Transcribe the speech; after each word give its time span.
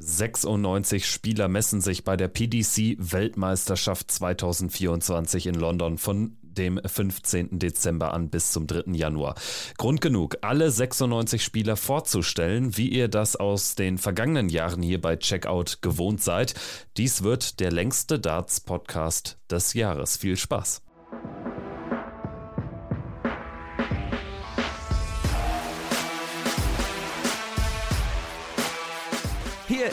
96 0.00 1.06
Spieler 1.06 1.48
messen 1.48 1.80
sich 1.80 2.04
bei 2.04 2.16
der 2.16 2.28
PDC 2.28 2.96
Weltmeisterschaft 2.98 4.10
2024 4.10 5.46
in 5.46 5.54
London 5.54 5.98
von 5.98 6.36
dem 6.42 6.80
15. 6.84 7.58
Dezember 7.58 8.12
an 8.12 8.28
bis 8.28 8.52
zum 8.52 8.66
3. 8.66 8.92
Januar. 8.92 9.34
Grund 9.78 10.00
genug, 10.00 10.38
alle 10.42 10.70
96 10.70 11.42
Spieler 11.42 11.76
vorzustellen, 11.76 12.76
wie 12.76 12.88
ihr 12.88 13.08
das 13.08 13.36
aus 13.36 13.74
den 13.74 13.98
vergangenen 13.98 14.48
Jahren 14.48 14.82
hier 14.82 15.00
bei 15.00 15.16
Checkout 15.16 15.78
gewohnt 15.80 16.22
seid. 16.22 16.54
Dies 16.96 17.22
wird 17.22 17.60
der 17.60 17.70
längste 17.70 18.18
Darts-Podcast 18.18 19.38
des 19.50 19.74
Jahres. 19.74 20.16
Viel 20.16 20.36
Spaß! 20.36 20.82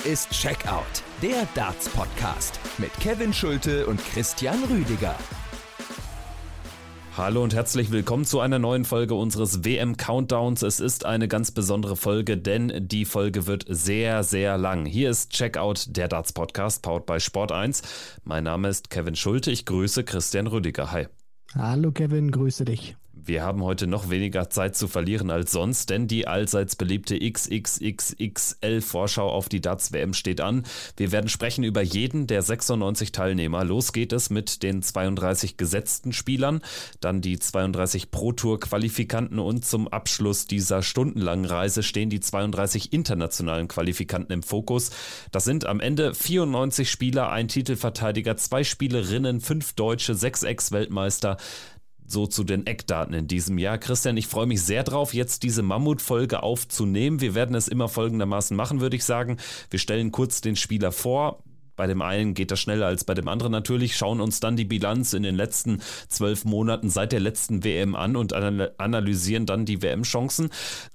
Ist 0.07 0.29
Checkout, 0.31 1.03
der 1.21 1.45
Darts-Podcast 1.53 2.61
mit 2.77 2.93
Kevin 3.01 3.33
Schulte 3.33 3.85
und 3.87 3.99
Christian 3.99 4.63
Rüdiger. 4.63 5.13
Hallo 7.17 7.43
und 7.43 7.53
herzlich 7.53 7.91
willkommen 7.91 8.23
zu 8.23 8.39
einer 8.39 8.57
neuen 8.57 8.85
Folge 8.85 9.15
unseres 9.15 9.65
WM 9.65 9.97
Countdowns. 9.97 10.61
Es 10.61 10.79
ist 10.79 11.03
eine 11.03 11.27
ganz 11.27 11.51
besondere 11.51 11.97
Folge, 11.97 12.37
denn 12.37 12.87
die 12.87 13.03
Folge 13.03 13.47
wird 13.47 13.65
sehr, 13.67 14.23
sehr 14.23 14.57
lang. 14.57 14.85
Hier 14.85 15.09
ist 15.09 15.31
Checkout, 15.31 15.87
der 15.97 16.07
Darts 16.07 16.31
Podcast, 16.31 16.83
powered 16.83 17.05
by 17.05 17.19
Sport 17.19 17.51
1. 17.51 17.81
Mein 18.23 18.45
Name 18.45 18.69
ist 18.69 18.89
Kevin 18.89 19.17
Schulte. 19.17 19.51
Ich 19.51 19.65
grüße 19.65 20.05
Christian 20.05 20.47
Rüdiger. 20.47 20.89
Hi. 20.93 21.07
Hallo 21.53 21.91
Kevin, 21.91 22.31
grüße 22.31 22.63
dich. 22.63 22.95
Wir 23.27 23.43
haben 23.43 23.61
heute 23.61 23.85
noch 23.87 24.09
weniger 24.09 24.49
Zeit 24.49 24.77
zu 24.77 24.87
verlieren 24.87 25.29
als 25.29 25.51
sonst, 25.51 25.89
denn 25.89 26.07
die 26.07 26.27
allseits 26.27 26.77
beliebte 26.77 27.19
XXXXL-Vorschau 27.19 29.29
auf 29.29 29.49
die 29.49 29.59
DATS-WM 29.59 30.13
steht 30.13 30.39
an. 30.39 30.63
Wir 30.95 31.11
werden 31.11 31.27
sprechen 31.27 31.65
über 31.65 31.81
jeden 31.81 32.27
der 32.27 32.41
96 32.41 33.11
Teilnehmer. 33.11 33.65
Los 33.65 33.91
geht 33.91 34.13
es 34.13 34.29
mit 34.29 34.63
den 34.63 34.81
32 34.81 35.57
gesetzten 35.57 36.13
Spielern, 36.13 36.61
dann 37.01 37.19
die 37.19 37.37
32 37.37 38.11
Pro-Tour-Qualifikanten 38.11 39.39
und 39.39 39.65
zum 39.65 39.89
Abschluss 39.89 40.47
dieser 40.47 40.81
stundenlangen 40.81 41.43
Reise 41.43 41.83
stehen 41.83 42.09
die 42.09 42.21
32 42.21 42.93
internationalen 42.93 43.67
Qualifikanten 43.67 44.31
im 44.31 44.41
Fokus. 44.41 44.91
Das 45.33 45.43
sind 45.43 45.65
am 45.65 45.81
Ende 45.81 46.13
94 46.13 46.89
Spieler, 46.89 47.29
ein 47.29 47.49
Titelverteidiger, 47.49 48.37
zwei 48.37 48.63
Spielerinnen, 48.63 49.41
fünf 49.41 49.73
Deutsche, 49.73 50.15
sechs 50.15 50.43
Ex-Weltmeister 50.43 51.35
so 52.07 52.25
zu 52.25 52.43
den 52.43 52.65
Eckdaten 52.65 53.13
in 53.13 53.27
diesem 53.27 53.57
Jahr. 53.57 53.77
Christian, 53.77 54.17
ich 54.17 54.27
freue 54.27 54.47
mich 54.47 54.63
sehr 54.63 54.83
drauf, 54.83 55.13
jetzt 55.13 55.43
diese 55.43 55.61
Mammutfolge 55.61 56.41
aufzunehmen. 56.41 57.21
Wir 57.21 57.35
werden 57.35 57.55
es 57.55 57.67
immer 57.67 57.89
folgendermaßen 57.89 58.55
machen, 58.55 58.81
würde 58.81 58.95
ich 58.95 59.03
sagen. 59.03 59.37
Wir 59.69 59.79
stellen 59.79 60.11
kurz 60.11 60.41
den 60.41 60.55
Spieler 60.55 60.91
vor. 60.91 61.43
Bei 61.75 61.85
dem 61.85 62.01
einen 62.01 62.33
geht 62.33 62.49
das 62.49 62.59
schneller 62.59 62.87
als 62.87 63.03
bei 63.03 63.13
dem 63.13 63.27
anderen 63.27 63.51
natürlich, 63.51 63.95
schauen 63.95 64.19
uns 64.19 64.39
dann 64.39 64.55
die 64.57 64.65
Bilanz 64.65 65.13
in 65.13 65.21
den 65.21 65.35
letzten 65.35 65.79
zwölf 66.09 66.43
Monaten 66.43 66.89
seit 66.89 67.11
der 67.11 67.19
letzten 67.19 67.63
WM 67.63 67.95
an 67.95 68.15
und 68.15 68.33
analysieren 68.33 69.45
dann 69.45 69.65
die 69.65 69.83
WM-Chancen. 69.83 70.49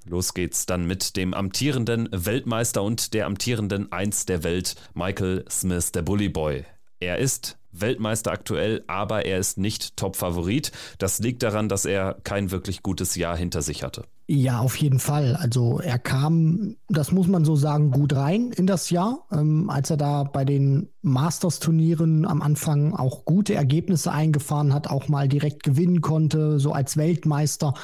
Los 0.05 0.35
geht's 0.35 0.67
dann 0.67 0.85
mit 0.87 1.17
dem 1.17 1.35
amtierenden 1.35 2.09
Weltmeister 2.11 2.83
und 2.83 3.15
der 3.15 3.27
amtierenden 3.27 3.93
Eins 3.93 4.27
der 4.27 4.43
Welt, 4.43 4.75
Michael 4.93 5.45
Smith, 5.49 5.93
der 5.93 6.03
Bully 6.03 6.29
Boy. 6.29 6.65
Er 6.99 7.19
ist 7.19 7.59
Weltmeister 7.73 8.31
aktuell, 8.31 8.85
aber 8.87 9.25
er 9.27 9.39
ist 9.39 9.59
nicht 9.59 9.97
Top-Favorit. 9.97 10.73
Das 10.99 11.19
liegt 11.19 11.43
daran, 11.43 11.69
dass 11.69 11.85
er 11.85 12.19
kein 12.25 12.51
wirklich 12.51 12.83
gutes 12.83 13.17
Jahr 13.17 13.37
hinter 13.37 13.63
sich 13.63 13.83
hatte. 13.83 14.05
Ja, 14.29 14.61
auf 14.61 14.77
jeden 14.77 14.99
Fall. 14.99 15.37
Also 15.37 15.81
er 15.81 15.99
kam, 15.99 16.77
das 16.89 17.13
muss 17.13 17.27
man 17.27 17.45
so 17.45 17.57
sagen, 17.57 17.91
gut 17.91 18.15
rein 18.15 18.53
in 18.53 18.67
das 18.67 18.89
Jahr, 18.91 19.27
ähm, 19.33 19.69
als 19.69 19.91
er 19.91 19.97
da 19.97 20.23
bei 20.23 20.45
den 20.45 20.89
Masters-Turnieren 21.03 22.25
am 22.25 22.41
Anfang 22.41 22.95
auch 22.95 23.25
gute 23.25 23.55
Ergebnisse 23.55 24.13
eingefahren 24.13 24.73
hat, 24.73 24.89
auch 24.89 25.09
mal 25.09 25.29
direkt 25.29 25.65
gewinnen 25.65 26.01
konnte, 26.01 26.61
so 26.61 26.73
als 26.73 26.97
Weltmeister. 26.97 27.75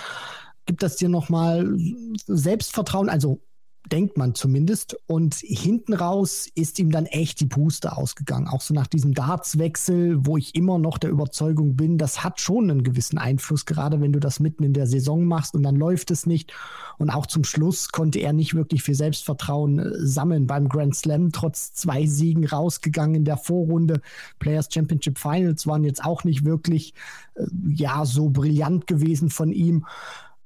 Gibt 0.65 0.83
das 0.83 0.97
dir 0.97 1.09
nochmal 1.09 1.77
Selbstvertrauen? 2.27 3.09
Also 3.09 3.41
denkt 3.93 4.17
man 4.17 4.35
zumindest. 4.35 4.97
Und 5.07 5.35
hinten 5.37 5.95
raus 5.95 6.49
ist 6.55 6.79
ihm 6.79 6.91
dann 6.91 7.07
echt 7.07 7.41
die 7.41 7.47
Puste 7.47 7.97
ausgegangen. 7.97 8.49
Auch 8.49 8.61
so 8.61 8.75
nach 8.75 8.87
diesem 8.87 9.15
Dartswechsel, 9.15 10.25
wo 10.27 10.37
ich 10.37 10.55
immer 10.55 10.79
noch 10.79 10.99
der 10.99 11.11
Überzeugung 11.11 11.77
bin, 11.77 11.99
das 11.99 12.23
hat 12.25 12.41
schon 12.41 12.71
einen 12.71 12.83
gewissen 12.83 13.19
Einfluss, 13.19 13.67
gerade 13.67 14.01
wenn 14.01 14.13
du 14.13 14.21
das 14.21 14.41
mitten 14.41 14.65
in 14.65 14.73
der 14.73 14.87
Saison 14.87 15.25
machst 15.25 15.55
und 15.55 15.63
dann 15.63 15.77
läuft 15.77 16.11
es 16.11 16.27
nicht. 16.27 16.53
Und 16.99 17.11
auch 17.11 17.27
zum 17.27 17.45
Schluss 17.45 17.91
konnte 17.91 18.19
er 18.19 18.33
nicht 18.33 18.55
wirklich 18.55 18.83
viel 18.83 18.95
Selbstvertrauen 18.95 19.79
äh, 19.79 20.07
sammeln 20.07 20.47
beim 20.47 20.69
Grand 20.69 20.95
Slam, 20.95 21.33
trotz 21.33 21.73
zwei 21.73 22.07
Siegen 22.07 22.47
rausgegangen 22.47 23.15
in 23.15 23.25
der 23.25 23.37
Vorrunde. 23.37 24.01
Players 24.39 24.69
Championship 24.73 25.19
Finals 25.19 25.67
waren 25.67 25.85
jetzt 25.85 26.05
auch 26.05 26.25
nicht 26.25 26.45
wirklich, 26.45 26.95
äh, 27.35 27.45
ja, 27.69 28.05
so 28.05 28.31
brillant 28.31 28.87
gewesen 28.87 29.31
von 29.31 29.53
ihm 29.53 29.85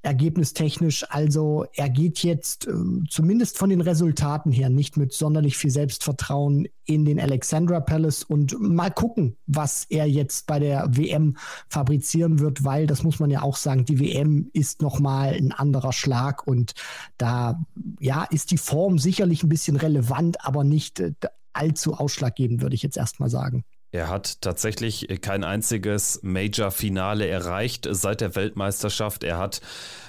ergebnistechnisch. 0.02 1.04
Also 1.08 1.64
er 1.74 1.88
geht 1.88 2.22
jetzt 2.22 2.66
äh, 2.66 2.72
zumindest 3.08 3.56
von 3.56 3.70
den 3.70 3.80
Resultaten 3.80 4.50
her 4.50 4.68
nicht 4.68 4.96
mit 4.96 5.12
sonderlich 5.12 5.56
viel 5.56 5.70
Selbstvertrauen 5.70 6.68
in 6.84 7.04
den 7.04 7.20
Alexandra 7.20 7.80
Palace 7.80 8.24
und 8.24 8.60
mal 8.60 8.90
gucken, 8.90 9.36
was 9.46 9.84
er 9.88 10.06
jetzt 10.06 10.46
bei 10.48 10.58
der 10.58 10.88
WM 10.90 11.36
fabrizieren 11.68 12.40
wird, 12.40 12.64
weil 12.64 12.86
das 12.86 13.04
muss 13.04 13.20
man 13.20 13.30
ja 13.30 13.42
auch 13.42 13.56
sagen, 13.56 13.84
die 13.84 14.00
WM 14.00 14.50
ist 14.52 14.82
nochmal 14.82 15.34
ein 15.34 15.52
anderer 15.52 15.92
Schlag 15.92 16.46
und 16.46 16.72
da 17.18 17.64
ja 18.00 18.24
ist 18.24 18.50
die 18.50 18.58
Form 18.58 18.98
sicherlich 18.98 19.44
ein 19.44 19.48
bisschen 19.48 19.76
relevant, 19.76 20.44
aber 20.44 20.64
nicht 20.64 20.98
äh, 20.98 21.12
allzu 21.52 21.94
ausschlaggebend, 21.94 22.62
würde 22.62 22.74
ich 22.74 22.82
jetzt 22.82 22.96
erstmal 22.96 23.30
sagen. 23.30 23.64
Er 23.92 24.08
hat 24.08 24.40
tatsächlich 24.40 25.06
kein 25.20 25.44
einziges 25.44 26.20
Major-Finale 26.22 27.28
erreicht 27.28 27.86
seit 27.90 28.22
der 28.22 28.34
Weltmeisterschaft. 28.34 29.22
Er 29.22 29.36
hat 29.36 29.60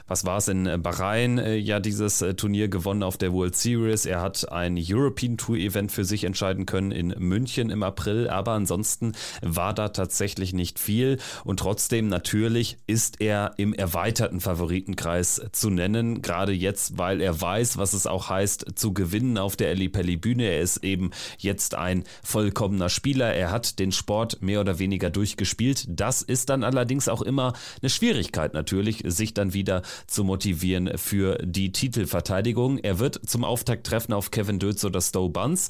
was 0.08 0.26
war 0.26 0.38
es 0.38 0.48
in 0.48 0.82
Bahrain, 0.82 1.38
äh, 1.38 1.56
ja 1.56 1.80
dieses 1.80 2.22
äh, 2.22 2.34
Turnier 2.34 2.68
gewonnen 2.68 3.04
auf 3.04 3.18
der 3.18 3.34
World 3.34 3.56
Series. 3.56 4.06
Er 4.06 4.22
hat 4.22 4.52
ein 4.52 4.78
European 4.80 5.38
Tour 5.38 5.58
Event 5.58 5.92
für 5.92 6.06
sich 6.06 6.24
entscheiden 6.24 6.66
können 6.66 6.92
in 6.92 7.10
München 7.18 7.70
im 7.70 7.84
April, 7.84 8.30
aber 8.30 8.52
ansonsten 8.52 9.14
war 9.42 9.74
da 9.74 9.90
tatsächlich 9.90 10.54
nicht 10.54 10.80
viel 10.80 11.20
und 11.44 11.60
trotzdem 11.60 12.08
natürlich 12.08 12.78
ist 12.88 13.22
er 13.22 13.54
im 13.58 13.74
erweiterten 13.74 14.40
Favoritenkreis 14.40 15.42
zu 15.52 15.70
nennen, 15.70 16.22
gerade 16.22 16.52
jetzt, 16.52 16.98
weil 16.98 17.22
er 17.22 17.40
weiß, 17.40 17.78
was 17.78 17.94
es 17.94 18.08
auch 18.08 18.30
heißt 18.30 18.66
zu 18.76 18.94
gewinnen 18.94 19.38
auf 19.38 19.56
der 19.56 19.72
Eli 19.72 19.90
Pelli 19.90 20.18
Bühne. 20.18 20.44
Er 20.46 20.62
ist 20.62 20.84
eben 20.84 21.12
jetzt 21.38 21.76
ein 21.76 22.04
vollkommener 22.24 22.90
Spieler. 22.90 23.34
Er 23.34 23.52
hat 23.52 23.80
den 23.80 23.92
Sport 23.92 24.42
mehr 24.42 24.62
oder 24.62 24.80
weniger 24.80 25.10
durchgespielt. 25.10 25.86
Das 25.90 26.22
ist 26.22 26.50
dann 26.50 26.64
allerdings 26.64 27.08
auch 27.08 27.22
immer 27.22 27.54
eine 27.82 27.90
Schwierigkeit 27.90 28.54
natürlich, 28.54 29.04
sich 29.06 29.34
dann 29.34 29.54
wieder 29.54 29.82
zu 30.08 30.24
motivieren 30.24 30.98
für 30.98 31.38
die 31.44 31.72
Titelverteidigung. 31.72 32.78
Er 32.80 33.00
wird 33.00 33.20
zum 33.28 33.44
Auftakt 33.44 33.86
treffen 33.86 34.14
auf 34.14 34.32
Kevin 34.32 34.60
Dötz 34.60 34.84
oder 34.86 35.02
Stowe 35.02 35.30
Buns. 35.30 35.70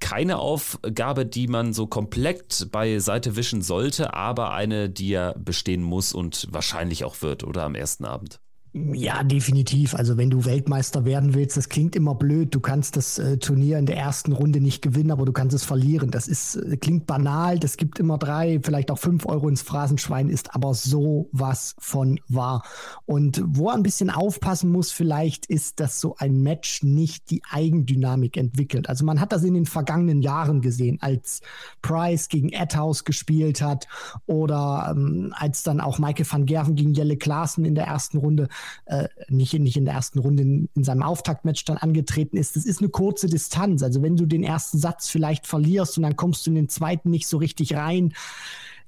Keine 0.00 0.38
Aufgabe, 0.38 1.26
die 1.26 1.48
man 1.48 1.72
so 1.72 1.86
komplett 1.86 2.68
beiseite 2.70 3.36
wischen 3.36 3.62
sollte, 3.62 4.14
aber 4.14 4.52
eine, 4.52 4.88
die 4.88 5.12
er 5.12 5.34
bestehen 5.38 5.82
muss 5.82 6.12
und 6.12 6.46
wahrscheinlich 6.50 7.04
auch 7.04 7.22
wird, 7.22 7.44
oder 7.44 7.64
am 7.64 7.74
ersten 7.74 8.04
Abend. 8.04 8.40
Ja, 8.72 9.24
definitiv. 9.24 9.96
Also 9.96 10.16
wenn 10.16 10.30
du 10.30 10.44
Weltmeister 10.44 11.04
werden 11.04 11.34
willst, 11.34 11.56
das 11.56 11.68
klingt 11.68 11.96
immer 11.96 12.14
blöd. 12.14 12.54
Du 12.54 12.60
kannst 12.60 12.96
das 12.96 13.18
äh, 13.18 13.36
Turnier 13.36 13.80
in 13.80 13.86
der 13.86 13.96
ersten 13.96 14.32
Runde 14.32 14.60
nicht 14.60 14.80
gewinnen, 14.80 15.10
aber 15.10 15.24
du 15.24 15.32
kannst 15.32 15.56
es 15.56 15.64
verlieren. 15.64 16.12
Das 16.12 16.28
ist 16.28 16.54
äh, 16.54 16.76
klingt 16.76 17.04
banal. 17.08 17.58
Das 17.58 17.76
gibt 17.76 17.98
immer 17.98 18.16
drei, 18.16 18.60
vielleicht 18.62 18.92
auch 18.92 18.98
fünf 18.98 19.26
Euro 19.26 19.48
ins 19.48 19.62
Phrasenschwein, 19.62 20.28
ist 20.28 20.54
aber 20.54 20.72
so 20.74 21.28
was 21.32 21.74
von 21.80 22.20
wahr. 22.28 22.62
Und 23.06 23.42
wo 23.44 23.70
er 23.70 23.74
ein 23.74 23.82
bisschen 23.82 24.08
aufpassen 24.08 24.70
muss, 24.70 24.92
vielleicht 24.92 25.46
ist, 25.46 25.80
dass 25.80 26.00
so 26.00 26.14
ein 26.18 26.40
Match 26.40 26.84
nicht 26.84 27.30
die 27.30 27.42
Eigendynamik 27.50 28.36
entwickelt. 28.36 28.88
Also 28.88 29.04
man 29.04 29.20
hat 29.20 29.32
das 29.32 29.42
in 29.42 29.54
den 29.54 29.66
vergangenen 29.66 30.22
Jahren 30.22 30.60
gesehen, 30.60 30.98
als 31.00 31.40
Price 31.82 32.28
gegen 32.28 32.50
Edhouse 32.50 33.04
gespielt 33.04 33.62
hat 33.62 33.88
oder 34.26 34.94
ähm, 34.94 35.34
als 35.36 35.64
dann 35.64 35.80
auch 35.80 35.98
Michael 35.98 36.26
van 36.30 36.46
Gerven 36.46 36.76
gegen 36.76 36.94
Jelle 36.94 37.16
Klaassen 37.16 37.64
in 37.64 37.74
der 37.74 37.86
ersten 37.86 38.18
Runde 38.18 38.48
äh, 38.86 39.08
nicht, 39.28 39.52
nicht 39.54 39.76
in 39.76 39.84
der 39.84 39.94
ersten 39.94 40.18
Runde 40.18 40.42
in, 40.42 40.68
in 40.74 40.84
seinem 40.84 41.02
Auftaktmatch 41.02 41.64
dann 41.64 41.76
angetreten 41.76 42.36
ist. 42.36 42.56
Das 42.56 42.64
ist 42.64 42.80
eine 42.80 42.88
kurze 42.88 43.28
Distanz. 43.28 43.82
Also 43.82 44.02
wenn 44.02 44.16
du 44.16 44.26
den 44.26 44.42
ersten 44.42 44.78
Satz 44.78 45.08
vielleicht 45.08 45.46
verlierst 45.46 45.96
und 45.96 46.02
dann 46.02 46.16
kommst 46.16 46.46
du 46.46 46.50
in 46.50 46.56
den 46.56 46.68
zweiten 46.68 47.10
nicht 47.10 47.26
so 47.26 47.38
richtig 47.38 47.74
rein, 47.74 48.14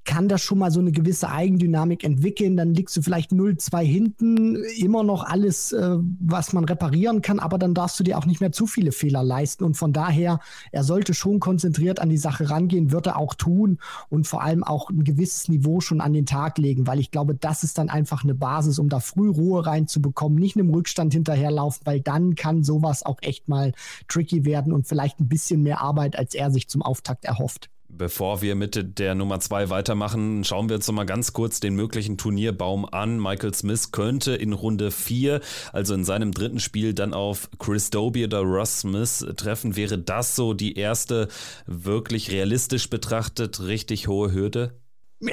kann 0.05 0.29
das 0.29 0.43
schon 0.43 0.59
mal 0.59 0.71
so 0.71 0.81
eine 0.81 0.93
gewisse 0.93 1.29
Eigendynamik 1.31 2.05
entwickeln. 2.05 2.57
Dann 2.57 2.75
liegst 2.75 2.97
du 2.97 3.03
vielleicht 3.03 3.31
0-2 3.31 3.83
hinten, 3.83 4.57
immer 4.79 5.05
noch 5.05 5.25
alles, 5.25 5.73
äh, 5.73 5.97
was 6.21 6.53
man 6.53 6.65
reparieren 6.65 7.23
kann, 7.23 7.39
aber 7.39 7.59
dann 7.59 7.75
darfst 7.75 8.01
du 8.01 8.05
dir 8.05 8.19
auch 8.19 8.27
nicht 8.27 8.41
mehr 8.41 8.53
zu 8.53 8.67
viele 8.67 8.93
Fehler 8.93 9.23
leisten. 9.23 9.65
Und 9.65 9.77
von 9.77 9.93
daher, 9.93 10.41
er 10.73 10.85
sollte 10.85 11.15
schon 11.15 11.41
konzentriert 11.41 12.01
an 12.01 12.09
die 12.09 12.17
Sache 12.17 12.51
rangehen, 12.51 12.91
wird 12.91 13.07
er 13.07 13.17
auch 13.17 13.35
tun 13.35 13.79
und 14.09 14.27
vor 14.27 14.43
allem 14.43 14.65
auch 14.65 14.91
ein 14.91 15.05
gewisses 15.05 15.49
Niveau 15.49 15.81
schon 15.81 16.01
an 16.01 16.13
den 16.13 16.27
Tag 16.27 16.59
legen, 16.59 16.87
weil 16.87 16.99
ich 16.99 17.11
glaube, 17.11 17.35
das 17.35 17.63
ist 17.63 17.79
dann 17.79 17.89
einfach 17.89 18.25
eine 18.25 18.35
Basis, 18.35 18.79
um 18.79 18.89
da 18.89 19.01
früh 19.01 19.31
Ruhe 19.31 19.65
reinzubekommen, 19.65 20.39
nicht 20.39 20.57
einem 20.57 20.71
Rückstand 20.71 21.13
hinterherlaufen, 21.13 21.83
weil 21.85 22.01
dann 22.01 22.35
kann 22.35 22.65
sowas 22.65 23.05
auch 23.05 23.19
echt 23.23 23.49
mal 23.49 23.73
tricky 24.09 24.45
werden 24.45 24.73
und 24.73 24.87
vielleicht 24.87 25.21
ein 25.21 25.29
bisschen 25.29 25.63
mehr 25.63 25.81
Arbeit, 25.81 26.19
als 26.19 26.35
er 26.35 26.51
sich 26.51 26.69
zum 26.69 26.83
Auftakt 26.83 27.25
erhofft. 27.25 27.71
Bevor 27.95 28.41
wir 28.41 28.55
mit 28.55 28.99
der 28.99 29.15
Nummer 29.15 29.39
zwei 29.41 29.69
weitermachen, 29.69 30.45
schauen 30.45 30.71
wir 30.71 30.77
uns 30.77 30.87
noch 30.87 30.95
mal 30.95 31.05
ganz 31.05 31.35
kurz 31.35 31.61
den 31.61 31.75
möglichen 31.75 32.17
Turnierbaum 32.17 32.87
an. 32.87 33.21
Michael 33.21 33.53
Smith 33.53 33.93
könnte 33.93 34.35
in 34.35 34.55
Runde 34.55 34.91
vier, 34.91 35.43
also 35.75 35.93
in 35.93 36.07
seinem 36.07 36.33
dritten 36.33 36.59
Spiel, 36.59 36.95
dann 36.95 37.13
auf 37.13 37.51
Chris 37.59 37.91
Doby 37.91 38.25
oder 38.25 38.41
Russ 38.41 38.81
Smith 38.81 39.27
treffen. 39.37 39.77
Wäre 39.77 39.99
das 39.99 40.35
so 40.35 40.55
die 40.55 40.79
erste 40.79 41.29
wirklich 41.67 42.31
realistisch 42.31 42.89
betrachtet 42.89 43.61
richtig 43.61 44.09
hohe 44.09 44.33
Hürde? 44.33 44.73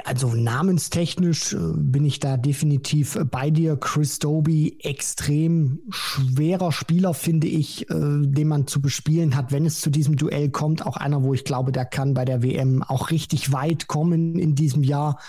Also 0.04 0.34
namenstechnisch 0.34 1.54
äh, 1.54 1.58
bin 1.76 2.06
ich 2.06 2.20
da 2.20 2.38
definitiv 2.38 3.18
bei 3.32 3.50
dir. 3.50 3.76
Chris 3.76 4.20
Doby, 4.20 4.78
extrem 4.82 5.80
schwerer 5.90 6.72
Spieler, 6.72 7.14
finde 7.14 7.48
ich, 7.48 7.90
äh, 7.90 7.96
den 8.22 8.48
man 8.48 8.68
zu 8.68 8.82
bespielen 8.82 9.36
hat, 9.36 9.52
wenn 9.52 9.66
es 9.66 9.82
zu 9.82 9.90
diesem 9.90 10.16
Duell 10.16 10.50
kommt. 10.50 10.86
Auch 10.86 10.98
einer, 10.98 11.24
wo 11.24 11.34
ich 11.34 11.44
glaube, 11.44 11.72
der 11.72 11.86
kann 11.86 12.14
bei 12.14 12.24
der 12.24 12.44
WM 12.44 12.84
auch 12.84 13.10
richtig 13.10 13.52
weit 13.52 13.88
kommen 13.88 14.38
in 14.38 14.54
diesem 14.54 14.84
Jahr. 14.84 15.20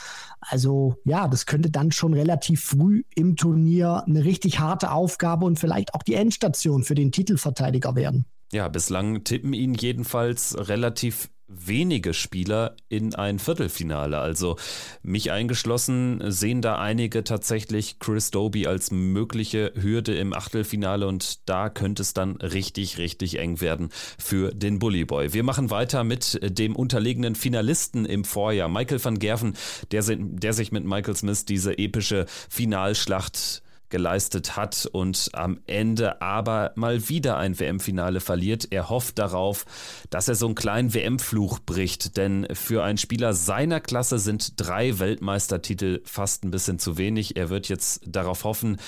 Also 0.40 0.96
ja, 1.04 1.28
das 1.28 1.46
könnte 1.46 1.70
dann 1.70 1.92
schon 1.92 2.12
relativ 2.12 2.62
früh 2.62 3.02
im 3.14 3.36
Turnier 3.36 4.04
eine 4.06 4.24
richtig 4.24 4.58
harte 4.58 4.90
Aufgabe 4.90 5.46
und 5.46 5.58
vielleicht 5.58 5.94
auch 5.94 6.02
die 6.02 6.14
Endstation 6.14 6.82
für 6.82 6.94
den 6.94 7.12
Titelverteidiger 7.12 7.94
werden. 7.94 8.26
Ja, 8.52 8.68
bislang 8.68 9.22
tippen 9.24 9.52
ihn 9.52 9.74
jedenfalls 9.74 10.56
relativ 10.58 11.30
wenige 11.50 12.14
Spieler 12.14 12.76
in 12.88 13.14
ein 13.14 13.38
Viertelfinale. 13.38 14.18
Also 14.18 14.56
mich 15.02 15.32
eingeschlossen 15.32 16.22
sehen 16.30 16.62
da 16.62 16.78
einige 16.78 17.24
tatsächlich 17.24 17.98
Chris 17.98 18.30
Doby 18.30 18.66
als 18.66 18.90
mögliche 18.90 19.72
Hürde 19.74 20.16
im 20.16 20.32
Achtelfinale 20.32 21.06
und 21.06 21.48
da 21.48 21.68
könnte 21.68 22.02
es 22.02 22.14
dann 22.14 22.36
richtig, 22.36 22.98
richtig 22.98 23.38
eng 23.38 23.60
werden 23.60 23.90
für 24.18 24.52
den 24.52 24.78
Bully 24.78 25.04
Boy. 25.04 25.32
Wir 25.32 25.42
machen 25.42 25.70
weiter 25.70 26.04
mit 26.04 26.38
dem 26.42 26.76
unterlegenen 26.76 27.34
Finalisten 27.34 28.04
im 28.04 28.24
Vorjahr, 28.24 28.68
Michael 28.68 29.04
van 29.04 29.18
Gerven, 29.18 29.54
der, 29.90 30.04
der 30.16 30.52
sich 30.52 30.72
mit 30.72 30.84
Michael 30.84 31.16
Smith 31.16 31.44
diese 31.44 31.76
epische 31.76 32.26
Finalschlacht 32.48 33.62
geleistet 33.90 34.56
hat 34.56 34.88
und 34.90 35.30
am 35.32 35.60
Ende 35.66 36.22
aber 36.22 36.72
mal 36.76 37.08
wieder 37.08 37.36
ein 37.36 37.58
WM-Finale 37.58 38.20
verliert. 38.20 38.68
Er 38.70 38.88
hofft 38.88 39.18
darauf, 39.18 39.64
dass 40.08 40.28
er 40.28 40.34
so 40.34 40.46
einen 40.46 40.54
kleinen 40.54 40.94
WM-Fluch 40.94 41.60
bricht, 41.60 42.16
denn 42.16 42.46
für 42.52 42.82
einen 42.82 42.98
Spieler 42.98 43.34
seiner 43.34 43.80
Klasse 43.80 44.18
sind 44.18 44.60
drei 44.60 44.98
Weltmeistertitel 44.98 46.00
fast 46.04 46.44
ein 46.44 46.50
bisschen 46.50 46.78
zu 46.78 46.96
wenig. 46.96 47.36
Er 47.36 47.50
wird 47.50 47.68
jetzt 47.68 48.02
darauf 48.06 48.44
hoffen, 48.44 48.78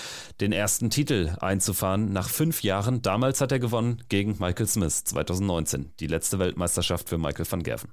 den 0.40 0.52
ersten 0.52 0.90
Titel 0.90 1.34
einzufahren 1.40 2.12
nach 2.12 2.28
fünf 2.28 2.62
Jahren. 2.62 3.02
Damals 3.02 3.40
hat 3.40 3.52
er 3.52 3.58
gewonnen 3.58 4.02
gegen 4.08 4.36
Michael 4.38 4.66
Smith 4.66 5.04
2019, 5.04 5.92
die 6.00 6.06
letzte 6.06 6.38
Weltmeisterschaft 6.38 7.08
für 7.08 7.18
Michael 7.18 7.46
van 7.50 7.62
Gerven. 7.62 7.90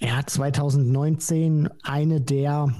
Er 0.00 0.16
hat 0.16 0.30
2019 0.30 1.68
eine 1.82 2.20
der 2.20 2.72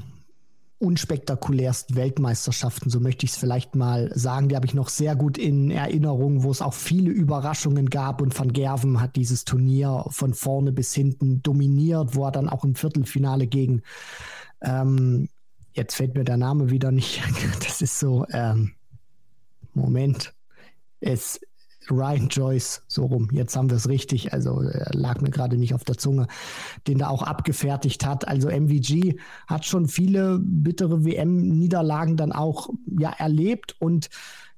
unspektakulärsten 0.78 1.96
Weltmeisterschaften, 1.96 2.88
so 2.88 3.00
möchte 3.00 3.26
ich 3.26 3.32
es 3.32 3.36
vielleicht 3.36 3.74
mal 3.74 4.12
sagen. 4.14 4.48
Die 4.48 4.54
habe 4.54 4.66
ich 4.66 4.74
noch 4.74 4.88
sehr 4.88 5.16
gut 5.16 5.36
in 5.36 5.70
Erinnerung, 5.72 6.44
wo 6.44 6.50
es 6.50 6.62
auch 6.62 6.74
viele 6.74 7.10
Überraschungen 7.10 7.90
gab. 7.90 8.22
Und 8.22 8.38
Van 8.38 8.52
Gerven 8.52 9.00
hat 9.00 9.16
dieses 9.16 9.44
Turnier 9.44 10.04
von 10.10 10.34
vorne 10.34 10.70
bis 10.70 10.94
hinten 10.94 11.42
dominiert, 11.42 12.14
wo 12.14 12.24
er 12.24 12.32
dann 12.32 12.48
auch 12.48 12.64
im 12.64 12.76
Viertelfinale 12.76 13.48
gegen, 13.48 13.82
ähm, 14.60 15.28
jetzt 15.72 15.96
fällt 15.96 16.14
mir 16.14 16.24
der 16.24 16.36
Name 16.36 16.70
wieder 16.70 16.92
nicht, 16.92 17.22
das 17.66 17.82
ist 17.82 17.98
so, 17.98 18.24
ähm, 18.30 18.72
Moment, 19.74 20.32
es 21.00 21.40
Ryan 21.90 22.28
Joyce, 22.28 22.82
so 22.86 23.06
rum, 23.06 23.28
jetzt 23.32 23.56
haben 23.56 23.70
wir 23.70 23.76
es 23.76 23.88
richtig, 23.88 24.32
also 24.32 24.62
lag 24.92 25.20
mir 25.20 25.30
gerade 25.30 25.56
nicht 25.56 25.74
auf 25.74 25.84
der 25.84 25.98
Zunge, 25.98 26.26
den 26.86 26.98
da 26.98 27.08
auch 27.08 27.22
abgefertigt 27.22 28.04
hat. 28.04 28.26
Also 28.26 28.48
MVG 28.48 29.18
hat 29.46 29.64
schon 29.64 29.88
viele 29.88 30.38
bittere 30.40 31.04
WM-Niederlagen 31.04 32.16
dann 32.16 32.32
auch 32.32 32.70
ja 32.98 33.10
erlebt 33.10 33.76
und 33.78 34.08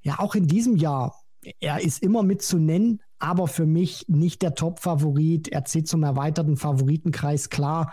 ja 0.03 0.19
auch 0.19 0.35
in 0.35 0.47
diesem 0.47 0.77
Jahr, 0.77 1.23
er 1.61 1.81
ist 1.81 2.03
immer 2.03 2.23
mit 2.23 2.43
zu 2.43 2.59
nennen, 2.59 3.01
aber 3.19 3.49
für 3.49 3.67
mich 3.67 4.07
nicht 4.09 4.43
der 4.43 4.55
Top-Favorit. 4.55 5.49
Er 5.49 5.65
zählt 5.65 5.89
zum 5.89 6.03
erweiterten 6.03 6.57
Favoritenkreis, 6.57 7.51
klar. 7.51 7.93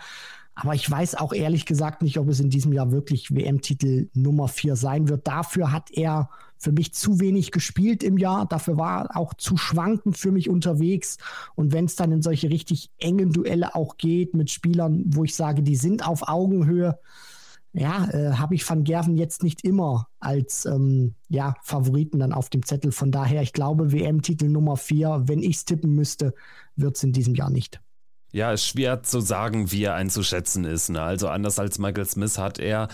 Aber 0.54 0.74
ich 0.74 0.90
weiß 0.90 1.14
auch 1.14 1.32
ehrlich 1.32 1.66
gesagt 1.66 2.02
nicht, 2.02 2.18
ob 2.18 2.28
es 2.28 2.40
in 2.40 2.50
diesem 2.50 2.72
Jahr 2.72 2.90
wirklich 2.90 3.32
WM-Titel 3.32 4.08
Nummer 4.14 4.48
4 4.48 4.74
sein 4.74 5.08
wird. 5.08 5.28
Dafür 5.28 5.70
hat 5.70 5.90
er 5.92 6.30
für 6.58 6.72
mich 6.72 6.92
zu 6.92 7.20
wenig 7.20 7.52
gespielt 7.52 8.02
im 8.02 8.18
Jahr. 8.18 8.46
Dafür 8.46 8.76
war 8.76 9.16
auch 9.16 9.34
zu 9.34 9.56
schwankend 9.56 10.18
für 10.18 10.32
mich 10.32 10.48
unterwegs. 10.48 11.18
Und 11.54 11.72
wenn 11.72 11.86
es 11.86 11.96
dann 11.96 12.12
in 12.12 12.22
solche 12.22 12.50
richtig 12.50 12.90
engen 12.98 13.32
Duelle 13.32 13.74
auch 13.74 13.96
geht 13.96 14.34
mit 14.34 14.50
Spielern, 14.50 15.04
wo 15.06 15.24
ich 15.24 15.34
sage, 15.34 15.62
die 15.62 15.76
sind 15.76 16.06
auf 16.06 16.28
Augenhöhe, 16.28 16.98
ja, 17.72 18.08
äh, 18.10 18.32
habe 18.32 18.54
ich 18.54 18.68
Van 18.68 18.84
Gerven 18.84 19.16
jetzt 19.16 19.42
nicht 19.42 19.64
immer 19.64 20.08
als 20.20 20.64
ähm, 20.64 21.14
ja, 21.28 21.54
Favoriten 21.62 22.18
dann 22.18 22.32
auf 22.32 22.48
dem 22.48 22.64
Zettel. 22.64 22.92
Von 22.92 23.12
daher, 23.12 23.42
ich 23.42 23.52
glaube, 23.52 23.92
WM-Titel 23.92 24.48
Nummer 24.48 24.76
4, 24.76 25.24
wenn 25.26 25.42
ich 25.42 25.56
es 25.56 25.64
tippen 25.64 25.94
müsste, 25.94 26.34
wird 26.76 26.96
es 26.96 27.02
in 27.02 27.12
diesem 27.12 27.34
Jahr 27.34 27.50
nicht. 27.50 27.80
Ja, 28.30 28.52
ist 28.52 28.66
schwer 28.66 29.02
zu 29.02 29.20
sagen, 29.20 29.72
wie 29.72 29.84
er 29.84 29.94
einzuschätzen 29.94 30.64
ist. 30.64 30.90
Ne? 30.90 31.00
Also 31.00 31.28
anders 31.28 31.58
als 31.58 31.78
Michael 31.78 32.04
Smith 32.04 32.36
hat 32.36 32.58
er 32.58 32.88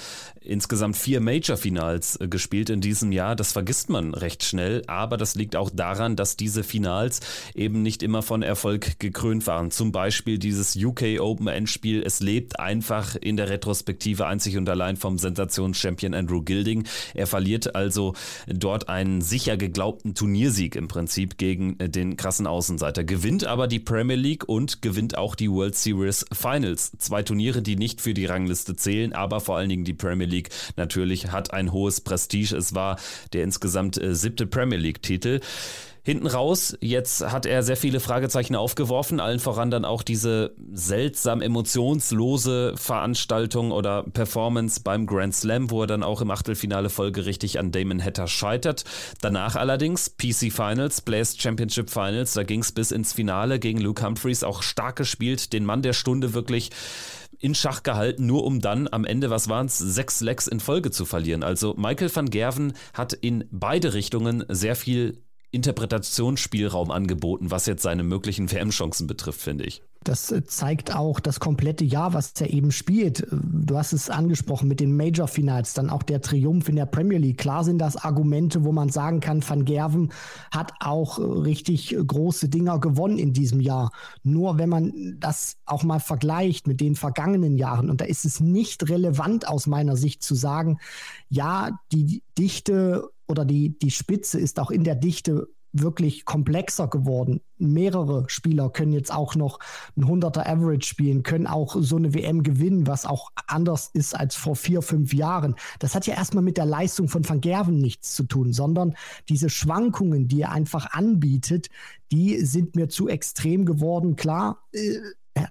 insgesamt 0.45 0.97
vier 0.97 1.21
Major-Finals 1.21 2.21
äh, 2.21 2.29
gespielt 2.29 2.71
in 2.71 2.81
diesem 2.81 3.13
Jahr. 3.13 3.37
Das 3.37 3.53
vergisst 3.53 3.91
man 3.91 4.15
recht 4.15 4.45
schnell, 4.45 4.83
aber 4.87 5.17
das 5.17 5.35
liegt 5.35 5.57
auch 5.57 5.71
daran, 5.71 6.17
dass 6.17 6.37
diese 6.37 6.63
Finals 6.63 7.21
eben 7.55 7.83
nicht 7.83 8.03
immer 8.03 8.23
von 8.23 8.43
Erfolg 8.43 8.99
gekrönt 8.99 9.47
waren. 9.47 9.71
Zum 9.71 9.93
Beispiel 9.93 10.39
dieses 10.39 10.77
UK 10.77 11.21
Open 11.21 11.49
Endspiel. 11.49 12.03
Es 12.03 12.21
lebt 12.21 12.59
einfach 12.59 13.17
in 13.17 13.37
der 13.37 13.51
Retrospektive 13.51 14.27
einzig 14.27 14.57
und 14.57 14.69
allein 14.69 14.97
vom 14.97 15.19
Sensationschampion 15.19 16.15
Andrew 16.15 16.43
Gilding. 16.43 16.85
Er 17.13 17.27
verliert 17.27 17.75
also 17.75 18.15
dort 18.47 18.89
einen 18.89 19.21
sicher 19.21 19.57
geglaubten 19.57 20.15
Turniersieg 20.15 20.77
im 20.77 20.89
Prinzip 20.89 21.39
gegen 21.39 21.79
äh, 21.81 21.91
den 21.91 22.17
krassen 22.17 22.47
Außenseiter, 22.47 23.05
gewinnt 23.05 23.45
aber 23.45 23.67
die 23.67 23.81
Premier 23.81 24.17
League 24.17 24.49
und 24.49 24.81
gewinnt 24.81 25.19
auch 25.19 25.25
auch 25.25 25.35
die 25.35 25.51
World 25.51 25.75
Series 25.75 26.27
Finals. 26.33 26.93
Zwei 26.99 27.23
Turniere, 27.23 27.63
die 27.63 27.77
nicht 27.77 28.03
für 28.03 28.13
die 28.13 28.27
Rangliste 28.27 28.77
zählen, 28.77 29.15
aber 29.15 29.41
vor 29.41 29.57
allen 29.57 29.71
Dingen 29.71 29.85
die 29.85 29.95
Premier 29.95 30.27
League 30.27 30.34
natürlich 30.77 31.31
hat 31.31 31.53
ein 31.53 31.73
hohes 31.73 32.01
Prestige. 32.01 32.57
Es 32.57 32.75
war 32.75 32.99
der 33.33 33.45
insgesamt 33.45 34.01
äh, 34.01 34.15
siebte 34.15 34.47
Premier 34.47 34.79
League-Titel. 34.79 35.41
Hinten 36.07 36.27
raus, 36.27 36.77
jetzt 36.83 37.25
hat 37.33 37.47
er 37.47 37.63
sehr 37.63 37.79
viele 37.79 37.99
Fragezeichen 37.99 38.57
aufgeworfen, 38.57 39.21
allen 39.21 39.41
voran 39.41 39.71
dann 39.71 39.87
auch 39.87 40.03
diese 40.03 40.55
seltsam 40.71 41.41
emotionslose 41.41 42.75
Veranstaltung 42.77 43.71
oder 43.73 44.03
Performance 44.03 44.83
beim 44.85 45.07
Grand 45.07 45.35
Slam, 45.35 45.71
wo 45.71 45.81
er 45.81 45.87
dann 45.87 46.03
auch 46.03 46.21
im 46.21 46.31
Achtelfinale 46.31 46.91
folgerichtig 46.91 47.59
an 47.59 47.73
Damon 47.73 48.05
Hatter 48.05 48.29
scheitert. 48.29 48.85
Danach 49.23 49.57
allerdings 49.57 50.11
PC 50.11 50.53
Finals, 50.53 51.01
Blaze 51.01 51.39
Championship 51.39 51.89
Finals, 51.89 52.35
da 52.35 52.43
ging 52.43 52.61
es 52.61 52.73
bis 52.73 52.91
ins 52.91 53.15
Finale 53.15 53.59
gegen 53.59 53.81
Luke 53.81 54.05
Humphreys, 54.05 54.45
auch 54.45 54.63
stark 54.63 54.97
gespielt, 54.97 55.55
den 55.55 55.65
Mann 55.65 55.81
der 55.81 55.95
Stunde 55.95 56.35
wirklich 56.35 56.69
in 57.45 57.55
Schach 57.55 57.83
gehalten, 57.83 58.25
nur 58.25 58.45
um 58.45 58.61
dann 58.61 58.89
am 58.91 59.05
Ende, 59.05 59.29
was 59.29 59.51
waren 59.51 59.67
es, 59.67 59.77
sechs 59.77 60.23
Lecks 60.23 60.47
in 60.47 60.61
Folge 60.61 60.91
zu 60.91 61.05
verlieren. 61.05 61.43
Also 61.43 61.75
Michael 61.77 62.11
van 62.15 62.31
Gerven 62.31 62.73
hat 62.95 63.13
in 63.13 63.45
beide 63.51 63.93
Richtungen 63.93 64.47
sehr 64.49 64.77
viel 64.77 65.23
Interpretationsspielraum 65.55 66.91
angeboten, 66.91 67.51
was 67.51 67.67
jetzt 67.67 67.83
seine 67.83 68.03
möglichen 68.03 68.51
WM-Chancen 68.51 69.07
betrifft, 69.07 69.41
finde 69.41 69.65
ich. 69.65 69.83
Das 70.05 70.31
äh, 70.31 70.45
zeigt 70.45 70.95
auch 70.95 71.19
das 71.19 71.41
komplette 71.41 71.85
Jahr, 71.85 72.13
was 72.13 72.33
er 72.39 72.51
eben 72.51 72.71
spielt. 72.73 73.27
Du 73.31 73.77
hast 73.79 73.93
es 73.93 74.11
angesprochen 74.11 74.69
mit 74.69 74.81
den 74.81 74.97
Major-Finals, 74.97 75.73
dann 75.73 75.91
auch 75.91 76.03
der 76.03 76.21
Triumph 76.21 76.69
in 76.69 76.77
der 76.77 76.87
Premier 76.87 77.19
League. 77.19 77.39
Klar 77.39 77.65
sind 77.65 77.79
das 77.79 77.97
Argumente, 77.97 78.65
wo 78.65 78.73
man 78.73 78.91
sagen 78.91 79.21
kann, 79.21 79.43
Van 79.49 79.65
Gerven 79.65 80.13
hat 80.51 80.73
auch 80.81 81.19
äh, 81.19 81.23
richtig 81.23 81.97
große 82.07 82.49
Dinger 82.49 82.79
gewonnen 82.79 83.19
in 83.19 83.33
diesem 83.33 83.61
Jahr. 83.61 83.93
Nur 84.23 84.59
wenn 84.59 84.69
man 84.69 85.17
das 85.19 85.57
auch 85.65 85.85
mal 85.85 86.01
vergleicht 86.01 86.67
mit 86.67 86.81
den 86.81 86.97
vergangenen 86.97 87.57
Jahren, 87.57 87.89
und 87.89 88.01
da 88.01 88.05
ist 88.05 88.25
es 88.25 88.41
nicht 88.41 88.91
relevant 88.91 89.49
aus 89.49 89.67
meiner 89.67 89.97
Sicht 89.97 90.23
zu 90.23 90.35
sagen, 90.35 90.79
ja, 91.31 91.79
die 91.93 92.23
Dichte 92.37 93.09
oder 93.27 93.45
die, 93.45 93.79
die 93.79 93.91
Spitze 93.91 94.39
ist 94.39 94.61
auch 94.61 94.71
in 94.71 94.85
der 94.85 94.95
Dichte 94.95 95.49
wirklich 95.75 96.25
komplexer 96.25 96.89
geworden. 96.89 97.41
Mehrere 97.59 98.25
Spieler 98.29 98.71
können 98.71 98.93
jetzt 98.93 99.13
auch 99.13 99.35
noch 99.35 99.59
ein 99.97 100.05
100er 100.05 100.47
Average 100.47 100.87
spielen, 100.87 101.25
können 101.25 101.47
auch 101.47 101.77
so 101.79 101.97
eine 101.97 102.15
WM 102.15 102.43
gewinnen, 102.43 102.87
was 102.87 103.05
auch 103.07 103.31
anders 103.49 103.91
ist 103.93 104.15
als 104.15 104.37
vor 104.37 104.55
vier, 104.55 104.83
fünf 104.83 105.13
Jahren. 105.13 105.57
Das 105.81 105.95
hat 105.95 106.07
ja 106.07 106.15
erstmal 106.15 106.45
mit 106.45 106.57
der 106.57 106.67
Leistung 106.67 107.09
von 107.09 107.29
Van 107.29 107.41
Gerven 107.41 107.79
nichts 107.79 108.15
zu 108.15 108.23
tun, 108.23 108.53
sondern 108.53 108.95
diese 109.29 109.51
Schwankungen, 109.51 110.29
die 110.29 110.43
er 110.43 110.53
einfach 110.53 110.93
anbietet, 110.93 111.69
die 112.13 112.45
sind 112.45 112.77
mir 112.77 112.89
zu 112.89 113.09
extrem 113.09 113.67
geworden. 113.67 114.15
Klar, 114.15 114.63
äh, 114.73 114.99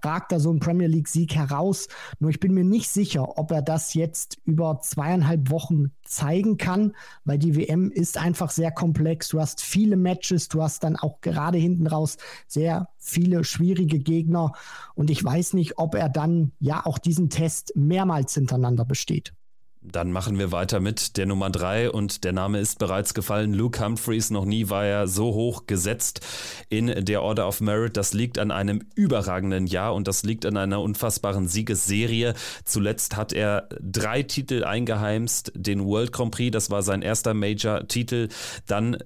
ragt 0.02 0.32
da 0.32 0.40
so 0.40 0.52
ein 0.52 0.60
Premier 0.60 0.88
League-Sieg 0.88 1.36
heraus. 1.36 1.88
Nur 2.20 2.30
ich 2.30 2.40
bin 2.40 2.54
mir 2.54 2.63
nicht 2.63 2.90
sicher, 2.90 3.38
ob 3.38 3.52
er 3.52 3.62
das 3.62 3.94
jetzt 3.94 4.38
über 4.46 4.80
zweieinhalb 4.82 5.50
Wochen 5.50 5.92
zeigen 6.04 6.58
kann, 6.58 6.94
weil 7.25 7.38
die 7.38 7.56
WM 7.56 7.92
ist 7.92 8.18
einfach 8.18 8.52
sehr 8.52 8.72
komplex. 8.72 9.30
Du 9.30 9.40
hast 9.40 9.62
viele 9.62 9.98
Matches, 9.98 10.48
du 10.48 10.62
hast 10.62 10.84
dann 10.84 10.96
auch 10.96 11.22
gerade 11.22 11.58
hinten 11.58 11.88
raus 11.88 12.18
sehr 12.48 12.90
viele 12.98 13.44
schwierige 13.44 14.00
Gegner 14.00 14.54
und 14.96 15.10
ich 15.10 15.24
weiß 15.24 15.54
nicht, 15.54 15.78
ob 15.78 15.96
er 15.96 16.10
dann 16.10 16.52
ja 16.60 16.86
auch 16.86 16.98
diesen 16.98 17.30
Test 17.30 17.74
mehrmals 17.75 18.34
hintereinander 18.34 18.86
besteht. 18.86 19.34
Dann 19.86 20.12
machen 20.12 20.40
wir 20.40 20.54
weiter 20.54 20.80
mit 20.80 21.18
der 21.18 21.25
Nummer 21.25 21.50
drei 21.50 21.92
und 21.92 22.24
der 22.24 22.32
Name 22.32 22.60
ist 22.60 22.80
bereits 22.80 23.13
gefallen. 23.13 23.54
Luke 23.54 23.84
Humphreys, 23.84 24.30
noch 24.30 24.46
nie 24.46 24.70
war 24.70 24.86
er 24.86 25.08
so 25.08 25.34
hoch 25.34 25.68
gesetzt 25.68 26.22
in 26.70 26.88
der 27.06 27.22
Order 27.22 27.48
of 27.48 27.60
Merit. 27.60 27.98
Das 27.98 28.13
liegt 28.13 28.40
an 28.40 28.52
einem 28.52 28.86
überragenden 28.96 29.68
Jahr 29.68 29.94
und 29.94 30.08
das 30.08 30.24
liegt 30.24 30.46
an 30.46 30.56
einer 30.56 30.82
unfassbaren 30.82 31.50
Siegesserie. 31.50 32.34
Zuletzt 32.63 33.18
hat 33.18 33.34
er 33.34 33.68
drei 33.82 34.24
Titel 34.24 34.63
eingeheimst. 34.63 35.52
Den 35.54 35.84
World 35.84 36.13
Grand 36.13 36.32
Prix, 36.32 36.52
das 36.52 36.70
war 36.70 36.82
sein 36.82 37.02
erster 37.02 37.34
Major-Titel. 37.34 38.30
Dann 38.68 38.98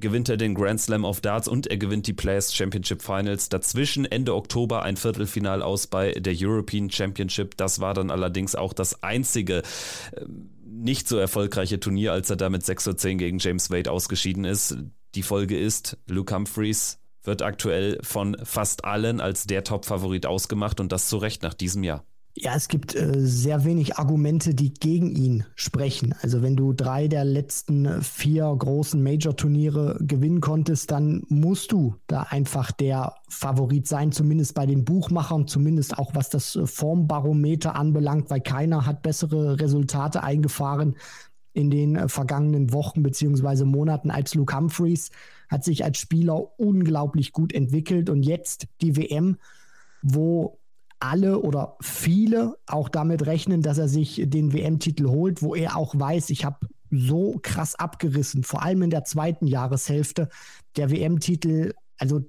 gewinnt 0.00 0.28
er 0.28 0.36
den 0.36 0.54
Grand 0.54 0.80
Slam 0.80 1.04
of 1.04 1.20
Darts 1.20 1.48
und 1.48 1.66
er 1.66 1.76
gewinnt 1.76 2.06
die 2.06 2.12
Players 2.12 2.54
Championship 2.54 3.02
Finals. 3.02 3.48
Dazwischen 3.48 4.04
Ende 4.04 4.34
Oktober 4.34 4.82
ein 4.82 4.96
Viertelfinal 4.96 5.62
aus 5.62 5.86
bei 5.86 6.12
der 6.12 6.34
European 6.36 6.90
Championship. 6.90 7.56
Das 7.56 7.80
war 7.80 7.94
dann 7.94 8.10
allerdings 8.10 8.54
auch 8.54 8.72
das 8.72 9.02
einzige 9.02 9.58
äh, 10.12 10.24
nicht 10.64 11.08
so 11.08 11.18
erfolgreiche 11.18 11.80
Turnier, 11.80 12.12
als 12.12 12.30
er 12.30 12.36
da 12.36 12.50
mit 12.50 12.64
6 12.64 12.84
zu 12.84 12.94
10 12.94 13.18
gegen 13.18 13.38
James 13.38 13.70
Wade 13.70 13.90
ausgeschieden 13.90 14.44
ist. 14.44 14.76
Die 15.14 15.22
Folge 15.22 15.58
ist, 15.58 15.96
Luke 16.06 16.34
Humphreys 16.34 17.00
wird 17.24 17.42
aktuell 17.42 17.98
von 18.02 18.36
fast 18.42 18.84
allen 18.84 19.20
als 19.20 19.44
der 19.44 19.64
Top-Favorit 19.64 20.26
ausgemacht 20.26 20.80
und 20.80 20.92
das 20.92 21.08
zu 21.08 21.16
Recht 21.18 21.42
nach 21.42 21.54
diesem 21.54 21.82
Jahr. 21.82 22.04
Ja, 22.40 22.54
es 22.54 22.68
gibt 22.68 22.94
äh, 22.94 23.14
sehr 23.16 23.64
wenig 23.64 23.96
Argumente, 23.96 24.54
die 24.54 24.72
gegen 24.72 25.10
ihn 25.10 25.44
sprechen. 25.56 26.14
Also 26.22 26.40
wenn 26.40 26.54
du 26.54 26.72
drei 26.72 27.08
der 27.08 27.24
letzten 27.24 28.00
vier 28.00 28.54
großen 28.56 29.02
Major-Turniere 29.02 29.98
gewinnen 30.00 30.40
konntest, 30.40 30.92
dann 30.92 31.24
musst 31.28 31.72
du 31.72 31.96
da 32.06 32.22
einfach 32.22 32.70
der 32.70 33.16
Favorit 33.28 33.88
sein, 33.88 34.12
zumindest 34.12 34.54
bei 34.54 34.66
den 34.66 34.84
Buchmachern, 34.84 35.48
zumindest 35.48 35.98
auch 35.98 36.14
was 36.14 36.28
das 36.30 36.56
Formbarometer 36.64 37.74
anbelangt, 37.74 38.30
weil 38.30 38.40
keiner 38.40 38.86
hat 38.86 39.02
bessere 39.02 39.58
Resultate 39.58 40.22
eingefahren 40.22 40.94
in 41.54 41.70
den 41.70 41.96
äh, 41.96 42.08
vergangenen 42.08 42.72
Wochen 42.72 43.02
beziehungsweise 43.02 43.64
Monaten 43.64 44.12
als 44.12 44.34
Luke 44.34 44.56
Humphreys, 44.56 45.10
hat 45.48 45.64
sich 45.64 45.82
als 45.82 45.98
Spieler 45.98 46.60
unglaublich 46.60 47.32
gut 47.32 47.52
entwickelt 47.52 48.08
und 48.10 48.22
jetzt 48.22 48.68
die 48.80 48.96
WM, 48.96 49.38
wo 50.02 50.57
alle 51.00 51.40
oder 51.40 51.76
viele 51.80 52.56
auch 52.66 52.88
damit 52.88 53.26
rechnen, 53.26 53.62
dass 53.62 53.78
er 53.78 53.88
sich 53.88 54.22
den 54.24 54.52
WM-Titel 54.52 55.08
holt, 55.08 55.42
wo 55.42 55.54
er 55.54 55.76
auch 55.76 55.98
weiß, 55.98 56.30
ich 56.30 56.44
habe 56.44 56.66
so 56.90 57.38
krass 57.42 57.74
abgerissen, 57.74 58.44
vor 58.44 58.62
allem 58.62 58.82
in 58.82 58.90
der 58.90 59.04
zweiten 59.04 59.46
Jahreshälfte. 59.46 60.28
Der 60.76 60.90
WM-Titel, 60.90 61.74
also 61.98 62.20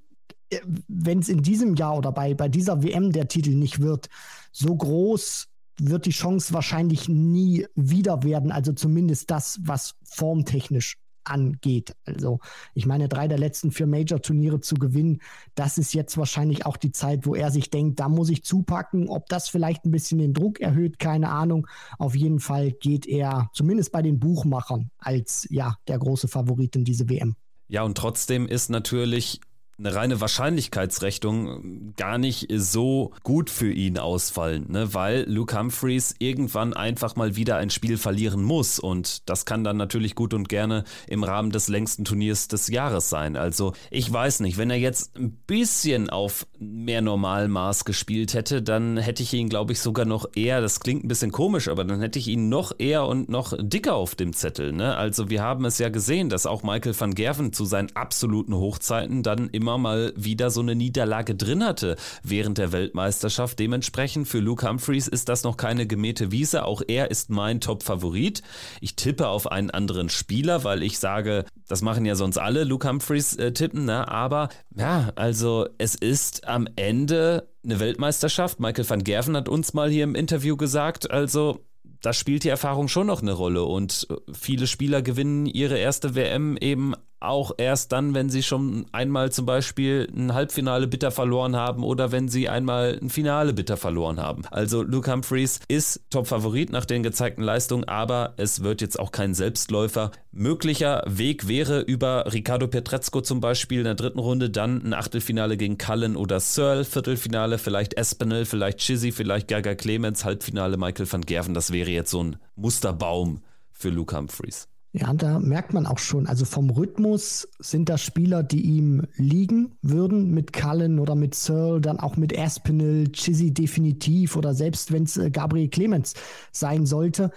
äh, 0.49 0.59
wenn 0.87 1.19
es 1.19 1.29
in 1.29 1.41
diesem 1.41 1.75
Jahr 1.75 1.97
oder 1.97 2.11
bei, 2.11 2.33
bei 2.33 2.49
dieser 2.49 2.83
WM 2.83 3.11
der 3.11 3.27
Titel 3.27 3.51
nicht 3.51 3.79
wird, 3.79 4.09
so 4.51 4.75
groß 4.75 5.47
wird 5.81 6.05
die 6.05 6.11
Chance 6.11 6.53
wahrscheinlich 6.53 7.07
nie 7.07 7.65
wieder 7.75 8.23
werden. 8.23 8.51
Also 8.51 8.73
zumindest 8.73 9.31
das, 9.31 9.59
was 9.63 9.95
formtechnisch 10.03 10.97
angeht. 11.29 11.95
Also 12.05 12.39
ich 12.73 12.85
meine, 12.85 13.07
drei 13.07 13.27
der 13.27 13.37
letzten 13.37 13.71
vier 13.71 13.87
Major-Turniere 13.87 14.59
zu 14.59 14.75
gewinnen, 14.75 15.21
das 15.55 15.77
ist 15.77 15.93
jetzt 15.93 16.17
wahrscheinlich 16.17 16.65
auch 16.65 16.77
die 16.77 16.91
Zeit, 16.91 17.25
wo 17.25 17.35
er 17.35 17.51
sich 17.51 17.69
denkt, 17.69 17.99
da 17.99 18.09
muss 18.09 18.29
ich 18.29 18.43
zupacken. 18.43 19.09
Ob 19.09 19.27
das 19.27 19.49
vielleicht 19.49 19.85
ein 19.85 19.91
bisschen 19.91 20.19
den 20.19 20.33
Druck 20.33 20.59
erhöht, 20.59 20.99
keine 20.99 21.29
Ahnung. 21.29 21.67
Auf 21.97 22.15
jeden 22.15 22.39
Fall 22.39 22.71
geht 22.71 23.05
er 23.07 23.49
zumindest 23.53 23.91
bei 23.91 24.01
den 24.01 24.19
Buchmachern 24.19 24.89
als 24.97 25.47
ja 25.49 25.75
der 25.87 25.99
große 25.99 26.27
Favorit 26.27 26.75
in 26.75 26.85
diese 26.85 27.09
WM. 27.09 27.35
Ja, 27.67 27.83
und 27.83 27.95
trotzdem 27.95 28.47
ist 28.47 28.69
natürlich 28.69 29.41
eine 29.79 29.95
reine 29.95 30.21
Wahrscheinlichkeitsrechnung 30.21 31.93
gar 31.95 32.17
nicht 32.17 32.47
so 32.53 33.11
gut 33.23 33.49
für 33.49 33.71
ihn 33.71 33.97
ausfallen, 33.97 34.65
ne? 34.69 34.93
weil 34.93 35.23
Luke 35.27 35.57
Humphreys 35.57 36.15
irgendwann 36.19 36.73
einfach 36.73 37.15
mal 37.15 37.35
wieder 37.35 37.55
ein 37.57 37.69
Spiel 37.69 37.97
verlieren 37.97 38.43
muss 38.43 38.79
und 38.79 39.29
das 39.29 39.45
kann 39.45 39.63
dann 39.63 39.77
natürlich 39.77 40.15
gut 40.15 40.33
und 40.33 40.49
gerne 40.49 40.83
im 41.07 41.23
Rahmen 41.23 41.51
des 41.51 41.69
längsten 41.69 42.03
Turniers 42.03 42.49
des 42.49 42.67
Jahres 42.67 43.09
sein. 43.09 43.37
Also 43.37 43.73
ich 43.89 44.11
weiß 44.11 44.41
nicht, 44.41 44.57
wenn 44.57 44.69
er 44.69 44.77
jetzt 44.77 45.17
ein 45.17 45.31
bisschen 45.47 46.09
auf 46.09 46.45
mehr 46.59 47.01
Normalmaß 47.01 47.85
gespielt 47.85 48.33
hätte, 48.33 48.61
dann 48.61 48.97
hätte 48.97 49.23
ich 49.23 49.33
ihn, 49.33 49.47
glaube 49.47 49.71
ich, 49.71 49.79
sogar 49.79 50.05
noch 50.05 50.25
eher, 50.35 50.59
das 50.59 50.81
klingt 50.81 51.05
ein 51.05 51.07
bisschen 51.07 51.31
komisch, 51.31 51.69
aber 51.69 51.85
dann 51.85 52.01
hätte 52.01 52.19
ich 52.19 52.27
ihn 52.27 52.49
noch 52.49 52.73
eher 52.77 53.05
und 53.05 53.29
noch 53.29 53.53
dicker 53.57 53.95
auf 53.95 54.15
dem 54.15 54.33
Zettel. 54.33 54.73
Ne? 54.73 54.95
Also 54.97 55.29
wir 55.29 55.41
haben 55.41 55.63
es 55.63 55.77
ja 55.77 55.87
gesehen, 55.89 56.27
dass 56.27 56.45
auch 56.45 56.63
Michael 56.63 56.99
van 56.99 57.15
Gerven 57.15 57.53
zu 57.53 57.63
seinen 57.63 57.95
absoluten 57.95 58.53
Hochzeiten 58.53 59.23
dann 59.23 59.47
immer 59.49 59.68
immer 59.69 59.77
mal 59.77 60.13
wieder 60.15 60.49
so 60.49 60.61
eine 60.61 60.73
Niederlage 60.73 61.35
drin 61.35 61.63
hatte 61.63 61.95
während 62.23 62.57
der 62.57 62.71
Weltmeisterschaft. 62.71 63.59
Dementsprechend 63.59 64.27
für 64.27 64.39
Luke 64.39 64.67
Humphreys 64.67 65.07
ist 65.07 65.29
das 65.29 65.43
noch 65.43 65.57
keine 65.57 65.85
gemähte 65.85 66.31
Wiese. 66.31 66.65
Auch 66.65 66.81
er 66.87 67.11
ist 67.11 67.29
mein 67.29 67.61
Top-Favorit. 67.61 68.41
Ich 68.81 68.95
tippe 68.95 69.27
auf 69.27 69.51
einen 69.51 69.69
anderen 69.69 70.09
Spieler, 70.09 70.63
weil 70.63 70.81
ich 70.81 70.97
sage, 70.97 71.45
das 71.67 71.83
machen 71.83 72.03
ja 72.05 72.15
sonst 72.15 72.39
alle, 72.39 72.63
Luke 72.63 72.87
Humphreys 72.89 73.35
äh, 73.35 73.51
tippen, 73.51 73.85
ne? 73.85 74.07
aber 74.07 74.49
ja, 74.75 75.11
also 75.15 75.67
es 75.77 75.93
ist 75.93 76.47
am 76.47 76.67
Ende 76.75 77.47
eine 77.63 77.79
Weltmeisterschaft. 77.79 78.59
Michael 78.59 78.89
van 78.89 79.03
Gerven 79.03 79.37
hat 79.37 79.49
uns 79.49 79.73
mal 79.73 79.91
hier 79.91 80.03
im 80.03 80.15
Interview 80.15 80.57
gesagt, 80.57 81.11
also 81.11 81.59
da 82.01 82.13
spielt 82.13 82.43
die 82.43 82.49
Erfahrung 82.49 82.87
schon 82.87 83.07
noch 83.07 83.21
eine 83.21 83.33
Rolle 83.33 83.63
und 83.65 84.07
viele 84.31 84.67
Spieler 84.67 85.01
gewinnen 85.01 85.45
ihre 85.45 85.77
erste 85.77 86.15
WM 86.15 86.57
eben 86.57 86.95
auch 87.19 87.51
erst 87.57 87.91
dann, 87.91 88.13
wenn 88.13 88.29
sie 88.29 88.43
schon 88.43 88.85
einmal 88.91 89.31
zum 89.31 89.45
Beispiel 89.45 90.07
ein 90.15 90.33
Halbfinale 90.33 90.87
bitter 90.87 91.11
verloren 91.11 91.55
haben 91.55 91.83
oder 91.83 92.11
wenn 92.11 92.29
sie 92.29 92.49
einmal 92.49 92.97
ein 93.01 93.09
Finale 93.09 93.53
bitter 93.53 93.77
verloren 93.77 94.19
haben. 94.19 94.43
Also 94.51 94.83
Luke 94.83 95.11
Humphreys 95.11 95.59
ist 95.67 96.01
Top-Favorit 96.09 96.71
nach 96.71 96.85
den 96.85 97.03
gezeigten 97.03 97.41
Leistungen, 97.41 97.83
aber 97.83 98.33
es 98.37 98.63
wird 98.63 98.81
jetzt 98.81 98.99
auch 98.99 99.11
kein 99.11 99.33
Selbstläufer. 99.33 100.11
Möglicher 100.31 101.03
Weg 101.07 101.47
wäre 101.47 101.81
über 101.81 102.31
Ricardo 102.31 102.67
Petrezco 102.67 103.21
zum 103.21 103.41
Beispiel 103.41 103.79
in 103.79 103.85
der 103.85 103.95
dritten 103.95 104.19
Runde, 104.19 104.49
dann 104.49 104.81
ein 104.83 104.93
Achtelfinale 104.93 105.57
gegen 105.57 105.77
Cullen 105.77 106.15
oder 106.15 106.39
Searle, 106.39 106.85
Viertelfinale 106.85 107.57
vielleicht 107.57 107.95
Espinel, 107.95 108.45
vielleicht 108.45 108.79
Chizzy, 108.79 109.11
vielleicht 109.11 109.47
Gaga 109.47 109.75
Clemens, 109.75 110.23
Halbfinale 110.23 110.77
Michael 110.77 111.11
van 111.11 111.21
Gerven. 111.21 111.53
Das 111.53 111.71
wäre 111.71 111.89
jetzt 111.89 112.11
so 112.11 112.23
ein 112.23 112.37
Musterbaum 112.55 113.41
für 113.71 113.89
Luke 113.89 114.15
Humphreys. 114.15 114.67
Ja, 114.91 115.13
da 115.13 115.39
merkt 115.39 115.71
man 115.71 115.85
auch 115.85 115.99
schon, 115.99 116.25
also 116.25 116.45
vom 116.45 116.71
Rhythmus 116.71 117.47
sind 117.59 117.89
das 117.89 118.01
Spieler, 118.01 118.41
die 118.41 118.61
ihm 118.61 119.03
liegen 119.17 119.77
würden, 119.83 120.31
mit 120.31 120.51
Cullen 120.51 120.97
oder 120.97 121.13
mit 121.13 121.35
Searle, 121.35 121.79
dann 121.79 121.99
auch 121.99 122.17
mit 122.17 122.35
Aspinall, 122.35 123.07
Chizzy 123.11 123.53
definitiv 123.53 124.35
oder 124.35 124.55
selbst 124.55 124.91
wenn 124.91 125.03
es 125.03 125.15
äh, 125.15 125.29
Gabriel 125.29 125.69
Clemens 125.69 126.15
sein 126.51 126.87
sollte. 126.87 127.29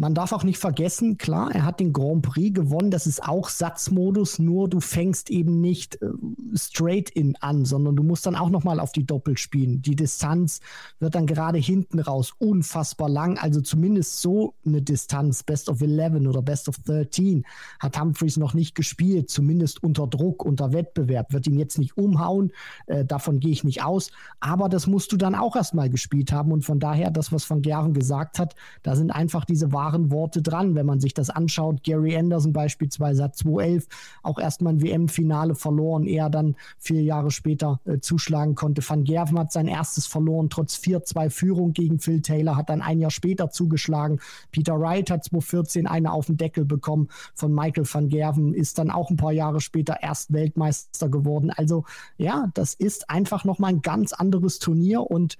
Man 0.00 0.14
darf 0.14 0.32
auch 0.32 0.44
nicht 0.44 0.56
vergessen, 0.56 1.18
klar, 1.18 1.54
er 1.54 1.66
hat 1.66 1.78
den 1.78 1.92
Grand 1.92 2.22
Prix 2.22 2.54
gewonnen, 2.54 2.90
das 2.90 3.06
ist 3.06 3.22
auch 3.22 3.50
Satzmodus, 3.50 4.38
nur 4.38 4.66
du 4.66 4.80
fängst 4.80 5.28
eben 5.28 5.60
nicht 5.60 6.00
äh, 6.00 6.08
straight 6.54 7.10
in 7.10 7.36
an, 7.36 7.66
sondern 7.66 7.96
du 7.96 8.02
musst 8.02 8.24
dann 8.24 8.34
auch 8.34 8.48
nochmal 8.48 8.80
auf 8.80 8.92
die 8.92 9.04
Doppel 9.04 9.36
spielen. 9.36 9.82
Die 9.82 9.96
Distanz 9.96 10.60
wird 11.00 11.14
dann 11.16 11.26
gerade 11.26 11.58
hinten 11.58 11.98
raus 11.98 12.32
unfassbar 12.38 13.10
lang, 13.10 13.36
also 13.36 13.60
zumindest 13.60 14.22
so 14.22 14.54
eine 14.64 14.80
Distanz, 14.80 15.42
Best 15.42 15.68
of 15.68 15.82
11 15.82 16.26
oder 16.26 16.40
Best 16.40 16.70
of 16.70 16.78
13, 16.78 17.44
hat 17.78 18.00
Humphreys 18.00 18.38
noch 18.38 18.54
nicht 18.54 18.74
gespielt, 18.74 19.28
zumindest 19.28 19.82
unter 19.82 20.06
Druck, 20.06 20.46
unter 20.46 20.72
Wettbewerb, 20.72 21.34
wird 21.34 21.46
ihn 21.46 21.58
jetzt 21.58 21.78
nicht 21.78 21.98
umhauen, 21.98 22.52
äh, 22.86 23.04
davon 23.04 23.38
gehe 23.38 23.52
ich 23.52 23.64
nicht 23.64 23.82
aus, 23.82 24.12
aber 24.40 24.70
das 24.70 24.86
musst 24.86 25.12
du 25.12 25.18
dann 25.18 25.34
auch 25.34 25.56
erstmal 25.56 25.90
gespielt 25.90 26.32
haben. 26.32 26.52
Und 26.52 26.64
von 26.64 26.80
daher, 26.80 27.10
das, 27.10 27.32
was 27.32 27.50
Van 27.50 27.60
Geren 27.60 27.92
gesagt 27.92 28.38
hat, 28.38 28.54
da 28.82 28.96
sind 28.96 29.10
einfach 29.10 29.44
diese 29.44 29.74
Wahrheiten 29.74 29.89
waren 29.90 30.10
Worte 30.10 30.42
dran, 30.42 30.74
wenn 30.74 30.86
man 30.86 31.00
sich 31.00 31.14
das 31.14 31.30
anschaut. 31.30 31.82
Gary 31.82 32.16
Anderson 32.16 32.52
beispielsweise 32.52 33.24
hat 33.24 33.36
2011 33.36 33.86
auch 34.22 34.38
erstmal 34.38 34.74
ein 34.74 34.82
WM-Finale 34.82 35.54
verloren, 35.54 36.06
er 36.06 36.30
dann 36.30 36.56
vier 36.78 37.02
Jahre 37.02 37.30
später 37.30 37.80
äh, 37.84 37.98
zuschlagen 37.98 38.54
konnte. 38.54 38.82
Van 38.88 39.04
Gerven 39.04 39.38
hat 39.38 39.52
sein 39.52 39.66
erstes 39.66 40.06
verloren, 40.06 40.48
trotz 40.50 40.76
4-2 40.76 41.30
Führung 41.30 41.72
gegen 41.72 41.98
Phil 41.98 42.22
Taylor, 42.22 42.56
hat 42.56 42.70
dann 42.70 42.82
ein 42.82 43.00
Jahr 43.00 43.10
später 43.10 43.50
zugeschlagen. 43.50 44.20
Peter 44.52 44.78
Wright 44.78 45.10
hat 45.10 45.24
2014 45.24 45.86
eine 45.86 46.12
auf 46.12 46.26
den 46.26 46.36
Deckel 46.36 46.64
bekommen 46.64 47.08
von 47.34 47.52
Michael 47.52 47.86
van 47.90 48.08
Gerven, 48.08 48.54
ist 48.54 48.78
dann 48.78 48.90
auch 48.90 49.10
ein 49.10 49.16
paar 49.16 49.32
Jahre 49.32 49.60
später 49.60 49.98
erst 50.02 50.32
Weltmeister 50.32 51.08
geworden. 51.08 51.50
Also 51.50 51.84
ja, 52.16 52.48
das 52.54 52.74
ist 52.74 53.10
einfach 53.10 53.44
nochmal 53.44 53.72
ein 53.72 53.82
ganz 53.82 54.12
anderes 54.12 54.58
Turnier 54.58 55.02
und 55.02 55.36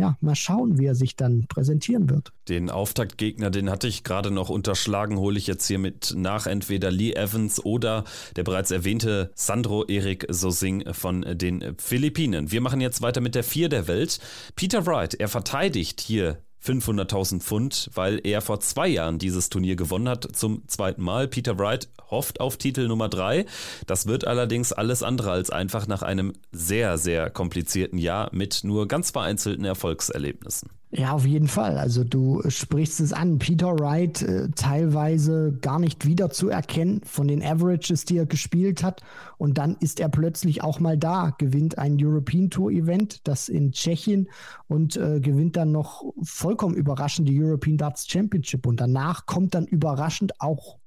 ja, 0.00 0.16
mal 0.20 0.34
schauen, 0.34 0.78
wie 0.78 0.86
er 0.86 0.94
sich 0.94 1.14
dann 1.14 1.46
präsentieren 1.46 2.08
wird. 2.08 2.32
Den 2.48 2.70
Auftaktgegner, 2.70 3.50
den 3.50 3.70
hatte 3.70 3.86
ich 3.86 4.02
gerade 4.02 4.30
noch 4.30 4.48
unterschlagen, 4.48 5.18
hole 5.18 5.38
ich 5.38 5.46
jetzt 5.46 5.66
hier 5.66 5.78
mit 5.78 6.14
nach 6.16 6.46
entweder 6.46 6.90
Lee 6.90 7.12
Evans 7.12 7.64
oder 7.64 8.04
der 8.34 8.42
bereits 8.42 8.70
erwähnte 8.70 9.30
Sandro 9.34 9.84
Erik 9.84 10.26
Sosing 10.30 10.92
von 10.92 11.24
den 11.36 11.76
Philippinen. 11.78 12.50
Wir 12.50 12.62
machen 12.62 12.80
jetzt 12.80 13.02
weiter 13.02 13.20
mit 13.20 13.34
der 13.34 13.44
Vier 13.44 13.68
der 13.68 13.86
Welt. 13.88 14.18
Peter 14.56 14.86
Wright, 14.86 15.14
er 15.14 15.28
verteidigt 15.28 16.00
hier 16.00 16.38
500.000 16.64 17.40
Pfund, 17.40 17.90
weil 17.94 18.20
er 18.24 18.40
vor 18.40 18.60
zwei 18.60 18.88
Jahren 18.88 19.18
dieses 19.18 19.48
Turnier 19.48 19.76
gewonnen 19.76 20.08
hat, 20.08 20.36
zum 20.36 20.66
zweiten 20.68 21.02
Mal. 21.02 21.28
Peter 21.28 21.58
Wright 21.58 21.88
hofft 22.10 22.40
auf 22.40 22.56
Titel 22.56 22.86
Nummer 22.88 23.08
drei. 23.08 23.46
Das 23.86 24.06
wird 24.06 24.26
allerdings 24.26 24.72
alles 24.72 25.02
andere 25.02 25.30
als 25.30 25.50
einfach 25.50 25.86
nach 25.86 26.02
einem 26.02 26.32
sehr, 26.52 26.98
sehr 26.98 27.30
komplizierten 27.30 27.98
Jahr 27.98 28.28
mit 28.32 28.60
nur 28.64 28.88
ganz 28.88 29.10
vereinzelten 29.10 29.64
Erfolgserlebnissen. 29.64 30.79
Ja, 30.92 31.12
auf 31.12 31.24
jeden 31.24 31.46
Fall. 31.46 31.78
Also 31.78 32.02
du 32.02 32.42
sprichst 32.48 32.98
es 32.98 33.12
an. 33.12 33.38
Peter 33.38 33.78
Wright 33.78 34.22
äh, 34.22 34.48
teilweise 34.56 35.56
gar 35.60 35.78
nicht 35.78 36.04
wiederzuerkennen 36.04 37.02
von 37.04 37.28
den 37.28 37.44
Averages, 37.44 38.04
die 38.06 38.16
er 38.16 38.26
gespielt 38.26 38.82
hat. 38.82 39.00
Und 39.38 39.56
dann 39.56 39.76
ist 39.78 40.00
er 40.00 40.08
plötzlich 40.08 40.64
auch 40.64 40.80
mal 40.80 40.98
da, 40.98 41.32
gewinnt 41.38 41.78
ein 41.78 41.96
European 42.00 42.50
Tour 42.50 42.72
Event, 42.72 43.28
das 43.28 43.48
in 43.48 43.70
Tschechien 43.70 44.28
und 44.66 44.96
äh, 44.96 45.20
gewinnt 45.20 45.56
dann 45.56 45.70
noch 45.70 46.12
vollkommen 46.22 46.74
überraschend 46.74 47.28
die 47.28 47.40
European 47.40 47.76
Darts 47.76 48.08
Championship. 48.10 48.66
Und 48.66 48.80
danach 48.80 49.26
kommt 49.26 49.54
dann 49.54 49.66
überraschend 49.66 50.40
auch 50.40 50.80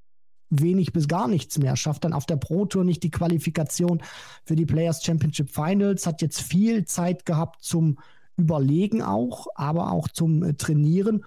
wenig 0.50 0.92
bis 0.92 1.08
gar 1.08 1.28
nichts 1.28 1.58
mehr, 1.58 1.76
schafft 1.76 2.04
dann 2.04 2.12
auf 2.12 2.26
der 2.26 2.36
Pro 2.36 2.66
Tour 2.66 2.84
nicht 2.84 3.02
die 3.02 3.10
Qualifikation 3.10 4.02
für 4.44 4.54
die 4.54 4.66
Players 4.66 5.02
Championship 5.02 5.50
Finals, 5.50 6.06
hat 6.06 6.20
jetzt 6.20 6.42
viel 6.42 6.84
Zeit 6.84 7.24
gehabt 7.24 7.62
zum 7.62 7.98
Überlegen 8.36 9.02
auch, 9.02 9.46
aber 9.54 9.92
auch 9.92 10.08
zum 10.08 10.42
äh, 10.42 10.54
Trainieren. 10.54 11.24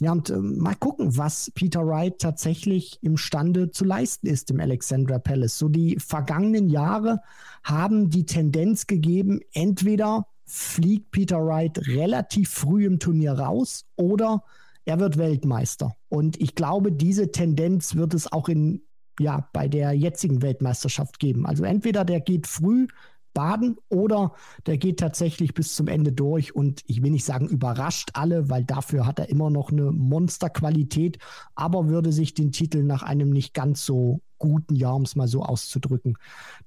Ja, 0.00 0.12
und 0.12 0.30
äh, 0.30 0.36
mal 0.36 0.74
gucken, 0.74 1.16
was 1.16 1.52
Peter 1.54 1.86
Wright 1.86 2.18
tatsächlich 2.18 2.98
imstande 3.02 3.70
zu 3.70 3.84
leisten 3.84 4.26
ist 4.26 4.50
im 4.50 4.60
Alexandra 4.60 5.18
Palace. 5.18 5.58
So 5.58 5.68
die 5.68 5.98
vergangenen 6.00 6.68
Jahre 6.68 7.20
haben 7.62 8.10
die 8.10 8.26
Tendenz 8.26 8.86
gegeben, 8.86 9.40
entweder 9.52 10.26
fliegt 10.46 11.10
Peter 11.10 11.44
Wright 11.44 11.78
relativ 11.86 12.50
früh 12.50 12.86
im 12.86 12.98
Turnier 12.98 13.32
raus 13.32 13.86
oder 13.96 14.42
er 14.84 15.00
wird 15.00 15.16
Weltmeister. 15.16 15.94
Und 16.08 16.40
ich 16.40 16.54
glaube, 16.54 16.92
diese 16.92 17.30
Tendenz 17.30 17.94
wird 17.94 18.14
es 18.14 18.30
auch 18.30 18.48
in, 18.48 18.82
ja, 19.18 19.48
bei 19.52 19.68
der 19.68 19.92
jetzigen 19.92 20.42
Weltmeisterschaft 20.42 21.18
geben. 21.18 21.46
Also 21.46 21.64
entweder 21.64 22.04
der 22.04 22.20
geht 22.20 22.46
früh 22.46 22.88
baden 23.34 23.76
oder 23.88 24.32
der 24.66 24.78
geht 24.78 25.00
tatsächlich 25.00 25.52
bis 25.52 25.74
zum 25.74 25.88
Ende 25.88 26.12
durch 26.12 26.54
und 26.54 26.82
ich 26.86 27.02
will 27.02 27.10
nicht 27.10 27.24
sagen 27.24 27.48
überrascht 27.48 28.10
alle, 28.14 28.48
weil 28.48 28.64
dafür 28.64 29.06
hat 29.06 29.18
er 29.18 29.28
immer 29.28 29.50
noch 29.50 29.70
eine 29.70 29.90
Monsterqualität, 29.90 31.18
aber 31.54 31.88
würde 31.88 32.12
sich 32.12 32.34
den 32.34 32.52
Titel 32.52 32.82
nach 32.82 33.02
einem 33.02 33.30
nicht 33.30 33.52
ganz 33.52 33.84
so 33.84 34.20
guten 34.38 34.76
Jahr, 34.76 34.94
um 34.94 35.02
es 35.02 35.16
mal 35.16 35.28
so 35.28 35.42
auszudrücken, 35.42 36.16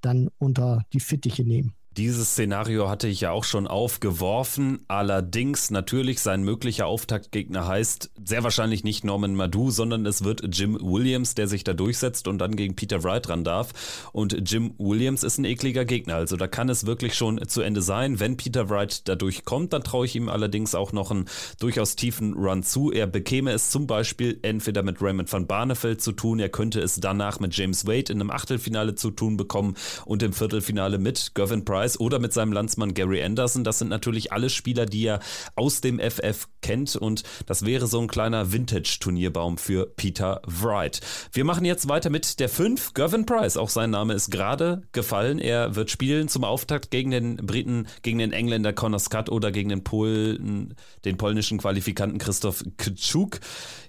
dann 0.01 0.29
unter 0.37 0.83
die 0.93 0.99
Fittiche 0.99 1.43
nehmen. 1.43 1.76
Dieses 1.97 2.33
Szenario 2.33 2.89
hatte 2.89 3.07
ich 3.07 3.21
ja 3.21 3.31
auch 3.31 3.43
schon 3.43 3.65
aufgeworfen. 3.65 4.85
Allerdings 4.87 5.71
natürlich 5.71 6.19
sein 6.19 6.43
möglicher 6.43 6.85
Auftaktgegner 6.85 7.67
heißt 7.67 8.11
sehr 8.23 8.43
wahrscheinlich 8.43 8.83
nicht 8.83 9.03
Norman 9.03 9.33
Madu, 9.33 9.71
sondern 9.71 10.05
es 10.05 10.23
wird 10.23 10.43
Jim 10.55 10.77
Williams, 10.79 11.33
der 11.33 11.47
sich 11.47 11.63
da 11.63 11.73
durchsetzt 11.73 12.27
und 12.27 12.37
dann 12.37 12.55
gegen 12.55 12.75
Peter 12.75 13.03
Wright 13.03 13.27
ran 13.29 13.43
darf. 13.43 14.09
Und 14.13 14.47
Jim 14.47 14.75
Williams 14.77 15.23
ist 15.23 15.39
ein 15.39 15.45
ekliger 15.45 15.85
Gegner. 15.85 16.13
Also 16.13 16.37
da 16.37 16.45
kann 16.45 16.69
es 16.69 16.85
wirklich 16.85 17.15
schon 17.15 17.41
zu 17.47 17.61
Ende 17.61 17.81
sein. 17.81 18.19
Wenn 18.19 18.37
Peter 18.37 18.69
Wright 18.69 19.07
da 19.07 19.15
durchkommt, 19.15 19.73
dann 19.73 19.83
traue 19.83 20.05
ich 20.05 20.15
ihm 20.15 20.29
allerdings 20.29 20.75
auch 20.75 20.91
noch 20.91 21.09
einen 21.09 21.25
durchaus 21.59 21.95
tiefen 21.95 22.35
Run 22.35 22.61
zu. 22.61 22.91
Er 22.91 23.07
bekäme 23.07 23.53
es 23.53 23.71
zum 23.71 23.87
Beispiel 23.87 24.37
entweder 24.43 24.83
mit 24.83 25.01
Raymond 25.01 25.33
van 25.33 25.47
Barneveld 25.47 26.03
zu 26.03 26.11
tun, 26.11 26.39
er 26.39 26.49
könnte 26.49 26.79
es 26.79 26.99
danach 26.99 27.39
mit 27.39 27.57
James 27.57 27.87
Wade 27.87 28.13
in 28.13 28.21
einem 28.21 28.29
Achtelfinale 28.29 28.93
zu 28.93 29.09
tun 29.09 29.35
bekommen 29.35 29.73
und 30.05 30.21
im 30.21 30.33
Viertelfinale 30.33 30.99
mit 30.99 31.31
Gervin 31.33 31.65
Price 31.65 31.86
Price 31.87 31.99
oder 31.99 32.19
mit 32.19 32.33
seinem 32.33 32.51
Landsmann 32.51 32.93
Gary 32.93 33.23
Anderson. 33.23 33.63
Das 33.63 33.79
sind 33.79 33.87
natürlich 33.87 34.33
alle 34.33 34.49
Spieler, 34.49 34.85
die 34.85 35.05
er 35.05 35.19
aus 35.55 35.79
dem 35.81 35.99
FF 35.99 36.47
kennt 36.61 36.95
und 36.95 37.23
das 37.45 37.65
wäre 37.65 37.87
so 37.87 38.01
ein 38.01 38.07
kleiner 38.07 38.51
Vintage-Turnierbaum 38.51 39.57
für 39.57 39.85
Peter 39.95 40.41
Wright. 40.45 40.99
Wir 41.31 41.45
machen 41.45 41.63
jetzt 41.65 41.87
weiter 41.87 42.09
mit 42.09 42.39
der 42.39 42.49
5, 42.49 42.93
Gervin 42.93 43.25
Price. 43.25 43.55
Auch 43.57 43.69
sein 43.69 43.91
Name 43.91 44.13
ist 44.13 44.31
gerade 44.31 44.81
gefallen. 44.91 45.39
Er 45.39 45.75
wird 45.75 45.89
spielen 45.89 46.27
zum 46.27 46.43
Auftakt 46.43 46.91
gegen 46.91 47.11
den 47.11 47.37
Briten, 47.37 47.87
gegen 48.01 48.19
den 48.19 48.33
Engländer 48.33 48.73
Conor 48.73 48.99
Scott 48.99 49.29
oder 49.29 49.51
gegen 49.51 49.69
den 49.69 49.83
Polen, 49.83 50.75
den 51.05 51.17
polnischen 51.17 51.57
Qualifikanten 51.57 52.19
Christoph 52.19 52.63
Kczuk. 52.77 53.39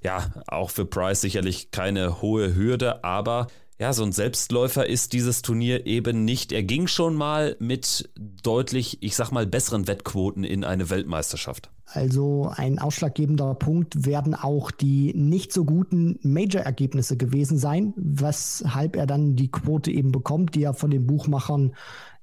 Ja, 0.04 0.30
auch 0.46 0.70
für 0.70 0.86
Price 0.86 1.20
sicherlich 1.20 1.72
keine 1.72 2.22
hohe 2.22 2.54
Hürde, 2.54 3.02
aber 3.02 3.48
ja, 3.78 3.92
so 3.92 4.02
ein 4.02 4.12
Selbstläufer 4.12 4.86
ist 4.86 5.12
dieses 5.12 5.42
Turnier 5.42 5.86
eben 5.86 6.24
nicht. 6.24 6.50
Er 6.50 6.64
ging 6.64 6.88
schon 6.88 7.14
mal 7.14 7.56
mit 7.60 8.10
deutlich, 8.42 8.98
ich 9.02 9.14
sag 9.14 9.30
mal, 9.30 9.46
besseren 9.46 9.86
Wettquoten 9.86 10.42
in 10.42 10.64
eine 10.64 10.90
Weltmeisterschaft. 10.90 11.70
Also 11.90 12.52
ein 12.54 12.78
ausschlaggebender 12.78 13.54
Punkt 13.54 14.04
werden 14.04 14.34
auch 14.34 14.70
die 14.70 15.14
nicht 15.14 15.52
so 15.52 15.64
guten 15.64 16.18
Major-Ergebnisse 16.22 17.16
gewesen 17.16 17.56
sein, 17.56 17.94
weshalb 17.96 18.96
er 18.96 19.06
dann 19.06 19.36
die 19.36 19.50
Quote 19.50 19.90
eben 19.90 20.12
bekommt, 20.12 20.54
die 20.54 20.64
er 20.64 20.74
von 20.74 20.90
den 20.90 21.06
Buchmachern 21.06 21.74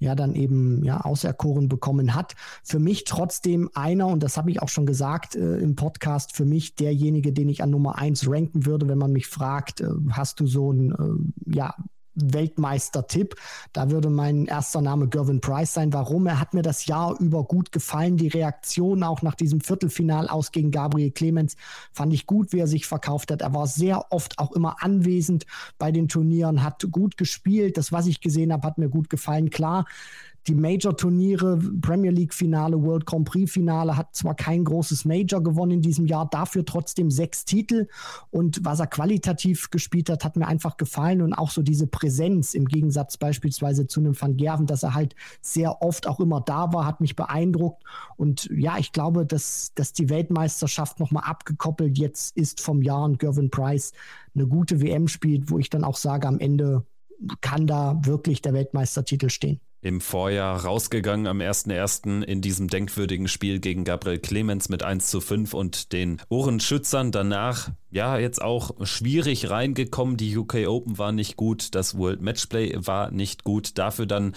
ja 0.06 0.16
dann 0.16 0.36
eben 0.36 0.84
ja 0.86 1.02
auserkoren 1.02 1.68
bekommen 1.68 2.16
hat. 2.16 2.36
Für 2.64 2.80
mich 2.80 3.04
trotzdem 3.04 3.70
einer, 3.74 4.08
und 4.08 4.24
das 4.24 4.38
habe 4.38 4.52
ich 4.52 4.62
auch 4.62 4.70
schon 4.70 4.86
gesagt 4.86 5.36
äh, 5.36 5.58
im 5.58 5.76
Podcast, 5.76 6.36
für 6.36 6.46
mich 6.46 6.76
derjenige, 6.76 7.34
den 7.34 7.50
ich 7.50 7.62
an 7.62 7.72
Nummer 7.72 7.98
eins 7.98 8.30
ranken 8.30 8.66
würde, 8.66 8.88
wenn 8.88 8.98
man 8.98 9.12
mich 9.12 9.28
fragt, 9.28 9.82
äh, 9.82 9.90
hast 10.12 10.40
du 10.40 10.48
so 10.48 10.72
ein 10.72 10.92
äh, 10.92 11.54
ja 11.56 11.76
Weltmeister-Tipp. 12.16 13.36
Da 13.74 13.92
würde 13.92 14.10
mein 14.10 14.46
erster 14.46 14.82
Name 14.82 15.08
Gervin 15.08 15.42
Price 15.42 15.74
sein. 15.74 15.94
Warum? 15.94 16.28
Er 16.28 16.40
hat 16.40 16.54
mir 16.54 16.62
das 16.62 16.86
Jahr 16.86 17.20
über 17.20 17.44
gut 17.44 17.72
gefallen. 17.72 18.18
Die 18.18 18.28
Reaktion 18.28 19.04
auch 19.04 19.22
nach 19.22 19.36
diesem 19.36 19.62
Viertelfinal 19.62 20.28
aus 20.28 20.52
gegen 20.52 20.72
Gabriel 20.72 21.12
Clemens 21.12 21.56
fand 21.92 22.14
ich 22.14 22.26
gut, 22.26 22.54
wie 22.54 22.60
er 22.60 22.68
sich 22.68 22.86
verkauft 22.86 23.32
hat. 23.32 23.42
Er 23.42 23.54
war 23.54 23.68
sehr 23.68 24.12
oft 24.12 24.40
auch 24.40 24.52
immer 24.54 24.78
anwesend 24.82 25.46
bei 25.78 25.92
den 25.92 26.08
Turnieren, 26.08 26.64
hat 26.64 26.86
gut 26.92 27.18
gespielt. 27.18 27.78
Das, 27.78 27.92
was 27.92 28.08
ich 28.08 28.22
gesehen 28.22 28.52
habe, 28.52 28.66
hat 28.66 28.78
mir 28.78 28.90
gut 28.90 29.10
gefallen. 29.10 29.50
Klar, 29.50 29.86
die 30.48 30.56
Major-Turniere, 30.56 31.58
Premier 31.82 32.12
League-Finale, 32.12 32.82
World 32.82 33.06
Grand 33.06 33.28
Prix-Finale, 33.28 33.98
hat 33.98 34.16
zwar 34.16 34.36
kein 34.36 34.64
großes 34.64 35.06
Major 35.06 35.42
gewonnen 35.42 35.72
in 35.72 35.82
diesem 35.82 36.06
Jahr, 36.06 36.30
dafür 36.30 36.66
trotzdem 36.66 37.10
sechs 37.10 37.46
Titel. 37.46 37.88
Und 38.30 38.64
was 38.64 38.80
er 38.80 38.88
qualitativ 38.88 39.72
gespielt 39.72 40.10
hat, 40.10 40.24
hat 40.24 40.36
mir 40.36 40.48
einfach 40.48 40.78
gefallen. 40.78 41.22
Und 41.22 41.34
auch 41.34 41.50
so 41.50 41.64
diese 41.64 41.88
Präsenz 41.88 42.54
im 42.54 42.66
Gegensatz 42.66 43.18
beispielsweise 43.18 43.88
zu 43.88 44.00
einem 44.00 44.20
Van 44.20 44.38
Gerven, 44.38 44.68
dass 44.68 44.84
er 44.84 44.94
halt 44.94 45.16
sehr 45.42 45.82
oft 45.82 46.08
auch 46.08 46.20
immer 46.20 46.42
da 46.42 46.72
war, 46.74 46.86
hat 46.86 47.02
mich 47.02 47.16
beeindruckt. 47.16 47.84
Und 48.16 48.48
ja, 48.56 48.78
ich 48.78 48.92
glaube, 48.92 49.26
dass, 49.26 49.74
dass 49.74 49.94
die 49.94 50.10
Weltmeisterschaft 50.10 51.00
nochmal 51.00 51.24
abgekoppelt 51.26 51.98
jetzt 51.98 52.38
ist 52.38 52.62
vom 52.62 52.84
Jahr 52.84 53.04
und 53.04 53.18
Gervin 53.18 53.50
Price 53.50 53.94
eine 54.36 54.48
gute 54.48 54.82
WM 54.82 55.08
spielt, 55.08 55.50
wo 55.50 55.58
ich 55.58 55.70
dann 55.70 55.84
auch 55.84 55.96
sage, 55.96 56.28
am 56.28 56.40
Ende 56.40 56.86
kann 57.42 57.66
da 57.66 58.00
wirklich 58.04 58.42
der 58.42 58.54
Weltmeistertitel 58.54 59.30
stehen 59.30 59.60
im 59.86 60.02
Vorjahr 60.02 60.66
rausgegangen 60.66 61.28
am 61.28 61.42
1.1. 61.42 62.24
in 62.24 62.42
diesem 62.42 62.70
denkwürdigen 62.70 63.28
Spiel 63.28 63.60
gegen 63.60 63.84
Gabriel 63.84 64.18
Clemens 64.18 64.68
mit 64.68 64.82
1 64.82 65.12
zu 65.12 65.22
5 65.22 65.54
und 65.54 65.94
den 65.94 66.20
Ohrenschützern. 66.28 67.12
Danach, 67.12 67.70
ja, 67.92 68.18
jetzt 68.18 68.42
auch 68.42 68.72
schwierig 68.84 69.52
reingekommen. 69.52 70.18
Die 70.18 70.36
UK 70.36 70.68
Open 70.68 70.98
war 70.98 71.12
nicht 71.12 71.36
gut, 71.36 71.76
das 71.76 72.00
World 72.00 72.24
Matchplay 72.24 72.76
war 72.80 73.12
nicht 73.12 73.44
gut. 73.44 73.78
Dafür 73.78 74.08
dann 74.08 74.34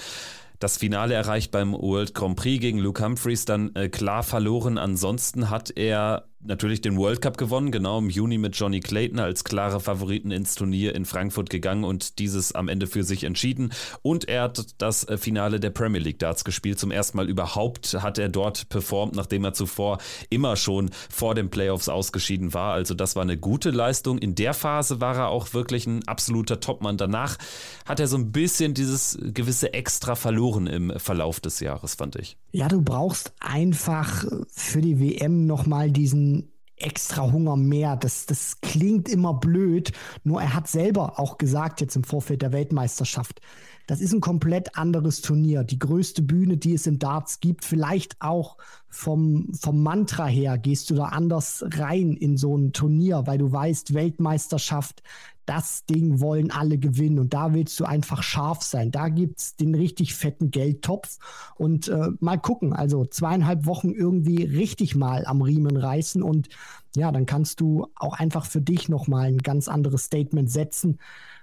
das 0.59 0.77
Finale 0.77 1.15
erreicht 1.15 1.51
beim 1.51 1.73
World 1.73 2.13
Grand 2.13 2.37
Prix 2.37 2.61
gegen 2.61 2.79
Luke 2.79 3.03
Humphreys, 3.03 3.47
dann 3.47 3.75
äh, 3.75 3.89
klar 3.89 4.25
verloren. 4.25 4.77
Ansonsten 4.77 5.49
hat 5.49 5.73
er 5.75 6.29
natürlich 6.41 6.81
den 6.81 6.97
World 6.97 7.21
Cup 7.21 7.37
gewonnen, 7.37 7.73
genau 7.73 7.99
im 7.99 8.11
Juni 8.11 8.39
mit 8.39 8.57
Johnny 8.57 8.81
Clayton 8.81 9.19
als 9.19 9.45
klare 9.45 9.81
Favoriten 9.81 10.31
ins 10.31 10.55
Turnier 10.55 10.95
in 10.95 11.05
Frankfurt 11.05 11.51
gegangen 11.51 11.85
und 11.85 12.19
dieses 12.19 12.53
am 12.53 12.69
Ende 12.69 12.87
für 12.87 13.03
sich 13.03 13.25
entschieden. 13.25 13.73
Und 14.03 14.29
er 14.29 14.43
hat 14.43 14.75
das 14.79 15.05
äh, 15.05 15.19
Finale 15.19 15.59
der 15.59 15.71
Premier 15.71 16.01
League 16.01 16.19
Darts 16.19 16.45
gespielt. 16.45 16.79
Zum 16.79 16.91
ersten 16.91 17.17
Mal 17.17 17.29
überhaupt 17.29 17.95
hat 17.95 18.19
er 18.19 18.29
dort 18.29 18.69
performt, 18.69 19.17
nachdem 19.17 19.45
er 19.45 19.53
zuvor 19.53 19.99
immer 20.31 20.57
schon 20.57 20.91
vor 21.11 21.35
den 21.35 21.51
Playoffs 21.51 21.89
ausgeschieden 21.89 22.55
war. 22.55 22.75
Also 22.75 22.95
das 22.95 23.17
war 23.17 23.23
eine 23.23 23.37
gute 23.37 23.71
Leistung. 23.71 24.19
In 24.19 24.35
der 24.35 24.55
Phase 24.55 25.01
war 25.01 25.17
er 25.17 25.29
auch 25.29 25.55
wirklich 25.55 25.87
ein 25.87 26.07
absoluter 26.07 26.61
Topmann. 26.61 26.97
Danach 26.97 27.37
hat 27.85 28.01
er 28.01 28.07
so 28.07 28.17
ein 28.17 28.31
bisschen 28.31 28.75
dieses 28.75 29.19
gewisse 29.23 29.73
Extra 29.73 30.15
verloren 30.15 30.67
im 30.67 30.93
Verlauf 30.99 31.41
des 31.41 31.61
Jahres, 31.61 31.97
fand 31.97 32.17
ich. 32.17 32.37
Ja, 32.53 32.69
du 32.69 32.81
brauchst 32.81 33.33
einfach 33.41 34.25
für 34.49 34.81
die 34.81 35.01
WM 35.01 35.47
nochmal 35.47 35.91
diesen 35.91 36.28
extra 36.81 37.31
Hunger 37.31 37.57
mehr. 37.57 37.97
Das, 37.97 38.27
das 38.27 38.61
klingt 38.61 39.09
immer 39.09 39.35
blöd, 39.35 39.93
nur 40.25 40.41
er 40.41 40.55
hat 40.55 40.69
selber 40.69 41.19
auch 41.19 41.39
gesagt 41.39 41.81
jetzt 41.81 41.97
im 41.97 42.05
Vorfeld 42.05 42.43
der 42.43 42.53
Weltmeisterschaft, 42.53 43.41
das 43.89 44.03
ist 44.03 44.13
ein 44.13 44.21
komplett 44.21 44.77
anderes 44.77 45.23
Turnier. 45.23 45.65
Die 45.65 45.79
größte 45.79 46.21
Bühne, 46.21 46.59
die 46.59 46.75
es 46.75 46.87
im 46.87 46.99
Darts 46.99 47.41
gibt. 47.41 47.65
Vielleicht 47.65 48.21
auch 48.21 48.59
vom, 48.91 49.51
vom 49.59 49.83
Mantra 49.83 50.27
her 50.27 50.59
gehst 50.59 50.91
du 50.91 50.95
da 50.95 51.07
anders 51.07 51.65
rein 51.67 52.13
in 52.13 52.37
so 52.37 52.55
ein 52.55 52.75
Turnier, 52.75 53.23
weil 53.25 53.39
du 53.39 53.51
weißt, 53.51 53.95
Weltmeisterschaft, 53.95 55.03
das 55.49 55.87
Ding 55.87 56.21
wollen 56.21 56.51
alle 56.51 56.77
gewinnen 56.77 57.19
und 57.19 57.33
da 57.33 57.55
willst 57.55 57.81
du 57.81 57.87
einfach 57.87 58.23
scharf 58.23 58.63
sein. 58.63 58.91
Da 58.91 59.09
gibt 59.09 59.41
es 59.41 59.57
den 59.57 59.75
richtig 59.75 60.15
fetten 60.15 60.51
Geldtopf 60.51 61.19
und 61.57 61.89
äh, 61.89 62.09
mal 62.21 62.37
gucken, 62.37 62.75
also 62.75 63.07
zweieinhalb 63.07 63.65
Wochen 63.65 63.91
irgendwie 63.91 64.45
richtig 64.45 64.95
mal 64.95 65.25
am 65.25 65.41
Riemen 65.41 65.79
reißen 65.79 66.23
und 66.23 66.49
ja, 66.97 67.13
dann 67.13 67.25
kannst 67.25 67.61
du 67.61 67.87
auch 67.97 68.19
einfach 68.19 68.45
für 68.45 68.61
dich 68.61 68.91
nochmal 68.91 69.29
ein 69.29 69.39
ganz 69.39 69.69
anderes 69.69 70.05
Statement 70.05 70.51
setzen. 70.51 70.99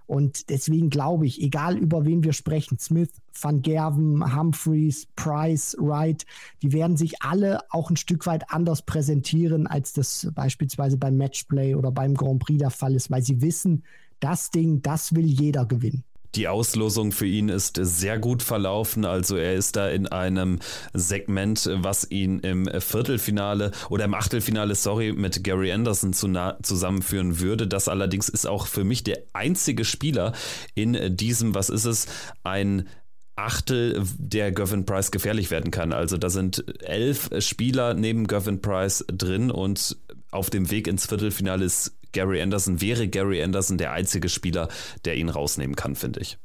Und 0.08 0.50
deswegen 0.50 0.90
glaube 0.90 1.26
ich, 1.26 1.42
egal 1.42 1.78
über 1.78 2.06
wen 2.06 2.24
wir 2.24 2.34
sprechen, 2.34 2.78
Smith, 2.80 3.10
Van 3.40 3.62
Gerven, 3.62 4.36
Humphreys, 4.36 5.08
Price, 5.16 5.76
Wright, 5.80 6.26
die 6.62 6.72
werden 6.74 6.96
sich 6.96 7.22
alle 7.22 7.60
auch 7.72 7.90
ein 7.90 7.98
Stück 7.98 8.26
weit 8.28 8.52
anders 8.52 8.84
präsentieren, 8.84 9.68
als 9.68 9.94
das 9.94 10.28
beispielsweise 10.34 10.98
beim 10.98 11.18
Matchplay 11.18 11.76
oder 11.76 11.92
beim 11.92 12.14
Grand 12.14 12.40
Prix 12.40 12.60
der 12.60 12.70
Fall 12.70 12.96
ist, 12.96 13.10
weil 13.10 13.24
sie 13.24 13.42
wissen, 13.42 13.84
das 14.20 14.52
Ding, 14.52 14.82
das 14.82 15.16
will 15.16 15.26
jeder 15.26 15.66
gewinnen. 15.66 16.04
Die 16.36 16.48
Auslosung 16.48 17.12
für 17.12 17.26
ihn 17.26 17.50
ist 17.50 17.80
sehr 17.82 18.20
gut 18.20 18.44
verlaufen. 18.44 19.06
Also 19.06 19.38
er 19.38 19.56
ist 19.56 19.76
da 19.76 19.90
in 19.90 20.08
einem 20.08 20.60
Segment, 20.94 21.70
was 21.74 22.10
ihn 22.10 22.40
im 22.40 22.70
Viertelfinale 22.80 23.72
oder 23.90 24.06
im 24.06 24.14
Achtelfinale, 24.14 24.76
sorry, 24.76 25.14
mit 25.14 25.44
Gary 25.44 25.72
Anderson 25.72 26.14
zu 26.14 26.26
zusammenführen 26.64 27.40
würde. 27.40 27.68
Das 27.68 27.88
allerdings 27.88 28.30
ist 28.30 28.48
auch 28.48 28.68
für 28.68 28.84
mich 28.84 29.04
der 29.04 29.20
einzige 29.34 29.86
Spieler 29.86 30.34
in 30.74 31.16
diesem, 31.16 31.54
was 31.54 31.70
ist 31.70 31.86
es, 31.86 32.08
ein 32.44 32.90
Achtel, 33.36 34.02
der 34.18 34.52
Gavin 34.52 34.86
Price 34.86 35.12
gefährlich 35.12 35.52
werden 35.52 35.70
kann. 35.70 35.92
Also 35.92 36.18
da 36.18 36.30
sind 36.30 36.64
elf 36.82 37.30
Spieler 37.40 37.94
neben 37.94 38.28
Gavin 38.28 38.62
Price 38.62 39.06
drin 39.08 39.52
und 39.52 39.98
auf 40.32 40.50
dem 40.50 40.72
Weg 40.72 40.88
ins 40.88 41.06
Viertelfinale 41.06 41.66
ist 41.66 41.98
Gary 42.16 42.42
Anderson, 42.42 42.80
wäre 42.80 43.10
Gary 43.10 43.44
Anderson 43.44 43.78
der 43.78 43.92
einzige 43.92 44.30
Spieler, 44.30 44.70
der 45.04 45.18
ihn 45.18 45.28
rausnehmen 45.28 45.76
kann, 45.76 45.96
finde 45.96 46.22
ich. 46.22 46.38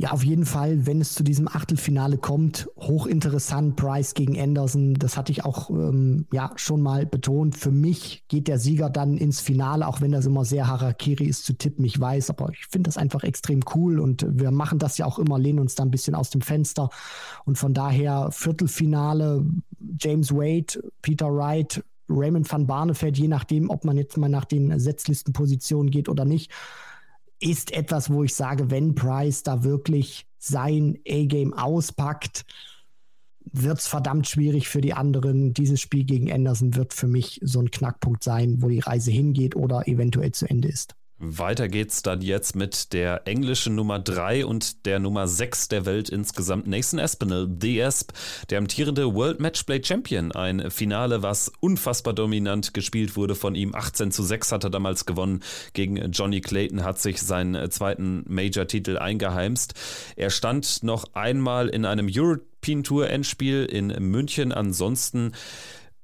Ja, 0.00 0.12
auf 0.12 0.22
jeden 0.22 0.46
Fall, 0.46 0.86
wenn 0.86 1.00
es 1.00 1.14
zu 1.14 1.24
diesem 1.24 1.48
Achtelfinale 1.48 2.18
kommt, 2.18 2.68
hochinteressant, 2.78 3.74
Price 3.74 4.14
gegen 4.14 4.40
Anderson, 4.40 4.94
das 4.94 5.16
hatte 5.16 5.32
ich 5.32 5.44
auch 5.44 5.70
ähm, 5.70 6.26
ja 6.32 6.52
schon 6.54 6.82
mal 6.82 7.04
betont. 7.04 7.56
Für 7.56 7.72
mich 7.72 8.22
geht 8.28 8.46
der 8.46 8.60
Sieger 8.60 8.90
dann 8.90 9.16
ins 9.16 9.40
Finale, 9.40 9.88
auch 9.88 10.00
wenn 10.00 10.12
das 10.12 10.24
immer 10.24 10.44
sehr 10.44 10.68
Harakiri 10.68 11.24
ist 11.24 11.44
zu 11.44 11.54
tippen, 11.54 11.84
ich 11.84 11.98
weiß, 11.98 12.30
aber 12.30 12.50
ich 12.52 12.68
finde 12.70 12.86
das 12.86 12.96
einfach 12.96 13.24
extrem 13.24 13.62
cool 13.74 13.98
und 13.98 14.24
wir 14.30 14.52
machen 14.52 14.78
das 14.78 14.98
ja 14.98 15.04
auch 15.04 15.18
immer, 15.18 15.36
lehnen 15.36 15.58
uns 15.58 15.74
da 15.74 15.82
ein 15.82 15.90
bisschen 15.90 16.14
aus 16.14 16.30
dem 16.30 16.42
Fenster 16.42 16.90
und 17.44 17.58
von 17.58 17.74
daher 17.74 18.30
Viertelfinale, 18.30 19.44
James 19.98 20.30
Wade, 20.32 20.80
Peter 21.02 21.26
Wright, 21.26 21.82
Raymond 22.08 22.50
van 22.50 22.66
Barneveld, 22.66 23.18
je 23.18 23.28
nachdem, 23.28 23.70
ob 23.70 23.84
man 23.84 23.96
jetzt 23.96 24.16
mal 24.16 24.28
nach 24.28 24.44
den 24.44 24.78
Setzlistenpositionen 24.78 25.90
geht 25.90 26.08
oder 26.08 26.24
nicht, 26.24 26.50
ist 27.40 27.72
etwas, 27.72 28.10
wo 28.10 28.24
ich 28.24 28.34
sage, 28.34 28.70
wenn 28.70 28.94
Price 28.94 29.42
da 29.42 29.62
wirklich 29.62 30.26
sein 30.38 30.98
A-Game 31.08 31.54
auspackt, 31.54 32.44
wird 33.52 33.78
es 33.78 33.86
verdammt 33.86 34.26
schwierig 34.26 34.68
für 34.68 34.80
die 34.80 34.92
anderen. 34.92 35.54
Dieses 35.54 35.80
Spiel 35.80 36.04
gegen 36.04 36.32
Anderson 36.32 36.74
wird 36.74 36.92
für 36.92 37.08
mich 37.08 37.40
so 37.42 37.60
ein 37.60 37.70
Knackpunkt 37.70 38.22
sein, 38.22 38.60
wo 38.60 38.68
die 38.68 38.80
Reise 38.80 39.10
hingeht 39.10 39.56
oder 39.56 39.86
eventuell 39.88 40.32
zu 40.32 40.46
Ende 40.46 40.68
ist. 40.68 40.97
Weiter 41.20 41.68
geht's 41.68 42.02
dann 42.02 42.20
jetzt 42.20 42.54
mit 42.54 42.92
der 42.92 43.26
englischen 43.26 43.74
Nummer 43.74 43.98
3 43.98 44.46
und 44.46 44.86
der 44.86 45.00
Nummer 45.00 45.26
6 45.26 45.66
der 45.66 45.84
Welt 45.84 46.08
insgesamt. 46.10 46.68
Nathan 46.68 47.00
Espinel, 47.00 47.48
The 47.60 47.80
Esp, 47.80 48.12
der 48.50 48.58
amtierende 48.58 49.12
World 49.12 49.40
Matchplay 49.40 49.82
Champion. 49.82 50.30
Ein 50.30 50.70
Finale, 50.70 51.22
was 51.22 51.50
unfassbar 51.58 52.14
dominant 52.14 52.72
gespielt 52.72 53.16
wurde 53.16 53.34
von 53.34 53.56
ihm. 53.56 53.74
18 53.74 54.12
zu 54.12 54.22
6 54.22 54.52
hat 54.52 54.62
er 54.62 54.70
damals 54.70 55.06
gewonnen 55.06 55.40
gegen 55.72 55.96
Johnny 56.12 56.40
Clayton, 56.40 56.84
hat 56.84 57.00
sich 57.00 57.20
seinen 57.20 57.68
zweiten 57.72 58.24
Major-Titel 58.28 58.96
eingeheimst. 58.96 59.74
Er 60.14 60.30
stand 60.30 60.84
noch 60.84 61.14
einmal 61.14 61.68
in 61.68 61.84
einem 61.84 62.08
European 62.08 62.84
Tour 62.84 63.10
Endspiel 63.10 63.64
in 63.64 63.88
München. 63.88 64.52
Ansonsten 64.52 65.32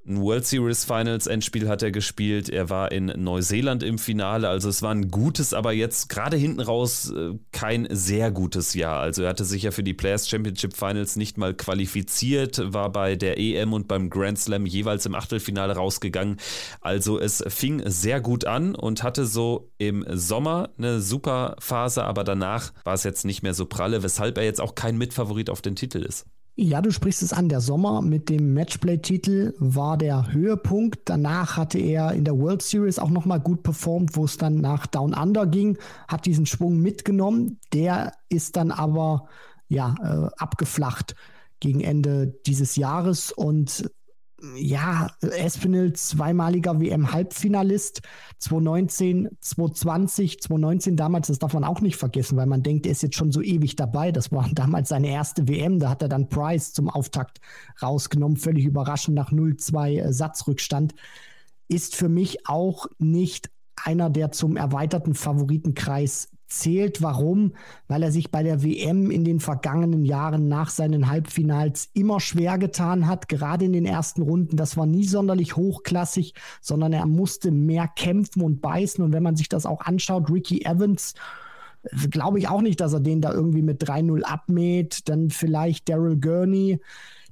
ein 0.07 0.21
World 0.21 0.45
Series 0.47 0.85
Finals 0.85 1.27
Endspiel 1.27 1.69
hat 1.69 1.83
er 1.83 1.91
gespielt. 1.91 2.51
Er 2.51 2.69
war 2.69 2.93
in 2.93 3.07
Neuseeland 3.07 3.83
im 3.83 3.99
Finale. 3.99 4.49
Also 4.49 4.69
es 4.69 4.83
war 4.83 4.91
ein 4.91 5.11
gutes, 5.11 5.55
aber 5.55 5.73
jetzt 5.73 6.09
gerade 6.09 6.37
hinten 6.37 6.61
raus 6.61 7.11
äh, 7.11 7.31
kein 7.53 7.89
sehr 7.91 8.31
gutes 8.31 8.75
Jahr. 8.75 9.01
Also 9.01 9.23
er 9.23 9.31
hatte 9.31 9.45
sich 9.45 9.63
ja 9.63 9.71
für 9.71 9.83
die 9.83 9.95
Players 9.95 10.29
Championship 10.29 10.77
Finals 10.77 11.17
nicht 11.17 11.39
mal 11.39 11.55
qualifiziert, 11.55 12.61
war 12.73 12.93
bei 12.93 13.17
der 13.17 13.39
EM 13.39 13.73
und 13.73 13.89
beim 13.89 14.11
Grand 14.11 14.39
Slam 14.39 14.67
jeweils 14.67 15.07
im 15.07 15.15
Achtelfinale 15.15 15.75
rausgegangen. 15.75 16.37
Also 16.81 17.19
es 17.19 17.43
fing 17.49 17.83
sehr 17.87 18.21
gut 18.21 18.45
an 18.45 18.75
und 18.75 19.03
hatte 19.03 19.25
so 19.25 19.71
im 19.79 20.05
Sommer 20.11 20.71
eine 20.77 21.01
super 21.01 21.57
Phase, 21.61 22.05
aber 22.05 22.25
danach 22.25 22.73
war 22.85 22.95
es 22.95 23.05
jetzt 23.05 23.25
nicht 23.25 23.43
mehr 23.43 23.55
so 23.55 23.65
pralle, 23.65 24.03
weshalb 24.03 24.37
er 24.37 24.45
jetzt 24.45 24.61
auch 24.61 24.75
kein 24.75 24.99
Mitfavorit 24.99 25.49
auf 25.49 25.63
den 25.63 25.77
Titel 25.77 26.03
ist. 26.03 26.27
Ja, 26.57 26.81
du 26.81 26.93
sprichst 26.93 27.23
es 27.23 27.33
an. 27.33 27.49
Der 27.49 27.61
Sommer 27.61 28.01
mit 28.01 28.29
dem 28.29 28.55
Matchplay-Titel 28.55 29.55
war 29.59 29.99
der 29.99 30.33
Höhepunkt. 30.33 31.01
Danach 31.07 31.57
hatte 31.57 31.79
er 31.81 32.13
in 32.13 32.25
der 32.25 32.39
World 32.39 32.63
Series 32.63 33.01
auch 33.01 33.11
nochmal 33.11 33.41
gut 33.41 33.65
performt, 33.65 34.15
wo 34.15 34.25
es 34.25 34.37
dann 34.39 34.61
nach 34.61 34.87
Down 34.87 35.15
Under 35.15 35.47
ging, 35.47 35.79
hat 36.07 36.27
diesen 36.27 36.47
Schwung 36.47 36.79
mitgenommen. 36.81 37.59
Der 37.73 38.13
ist 38.29 38.55
dann 38.57 38.71
aber 38.71 39.27
ja 39.69 39.97
äh, 40.01 40.31
abgeflacht 40.41 41.17
gegen 41.59 41.81
Ende 41.81 42.29
dieses 42.47 42.77
Jahres 42.77 43.33
und 43.33 43.91
ja, 44.57 45.09
Espinel 45.21 45.93
zweimaliger 45.95 46.81
WM-Halbfinalist, 46.81 48.03
2019, 48.39 49.29
2020, 49.41 50.41
2019 50.41 50.97
damals, 50.97 51.29
das 51.29 51.39
darf 51.39 51.55
man 51.55 51.65
auch 51.65 51.81
nicht 51.81 51.97
vergessen, 51.97 52.37
weil 52.37 52.47
man 52.47 52.63
denkt, 52.63 52.87
er 52.87 52.93
ist 52.93 53.03
jetzt 53.03 53.17
schon 53.17 53.33
so 53.33 53.41
ewig 53.41 53.77
dabei. 53.77 54.13
Das 54.13 54.33
war 54.33 54.49
damals 54.53 54.91
seine 54.91 55.09
erste 55.09 55.49
WM, 55.49 55.79
da 55.79 55.91
hat 55.91 56.03
er 56.03 56.09
dann 56.09 56.29
Price 56.29 56.73
zum 56.73 56.89
Auftakt 56.89 57.41
rausgenommen, 57.83 58.37
völlig 58.37 58.65
überraschend 58.65 59.17
nach 59.17 59.33
0-2 59.33 60.01
äh, 60.01 60.13
Satzrückstand. 60.13 60.95
Ist 61.69 61.97
für 61.97 62.09
mich 62.09 62.47
auch 62.47 62.87
nicht 62.99 63.51
einer, 63.77 64.11
der 64.11 64.33
zum 64.33 64.57
erweiterten 64.57 65.15
Favoritenkreis 65.15 66.29
zählt. 66.59 67.03
Warum? 67.03 67.53
Weil 67.89 68.03
er 68.03 68.13
sich 68.13 68.31
bei 68.31 68.43
der 68.43 68.63
WM 68.63 69.11
in 69.11 69.25
den 69.25 69.41
vergangenen 69.41 70.05
Jahren 70.05 70.49
nach 70.49 70.71
seinen 70.71 71.09
Halbfinals 71.09 71.91
immer 71.95 72.21
schwer 72.21 72.59
getan 72.59 73.07
hat, 73.07 73.29
gerade 73.29 73.65
in 73.65 73.73
den 73.73 73.87
ersten 73.87 74.23
Runden. 74.23 74.57
Das 74.57 74.77
war 74.77 74.87
nie 74.87 75.05
sonderlich 75.05 75.57
hochklassig, 75.57 76.35
sondern 76.61 76.93
er 76.93 77.07
musste 77.07 77.51
mehr 77.51 77.89
kämpfen 77.89 78.43
und 78.43 78.61
beißen. 78.61 79.05
Und 79.05 79.13
wenn 79.13 79.23
man 79.23 79.37
sich 79.37 79.49
das 79.49 79.67
auch 79.67 79.81
anschaut, 79.83 80.31
Ricky 80.31 80.65
Evans, 80.65 81.15
glaube 82.11 82.39
ich 82.39 82.49
auch 82.49 82.63
nicht, 82.63 82.81
dass 82.81 82.93
er 82.93 83.01
den 83.01 83.21
da 83.21 83.33
irgendwie 83.33 83.63
mit 83.63 83.83
3-0 83.83 84.23
abmäht. 84.23 85.09
Dann 85.09 85.31
vielleicht 85.31 85.89
Daryl 85.89 86.19
Gurney. 86.19 86.81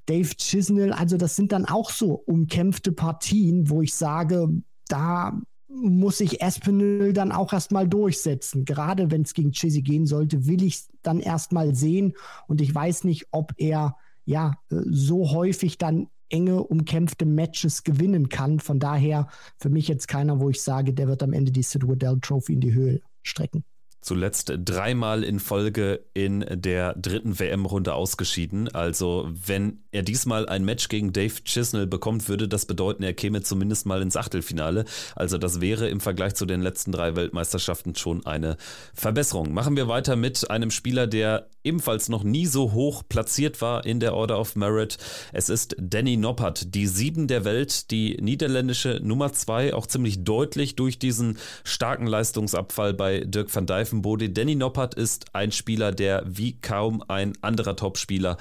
Dave 0.06 0.30
Chisnell, 0.36 0.92
also 0.92 1.16
das 1.16 1.36
sind 1.36 1.52
dann 1.52 1.64
auch 1.64 1.90
so 1.90 2.14
umkämpfte 2.14 2.90
Partien, 2.90 3.70
wo 3.70 3.82
ich 3.82 3.94
sage, 3.94 4.48
da 4.88 5.40
muss 5.74 6.18
sich 6.18 6.40
Espinel 6.40 7.12
dann 7.12 7.32
auch 7.32 7.52
erstmal 7.52 7.88
durchsetzen. 7.88 8.64
Gerade 8.64 9.10
wenn 9.10 9.22
es 9.22 9.34
gegen 9.34 9.52
Chizzy 9.52 9.82
gehen 9.82 10.06
sollte, 10.06 10.46
will 10.46 10.62
ich 10.62 10.74
es 10.74 10.88
dann 11.02 11.20
erstmal 11.20 11.74
sehen. 11.74 12.14
Und 12.46 12.60
ich 12.60 12.74
weiß 12.74 13.04
nicht, 13.04 13.28
ob 13.30 13.52
er 13.56 13.96
ja 14.24 14.54
so 14.68 15.30
häufig 15.30 15.78
dann 15.78 16.08
enge, 16.28 16.62
umkämpfte 16.62 17.26
Matches 17.26 17.84
gewinnen 17.84 18.28
kann. 18.28 18.60
Von 18.60 18.78
daher 18.78 19.28
für 19.58 19.68
mich 19.68 19.88
jetzt 19.88 20.08
keiner, 20.08 20.40
wo 20.40 20.50
ich 20.50 20.62
sage, 20.62 20.94
der 20.94 21.08
wird 21.08 21.22
am 21.22 21.32
Ende 21.32 21.52
die 21.52 21.62
Sid 21.62 21.86
Waddell 21.86 22.18
Trophy 22.20 22.54
in 22.54 22.60
die 22.60 22.74
Höhe 22.74 23.00
strecken. 23.22 23.64
Zuletzt 24.02 24.52
dreimal 24.56 25.24
in 25.24 25.40
Folge 25.40 26.00
in 26.12 26.44
der 26.50 26.94
dritten 26.94 27.38
WM-Runde 27.38 27.94
ausgeschieden. 27.94 28.68
Also 28.74 29.30
wenn 29.30 29.78
er 29.92 30.02
diesmal 30.02 30.48
ein 30.48 30.64
Match 30.64 30.88
gegen 30.88 31.12
Dave 31.12 31.34
Chisnell 31.44 31.86
bekommt, 31.86 32.28
würde 32.28 32.48
das 32.48 32.66
bedeuten, 32.66 33.02
er 33.04 33.14
käme 33.14 33.42
zumindest 33.42 33.86
mal 33.86 34.02
ins 34.02 34.16
Achtelfinale. 34.16 34.84
Also 35.14 35.38
das 35.38 35.60
wäre 35.60 35.88
im 35.88 36.00
Vergleich 36.00 36.34
zu 36.34 36.46
den 36.46 36.60
letzten 36.60 36.92
drei 36.92 37.16
Weltmeisterschaften 37.16 37.94
schon 37.94 38.26
eine 38.26 38.56
Verbesserung. 38.92 39.54
Machen 39.54 39.76
wir 39.76 39.88
weiter 39.88 40.16
mit 40.16 40.50
einem 40.50 40.70
Spieler, 40.70 41.06
der 41.06 41.48
ebenfalls 41.64 42.08
noch 42.08 42.24
nie 42.24 42.46
so 42.46 42.72
hoch 42.72 43.02
platziert 43.08 43.60
war 43.60 43.86
in 43.86 44.00
der 44.00 44.14
Order 44.14 44.40
of 44.40 44.56
Merit. 44.56 44.98
Es 45.32 45.48
ist 45.48 45.76
Danny 45.78 46.16
Noppert, 46.16 46.74
die 46.74 46.86
Sieben 46.86 47.28
der 47.28 47.44
Welt, 47.44 47.90
die 47.90 48.18
niederländische 48.20 49.00
Nummer 49.02 49.32
zwei, 49.32 49.74
auch 49.74 49.86
ziemlich 49.86 50.24
deutlich 50.24 50.74
durch 50.76 50.98
diesen 50.98 51.38
starken 51.62 52.06
Leistungsabfall 52.06 52.94
bei 52.94 53.20
Dirk 53.20 53.54
van 53.54 53.66
Dijvenbode. 53.92 54.30
Danny 54.30 54.54
Noppert 54.54 54.94
ist 54.94 55.34
ein 55.34 55.52
Spieler, 55.52 55.92
der 55.92 56.24
wie 56.26 56.58
kaum 56.60 57.02
ein 57.08 57.34
anderer 57.42 57.76
Topspieler 57.76 58.36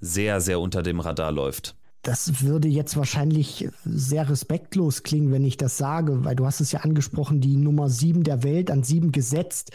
sehr, 0.00 0.40
sehr 0.40 0.60
unter 0.60 0.82
dem 0.82 1.00
Radar 1.00 1.32
läuft. 1.32 1.76
Das 2.02 2.42
würde 2.42 2.68
jetzt 2.68 2.96
wahrscheinlich 2.96 3.68
sehr 3.84 4.28
respektlos 4.28 5.02
klingen, 5.02 5.32
wenn 5.32 5.44
ich 5.44 5.56
das 5.56 5.76
sage, 5.76 6.24
weil 6.24 6.36
du 6.36 6.46
hast 6.46 6.60
es 6.60 6.72
ja 6.72 6.80
angesprochen, 6.80 7.40
die 7.40 7.56
Nummer 7.56 7.88
sieben 7.88 8.22
der 8.22 8.42
Welt 8.42 8.70
an 8.70 8.82
sieben 8.82 9.12
gesetzt. 9.12 9.72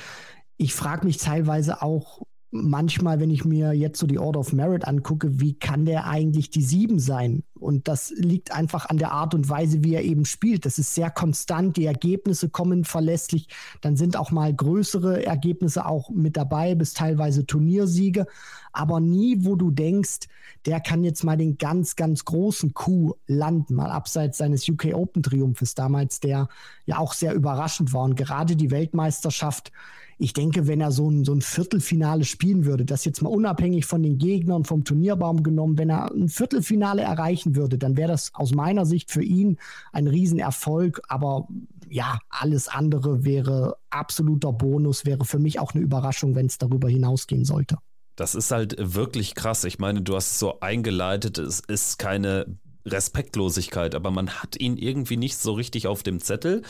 Ich 0.58 0.74
frage 0.74 1.06
mich 1.06 1.18
teilweise 1.18 1.82
auch, 1.82 2.22
manchmal, 2.54 3.20
wenn 3.20 3.32
ich 3.32 3.44
mir 3.44 3.74
jetzt 3.74 4.00
so 4.00 4.06
die 4.06 4.20
Order 4.20 4.40
of 4.40 4.54
Merit 4.54 4.88
angucke, 4.88 5.40
wie 5.40 5.56
kann 5.56 5.86
der 5.86 6.06
eigentlich 6.06 6.52
die 6.52 6.62
sieben 6.62 7.00
sein? 7.00 7.44
Und 7.56 7.88
das 7.88 8.12
liegt 8.16 8.52
einfach 8.52 8.90
an 8.90 8.98
der 8.98 9.12
Art 9.12 9.34
und 9.34 9.50
Weise, 9.50 9.84
wie 9.84 9.96
er 9.96 10.04
eben 10.04 10.26
spielt. 10.26 10.66
Das 10.66 10.78
ist 10.78 10.94
sehr 10.94 11.10
konstant, 11.10 11.78
die 11.78 11.86
Ergebnisse 11.86 12.50
kommen 12.50 12.84
verlässlich. 12.84 13.48
Dann 13.82 13.96
sind 13.96 14.18
auch 14.18 14.32
mal 14.32 14.54
größere 14.54 15.26
Ergebnisse 15.26 15.86
auch 15.86 16.10
mit 16.10 16.38
dabei, 16.38 16.76
bis 16.76 16.94
teilweise 16.94 17.46
Turniersiege. 17.46 18.28
Aber 18.72 19.00
nie, 19.00 19.46
wo 19.46 19.56
du 19.56 19.72
denkst, 19.72 20.28
der 20.66 20.80
kann 20.80 21.04
jetzt 21.04 21.24
mal 21.24 21.38
den 21.38 21.58
ganz, 21.58 21.96
ganz 21.96 22.26
großen 22.26 22.74
Coup 22.74 23.18
landen, 23.28 23.76
mal 23.76 23.92
abseits 23.92 24.38
seines 24.38 24.68
UK 24.68 24.94
Open 24.94 25.24
Triumphes 25.24 25.74
damals, 25.74 26.20
der 26.20 26.50
ja 26.86 26.98
auch 26.98 27.14
sehr 27.14 27.34
überraschend 27.34 27.94
war. 27.94 28.04
Und 28.04 28.16
gerade 28.16 28.56
die 28.56 28.72
Weltmeisterschaft, 28.72 29.72
ich 30.18 30.34
denke, 30.34 30.68
wenn 30.68 30.82
er 30.82 30.92
so 30.92 31.10
ein, 31.10 31.26
so 31.26 31.34
ein 31.34 31.42
Viertelfinale 31.42 32.24
spielen 32.24 32.66
würde, 32.66 32.86
das 32.86 33.06
jetzt 33.06 33.22
mal 33.22 33.30
unabhängig 33.30 33.86
von 33.86 34.04
den 34.04 34.18
Gegnern, 34.18 34.64
vom 34.64 34.84
Turnierbaum 34.84 35.44
genommen, 35.44 35.78
wenn 35.78 35.90
er 35.90 36.12
ein 36.12 36.30
Viertelfinale 36.30 37.02
erreichen 37.02 37.56
würde, 37.56 37.78
dann 37.78 37.98
wäre 37.98 38.12
das 38.12 38.34
aus 38.34 38.54
meiner 38.54 38.86
Sicht 38.86 39.12
für 39.12 39.24
ihn 39.24 39.58
ein 39.92 40.08
Riesenerfolg. 40.08 41.02
Aber 41.08 41.48
ja, 41.90 42.20
alles 42.30 42.68
andere 42.68 43.24
wäre 43.24 43.78
absoluter 43.90 44.54
Bonus, 44.54 45.06
wäre 45.06 45.26
für 45.26 45.40
mich 45.40 45.60
auch 45.60 45.74
eine 45.74 45.84
Überraschung, 45.84 46.36
wenn 46.36 46.46
es 46.46 46.58
darüber 46.58 46.90
hinausgehen 46.90 47.46
sollte. 47.46 47.78
Das 48.16 48.36
ist 48.36 48.52
halt 48.52 48.76
wirklich 48.80 49.34
krass. 49.34 49.64
Ich 49.64 49.80
meine, 49.80 50.02
du 50.02 50.16
hast 50.16 50.32
es 50.32 50.40
so 50.40 50.60
eingeleitet, 50.60 51.40
es 51.40 51.62
ist 51.62 51.98
keine 51.98 52.58
Respektlosigkeit, 52.86 53.96
aber 53.96 54.12
man 54.12 54.30
hat 54.30 54.60
ihn 54.60 54.78
irgendwie 54.78 55.18
nicht 55.18 55.38
so 55.38 55.54
richtig 55.54 55.88
auf 55.88 56.04
dem 56.04 56.20
Zettel. 56.20 56.64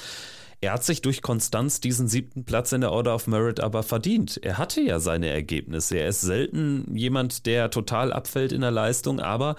Er 0.64 0.72
hat 0.72 0.86
sich 0.86 1.02
durch 1.02 1.22
Konstanz 1.22 1.82
diesen 1.82 2.08
siebten 2.08 2.46
Platz 2.46 2.72
in 2.72 2.80
der 2.80 2.94
Order 2.94 3.16
of 3.16 3.28
Merit 3.28 3.60
aber 3.60 3.84
verdient. 3.84 4.40
Er 4.42 4.58
hatte 4.58 4.80
ja 4.80 5.02
seine 5.02 5.28
Ergebnisse. 5.28 5.98
Er 5.98 6.08
ist 6.08 6.22
selten 6.22 6.96
jemand, 6.96 7.46
der 7.48 7.70
total 7.70 8.14
abfällt 8.14 8.54
in 8.54 8.62
der 8.62 8.72
Leistung, 8.72 9.20
aber 9.20 9.58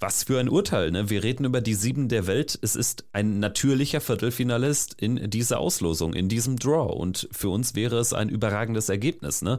was 0.00 0.24
für 0.24 0.40
ein 0.40 0.48
Urteil. 0.48 0.92
Ne? 0.92 1.10
Wir 1.10 1.22
reden 1.22 1.44
über 1.44 1.60
die 1.60 1.74
sieben 1.74 2.08
der 2.08 2.26
Welt. 2.26 2.58
Es 2.62 2.74
ist 2.74 3.04
ein 3.12 3.38
natürlicher 3.38 4.00
Viertelfinalist 4.00 4.94
in 4.98 5.28
dieser 5.28 5.60
Auslosung, 5.60 6.14
in 6.14 6.30
diesem 6.30 6.58
Draw. 6.58 6.90
Und 6.90 7.28
für 7.32 7.50
uns 7.50 7.74
wäre 7.74 7.98
es 7.98 8.14
ein 8.14 8.30
überragendes 8.30 8.88
Ergebnis. 8.88 9.42
Ne? 9.42 9.58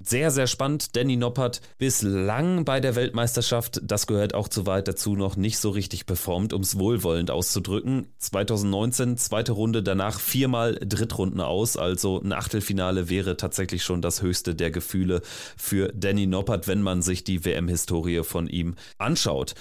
Sehr, 0.00 0.30
sehr 0.30 0.46
spannend. 0.46 0.96
Danny 0.96 1.18
Noppert 1.18 1.60
bislang 1.76 2.64
bei 2.64 2.80
der 2.80 2.96
Weltmeisterschaft, 2.96 3.82
das 3.84 4.06
gehört 4.06 4.32
auch 4.32 4.48
zu 4.48 4.64
weit 4.64 4.88
dazu, 4.88 5.14
noch 5.14 5.36
nicht 5.36 5.58
so 5.58 5.68
richtig 5.68 6.06
performt, 6.06 6.54
um 6.54 6.62
es 6.62 6.78
wohlwollend 6.78 7.30
auszudrücken. 7.30 8.06
2019, 8.16 9.18
zweite 9.18 9.52
Runde, 9.52 9.82
danach 9.82 10.18
vier 10.18 10.37
viermal 10.38 10.78
Drittrunden 10.80 11.40
aus, 11.40 11.76
also 11.76 12.22
ein 12.22 12.32
Achtelfinale 12.32 13.08
wäre 13.08 13.36
tatsächlich 13.36 13.82
schon 13.82 14.02
das 14.02 14.22
höchste 14.22 14.54
der 14.54 14.70
Gefühle 14.70 15.20
für 15.56 15.88
Danny 15.92 16.28
Noppert, 16.28 16.68
wenn 16.68 16.80
man 16.80 17.02
sich 17.02 17.24
die 17.24 17.44
WM-Historie 17.44 18.22
von 18.22 18.46
ihm 18.46 18.76
anschaut. 18.98 19.56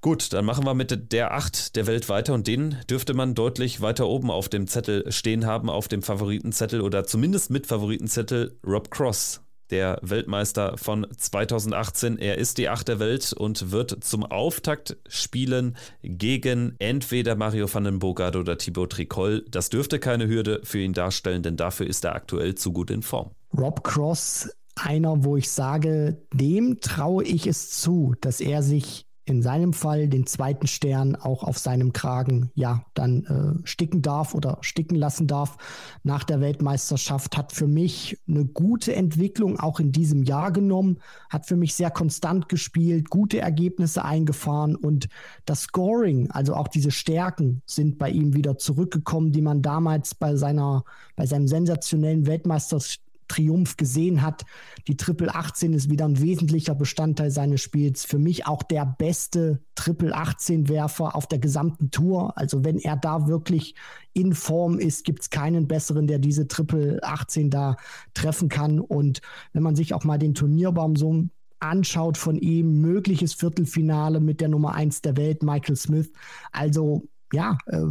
Gut, 0.00 0.32
dann 0.32 0.44
machen 0.44 0.64
wir 0.64 0.74
mit 0.74 1.12
der 1.12 1.32
8 1.32 1.76
der 1.76 1.86
Welt 1.86 2.08
weiter 2.08 2.34
und 2.34 2.48
den 2.48 2.76
dürfte 2.90 3.14
man 3.14 3.36
deutlich 3.36 3.82
weiter 3.82 4.08
oben 4.08 4.32
auf 4.32 4.48
dem 4.48 4.66
Zettel 4.66 5.12
stehen 5.12 5.46
haben, 5.46 5.70
auf 5.70 5.86
dem 5.86 6.02
Favoritenzettel 6.02 6.80
oder 6.80 7.04
zumindest 7.04 7.50
mit 7.50 7.68
Favoritenzettel 7.68 8.58
Rob 8.66 8.90
Cross 8.90 9.45
der 9.70 9.98
Weltmeister 10.02 10.76
von 10.76 11.06
2018. 11.16 12.18
Er 12.18 12.38
ist 12.38 12.58
die 12.58 12.68
Acht 12.68 12.88
der 12.88 12.98
Welt 12.98 13.32
und 13.32 13.70
wird 13.70 14.04
zum 14.04 14.24
Auftakt 14.24 14.96
spielen 15.08 15.76
gegen 16.02 16.74
entweder 16.78 17.36
Mario 17.36 17.72
van 17.72 17.84
den 17.84 17.98
Bogart 17.98 18.36
oder 18.36 18.58
Thibaut 18.58 18.92
Tricol. 18.92 19.44
Das 19.50 19.70
dürfte 19.70 19.98
keine 19.98 20.28
Hürde 20.28 20.60
für 20.64 20.78
ihn 20.78 20.92
darstellen, 20.92 21.42
denn 21.42 21.56
dafür 21.56 21.86
ist 21.86 22.04
er 22.04 22.14
aktuell 22.14 22.54
zu 22.54 22.72
gut 22.72 22.90
in 22.90 23.02
Form. 23.02 23.30
Rob 23.56 23.82
Cross, 23.84 24.50
einer, 24.74 25.24
wo 25.24 25.36
ich 25.36 25.50
sage, 25.50 26.18
dem 26.32 26.80
traue 26.80 27.24
ich 27.24 27.46
es 27.46 27.70
zu, 27.70 28.14
dass 28.20 28.40
er 28.40 28.62
sich 28.62 29.05
in 29.26 29.42
seinem 29.42 29.72
Fall 29.72 30.08
den 30.08 30.24
zweiten 30.24 30.68
Stern 30.68 31.16
auch 31.16 31.42
auf 31.42 31.58
seinem 31.58 31.92
Kragen 31.92 32.50
ja 32.54 32.84
dann 32.94 33.24
äh, 33.24 33.66
sticken 33.66 34.00
darf 34.00 34.34
oder 34.34 34.58
sticken 34.60 34.94
lassen 34.94 35.26
darf 35.26 35.58
nach 36.04 36.22
der 36.22 36.40
Weltmeisterschaft 36.40 37.36
hat 37.36 37.52
für 37.52 37.66
mich 37.66 38.18
eine 38.28 38.44
gute 38.44 38.94
Entwicklung 38.94 39.58
auch 39.58 39.80
in 39.80 39.90
diesem 39.90 40.22
Jahr 40.22 40.52
genommen 40.52 40.98
hat 41.28 41.46
für 41.46 41.56
mich 41.56 41.74
sehr 41.74 41.90
konstant 41.90 42.48
gespielt 42.48 43.10
gute 43.10 43.40
Ergebnisse 43.40 44.04
eingefahren 44.04 44.76
und 44.76 45.08
das 45.44 45.62
Scoring 45.62 46.30
also 46.30 46.54
auch 46.54 46.68
diese 46.68 46.92
Stärken 46.92 47.62
sind 47.66 47.98
bei 47.98 48.10
ihm 48.10 48.32
wieder 48.32 48.58
zurückgekommen 48.58 49.32
die 49.32 49.42
man 49.42 49.60
damals 49.60 50.14
bei 50.14 50.36
seiner 50.36 50.84
bei 51.16 51.26
seinem 51.26 51.48
sensationellen 51.48 52.26
Weltmeisterschaft 52.26 53.05
Triumph 53.28 53.76
gesehen 53.76 54.22
hat. 54.22 54.44
Die 54.88 54.96
Triple 54.96 55.34
18 55.34 55.72
ist 55.72 55.90
wieder 55.90 56.04
ein 56.04 56.20
wesentlicher 56.20 56.74
Bestandteil 56.74 57.30
seines 57.30 57.60
Spiels. 57.60 58.04
Für 58.04 58.18
mich 58.18 58.46
auch 58.46 58.62
der 58.62 58.86
beste 58.86 59.60
Triple 59.74 60.14
18 60.14 60.68
Werfer 60.68 61.14
auf 61.14 61.26
der 61.26 61.38
gesamten 61.38 61.90
Tour. 61.90 62.36
Also 62.36 62.64
wenn 62.64 62.78
er 62.78 62.96
da 62.96 63.28
wirklich 63.28 63.74
in 64.12 64.34
Form 64.34 64.78
ist, 64.78 65.04
gibt 65.04 65.22
es 65.22 65.30
keinen 65.30 65.68
besseren, 65.68 66.06
der 66.06 66.18
diese 66.18 66.48
Triple 66.48 66.98
18 67.02 67.50
da 67.50 67.76
treffen 68.14 68.48
kann. 68.48 68.80
Und 68.80 69.20
wenn 69.52 69.62
man 69.62 69.76
sich 69.76 69.94
auch 69.94 70.04
mal 70.04 70.18
den 70.18 70.34
Turnierbaum 70.34 70.96
so 70.96 71.24
anschaut 71.58 72.18
von 72.18 72.36
ihm, 72.36 72.80
mögliches 72.80 73.34
Viertelfinale 73.34 74.20
mit 74.20 74.40
der 74.40 74.48
Nummer 74.48 74.74
1 74.74 75.02
der 75.02 75.16
Welt, 75.16 75.42
Michael 75.42 75.76
Smith. 75.76 76.10
Also 76.52 77.08
ja, 77.32 77.58
äh, 77.66 77.82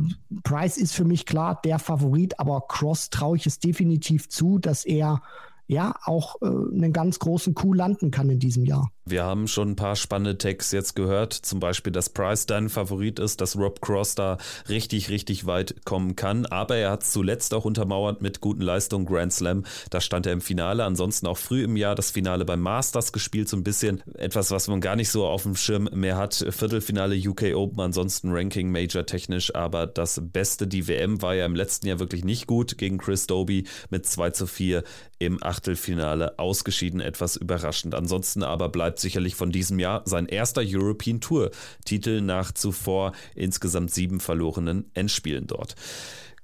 Price 0.43 0.77
ist 0.77 0.93
für 0.93 1.05
mich 1.05 1.25
klar 1.25 1.59
der 1.63 1.79
Favorit, 1.79 2.39
aber 2.39 2.61
Cross 2.67 3.09
traue 3.09 3.37
ich 3.37 3.45
es 3.45 3.59
definitiv 3.59 4.29
zu, 4.29 4.59
dass 4.59 4.85
er 4.85 5.21
ja 5.67 5.95
auch 6.03 6.41
äh, 6.41 6.45
einen 6.45 6.93
ganz 6.93 7.19
großen 7.19 7.53
Coup 7.53 7.73
landen 7.73 8.11
kann 8.11 8.29
in 8.29 8.39
diesem 8.39 8.65
Jahr. 8.65 8.91
Wir 9.07 9.23
haben 9.23 9.47
schon 9.47 9.69
ein 9.69 9.75
paar 9.75 9.95
spannende 9.95 10.35
Tags 10.35 10.71
jetzt 10.71 10.95
gehört, 10.95 11.31
zum 11.31 11.59
Beispiel, 11.59 11.93
dass 11.93 12.09
Price 12.09 12.47
dein 12.47 12.69
Favorit 12.69 13.19
ist, 13.19 13.39
dass 13.39 13.55
Rob 13.55 13.79
Cross 13.79 14.15
da 14.15 14.39
richtig, 14.67 15.09
richtig 15.09 15.45
weit 15.45 15.75
kommen 15.85 16.15
kann. 16.15 16.47
Aber 16.47 16.75
er 16.75 16.89
hat 16.89 17.05
zuletzt 17.05 17.53
auch 17.53 17.65
untermauert 17.65 18.23
mit 18.23 18.41
guten 18.41 18.63
Leistungen 18.63 19.05
Grand 19.05 19.31
Slam. 19.31 19.63
Da 19.91 20.01
stand 20.01 20.25
er 20.25 20.33
im 20.33 20.41
Finale. 20.41 20.83
Ansonsten 20.83 21.27
auch 21.27 21.37
früh 21.37 21.63
im 21.63 21.77
Jahr 21.77 21.93
das 21.93 22.09
Finale 22.09 22.45
beim 22.45 22.61
Masters 22.61 23.13
gespielt, 23.13 23.47
so 23.47 23.57
ein 23.57 23.63
bisschen 23.63 24.01
etwas, 24.15 24.49
was 24.49 24.67
man 24.67 24.81
gar 24.81 24.95
nicht 24.95 25.09
so 25.09 25.27
auf 25.27 25.43
dem 25.43 25.55
Schirm 25.55 25.87
mehr 25.93 26.17
hat. 26.17 26.43
Viertelfinale 26.49 27.15
UK 27.15 27.53
Open, 27.53 27.79
ansonsten 27.81 28.31
Ranking 28.31 28.71
Major 28.71 29.05
technisch. 29.05 29.53
Aber 29.53 29.85
das 29.85 30.19
Beste, 30.23 30.65
die 30.65 30.87
WM 30.87 31.21
war 31.21 31.35
ja 31.35 31.45
im 31.45 31.53
letzten 31.53 31.85
Jahr 31.85 31.99
wirklich 31.99 32.23
nicht 32.25 32.47
gut 32.47 32.79
gegen 32.79 32.97
Chris 32.97 33.27
Doby 33.27 33.67
mit 33.91 34.07
2 34.07 34.31
zu 34.31 34.47
4 34.47 34.83
im 35.19 35.43
Achtelfinale 35.43 36.39
ausgeschieden. 36.39 37.01
Etwas 37.01 37.35
überraschend. 37.35 37.93
Ansonsten 37.93 38.41
aber 38.41 38.69
bleibt 38.69 38.94
bleibt 38.95 38.99
sicherlich 38.99 39.35
von 39.35 39.51
diesem 39.51 39.77
Jahr 39.79 40.03
sein 40.05 40.25
erster 40.25 40.61
European 40.63 41.19
Tour 41.19 41.51
Titel 41.83 42.21
nach 42.21 42.53
zuvor 42.53 43.11
insgesamt 43.35 43.91
sieben 43.91 44.21
verlorenen 44.21 44.89
Endspielen 44.93 45.47
dort. 45.47 45.75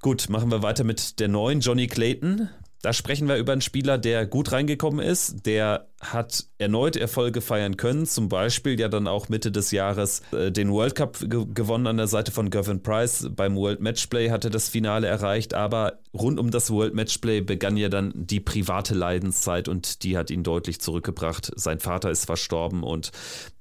Gut, 0.02 0.30
machen 0.30 0.52
wir 0.52 0.62
weiter 0.62 0.84
mit 0.84 1.20
der 1.20 1.30
neuen 1.30 1.62
Johnny 1.62 1.88
Clayton. 1.88 2.50
Da 2.82 2.94
sprechen 2.94 3.28
wir 3.28 3.38
über 3.38 3.52
einen 3.52 3.62
Spieler, 3.62 4.00
der 4.00 4.26
gut 4.26 4.52
reingekommen 4.52 5.06
ist, 5.06 5.46
der 5.46 5.88
hat 6.00 6.46
erneut 6.58 6.96
Erfolge 6.96 7.42
feiern 7.42 7.78
können, 7.78 8.08
zum 8.08 8.28
Beispiel 8.28 8.80
ja 8.80 8.88
dann 8.88 9.08
auch 9.08 9.30
Mitte 9.30 9.52
des 9.52 9.70
Jahres 9.70 10.24
äh, 10.32 10.52
den 10.52 10.72
World 10.72 10.96
Cup 10.96 11.20
ge 11.20 11.46
gewonnen 11.54 11.86
an 11.86 11.98
der 11.98 12.08
Seite 12.08 12.32
von 12.32 12.50
Gavin 12.50 12.82
Price. 12.82 13.30
Beim 13.36 13.56
World 13.56 13.82
Matchplay 13.82 14.32
hatte 14.32 14.50
das 14.50 14.68
Finale 14.68 15.06
erreicht, 15.06 15.54
aber 15.54 16.00
rund 16.12 16.40
um 16.40 16.50
das 16.50 16.72
World 16.72 16.96
Matchplay 16.96 17.42
begann 17.42 17.78
ja 17.78 17.90
dann 17.90 18.14
die 18.16 18.40
private 18.40 18.96
Leidenszeit 18.96 19.68
und 19.68 20.02
die 20.04 20.18
hat 20.18 20.32
ihn 20.32 20.42
deutlich 20.42 20.82
zurückgebracht. 20.82 21.52
Sein 21.56 21.80
Vater 21.80 22.10
ist 22.10 22.26
verstorben 22.26 22.82
und 22.82 23.12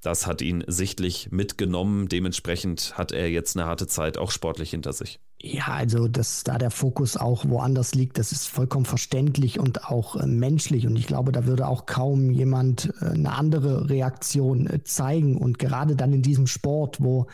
das 0.00 0.26
hat 0.26 0.40
ihn 0.40 0.64
sichtlich 0.66 1.30
mitgenommen. 1.30 2.08
Dementsprechend 2.08 2.96
hat 2.96 3.12
er 3.12 3.28
jetzt 3.28 3.54
eine 3.54 3.66
harte 3.66 3.86
Zeit 3.86 4.16
auch 4.16 4.30
sportlich 4.30 4.70
hinter 4.70 4.94
sich. 4.94 5.20
Ja, 5.42 5.68
also 5.68 6.06
dass 6.06 6.44
da 6.44 6.58
der 6.58 6.70
Fokus 6.70 7.16
auch 7.16 7.46
woanders 7.48 7.94
liegt, 7.94 8.18
das 8.18 8.30
ist 8.30 8.46
vollkommen 8.46 8.84
verständlich 8.84 9.58
und 9.58 9.86
auch 9.86 10.16
äh, 10.16 10.26
menschlich. 10.26 10.86
Und 10.86 10.96
ich 10.96 11.06
glaube, 11.06 11.32
da 11.32 11.46
würde 11.46 11.66
auch 11.66 11.86
kaum 11.86 12.30
jemand 12.30 12.92
äh, 13.00 13.06
eine 13.06 13.32
andere 13.32 13.88
Reaktion 13.88 14.66
äh, 14.66 14.84
zeigen. 14.84 15.38
Und 15.38 15.58
gerade 15.58 15.96
dann 15.96 16.12
in 16.12 16.20
diesem 16.20 16.46
Sport, 16.46 17.02
wo 17.02 17.26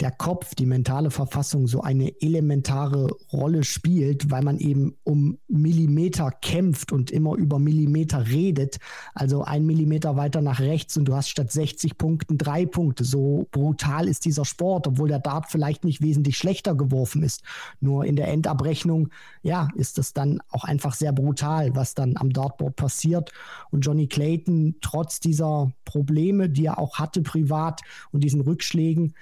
der 0.00 0.10
Kopf, 0.10 0.54
die 0.54 0.66
mentale 0.66 1.10
Verfassung 1.10 1.68
so 1.68 1.80
eine 1.80 2.20
elementare 2.20 3.08
Rolle 3.32 3.62
spielt, 3.62 4.30
weil 4.30 4.42
man 4.42 4.58
eben 4.58 4.96
um 5.04 5.38
Millimeter 5.46 6.30
kämpft 6.30 6.90
und 6.90 7.12
immer 7.12 7.36
über 7.36 7.60
Millimeter 7.60 8.26
redet. 8.26 8.78
Also 9.14 9.44
ein 9.44 9.64
Millimeter 9.64 10.16
weiter 10.16 10.40
nach 10.42 10.58
rechts 10.58 10.96
und 10.96 11.04
du 11.04 11.14
hast 11.14 11.28
statt 11.28 11.52
60 11.52 11.96
Punkten 11.96 12.38
drei 12.38 12.66
Punkte. 12.66 13.04
So 13.04 13.46
brutal 13.52 14.08
ist 14.08 14.24
dieser 14.24 14.44
Sport, 14.44 14.88
obwohl 14.88 15.08
der 15.08 15.20
Dart 15.20 15.46
vielleicht 15.48 15.84
nicht 15.84 16.02
wesentlich 16.02 16.38
schlechter 16.38 16.74
geworfen 16.74 17.22
ist. 17.22 17.42
Nur 17.80 18.04
in 18.04 18.16
der 18.16 18.28
Endabrechnung, 18.28 19.10
ja, 19.42 19.68
ist 19.76 19.98
das 19.98 20.12
dann 20.12 20.40
auch 20.50 20.64
einfach 20.64 20.94
sehr 20.94 21.12
brutal, 21.12 21.76
was 21.76 21.94
dann 21.94 22.16
am 22.16 22.30
Dartboard 22.30 22.74
passiert. 22.74 23.32
Und 23.70 23.82
Johnny 23.82 24.08
Clayton, 24.08 24.76
trotz 24.80 25.20
dieser 25.20 25.72
Probleme, 25.84 26.50
die 26.50 26.66
er 26.66 26.78
auch 26.78 26.98
hatte 26.98 27.22
privat 27.22 27.80
und 28.10 28.24
diesen 28.24 28.40
Rückschlägen, 28.40 29.14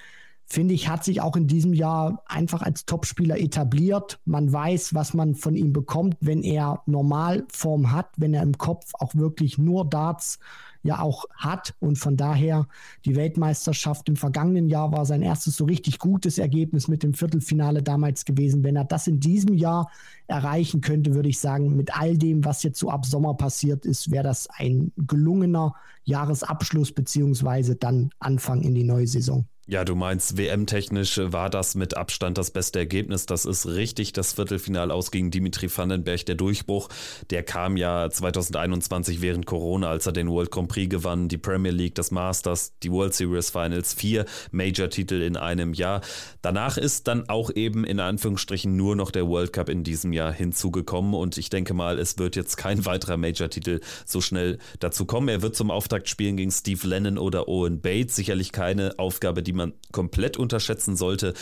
finde 0.45 0.73
ich, 0.73 0.87
hat 0.87 1.03
sich 1.03 1.21
auch 1.21 1.35
in 1.35 1.47
diesem 1.47 1.73
Jahr 1.73 2.23
einfach 2.25 2.61
als 2.61 2.85
Topspieler 2.85 3.39
etabliert. 3.39 4.19
Man 4.25 4.51
weiß, 4.51 4.93
was 4.93 5.13
man 5.13 5.35
von 5.35 5.55
ihm 5.55 5.73
bekommt, 5.73 6.17
wenn 6.19 6.43
er 6.43 6.81
Normalform 6.85 7.91
hat, 7.91 8.09
wenn 8.17 8.33
er 8.33 8.43
im 8.43 8.57
Kopf 8.57 8.91
auch 8.99 9.15
wirklich 9.15 9.57
nur 9.57 9.89
Darts 9.89 10.39
ja 10.83 10.99
auch 10.99 11.25
hat. 11.35 11.73
Und 11.79 11.97
von 11.97 12.17
daher 12.17 12.67
die 13.05 13.15
Weltmeisterschaft 13.15 14.09
im 14.09 14.15
vergangenen 14.15 14.67
Jahr 14.67 14.91
war 14.91 15.05
sein 15.05 15.21
erstes 15.21 15.55
so 15.55 15.65
richtig 15.65 15.97
gutes 15.97 16.37
Ergebnis 16.37 16.87
mit 16.87 17.03
dem 17.03 17.13
Viertelfinale 17.13 17.81
damals 17.81 18.25
gewesen. 18.25 18.63
Wenn 18.63 18.75
er 18.75 18.85
das 18.85 19.07
in 19.07 19.19
diesem 19.19 19.55
Jahr 19.55 19.89
erreichen 20.27 20.81
könnte, 20.81 21.15
würde 21.15 21.29
ich 21.29 21.39
sagen, 21.39 21.75
mit 21.75 21.97
all 21.97 22.17
dem, 22.17 22.45
was 22.45 22.63
jetzt 22.63 22.79
so 22.79 22.89
ab 22.89 23.05
Sommer 23.05 23.33
passiert 23.33 23.85
ist, 23.85 24.11
wäre 24.11 24.23
das 24.23 24.47
ein 24.49 24.91
gelungener 24.97 25.73
Jahresabschluss 26.03 26.91
beziehungsweise 26.91 27.75
dann 27.75 28.09
Anfang 28.19 28.61
in 28.61 28.75
die 28.75 28.83
neue 28.83 29.07
Saison. 29.07 29.45
Ja, 29.65 29.85
du 29.85 29.95
meinst, 29.95 30.37
WM-technisch 30.37 31.21
war 31.23 31.49
das 31.49 31.73
mit 31.75 31.95
Abstand 31.95 32.37
das 32.37 32.51
beste 32.51 32.79
Ergebnis. 32.79 33.25
Das 33.25 33.45
ist 33.45 33.65
richtig. 33.65 34.11
Das 34.11 34.33
Viertelfinal 34.33 34.91
aus 34.91 35.09
gegen 35.09 35.31
Dimitri 35.31 35.69
Vandenberg, 35.73 36.25
der 36.25 36.35
Durchbruch, 36.35 36.89
der 37.29 37.43
kam 37.43 37.77
ja 37.77 38.09
2021 38.09 39.21
während 39.21 39.45
Corona, 39.45 39.89
als 39.89 40.05
er 40.05 40.11
den 40.11 40.29
World 40.29 40.51
Grand 40.51 40.67
Prix 40.67 40.89
gewann, 40.89 41.29
die 41.29 41.37
Premier 41.37 41.71
League, 41.71 41.95
das 41.95 42.11
Masters, 42.11 42.73
die 42.83 42.91
World 42.91 43.13
Series 43.13 43.51
Finals, 43.51 43.93
vier 43.93 44.25
Major-Titel 44.51 45.21
in 45.21 45.37
einem 45.37 45.73
Jahr. 45.73 46.01
Danach 46.41 46.75
ist 46.75 47.07
dann 47.07 47.29
auch 47.29 47.49
eben 47.49 47.85
in 47.85 48.01
Anführungsstrichen 48.01 48.75
nur 48.75 48.97
noch 48.97 49.11
der 49.11 49.29
World 49.29 49.53
Cup 49.53 49.69
in 49.69 49.85
diesem 49.85 50.11
Jahr 50.11 50.33
hinzugekommen 50.33 51.13
und 51.13 51.37
ich 51.37 51.49
denke 51.49 51.73
mal, 51.73 51.99
es 51.99 52.17
wird 52.17 52.35
jetzt 52.35 52.57
kein 52.57 52.85
weiterer 52.85 53.15
Major-Titel 53.15 53.79
so 54.05 54.19
schnell 54.19 54.57
dazu 54.81 55.05
kommen. 55.05 55.29
Er 55.29 55.41
wird 55.41 55.55
zum 55.55 55.71
Auftakt 55.71 56.09
spielen 56.09 56.35
gegen 56.35 56.51
Steve 56.51 56.85
Lennon 56.85 57.17
oder 57.17 57.47
Owen 57.47 57.79
Bates. 57.79 58.17
Sicherlich 58.17 58.51
keine 58.51 58.99
Aufgabe, 58.99 59.41
die 59.41 59.52
die 59.53 59.57
man 59.57 59.73
komplett 59.91 60.35
unterschätzen 60.37 60.95
sollte. 60.95 61.33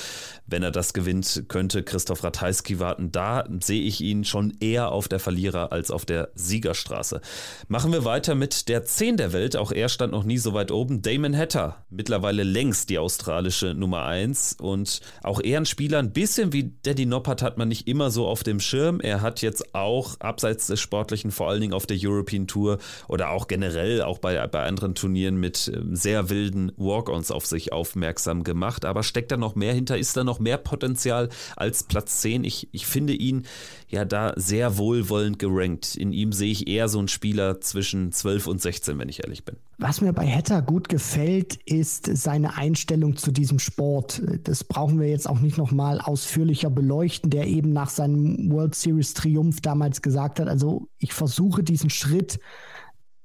Wenn 0.45 0.63
er 0.63 0.71
das 0.71 0.93
gewinnt, 0.93 1.45
könnte 1.47 1.82
Christoph 1.82 2.24
Ratajski 2.24 2.80
warten. 2.80 3.12
Da 3.12 3.45
sehe 3.62 3.82
ich 3.82 4.02
ihn 4.02 4.26
schon 4.26 4.54
eher 4.60 4.91
auf 4.91 5.08
der 5.08 5.19
Verlierer- 5.19 5.71
als 5.71 5.91
auf 5.91 6.06
der 6.06 6.30
Siegerstraße. 6.36 7.21
Machen 7.69 7.93
wir 7.93 8.04
weiter 8.04 8.36
mit 8.36 8.67
der 8.67 8.84
10 8.84 9.15
der 9.17 9.32
Welt. 9.32 9.56
Auch 9.56 9.71
er 9.71 9.88
stand 9.88 10.12
noch 10.12 10.26
nie 10.26 10.38
so 10.38 10.54
weit 10.54 10.71
oben. 10.71 11.02
Damon 11.02 11.36
Hatter, 11.36 11.86
mittlerweile 11.89 12.43
längst 12.43 12.89
die 12.89 13.00
australische 13.00 13.74
Nummer 13.74 14.04
1 14.04 14.58
und 14.60 15.00
auch 15.24 15.39
er 15.41 15.62
ein 15.62 15.65
Spieler, 15.65 16.00
ein 16.00 16.12
bisschen 16.12 16.52
wie 16.52 16.74
Daddy 16.84 17.06
Noppert 17.06 17.41
hat 17.41 17.58
man 17.58 17.69
nicht 17.69 17.88
immer 17.88 18.12
so 18.12 18.28
auf 18.28 18.43
dem 18.43 18.60
Schirm. 18.60 19.00
Er 19.00 19.21
hat 19.21 19.41
jetzt 19.41 19.74
auch 19.74 20.19
abseits 20.19 20.67
des 20.67 20.82
Sportlichen, 20.82 21.32
vor 21.32 21.50
allen 21.50 21.62
Dingen 21.62 21.74
auf 21.74 21.86
der 21.86 21.97
European 22.00 22.47
Tour 22.47 22.80
oder 23.08 23.30
auch 23.30 23.47
generell 23.47 24.02
auch 24.02 24.17
bei, 24.17 24.45
bei 24.47 24.63
anderen 24.63 24.95
Turnieren 24.95 25.38
mit 25.38 25.71
ähm, 25.74 25.95
sehr 25.95 26.30
wilden 26.30 26.74
Walk-ons 26.76 27.32
auf 27.32 27.45
sich 27.45 27.71
aufmerksam 27.71 28.01
aufmerksam 28.02 28.44
gemacht. 28.44 28.84
Aber 28.84 29.04
steckt 29.04 29.32
da 29.32 29.38
noch 29.38 29.56
mehr 29.56 29.74
hinter? 29.74 29.98
Ist 29.98 30.18
da 30.18 30.24
noch 30.24 30.40
mehr 30.40 30.58
Potenzial 30.58 31.30
als 31.56 31.84
Platz 31.84 32.22
10? 32.22 32.44
Ich, 32.44 32.68
ich 32.72 32.88
finde 32.88 33.14
ihn 33.14 33.44
ja 33.90 34.06
da 34.06 34.34
sehr 34.38 34.78
wohlwollend 34.78 35.38
gerankt. 35.38 35.96
In 35.96 36.12
ihm 36.12 36.32
sehe 36.32 36.52
ich 36.52 36.68
eher 36.68 36.88
so 36.88 36.98
einen 36.98 37.08
Spieler 37.08 37.62
zwischen 37.62 38.12
12 38.12 38.48
und 38.48 38.62
16, 38.62 38.98
wenn 38.98 39.08
ich 39.08 39.24
ehrlich 39.24 39.46
bin. 39.46 39.58
Was 39.78 40.02
mir 40.02 40.14
bei 40.14 40.28
Hatter 40.28 40.62
gut 40.64 40.90
gefällt, 40.90 41.60
ist 41.66 42.10
seine 42.18 42.58
Einstellung 42.58 43.18
zu 43.18 43.32
diesem 43.32 43.60
Sport. 43.60 44.22
Das 44.44 44.64
brauchen 44.64 45.00
wir 45.00 45.08
jetzt 45.08 45.30
auch 45.30 45.40
nicht 45.40 45.58
nochmal 45.58 46.02
ausführlicher 46.02 46.72
beleuchten, 46.72 47.30
der 47.30 47.46
eben 47.48 47.72
nach 47.72 47.90
seinem 47.90 48.52
World 48.52 48.74
Series 48.74 49.14
Triumph 49.14 49.62
damals 49.62 50.02
gesagt 50.02 50.40
hat, 50.40 50.48
also 50.48 50.88
ich 50.98 51.14
versuche 51.14 51.64
diesen 51.64 51.90
Schritt 51.90 52.40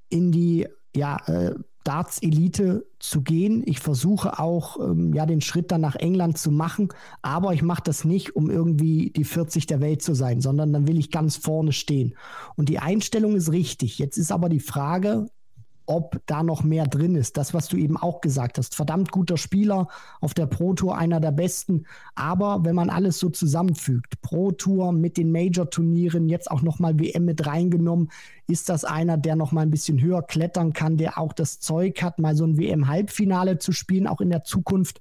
in 0.09 0.33
die 0.33 0.67
ja, 0.95 1.19
äh, 1.27 1.55
Darts-Elite 1.87 2.87
zu 2.99 3.22
gehen. 3.22 3.62
Ich 3.64 3.79
versuche 3.79 4.38
auch, 4.38 4.79
ähm, 4.81 5.14
ja, 5.14 5.25
den 5.25 5.40
Schritt 5.40 5.70
dann 5.70 5.81
nach 5.81 5.94
England 5.94 6.37
zu 6.37 6.51
machen, 6.51 6.88
aber 7.22 7.55
ich 7.55 7.62
mache 7.62 7.83
das 7.85 8.05
nicht, 8.05 8.35
um 8.35 8.51
irgendwie 8.51 9.12
die 9.14 9.25
40 9.25 9.66
der 9.66 9.81
Welt 9.81 10.03
zu 10.03 10.14
sein, 10.14 10.40
sondern 10.40 10.72
dann 10.72 10.88
will 10.88 10.99
ich 10.99 11.11
ganz 11.11 11.37
vorne 11.37 11.72
stehen. 11.72 12.16
Und 12.57 12.68
die 12.68 12.81
Einstellung 12.81 13.37
ist 13.37 13.53
richtig. 13.53 13.99
Jetzt 13.99 14.16
ist 14.16 14.33
aber 14.33 14.49
die 14.49 14.61
Frage, 14.61 15.29
ob 15.87 16.20
da 16.27 16.42
noch 16.42 16.62
mehr 16.62 16.87
drin 16.87 17.14
ist. 17.14 17.37
Das, 17.37 17.55
was 17.55 17.68
du 17.68 17.77
eben 17.77 17.96
auch 17.96 18.20
gesagt 18.20 18.59
hast. 18.59 18.75
Verdammt 18.75 19.11
guter 19.12 19.37
Spieler 19.37 19.88
auf 20.20 20.35
der 20.35 20.46
Pro 20.46 20.75
Tour, 20.75 20.99
einer 20.99 21.20
der 21.20 21.33
besten. 21.33 21.87
Aber 22.14 22.64
wenn 22.64 22.75
man 22.75 22.90
alles 22.90 23.18
so 23.18 23.31
zusammenfügt, 23.31 24.20
Pro 24.20 24.53
Tour 24.53 24.92
mit 24.92 25.16
den 25.16 25.33
Major-Turnieren, 25.33 26.29
jetzt 26.29 26.51
auch 26.51 26.62
nochmal 26.62 26.99
WM 26.99 27.25
mit 27.25 27.46
reingenommen, 27.46 28.11
ist 28.49 28.68
das 28.68 28.85
einer, 28.85 29.16
der 29.16 29.37
nochmal 29.37 29.66
ein 29.66 29.70
bisschen 29.70 30.01
höher 30.01 30.22
klettern 30.22 30.72
kann, 30.72 30.96
der 30.96 31.18
auch 31.18 31.33
das 31.33 31.59
Zeug 31.59 32.03
hat, 32.03 32.18
mal 32.18 32.37
so 32.37 32.44
ein 32.44 32.59
WM-Halbfinale 32.59 33.59
zu 33.59 33.72
spielen, 33.72 34.07
auch 34.07 34.20
in 34.20 34.31
der 34.31 34.44
Zukunft. 34.44 35.01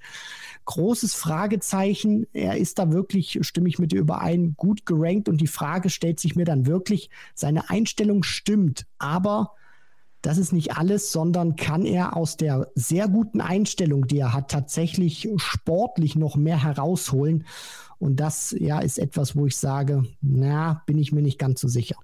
Großes 0.66 1.14
Fragezeichen. 1.14 2.26
Er 2.34 2.58
ist 2.58 2.80
da 2.80 2.92
wirklich, 2.92 3.40
stimme 3.42 3.70
ich 3.70 3.78
mit 3.78 3.92
dir 3.92 4.00
überein, 4.00 4.56
gut 4.58 4.86
gerankt 4.86 5.30
und 5.30 5.42
die 5.42 5.48
Frage 5.48 5.90
stellt 5.90 6.20
sich 6.20 6.36
mir 6.36 6.46
dann 6.46 6.66
wirklich, 6.66 7.10
seine 7.36 7.70
Einstellung 7.70 8.24
stimmt, 8.24 8.88
aber 8.98 9.52
das 10.26 10.38
ist 10.40 10.54
nicht 10.54 10.76
alles, 10.76 11.12
sondern 11.12 11.56
kann 11.56 11.86
er 11.86 12.18
aus 12.18 12.36
der 12.36 12.72
sehr 12.74 13.08
guten 13.08 13.42
Einstellung, 13.42 14.08
die 14.08 14.18
er 14.18 14.34
hat, 14.34 14.50
tatsächlich 14.50 15.30
sportlich 15.38 16.16
noch 16.16 16.36
mehr 16.36 16.64
herausholen. 16.64 17.46
Und 18.00 18.20
das 18.20 18.56
ja 18.58 18.80
ist 18.80 18.98
etwas, 18.98 19.36
wo 19.36 19.46
ich 19.46 19.56
sage, 19.56 20.06
na, 20.22 20.82
bin 20.88 20.98
ich 20.98 21.12
mir 21.12 21.22
nicht 21.22 21.38
ganz 21.38 21.62
so 21.62 21.68
sicher. 21.68 21.96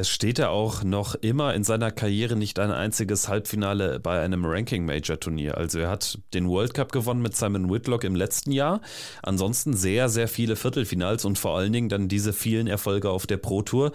Es 0.00 0.08
steht 0.08 0.38
ja 0.38 0.48
auch 0.48 0.82
noch 0.82 1.14
immer 1.14 1.52
in 1.52 1.62
seiner 1.62 1.90
Karriere 1.90 2.34
nicht 2.34 2.58
ein 2.58 2.70
einziges 2.70 3.28
Halbfinale 3.28 4.00
bei 4.00 4.18
einem 4.18 4.46
Ranking-Major-Turnier. 4.46 5.58
Also 5.58 5.78
er 5.78 5.90
hat 5.90 6.18
den 6.32 6.48
World 6.48 6.72
Cup 6.72 6.90
gewonnen 6.90 7.20
mit 7.20 7.36
Simon 7.36 7.70
Whitlock 7.70 8.04
im 8.04 8.16
letzten 8.16 8.50
Jahr. 8.50 8.80
Ansonsten 9.22 9.76
sehr, 9.76 10.08
sehr 10.08 10.26
viele 10.26 10.56
Viertelfinals 10.56 11.26
und 11.26 11.38
vor 11.38 11.58
allen 11.58 11.74
Dingen 11.74 11.90
dann 11.90 12.08
diese 12.08 12.32
vielen 12.32 12.66
Erfolge 12.66 13.10
auf 13.10 13.26
der 13.26 13.36
Pro 13.36 13.60
Tour. 13.60 13.92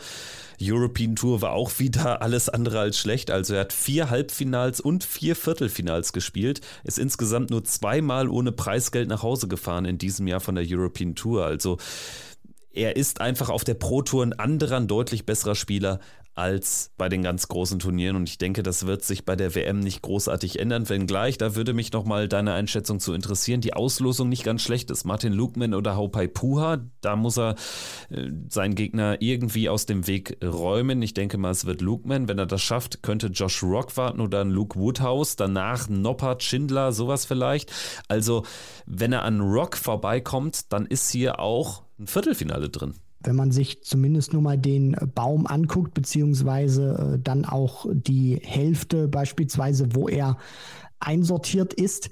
European 0.61 1.15
Tour 1.15 1.41
war 1.41 1.53
auch 1.53 1.79
wieder 1.79 2.21
alles 2.21 2.49
andere 2.49 2.81
als 2.81 2.99
schlecht. 2.99 3.31
Also 3.31 3.55
er 3.55 3.61
hat 3.61 3.73
vier 3.73 4.11
Halbfinals 4.11 4.79
und 4.81 5.03
vier 5.03 5.35
Viertelfinals 5.35 6.13
gespielt, 6.13 6.61
ist 6.83 6.99
insgesamt 6.99 7.49
nur 7.49 7.63
zweimal 7.63 8.29
ohne 8.29 8.51
Preisgeld 8.51 9.09
nach 9.09 9.23
Hause 9.23 9.47
gefahren 9.47 9.85
in 9.85 9.97
diesem 9.97 10.27
Jahr 10.27 10.39
von 10.39 10.53
der 10.53 10.65
European 10.67 11.15
Tour. 11.15 11.45
Also 11.45 11.79
er 12.75 12.95
ist 12.95 13.21
einfach 13.21 13.49
auf 13.49 13.63
der 13.63 13.73
Pro 13.75 14.01
Tour 14.01 14.23
ein 14.23 14.33
anderer, 14.33 14.77
ein 14.77 14.87
deutlich 14.87 15.25
besserer 15.25 15.55
Spieler 15.55 15.99
als 16.35 16.91
bei 16.97 17.07
den 17.07 17.23
ganz 17.23 17.47
großen 17.47 17.79
Turnieren. 17.79 18.17
Und 18.17 18.27
ich 18.27 18.37
denke, 18.37 18.61
das 18.61 18.85
wird 18.85 19.03
sich 19.03 19.23
bei 19.23 19.37
der 19.37 19.55
WM 19.55 19.79
nicht 19.79 20.01
großartig 20.01 20.59
ändern. 20.59 20.89
Wenngleich, 20.89 21.37
da 21.37 21.55
würde 21.55 21.73
mich 21.73 21.93
nochmal 21.93 22.27
deine 22.27 22.53
Einschätzung 22.53 22.99
zu 22.99 23.13
interessieren, 23.13 23.61
die 23.61 23.73
Auslosung 23.73 24.27
nicht 24.27 24.43
ganz 24.43 24.61
schlecht 24.61 24.91
ist. 24.91 25.05
Martin 25.05 25.31
Lukman 25.31 25.73
oder 25.73 25.95
Haupai 25.95 26.27
Puha, 26.27 26.79
da 26.99 27.15
muss 27.15 27.37
er 27.37 27.55
äh, 28.09 28.29
seinen 28.49 28.75
Gegner 28.75 29.21
irgendwie 29.21 29.69
aus 29.69 29.85
dem 29.85 30.07
Weg 30.07 30.37
räumen. 30.43 31.01
Ich 31.01 31.13
denke 31.13 31.37
mal, 31.37 31.51
es 31.51 31.65
wird 31.65 31.81
Lukman. 31.81 32.27
Wenn 32.27 32.37
er 32.37 32.45
das 32.45 32.61
schafft, 32.61 33.01
könnte 33.01 33.27
Josh 33.27 33.63
Rock 33.63 33.95
warten 33.95 34.19
oder 34.19 34.41
ein 34.41 34.49
Luke 34.49 34.77
Woodhouse. 34.77 35.37
Danach 35.37 35.87
Noppert, 35.87 36.43
Schindler, 36.43 36.91
sowas 36.91 37.25
vielleicht. 37.25 37.71
Also, 38.09 38.43
wenn 38.85 39.13
er 39.13 39.23
an 39.23 39.39
Rock 39.39 39.77
vorbeikommt, 39.77 40.73
dann 40.73 40.85
ist 40.85 41.11
hier 41.11 41.39
auch 41.39 41.84
ein 41.99 42.07
Viertelfinale 42.07 42.69
drin. 42.69 42.93
wenn 43.21 43.35
man 43.35 43.51
sich 43.51 43.81
zumindest 43.83 44.33
nur 44.33 44.41
mal 44.41 44.57
den 44.57 44.95
Baum 45.15 45.47
anguckt, 45.47 45.93
beziehungsweise 45.95 47.15
äh, 47.15 47.19
dann 47.19 47.43
auch 47.45 47.87
die 47.91 48.39
Hälfte 48.43 49.07
beispielsweise, 49.07 49.95
wo 49.95 50.07
er 50.07 50.37
einsortiert 50.99 51.73
ist. 51.73 52.09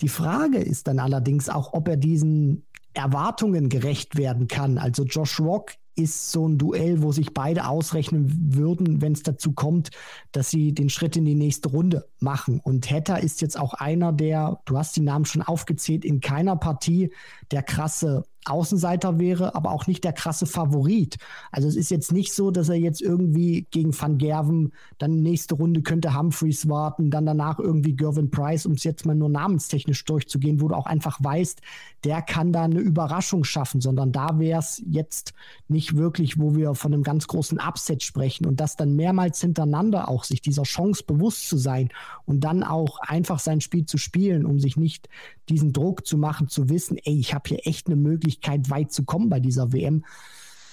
Die 0.00 0.08
Frage 0.08 0.58
ist 0.58 0.86
dann 0.86 0.98
allerdings 0.98 1.48
auch, 1.48 1.72
ob 1.72 1.88
er 1.88 1.96
diesen 1.96 2.64
Erwartungen 2.94 3.68
gerecht 3.68 4.16
werden 4.16 4.48
kann. 4.48 4.78
Also 4.78 5.04
Josh 5.04 5.40
Rock 5.40 5.72
ist 5.94 6.32
so 6.32 6.48
ein 6.48 6.58
Duell, 6.58 7.02
wo 7.02 7.12
sich 7.12 7.34
beide 7.34 7.68
ausrechnen 7.68 8.54
würden, 8.54 9.02
wenn 9.02 9.12
es 9.12 9.22
dazu 9.22 9.52
kommt, 9.52 9.90
dass 10.32 10.50
sie 10.50 10.72
den 10.72 10.88
Schritt 10.88 11.16
in 11.16 11.24
die 11.24 11.34
nächste 11.34 11.68
Runde 11.68 12.08
machen. 12.18 12.60
Und 12.60 12.90
Hatter 12.90 13.22
ist 13.22 13.40
jetzt 13.42 13.58
auch 13.58 13.74
einer, 13.74 14.12
der, 14.12 14.60
du 14.64 14.78
hast 14.78 14.96
die 14.96 15.02
Namen 15.02 15.26
schon 15.26 15.42
aufgezählt, 15.42 16.04
in 16.04 16.20
keiner 16.20 16.56
Partie 16.56 17.12
der 17.50 17.62
krasse 17.62 18.24
Außenseiter 18.44 19.18
wäre, 19.18 19.54
aber 19.54 19.70
auch 19.70 19.86
nicht 19.86 20.04
der 20.04 20.12
krasse 20.12 20.46
Favorit. 20.46 21.18
Also 21.50 21.68
es 21.68 21.76
ist 21.76 21.90
jetzt 21.90 22.12
nicht 22.12 22.32
so, 22.32 22.50
dass 22.50 22.68
er 22.68 22.76
jetzt 22.76 23.00
irgendwie 23.00 23.66
gegen 23.70 23.98
Van 23.98 24.18
Gerven, 24.18 24.72
dann 24.98 25.22
nächste 25.22 25.54
Runde 25.54 25.82
könnte 25.82 26.16
Humphreys 26.16 26.68
warten, 26.68 27.10
dann 27.10 27.26
danach 27.26 27.58
irgendwie 27.58 27.94
Gervin 27.94 28.30
Price, 28.30 28.66
um 28.66 28.72
es 28.72 28.84
jetzt 28.84 29.06
mal 29.06 29.14
nur 29.14 29.28
namenstechnisch 29.28 30.04
durchzugehen, 30.04 30.60
wo 30.60 30.68
du 30.68 30.74
auch 30.74 30.86
einfach 30.86 31.22
weißt, 31.22 31.60
der 32.04 32.22
kann 32.22 32.52
da 32.52 32.64
eine 32.64 32.80
Überraschung 32.80 33.44
schaffen, 33.44 33.80
sondern 33.80 34.12
da 34.12 34.38
wäre 34.38 34.58
es 34.58 34.82
jetzt 34.86 35.34
nicht 35.68 35.96
wirklich, 35.96 36.38
wo 36.38 36.54
wir 36.56 36.74
von 36.74 36.92
einem 36.92 37.02
ganz 37.02 37.28
großen 37.28 37.60
Upset 37.60 38.02
sprechen 38.02 38.46
und 38.46 38.60
das 38.60 38.76
dann 38.76 38.96
mehrmals 38.96 39.40
hintereinander 39.40 40.08
auch 40.08 40.24
sich 40.24 40.40
dieser 40.40 40.64
Chance 40.64 41.04
bewusst 41.06 41.48
zu 41.48 41.56
sein 41.56 41.90
und 42.26 42.40
dann 42.40 42.64
auch 42.64 42.98
einfach 43.00 43.38
sein 43.38 43.60
Spiel 43.60 43.86
zu 43.86 43.98
spielen, 43.98 44.44
um 44.44 44.58
sich 44.58 44.76
nicht 44.76 45.08
diesen 45.48 45.72
Druck 45.72 46.06
zu 46.06 46.18
machen, 46.18 46.48
zu 46.48 46.68
wissen, 46.68 46.98
ey, 47.02 47.18
ich 47.18 47.34
habe 47.34 47.48
hier 47.48 47.66
echt 47.66 47.86
eine 47.86 47.96
Möglichkeit, 47.96 48.70
weit 48.70 48.92
zu 48.92 49.04
kommen 49.04 49.28
bei 49.28 49.40
dieser 49.40 49.72
WM. 49.72 50.04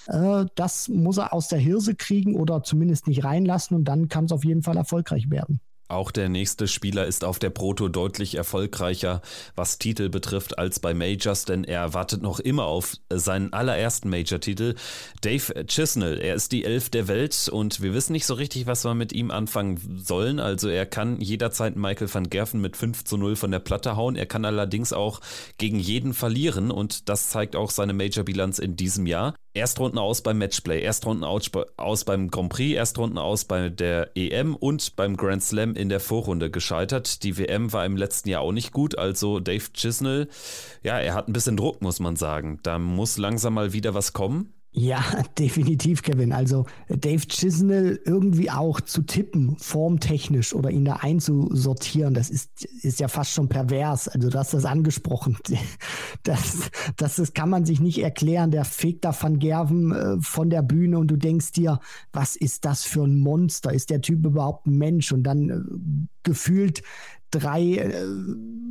Äh, 0.06 0.46
das 0.54 0.88
muss 0.88 1.18
er 1.18 1.32
aus 1.32 1.48
der 1.48 1.58
Hirse 1.58 1.94
kriegen 1.94 2.34
oder 2.34 2.62
zumindest 2.62 3.06
nicht 3.06 3.24
reinlassen 3.24 3.76
und 3.76 3.84
dann 3.84 4.08
kann 4.08 4.24
es 4.26 4.32
auf 4.32 4.44
jeden 4.44 4.62
Fall 4.62 4.76
erfolgreich 4.76 5.30
werden. 5.30 5.60
Auch 5.90 6.12
der 6.12 6.28
nächste 6.28 6.68
Spieler 6.68 7.06
ist 7.06 7.24
auf 7.24 7.40
der 7.40 7.50
Proto 7.50 7.88
deutlich 7.88 8.36
erfolgreicher, 8.36 9.22
was 9.56 9.78
Titel 9.78 10.08
betrifft, 10.08 10.56
als 10.56 10.78
bei 10.78 10.94
Majors, 10.94 11.46
denn 11.46 11.64
er 11.64 11.94
wartet 11.94 12.22
noch 12.22 12.38
immer 12.38 12.66
auf 12.66 12.96
seinen 13.12 13.52
allerersten 13.52 14.08
Major-Titel. 14.08 14.76
Dave 15.20 15.66
Chisnell, 15.66 16.20
er 16.20 16.36
ist 16.36 16.52
die 16.52 16.64
Elf 16.64 16.90
der 16.90 17.08
Welt 17.08 17.48
und 17.52 17.82
wir 17.82 17.92
wissen 17.92 18.12
nicht 18.12 18.26
so 18.26 18.34
richtig, 18.34 18.66
was 18.66 18.84
wir 18.84 18.94
mit 18.94 19.12
ihm 19.12 19.32
anfangen 19.32 20.00
sollen. 20.04 20.38
Also 20.38 20.68
er 20.68 20.86
kann 20.86 21.20
jederzeit 21.20 21.74
Michael 21.74 22.12
van 22.12 22.30
Gerven 22.30 22.60
mit 22.60 22.76
5 22.76 23.04
zu 23.04 23.16
0 23.16 23.34
von 23.34 23.50
der 23.50 23.58
Platte 23.58 23.96
hauen. 23.96 24.14
Er 24.14 24.26
kann 24.26 24.44
allerdings 24.44 24.92
auch 24.92 25.20
gegen 25.58 25.80
jeden 25.80 26.14
verlieren 26.14 26.70
und 26.70 27.08
das 27.08 27.30
zeigt 27.30 27.56
auch 27.56 27.70
seine 27.70 27.94
Major-Bilanz 27.94 28.60
in 28.60 28.76
diesem 28.76 29.06
Jahr. 29.06 29.34
Erstrunden 29.52 29.98
aus 29.98 30.22
beim 30.22 30.38
Matchplay, 30.38 30.80
Erstrunden 30.80 31.24
aus, 31.24 32.04
beim 32.04 32.30
Grand 32.30 32.50
Prix, 32.50 32.76
Erstrunden 32.76 33.18
aus 33.18 33.44
bei 33.44 33.68
der 33.68 34.16
EM 34.16 34.54
und 34.54 34.94
beim 34.94 35.16
Grand 35.16 35.42
Slam 35.42 35.74
in 35.74 35.88
der 35.88 35.98
Vorrunde 35.98 36.50
gescheitert. 36.50 37.24
Die 37.24 37.36
WM 37.36 37.72
war 37.72 37.84
im 37.84 37.96
letzten 37.96 38.28
Jahr 38.28 38.42
auch 38.42 38.52
nicht 38.52 38.72
gut, 38.72 38.96
also 38.96 39.40
Dave 39.40 39.72
Chisnell, 39.72 40.28
ja, 40.82 41.00
er 41.00 41.14
hat 41.14 41.28
ein 41.28 41.32
bisschen 41.32 41.56
Druck, 41.56 41.82
muss 41.82 41.98
man 41.98 42.14
sagen. 42.14 42.60
Da 42.62 42.78
muss 42.78 43.18
langsam 43.18 43.54
mal 43.54 43.72
wieder 43.72 43.92
was 43.92 44.12
kommen. 44.12 44.54
Ja, 44.72 45.02
definitiv, 45.38 46.02
Kevin. 46.02 46.32
Also 46.32 46.66
Dave 46.88 47.26
Chisnell 47.26 48.00
irgendwie 48.04 48.50
auch 48.50 48.80
zu 48.80 49.02
tippen, 49.02 49.56
formtechnisch 49.58 50.54
oder 50.54 50.70
ihn 50.70 50.84
da 50.84 50.96
einzusortieren, 50.96 52.14
das 52.14 52.30
ist, 52.30 52.64
ist 52.82 53.00
ja 53.00 53.08
fast 53.08 53.32
schon 53.32 53.48
pervers. 53.48 54.06
Also 54.08 54.30
du 54.30 54.38
hast 54.38 54.54
das 54.54 54.64
angesprochen. 54.64 55.36
Das, 56.24 56.70
das, 56.96 57.16
das 57.16 57.32
kann 57.32 57.48
man 57.48 57.64
sich 57.64 57.80
nicht 57.80 58.02
erklären. 58.02 58.50
Der 58.50 58.64
fegt 58.64 59.04
da 59.04 59.14
Van 59.18 59.38
Gerven 59.38 59.92
äh, 59.92 60.20
von 60.20 60.50
der 60.50 60.60
Bühne 60.60 60.98
und 60.98 61.08
du 61.08 61.16
denkst 61.16 61.52
dir, 61.52 61.80
was 62.12 62.36
ist 62.36 62.64
das 62.66 62.84
für 62.84 63.04
ein 63.04 63.18
Monster? 63.18 63.72
Ist 63.72 63.88
der 63.88 64.02
Typ 64.02 64.26
überhaupt 64.26 64.66
ein 64.66 64.76
Mensch? 64.76 65.12
Und 65.12 65.22
dann 65.22 65.48
äh, 65.48 66.08
gefühlt 66.24 66.82
drei 67.30 67.76
äh, 67.76 68.04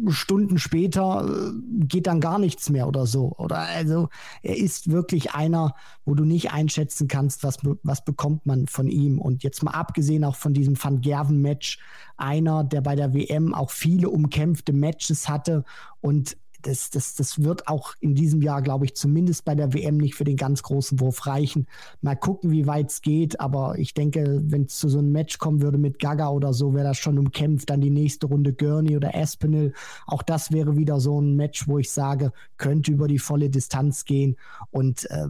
Stunden 0.08 0.58
später 0.58 1.28
äh, 1.28 1.52
geht 1.86 2.08
dann 2.08 2.22
gar 2.22 2.40
nichts 2.40 2.70
mehr 2.70 2.88
oder 2.88 3.06
so. 3.06 3.34
Oder 3.38 3.60
also 3.60 4.10
er 4.42 4.58
ist 4.58 4.92
wirklich 4.92 5.34
einer, 5.34 5.76
wo 6.06 6.16
du 6.16 6.26
nicht 6.26 6.52
einschätzen 6.52 7.08
kannst, 7.08 7.44
was, 7.44 7.58
was 7.84 8.04
bekommt 8.04 8.46
man 8.46 8.68
von 8.68 8.88
ihm. 8.88 9.20
Und 9.20 9.44
jetzt 9.44 9.64
mal 9.64 9.72
abgesehen 9.72 10.24
auch 10.24 10.36
von 10.36 10.54
diesem 10.54 10.82
Van 10.82 11.02
Gerven-Match, 11.02 11.80
einer, 12.18 12.64
der 12.64 12.82
bei 12.82 12.96
der 12.96 13.14
WM 13.14 13.54
auch 13.54 13.72
viele 13.72 14.10
umkämpfte 14.10 14.74
Matches 14.74 15.30
hatte 15.30 15.64
und 16.02 16.38
das, 16.62 16.90
das, 16.90 17.16
das 17.16 17.42
wird 17.42 17.68
auch 17.68 17.94
in 18.00 18.16
diesem 18.16 18.42
Jahr, 18.42 18.62
glaube 18.62 18.86
ich, 18.86 18.96
zumindest 18.96 19.46
bei 19.46 19.56
der 19.56 19.74
WM 19.74 19.98
nicht 19.98 20.16
für 20.16 20.24
den 20.24 20.36
ganz 20.36 20.64
großen 20.64 21.00
Wurf 21.00 21.26
reichen. 21.26 21.68
Mal 22.02 22.16
gucken, 22.16 22.52
wie 22.52 22.68
weit 22.68 22.92
es 22.92 23.02
geht, 23.02 23.40
aber 23.40 23.78
ich 23.78 23.94
denke, 23.94 24.42
wenn 24.46 24.64
es 24.64 24.78
zu 24.78 24.90
so 24.90 25.00
einem 25.00 25.12
Match 25.12 25.38
kommen 25.38 25.62
würde 25.62 25.78
mit 25.78 26.00
Gaga 26.00 26.30
oder 26.30 26.54
so, 26.54 26.74
wäre 26.74 26.86
das 26.86 26.98
schon 26.98 27.18
umkämpft. 27.18 27.70
Dann 27.70 27.82
die 27.82 27.90
nächste 27.90 28.28
Runde 28.28 28.54
Gurney 28.54 28.96
oder 28.98 29.16
Aspinall. 29.16 29.74
Auch 30.08 30.24
das 30.24 30.52
wäre 30.52 30.78
wieder 30.78 31.00
so 31.00 31.22
ein 31.22 31.36
Match, 31.36 31.68
wo 31.68 31.80
ich 31.80 31.92
sage, 31.92 32.32
könnte 32.58 32.92
über 32.92 33.08
die 33.08 33.20
volle 33.20 33.50
Distanz 33.50 34.06
gehen 34.06 34.36
und 34.72 35.10
äh, 35.12 35.28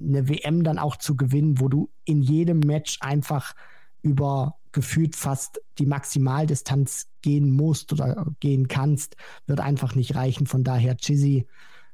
eine 0.00 0.28
WM 0.28 0.62
dann 0.62 0.78
auch 0.78 0.96
zu 0.96 1.16
gewinnen, 1.16 1.60
wo 1.60 1.68
du 1.68 1.90
in 2.04 2.22
jedem 2.22 2.60
Match 2.60 2.98
einfach 3.00 3.54
über 4.02 4.57
gefühlt 4.72 5.16
fast 5.16 5.60
die 5.78 5.86
Maximaldistanz 5.86 7.08
gehen 7.22 7.50
musst 7.50 7.92
oder 7.92 8.26
gehen 8.40 8.68
kannst, 8.68 9.16
wird 9.46 9.60
einfach 9.60 9.94
nicht 9.94 10.14
reichen. 10.14 10.46
Von 10.46 10.64
daher, 10.64 10.96
Chizzy, 10.96 11.46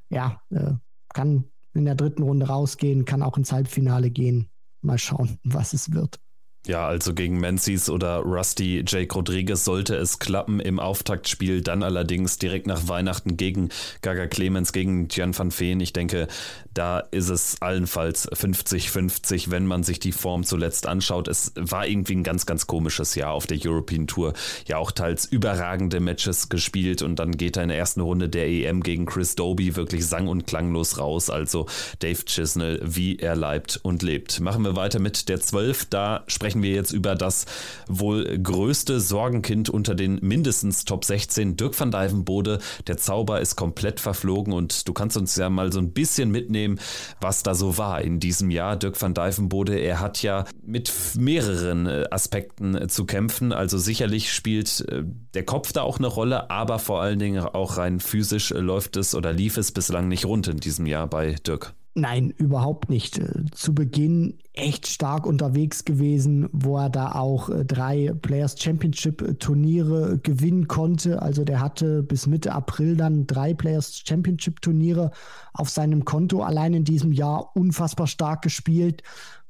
ja, 0.09 0.41
äh, 0.49 0.73
kann 1.13 1.45
in 1.73 1.85
der 1.85 1.95
dritten 1.95 2.23
Runde 2.23 2.47
rausgehen, 2.47 3.05
kann 3.05 3.21
auch 3.21 3.37
ins 3.37 3.51
Halbfinale 3.51 4.09
gehen. 4.09 4.49
Mal 4.81 4.97
schauen, 4.97 5.39
was 5.43 5.73
es 5.73 5.91
wird. 5.91 6.19
Ja, 6.65 6.87
also 6.87 7.13
gegen 7.13 7.39
Menzies 7.39 7.89
oder 7.89 8.17
Rusty 8.17 8.83
Jake 8.87 9.13
Rodriguez 9.13 9.63
sollte 9.63 9.95
es 9.95 10.17
klappen 10.17 10.59
im 10.59 10.79
Auftaktspiel, 10.79 11.61
dann 11.61 11.83
allerdings 11.83 12.39
direkt 12.39 12.65
nach 12.65 12.87
Weihnachten 12.87 13.37
gegen 13.37 13.69
Gaga 14.01 14.25
Clemens, 14.27 14.73
gegen 14.73 15.07
Gian 15.07 15.37
van 15.37 15.51
Veen. 15.51 15.79
Ich 15.79 15.93
denke, 15.93 16.27
da 16.73 16.99
ist 16.99 17.29
es 17.29 17.61
allenfalls 17.61 18.29
50-50, 18.31 19.49
wenn 19.49 19.65
man 19.65 19.83
sich 19.83 19.99
die 19.99 20.11
Form 20.11 20.43
zuletzt 20.43 20.87
anschaut. 20.87 21.27
Es 21.27 21.53
war 21.55 21.87
irgendwie 21.87 22.15
ein 22.15 22.23
ganz, 22.23 22.45
ganz 22.45 22.67
komisches 22.67 23.15
Jahr 23.15 23.31
auf 23.31 23.47
der 23.47 23.59
European 23.63 24.07
Tour. 24.07 24.33
Ja, 24.67 24.77
auch 24.77 24.91
teils 24.91 25.25
überragende 25.25 25.99
Matches 25.99 26.49
gespielt 26.49 27.01
und 27.01 27.17
dann 27.17 27.37
geht 27.37 27.57
er 27.57 27.63
in 27.63 27.69
der 27.69 27.77
ersten 27.77 28.01
Runde 28.01 28.27
der 28.27 28.47
EM 28.47 28.83
gegen 28.83 29.05
Chris 29.05 29.35
Doby 29.35 29.75
wirklich 29.75 30.05
sang- 30.05 30.27
und 30.27 30.47
klanglos 30.47 30.97
raus. 30.97 31.29
Also 31.29 31.67
Dave 31.99 32.25
Chisnell, 32.25 32.81
wie 32.83 33.17
er 33.17 33.35
leibt 33.35 33.79
und 33.83 34.03
lebt. 34.03 34.39
Machen 34.41 34.63
wir 34.63 34.75
weiter 34.75 34.99
mit 34.99 35.29
der 35.29 35.39
12. 35.39 35.85
Da 35.85 36.23
sprechen 36.27 36.54
sprechen 36.55 36.63
wir 36.63 36.71
jetzt 36.71 36.91
über 36.91 37.15
das 37.15 37.45
wohl 37.87 38.23
größte 38.37 39.01
Sorgenkind 39.01 39.69
unter 39.69 39.93
den 39.93 40.19
mindestens 40.21 40.85
Top 40.85 41.03
16, 41.03 41.57
Dirk 41.57 41.77
van 41.77 41.91
Dijvenbode. 41.91 42.59
Der 42.87 42.97
Zauber 42.97 43.41
ist 43.41 43.57
komplett 43.57 43.99
verflogen 43.99 44.53
und 44.53 44.87
du 44.87 44.93
kannst 44.93 45.17
uns 45.17 45.35
ja 45.35 45.49
mal 45.49 45.73
so 45.73 45.79
ein 45.79 45.91
bisschen 45.91 46.31
mitnehmen, 46.31 46.79
was 47.19 47.43
da 47.43 47.55
so 47.55 47.77
war 47.77 48.01
in 48.01 48.21
diesem 48.21 48.51
Jahr. 48.51 48.77
Dirk 48.77 49.01
van 49.01 49.13
Dijvenbode, 49.13 49.77
er 49.77 49.99
hat 49.99 50.21
ja 50.21 50.45
mit 50.65 50.93
mehreren 51.17 51.87
äh, 51.87 52.05
Aspekten 52.09 52.75
äh, 52.75 52.87
zu 52.87 53.05
kämpfen. 53.05 53.51
Also 53.51 53.77
sicherlich 53.77 54.31
spielt 54.31 54.85
äh, 54.87 55.03
der 55.33 55.43
Kopf 55.43 55.73
da 55.73 55.81
auch 55.81 55.97
eine 55.97 56.07
Rolle, 56.07 56.49
aber 56.49 56.79
vor 56.79 57.01
allen 57.01 57.19
Dingen 57.19 57.43
auch 57.43 57.77
rein 57.77 57.99
physisch 57.99 58.51
läuft 58.51 58.95
es 58.95 59.13
oder 59.13 59.33
lief 59.33 59.57
es 59.57 59.73
bislang 59.73 60.07
nicht 60.07 60.25
rund 60.25 60.47
in 60.47 60.57
diesem 60.57 60.85
Jahr 60.85 61.07
bei 61.07 61.35
Dirk. 61.45 61.73
Nein, 61.97 62.31
überhaupt 62.31 62.89
nicht. 62.89 63.19
Äh, 63.19 63.45
zu 63.51 63.73
Beginn 63.73 64.37
echt 64.51 64.85
stark 64.85 65.25
unterwegs 65.25 65.85
gewesen, 65.85 66.49
wo 66.51 66.77
er 66.77 66.89
da 66.89 67.13
auch 67.13 67.49
äh, 67.49 67.63
drei 67.63 68.13
Players 68.21 68.61
Championship 68.61 69.21
äh, 69.21 69.35
Turniere 69.35 70.19
gewinnen 70.19 70.67
konnte. 70.67 71.21
Also 71.21 71.45
der 71.45 71.61
hatte 71.61 72.03
bis 72.03 72.27
Mitte 72.27 72.51
April 72.51 72.97
dann 72.97 73.27
drei 73.27 73.53
Players 73.53 74.03
Championship 74.05 74.61
Turniere 74.61 75.11
auf 75.53 75.69
seinem 75.69 76.03
Konto 76.03 76.43
allein 76.43 76.73
in 76.73 76.83
diesem 76.83 77.13
Jahr 77.13 77.55
unfassbar 77.55 78.07
stark 78.07 78.41
gespielt, 78.41 79.01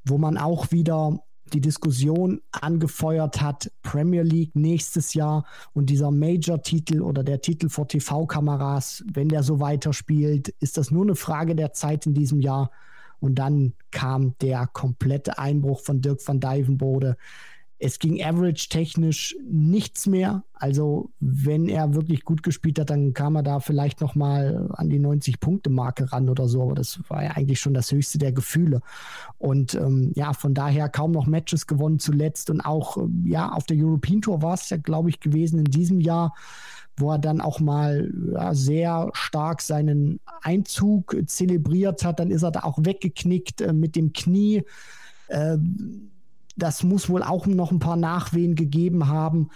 wo 0.05 0.19
man 0.19 0.37
auch 0.37 0.71
wieder 0.71 1.19
die 1.53 1.61
Diskussion 1.61 2.41
angefeuert 2.51 3.41
hat, 3.41 3.71
Premier 3.83 4.23
League 4.23 4.55
nächstes 4.55 5.13
Jahr 5.13 5.45
und 5.73 5.89
dieser 5.89 6.11
Major-Titel 6.11 7.01
oder 7.01 7.23
der 7.23 7.41
Titel 7.41 7.69
vor 7.69 7.87
TV-Kameras, 7.87 9.03
wenn 9.11 9.29
der 9.29 9.43
so 9.43 9.59
weiterspielt, 9.59 10.49
ist 10.59 10.77
das 10.77 10.91
nur 10.91 11.03
eine 11.03 11.15
Frage 11.15 11.55
der 11.55 11.73
Zeit 11.73 12.05
in 12.05 12.13
diesem 12.13 12.39
Jahr. 12.39 12.71
Und 13.19 13.35
dann 13.35 13.73
kam 13.91 14.35
der 14.39 14.67
komplette 14.67 15.37
Einbruch 15.39 15.81
von 15.81 16.01
Dirk 16.01 16.19
van 16.27 16.39
Dijvenbode. 16.39 17.15
Es 17.85 17.99
ging 17.99 18.19
average-technisch 18.19 19.35
nichts 19.47 20.07
mehr. 20.07 20.43
Also, 20.53 21.11
wenn 21.19 21.69
er 21.69 21.93
wirklich 21.93 22.25
gut 22.25 22.41
gespielt 22.41 22.79
hat, 22.79 22.89
dann 22.89 23.13
kam 23.13 23.35
er 23.35 23.43
da 23.43 23.59
vielleicht 23.59 24.01
nochmal 24.01 24.71
an 24.73 24.89
die 24.89 24.99
90-Punkte-Marke 24.99 26.11
ran 26.11 26.27
oder 26.27 26.47
so. 26.47 26.63
Aber 26.63 26.73
das 26.73 26.99
war 27.09 27.23
ja 27.23 27.31
eigentlich 27.31 27.59
schon 27.59 27.75
das 27.75 27.91
höchste 27.91 28.17
der 28.17 28.31
Gefühle. 28.31 28.81
Und 29.37 29.75
ähm, 29.75 30.11
ja, 30.15 30.33
von 30.33 30.55
daher 30.55 30.89
kaum 30.89 31.11
noch 31.11 31.27
Matches 31.27 31.67
gewonnen 31.67 31.99
zuletzt. 31.99 32.49
Und 32.49 32.61
auch, 32.61 32.97
ähm, 32.97 33.23
ja, 33.27 33.51
auf 33.51 33.65
der 33.65 33.77
European 33.77 34.23
Tour 34.23 34.41
war 34.41 34.55
es 34.55 34.67
ja, 34.71 34.77
glaube 34.77 35.09
ich, 35.09 35.19
gewesen 35.19 35.59
in 35.59 35.65
diesem 35.65 36.01
Jahr 36.01 36.33
wo 36.97 37.11
er 37.11 37.19
dann 37.19 37.41
auch 37.41 37.59
mal 37.59 38.09
ja, 38.31 38.53
sehr 38.53 39.09
stark 39.11 39.61
seinen 39.61 40.21
Einzug 40.41 41.17
zelebriert 41.25 42.05
hat. 42.05 42.21
Dann 42.21 42.31
ist 42.31 42.43
er 42.43 42.51
da 42.51 42.61
auch 42.61 42.77
weggeknickt 42.81 43.59
äh, 43.59 43.73
mit 43.73 43.97
dem 43.97 44.13
Knie. 44.13 44.63
Äh, 45.27 45.57
das 46.55 46.83
muss 46.83 47.09
wohl 47.09 47.23
auch 47.23 47.45
noch 47.45 47.71
ein 47.71 47.79
paar 47.79 47.97
Nachwehen 47.97 48.55
gegeben 48.55 49.07
haben. 49.07 49.49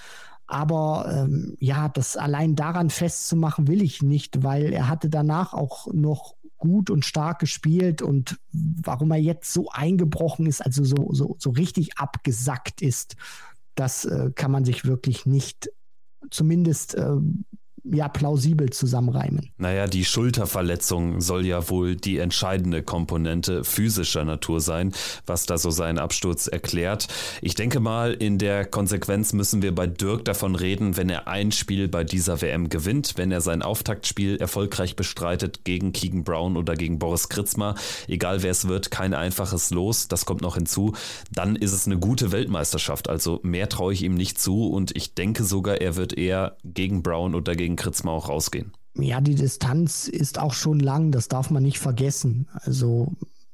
Aber 0.47 1.10
ähm, 1.14 1.56
ja, 1.60 1.89
das 1.89 2.18
allein 2.18 2.56
daran 2.56 2.89
festzumachen 2.89 3.68
will 3.68 3.84
ich 3.84 4.02
nicht, 4.02 4.43
weil 4.43 4.74
er 4.74 4.88
hatte 4.88 5.10
danach 5.10 5.54
auch 5.54 5.88
noch 5.93 6.36
gut 6.58 6.89
und 6.89 7.06
stark 7.06 7.39
gespielt 7.39 8.02
und 8.02 8.39
warum 8.52 9.12
er 9.12 9.18
jetzt 9.18 9.54
so 9.54 9.70
eingebrochen 9.70 10.45
ist, 10.45 10.66
also 10.66 10.84
so, 10.84 11.14
so, 11.14 11.36
so 11.39 11.52
richtig 11.52 11.97
abgesackt 11.97 12.82
ist, 12.82 13.16
das 13.76 14.06
äh, 14.06 14.32
kann 14.36 14.52
man 14.52 14.66
sich 14.66 14.86
wirklich 14.86 15.26
nicht 15.26 15.72
zumindest 16.32 16.95
äh, 16.95 17.16
ja, 17.92 18.08
plausibel 18.08 18.70
zusammenreimen. 18.70 19.50
Naja, 19.58 19.88
die 19.88 20.06
Schulterverletzung 20.06 21.22
soll 21.22 21.46
ja 21.46 21.70
wohl 21.70 21.96
die 21.96 22.18
entscheidende 22.18 22.84
Komponente 22.84 23.64
physischer 23.64 24.26
Natur 24.26 24.62
sein, 24.62 24.94
was 25.26 25.46
da 25.46 25.58
so 25.58 25.70
seinen 25.70 26.00
Absturz 26.00 26.48
erklärt. 26.48 27.08
Ich 27.42 27.56
denke 27.56 27.80
mal, 27.80 28.14
in 28.14 28.38
der 28.38 28.66
Konsequenz 28.66 29.34
müssen 29.34 29.62
wir 29.62 29.74
bei 29.74 29.88
Dirk 29.88 30.26
davon 30.26 30.56
reden, 30.56 30.98
wenn 30.98 31.10
er 31.10 31.28
ein 31.28 31.52
Spiel 31.52 31.88
bei 31.88 32.04
dieser 32.04 32.42
WM 32.42 32.70
gewinnt, 32.70 33.14
wenn 33.18 33.32
er 33.32 33.42
sein 33.42 33.62
Auftaktspiel 33.62 34.38
erfolgreich 34.38 34.96
bestreitet 34.96 35.64
gegen 35.64 35.94
Keegan 35.94 36.24
Brown 36.24 36.58
oder 36.58 36.76
gegen 36.76 37.00
Boris 37.00 37.30
Kritzmer, 37.30 37.76
egal 38.08 38.44
wer 38.44 38.52
es 38.52 38.68
wird, 38.68 38.92
kein 38.92 39.14
einfaches 39.14 39.72
Los, 39.72 40.08
das 40.08 40.26
kommt 40.26 40.42
noch 40.42 40.56
hinzu, 40.56 40.94
dann 41.32 41.56
ist 41.56 41.74
es 41.74 41.86
eine 41.86 41.98
gute 41.98 42.32
Weltmeisterschaft. 42.32 43.10
Also 43.10 43.40
mehr 43.44 43.70
traue 43.70 43.94
ich 43.94 44.04
ihm 44.04 44.16
nicht 44.16 44.40
zu 44.40 44.70
und 44.70 44.96
ich 44.96 45.14
denke 45.14 45.44
sogar, 45.44 45.82
er 45.82 45.96
wird 45.96 46.18
eher 46.18 46.58
gegen 46.64 47.04
Brown 47.04 47.36
oder 47.36 47.56
gegen 47.56 47.76
Kritzmer 47.80 48.12
auch 48.12 48.30
rausgehen. 48.30 48.74
Ja, 48.96 49.22
die 49.22 49.36
Distanz 49.36 50.08
ist 50.08 50.40
auch 50.40 50.54
schon 50.54 50.80
lang, 50.80 51.12
das 51.12 51.28
darf 51.28 51.50
man 51.50 51.64
nicht 51.64 51.80
vergessen. 51.80 52.48
Also 52.52 53.14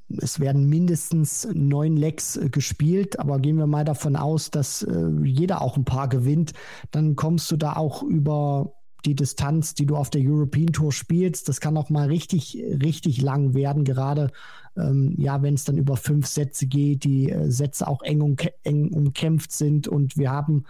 es 0.09 0.39
werden 0.39 0.67
mindestens 0.67 1.47
neun 1.53 1.97
Lecks 1.97 2.36
äh, 2.36 2.49
gespielt, 2.49 3.19
aber 3.19 3.39
gehen 3.39 3.57
wir 3.57 3.67
mal 3.67 3.86
davon 3.86 4.15
aus, 4.15 4.51
dass 4.51 4.82
äh, 4.84 5.09
jeder 5.23 5.61
auch 5.61 5.78
ein 5.78 5.86
paar 5.86 6.09
gewinnt, 6.09 6.53
dann 6.91 7.15
kommst 7.15 7.49
du 7.51 7.57
da 7.57 7.73
auch 7.73 8.03
über 8.03 8.73
die 9.05 9.15
Distanz, 9.15 9.76
die 9.76 9.86
du 9.86 9.95
auf 9.95 10.09
der 10.09 10.21
European 10.23 10.73
Tour 10.73 10.91
spielst. 10.91 11.47
Das 11.47 11.59
kann 11.59 11.78
auch 11.78 11.89
mal 11.89 12.07
richtig, 12.07 12.57
richtig 12.82 13.21
lang 13.21 13.53
werden, 13.53 13.84
gerade 13.84 14.32
ähm, 14.78 15.15
ja, 15.17 15.41
wenn 15.41 15.53
es 15.53 15.63
dann 15.63 15.78
über 15.78 15.95
fünf 15.95 16.28
Sätze 16.28 16.67
geht, 16.67 17.03
die 17.03 17.30
äh, 17.30 17.49
Sätze 17.49 17.88
auch 17.88 18.01
eng, 18.01 18.21
um, 18.21 18.36
eng 18.63 18.91
umkämpft 18.91 19.51
sind 19.51 19.88
und 19.88 20.17
wir 20.17 20.32
haben 20.32 20.65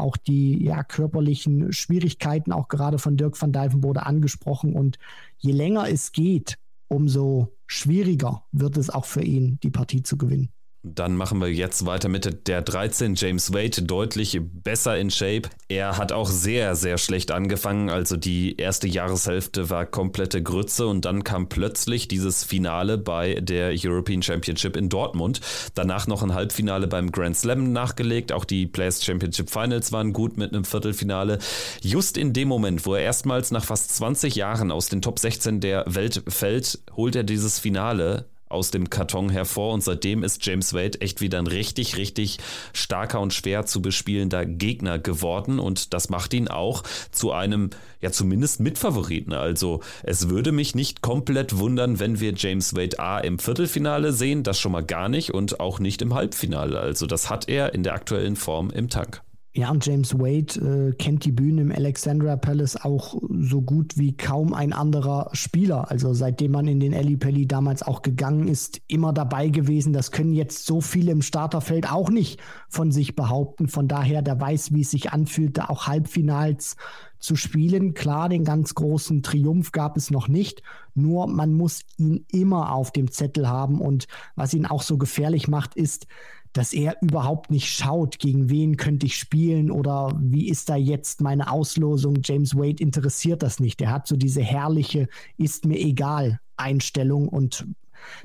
auch 0.00 0.16
die 0.16 0.62
ja, 0.64 0.82
körperlichen 0.82 1.72
Schwierigkeiten, 1.72 2.52
auch 2.52 2.68
gerade 2.68 2.98
von 2.98 3.16
Dirk 3.16 3.40
van 3.40 3.52
Dijvenbode 3.52 4.04
angesprochen. 4.04 4.74
Und 4.74 4.98
je 5.38 5.52
länger 5.52 5.88
es 5.88 6.12
geht, 6.12 6.58
umso 6.88 7.56
schwieriger 7.66 8.44
wird 8.52 8.76
es 8.76 8.90
auch 8.90 9.04
für 9.04 9.22
ihn, 9.22 9.58
die 9.62 9.70
Partie 9.70 10.02
zu 10.02 10.16
gewinnen. 10.18 10.50
Dann 10.82 11.14
machen 11.14 11.42
wir 11.42 11.52
jetzt 11.52 11.84
weiter 11.84 12.08
mit 12.08 12.48
der 12.48 12.62
13. 12.62 13.14
James 13.14 13.52
Wade, 13.52 13.82
deutlich 13.82 14.40
besser 14.40 14.96
in 14.96 15.10
Shape. 15.10 15.42
Er 15.68 15.98
hat 15.98 16.10
auch 16.10 16.30
sehr, 16.30 16.74
sehr 16.74 16.96
schlecht 16.96 17.32
angefangen. 17.32 17.90
Also 17.90 18.16
die 18.16 18.56
erste 18.56 18.88
Jahreshälfte 18.88 19.68
war 19.68 19.84
komplette 19.84 20.42
Grütze 20.42 20.86
und 20.86 21.04
dann 21.04 21.22
kam 21.22 21.50
plötzlich 21.50 22.08
dieses 22.08 22.44
Finale 22.44 22.96
bei 22.96 23.34
der 23.34 23.74
European 23.76 24.22
Championship 24.22 24.74
in 24.74 24.88
Dortmund. 24.88 25.42
Danach 25.74 26.06
noch 26.06 26.22
ein 26.22 26.32
Halbfinale 26.32 26.86
beim 26.86 27.12
Grand 27.12 27.36
Slam 27.36 27.72
nachgelegt. 27.72 28.32
Auch 28.32 28.46
die 28.46 28.66
Players 28.66 29.04
Championship 29.04 29.50
Finals 29.50 29.92
waren 29.92 30.14
gut 30.14 30.38
mit 30.38 30.54
einem 30.54 30.64
Viertelfinale. 30.64 31.40
Just 31.82 32.16
in 32.16 32.32
dem 32.32 32.48
Moment, 32.48 32.86
wo 32.86 32.94
er 32.94 33.02
erstmals 33.02 33.50
nach 33.50 33.64
fast 33.64 33.94
20 33.96 34.34
Jahren 34.34 34.72
aus 34.72 34.88
den 34.88 35.02
Top 35.02 35.18
16 35.18 35.60
der 35.60 35.84
Welt 35.86 36.22
fällt, 36.26 36.78
holt 36.96 37.16
er 37.16 37.24
dieses 37.24 37.58
Finale 37.58 38.24
aus 38.50 38.70
dem 38.70 38.90
Karton 38.90 39.30
hervor 39.30 39.72
und 39.72 39.82
seitdem 39.82 40.22
ist 40.22 40.44
James 40.44 40.74
Wade 40.74 41.00
echt 41.00 41.20
wieder 41.20 41.38
ein 41.38 41.46
richtig, 41.46 41.96
richtig 41.96 42.38
starker 42.72 43.20
und 43.20 43.32
schwer 43.32 43.64
zu 43.64 43.80
bespielender 43.80 44.44
Gegner 44.44 44.98
geworden 44.98 45.58
und 45.58 45.94
das 45.94 46.10
macht 46.10 46.34
ihn 46.34 46.48
auch 46.48 46.82
zu 47.12 47.32
einem, 47.32 47.70
ja 48.00 48.10
zumindest 48.10 48.60
Mitfavoriten. 48.60 49.32
Also 49.32 49.80
es 50.02 50.28
würde 50.28 50.52
mich 50.52 50.74
nicht 50.74 51.00
komplett 51.00 51.58
wundern, 51.58 51.98
wenn 52.00 52.20
wir 52.20 52.34
James 52.36 52.74
Wade 52.74 52.98
A 52.98 53.18
im 53.20 53.38
Viertelfinale 53.38 54.12
sehen, 54.12 54.42
das 54.42 54.58
schon 54.58 54.72
mal 54.72 54.84
gar 54.84 55.08
nicht 55.08 55.32
und 55.32 55.60
auch 55.60 55.78
nicht 55.78 56.02
im 56.02 56.14
Halbfinale. 56.14 56.78
Also 56.78 57.06
das 57.06 57.30
hat 57.30 57.48
er 57.48 57.74
in 57.74 57.82
der 57.82 57.94
aktuellen 57.94 58.36
Form 58.36 58.70
im 58.70 58.88
Tank. 58.88 59.22
Ja, 59.52 59.72
und 59.72 59.84
James 59.84 60.16
Wade 60.16 60.90
äh, 60.90 60.92
kennt 60.94 61.24
die 61.24 61.32
Bühne 61.32 61.62
im 61.62 61.72
Alexandra 61.72 62.36
Palace 62.36 62.76
auch 62.76 63.20
so 63.28 63.60
gut 63.60 63.98
wie 63.98 64.16
kaum 64.16 64.54
ein 64.54 64.72
anderer 64.72 65.28
Spieler. 65.32 65.90
Also 65.90 66.14
seitdem 66.14 66.52
man 66.52 66.68
in 66.68 66.78
den 66.78 66.94
Ali 66.94 67.16
Pelli 67.16 67.48
damals 67.48 67.82
auch 67.82 68.02
gegangen 68.02 68.46
ist, 68.46 68.80
immer 68.86 69.12
dabei 69.12 69.48
gewesen. 69.48 69.92
Das 69.92 70.12
können 70.12 70.34
jetzt 70.34 70.66
so 70.66 70.80
viele 70.80 71.10
im 71.10 71.20
Starterfeld 71.20 71.90
auch 71.90 72.10
nicht 72.10 72.40
von 72.68 72.92
sich 72.92 73.16
behaupten. 73.16 73.66
Von 73.66 73.88
daher, 73.88 74.22
der 74.22 74.40
weiß, 74.40 74.72
wie 74.72 74.82
es 74.82 74.92
sich 74.92 75.10
anfühlt, 75.10 75.58
da 75.58 75.64
auch 75.64 75.88
Halbfinals 75.88 76.76
zu 77.18 77.34
spielen. 77.34 77.92
Klar, 77.92 78.28
den 78.28 78.44
ganz 78.44 78.76
großen 78.76 79.24
Triumph 79.24 79.72
gab 79.72 79.96
es 79.96 80.12
noch 80.12 80.28
nicht. 80.28 80.62
Nur 80.94 81.26
man 81.26 81.52
muss 81.54 81.80
ihn 81.96 82.24
immer 82.30 82.72
auf 82.72 82.92
dem 82.92 83.10
Zettel 83.10 83.48
haben. 83.48 83.80
Und 83.80 84.06
was 84.36 84.54
ihn 84.54 84.66
auch 84.66 84.82
so 84.82 84.96
gefährlich 84.96 85.48
macht, 85.48 85.74
ist, 85.74 86.06
dass 86.52 86.72
er 86.72 86.96
überhaupt 87.00 87.50
nicht 87.50 87.68
schaut, 87.68 88.18
gegen 88.18 88.50
wen 88.50 88.76
könnte 88.76 89.06
ich 89.06 89.16
spielen 89.16 89.70
oder 89.70 90.18
wie 90.20 90.48
ist 90.48 90.68
da 90.68 90.76
jetzt 90.76 91.20
meine 91.20 91.50
Auslosung. 91.50 92.18
James 92.24 92.56
Wade 92.56 92.82
interessiert 92.82 93.42
das 93.42 93.60
nicht. 93.60 93.80
Er 93.80 93.92
hat 93.92 94.06
so 94.06 94.16
diese 94.16 94.42
herrliche, 94.42 95.08
ist 95.36 95.64
mir 95.64 95.78
egal 95.78 96.40
Einstellung 96.56 97.28
und 97.28 97.66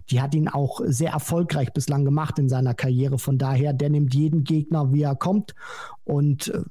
die 0.10 0.22
hat 0.22 0.34
ihn 0.34 0.48
auch 0.48 0.82
sehr 0.86 1.12
erfolgreich 1.12 1.74
bislang 1.74 2.06
gemacht 2.06 2.40
in 2.40 2.50
seiner 2.50 2.74
Karriere. 2.74 3.20
Von 3.20 3.38
daher, 3.38 3.74
der 3.74 3.90
nimmt 3.90 4.16
jeden 4.16 4.44
Gegner, 4.44 4.94
wie 4.94 5.02
er 5.02 5.16
kommt. 5.16 5.54
Und 6.06 6.48
äh, 6.48 6.62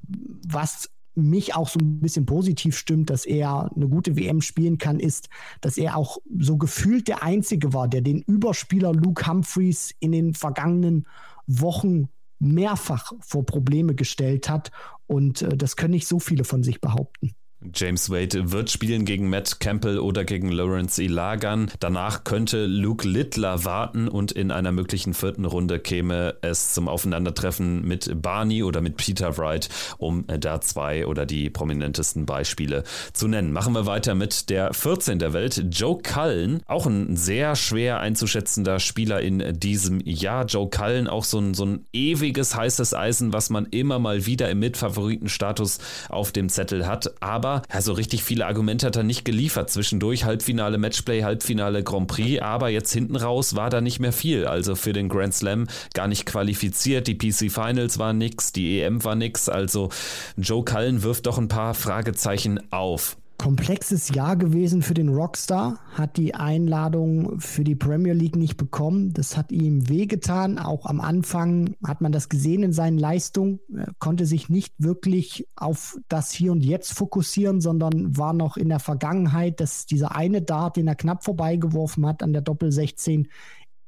was 0.49 0.91
mich 1.15 1.55
auch 1.55 1.69
so 1.69 1.79
ein 1.79 2.01
bisschen 2.01 2.27
positiv 2.27 2.77
stimmt, 2.77 3.11
dass 3.11 3.25
er 3.25 3.71
eine 3.75 3.89
gute 3.89 4.17
WM 4.17 4.41
spielen 4.41 4.79
kann, 4.79 4.99
ist, 4.99 5.29
dass 5.61 5.77
er 5.77 5.97
auch 5.97 6.19
so 6.39 6.57
gefühlt 6.57 7.09
der 7.09 7.23
Einzige 7.23 7.73
war, 7.73 7.89
der 7.89 8.01
den 8.01 8.23
Überspieler 8.23 8.93
Luke 8.93 9.27
Humphreys 9.27 9.95
in 10.01 10.13
den 10.13 10.35
vergangenen 10.35 11.07
Wochen 11.47 12.09
mehrfach 12.39 13.13
vor 13.21 13.47
Probleme 13.47 13.95
gestellt 13.95 14.49
hat. 14.49 14.71
Und 15.07 15.43
äh, 15.43 15.57
das 15.57 15.77
können 15.77 15.93
nicht 15.93 16.09
so 16.09 16.19
viele 16.19 16.45
von 16.45 16.63
sich 16.63 16.81
behaupten. 16.81 17.35
James 17.73 18.11
Wade 18.11 18.53
wird 18.53 18.71
spielen 18.71 19.05
gegen 19.05 19.31
Matt 19.31 19.59
Campbell 19.59 19.99
oder 19.99 20.25
gegen 20.25 20.51
Lawrence 20.51 21.03
Ilagan. 21.03 21.71
Danach 21.81 22.25
könnte 22.25 22.67
Luke 22.67 23.09
Littler 23.09 23.65
warten 23.65 24.09
und 24.09 24.33
in 24.33 24.51
einer 24.51 24.73
möglichen 24.73 25.15
vierten 25.15 25.45
Runde 25.45 25.79
käme 25.79 26.35
es 26.43 26.75
zum 26.75 26.89
Aufeinandertreffen 26.89 27.87
mit 27.87 28.21
Barney 28.21 28.63
oder 28.63 28.81
mit 28.81 28.97
Peter 28.97 29.39
Wright, 29.39 29.69
um 29.97 30.25
da 30.27 30.61
zwei 30.61 31.07
oder 31.07 31.25
die 31.25 31.49
prominentesten 31.49 32.27
Beispiele 32.27 32.85
zu 33.13 33.29
nennen. 33.29 33.53
Machen 33.53 33.75
wir 33.75 33.87
weiter 33.87 34.15
mit 34.15 34.51
der 34.51 34.75
14 34.75 35.19
der 35.19 35.33
Welt, 35.33 35.65
Joe 35.71 35.99
Cullen, 36.03 36.61
auch 36.67 36.87
ein 36.87 37.17
sehr 37.17 37.57
schwer 37.57 38.01
einzuschätzender 38.01 38.79
Spieler 38.79 39.21
in 39.21 39.59
diesem 39.59 40.01
Jahr. 40.05 40.45
Joe 40.45 40.69
Cullen, 40.69 41.09
auch 41.09 41.25
so 41.25 41.39
ein, 41.39 41.55
so 41.55 41.65
ein 41.65 41.87
ewiges 41.93 42.55
heißes 42.55 42.95
Eisen, 42.95 43.33
was 43.33 43.49
man 43.49 43.67
immer 43.67 43.99
mal 43.99 44.27
wieder 44.27 44.51
im 44.51 44.59
Mitfavoritenstatus 44.59 45.79
auf 46.09 46.33
dem 46.33 46.49
Zettel 46.49 46.87
hat, 46.87 47.23
aber 47.23 47.54
ja, 47.73 47.81
so 47.81 47.93
richtig 47.93 48.25
viele 48.25 48.47
Argumente 48.47 48.87
hat 48.87 48.97
er 48.97 49.03
nicht 49.03 49.25
geliefert. 49.25 49.71
Zwischendurch 49.71 50.25
Halbfinale 50.25 50.79
Matchplay, 50.79 51.23
Halbfinale 51.23 51.83
Grand 51.83 52.09
Prix, 52.09 52.43
aber 52.43 52.69
jetzt 52.69 52.93
hinten 52.93 53.17
raus 53.17 53.57
war 53.57 53.71
da 53.71 53.81
nicht 53.81 54.01
mehr 54.01 54.13
viel. 54.13 54.47
Also 54.47 54.75
für 54.77 54.93
den 54.93 55.09
Grand 55.09 55.35
Slam 55.35 55.67
gar 55.95 56.09
nicht 56.09 56.27
qualifiziert. 56.27 57.07
Die 57.07 57.17
PC 57.17 57.53
Finals 57.53 57.99
war 57.99 58.13
nix, 58.13 58.53
die 58.53 58.81
EM 58.81 59.05
war 59.05 59.15
nix. 59.15 59.49
Also 59.49 59.91
Joe 60.37 60.65
Cullen 60.65 61.03
wirft 61.03 61.27
doch 61.27 61.39
ein 61.39 61.49
paar 61.49 61.75
Fragezeichen 61.75 62.61
auf 62.73 63.17
komplexes 63.39 64.11
Jahr 64.11 64.37
gewesen 64.37 64.83
für 64.83 64.95
den 64.95 65.09
Rockstar, 65.09 65.79
hat 65.93 66.17
die 66.17 66.35
Einladung 66.35 67.41
für 67.41 67.65
die 67.65 67.75
Premier 67.75 68.13
League 68.13 68.37
nicht 68.37 68.57
bekommen. 68.57 69.13
Das 69.13 69.37
hat 69.37 69.53
ihm 69.53 69.89
wehgetan. 69.89 70.59
Auch 70.59 70.87
am 70.87 71.01
Anfang 71.01 71.75
hat 71.85 72.01
man 72.01 72.13
das 72.13 72.29
gesehen 72.29 72.63
in 72.63 72.73
seinen 72.73 72.99
Leistungen, 72.99 73.61
er 73.75 73.93
konnte 73.99 74.27
sich 74.27 74.49
nicht 74.49 74.75
wirklich 74.79 75.47
auf 75.57 75.99
das 76.09 76.31
Hier 76.31 76.53
und 76.53 76.65
Jetzt 76.65 76.93
fokussieren, 76.93 77.61
sondern 77.61 78.17
war 78.17 78.33
noch 78.33 78.57
in 78.57 78.69
der 78.69 78.81
Vergangenheit, 78.81 79.61
dass 79.61 79.87
dieser 79.87 80.15
eine 80.15 80.43
Dart, 80.43 80.77
den 80.77 80.89
er 80.89 80.95
knapp 80.95 81.25
vorbeigeworfen 81.25 82.07
hat 82.07 82.23
an 82.23 82.33
der 82.33 82.43
Doppel 82.43 82.73
16, 82.73 83.29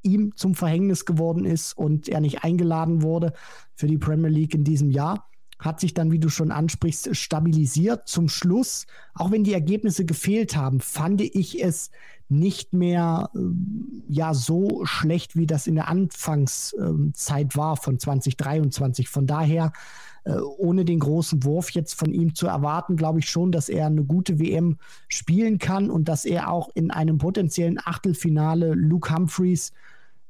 ihm 0.03 0.32
zum 0.36 0.55
Verhängnis 0.55 1.05
geworden 1.05 1.44
ist 1.44 1.76
und 1.76 2.09
er 2.09 2.20
nicht 2.20 2.44
eingeladen 2.44 3.03
wurde 3.03 3.32
für 3.74 3.86
die 3.86 3.99
Premier 3.99 4.30
League 4.30 4.55
in 4.55 4.64
diesem 4.64 4.90
Jahr. 4.90 5.28
Hat 5.59 5.80
sich 5.80 5.94
dann, 5.94 6.11
wie 6.12 6.18
du 6.18 6.28
schon 6.28 6.50
ansprichst, 6.50 7.16
stabilisiert. 7.16 8.09
Zum 8.09 8.28
Schluss, 8.28 8.86
auch 9.14 9.30
wenn 9.30 9.44
die 9.44 9.54
Ergebnisse 9.54 10.04
gefehlt 10.04 10.57
haben, 10.57 10.80
fand 10.80 11.20
ich 11.20 11.62
es 11.62 11.90
nicht 12.28 12.72
mehr 12.72 13.30
äh, 13.34 13.38
ja 14.09 14.34
so 14.34 14.84
schlecht, 14.84 15.36
wie 15.36 15.46
das 15.46 15.66
in 15.66 15.76
der 15.76 15.88
Anfangszeit 15.88 17.57
war 17.57 17.76
von 17.76 17.98
2023. 17.98 19.09
Von 19.09 19.26
daher, 19.26 19.72
äh, 20.24 20.36
ohne 20.36 20.84
den 20.84 20.98
großen 20.98 21.44
Wurf 21.44 21.70
jetzt 21.70 21.94
von 21.94 22.12
ihm 22.12 22.34
zu 22.34 22.48
erwarten, 22.48 22.96
glaube 22.96 23.20
ich 23.20 23.30
schon, 23.30 23.52
dass 23.52 23.68
er 23.68 23.86
eine 23.86 24.04
gute 24.04 24.38
WM 24.38 24.78
spielen 25.09 25.59
kann 25.59 25.88
und 25.88 26.09
dass 26.09 26.24
er 26.24 26.50
auch 26.50 26.68
in 26.74 26.90
einem 26.90 27.18
potenziellen 27.18 27.78
Achtelfinale 27.82 28.74
Luke 28.74 29.14
Humphreys 29.14 29.72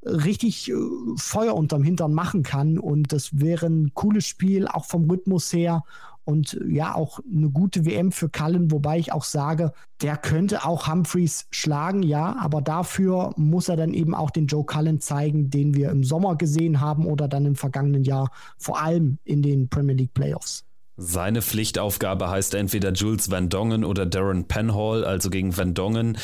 richtig 0.07 0.71
äh, 0.71 0.75
Feuer 1.17 1.55
unterm 1.55 1.83
Hintern 1.83 2.15
machen 2.15 2.43
kann. 2.43 2.79
Und 2.79 3.13
das 3.13 3.41
wäre 3.41 3.67
ein 3.67 3.93
cooles 3.95 4.27
Spiel, 4.27 4.67
auch 4.69 4.85
vom 4.85 5.11
Rhythmus 5.11 5.53
her. 5.53 5.83
Und 6.25 6.61
ja, 6.69 6.97
auch 6.97 7.21
eine 7.33 7.51
gute 7.51 7.87
WM 7.87 8.11
für 8.11 8.29
Cullen, 8.29 8.73
wobei 8.73 8.99
ich 8.99 9.13
auch 9.13 9.23
sage, 9.23 9.73
der 10.03 10.17
könnte 10.17 10.65
auch 10.65 10.89
Humphreys 10.89 11.47
schlagen, 11.53 12.03
ja, 12.03 12.35
aber 12.41 12.61
dafür 12.63 13.33
muss 13.37 13.69
er 13.69 13.77
dann 13.77 13.95
eben 13.95 14.13
auch 14.13 14.33
den 14.33 14.49
Joe 14.49 14.65
Cullen 14.65 15.01
zeigen, 15.01 15.51
den 15.51 15.75
wir 15.75 15.91
im 15.91 16.03
Sommer 16.03 16.35
gesehen 16.35 16.81
haben 16.81 17.07
oder 17.07 17.29
dann 17.29 17.47
im 17.47 17.55
vergangenen 17.55 18.03
Jahr, 18.03 18.33
vor 18.59 18.83
allem 18.83 19.19
in 19.23 19.41
den 19.41 19.69
Premier 19.69 19.95
League 19.95 20.15
Playoffs. 20.15 20.66
Seine 20.99 21.43
Pflichtaufgabe 21.43 22.31
heißt 22.31 22.55
entweder 22.55 22.93
Jules 22.93 23.31
Van 23.31 23.51
Dongen 23.51 23.85
oder 23.85 24.07
Darren 24.07 24.49
Penhall, 24.49 25.05
also 25.05 25.29
gegen 25.29 25.55
Van 25.55 25.75
Dongen, 25.75 26.17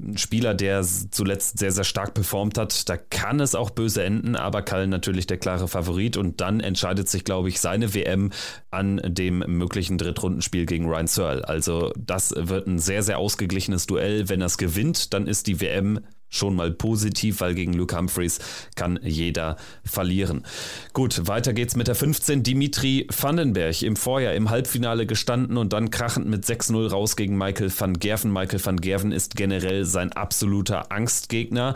ein 0.00 0.18
Spieler, 0.18 0.54
der 0.54 0.82
zuletzt 0.82 1.58
sehr, 1.60 1.70
sehr 1.70 1.84
stark 1.84 2.12
performt 2.12 2.58
hat. 2.58 2.88
Da 2.88 2.96
kann 2.96 3.38
es 3.38 3.54
auch 3.54 3.70
böse 3.70 4.02
enden, 4.02 4.34
aber 4.34 4.62
Kall 4.62 4.88
natürlich 4.88 5.28
der 5.28 5.38
klare 5.38 5.68
Favorit 5.68 6.16
und 6.16 6.40
dann 6.40 6.58
entscheidet 6.58 7.08
sich, 7.08 7.22
glaube 7.22 7.48
ich, 7.48 7.60
seine 7.60 7.94
WM 7.94 8.32
an 8.70 9.00
dem 9.04 9.44
möglichen 9.46 9.96
Drittrundenspiel 9.96 10.66
gegen 10.66 10.86
Ryan 10.86 11.06
Searle. 11.06 11.48
Also 11.48 11.92
das 11.96 12.34
wird 12.36 12.66
ein 12.66 12.80
sehr, 12.80 13.04
sehr 13.04 13.18
ausgeglichenes 13.18 13.86
Duell. 13.86 14.28
Wenn 14.28 14.40
er 14.40 14.46
es 14.46 14.58
gewinnt, 14.58 15.14
dann 15.14 15.28
ist 15.28 15.46
die 15.46 15.60
WM 15.60 16.00
schon 16.28 16.56
mal 16.56 16.72
positiv, 16.72 17.40
weil 17.40 17.54
gegen 17.54 17.72
Luke 17.72 17.96
Humphreys 17.96 18.38
kann 18.74 18.98
jeder 19.02 19.56
verlieren. 19.84 20.44
Gut, 20.92 21.26
weiter 21.28 21.52
geht's 21.52 21.76
mit 21.76 21.88
der 21.88 21.94
15. 21.94 22.42
Dimitri 22.42 23.06
Vandenberg 23.16 23.82
im 23.82 23.96
Vorjahr 23.96 24.34
im 24.34 24.50
Halbfinale 24.50 25.06
gestanden 25.06 25.56
und 25.56 25.72
dann 25.72 25.90
krachend 25.90 26.26
mit 26.26 26.44
6-0 26.44 26.90
raus 26.90 27.16
gegen 27.16 27.36
Michael 27.38 27.72
van 27.76 27.98
Gerven. 27.98 28.32
Michael 28.32 28.64
van 28.64 28.80
Gerven 28.80 29.12
ist 29.12 29.36
generell 29.36 29.84
sein 29.84 30.12
absoluter 30.12 30.92
Angstgegner. 30.92 31.74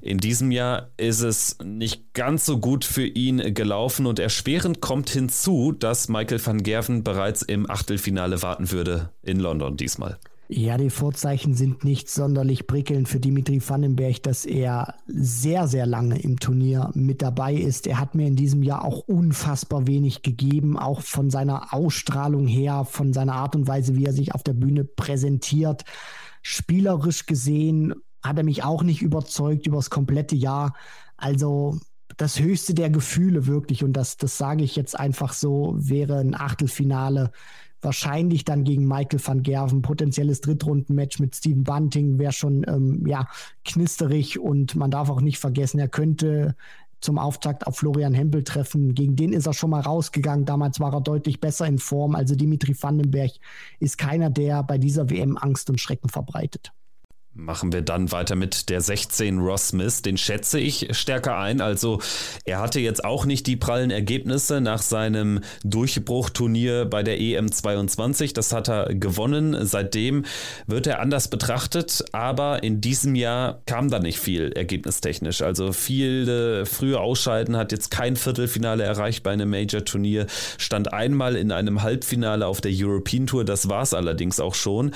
In 0.00 0.18
diesem 0.18 0.50
Jahr 0.50 0.90
ist 0.96 1.20
es 1.20 1.58
nicht 1.62 2.14
ganz 2.14 2.44
so 2.44 2.58
gut 2.58 2.84
für 2.84 3.06
ihn 3.06 3.54
gelaufen 3.54 4.06
und 4.06 4.18
erschwerend 4.18 4.80
kommt 4.80 5.10
hinzu, 5.10 5.72
dass 5.72 6.08
Michael 6.08 6.44
van 6.44 6.62
Gerven 6.62 7.04
bereits 7.04 7.42
im 7.42 7.70
Achtelfinale 7.70 8.42
warten 8.42 8.70
würde 8.70 9.10
in 9.22 9.38
London 9.38 9.76
diesmal. 9.76 10.18
Ja, 10.54 10.76
die 10.76 10.90
Vorzeichen 10.90 11.54
sind 11.54 11.82
nicht 11.82 12.10
sonderlich 12.10 12.66
prickelnd 12.66 13.08
für 13.08 13.18
Dimitri 13.18 13.66
Vandenberg, 13.66 14.22
dass 14.22 14.44
er 14.44 14.96
sehr, 15.06 15.66
sehr 15.66 15.86
lange 15.86 16.20
im 16.20 16.38
Turnier 16.38 16.90
mit 16.92 17.22
dabei 17.22 17.54
ist. 17.54 17.86
Er 17.86 17.98
hat 17.98 18.14
mir 18.14 18.26
in 18.26 18.36
diesem 18.36 18.62
Jahr 18.62 18.84
auch 18.84 18.98
unfassbar 19.08 19.86
wenig 19.86 20.20
gegeben, 20.20 20.78
auch 20.78 21.00
von 21.00 21.30
seiner 21.30 21.72
Ausstrahlung 21.72 22.46
her, 22.46 22.84
von 22.84 23.14
seiner 23.14 23.32
Art 23.32 23.56
und 23.56 23.66
Weise, 23.66 23.96
wie 23.96 24.04
er 24.04 24.12
sich 24.12 24.34
auf 24.34 24.42
der 24.42 24.52
Bühne 24.52 24.84
präsentiert. 24.84 25.86
Spielerisch 26.42 27.24
gesehen 27.24 27.94
hat 28.22 28.36
er 28.36 28.44
mich 28.44 28.62
auch 28.62 28.82
nicht 28.82 29.00
überzeugt 29.00 29.66
über 29.66 29.76
das 29.76 29.88
komplette 29.88 30.36
Jahr. 30.36 30.74
Also 31.16 31.78
das 32.18 32.38
höchste 32.38 32.74
der 32.74 32.90
Gefühle 32.90 33.46
wirklich, 33.46 33.84
und 33.84 33.94
das, 33.94 34.18
das 34.18 34.36
sage 34.36 34.64
ich 34.64 34.76
jetzt 34.76 35.00
einfach 35.00 35.32
so, 35.32 35.74
wäre 35.78 36.18
ein 36.18 36.34
Achtelfinale 36.34 37.32
wahrscheinlich 37.82 38.44
dann 38.44 38.64
gegen 38.64 38.86
Michael 38.86 39.20
van 39.24 39.42
Gerven. 39.42 39.82
Potenzielles 39.82 40.40
Drittrundenmatch 40.40 41.18
mit 41.18 41.36
Steven 41.36 41.64
Bunting 41.64 42.18
wäre 42.18 42.32
schon 42.32 42.64
ähm, 42.68 43.06
ja, 43.06 43.28
knisterig 43.64 44.38
und 44.38 44.76
man 44.76 44.90
darf 44.90 45.10
auch 45.10 45.20
nicht 45.20 45.38
vergessen, 45.38 45.78
er 45.78 45.88
könnte 45.88 46.54
zum 47.02 47.18
Auftakt 47.18 47.66
auf 47.66 47.78
Florian 47.78 48.14
Hempel 48.14 48.44
treffen. 48.44 48.94
Gegen 48.94 49.16
den 49.16 49.32
ist 49.32 49.46
er 49.46 49.52
schon 49.52 49.70
mal 49.70 49.80
rausgegangen. 49.80 50.46
Damals 50.46 50.78
war 50.80 50.94
er 50.94 51.00
deutlich 51.00 51.40
besser 51.40 51.66
in 51.66 51.78
Form. 51.78 52.14
Also 52.14 52.36
Dimitri 52.36 52.76
Vandenberg 52.80 53.32
ist 53.80 53.98
keiner, 53.98 54.30
der 54.30 54.62
bei 54.62 54.78
dieser 54.78 55.10
WM 55.10 55.36
Angst 55.36 55.68
und 55.68 55.80
Schrecken 55.80 56.08
verbreitet. 56.08 56.72
Machen 57.34 57.72
wir 57.72 57.80
dann 57.80 58.12
weiter 58.12 58.36
mit 58.36 58.68
der 58.68 58.82
16 58.82 59.38
Ross 59.38 59.68
Smith. 59.68 60.02
Den 60.02 60.18
schätze 60.18 60.60
ich 60.60 60.88
stärker 60.90 61.38
ein. 61.38 61.62
Also 61.62 61.98
er 62.44 62.60
hatte 62.60 62.78
jetzt 62.78 63.06
auch 63.06 63.24
nicht 63.24 63.46
die 63.46 63.56
prallen 63.56 63.90
Ergebnisse 63.90 64.60
nach 64.60 64.82
seinem 64.82 65.40
Durchbruchturnier 65.64 66.84
bei 66.84 67.02
der 67.02 67.18
EM22. 67.18 68.34
Das 68.34 68.52
hat 68.52 68.68
er 68.68 68.94
gewonnen. 68.94 69.56
Seitdem 69.64 70.26
wird 70.66 70.86
er 70.86 71.00
anders 71.00 71.28
betrachtet. 71.28 72.04
Aber 72.12 72.62
in 72.62 72.82
diesem 72.82 73.14
Jahr 73.14 73.62
kam 73.64 73.88
da 73.88 73.98
nicht 73.98 74.18
viel 74.18 74.52
ergebnistechnisch. 74.52 75.40
Also 75.40 75.72
viele 75.72 76.66
frühe 76.66 77.00
Ausscheiden 77.00 77.56
hat 77.56 77.72
jetzt 77.72 77.90
kein 77.90 78.16
Viertelfinale 78.16 78.84
erreicht 78.84 79.22
bei 79.22 79.30
einem 79.30 79.48
Major-Turnier. 79.48 80.26
Stand 80.58 80.92
einmal 80.92 81.36
in 81.36 81.50
einem 81.50 81.82
Halbfinale 81.82 82.46
auf 82.46 82.60
der 82.60 82.72
European 82.74 83.26
Tour. 83.26 83.46
Das 83.46 83.70
war 83.70 83.84
es 83.84 83.94
allerdings 83.94 84.38
auch 84.38 84.54
schon. 84.54 84.90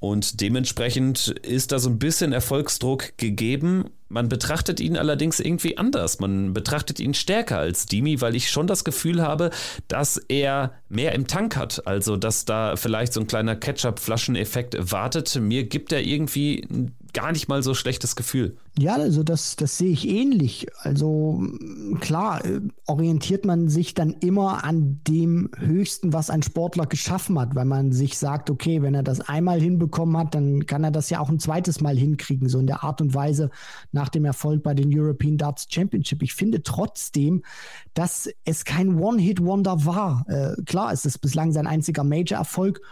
Und 0.00 0.40
dementsprechend 0.40 1.28
ist 1.28 1.70
das 1.70 1.75
da 1.76 1.80
so 1.80 1.90
ein 1.90 1.98
bisschen 1.98 2.32
Erfolgsdruck 2.32 3.18
gegeben. 3.18 3.90
Man 4.08 4.28
betrachtet 4.28 4.80
ihn 4.80 4.96
allerdings 4.96 5.40
irgendwie 5.40 5.76
anders. 5.76 6.20
Man 6.20 6.54
betrachtet 6.54 7.00
ihn 7.00 7.12
stärker 7.12 7.58
als 7.58 7.86
Dimi, 7.86 8.20
weil 8.20 8.34
ich 8.34 8.50
schon 8.50 8.66
das 8.66 8.84
Gefühl 8.84 9.22
habe, 9.22 9.50
dass 9.88 10.16
er 10.16 10.72
mehr 10.88 11.12
im 11.14 11.26
Tank 11.26 11.56
hat. 11.56 11.86
Also, 11.86 12.16
dass 12.16 12.46
da 12.46 12.76
vielleicht 12.76 13.12
so 13.12 13.20
ein 13.20 13.26
kleiner 13.26 13.56
Ketchup-Flaschen-Effekt 13.56 14.90
wartet. 14.90 15.36
Mir 15.36 15.64
gibt 15.64 15.92
er 15.92 16.02
irgendwie 16.02 16.66
gar 17.16 17.32
nicht 17.32 17.48
mal 17.48 17.62
so 17.62 17.72
schlechtes 17.72 18.14
Gefühl. 18.14 18.58
Ja, 18.78 18.96
also 18.96 19.22
das, 19.22 19.56
das 19.56 19.78
sehe 19.78 19.90
ich 19.90 20.06
ähnlich. 20.06 20.66
Also 20.80 21.42
klar, 22.00 22.44
äh, 22.44 22.60
orientiert 22.86 23.46
man 23.46 23.70
sich 23.70 23.94
dann 23.94 24.12
immer 24.20 24.64
an 24.64 25.00
dem 25.08 25.50
Höchsten, 25.56 26.12
was 26.12 26.28
ein 26.28 26.42
Sportler 26.42 26.84
geschaffen 26.84 27.38
hat, 27.40 27.54
weil 27.54 27.64
man 27.64 27.92
sich 27.92 28.18
sagt, 28.18 28.50
okay, 28.50 28.82
wenn 28.82 28.94
er 28.94 29.02
das 29.02 29.22
einmal 29.22 29.58
hinbekommen 29.58 30.14
hat, 30.18 30.34
dann 30.34 30.66
kann 30.66 30.84
er 30.84 30.90
das 30.90 31.08
ja 31.08 31.18
auch 31.18 31.30
ein 31.30 31.38
zweites 31.40 31.80
Mal 31.80 31.96
hinkriegen, 31.96 32.50
so 32.50 32.58
in 32.58 32.66
der 32.66 32.84
Art 32.84 33.00
und 33.00 33.14
Weise 33.14 33.48
nach 33.92 34.10
dem 34.10 34.26
Erfolg 34.26 34.62
bei 34.62 34.74
den 34.74 34.90
European 34.94 35.38
Darts 35.38 35.66
Championship. 35.70 36.22
Ich 36.22 36.34
finde 36.34 36.62
trotzdem, 36.62 37.42
dass 37.94 38.28
es 38.44 38.66
kein 38.66 39.00
One-Hit-Wonder 39.00 39.86
war. 39.86 40.26
Äh, 40.28 40.62
klar, 40.64 40.92
es 40.92 41.06
ist 41.06 41.20
bislang 41.20 41.50
sein 41.52 41.66
einziger 41.66 42.04
Major-Erfolg 42.04 42.82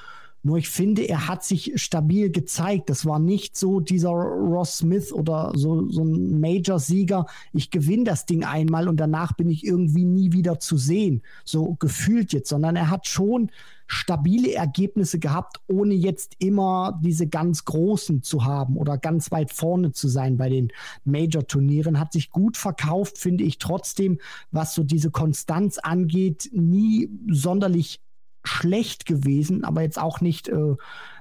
nur 0.45 0.59
ich 0.59 0.69
finde, 0.69 1.09
er 1.09 1.27
hat 1.27 1.43
sich 1.43 1.73
stabil 1.77 2.31
gezeigt. 2.31 2.91
Das 2.91 3.07
war 3.07 3.19
nicht 3.19 3.57
so 3.57 3.81
dieser 3.81 4.11
Ross 4.11 4.79
Smith 4.79 5.11
oder 5.11 5.53
so, 5.55 5.89
so 5.89 6.05
ein 6.05 6.39
Major-Sieger. 6.39 7.25
Ich 7.55 7.71
gewinne 7.71 8.05
das 8.05 8.27
Ding 8.27 8.45
einmal 8.45 8.87
und 8.87 8.99
danach 8.99 9.33
bin 9.33 9.49
ich 9.49 9.65
irgendwie 9.65 10.05
nie 10.05 10.33
wieder 10.33 10.61
zu 10.61 10.77
sehen. 10.77 11.23
So 11.47 11.77
gefühlt 11.81 12.35
jetzt, 12.35 12.51
sondern 12.51 12.77
er 12.77 12.91
hat 12.91 13.07
schon 13.09 13.51
stabile 13.87 14.53
Ergebnisse 14.53 15.19
gehabt, 15.19 15.61
ohne 15.67 15.95
jetzt 15.95 16.37
immer 16.39 17.01
diese 17.03 17.27
ganz 17.27 17.65
großen 17.65 18.23
zu 18.23 18.45
haben 18.45 18.77
oder 18.77 18.99
ganz 18.99 19.31
weit 19.31 19.51
vorne 19.51 19.93
zu 19.93 20.09
sein 20.09 20.37
bei 20.37 20.51
den 20.51 20.69
Major-Turnieren. 21.05 21.99
Hat 21.99 22.13
sich 22.13 22.31
gut 22.31 22.59
verkauft, 22.59 23.17
finde 23.17 23.45
ich 23.45 23.57
trotzdem, 23.57 24.19
was 24.51 24.75
so 24.75 24.83
diese 24.85 25.11
Konstanz 25.11 25.79
angeht, 25.79 26.51
nie 26.53 27.09
sonderlich 27.31 28.01
schlecht 28.45 29.07
gewesen, 29.07 29.65
aber 29.65 29.83
jetzt 29.83 29.99
auch 29.99 30.21
nicht 30.21 30.49
äh, 30.49 30.77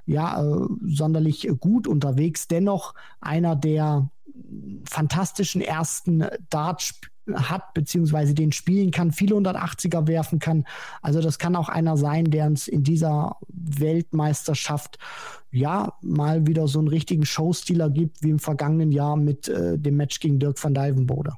ja, 0.05 0.43
äh, 0.43 0.67
sonderlich 0.85 1.49
gut 1.59 1.87
unterwegs. 1.87 2.47
Dennoch 2.47 2.93
einer 3.21 3.55
der 3.55 4.09
fantastischen 4.89 5.61
ersten 5.61 6.25
Darts 6.49 6.99
hat, 7.31 7.73
beziehungsweise 7.73 8.33
den 8.33 8.51
spielen 8.51 8.91
kann, 8.91 9.11
viele 9.11 9.35
180er 9.35 10.07
werfen 10.07 10.39
kann. 10.39 10.65
Also 11.01 11.21
das 11.21 11.39
kann 11.39 11.55
auch 11.55 11.69
einer 11.69 11.95
sein, 11.95 12.25
der 12.25 12.47
uns 12.47 12.67
in 12.67 12.83
dieser 12.83 13.37
Weltmeisterschaft 13.47 14.97
ja 15.51 15.93
mal 16.01 16.47
wieder 16.47 16.67
so 16.67 16.79
einen 16.79 16.87
richtigen 16.89 17.25
Showstealer 17.25 17.89
gibt, 17.89 18.23
wie 18.23 18.31
im 18.31 18.39
vergangenen 18.39 18.91
Jahr 18.91 19.15
mit 19.15 19.47
äh, 19.47 19.77
dem 19.77 19.95
Match 19.95 20.19
gegen 20.19 20.39
Dirk 20.39 20.61
van 20.61 20.73
Dijvenbode. 20.73 21.33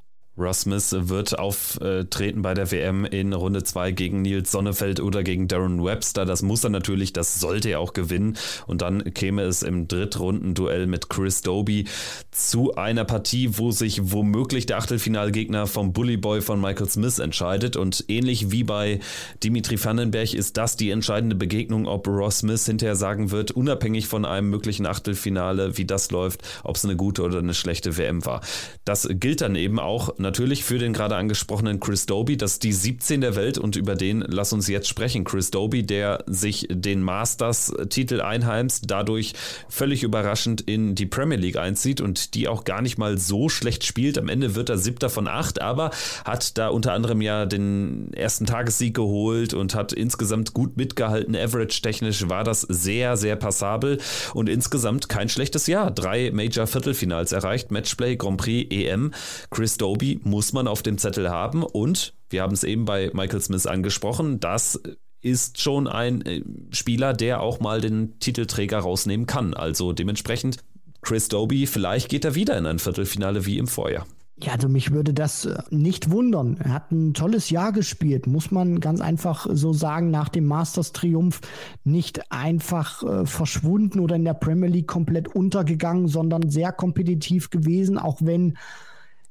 Smith 0.52 0.94
wird 0.98 1.38
auftreten 1.38 2.42
bei 2.42 2.52
der 2.54 2.70
WM 2.70 3.04
in 3.04 3.32
Runde 3.32 3.62
2 3.62 3.92
gegen 3.92 4.22
Nils 4.22 4.52
Sonnefeld 4.52 5.00
oder 5.00 5.22
gegen 5.22 5.48
Darren 5.48 5.82
Webster. 5.82 6.24
Das 6.24 6.42
muss 6.42 6.62
er 6.62 6.70
natürlich, 6.70 7.12
das 7.12 7.40
sollte 7.40 7.70
er 7.70 7.80
auch 7.80 7.94
gewinnen. 7.94 8.36
Und 8.66 8.82
dann 8.82 9.14
käme 9.14 9.42
es 9.42 9.62
im 9.62 9.88
Drittrundenduell 9.88 10.86
mit 10.86 11.08
Chris 11.08 11.40
Doby 11.42 11.86
zu 12.30 12.74
einer 12.74 13.04
Partie, 13.04 13.58
wo 13.58 13.70
sich 13.70 14.12
womöglich 14.12 14.66
der 14.66 14.78
Achtelfinalgegner 14.78 15.66
vom 15.66 15.92
Bully 15.92 16.18
Boy 16.18 16.42
von 16.42 16.60
Michael 16.60 16.88
Smith 16.88 17.18
entscheidet. 17.18 17.76
Und 17.76 18.04
ähnlich 18.08 18.50
wie 18.50 18.64
bei 18.64 19.00
Dimitri 19.42 19.82
Vandenberg 19.82 20.34
ist 20.34 20.56
das 20.56 20.76
die 20.76 20.90
entscheidende 20.90 21.36
Begegnung, 21.36 21.86
ob 21.86 22.06
Ross 22.08 22.40
Smith 22.40 22.66
hinterher 22.66 22.96
sagen 22.96 23.30
wird, 23.30 23.52
unabhängig 23.52 24.06
von 24.06 24.24
einem 24.24 24.50
möglichen 24.50 24.86
Achtelfinale, 24.86 25.78
wie 25.78 25.86
das 25.86 26.10
läuft, 26.10 26.42
ob 26.62 26.76
es 26.76 26.84
eine 26.84 26.96
gute 26.96 27.22
oder 27.22 27.38
eine 27.38 27.54
schlechte 27.54 27.96
WM 27.96 28.26
war. 28.26 28.42
Das 28.84 29.08
gilt 29.10 29.40
dann 29.40 29.56
eben 29.56 29.78
auch 29.78 30.18
natürlich 30.26 30.64
für 30.64 30.78
den 30.78 30.92
gerade 30.92 31.14
angesprochenen 31.14 31.78
Chris 31.78 32.04
Doby, 32.04 32.36
das 32.36 32.54
ist 32.54 32.64
die 32.64 32.72
17 32.72 33.20
der 33.20 33.36
Welt 33.36 33.58
und 33.58 33.76
über 33.76 33.94
den 33.94 34.24
lass 34.26 34.52
uns 34.52 34.66
jetzt 34.66 34.88
sprechen. 34.88 35.22
Chris 35.22 35.52
Doby, 35.52 35.86
der 35.86 36.24
sich 36.26 36.66
den 36.68 37.00
Masters-Titel 37.00 38.20
einheimst, 38.20 38.84
dadurch 38.88 39.34
völlig 39.68 40.02
überraschend 40.02 40.60
in 40.62 40.96
die 40.96 41.06
Premier 41.06 41.38
League 41.38 41.56
einzieht 41.56 42.00
und 42.00 42.34
die 42.34 42.48
auch 42.48 42.64
gar 42.64 42.82
nicht 42.82 42.98
mal 42.98 43.18
so 43.18 43.48
schlecht 43.48 43.84
spielt. 43.84 44.18
Am 44.18 44.28
Ende 44.28 44.56
wird 44.56 44.68
er 44.68 44.78
siebter 44.78 45.10
von 45.10 45.28
acht, 45.28 45.62
aber 45.62 45.90
hat 46.24 46.58
da 46.58 46.68
unter 46.68 46.92
anderem 46.92 47.22
ja 47.22 47.46
den 47.46 48.12
ersten 48.12 48.46
Tagessieg 48.46 48.94
geholt 48.94 49.54
und 49.54 49.76
hat 49.76 49.92
insgesamt 49.92 50.54
gut 50.54 50.76
mitgehalten. 50.76 51.36
Average-technisch 51.36 52.28
war 52.28 52.42
das 52.42 52.62
sehr, 52.62 53.16
sehr 53.16 53.36
passabel 53.36 53.98
und 54.34 54.48
insgesamt 54.48 55.08
kein 55.08 55.28
schlechtes 55.28 55.68
Jahr. 55.68 55.92
Drei 55.92 56.32
Major-Viertelfinals 56.32 57.30
erreicht, 57.30 57.70
Matchplay, 57.70 58.16
Grand 58.16 58.38
Prix, 58.38 58.74
EM. 58.74 59.12
Chris 59.50 59.76
Doby 59.76 60.15
muss 60.24 60.52
man 60.52 60.68
auf 60.68 60.82
dem 60.82 60.98
Zettel 60.98 61.30
haben 61.30 61.62
und 61.62 62.14
wir 62.30 62.42
haben 62.42 62.54
es 62.54 62.64
eben 62.64 62.84
bei 62.84 63.10
Michael 63.12 63.40
Smith 63.40 63.66
angesprochen, 63.66 64.40
das 64.40 64.80
ist 65.20 65.60
schon 65.60 65.88
ein 65.88 66.24
äh, 66.24 66.42
Spieler, 66.70 67.12
der 67.12 67.40
auch 67.40 67.60
mal 67.60 67.80
den 67.80 68.18
Titelträger 68.20 68.78
rausnehmen 68.78 69.26
kann. 69.26 69.54
Also 69.54 69.92
dementsprechend 69.92 70.58
Chris 71.02 71.28
Doby, 71.28 71.66
vielleicht 71.66 72.08
geht 72.08 72.24
er 72.24 72.34
wieder 72.34 72.56
in 72.56 72.66
ein 72.66 72.78
Viertelfinale 72.78 73.46
wie 73.46 73.58
im 73.58 73.66
Vorjahr. 73.66 74.06
Ja, 74.38 74.52
also 74.52 74.68
mich 74.68 74.92
würde 74.92 75.14
das 75.14 75.46
äh, 75.46 75.56
nicht 75.70 76.10
wundern. 76.10 76.58
Er 76.58 76.74
hat 76.74 76.92
ein 76.92 77.14
tolles 77.14 77.48
Jahr 77.48 77.72
gespielt, 77.72 78.26
muss 78.26 78.50
man 78.50 78.80
ganz 78.80 79.00
einfach 79.00 79.46
so 79.50 79.72
sagen, 79.72 80.10
nach 80.10 80.28
dem 80.28 80.44
Masters-Triumph 80.44 81.40
nicht 81.84 82.30
einfach 82.30 83.02
äh, 83.02 83.24
verschwunden 83.24 83.98
oder 83.98 84.16
in 84.16 84.24
der 84.24 84.34
Premier 84.34 84.68
League 84.68 84.88
komplett 84.88 85.34
untergegangen, 85.34 86.06
sondern 86.08 86.50
sehr 86.50 86.70
kompetitiv 86.72 87.48
gewesen, 87.48 87.96
auch 87.96 88.18
wenn 88.20 88.58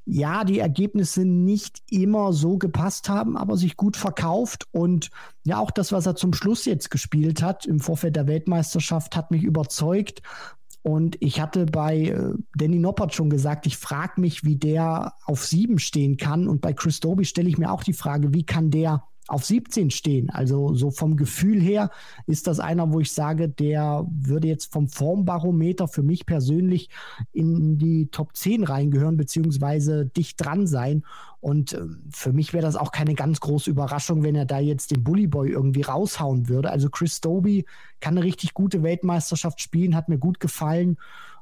ja, 0.05 0.43
die 0.43 0.59
Ergebnisse 0.59 1.25
nicht 1.25 1.81
immer 1.89 2.31
so 2.31 2.57
gepasst 2.57 3.09
haben, 3.09 3.35
aber 3.35 3.57
sich 3.57 3.75
gut 3.75 3.97
verkauft. 3.97 4.67
Und 4.71 5.09
ja, 5.43 5.57
auch 5.57 5.71
das, 5.71 5.91
was 5.91 6.05
er 6.05 6.15
zum 6.15 6.33
Schluss 6.33 6.65
jetzt 6.65 6.91
gespielt 6.91 7.41
hat, 7.41 7.65
im 7.65 7.79
Vorfeld 7.79 8.15
der 8.15 8.27
Weltmeisterschaft, 8.27 9.15
hat 9.15 9.31
mich 9.31 9.43
überzeugt. 9.43 10.21
Und 10.83 11.17
ich 11.19 11.41
hatte 11.41 11.65
bei 11.65 11.97
äh, 11.97 12.33
Danny 12.55 12.77
Noppert 12.77 13.15
schon 13.15 13.31
gesagt, 13.31 13.65
ich 13.65 13.77
frage 13.77 14.21
mich, 14.21 14.43
wie 14.43 14.55
der 14.55 15.13
auf 15.25 15.43
sieben 15.43 15.79
stehen 15.79 16.17
kann. 16.17 16.47
Und 16.47 16.61
bei 16.61 16.73
Chris 16.73 16.99
Doby 16.99 17.25
stelle 17.25 17.49
ich 17.49 17.57
mir 17.57 17.71
auch 17.71 17.83
die 17.83 17.93
Frage, 17.93 18.33
wie 18.35 18.45
kann 18.45 18.69
der 18.69 19.03
auf 19.27 19.43
17 19.43 19.89
stehen. 19.89 20.29
Also 20.29 20.73
so 20.73 20.91
vom 20.91 21.17
Gefühl 21.17 21.59
her 21.59 21.89
ist 22.27 22.47
das 22.47 22.59
einer, 22.59 22.91
wo 22.91 22.99
ich 22.99 23.11
sage, 23.11 23.49
der 23.49 24.05
würde 24.09 24.47
jetzt 24.47 24.71
vom 24.71 24.87
Formbarometer 24.87 25.87
für 25.87 26.03
mich 26.03 26.25
persönlich 26.25 26.89
in 27.31 27.77
die 27.77 28.07
Top 28.07 28.35
10 28.35 28.63
reingehören, 28.63 29.17
beziehungsweise 29.17 30.05
dicht 30.05 30.43
dran 30.43 30.67
sein. 30.67 31.03
Und 31.41 31.73
ähm, 31.73 32.03
für 32.11 32.33
mich 32.33 32.53
wäre 32.53 32.63
das 32.63 32.75
auch 32.75 32.91
keine 32.91 33.15
ganz 33.15 33.39
große 33.39 33.69
Überraschung, 33.69 34.23
wenn 34.23 34.35
er 34.35 34.45
da 34.45 34.59
jetzt 34.59 34.91
den 34.91 35.03
Bully 35.03 35.27
Boy 35.27 35.49
irgendwie 35.51 35.81
raushauen 35.81 36.47
würde. 36.49 36.69
Also 36.69 36.89
Chris 36.89 37.21
Doby 37.21 37.65
kann 37.99 38.17
eine 38.17 38.25
richtig 38.25 38.53
gute 38.53 38.83
Weltmeisterschaft 38.83 39.59
spielen, 39.59 39.95
hat 39.95 40.09
mir 40.09 40.19
gut 40.19 40.39
gefallen. 40.39 40.97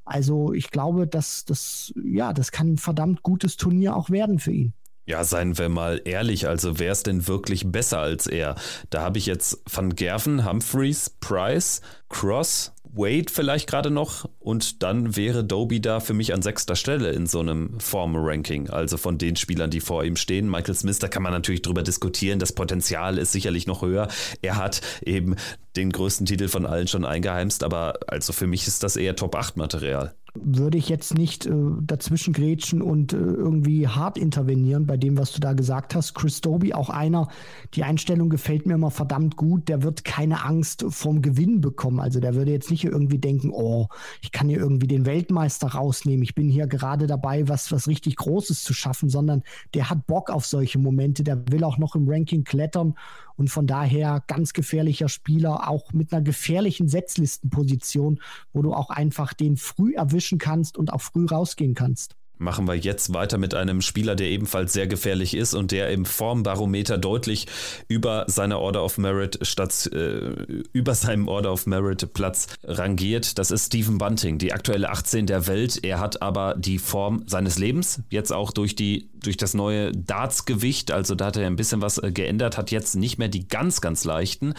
Also 0.05 0.53
ich 0.53 0.71
glaube, 0.71 1.07
dass 1.07 1.45
das, 1.45 1.93
ja, 2.03 2.33
das 2.33 2.51
kann 2.51 2.73
ein 2.73 2.77
verdammt 2.77 3.23
gutes 3.23 3.55
Turnier 3.57 3.95
auch 3.95 4.09
werden 4.09 4.39
für 4.39 4.51
ihn. 4.51 4.73
Ja, 5.05 5.25
seien 5.25 5.57
wir 5.57 5.67
mal 5.67 6.01
ehrlich, 6.05 6.47
also 6.47 6.79
wer 6.79 6.93
ist 6.93 7.07
denn 7.07 7.27
wirklich 7.27 7.69
besser 7.69 7.99
als 7.99 8.25
er? 8.25 8.55
Da 8.89 9.01
habe 9.01 9.17
ich 9.17 9.25
jetzt 9.25 9.61
Van 9.69 9.95
Gerven, 9.95 10.49
Humphreys, 10.49 11.09
Price, 11.19 11.81
Cross, 12.07 12.71
Wade 12.95 13.25
vielleicht 13.29 13.67
gerade 13.67 13.89
noch 13.89 14.29
und 14.39 14.81
dann 14.81 15.15
wäre 15.17 15.43
Doby 15.43 15.81
da 15.81 15.99
für 15.99 16.13
mich 16.13 16.33
an 16.33 16.41
sechster 16.41 16.75
Stelle 16.75 17.11
in 17.11 17.25
so 17.25 17.39
einem 17.39 17.79
Form-Ranking, 17.79 18.69
also 18.69 18.97
von 18.97 19.17
den 19.17 19.35
Spielern, 19.35 19.71
die 19.71 19.81
vor 19.81 20.05
ihm 20.05 20.15
stehen. 20.15 20.49
Michael 20.49 20.75
Smith, 20.75 20.99
da 20.99 21.07
kann 21.09 21.23
man 21.23 21.33
natürlich 21.33 21.63
drüber 21.63 21.83
diskutieren, 21.83 22.39
das 22.39 22.53
Potenzial 22.53 23.17
ist 23.17 23.31
sicherlich 23.33 23.67
noch 23.67 23.81
höher. 23.81 24.07
Er 24.41 24.55
hat 24.55 24.81
eben 25.03 25.35
den 25.75 25.91
größten 25.91 26.27
Titel 26.27 26.47
von 26.47 26.65
allen 26.65 26.87
schon 26.87 27.03
eingeheimst, 27.03 27.63
aber 27.63 27.99
also 28.07 28.31
für 28.31 28.47
mich 28.47 28.67
ist 28.67 28.83
das 28.83 28.95
eher 28.95 29.15
Top-8-Material 29.15 30.13
würde 30.35 30.79
ich 30.79 30.89
jetzt 30.89 31.15
nicht 31.15 31.45
äh, 31.45 31.51
dazwischen 31.81 32.33
grätschen 32.33 32.81
und 32.81 33.13
äh, 33.13 33.17
irgendwie 33.17 33.87
hart 33.87 34.17
intervenieren 34.17 34.87
bei 34.87 34.97
dem, 34.97 35.17
was 35.17 35.31
du 35.31 35.39
da 35.39 35.53
gesagt 35.53 35.93
hast. 35.93 36.15
Chris 36.15 36.41
Doby, 36.41 36.73
auch 36.73 36.89
einer, 36.89 37.27
die 37.75 37.83
Einstellung 37.83 38.29
gefällt 38.29 38.65
mir 38.65 38.73
immer 38.73 38.89
verdammt 38.89 39.37
gut. 39.37 39.69
Der 39.69 39.83
wird 39.83 40.03
keine 40.03 40.43
Angst 40.43 40.85
vorm 40.89 41.21
Gewinn 41.21 41.61
bekommen. 41.61 41.99
Also 41.99 42.19
der 42.19 42.33
würde 42.33 42.51
jetzt 42.51 42.71
nicht 42.71 42.83
irgendwie 42.83 43.19
denken, 43.19 43.51
oh, 43.51 43.89
ich 44.21 44.31
kann 44.31 44.49
hier 44.49 44.59
irgendwie 44.59 44.87
den 44.87 45.05
Weltmeister 45.05 45.67
rausnehmen. 45.67 46.23
Ich 46.23 46.33
bin 46.33 46.49
hier 46.49 46.65
gerade 46.65 47.05
dabei, 47.05 47.47
was, 47.47 47.71
was 47.71 47.87
richtig 47.87 48.15
Großes 48.15 48.63
zu 48.63 48.73
schaffen, 48.73 49.09
sondern 49.09 49.43
der 49.75 49.91
hat 49.91 50.07
Bock 50.07 50.31
auf 50.31 50.47
solche 50.47 50.79
Momente. 50.79 51.23
Der 51.23 51.43
will 51.51 51.63
auch 51.63 51.77
noch 51.77 51.95
im 51.95 52.09
Ranking 52.09 52.43
klettern 52.43 52.95
und 53.35 53.49
von 53.49 53.67
daher 53.67 54.23
ganz 54.27 54.53
gefährlicher 54.53 55.09
Spieler, 55.09 55.69
auch 55.69 55.93
mit 55.93 56.13
einer 56.13 56.21
gefährlichen 56.21 56.87
Setzlistenposition, 56.87 58.19
wo 58.51 58.61
du 58.61 58.73
auch 58.73 58.89
einfach 58.89 59.33
den 59.33 59.57
früh 59.57 59.93
erwischen 59.93 60.37
kannst 60.37 60.77
und 60.77 60.93
auch 60.93 61.01
früh 61.01 61.25
rausgehen 61.25 61.73
kannst. 61.75 62.15
Machen 62.37 62.67
wir 62.67 62.75
jetzt 62.75 63.13
weiter 63.13 63.37
mit 63.37 63.53
einem 63.53 63.81
Spieler, 63.81 64.15
der 64.15 64.27
ebenfalls 64.27 64.73
sehr 64.73 64.87
gefährlich 64.87 65.35
ist 65.35 65.53
und 65.53 65.71
der 65.71 65.89
im 65.89 66.05
Formbarometer 66.05 66.97
deutlich 66.97 67.47
über 67.87 68.25
seiner 68.27 68.59
Order 68.59 68.83
of 68.83 68.97
Merit 68.97 69.39
statt 69.43 69.89
äh, 69.93 70.33
über 70.73 70.95
seinem 70.95 71.27
Order 71.27 71.53
of 71.53 71.67
Merit 71.67 72.13
Platz 72.13 72.47
rangiert. 72.63 73.37
Das 73.37 73.51
ist 73.51 73.67
Stephen 73.67 73.97
Bunting, 73.97 74.39
die 74.39 74.51
aktuelle 74.51 74.89
18 74.89 75.27
der 75.27 75.47
Welt. 75.47 75.83
Er 75.83 75.99
hat 75.99 76.21
aber 76.21 76.55
die 76.57 76.79
Form 76.79 77.23
seines 77.27 77.57
Lebens, 77.59 78.01
jetzt 78.09 78.33
auch 78.33 78.51
durch 78.51 78.75
die 78.75 79.09
durch 79.23 79.37
das 79.37 79.53
neue 79.53 79.91
Dartsgewicht, 79.91 80.91
also 80.91 81.15
da 81.15 81.27
hat 81.27 81.37
er 81.37 81.47
ein 81.47 81.55
bisschen 81.55 81.81
was 81.81 81.97
äh, 81.97 82.11
geändert, 82.11 82.57
hat 82.57 82.71
jetzt 82.71 82.95
nicht 82.95 83.17
mehr 83.17 83.29
die 83.29 83.47
ganz 83.47 83.81
ganz 83.81 84.03
leichten, 84.03 84.53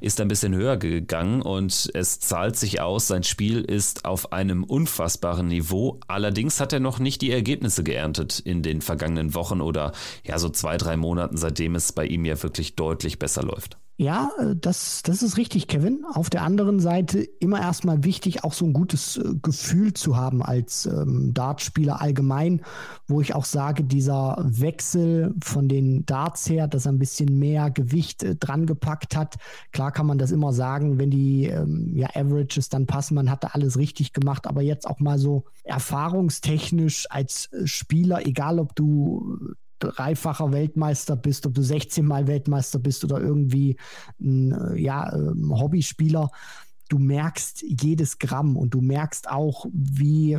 ist 0.00 0.20
ein 0.20 0.28
bisschen 0.28 0.54
höher 0.54 0.76
gegangen 0.76 1.40
und 1.40 1.90
es 1.94 2.18
zahlt 2.18 2.56
sich 2.56 2.80
aus. 2.80 3.06
Sein 3.08 3.22
Spiel 3.22 3.60
ist 3.60 4.04
auf 4.04 4.32
einem 4.32 4.64
unfassbaren 4.64 5.46
Niveau. 5.48 6.00
Allerdings 6.08 6.60
hat 6.60 6.72
er 6.72 6.80
noch 6.80 6.98
nicht 6.98 7.17
die 7.18 7.28
die 7.28 7.34
Ergebnisse 7.34 7.84
geerntet 7.84 8.38
in 8.38 8.62
den 8.62 8.80
vergangenen 8.80 9.34
Wochen 9.34 9.60
oder 9.60 9.92
ja 10.24 10.38
so 10.38 10.48
zwei, 10.48 10.78
drei 10.78 10.96
Monaten, 10.96 11.36
seitdem 11.36 11.74
es 11.74 11.92
bei 11.92 12.06
ihm 12.06 12.24
ja 12.24 12.42
wirklich 12.42 12.74
deutlich 12.74 13.18
besser 13.18 13.42
läuft. 13.42 13.76
Ja, 14.00 14.30
äh, 14.38 14.54
das, 14.54 15.02
das 15.02 15.24
ist 15.24 15.36
richtig, 15.38 15.66
Kevin. 15.66 16.04
Auf 16.04 16.30
der 16.30 16.42
anderen 16.42 16.78
Seite 16.78 17.20
immer 17.20 17.60
erstmal 17.60 18.04
wichtig, 18.04 18.44
auch 18.44 18.52
so 18.52 18.64
ein 18.64 18.72
gutes 18.72 19.16
äh, 19.16 19.34
Gefühl 19.42 19.92
zu 19.92 20.16
haben 20.16 20.40
als 20.40 20.86
ähm, 20.86 21.34
Dartspieler 21.34 22.00
allgemein, 22.00 22.62
wo 23.08 23.20
ich 23.20 23.34
auch 23.34 23.44
sage, 23.44 23.82
dieser 23.82 24.36
Wechsel 24.40 25.34
von 25.42 25.68
den 25.68 26.06
Darts 26.06 26.48
her, 26.48 26.68
dass 26.68 26.86
er 26.86 26.92
ein 26.92 27.00
bisschen 27.00 27.40
mehr 27.40 27.72
Gewicht 27.72 28.22
äh, 28.22 28.36
dran 28.36 28.66
gepackt 28.66 29.16
hat. 29.16 29.34
Klar 29.72 29.90
kann 29.90 30.06
man 30.06 30.18
das 30.18 30.30
immer 30.30 30.52
sagen, 30.52 30.98
wenn 30.98 31.10
die 31.10 31.46
ähm, 31.46 31.90
ja, 31.96 32.08
Averages 32.14 32.68
dann 32.68 32.86
passen, 32.86 33.16
man 33.16 33.28
hatte 33.32 33.52
alles 33.54 33.76
richtig 33.78 34.12
gemacht, 34.12 34.46
aber 34.46 34.62
jetzt 34.62 34.86
auch 34.86 35.00
mal 35.00 35.18
so 35.18 35.44
erfahrungstechnisch 35.64 37.06
als 37.10 37.50
Spieler, 37.64 38.24
egal 38.24 38.60
ob 38.60 38.76
du 38.76 39.56
dreifacher 39.78 40.52
Weltmeister 40.52 41.16
bist, 41.16 41.46
ob 41.46 41.54
du 41.54 41.62
16 41.62 42.04
Mal 42.04 42.26
Weltmeister 42.26 42.78
bist 42.78 43.04
oder 43.04 43.20
irgendwie 43.20 43.76
ein 44.20 44.52
äh, 44.52 44.80
ja, 44.80 45.12
ähm, 45.12 45.52
Hobbyspieler, 45.58 46.30
du 46.88 46.98
merkst 46.98 47.62
jedes 47.62 48.18
Gramm 48.18 48.56
und 48.56 48.74
du 48.74 48.80
merkst 48.80 49.28
auch, 49.30 49.66
wie 49.72 50.38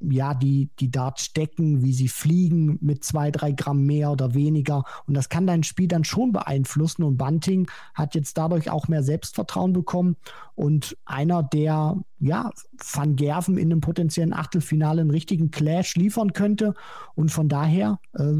ja, 0.00 0.34
die, 0.34 0.70
die 0.78 0.90
Darts 0.90 1.24
stecken, 1.24 1.82
wie 1.82 1.92
sie 1.92 2.08
fliegen 2.08 2.78
mit 2.80 3.04
zwei, 3.04 3.30
drei 3.30 3.52
Gramm 3.52 3.84
mehr 3.84 4.10
oder 4.10 4.34
weniger. 4.34 4.84
Und 5.06 5.14
das 5.14 5.28
kann 5.28 5.46
dein 5.46 5.62
Spiel 5.62 5.88
dann 5.88 6.04
schon 6.04 6.32
beeinflussen. 6.32 7.02
Und 7.02 7.18
Bunting 7.18 7.70
hat 7.94 8.14
jetzt 8.14 8.38
dadurch 8.38 8.70
auch 8.70 8.88
mehr 8.88 9.02
Selbstvertrauen 9.02 9.72
bekommen. 9.72 10.16
Und 10.54 10.96
einer, 11.04 11.42
der, 11.42 11.98
ja, 12.18 12.50
Van 12.92 13.16
Gerven 13.16 13.58
in 13.58 13.70
einem 13.70 13.80
potenziellen 13.80 14.32
Achtelfinale 14.32 15.02
einen 15.02 15.10
richtigen 15.10 15.50
Clash 15.50 15.96
liefern 15.96 16.32
könnte. 16.32 16.74
Und 17.14 17.30
von 17.30 17.48
daher 17.48 17.98
äh, 18.14 18.34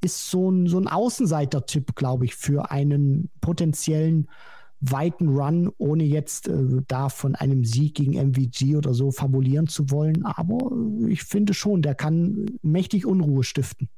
ist 0.00 0.30
so 0.30 0.50
ein, 0.50 0.66
so 0.68 0.78
ein 0.78 0.86
Außenseiter-Tipp, 0.86 1.96
glaube 1.96 2.26
ich, 2.26 2.36
für 2.36 2.70
einen 2.70 3.30
potenziellen 3.40 4.28
weiten 4.90 5.28
Run, 5.28 5.70
ohne 5.78 6.04
jetzt 6.04 6.48
äh, 6.48 6.82
da 6.86 7.08
von 7.08 7.34
einem 7.34 7.64
Sieg 7.64 7.94
gegen 7.94 8.12
MVG 8.12 8.76
oder 8.76 8.94
so 8.94 9.10
fabulieren 9.10 9.66
zu 9.66 9.90
wollen. 9.90 10.24
Aber 10.24 10.70
ich 11.08 11.24
finde 11.24 11.54
schon, 11.54 11.82
der 11.82 11.94
kann 11.94 12.46
mächtig 12.62 13.06
Unruhe 13.06 13.44
stiften. 13.44 13.88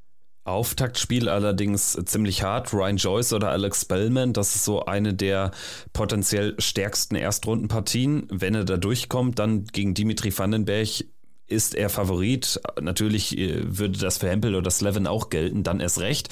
Auftaktspiel 0.45 1.29
allerdings 1.29 1.99
ziemlich 2.05 2.45
hart. 2.45 2.73
Ryan 2.73 2.97
Joyce 2.97 3.33
oder 3.33 3.51
Alex 3.51 3.83
Spellman, 3.83 4.33
das 4.33 4.55
ist 4.55 4.65
so 4.65 4.85
eine 4.85 5.13
der 5.13 5.51
potenziell 5.93 6.55
stärksten 6.59 7.17
Erstrundenpartien. 7.17 8.29
Wenn 8.31 8.55
er 8.55 8.65
da 8.65 8.77
durchkommt, 8.77 9.41
dann 9.41 9.65
gegen 9.65 9.95
Dimitri 9.95 10.37
Vandenberg 10.37 11.05
ist 11.49 11.75
er 11.75 11.89
Favorit. 11.89 12.61
Natürlich 12.81 13.37
äh, 13.37 13.63
würde 13.65 13.99
das 13.99 14.19
für 14.19 14.29
Hempel 14.29 14.55
oder 14.55 14.71
Slevin 14.71 15.07
auch 15.07 15.31
gelten, 15.31 15.65
dann 15.65 15.81
erst 15.81 16.01
recht. 16.01 16.29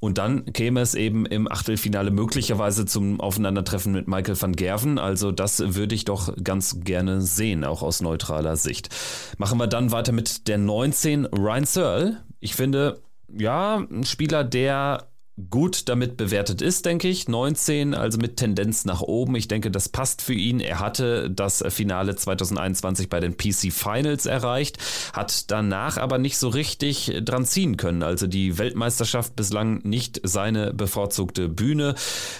Und 0.00 0.16
dann 0.16 0.46
käme 0.54 0.80
es 0.80 0.94
eben 0.94 1.26
im 1.26 1.50
Achtelfinale 1.50 2.10
möglicherweise 2.10 2.86
zum 2.86 3.20
Aufeinandertreffen 3.20 3.92
mit 3.92 4.08
Michael 4.08 4.40
van 4.40 4.56
Gerven. 4.56 4.98
Also 4.98 5.30
das 5.30 5.74
würde 5.74 5.94
ich 5.94 6.06
doch 6.06 6.34
ganz 6.42 6.80
gerne 6.80 7.20
sehen, 7.20 7.64
auch 7.64 7.82
aus 7.82 8.00
neutraler 8.00 8.56
Sicht. 8.56 8.88
Machen 9.36 9.58
wir 9.58 9.66
dann 9.66 9.92
weiter 9.92 10.12
mit 10.12 10.48
der 10.48 10.56
19 10.56 11.26
Ryan 11.26 11.64
Searle 11.64 12.16
Ich 12.40 12.54
finde, 12.54 13.02
ja, 13.28 13.76
ein 13.76 14.04
Spieler, 14.04 14.42
der 14.42 15.09
gut 15.48 15.88
damit 15.88 16.16
bewertet 16.16 16.60
ist, 16.60 16.84
denke 16.84 17.08
ich. 17.08 17.28
19, 17.28 17.94
also 17.94 18.18
mit 18.18 18.36
Tendenz 18.36 18.84
nach 18.84 19.00
oben. 19.00 19.34
Ich 19.36 19.48
denke, 19.48 19.70
das 19.70 19.88
passt 19.88 20.20
für 20.22 20.34
ihn. 20.34 20.60
Er 20.60 20.80
hatte 20.80 21.30
das 21.30 21.64
Finale 21.68 22.16
2021 22.16 23.08
bei 23.08 23.20
den 23.20 23.36
PC 23.36 23.72
Finals 23.72 24.26
erreicht, 24.26 24.78
hat 25.12 25.50
danach 25.50 25.96
aber 25.96 26.18
nicht 26.18 26.36
so 26.36 26.48
richtig 26.48 27.12
dran 27.24 27.46
ziehen 27.46 27.76
können. 27.76 28.02
Also 28.02 28.26
die 28.26 28.58
Weltmeisterschaft 28.58 29.36
bislang 29.36 29.80
nicht 29.84 30.20
seine 30.24 30.74
bevorzugte 30.74 31.48
Bühne. 31.48 31.94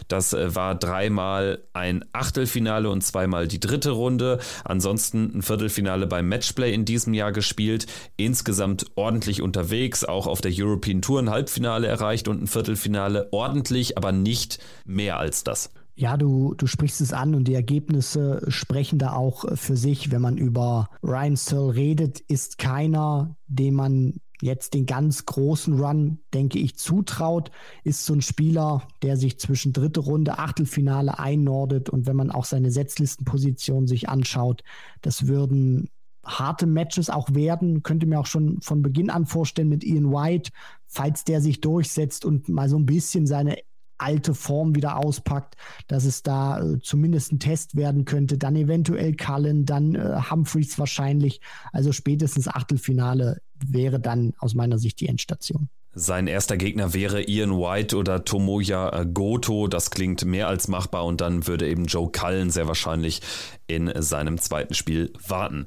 Das 0.08 0.32
war 0.32 0.74
dreimal 0.74 1.60
ein 1.72 2.04
Achtelfinale 2.12 2.90
und 2.90 3.02
zweimal 3.02 3.48
die 3.48 3.60
dritte 3.60 3.90
Runde. 3.90 4.40
Ansonsten 4.64 5.32
ein 5.34 5.42
Viertelfinale 5.42 6.06
beim 6.06 6.28
Matchplay 6.28 6.74
in 6.74 6.84
diesem 6.84 7.14
Jahr 7.14 7.32
gespielt. 7.32 7.86
Insgesamt 8.16 8.86
ordentlich 8.96 9.40
unterwegs, 9.40 10.04
auch 10.04 10.26
auf 10.26 10.40
der 10.40 10.52
European 10.54 11.02
Tour 11.02 11.20
ein 11.22 11.30
Halbfinale 11.30 11.86
erreicht 11.86 12.28
und 12.28 12.42
ein 12.42 12.46
Viertelfinale 12.46 12.89
Viertelfinale 12.90 13.32
ordentlich, 13.32 13.96
aber 13.96 14.12
nicht 14.12 14.58
mehr 14.84 15.18
als 15.18 15.44
das. 15.44 15.70
Ja, 15.94 16.16
du, 16.16 16.54
du 16.54 16.66
sprichst 16.66 17.00
es 17.00 17.12
an 17.12 17.34
und 17.34 17.44
die 17.46 17.54
Ergebnisse 17.54 18.42
sprechen 18.48 18.98
da 18.98 19.12
auch 19.12 19.44
für 19.56 19.76
sich. 19.76 20.10
Wenn 20.10 20.22
man 20.22 20.38
über 20.38 20.88
Ryan 21.02 21.36
Searle 21.36 21.74
redet, 21.74 22.20
ist 22.20 22.58
keiner, 22.58 23.36
dem 23.46 23.74
man 23.74 24.14
jetzt 24.40 24.72
den 24.72 24.86
ganz 24.86 25.26
großen 25.26 25.78
Run, 25.78 26.20
denke 26.32 26.58
ich, 26.58 26.78
zutraut, 26.78 27.50
ist 27.84 28.06
so 28.06 28.14
ein 28.14 28.22
Spieler, 28.22 28.88
der 29.02 29.18
sich 29.18 29.38
zwischen 29.38 29.74
dritte 29.74 30.00
Runde, 30.00 30.38
Achtelfinale 30.38 31.18
einnordet 31.18 31.90
und 31.90 32.06
wenn 32.06 32.16
man 32.16 32.30
auch 32.30 32.46
seine 32.46 32.70
Setzlistenposition 32.70 33.86
sich 33.86 34.08
anschaut, 34.08 34.62
das 35.02 35.26
würden 35.26 35.90
harte 36.24 36.66
Matches 36.66 37.10
auch 37.10 37.34
werden. 37.34 37.82
Könnte 37.82 38.06
mir 38.06 38.20
auch 38.20 38.26
schon 38.26 38.60
von 38.60 38.82
Beginn 38.82 39.10
an 39.10 39.26
vorstellen 39.26 39.68
mit 39.68 39.84
Ian 39.84 40.10
White, 40.12 40.50
falls 40.86 41.24
der 41.24 41.40
sich 41.40 41.60
durchsetzt 41.60 42.24
und 42.24 42.48
mal 42.48 42.68
so 42.68 42.78
ein 42.78 42.86
bisschen 42.86 43.26
seine 43.26 43.56
alte 44.00 44.34
Form 44.34 44.74
wieder 44.74 44.96
auspackt, 44.96 45.56
dass 45.86 46.04
es 46.04 46.22
da 46.22 46.60
äh, 46.60 46.78
zumindest 46.80 47.32
ein 47.32 47.38
Test 47.38 47.76
werden 47.76 48.04
könnte. 48.04 48.38
Dann 48.38 48.56
eventuell 48.56 49.14
Cullen, 49.14 49.66
dann 49.66 49.94
äh, 49.94 50.20
Humphreys 50.30 50.78
wahrscheinlich. 50.78 51.40
Also 51.72 51.92
spätestens 51.92 52.48
Achtelfinale 52.48 53.42
wäre 53.54 54.00
dann 54.00 54.32
aus 54.38 54.54
meiner 54.54 54.78
Sicht 54.78 55.00
die 55.00 55.08
Endstation. 55.08 55.68
Sein 55.92 56.28
erster 56.28 56.56
Gegner 56.56 56.94
wäre 56.94 57.22
Ian 57.22 57.50
White 57.50 57.96
oder 57.96 58.24
Tomoya 58.24 59.04
Goto. 59.04 59.66
Das 59.66 59.90
klingt 59.90 60.24
mehr 60.24 60.46
als 60.46 60.68
machbar 60.68 61.04
und 61.04 61.20
dann 61.20 61.48
würde 61.48 61.68
eben 61.68 61.86
Joe 61.86 62.10
Cullen 62.10 62.50
sehr 62.50 62.68
wahrscheinlich 62.68 63.20
in 63.66 63.90
seinem 64.00 64.38
zweiten 64.38 64.74
Spiel 64.74 65.12
warten. 65.26 65.66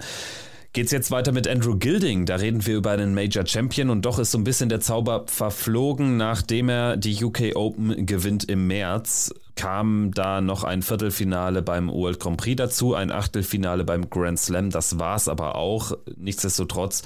Geht's 0.71 0.91
jetzt 0.91 1.11
weiter 1.11 1.34
mit 1.34 1.47
Andrew 1.47 1.76
Gilding. 1.76 2.26
Da 2.26 2.38
reden 2.38 2.65
wir 2.65 2.78
über 2.78 2.91
einen 2.91 3.13
Major 3.13 3.45
Champion 3.45 3.91
und 3.91 4.05
doch 4.05 4.17
ist 4.17 4.32
so 4.32 4.39
ein 4.39 4.43
bisschen 4.43 4.69
der 4.69 4.80
Zauber 4.80 5.26
verflogen, 5.28 6.17
nachdem 6.17 6.67
er 6.67 6.97
die 6.97 7.24
UK 7.24 7.55
Open 7.55 8.07
gewinnt 8.07 8.45
im 8.45 8.65
März. 8.65 9.32
Kam 9.55 10.11
da 10.15 10.41
noch 10.41 10.63
ein 10.63 10.82
Viertelfinale 10.82 11.61
beim 11.61 11.89
World 11.89 12.19
Grand 12.19 12.38
Prix 12.38 12.55
dazu, 12.55 12.95
ein 12.95 13.11
Achtelfinale 13.11 13.84
beim 13.84 14.09
Grand 14.09 14.39
Slam. 14.39 14.71
Das 14.71 14.97
war's 14.97 15.28
aber 15.28 15.55
auch. 15.55 15.95
Nichtsdestotrotz 16.15 17.03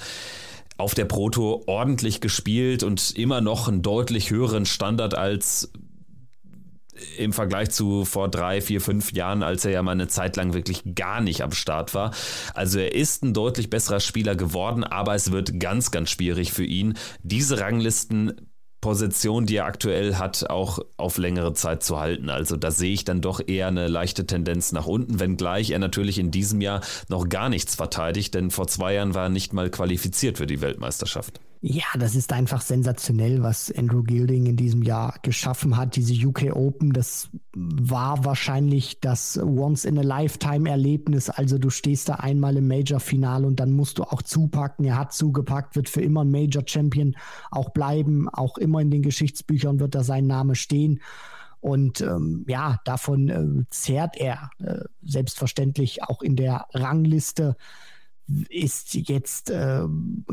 auf 0.78 0.94
der 0.94 1.04
Pro 1.04 1.28
Tour 1.28 1.68
ordentlich 1.68 2.20
gespielt 2.20 2.82
und 2.82 3.10
immer 3.16 3.40
noch 3.40 3.68
einen 3.68 3.82
deutlich 3.82 4.30
höheren 4.30 4.64
Standard 4.64 5.14
als 5.14 5.70
im 7.16 7.32
Vergleich 7.32 7.70
zu 7.70 8.04
vor 8.04 8.28
drei, 8.28 8.60
vier, 8.60 8.80
fünf 8.80 9.12
Jahren, 9.12 9.42
als 9.42 9.64
er 9.64 9.72
ja 9.72 9.82
mal 9.82 9.92
eine 9.92 10.08
Zeit 10.08 10.36
lang 10.36 10.54
wirklich 10.54 10.82
gar 10.94 11.20
nicht 11.20 11.42
am 11.42 11.52
Start 11.52 11.94
war. 11.94 12.12
Also 12.54 12.78
er 12.78 12.94
ist 12.94 13.22
ein 13.22 13.34
deutlich 13.34 13.70
besserer 13.70 14.00
Spieler 14.00 14.36
geworden, 14.36 14.84
aber 14.84 15.14
es 15.14 15.30
wird 15.30 15.60
ganz, 15.60 15.90
ganz 15.90 16.10
schwierig 16.10 16.52
für 16.52 16.64
ihn, 16.64 16.94
diese 17.22 17.60
Ranglisten 17.60 18.47
Position, 18.80 19.46
die 19.46 19.56
er 19.56 19.66
aktuell 19.66 20.16
hat, 20.16 20.48
auch 20.48 20.78
auf 20.96 21.18
längere 21.18 21.52
Zeit 21.52 21.82
zu 21.82 21.98
halten. 21.98 22.30
Also 22.30 22.56
da 22.56 22.70
sehe 22.70 22.92
ich 22.92 23.04
dann 23.04 23.20
doch 23.20 23.40
eher 23.46 23.68
eine 23.68 23.88
leichte 23.88 24.26
Tendenz 24.26 24.72
nach 24.72 24.86
unten, 24.86 25.18
wenngleich 25.20 25.70
er 25.70 25.78
natürlich 25.78 26.18
in 26.18 26.30
diesem 26.30 26.60
Jahr 26.60 26.80
noch 27.08 27.28
gar 27.28 27.48
nichts 27.48 27.74
verteidigt, 27.74 28.34
denn 28.34 28.50
vor 28.50 28.68
zwei 28.68 28.94
Jahren 28.94 29.14
war 29.14 29.24
er 29.24 29.28
nicht 29.30 29.52
mal 29.52 29.70
qualifiziert 29.70 30.38
für 30.38 30.46
die 30.46 30.60
Weltmeisterschaft. 30.60 31.40
Ja, 31.60 31.86
das 31.98 32.14
ist 32.14 32.32
einfach 32.32 32.60
sensationell, 32.60 33.42
was 33.42 33.72
Andrew 33.76 34.04
Gilding 34.04 34.46
in 34.46 34.56
diesem 34.56 34.82
Jahr 34.82 35.18
geschaffen 35.22 35.76
hat. 35.76 35.96
Diese 35.96 36.14
UK 36.14 36.54
Open, 36.54 36.92
das 36.92 37.30
war 37.52 38.24
wahrscheinlich 38.24 39.00
das 39.00 39.36
Once-in-a-Lifetime-Erlebnis. 39.38 41.30
Also 41.30 41.58
du 41.58 41.70
stehst 41.70 42.08
da 42.08 42.14
einmal 42.14 42.56
im 42.56 42.68
Major-Finale 42.68 43.44
und 43.44 43.58
dann 43.58 43.72
musst 43.72 43.98
du 43.98 44.04
auch 44.04 44.22
zupacken. 44.22 44.84
Er 44.84 44.98
hat 44.98 45.12
zugepackt, 45.12 45.74
wird 45.74 45.88
für 45.88 46.00
immer 46.00 46.24
ein 46.24 46.30
Major-Champion 46.30 47.16
auch 47.50 47.70
bleiben. 47.70 48.28
Auch 48.28 48.56
immer 48.56 48.80
in 48.80 48.92
den 48.92 49.02
Geschichtsbüchern 49.02 49.80
wird 49.80 49.96
da 49.96 50.04
sein 50.04 50.28
Name 50.28 50.54
stehen. 50.54 51.00
Und 51.60 52.00
ähm, 52.02 52.44
ja, 52.46 52.78
davon 52.84 53.28
äh, 53.28 53.64
zehrt 53.70 54.16
er 54.16 54.50
äh, 54.60 54.84
selbstverständlich 55.02 56.04
auch 56.04 56.22
in 56.22 56.36
der 56.36 56.66
Rangliste. 56.72 57.56
Ist 58.48 58.94
jetzt 58.94 59.50
äh, 59.50 59.82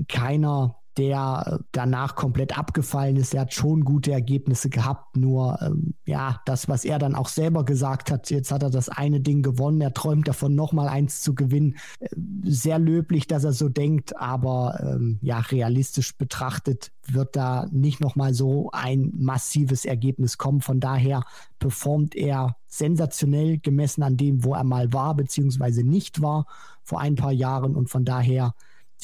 keiner, 0.07 0.75
der 0.97 1.59
danach 1.71 2.15
komplett 2.15 2.57
abgefallen 2.57 3.17
ist. 3.17 3.33
Er 3.33 3.41
hat 3.41 3.53
schon 3.53 3.83
gute 3.83 4.11
Ergebnisse 4.11 4.69
gehabt, 4.69 5.17
nur 5.17 5.59
ähm, 5.61 5.93
ja, 6.05 6.41
das, 6.45 6.69
was 6.69 6.85
er 6.85 6.99
dann 6.99 7.15
auch 7.15 7.27
selber 7.27 7.65
gesagt 7.65 8.11
hat, 8.11 8.29
jetzt 8.29 8.51
hat 8.51 8.63
er 8.63 8.69
das 8.69 8.89
eine 8.89 9.19
Ding 9.19 9.41
gewonnen, 9.41 9.81
er 9.81 9.93
träumt 9.93 10.27
davon, 10.27 10.55
nochmal 10.55 10.87
eins 10.87 11.21
zu 11.21 11.35
gewinnen. 11.35 11.75
Äh, 11.99 12.09
sehr 12.43 12.79
löblich, 12.79 13.27
dass 13.27 13.43
er 13.43 13.53
so 13.53 13.69
denkt, 13.69 14.17
aber 14.17 14.79
ähm, 14.81 15.19
ja, 15.21 15.39
realistisch 15.39 16.17
betrachtet 16.17 16.91
wird 17.07 17.35
da 17.35 17.67
nicht 17.71 18.01
nochmal 18.01 18.33
so 18.33 18.69
ein 18.71 19.11
massives 19.15 19.85
Ergebnis 19.85 20.37
kommen. 20.37 20.61
Von 20.61 20.79
daher 20.79 21.23
performt 21.59 22.15
er 22.15 22.55
sensationell 22.65 23.57
gemessen 23.59 24.03
an 24.03 24.17
dem, 24.17 24.43
wo 24.43 24.53
er 24.53 24.63
mal 24.63 24.91
war, 24.91 25.15
beziehungsweise 25.15 25.83
nicht 25.83 26.21
war 26.21 26.45
vor 26.83 26.99
ein 26.99 27.15
paar 27.15 27.31
Jahren 27.31 27.75
und 27.75 27.89
von 27.89 28.05
daher 28.05 28.53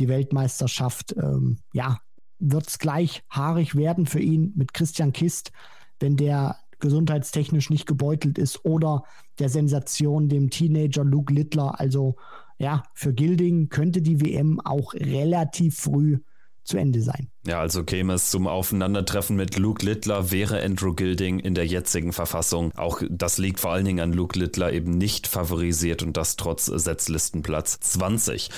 die 0.02 0.08
Weltmeisterschaft, 0.08 1.16
ähm, 1.16 1.60
ja, 1.74 2.00
wird 2.40 2.68
es 2.68 2.80
gleich 2.80 3.24
haarig 3.30 3.76
werden 3.76 4.08
für 4.08 4.20
ihn 4.20 4.52
mit 4.56 4.74
Christian 4.74 5.14
Kist, 5.14 5.52
wenn 6.00 6.18
der 6.18 6.58
gesundheitstechnisch 6.80 7.70
nicht 7.70 7.86
gebeutelt 7.86 8.40
ist 8.40 8.66
oder 8.66 9.04
der 9.38 9.50
Sensation 9.50 10.28
dem 10.28 10.50
Teenager 10.50 11.04
Luke 11.04 11.32
Littler. 11.32 11.80
Also 11.80 12.16
ja, 12.58 12.82
für 12.96 13.14
Gilding 13.14 13.70
könnte 13.70 14.02
die 14.02 14.20
WM 14.20 14.60
auch 14.60 14.96
relativ 14.96 15.78
früh 15.78 16.18
zu 16.64 16.78
Ende 16.78 17.02
sein. 17.02 17.28
Ja, 17.46 17.60
also 17.60 17.84
käme 17.84 18.14
es 18.14 18.30
zum 18.30 18.48
Aufeinandertreffen 18.48 19.36
mit 19.36 19.58
Luke 19.58 19.86
Littler, 19.86 20.32
wäre 20.32 20.64
Andrew 20.64 20.94
Gilding 20.94 21.40
in 21.40 21.56
der 21.56 21.66
jetzigen 21.66 22.14
Verfassung. 22.14 22.72
Auch 22.76 23.02
das 23.10 23.38
liegt 23.38 23.60
vor 23.60 23.72
allen 23.72 23.86
Dingen 23.86 24.00
an 24.00 24.14
Luke 24.14 24.38
Littler 24.38 24.72
eben 24.72 24.92
nicht 24.98 25.28
favorisiert 25.28 26.04
und 26.04 26.18
das 26.18 26.36
trotz 26.36 26.66
Setzlistenplatz 26.66 27.80
20. 27.80 28.50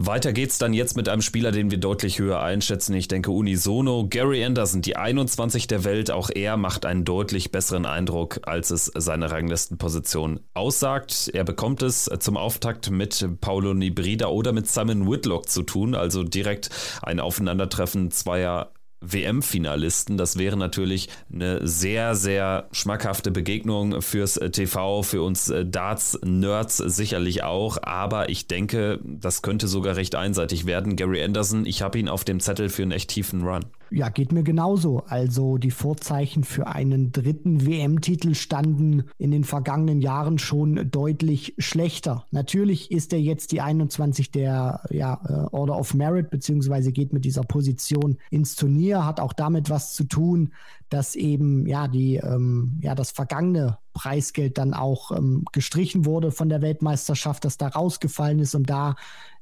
Weiter 0.00 0.32
geht's 0.32 0.58
dann 0.58 0.74
jetzt 0.74 0.96
mit 0.96 1.08
einem 1.08 1.22
Spieler, 1.22 1.50
den 1.50 1.72
wir 1.72 1.78
deutlich 1.78 2.20
höher 2.20 2.40
einschätzen. 2.40 2.94
Ich 2.94 3.08
denke 3.08 3.32
unisono. 3.32 4.06
Gary 4.08 4.44
Anderson, 4.44 4.80
die 4.80 4.94
21 4.94 5.66
der 5.66 5.82
Welt, 5.82 6.12
auch 6.12 6.30
er 6.32 6.56
macht 6.56 6.86
einen 6.86 7.04
deutlich 7.04 7.50
besseren 7.50 7.84
Eindruck, 7.84 8.38
als 8.44 8.70
es 8.70 8.92
seine 8.94 9.32
Ranglistenposition 9.32 10.38
aussagt. 10.54 11.32
Er 11.34 11.42
bekommt 11.42 11.82
es 11.82 12.08
zum 12.20 12.36
Auftakt 12.36 12.92
mit 12.92 13.26
Paulo 13.40 13.74
Nibrida 13.74 14.28
oder 14.28 14.52
mit 14.52 14.68
Simon 14.68 15.10
Whitlock 15.10 15.48
zu 15.48 15.64
tun, 15.64 15.96
also 15.96 16.22
direkt 16.22 16.70
ein 17.02 17.18
Aufeinandertreffen 17.18 18.12
zweier 18.12 18.70
WM-Finalisten. 19.00 20.16
Das 20.16 20.38
wäre 20.38 20.56
natürlich 20.56 21.08
eine 21.32 21.66
sehr, 21.66 22.14
sehr 22.14 22.68
schmackhafte 22.72 23.30
Begegnung 23.30 24.02
fürs 24.02 24.36
äh, 24.36 24.50
TV, 24.50 25.02
für 25.02 25.22
uns 25.22 25.48
äh, 25.48 25.64
Darts-Nerds 25.64 26.78
sicherlich 26.78 27.42
auch. 27.42 27.78
Aber 27.82 28.28
ich 28.28 28.46
denke, 28.46 29.00
das 29.04 29.42
könnte 29.42 29.68
sogar 29.68 29.96
recht 29.96 30.14
einseitig 30.14 30.66
werden. 30.66 30.96
Gary 30.96 31.22
Anderson, 31.22 31.66
ich 31.66 31.82
habe 31.82 31.98
ihn 31.98 32.08
auf 32.08 32.24
dem 32.24 32.40
Zettel 32.40 32.68
für 32.68 32.82
einen 32.82 32.92
echt 32.92 33.10
tiefen 33.10 33.42
Run. 33.42 33.64
Ja, 33.90 34.08
geht 34.10 34.32
mir 34.32 34.42
genauso. 34.42 35.02
Also 35.06 35.56
die 35.56 35.70
Vorzeichen 35.70 36.44
für 36.44 36.66
einen 36.66 37.12
dritten 37.12 37.66
WM-Titel 37.66 38.34
standen 38.34 39.04
in 39.18 39.30
den 39.30 39.44
vergangenen 39.44 40.00
Jahren 40.00 40.38
schon 40.38 40.90
deutlich 40.90 41.54
schlechter. 41.58 42.26
Natürlich 42.30 42.90
ist 42.90 43.12
er 43.12 43.20
jetzt 43.20 43.52
die 43.52 43.60
21 43.60 44.30
der 44.30 44.82
ja, 44.90 45.20
äh, 45.26 45.54
Order 45.54 45.78
of 45.78 45.94
Merit, 45.94 46.30
beziehungsweise 46.30 46.92
geht 46.92 47.12
mit 47.12 47.24
dieser 47.24 47.42
Position 47.42 48.18
ins 48.30 48.56
Turnier, 48.56 49.06
hat 49.06 49.20
auch 49.20 49.32
damit 49.32 49.70
was 49.70 49.94
zu 49.94 50.04
tun, 50.04 50.52
dass 50.90 51.16
eben 51.16 51.66
ja 51.66 51.88
die 51.88 52.16
ähm, 52.16 52.78
ja 52.82 52.94
das 52.94 53.10
vergangene 53.10 53.78
Preisgeld 53.92 54.58
dann 54.58 54.74
auch 54.74 55.10
ähm, 55.10 55.44
gestrichen 55.52 56.04
wurde 56.04 56.30
von 56.30 56.48
der 56.48 56.62
Weltmeisterschaft, 56.62 57.44
das 57.44 57.58
da 57.58 57.68
rausgefallen 57.68 58.38
ist 58.38 58.54
und 58.54 58.70
da 58.70 58.96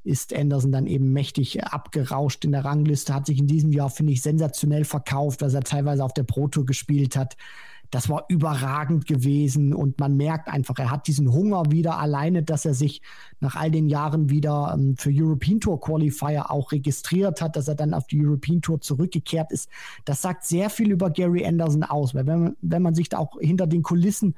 ist 0.07 0.35
Anderson 0.35 0.73
dann 0.73 0.87
eben 0.87 1.13
mächtig 1.13 1.65
abgerauscht 1.65 2.45
in 2.45 2.53
der 2.53 2.65
Rangliste, 2.65 3.15
hat 3.15 3.27
sich 3.27 3.39
in 3.39 3.47
diesem 3.47 3.73
Jahr, 3.73 3.91
finde 3.91 4.13
ich, 4.13 4.23
sensationell 4.23 4.85
verkauft, 4.85 5.43
was 5.43 5.55
er 5.55 5.63
teilweise 5.63 6.05
auf 6.05 6.15
der 6.15 6.23
Pro 6.23 6.49
Tour 6.49 6.65
gespielt 6.65 7.17
hat. 7.17 7.37
das 7.91 8.09
war 8.09 8.25
überragend 8.29 9.07
gewesen 9.07 9.73
und 9.73 10.01
man 10.01 10.17
merkt 10.17 10.49
einfach, 10.49 10.79
er 10.79 10.91
hat 10.91 11.07
diesen 11.07 11.33
Hunger 11.33 11.71
wieder 11.71 11.99
alleine, 11.99 12.43
dass 12.43 12.65
er 12.65 12.75
sich 12.75 13.01
nach 13.41 13.55
all 13.55 13.71
den 13.71 13.87
Jahren 13.89 14.29
wieder 14.31 14.75
ähm, 14.75 14.97
für 14.97 15.11
European 15.13 15.61
Tour 15.61 15.81
Qualifier 15.81 16.51
auch 16.51 16.73
registriert 16.73 17.41
hat, 17.41 17.57
dass 17.57 17.69
er 17.69 17.75
dann 17.75 17.95
auf 17.95 18.07
die 18.07 18.25
European 18.25 18.61
Tour 18.61 18.81
zurückgekehrt 18.81 19.53
ist. 19.53 19.69
Das 20.05 20.23
sagt 20.23 20.45
sehr 20.45 20.71
viel 20.71 20.91
über 20.91 21.11
Gary 21.11 21.47
Anderson 21.47 21.85
aus, 21.85 22.15
weil 22.15 22.27
wenn 22.27 22.43
man, 22.43 22.57
wenn 22.61 22.83
man 22.83 22.95
sich 22.95 23.09
da 23.09 23.19
auch 23.19 23.39
hinter 23.41 23.67
den 23.67 23.83
Kulissen 23.83 24.35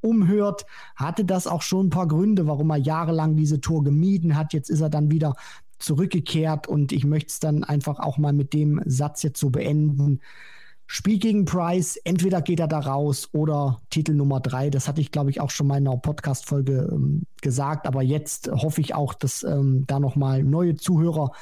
umhört, 0.00 0.66
hatte 0.96 1.24
das 1.24 1.46
auch 1.46 1.62
schon 1.62 1.86
ein 1.86 1.90
paar 1.90 2.08
Gründe, 2.08 2.46
warum 2.46 2.70
er 2.70 2.76
jahrelang 2.76 3.36
diese 3.36 3.60
Tour 3.60 3.84
gemieden 3.84 4.36
hat. 4.36 4.52
Jetzt 4.52 4.70
ist 4.70 4.80
er 4.80 4.90
dann 4.90 5.10
wieder 5.10 5.34
zurückgekehrt 5.78 6.66
und 6.66 6.92
ich 6.92 7.04
möchte 7.04 7.30
es 7.30 7.40
dann 7.40 7.64
einfach 7.64 7.98
auch 8.00 8.18
mal 8.18 8.32
mit 8.32 8.52
dem 8.52 8.80
Satz 8.84 9.22
jetzt 9.22 9.40
so 9.40 9.50
beenden. 9.50 10.20
Spiel 10.90 11.18
gegen 11.18 11.44
Price, 11.44 11.96
entweder 12.04 12.40
geht 12.40 12.60
er 12.60 12.66
da 12.66 12.78
raus 12.78 13.28
oder 13.32 13.78
Titel 13.90 14.14
Nummer 14.14 14.40
drei. 14.40 14.70
Das 14.70 14.88
hatte 14.88 15.02
ich, 15.02 15.12
glaube 15.12 15.28
ich, 15.28 15.38
auch 15.38 15.50
schon 15.50 15.66
mal 15.66 15.76
in 15.76 15.86
einer 15.86 15.98
Podcast-Folge 15.98 16.88
ähm, 16.90 17.24
gesagt. 17.42 17.86
Aber 17.86 18.02
jetzt 18.02 18.50
hoffe 18.50 18.80
ich 18.80 18.94
auch, 18.94 19.12
dass 19.12 19.44
ähm, 19.44 19.84
da 19.86 20.00
nochmal 20.00 20.42
neue 20.42 20.76
Zuhörer 20.76 21.32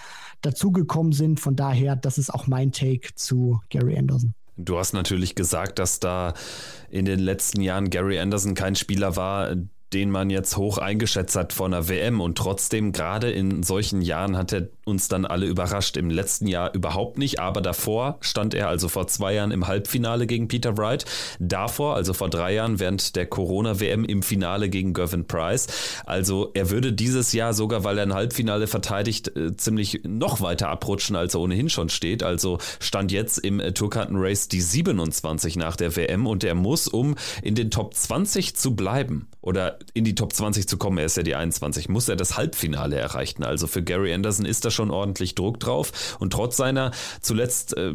dazugekommen 0.41 1.13
sind. 1.13 1.39
Von 1.39 1.55
daher, 1.55 1.95
das 1.95 2.19
ist 2.19 2.35
auch 2.35 2.49
mein 2.49 2.73
Take 2.73 3.15
zu 3.15 3.61
Gary 3.71 3.97
Anderson. 3.97 4.35
Du 4.57 4.79
hast 4.79 4.93
natürlich 4.93 5.35
gesagt, 5.35 5.79
dass 5.79 6.01
da 6.01 6.35
in 6.89 7.05
den 7.05 7.19
letzten 7.19 7.61
Jahren 7.61 7.91
Gary 7.91 8.19
Anderson 8.19 8.55
kein 8.55 8.75
Spieler 8.75 9.17
war, 9.17 9.55
den 9.97 10.11
man 10.11 10.29
jetzt 10.29 10.59
hoch 10.59 10.77
eingeschätzt 10.77 11.37
hat 11.37 11.55
vor 11.55 11.65
einer 11.65 11.89
WM 11.89 12.21
und 12.21 12.37
trotzdem 12.37 12.93
gerade 12.93 13.31
in 13.31 13.63
solchen 13.63 14.03
Jahren 14.03 14.37
hat 14.37 14.53
er 14.53 14.69
uns 14.85 15.09
dann 15.09 15.25
alle 15.25 15.47
überrascht. 15.47 15.97
Im 15.97 16.11
letzten 16.11 16.47
Jahr 16.47 16.75
überhaupt 16.75 17.17
nicht, 17.17 17.41
aber 17.41 17.63
davor 17.63 18.19
stand 18.21 18.53
er 18.53 18.69
also 18.69 18.91
vor 18.91 19.07
zwei 19.07 19.33
Jahren 19.33 19.53
im 19.53 19.67
Halbfinale 19.67 20.27
gegen 20.27 20.49
Peter 20.49 20.77
Wright, 20.77 21.07
davor, 21.41 21.97
also 21.97 22.13
vor 22.13 22.29
drei 22.29 22.53
Jahren 22.53 22.79
während 22.79 23.17
der 23.17 23.25
Corona-WM 23.25 24.05
im 24.05 24.23
Finale 24.23 24.69
gegen 24.69 24.93
Gervin 24.93 25.27
Price. 25.27 25.67
Also 26.05 26.51
er 26.53 26.69
würde 26.69 26.93
dieses 26.93 27.33
Jahr 27.33 27.55
sogar, 27.55 27.83
weil 27.83 27.97
er 27.97 28.05
ein 28.05 28.13
Halbfinale 28.13 28.67
verteidigt, 28.67 29.35
äh, 29.35 29.57
ziemlich 29.57 30.03
noch 30.05 30.43
weiter 30.43 30.69
abrutschen, 30.69 31.17
als 31.17 31.33
er 31.33 31.41
ohnehin 31.41 31.71
schon 31.71 31.89
steht. 31.89 32.23
Also 32.23 32.59
stand 32.81 33.13
jetzt 33.13 33.39
im 33.39 33.61
äh, 33.61 33.73
Tourkarten-Race 33.73 34.49
die 34.49 34.61
27 34.61 35.57
nach 35.57 35.75
der 35.75 35.97
WM 35.97 36.27
und 36.27 36.45
er 36.45 36.55
muss, 36.55 36.87
um 36.87 37.15
in 37.41 37.55
den 37.55 37.71
Top 37.71 37.95
20 37.95 38.57
zu 38.57 38.77
bleiben 38.77 39.29
oder 39.41 39.79
in 39.95 40.05
die 40.05 40.15
Top 40.15 40.33
20 40.33 40.69
zu 40.69 40.77
kommen, 40.77 40.99
er 40.99 41.07
ist 41.07 41.17
ja 41.17 41.23
die 41.23 41.35
21, 41.35 41.89
muss 41.89 42.09
er 42.09 42.17
das 42.17 42.37
Halbfinale 42.37 42.97
erreichen. 42.97 43.43
Also 43.45 43.67
für 43.67 43.83
Gary 43.83 44.13
Anderson 44.13 44.47
ist 44.47 44.65
da 44.65 44.71
schon 44.71 44.91
ordentlich 44.91 45.35
Druck 45.35 45.61
drauf. 45.61 46.17
Und 46.19 46.33
trotz 46.33 46.57
seiner 46.57 46.91
zuletzt 47.21 47.77
äh, 47.77 47.95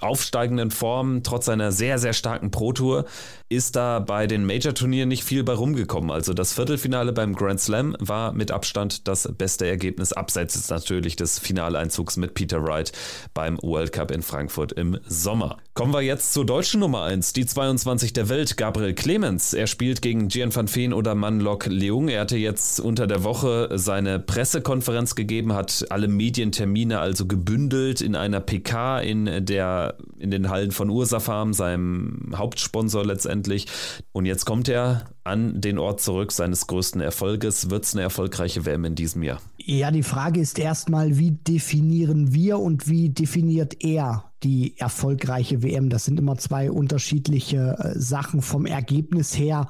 aufsteigenden 0.00 0.70
Form, 0.70 1.22
trotz 1.22 1.46
seiner 1.46 1.72
sehr, 1.72 1.98
sehr 1.98 2.12
starken 2.12 2.50
Pro-Tour, 2.50 3.04
ist 3.48 3.76
da 3.76 3.98
bei 3.98 4.26
den 4.26 4.44
Major-Turnieren 4.44 5.08
nicht 5.08 5.24
viel 5.24 5.42
bei 5.42 5.54
rumgekommen. 5.54 6.10
Also 6.10 6.34
das 6.34 6.52
Viertelfinale 6.52 7.12
beim 7.12 7.34
Grand 7.34 7.60
Slam 7.60 7.96
war 7.98 8.32
mit 8.32 8.50
Abstand 8.50 9.08
das 9.08 9.28
beste 9.36 9.66
Ergebnis, 9.66 10.12
abseits 10.12 10.54
jetzt 10.54 10.70
natürlich 10.70 11.16
des 11.16 11.38
Finaleinzugs 11.38 12.16
mit 12.16 12.34
Peter 12.34 12.62
Wright 12.62 12.92
beim 13.34 13.58
World 13.62 13.92
Cup 13.92 14.10
in 14.10 14.22
Frankfurt 14.22 14.72
im 14.72 14.98
Sommer. 15.06 15.56
Kommen 15.74 15.94
wir 15.94 16.02
jetzt 16.02 16.32
zur 16.32 16.44
deutschen 16.44 16.80
Nummer 16.80 17.04
1, 17.04 17.32
die 17.32 17.46
22 17.46 18.12
der 18.12 18.28
Welt, 18.28 18.56
Gabriel 18.56 18.94
Clemens. 18.94 19.54
Er 19.54 19.66
spielt 19.66 20.02
gegen 20.02 20.28
Gian 20.28 20.54
van 20.54 20.68
Veen 20.68 20.92
oder 20.92 21.14
Manlok 21.14 21.66
Leung. 21.66 22.08
Er 22.08 22.22
hatte 22.22 22.36
jetzt 22.36 22.80
unter 22.80 23.06
der 23.06 23.24
Woche 23.24 23.70
seine 23.74 24.18
Pressekonferenz 24.18 25.14
gegeben, 25.14 25.54
hat 25.54 25.86
alle 25.88 26.08
Medientermine 26.08 26.98
also 26.98 27.26
gebündelt 27.26 28.00
in 28.00 28.14
einer 28.14 28.40
PK 28.40 29.00
in 29.00 29.46
der 29.46 29.87
in 30.18 30.30
den 30.30 30.50
Hallen 30.50 30.70
von 30.70 30.90
Ursa 30.90 31.20
Farm, 31.20 31.52
seinem 31.52 32.32
Hauptsponsor 32.34 33.04
letztendlich. 33.04 33.66
Und 34.12 34.26
jetzt 34.26 34.44
kommt 34.44 34.68
er 34.68 35.04
an 35.24 35.60
den 35.60 35.78
Ort 35.78 36.00
zurück 36.00 36.32
seines 36.32 36.66
größten 36.66 37.00
Erfolges. 37.00 37.70
Wird 37.70 37.84
es 37.84 37.94
eine 37.94 38.02
erfolgreiche 38.02 38.64
WM 38.66 38.84
in 38.84 38.94
diesem 38.94 39.22
Jahr? 39.22 39.40
Ja, 39.58 39.90
die 39.90 40.02
Frage 40.02 40.40
ist 40.40 40.58
erstmal, 40.58 41.18
wie 41.18 41.32
definieren 41.32 42.32
wir 42.32 42.58
und 42.58 42.88
wie 42.88 43.10
definiert 43.10 43.84
er 43.84 44.32
die 44.42 44.78
erfolgreiche 44.78 45.62
WM? 45.62 45.90
Das 45.90 46.04
sind 46.04 46.18
immer 46.18 46.36
zwei 46.38 46.70
unterschiedliche 46.70 47.76
äh, 47.78 47.98
Sachen 47.98 48.42
vom 48.42 48.66
Ergebnis 48.66 49.36
her 49.38 49.68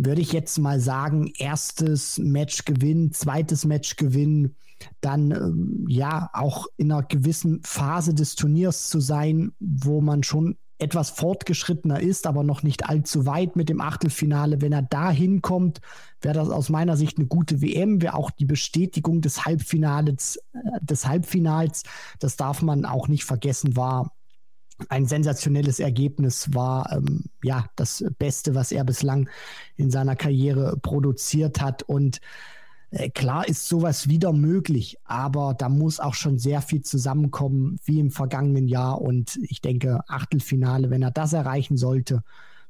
würde 0.00 0.20
ich 0.20 0.32
jetzt 0.32 0.58
mal 0.58 0.78
sagen, 0.78 1.32
erstes 1.38 2.18
Match 2.18 2.64
gewinnen, 2.64 3.12
zweites 3.12 3.64
Match 3.64 3.96
gewinnen, 3.96 4.54
dann 5.00 5.30
ähm, 5.30 5.84
ja 5.88 6.30
auch 6.32 6.66
in 6.76 6.92
einer 6.92 7.02
gewissen 7.02 7.60
Phase 7.64 8.14
des 8.14 8.34
Turniers 8.34 8.88
zu 8.88 9.00
sein, 9.00 9.52
wo 9.58 10.00
man 10.00 10.22
schon 10.22 10.56
etwas 10.78 11.10
fortgeschrittener 11.10 12.00
ist, 12.00 12.26
aber 12.26 12.44
noch 12.44 12.62
nicht 12.62 12.88
allzu 12.88 13.26
weit 13.26 13.56
mit 13.56 13.68
dem 13.68 13.80
Achtelfinale. 13.80 14.60
Wenn 14.60 14.72
er 14.72 14.82
da 14.82 15.10
hinkommt, 15.10 15.80
wäre 16.22 16.34
das 16.34 16.50
aus 16.50 16.68
meiner 16.68 16.96
Sicht 16.96 17.18
eine 17.18 17.26
gute 17.26 17.60
WM, 17.60 18.00
wäre 18.00 18.14
auch 18.14 18.30
die 18.30 18.44
Bestätigung 18.44 19.20
des 19.20 19.44
Halbfinals, 19.44 20.36
äh, 20.52 20.58
des 20.80 21.06
Halbfinals. 21.06 21.82
Das 22.20 22.36
darf 22.36 22.62
man 22.62 22.84
auch 22.84 23.08
nicht 23.08 23.24
vergessen, 23.24 23.76
war 23.76 24.12
ein 24.88 25.06
sensationelles 25.06 25.80
Ergebnis, 25.80 26.54
war 26.54 26.92
ähm, 26.92 27.24
ja 27.42 27.66
das 27.74 28.04
Beste, 28.18 28.54
was 28.54 28.70
er 28.70 28.84
bislang 28.84 29.28
in 29.76 29.90
seiner 29.90 30.14
Karriere 30.14 30.76
produziert 30.80 31.60
hat 31.60 31.82
und 31.82 32.20
klar 33.14 33.46
ist 33.46 33.68
sowas 33.68 34.08
wieder 34.08 34.32
möglich, 34.32 34.96
aber 35.04 35.54
da 35.54 35.68
muss 35.68 36.00
auch 36.00 36.14
schon 36.14 36.38
sehr 36.38 36.62
viel 36.62 36.82
zusammenkommen, 36.82 37.78
wie 37.84 38.00
im 38.00 38.10
vergangenen 38.10 38.66
Jahr. 38.66 39.00
Und 39.00 39.38
ich 39.42 39.60
denke, 39.60 40.00
Achtelfinale, 40.08 40.90
wenn 40.90 41.02
er 41.02 41.10
das 41.10 41.32
erreichen 41.32 41.76
sollte, 41.76 42.22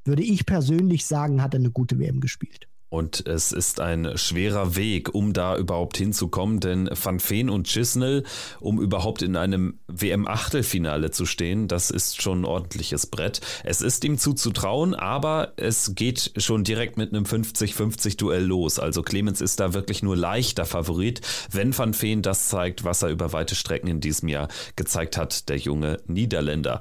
würde 0.04 0.22
ich 0.22 0.46
persönlich 0.46 1.06
sagen, 1.06 1.42
hat 1.42 1.54
er 1.54 1.60
eine 1.60 1.70
gute 1.70 1.98
WM 1.98 2.20
gespielt. 2.20 2.66
Und 2.90 3.26
es 3.26 3.52
ist 3.52 3.80
ein 3.80 4.16
schwerer 4.16 4.74
Weg, 4.74 5.14
um 5.14 5.32
da 5.32 5.56
überhaupt 5.56 5.98
hinzukommen, 5.98 6.60
denn 6.60 6.88
Van 6.90 7.20
Veen 7.20 7.50
und 7.50 7.66
Chisnell, 7.66 8.24
um 8.60 8.80
überhaupt 8.80 9.20
in 9.20 9.36
einem 9.36 9.78
WM-Achtelfinale 9.88 11.10
zu 11.10 11.26
stehen, 11.26 11.68
das 11.68 11.90
ist 11.90 12.22
schon 12.22 12.42
ein 12.42 12.44
ordentliches 12.46 13.06
Brett. 13.06 13.40
Es 13.64 13.82
ist 13.82 14.04
ihm 14.04 14.16
zuzutrauen, 14.16 14.94
aber 14.94 15.52
es 15.56 15.94
geht 15.94 16.32
schon 16.38 16.64
direkt 16.64 16.96
mit 16.96 17.12
einem 17.12 17.24
50-50-Duell 17.24 18.44
los. 18.44 18.78
Also 18.78 19.02
Clemens 19.02 19.40
ist 19.42 19.60
da 19.60 19.74
wirklich 19.74 20.02
nur 20.02 20.16
leichter 20.16 20.64
Favorit, 20.64 21.20
wenn 21.50 21.76
Van 21.76 22.00
Veen 22.00 22.22
das 22.22 22.48
zeigt, 22.48 22.84
was 22.84 23.02
er 23.02 23.10
über 23.10 23.32
weite 23.34 23.54
Strecken 23.54 23.88
in 23.88 24.00
diesem 24.00 24.28
Jahr 24.28 24.48
gezeigt 24.76 25.18
hat, 25.18 25.48
der 25.50 25.58
junge 25.58 25.98
Niederländer. 26.06 26.80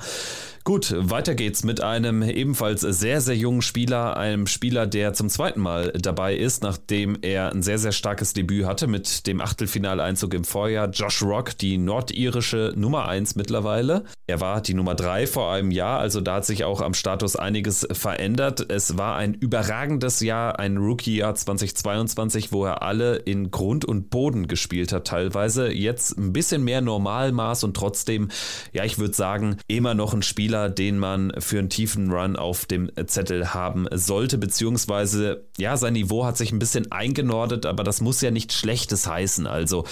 Gut, 0.68 0.94
weiter 0.98 1.34
geht's 1.34 1.64
mit 1.64 1.80
einem 1.80 2.22
ebenfalls 2.22 2.82
sehr, 2.82 3.22
sehr 3.22 3.38
jungen 3.38 3.62
Spieler, 3.62 4.18
einem 4.18 4.48
Spieler, 4.48 4.86
der 4.86 5.14
zum 5.14 5.30
zweiten 5.30 5.62
Mal 5.62 5.94
dabei 5.94 6.36
ist, 6.36 6.62
nachdem 6.62 7.18
er 7.22 7.54
ein 7.54 7.64
sehr, 7.64 7.80
sehr 7.80 7.94
starkes 7.94 8.34
Debüt 8.34 8.66
hatte 8.66 8.88
mit 8.88 9.28
dem 9.28 9.40
Achtelfinaleinzug 9.40 10.34
im 10.34 10.44
Vorjahr. 10.44 10.90
Josh 10.90 11.24
Rock, 11.24 11.58
die 11.58 11.78
nordirische 11.78 12.74
Nummer 12.76 13.08
1 13.08 13.38
mittlerweile. 13.38 14.04
Er 14.30 14.42
war 14.42 14.60
die 14.60 14.74
Nummer 14.74 14.94
3 14.94 15.26
vor 15.26 15.54
einem 15.54 15.72
Jahr, 15.72 16.00
also 16.00 16.20
da 16.20 16.36
hat 16.36 16.46
sich 16.46 16.66
auch 16.66 16.82
am 16.82 16.94
Status 16.94 17.38
einiges 17.38 17.88
verändert. 17.90 18.70
Es 18.70 18.98
war 18.98 19.16
ein 19.16 19.36
überragendes 19.36 20.20
Jahr, 20.20 20.60
ein 20.60 20.76
Rookie-Jahr 20.76 21.34
2022, 21.34 22.52
wo 22.52 22.66
er 22.66 22.82
alle 22.82 23.16
in 23.16 23.52
Grund 23.52 23.86
und 23.86 24.10
Boden 24.10 24.50
gespielt 24.50 24.92
hat 24.92 25.08
teilweise. 25.08 25.72
Jetzt 25.72 26.18
ein 26.18 26.34
bisschen 26.34 26.66
mehr 26.66 26.82
Normalmaß 26.82 27.64
und 27.64 27.78
trotzdem, 27.78 28.28
ja, 28.74 28.84
ich 28.84 29.00
würde 29.00 29.14
sagen, 29.14 29.56
immer 29.70 29.94
noch 29.94 30.14
ein 30.14 30.24
Spieler, 30.24 30.57
Spieler, 30.58 30.70
den 30.70 30.98
man 30.98 31.32
für 31.40 31.60
einen 31.60 31.70
tiefen 31.70 32.12
Run 32.12 32.36
auf 32.36 32.66
dem 32.66 32.90
Zettel 33.06 33.54
haben 33.54 33.88
sollte, 33.92 34.38
beziehungsweise 34.38 35.46
ja, 35.58 35.78
sein 35.78 35.94
Niveau 35.94 36.26
hat 36.26 36.38
sich 36.38 36.52
ein 36.52 36.60
bisschen 36.60 36.92
eingenordet, 36.92 37.66
aber 37.66 37.84
das 37.84 38.02
muss 38.02 38.22
ja 38.22 38.32
nichts 38.32 38.56
Schlechtes 38.56 39.08
heißen. 39.08 39.46
Also 39.46 39.86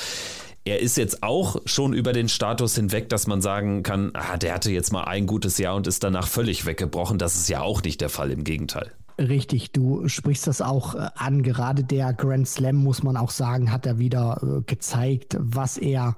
er 0.63 0.81
ist 0.81 0.97
jetzt 0.97 1.21
auch 1.21 1.57
schon 1.65 1.93
über 1.93 2.13
den 2.13 2.29
Status 2.29 2.75
hinweg, 2.75 3.09
dass 3.09 3.27
man 3.27 3.41
sagen 3.41 3.83
kann, 3.83 4.11
ah, 4.13 4.37
der 4.37 4.55
hatte 4.55 4.71
jetzt 4.71 4.91
mal 4.91 5.03
ein 5.03 5.27
gutes 5.27 5.59
Jahr 5.59 5.75
und 5.75 5.85
ist 5.85 6.03
danach 6.03 6.27
völlig 6.27 6.65
weggebrochen. 6.65 7.19
Das 7.19 7.35
ist 7.35 7.47
ja 7.49 7.61
auch 7.61 7.83
nicht 7.83 8.01
der 8.01 8.09
Fall, 8.09 8.31
im 8.31 8.43
Gegenteil. 8.43 8.91
Richtig, 9.19 9.71
du 9.71 10.07
sprichst 10.07 10.47
das 10.47 10.61
auch 10.61 10.95
äh, 10.95 11.07
an. 11.15 11.43
Gerade 11.43 11.83
der 11.83 12.13
Grand 12.13 12.47
Slam, 12.47 12.75
muss 12.75 13.03
man 13.03 13.15
auch 13.15 13.29
sagen, 13.29 13.71
hat 13.71 13.85
er 13.85 13.99
wieder 13.99 14.41
äh, 14.41 14.61
gezeigt, 14.65 15.37
was 15.39 15.77
er 15.77 16.15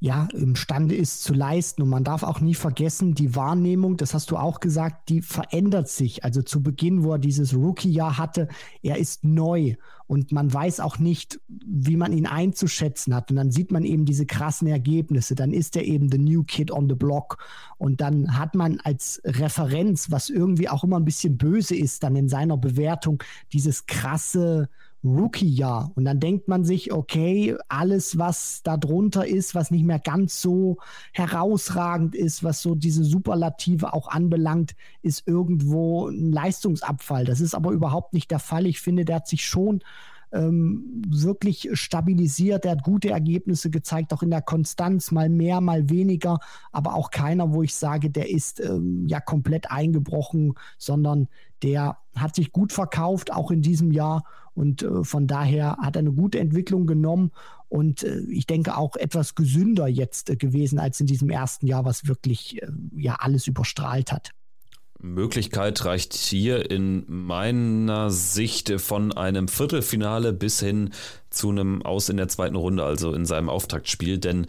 ja, 0.00 0.28
imstande 0.32 0.94
ist 0.94 1.22
zu 1.22 1.32
leisten. 1.32 1.82
Und 1.82 1.88
man 1.88 2.04
darf 2.04 2.22
auch 2.22 2.40
nie 2.40 2.54
vergessen, 2.54 3.14
die 3.14 3.34
Wahrnehmung, 3.34 3.96
das 3.96 4.12
hast 4.12 4.30
du 4.30 4.36
auch 4.36 4.60
gesagt, 4.60 5.08
die 5.08 5.22
verändert 5.22 5.88
sich. 5.88 6.24
Also 6.24 6.42
zu 6.42 6.62
Beginn, 6.62 7.04
wo 7.04 7.12
er 7.12 7.18
dieses 7.18 7.54
Rookie-Jahr 7.54 8.18
hatte, 8.18 8.48
er 8.82 8.98
ist 8.98 9.24
neu 9.24 9.76
und 10.06 10.32
man 10.32 10.52
weiß 10.52 10.80
auch 10.80 10.98
nicht, 10.98 11.40
wie 11.48 11.96
man 11.96 12.12
ihn 12.12 12.26
einzuschätzen 12.26 13.14
hat. 13.14 13.30
Und 13.30 13.36
dann 13.36 13.50
sieht 13.50 13.72
man 13.72 13.84
eben 13.84 14.04
diese 14.04 14.26
krassen 14.26 14.68
Ergebnisse. 14.68 15.34
Dann 15.34 15.52
ist 15.52 15.76
er 15.76 15.84
eben 15.84 16.10
the 16.10 16.18
new 16.18 16.44
kid 16.44 16.70
on 16.70 16.88
the 16.88 16.94
block. 16.94 17.38
Und 17.78 18.02
dann 18.02 18.36
hat 18.38 18.54
man 18.54 18.80
als 18.80 19.22
Referenz, 19.24 20.10
was 20.10 20.28
irgendwie 20.28 20.68
auch 20.68 20.84
immer 20.84 21.00
ein 21.00 21.06
bisschen 21.06 21.38
böse 21.38 21.74
ist, 21.74 22.02
dann 22.02 22.16
in 22.16 22.28
seiner 22.28 22.58
Bewertung 22.58 23.22
dieses 23.52 23.86
krasse 23.86 24.68
Rookie-Jahr. 25.04 25.92
Und 25.94 26.04
dann 26.04 26.18
denkt 26.18 26.48
man 26.48 26.64
sich, 26.64 26.92
okay, 26.92 27.56
alles, 27.68 28.18
was 28.18 28.62
da 28.62 28.76
drunter 28.76 29.26
ist, 29.26 29.54
was 29.54 29.70
nicht 29.70 29.84
mehr 29.84 29.98
ganz 29.98 30.40
so 30.40 30.78
herausragend 31.12 32.14
ist, 32.14 32.42
was 32.42 32.62
so 32.62 32.74
diese 32.74 33.04
Superlative 33.04 33.92
auch 33.92 34.08
anbelangt, 34.08 34.74
ist 35.02 35.28
irgendwo 35.28 36.08
ein 36.08 36.32
Leistungsabfall. 36.32 37.24
Das 37.24 37.40
ist 37.40 37.54
aber 37.54 37.70
überhaupt 37.72 38.14
nicht 38.14 38.30
der 38.30 38.38
Fall. 38.38 38.66
Ich 38.66 38.80
finde, 38.80 39.04
der 39.04 39.16
hat 39.16 39.28
sich 39.28 39.44
schon 39.44 39.82
ähm, 40.34 41.02
wirklich 41.08 41.68
stabilisiert. 41.74 42.64
Er 42.64 42.72
hat 42.72 42.82
gute 42.82 43.10
Ergebnisse 43.10 43.70
gezeigt, 43.70 44.12
auch 44.12 44.22
in 44.22 44.30
der 44.30 44.42
Konstanz, 44.42 45.12
mal 45.12 45.28
mehr, 45.28 45.60
mal 45.60 45.88
weniger, 45.88 46.40
aber 46.72 46.94
auch 46.94 47.10
keiner, 47.10 47.52
wo 47.52 47.62
ich 47.62 47.74
sage, 47.74 48.10
der 48.10 48.28
ist 48.30 48.60
ähm, 48.60 49.06
ja 49.06 49.20
komplett 49.20 49.70
eingebrochen, 49.70 50.54
sondern 50.76 51.28
der 51.64 51.98
hat 52.14 52.36
sich 52.36 52.52
gut 52.52 52.72
verkauft, 52.72 53.32
auch 53.32 53.50
in 53.50 53.62
diesem 53.62 53.90
Jahr. 53.90 54.24
Und 54.54 54.84
äh, 54.84 55.02
von 55.02 55.26
daher 55.26 55.78
hat 55.78 55.96
er 55.96 56.00
eine 56.00 56.12
gute 56.12 56.38
Entwicklung 56.38 56.86
genommen 56.86 57.32
und 57.68 58.04
äh, 58.04 58.20
ich 58.30 58.46
denke 58.46 58.76
auch 58.76 58.94
etwas 58.94 59.34
gesünder 59.34 59.88
jetzt 59.88 60.30
äh, 60.30 60.36
gewesen 60.36 60.78
als 60.78 61.00
in 61.00 61.06
diesem 61.06 61.28
ersten 61.28 61.66
Jahr, 61.66 61.84
was 61.84 62.06
wirklich 62.06 62.62
äh, 62.62 62.68
ja 62.94 63.16
alles 63.16 63.48
überstrahlt 63.48 64.12
hat. 64.12 64.30
Möglichkeit 65.00 65.84
reicht 65.84 66.14
hier 66.14 66.70
in 66.70 67.04
meiner 67.08 68.10
Sicht 68.10 68.80
von 68.80 69.12
einem 69.12 69.48
Viertelfinale 69.48 70.32
bis 70.32 70.60
hin 70.60 70.90
zu 71.30 71.50
einem 71.50 71.82
Aus 71.82 72.08
in 72.08 72.16
der 72.16 72.28
zweiten 72.28 72.56
Runde, 72.56 72.84
also 72.84 73.12
in 73.12 73.26
seinem 73.26 73.50
Auftaktspiel, 73.50 74.18
denn 74.18 74.46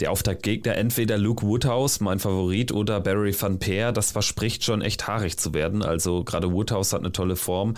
der 0.00 0.10
Auftaktgegner 0.10 0.76
entweder 0.76 1.18
Luke 1.18 1.46
Woodhouse, 1.46 2.00
mein 2.00 2.18
Favorit, 2.18 2.72
oder 2.72 3.00
Barry 3.00 3.34
van 3.38 3.58
Peer, 3.58 3.92
das 3.92 4.12
verspricht 4.12 4.64
schon 4.64 4.82
echt 4.82 5.06
haarig 5.06 5.36
zu 5.38 5.54
werden. 5.54 5.82
Also 5.82 6.24
gerade 6.24 6.52
Woodhouse 6.52 6.92
hat 6.92 7.00
eine 7.00 7.12
tolle 7.12 7.36
Form. 7.36 7.74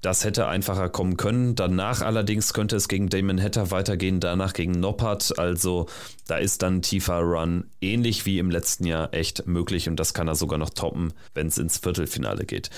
Das 0.00 0.24
hätte 0.24 0.48
einfacher 0.48 0.90
kommen 0.90 1.16
können. 1.16 1.54
Danach 1.54 2.02
allerdings 2.02 2.52
könnte 2.52 2.76
es 2.76 2.88
gegen 2.88 3.08
Damon 3.08 3.40
Hatter 3.40 3.70
weitergehen, 3.70 4.20
danach 4.20 4.52
gegen 4.52 4.72
Noppert. 4.72 5.38
Also 5.38 5.86
da 6.26 6.36
ist 6.36 6.62
dann 6.62 6.76
ein 6.76 6.82
tiefer 6.82 7.20
Run, 7.20 7.64
ähnlich 7.80 8.26
wie 8.26 8.38
im 8.38 8.50
letzten 8.50 8.86
Jahr, 8.86 9.14
echt 9.14 9.46
möglich 9.46 9.88
und 9.88 9.96
das 9.96 10.12
kann 10.12 10.28
er 10.28 10.34
sogar 10.34 10.58
noch 10.58 10.70
toppen, 10.70 11.12
wenn 11.32 11.46
es 11.46 11.58
ins 11.58 11.78
Viertelfinale 11.78 12.44
geht. 12.44 12.70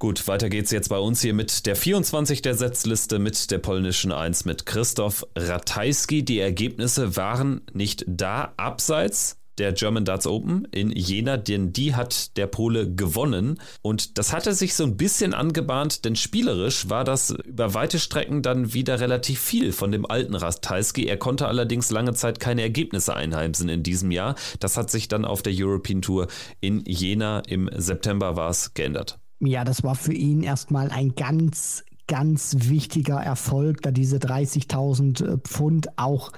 Gut, 0.00 0.28
weiter 0.28 0.48
geht's 0.48 0.70
jetzt 0.70 0.90
bei 0.90 0.98
uns 0.98 1.20
hier 1.22 1.34
mit 1.34 1.66
der 1.66 1.74
24 1.74 2.40
der 2.40 2.54
Setzliste 2.54 3.18
mit 3.18 3.50
der 3.50 3.58
polnischen 3.58 4.12
1 4.12 4.44
mit 4.44 4.64
Christoph 4.64 5.26
Ratajski. 5.34 6.24
Die 6.24 6.38
Ergebnisse 6.38 7.16
waren 7.16 7.62
nicht 7.72 8.04
da, 8.06 8.52
abseits 8.56 9.38
der 9.58 9.72
German 9.72 10.04
Darts 10.04 10.28
Open 10.28 10.68
in 10.70 10.92
Jena, 10.92 11.36
denn 11.36 11.72
die 11.72 11.96
hat 11.96 12.36
der 12.36 12.46
Pole 12.46 12.94
gewonnen. 12.94 13.58
Und 13.82 14.18
das 14.18 14.32
hatte 14.32 14.54
sich 14.54 14.74
so 14.74 14.84
ein 14.84 14.96
bisschen 14.96 15.34
angebahnt, 15.34 16.04
denn 16.04 16.14
spielerisch 16.14 16.88
war 16.88 17.02
das 17.02 17.30
über 17.30 17.74
weite 17.74 17.98
Strecken 17.98 18.42
dann 18.42 18.72
wieder 18.72 19.00
relativ 19.00 19.40
viel 19.40 19.72
von 19.72 19.90
dem 19.90 20.06
alten 20.06 20.36
Ratajski. 20.36 21.08
Er 21.08 21.16
konnte 21.16 21.48
allerdings 21.48 21.90
lange 21.90 22.14
Zeit 22.14 22.38
keine 22.38 22.62
Ergebnisse 22.62 23.16
einheimsen 23.16 23.68
in 23.68 23.82
diesem 23.82 24.12
Jahr. 24.12 24.36
Das 24.60 24.76
hat 24.76 24.92
sich 24.92 25.08
dann 25.08 25.24
auf 25.24 25.42
der 25.42 25.54
European 25.56 26.02
Tour 26.02 26.28
in 26.60 26.84
Jena 26.86 27.40
im 27.48 27.68
September 27.74 28.36
war 28.36 28.50
es 28.50 28.74
geändert. 28.74 29.18
Ja, 29.40 29.64
das 29.64 29.84
war 29.84 29.94
für 29.94 30.12
ihn 30.12 30.42
erstmal 30.42 30.90
ein 30.90 31.14
ganz, 31.14 31.84
ganz 32.08 32.56
wichtiger 32.58 33.20
Erfolg, 33.20 33.82
da 33.82 33.92
diese 33.92 34.16
30.000 34.18 35.24
äh, 35.24 35.38
Pfund 35.38 35.96
auch 35.96 36.32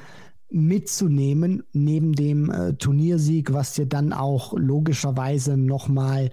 mitzunehmen, 0.50 1.62
neben 1.72 2.12
dem 2.12 2.50
äh, 2.50 2.74
Turniersieg, 2.74 3.52
was 3.52 3.74
dir 3.74 3.86
dann 3.86 4.12
auch 4.12 4.52
logischerweise 4.56 5.56
nochmal 5.56 6.30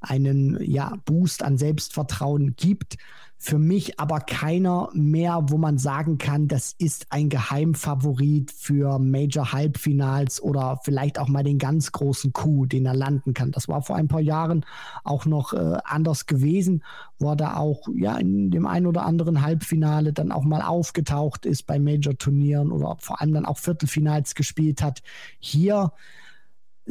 einen 0.00 0.60
ja, 0.62 0.94
Boost 1.04 1.42
an 1.42 1.56
Selbstvertrauen 1.56 2.54
gibt 2.56 2.96
für 3.42 3.58
mich 3.58 3.98
aber 3.98 4.20
keiner 4.20 4.90
mehr, 4.92 5.46
wo 5.46 5.56
man 5.56 5.78
sagen 5.78 6.18
kann, 6.18 6.46
das 6.46 6.74
ist 6.76 7.06
ein 7.08 7.30
Geheimfavorit 7.30 8.52
für 8.52 8.98
Major 8.98 9.52
Halbfinals 9.52 10.42
oder 10.42 10.78
vielleicht 10.84 11.18
auch 11.18 11.26
mal 11.26 11.42
den 11.42 11.56
ganz 11.56 11.90
großen 11.90 12.34
Coup, 12.34 12.68
den 12.68 12.84
er 12.84 12.94
landen 12.94 13.32
kann. 13.32 13.50
Das 13.50 13.66
war 13.66 13.80
vor 13.80 13.96
ein 13.96 14.08
paar 14.08 14.20
Jahren 14.20 14.66
auch 15.04 15.24
noch 15.24 15.54
äh, 15.54 15.78
anders 15.84 16.26
gewesen, 16.26 16.84
wo 17.18 17.30
er 17.30 17.36
da 17.36 17.56
auch 17.56 17.88
ja 17.94 18.18
in 18.18 18.50
dem 18.50 18.66
einen 18.66 18.86
oder 18.86 19.06
anderen 19.06 19.40
Halbfinale 19.40 20.12
dann 20.12 20.32
auch 20.32 20.44
mal 20.44 20.60
aufgetaucht 20.60 21.46
ist 21.46 21.66
bei 21.66 21.78
Major 21.78 22.18
Turnieren 22.18 22.70
oder 22.70 22.98
vor 23.00 23.22
allem 23.22 23.32
dann 23.32 23.46
auch 23.46 23.56
Viertelfinals 23.56 24.34
gespielt 24.34 24.82
hat. 24.82 25.02
Hier 25.38 25.92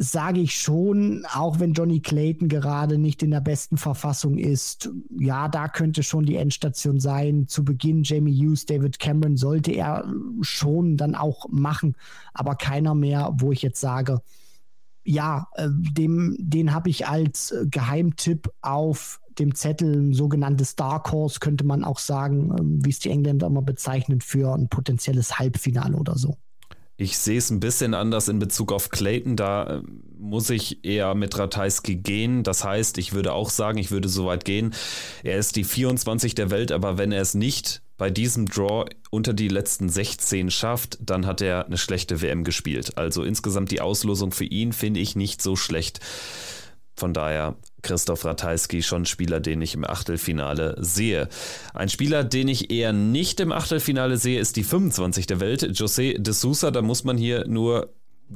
sage 0.02 0.40
ich 0.40 0.58
schon, 0.58 1.26
auch 1.34 1.60
wenn 1.60 1.74
Johnny 1.74 2.00
Clayton 2.00 2.48
gerade 2.48 2.96
nicht 2.96 3.22
in 3.22 3.32
der 3.32 3.42
besten 3.42 3.76
Verfassung 3.76 4.38
ist, 4.38 4.88
ja, 5.18 5.46
da 5.46 5.68
könnte 5.68 6.02
schon 6.02 6.24
die 6.24 6.36
Endstation 6.36 6.98
sein. 7.00 7.48
Zu 7.48 7.66
Beginn 7.66 8.02
Jamie 8.02 8.34
Hughes, 8.34 8.64
David 8.64 8.98
Cameron 8.98 9.36
sollte 9.36 9.72
er 9.72 10.10
schon 10.40 10.96
dann 10.96 11.14
auch 11.14 11.50
machen, 11.50 11.96
aber 12.32 12.54
keiner 12.54 12.94
mehr, 12.94 13.30
wo 13.34 13.52
ich 13.52 13.60
jetzt 13.60 13.78
sage, 13.78 14.22
ja, 15.04 15.48
äh, 15.56 15.68
dem, 15.70 16.34
den 16.38 16.72
habe 16.72 16.88
ich 16.88 17.06
als 17.06 17.54
Geheimtipp 17.64 18.50
auf 18.62 19.20
dem 19.38 19.54
Zettel, 19.54 19.94
ein 19.94 20.14
sogenanntes 20.14 20.76
Dark 20.76 21.12
Horse, 21.12 21.40
könnte 21.40 21.64
man 21.64 21.84
auch 21.84 21.98
sagen, 21.98 22.54
ähm, 22.58 22.78
wie 22.82 22.90
es 22.90 23.00
die 23.00 23.10
Engländer 23.10 23.48
immer 23.48 23.62
bezeichnen, 23.62 24.22
für 24.22 24.54
ein 24.54 24.68
potenzielles 24.68 25.38
Halbfinale 25.38 25.96
oder 25.96 26.16
so. 26.16 26.38
Ich 27.00 27.16
sehe 27.16 27.38
es 27.38 27.48
ein 27.48 27.60
bisschen 27.60 27.94
anders 27.94 28.28
in 28.28 28.38
Bezug 28.38 28.72
auf 28.72 28.90
Clayton. 28.90 29.34
Da 29.34 29.78
äh, 29.78 29.82
muss 30.18 30.50
ich 30.50 30.84
eher 30.84 31.14
mit 31.14 31.38
Ratajski 31.38 31.96
gehen. 31.96 32.42
Das 32.42 32.62
heißt, 32.62 32.98
ich 32.98 33.14
würde 33.14 33.32
auch 33.32 33.48
sagen, 33.48 33.78
ich 33.78 33.90
würde 33.90 34.10
so 34.10 34.26
weit 34.26 34.44
gehen. 34.44 34.74
Er 35.24 35.38
ist 35.38 35.56
die 35.56 35.64
24 35.64 36.34
der 36.34 36.50
Welt, 36.50 36.72
aber 36.72 36.98
wenn 36.98 37.10
er 37.10 37.22
es 37.22 37.32
nicht 37.32 37.80
bei 37.96 38.10
diesem 38.10 38.44
Draw 38.44 38.84
unter 39.08 39.32
die 39.32 39.48
letzten 39.48 39.88
16 39.88 40.50
schafft, 40.50 40.98
dann 41.00 41.24
hat 41.24 41.40
er 41.40 41.64
eine 41.64 41.78
schlechte 41.78 42.20
WM 42.20 42.44
gespielt. 42.44 42.98
Also 42.98 43.24
insgesamt 43.24 43.70
die 43.70 43.80
Auslosung 43.80 44.30
für 44.30 44.44
ihn 44.44 44.74
finde 44.74 45.00
ich 45.00 45.16
nicht 45.16 45.40
so 45.40 45.56
schlecht. 45.56 46.00
Von 47.00 47.14
daher 47.14 47.56
Christoph 47.80 48.26
Ratajski 48.26 48.82
schon 48.82 49.06
Spieler, 49.06 49.40
den 49.40 49.62
ich 49.62 49.74
im 49.74 49.86
Achtelfinale 49.86 50.76
sehe. 50.80 51.28
Ein 51.72 51.88
Spieler, 51.88 52.24
den 52.24 52.46
ich 52.46 52.70
eher 52.70 52.92
nicht 52.92 53.40
im 53.40 53.52
Achtelfinale 53.52 54.18
sehe, 54.18 54.38
ist 54.38 54.56
die 54.56 54.64
25 54.64 55.26
der 55.26 55.40
Welt, 55.40 55.62
José 55.62 56.18
de 56.18 56.34
Sousa. 56.34 56.70
Da 56.70 56.82
muss 56.82 57.04
man 57.04 57.16
hier 57.16 57.48
nur 57.48 57.88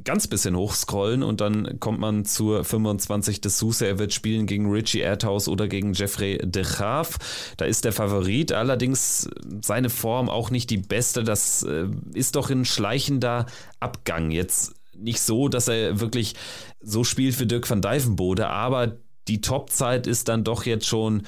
ganz 0.03 0.27
bisschen 0.27 0.55
hochscrollen 0.55 1.21
und 1.21 1.41
dann 1.41 1.79
kommt 1.79 1.99
man 1.99 2.25
zur 2.25 2.63
25 2.63 3.39
de 3.39 3.51
Sousa. 3.51 3.85
Er 3.85 3.99
wird 3.99 4.13
spielen 4.13 4.47
gegen 4.47 4.71
Richie 4.71 5.01
Erdhaus 5.01 5.47
oder 5.47 5.67
gegen 5.67 5.93
Jeffrey 5.93 6.39
de 6.43 6.63
Graaf. 6.63 7.53
Da 7.57 7.65
ist 7.65 7.85
der 7.85 7.93
Favorit, 7.93 8.51
allerdings 8.51 9.29
seine 9.61 9.91
Form 9.91 10.27
auch 10.27 10.49
nicht 10.49 10.71
die 10.71 10.79
beste. 10.79 11.23
Das 11.23 11.61
äh, 11.61 11.85
ist 12.15 12.35
doch 12.35 12.49
ein 12.49 12.65
schleichender 12.65 13.45
Abgang. 13.79 14.31
Jetzt 14.31 14.73
nicht 14.97 15.19
so, 15.19 15.47
dass 15.49 15.67
er 15.67 15.99
wirklich 15.99 16.35
so 16.81 17.03
spielt 17.03 17.39
wie 17.39 17.45
Dirk 17.45 17.69
van 17.69 17.81
Dijvenbode, 17.81 18.47
aber 18.47 18.97
die 19.27 19.41
Topzeit 19.41 20.07
ist 20.07 20.27
dann 20.27 20.43
doch 20.43 20.65
jetzt 20.65 20.87
schon 20.87 21.23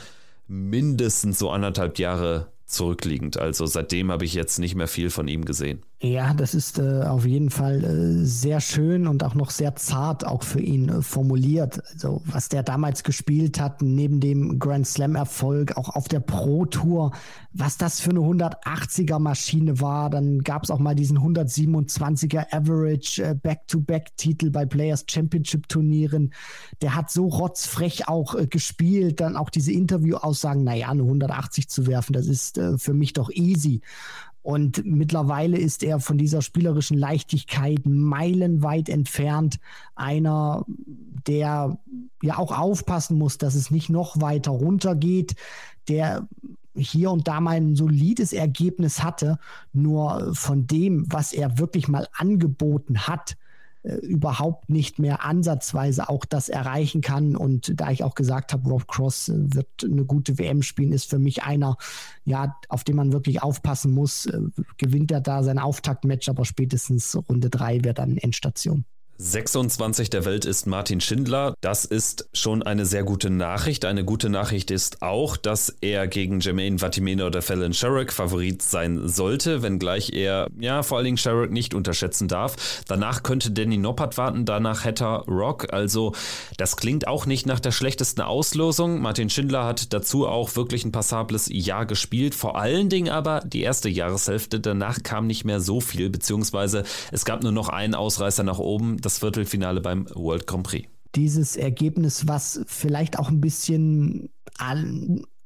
mindestens 0.47 1.39
so 1.39 1.49
anderthalb 1.49 1.99
Jahre 1.99 2.51
zurückliegend. 2.65 3.37
Also 3.37 3.65
seitdem 3.65 4.11
habe 4.11 4.25
ich 4.25 4.33
jetzt 4.33 4.59
nicht 4.59 4.75
mehr 4.75 4.87
viel 4.87 5.09
von 5.09 5.27
ihm 5.27 5.45
gesehen. 5.45 5.83
Ja, 5.99 6.35
das 6.35 6.53
ist 6.53 6.77
äh, 6.77 7.01
auf 7.01 7.25
jeden 7.25 7.49
Fall 7.49 7.83
äh, 7.83 8.23
sehr 8.23 8.61
schön 8.61 9.07
und 9.07 9.23
auch 9.23 9.33
noch 9.33 9.49
sehr 9.49 9.75
zart 9.75 10.27
auch 10.27 10.43
für 10.43 10.61
ihn 10.61 10.89
äh, 10.89 11.01
formuliert. 11.01 11.81
Also 11.91 12.21
was 12.23 12.49
der 12.49 12.61
damals 12.61 13.01
gespielt 13.03 13.59
hat, 13.59 13.81
neben 13.81 14.19
dem 14.19 14.59
Grand 14.59 14.85
Slam 14.85 15.15
Erfolg, 15.15 15.75
auch 15.75 15.89
auf 15.89 16.07
der 16.07 16.19
Pro 16.19 16.67
Tour, 16.67 17.13
was 17.51 17.77
das 17.77 17.99
für 17.99 18.11
eine 18.11 18.19
180er 18.19 19.17
Maschine 19.17 19.81
war. 19.81 20.11
Dann 20.11 20.43
gab 20.43 20.63
es 20.63 20.69
auch 20.69 20.77
mal 20.77 20.93
diesen 20.93 21.17
127er 21.17 22.53
Average 22.53 23.23
äh, 23.23 23.33
Back-to-Back-Titel 23.33 24.51
bei 24.51 24.67
Players 24.67 25.03
Championship 25.09 25.67
Turnieren. 25.67 26.31
Der 26.83 26.93
hat 26.93 27.09
so 27.09 27.25
rotzfrech 27.25 28.07
auch 28.07 28.35
äh, 28.35 28.45
gespielt. 28.45 29.19
Dann 29.19 29.35
auch 29.35 29.49
diese 29.49 29.71
Interview-Aussagen, 29.71 30.63
naja, 30.63 30.89
eine 30.89 31.01
180 31.01 31.69
zu 31.69 31.87
werfen, 31.87 32.13
das 32.13 32.27
ist 32.27 32.59
äh, 32.59 32.77
für 32.77 32.93
mich 32.93 33.13
doch 33.13 33.31
easy. 33.31 33.81
Und 34.47 34.85
mittlerweile 34.85 35.57
ist 35.57 35.83
er 35.83 35.99
von 35.99 36.17
dieser 36.17 36.41
spielerischen 36.41 36.97
Leichtigkeit 36.97 37.81
meilenweit 37.83 38.87
entfernt. 38.87 39.59
Einer, 39.93 40.63
der 41.27 41.77
ja 42.21 42.37
auch 42.37 42.57
aufpassen 42.57 43.17
muss, 43.17 43.37
dass 43.37 43.55
es 43.55 43.71
nicht 43.71 43.89
noch 43.89 44.21
weiter 44.21 44.51
runtergeht, 44.51 45.35
der 45.89 46.29
hier 46.77 47.11
und 47.11 47.27
da 47.27 47.41
mal 47.41 47.57
ein 47.57 47.75
solides 47.75 48.31
Ergebnis 48.31 49.03
hatte, 49.03 49.37
nur 49.73 50.33
von 50.33 50.65
dem, 50.65 51.11
was 51.11 51.33
er 51.33 51.57
wirklich 51.57 51.89
mal 51.89 52.07
angeboten 52.13 52.99
hat, 52.99 53.35
überhaupt 53.95 54.69
nicht 54.69 54.99
mehr 54.99 55.23
ansatzweise 55.23 56.09
auch 56.09 56.25
das 56.25 56.49
erreichen 56.49 57.01
kann. 57.01 57.35
Und 57.35 57.79
da 57.79 57.91
ich 57.91 58.03
auch 58.03 58.15
gesagt 58.15 58.53
habe, 58.53 58.69
Rob 58.69 58.87
Cross 58.87 59.29
äh, 59.29 59.55
wird 59.55 59.67
eine 59.83 60.05
gute 60.05 60.37
WM 60.37 60.61
spielen, 60.61 60.91
ist 60.91 61.09
für 61.09 61.19
mich 61.19 61.43
einer, 61.43 61.77
ja, 62.25 62.55
auf 62.69 62.83
den 62.83 62.95
man 62.95 63.13
wirklich 63.13 63.41
aufpassen 63.41 63.93
muss. 63.93 64.25
Äh, 64.25 64.41
gewinnt 64.77 65.11
er 65.11 65.21
da 65.21 65.43
sein 65.43 65.59
Auftaktmatch, 65.59 66.29
aber 66.29 66.45
spätestens 66.45 67.17
Runde 67.29 67.49
drei 67.49 67.83
wäre 67.83 67.93
dann 67.93 68.17
Endstation. 68.17 68.85
26 69.19 70.11
der 70.11 70.25
Welt 70.25 70.45
ist 70.45 70.67
Martin 70.67 71.01
Schindler. 71.01 71.55
Das 71.61 71.85
ist 71.85 72.29
schon 72.33 72.61
eine 72.61 72.85
sehr 72.85 73.03
gute 73.03 73.31
Nachricht. 73.31 73.83
Eine 73.83 74.05
gute 74.05 74.29
Nachricht 74.29 74.69
ist 74.69 75.01
auch, 75.01 75.37
dass 75.37 75.75
er 75.81 76.07
gegen 76.07 76.39
Jermaine 76.39 76.77
Vatimena 76.77 77.25
oder 77.25 77.41
Fallon 77.41 77.73
Sherrick 77.73 78.13
Favorit 78.13 78.61
sein 78.61 79.07
sollte, 79.07 79.63
wenngleich 79.63 80.13
er 80.13 80.49
ja 80.59 80.83
vor 80.83 80.97
allen 80.97 81.05
Dingen 81.05 81.17
Sherrick 81.17 81.51
nicht 81.51 81.73
unterschätzen 81.73 82.27
darf. 82.27 82.83
Danach 82.87 83.23
könnte 83.23 83.49
Danny 83.49 83.79
Noppert 83.79 84.19
warten, 84.19 84.45
danach 84.45 84.85
Hatter 84.85 85.23
Rock. 85.27 85.73
Also 85.73 86.13
das 86.57 86.77
klingt 86.77 87.07
auch 87.07 87.25
nicht 87.25 87.47
nach 87.47 87.59
der 87.59 87.71
schlechtesten 87.71 88.21
Auslosung. 88.21 89.01
Martin 89.01 89.31
Schindler 89.31 89.65
hat 89.65 89.93
dazu 89.93 90.27
auch 90.27 90.55
wirklich 90.55 90.85
ein 90.85 90.91
passables 90.91 91.49
Jahr 91.51 91.87
gespielt. 91.87 92.35
Vor 92.35 92.55
allen 92.59 92.89
Dingen 92.89 93.09
aber 93.09 93.41
die 93.43 93.61
erste 93.61 93.89
Jahreshälfte. 93.89 94.59
Danach 94.59 95.01
kam 95.01 95.25
nicht 95.25 95.43
mehr 95.43 95.59
so 95.59 95.81
viel, 95.81 96.11
beziehungsweise 96.11 96.83
es 97.11 97.25
gab 97.25 97.41
nur 97.41 97.51
noch 97.51 97.69
einen 97.69 97.95
Ausreißer 97.95 98.43
nach 98.43 98.59
oben 98.59 98.97
das 99.07 99.19
Viertelfinale 99.19 99.79
beim 99.79 100.05
World 100.13 100.45
Grand 100.47 100.67
Prix. 100.67 100.89
Dieses 101.15 101.55
Ergebnis, 101.55 102.27
was 102.27 102.61
vielleicht 102.67 103.17
auch 103.17 103.29
ein 103.29 103.39
bisschen 103.39 104.29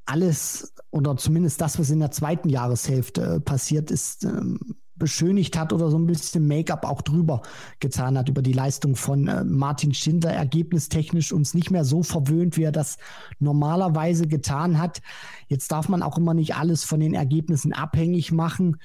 alles 0.05 0.73
oder 0.89 1.15
zumindest 1.15 1.61
das, 1.61 1.77
was 1.77 1.91
in 1.91 1.99
der 1.99 2.09
zweiten 2.09 2.49
Jahreshälfte 2.49 3.35
äh, 3.35 3.39
passiert 3.39 3.91
ist, 3.91 4.23
ähm, 4.23 4.59
beschönigt 4.95 5.57
hat 5.57 5.73
oder 5.73 5.89
so 5.91 5.97
ein 5.97 6.07
bisschen 6.07 6.47
Make-up 6.47 6.85
auch 6.85 7.01
drüber 7.01 7.43
getan 7.79 8.17
hat 8.17 8.29
über 8.29 8.41
die 8.41 8.53
Leistung 8.53 8.95
von 8.95 9.27
äh, 9.27 9.43
Martin 9.43 9.93
Schindler, 9.93 10.31
ergebnistechnisch 10.31 11.31
uns 11.31 11.53
nicht 11.53 11.69
mehr 11.69 11.85
so 11.85 12.01
verwöhnt, 12.01 12.57
wie 12.57 12.63
er 12.63 12.71
das 12.71 12.97
normalerweise 13.39 14.27
getan 14.27 14.79
hat. 14.79 15.01
Jetzt 15.47 15.71
darf 15.71 15.87
man 15.87 16.01
auch 16.01 16.17
immer 16.17 16.33
nicht 16.33 16.55
alles 16.55 16.83
von 16.83 16.99
den 16.99 17.13
Ergebnissen 17.13 17.73
abhängig 17.73 18.31
machen. 18.31 18.77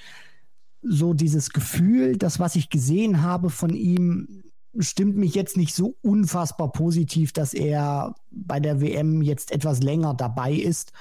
So 0.83 1.15
dieses 1.15 1.51
Gefühl, 1.51 2.17
das, 2.17 2.41
was 2.41 2.57
ich 2.57 2.69
gesehen 2.71 3.23
habe 3.23 3.51
von 3.51 3.71
ihm, 3.71 4.45
stimmt 4.79 5.17
mich 5.17 5.35
jetzt 5.35 5.57
nicht 5.57 5.75
so 5.75 5.97
unfassbar 6.03 6.73
positiv, 6.73 7.33
dass 7.33 7.55
er 7.55 8.15
bei 8.31 8.61
der 8.61 8.81
WM 8.81 9.23
jetzt 9.23 9.53
etwas 9.53 9.83
länger 9.83 10.15
dabei 10.15 10.53
ist. 10.53 10.93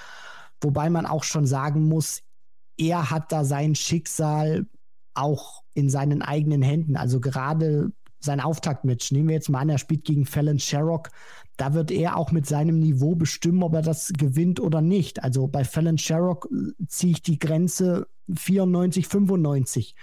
Wobei 0.62 0.90
man 0.90 1.06
auch 1.06 1.24
schon 1.24 1.46
sagen 1.46 1.88
muss, 1.88 2.22
er 2.78 3.12
hat 3.12 3.32
da 3.32 3.44
sein 3.44 3.76
Schicksal 3.76 4.66
auch 5.14 5.64
in 5.74 5.90
seinen 5.90 6.22
eigenen 6.22 6.62
Händen. 6.62 6.98
Also 6.98 7.20
gerade 7.20 7.92
sein 8.20 8.42
Auftaktmatch, 8.42 9.12
nehmen 9.12 9.30
wir 9.30 9.36
jetzt 9.36 9.50
mal 9.50 9.60
an, 9.60 9.70
er 9.70 9.78
spielt 9.78 10.04
gegen 10.04 10.26
Fallon 10.26 10.60
Sherrock, 10.60 11.10
da 11.58 11.74
wird 11.74 11.92
er 11.92 12.18
auch 12.18 12.32
mit 12.32 12.46
seinem 12.46 12.80
Niveau 12.80 13.16
bestimmen, 13.16 13.64
ob 13.64 13.76
er 13.76 13.82
das 13.82 14.12
gewinnt 14.18 14.60
oder 14.60 14.82
nicht. 14.82 15.24
Also 15.24 15.48
bei 15.48 15.64
Fallon 15.64 15.98
Sherrock 15.98 16.50
äh, 16.52 16.74
ziehe 16.88 17.14
ich 17.14 17.22
die 17.22 17.40
Grenze 17.40 18.08
94, 18.34 19.08
95 19.08 19.96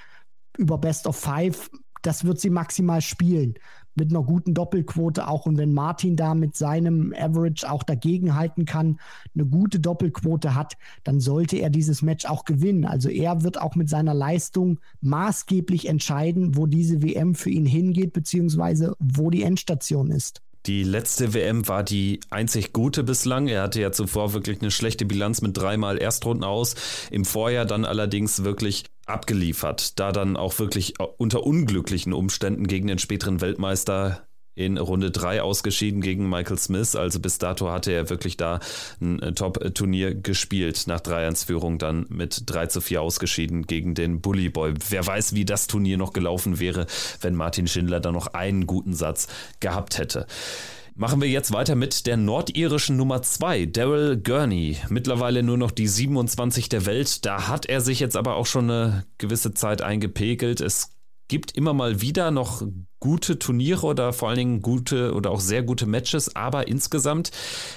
über 0.57 0.79
Best 0.79 1.07
of 1.07 1.17
Five 1.17 1.71
das 2.03 2.25
wird 2.25 2.41
sie 2.41 2.51
maximal 2.51 3.01
spielen. 3.01 3.55
Mit 3.95 4.11
einer 4.11 4.23
guten 4.23 4.55
Doppelquote 4.55 5.29
auch. 5.29 5.47
Und 5.47 5.59
wenn 5.59 5.75
Martin 5.75 6.17
da 6.17 6.35
mit 6.35 6.57
seinem 6.57 7.15
Average 7.17 7.71
auch 7.71 7.83
dagegenhalten 7.83 8.65
kann, 8.65 8.99
eine 9.35 9.45
gute 9.45 9.81
Doppelquote 9.81 10.55
hat, 10.55 10.77
dann 11.05 11.21
sollte 11.21 11.57
er 11.57 11.69
dieses 11.69 12.01
Match 12.01 12.25
auch 12.25 12.45
gewinnen. 12.45 12.85
Also 12.85 13.11
er 13.11 13.43
wird 13.43 13.61
auch 13.61 13.75
mit 13.75 13.89
seiner 13.89 14.15
Leistung 14.15 14.81
maßgeblich 15.03 15.89
entscheiden, 15.89 16.57
wo 16.57 16.67
diese 16.67 17.03
WM 17.03 17.35
für 17.35 17.51
ihn 17.51 17.67
hingeht, 17.67 18.13
beziehungsweise 18.13 18.97
wo 18.99 19.31
die 19.31 19.43
Endstation 19.43 20.11
ist. 20.11 20.43
Die 20.67 20.85
letzte 20.85 21.35
WM 21.35 21.67
war 21.67 21.83
die 21.83 22.21
einzig 22.31 22.73
gute 22.73 23.03
bislang. 23.03 23.49
Er 23.49 23.63
hatte 23.63 23.81
ja 23.81 23.91
zuvor 23.91 24.33
wirklich 24.33 24.61
eine 24.61 24.71
schlechte 24.71 25.05
Bilanz 25.05 25.43
mit 25.43 25.57
dreimal 25.57 25.99
Erstrunden 25.99 26.45
aus. 26.45 26.77
Im 27.11 27.25
Vorjahr 27.25 27.65
dann 27.65 27.85
allerdings 27.85 28.45
wirklich 28.45 28.85
abgeliefert, 29.07 29.99
da 29.99 30.13
dann 30.13 30.37
auch 30.37 30.59
wirklich 30.61 30.95
unter 31.17 31.45
unglücklichen 31.45 32.13
Umständen 32.13 32.69
gegen 32.69 32.87
den 32.87 32.99
späteren 32.99 33.41
Weltmeister 33.41 34.27
in 34.55 34.77
Runde 34.79 35.11
3 35.11 35.43
ausgeschieden 35.43 36.01
gegen 36.01 36.29
Michael 36.29 36.59
Smith. 36.59 36.95
Also 36.97 37.21
bis 37.21 37.39
dato 37.39 37.71
hatte 37.71 37.93
er 37.93 38.11
wirklich 38.11 38.37
da 38.37 38.61
ein 39.01 39.21
äh, 39.21 39.33
Top-Turnier 39.33 40.15
gespielt. 40.15 40.85
Nach 40.87 41.01
3-1-Führung 41.01 41.79
dann 41.79 42.07
mit 42.09 42.43
3 42.47 42.67
zu 42.67 42.81
4 42.81 43.01
ausgeschieden 43.03 43.67
gegen 43.67 43.95
den 43.95 44.21
Bully 44.21 44.51
Boy. 44.51 44.75
Wer 44.91 45.07
weiß, 45.07 45.35
wie 45.35 45.45
das 45.45 45.67
Turnier 45.67 45.97
noch 45.97 46.13
gelaufen 46.13 46.61
wäre, 46.61 46.87
wenn 47.21 47.35
Martin 47.35 47.67
Schindler 47.67 48.01
da 48.01 48.13
noch 48.13 48.29
einen 48.29 48.67
guten 48.67 48.95
Satz 48.95 49.29
gehabt 49.61 49.99
hätte. 49.99 50.27
Machen 50.95 51.23
wir 51.23 51.29
jetzt 51.29 51.53
weiter 51.55 51.75
mit 51.75 52.07
der 52.07 52.19
nordirischen 52.19 52.99
Nummer 52.99 53.23
2, 53.23 53.65
Daryl 53.67 54.19
Gurney. 54.19 54.77
Mittlerweile 54.91 55.43
nur 55.43 55.57
noch 55.57 55.71
die 55.71 55.89
27 55.89 56.69
der 56.69 56.85
Welt. 56.85 57.25
Da 57.25 57.49
hat 57.49 57.65
er 57.65 57.81
sich 57.81 57.99
jetzt 57.99 58.17
aber 58.17 58.37
auch 58.37 58.45
schon 58.45 58.71
eine 58.71 59.07
gewisse 59.17 59.55
Zeit 59.55 59.81
eingepegelt. 59.81 60.61
Es 60.61 60.91
gibt 61.29 61.53
immer 61.53 61.73
mal 61.73 62.01
wieder 62.01 62.31
noch 62.31 62.63
gute 63.01 63.39
Turniere 63.39 63.87
oder 63.87 64.13
vor 64.13 64.29
allen 64.29 64.39
Dingen 64.39 64.63
gute 64.63 65.15
oder 65.15 65.31
auch 65.31 65.41
sehr 65.41 65.63
gute 65.63 65.87
Matches, 65.87 66.37
aber 66.37 66.69
insgesamt 66.69 67.31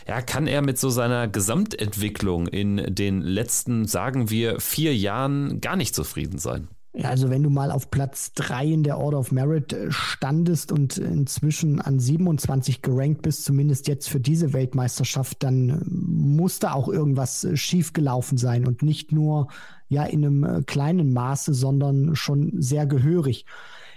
ja, 0.07 0.21
kann 0.21 0.45
er 0.45 0.61
mit 0.61 0.77
so 0.77 0.89
seiner 0.89 1.27
Gesamtentwicklung 1.27 2.47
in 2.47 2.93
den 2.93 3.21
letzten, 3.21 3.87
sagen 3.87 4.29
wir, 4.29 4.59
vier 4.59 4.95
Jahren 4.95 5.61
gar 5.61 5.75
nicht 5.75 5.95
zufrieden 5.95 6.37
sein. 6.37 6.67
Ja, 6.97 7.09
also 7.09 7.29
wenn 7.29 7.43
du 7.43 7.49
mal 7.49 7.71
auf 7.71 7.91
Platz 7.91 8.31
3 8.35 8.67
in 8.67 8.83
der 8.83 8.97
Order 8.97 9.19
of 9.19 9.33
Merit 9.33 9.73
äh, 9.73 9.91
standest 9.91 10.71
und 10.71 10.97
inzwischen 10.97 11.81
an 11.81 11.99
27 11.99 12.81
gerankt 12.81 13.21
bist, 13.21 13.43
zumindest 13.43 13.89
jetzt 13.89 14.07
für 14.07 14.21
diese 14.21 14.53
Weltmeisterschaft, 14.53 15.43
dann 15.43 15.69
äh, 15.69 15.79
muss 15.85 16.59
da 16.59 16.71
auch 16.71 16.87
irgendwas 16.87 17.43
äh, 17.43 17.57
schiefgelaufen 17.57 18.37
sein 18.37 18.65
und 18.65 18.81
nicht 18.81 19.11
nur 19.11 19.49
ja 19.95 20.03
in 20.03 20.25
einem 20.25 20.65
kleinen 20.65 21.13
Maße, 21.13 21.53
sondern 21.53 22.15
schon 22.15 22.61
sehr 22.61 22.85
gehörig. 22.85 23.45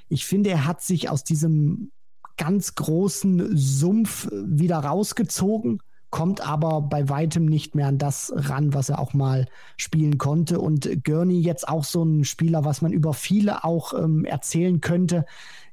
Ich 0.09 0.25
finde, 0.25 0.51
er 0.51 0.67
hat 0.67 0.81
sich 0.81 1.11
aus 1.11 1.25
diesem 1.25 1.91
ganz 2.37 2.75
großen 2.75 3.57
Sumpf 3.57 4.29
wieder 4.33 4.79
rausgezogen 4.79 5.81
kommt 6.11 6.41
aber 6.41 6.81
bei 6.81 7.09
weitem 7.09 7.47
nicht 7.47 7.75
mehr 7.75 7.89
an 7.89 7.99
das 7.99 8.33
ran, 8.35 8.73
was 8.73 8.89
er 8.89 8.99
auch 8.99 9.13
mal 9.13 9.47
spielen 9.77 10.19
konnte. 10.19 10.61
Und 10.61 11.05
Gurney 11.05 11.41
jetzt 11.41 11.69
auch 11.69 11.85
so 11.85 12.03
ein 12.03 12.25
Spieler, 12.25 12.65
was 12.65 12.81
man 12.81 12.93
über 12.93 13.13
viele 13.13 13.65
auch 13.65 13.93
ähm, 13.93 14.25
erzählen 14.25 14.81
könnte, 14.81 15.27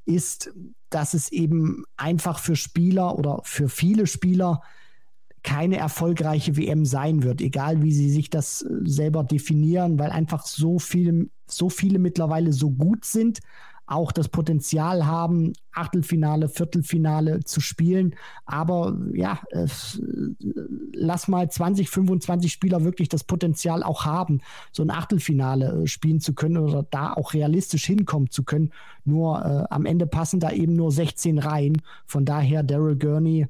ist, 0.06 0.52
dass 0.90 1.14
es 1.14 1.32
eben 1.32 1.86
einfach 1.98 2.40
für 2.40 2.56
Spieler 2.56 3.18
oder 3.18 3.40
für 3.44 3.70
viele 3.70 4.08
Spieler 4.08 4.62
keine 5.46 5.78
erfolgreiche 5.78 6.58
WM 6.58 6.86
sein 6.86 7.24
wird, 7.24 7.40
egal 7.40 7.84
wie 7.84 7.94
sie 7.94 8.10
sich 8.10 8.30
das 8.30 8.64
äh, 8.64 8.68
selber 8.84 9.24
definieren, 9.24 9.98
weil 10.00 10.10
einfach 10.10 10.46
so 10.46 10.80
viele, 10.80 11.30
so 11.48 11.70
viele 11.70 12.00
mittlerweile 12.00 12.52
so 12.52 12.72
gut 12.72 13.06
sind 13.06 13.40
auch 13.88 14.12
das 14.12 14.30
Potenzial 14.30 15.06
haben, 15.06 15.54
Achtelfinale, 15.72 16.50
Viertelfinale 16.50 17.44
zu 17.44 17.62
spielen. 17.62 18.16
Aber 18.46 18.98
ja, 19.14 19.40
äh, 19.50 19.68
lass 20.94 21.28
mal 21.28 21.50
20, 21.50 21.90
25 21.90 22.52
Spieler 22.52 22.84
wirklich 22.84 23.10
das 23.10 23.24
Potenzial 23.24 23.84
auch 23.84 24.06
haben, 24.06 24.42
so 24.72 24.82
ein 24.82 24.90
Achtelfinale 24.90 25.84
äh, 25.84 25.88
spielen 25.88 26.20
zu 26.20 26.34
können 26.34 26.58
oder 26.58 26.84
da 26.84 27.14
auch 27.14 27.34
realistisch 27.34 27.86
hinkommen 27.86 28.32
zu 28.32 28.44
können. 28.44 28.72
Nur 29.04 29.46
äh, 29.46 29.74
am 29.74 29.86
Ende 29.86 30.08
passen 30.08 30.40
da 30.40 30.52
eben 30.52 30.76
nur 30.76 30.92
16 30.92 31.38
rein. 31.38 31.82
Von 32.06 32.26
daher 32.26 32.64
Daryl 32.64 32.98
Gurney. 32.98 33.48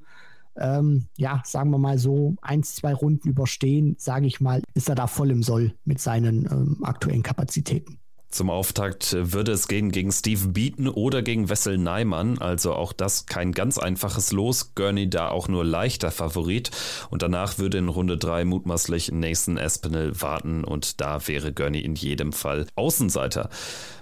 Ähm, 0.57 1.07
ja, 1.17 1.41
sagen 1.45 1.69
wir 1.71 1.77
mal 1.77 1.97
so, 1.97 2.35
eins, 2.41 2.75
zwei 2.75 2.93
Runden 2.93 3.29
überstehen, 3.29 3.95
sage 3.97 4.27
ich 4.27 4.39
mal, 4.39 4.61
ist 4.73 4.89
er 4.89 4.95
da 4.95 5.07
voll 5.07 5.31
im 5.31 5.43
Soll 5.43 5.73
mit 5.83 5.99
seinen 5.99 6.45
ähm, 6.45 6.79
aktuellen 6.83 7.23
Kapazitäten. 7.23 7.99
Zum 8.29 8.49
Auftakt 8.49 9.15
würde 9.17 9.53
es 9.53 9.67
gehen 9.67 9.91
gegen 9.91 10.11
Steve 10.11 10.49
Beaton 10.49 10.89
oder 10.89 11.21
gegen 11.21 11.47
Wessel 11.47 11.77
Neimann. 11.77 12.37
Also 12.37 12.73
auch 12.73 12.91
das 12.91 13.25
kein 13.25 13.53
ganz 13.53 13.77
einfaches 13.77 14.31
Los. 14.31 14.75
Gurney 14.75 15.09
da 15.09 15.29
auch 15.29 15.47
nur 15.47 15.63
leichter 15.63 16.11
Favorit. 16.11 16.71
Und 17.09 17.21
danach 17.21 17.57
würde 17.57 17.77
in 17.77 17.87
Runde 17.87 18.17
3 18.17 18.43
mutmaßlich 18.45 19.11
Nathan 19.11 19.57
Espinel 19.57 20.21
warten. 20.21 20.63
Und 20.63 20.99
da 20.99 21.25
wäre 21.27 21.53
Gurney 21.53 21.79
in 21.79 21.95
jedem 21.95 22.33
Fall 22.33 22.67
Außenseiter. 22.75 23.49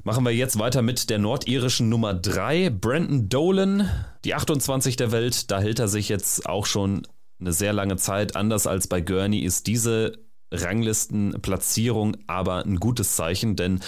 Machen 0.03 0.25
wir 0.25 0.33
jetzt 0.33 0.57
weiter 0.57 0.81
mit 0.81 1.09
der 1.09 1.19
nordirischen 1.19 1.89
Nummer 1.89 2.13
3, 2.13 2.71
Brandon 2.71 3.29
Dolan. 3.29 3.89
Die 4.25 4.33
28 4.33 4.95
der 4.95 5.11
Welt. 5.11 5.51
Da 5.51 5.59
hält 5.59 5.79
er 5.79 5.87
sich 5.87 6.09
jetzt 6.09 6.47
auch 6.47 6.65
schon 6.65 7.05
eine 7.39 7.53
sehr 7.53 7.73
lange 7.73 7.97
Zeit. 7.97 8.35
Anders 8.35 8.67
als 8.67 8.87
bei 8.87 9.01
Gurney 9.01 9.39
ist 9.39 9.67
diese 9.67 10.13
Ranglistenplatzierung 10.53 12.17
aber 12.27 12.65
ein 12.65 12.79
gutes 12.79 13.15
Zeichen, 13.15 13.55
denn 13.55 13.79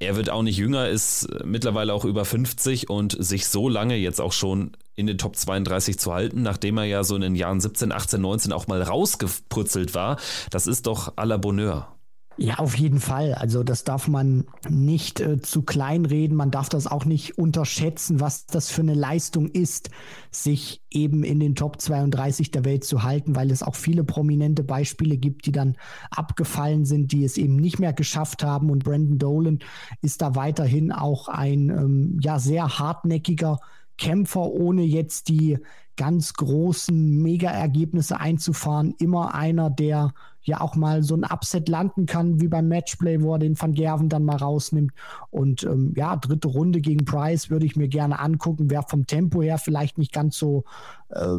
er 0.00 0.16
wird 0.16 0.30
auch 0.30 0.42
nicht 0.42 0.56
jünger, 0.56 0.88
ist 0.88 1.28
mittlerweile 1.44 1.92
auch 1.92 2.04
über 2.04 2.24
50 2.24 2.88
und 2.88 3.16
sich 3.18 3.48
so 3.48 3.68
lange 3.68 3.96
jetzt 3.96 4.20
auch 4.20 4.32
schon 4.32 4.76
in 4.94 5.06
den 5.06 5.18
Top 5.18 5.36
32 5.36 5.98
zu 5.98 6.12
halten, 6.12 6.42
nachdem 6.42 6.78
er 6.78 6.84
ja 6.84 7.04
so 7.04 7.16
in 7.16 7.22
den 7.22 7.34
Jahren 7.34 7.60
17, 7.60 7.92
18, 7.92 8.20
19 8.20 8.52
auch 8.52 8.68
mal 8.68 8.82
rausgeputzelt 8.82 9.94
war, 9.94 10.18
das 10.50 10.66
ist 10.66 10.86
doch 10.86 11.16
à 11.16 11.24
la 11.24 11.36
Bonheur. 11.36 11.97
Ja, 12.40 12.58
auf 12.60 12.76
jeden 12.76 13.00
Fall. 13.00 13.34
Also 13.34 13.64
das 13.64 13.82
darf 13.82 14.06
man 14.06 14.44
nicht 14.68 15.18
äh, 15.18 15.42
zu 15.42 15.62
klein 15.62 16.04
reden. 16.04 16.36
Man 16.36 16.52
darf 16.52 16.68
das 16.68 16.86
auch 16.86 17.04
nicht 17.04 17.36
unterschätzen, 17.36 18.20
was 18.20 18.46
das 18.46 18.70
für 18.70 18.82
eine 18.82 18.94
Leistung 18.94 19.48
ist, 19.48 19.90
sich 20.30 20.80
eben 20.88 21.24
in 21.24 21.40
den 21.40 21.56
Top 21.56 21.80
32 21.80 22.52
der 22.52 22.64
Welt 22.64 22.84
zu 22.84 23.02
halten, 23.02 23.34
weil 23.34 23.50
es 23.50 23.64
auch 23.64 23.74
viele 23.74 24.04
prominente 24.04 24.62
Beispiele 24.62 25.16
gibt, 25.16 25.46
die 25.46 25.52
dann 25.52 25.76
abgefallen 26.12 26.84
sind, 26.84 27.10
die 27.10 27.24
es 27.24 27.38
eben 27.38 27.56
nicht 27.56 27.80
mehr 27.80 27.92
geschafft 27.92 28.44
haben. 28.44 28.70
Und 28.70 28.84
Brandon 28.84 29.18
Dolan 29.18 29.58
ist 30.00 30.22
da 30.22 30.36
weiterhin 30.36 30.92
auch 30.92 31.26
ein 31.26 31.70
ähm, 31.70 32.20
ja 32.22 32.38
sehr 32.38 32.78
hartnäckiger 32.78 33.58
Kämpfer, 33.98 34.46
ohne 34.46 34.82
jetzt 34.82 35.28
die 35.28 35.58
ganz 35.96 36.32
großen 36.34 37.18
Mega-Ergebnisse 37.20 38.18
einzufahren. 38.20 38.94
Immer 38.98 39.34
einer, 39.34 39.68
der 39.68 40.14
ja 40.42 40.60
auch 40.60 40.76
mal 40.76 41.02
so 41.02 41.14
ein 41.14 41.24
Upset 41.24 41.68
landen 41.68 42.06
kann, 42.06 42.40
wie 42.40 42.48
beim 42.48 42.68
Matchplay, 42.68 43.20
wo 43.20 43.34
er 43.34 43.40
den 43.40 43.60
Van 43.60 43.74
Gerven 43.74 44.08
dann 44.08 44.24
mal 44.24 44.36
rausnimmt. 44.36 44.92
Und 45.30 45.64
ähm, 45.64 45.92
ja, 45.96 46.16
dritte 46.16 46.48
Runde 46.48 46.80
gegen 46.80 47.04
Price 47.04 47.50
würde 47.50 47.66
ich 47.66 47.76
mir 47.76 47.88
gerne 47.88 48.20
angucken. 48.20 48.70
Wäre 48.70 48.84
vom 48.88 49.06
Tempo 49.06 49.42
her 49.42 49.58
vielleicht 49.58 49.98
nicht 49.98 50.12
ganz 50.12 50.38
so 50.38 50.64
äh, 51.10 51.36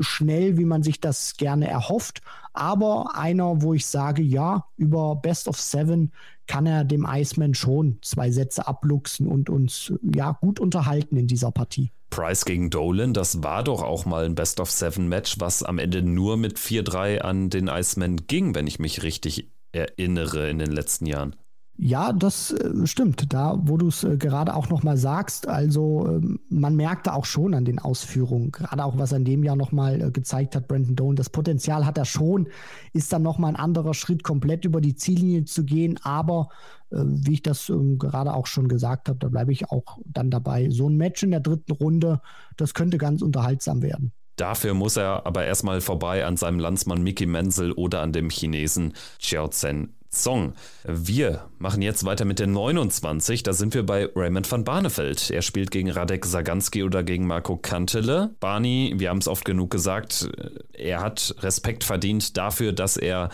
schnell, 0.00 0.56
wie 0.56 0.64
man 0.64 0.82
sich 0.82 1.00
das 1.00 1.36
gerne 1.36 1.68
erhofft. 1.68 2.22
Aber 2.52 3.16
einer, 3.16 3.62
wo 3.62 3.74
ich 3.74 3.86
sage, 3.86 4.22
ja, 4.22 4.64
über 4.76 5.16
Best 5.16 5.48
of 5.48 5.60
Seven 5.60 6.12
kann 6.48 6.66
er 6.66 6.84
dem 6.84 7.06
Iceman 7.08 7.54
schon 7.54 7.98
zwei 8.02 8.32
Sätze 8.32 8.66
abluchsen 8.66 9.28
und 9.28 9.48
uns 9.48 9.92
ja 10.02 10.32
gut 10.32 10.58
unterhalten 10.58 11.16
in 11.16 11.28
dieser 11.28 11.52
Partie. 11.52 11.92
Price 12.10 12.44
gegen 12.44 12.70
Dolan, 12.70 13.12
das 13.12 13.42
war 13.42 13.62
doch 13.62 13.82
auch 13.82 14.06
mal 14.06 14.24
ein 14.24 14.34
Best 14.34 14.58
of 14.58 14.70
Seven 14.70 15.08
Match, 15.08 15.36
was 15.38 15.62
am 15.62 15.78
Ende 15.78 16.02
nur 16.02 16.36
mit 16.36 16.58
4-3 16.58 17.18
an 17.20 17.50
den 17.50 17.68
Iceman 17.68 18.16
ging, 18.26 18.54
wenn 18.54 18.66
ich 18.66 18.78
mich 18.78 19.02
richtig 19.02 19.50
erinnere 19.72 20.48
in 20.48 20.58
den 20.58 20.72
letzten 20.72 21.06
Jahren. 21.06 21.36
Ja, 21.80 22.12
das 22.12 22.50
äh, 22.50 22.86
stimmt. 22.88 23.32
Da, 23.32 23.56
wo 23.62 23.76
du 23.76 23.86
es 23.86 24.02
äh, 24.02 24.16
gerade 24.16 24.54
auch 24.56 24.68
nochmal 24.68 24.96
sagst, 24.96 25.46
also 25.46 26.08
ähm, 26.08 26.40
man 26.48 26.74
merkte 26.74 27.14
auch 27.14 27.24
schon 27.24 27.54
an 27.54 27.64
den 27.64 27.78
Ausführungen, 27.78 28.50
gerade 28.50 28.84
auch 28.84 28.98
was 28.98 29.12
er 29.12 29.18
in 29.18 29.24
dem 29.24 29.44
Jahr 29.44 29.54
nochmal 29.54 30.02
äh, 30.02 30.10
gezeigt 30.10 30.56
hat, 30.56 30.66
Brandon 30.66 30.96
Doan, 30.96 31.14
das 31.14 31.30
Potenzial 31.30 31.86
hat 31.86 31.96
er 31.96 32.04
schon, 32.04 32.48
ist 32.92 33.12
dann 33.12 33.22
nochmal 33.22 33.52
ein 33.52 33.60
anderer 33.60 33.94
Schritt, 33.94 34.24
komplett 34.24 34.64
über 34.64 34.80
die 34.80 34.96
Ziellinie 34.96 35.44
zu 35.44 35.64
gehen, 35.64 35.98
aber 36.02 36.48
wie 36.90 37.34
ich 37.34 37.42
das 37.42 37.68
ähm, 37.68 37.98
gerade 37.98 38.32
auch 38.32 38.46
schon 38.46 38.66
gesagt 38.66 39.10
habe, 39.10 39.18
da 39.18 39.28
bleibe 39.28 39.52
ich 39.52 39.70
auch 39.70 39.98
dann 40.06 40.30
dabei. 40.30 40.70
So 40.70 40.88
ein 40.88 40.96
Match 40.96 41.22
in 41.22 41.32
der 41.32 41.40
dritten 41.40 41.72
Runde, 41.72 42.22
das 42.56 42.72
könnte 42.72 42.96
ganz 42.96 43.20
unterhaltsam 43.20 43.82
werden. 43.82 44.12
Dafür 44.36 44.72
muss 44.72 44.96
er 44.96 45.26
aber 45.26 45.44
erstmal 45.44 45.82
vorbei 45.82 46.24
an 46.24 46.38
seinem 46.38 46.60
Landsmann 46.60 47.02
Mickey 47.02 47.26
Menzel 47.26 47.72
oder 47.72 48.00
an 48.00 48.12
dem 48.12 48.30
Chinesen 48.30 48.94
Xiao 49.18 49.48
Zhen 49.48 49.97
Song. 50.10 50.54
Wir 50.84 51.48
machen 51.58 51.82
jetzt 51.82 52.04
weiter 52.04 52.24
mit 52.24 52.38
der 52.38 52.46
29. 52.46 53.42
Da 53.42 53.52
sind 53.52 53.74
wir 53.74 53.84
bei 53.84 54.08
Raymond 54.14 54.50
van 54.50 54.64
Barneveld. 54.64 55.30
Er 55.30 55.42
spielt 55.42 55.70
gegen 55.70 55.90
Radek 55.90 56.24
Saganski 56.24 56.82
oder 56.82 57.02
gegen 57.02 57.26
Marco 57.26 57.56
Kantele. 57.56 58.34
Barney, 58.40 58.94
wir 58.96 59.10
haben 59.10 59.18
es 59.18 59.28
oft 59.28 59.44
genug 59.44 59.70
gesagt, 59.70 60.30
er 60.72 61.00
hat 61.00 61.34
Respekt 61.40 61.84
verdient 61.84 62.36
dafür, 62.36 62.72
dass 62.72 62.96
er 62.96 63.28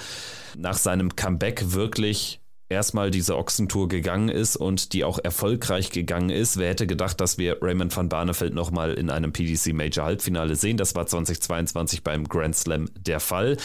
nach 0.56 0.76
seinem 0.76 1.14
Comeback 1.16 1.72
wirklich 1.72 2.40
erstmal 2.68 3.10
diese 3.10 3.36
Ochsentour 3.36 3.88
gegangen 3.88 4.28
ist 4.28 4.56
und 4.56 4.92
die 4.92 5.04
auch 5.04 5.18
erfolgreich 5.22 5.90
gegangen 5.90 6.30
ist. 6.30 6.56
Wer 6.56 6.70
hätte 6.70 6.86
gedacht, 6.86 7.20
dass 7.20 7.38
wir 7.38 7.58
Raymond 7.60 7.96
van 7.96 8.08
Barneveld 8.08 8.54
nochmal 8.54 8.94
in 8.94 9.10
einem 9.10 9.32
PDC 9.32 9.72
Major 9.72 10.04
Halbfinale 10.04 10.56
sehen? 10.56 10.76
Das 10.76 10.94
war 10.94 11.06
2022 11.06 12.02
beim 12.02 12.24
Grand 12.28 12.56
Slam 12.56 12.88
der 12.98 13.20
Fall. 13.20 13.56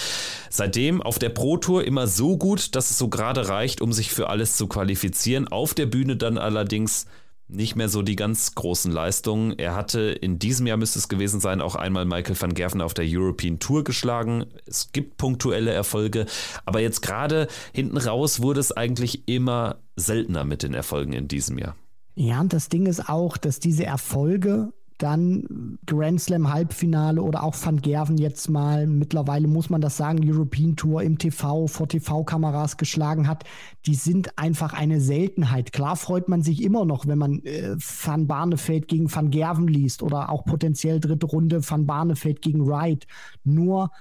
Seitdem 0.50 1.02
auf 1.02 1.20
der 1.20 1.30
Pro 1.30 1.58
Tour 1.58 1.86
immer 1.86 2.08
so 2.08 2.38
gut, 2.38 2.76
dass 2.76 2.92
es 2.92 2.98
so 2.98 3.10
gerade 3.10 3.48
reicht, 3.48 3.82
um 3.82 3.94
sich 3.94 4.12
für 4.12 4.30
alles 4.30 4.58
zu 4.58 4.68
qualifizieren. 4.68 5.48
Auf 5.48 5.74
der 5.74 5.86
Bühne 5.86 6.18
dann 6.18 6.38
allerdings 6.38 7.06
nicht 7.50 7.76
mehr 7.76 7.90
so 7.90 8.02
die 8.02 8.16
ganz 8.16 8.54
großen 8.56 8.92
Leistungen. 8.92 9.58
Er 9.58 9.76
hatte 9.76 10.02
in 10.02 10.40
diesem 10.40 10.68
Jahr 10.68 10.78
müsste 10.78 11.00
es 11.00 11.10
gewesen 11.10 11.40
sein, 11.40 11.62
auch 11.62 11.76
einmal 11.76 12.06
Michael 12.06 12.40
van 12.40 12.54
Gerven 12.54 12.82
auf 12.82 12.94
der 12.94 13.06
European 13.08 13.60
Tour 13.60 13.84
geschlagen. 13.84 14.46
Es 14.66 14.92
gibt 14.94 15.18
punktuelle 15.18 15.72
Erfolge, 15.72 16.28
aber 16.66 16.80
jetzt 16.80 17.02
gerade 17.02 17.48
hinten 17.74 17.98
raus 17.98 18.42
wurde 18.42 18.60
es 18.60 18.72
eigentlich 18.72 19.28
immer 19.28 19.78
seltener 19.96 20.46
mit 20.46 20.64
den 20.64 20.74
Erfolgen 20.74 21.14
in 21.14 21.28
diesem 21.28 21.58
Jahr. 21.58 21.76
Ja, 22.16 22.42
und 22.42 22.54
das 22.54 22.70
Ding 22.70 22.86
ist 22.86 23.10
auch, 23.10 23.38
dass 23.38 23.60
diese 23.60 23.86
Erfolge 23.86 24.72
dann 25.00 25.80
Grand 25.86 26.22
Slam 26.22 26.54
Halbfinale 26.54 27.22
oder 27.22 27.44
auch 27.44 27.56
Van 27.62 27.82
Gerven 27.82 28.18
jetzt 28.18 28.50
mal, 28.50 28.86
mittlerweile 28.86 29.48
muss 29.48 29.70
man 29.70 29.82
das 29.82 29.98
sagen, 29.98 30.20
European 30.24 30.76
Tour 30.76 31.02
im 31.02 31.18
TV 31.18 31.68
vor 31.68 31.88
TV-Kameras 31.88 32.78
geschlagen 32.78 33.28
hat, 33.28 33.46
die 33.86 33.96
sind 33.96 34.38
einfach 34.38 34.74
eine 34.74 35.00
Seltenheit. 35.00 35.72
Klar 35.72 35.96
freut 35.96 36.28
man 36.28 36.44
sich 36.44 36.62
immer 36.62 36.86
noch, 36.86 37.08
wenn 37.08 37.18
man 37.18 37.40
äh, 37.44 37.76
Van 37.78 38.28
Barneveld 38.28 38.88
gegen 38.88 39.14
Van 39.14 39.32
Gerven 39.32 39.68
liest 39.68 40.04
oder 40.04 40.30
auch 40.30 40.46
potenziell 40.46 41.00
dritte 41.00 41.26
Runde 41.26 41.68
Van 41.68 41.86
Barneveld 41.86 42.42
gegen 42.42 42.68
Wright. 42.68 43.08
Nur, 43.44 43.92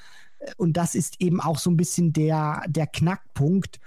äh, 0.41 0.51
und 0.57 0.77
das 0.77 0.95
ist 0.95 1.21
eben 1.21 1.41
auch 1.41 1.59
so 1.59 1.71
ein 1.71 1.77
bisschen 1.77 2.13
der, 2.13 2.63
der 2.69 2.89
Knackpunkt, 2.89 3.81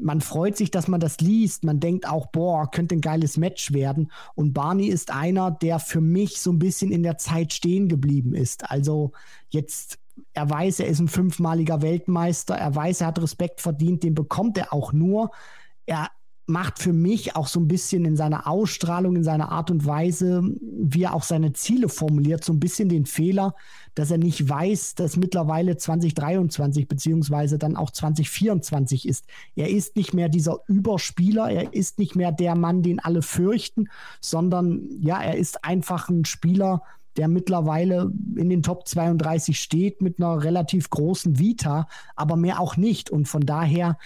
man 0.00 0.20
freut 0.20 0.56
sich, 0.56 0.70
dass 0.70 0.88
man 0.88 1.00
das 1.00 1.18
liest. 1.20 1.64
Man 1.64 1.80
denkt 1.80 2.08
auch, 2.08 2.26
boah, 2.26 2.70
könnte 2.70 2.94
ein 2.94 3.00
geiles 3.00 3.36
Match 3.36 3.72
werden. 3.72 4.10
Und 4.34 4.52
Barney 4.52 4.86
ist 4.86 5.12
einer, 5.12 5.50
der 5.50 5.78
für 5.78 6.00
mich 6.00 6.40
so 6.40 6.52
ein 6.52 6.58
bisschen 6.58 6.92
in 6.92 7.02
der 7.02 7.18
Zeit 7.18 7.52
stehen 7.52 7.88
geblieben 7.88 8.34
ist. 8.34 8.70
Also 8.70 9.12
jetzt, 9.50 9.98
er 10.32 10.48
weiß, 10.48 10.80
er 10.80 10.86
ist 10.86 11.00
ein 11.00 11.08
fünfmaliger 11.08 11.82
Weltmeister. 11.82 12.54
Er 12.54 12.74
weiß, 12.74 13.00
er 13.00 13.08
hat 13.08 13.20
Respekt 13.20 13.60
verdient. 13.60 14.02
Den 14.02 14.14
bekommt 14.14 14.56
er 14.58 14.72
auch 14.72 14.92
nur. 14.92 15.30
Er 15.86 16.10
macht 16.48 16.78
für 16.78 16.94
mich 16.94 17.36
auch 17.36 17.46
so 17.46 17.60
ein 17.60 17.68
bisschen 17.68 18.06
in 18.06 18.16
seiner 18.16 18.46
Ausstrahlung, 18.46 19.16
in 19.16 19.22
seiner 19.22 19.52
Art 19.52 19.70
und 19.70 19.84
Weise, 19.84 20.42
wie 20.62 21.02
er 21.02 21.14
auch 21.14 21.22
seine 21.22 21.52
Ziele 21.52 21.90
formuliert, 21.90 22.42
so 22.42 22.54
ein 22.54 22.60
bisschen 22.60 22.88
den 22.88 23.04
Fehler, 23.04 23.54
dass 23.94 24.10
er 24.10 24.16
nicht 24.16 24.48
weiß, 24.48 24.94
dass 24.94 25.18
mittlerweile 25.18 25.76
2023 25.76 26.88
beziehungsweise 26.88 27.58
dann 27.58 27.76
auch 27.76 27.90
2024 27.90 29.06
ist. 29.06 29.26
Er 29.56 29.68
ist 29.68 29.96
nicht 29.96 30.14
mehr 30.14 30.30
dieser 30.30 30.60
Überspieler, 30.68 31.50
er 31.50 31.74
ist 31.74 31.98
nicht 31.98 32.16
mehr 32.16 32.32
der 32.32 32.54
Mann, 32.54 32.82
den 32.82 32.98
alle 32.98 33.20
fürchten, 33.20 33.88
sondern 34.20 34.88
ja, 35.00 35.20
er 35.20 35.36
ist 35.36 35.64
einfach 35.64 36.08
ein 36.08 36.24
Spieler, 36.24 36.82
der 37.18 37.26
mittlerweile 37.26 38.12
in 38.36 38.48
den 38.48 38.62
Top 38.62 38.86
32 38.86 39.60
steht 39.60 40.00
mit 40.00 40.18
einer 40.18 40.42
relativ 40.44 40.88
großen 40.88 41.38
Vita, 41.38 41.88
aber 42.14 42.36
mehr 42.36 42.60
auch 42.60 42.76
nicht. 42.76 43.10
Und 43.10 43.26
von 43.26 43.44
daher, 43.44 43.98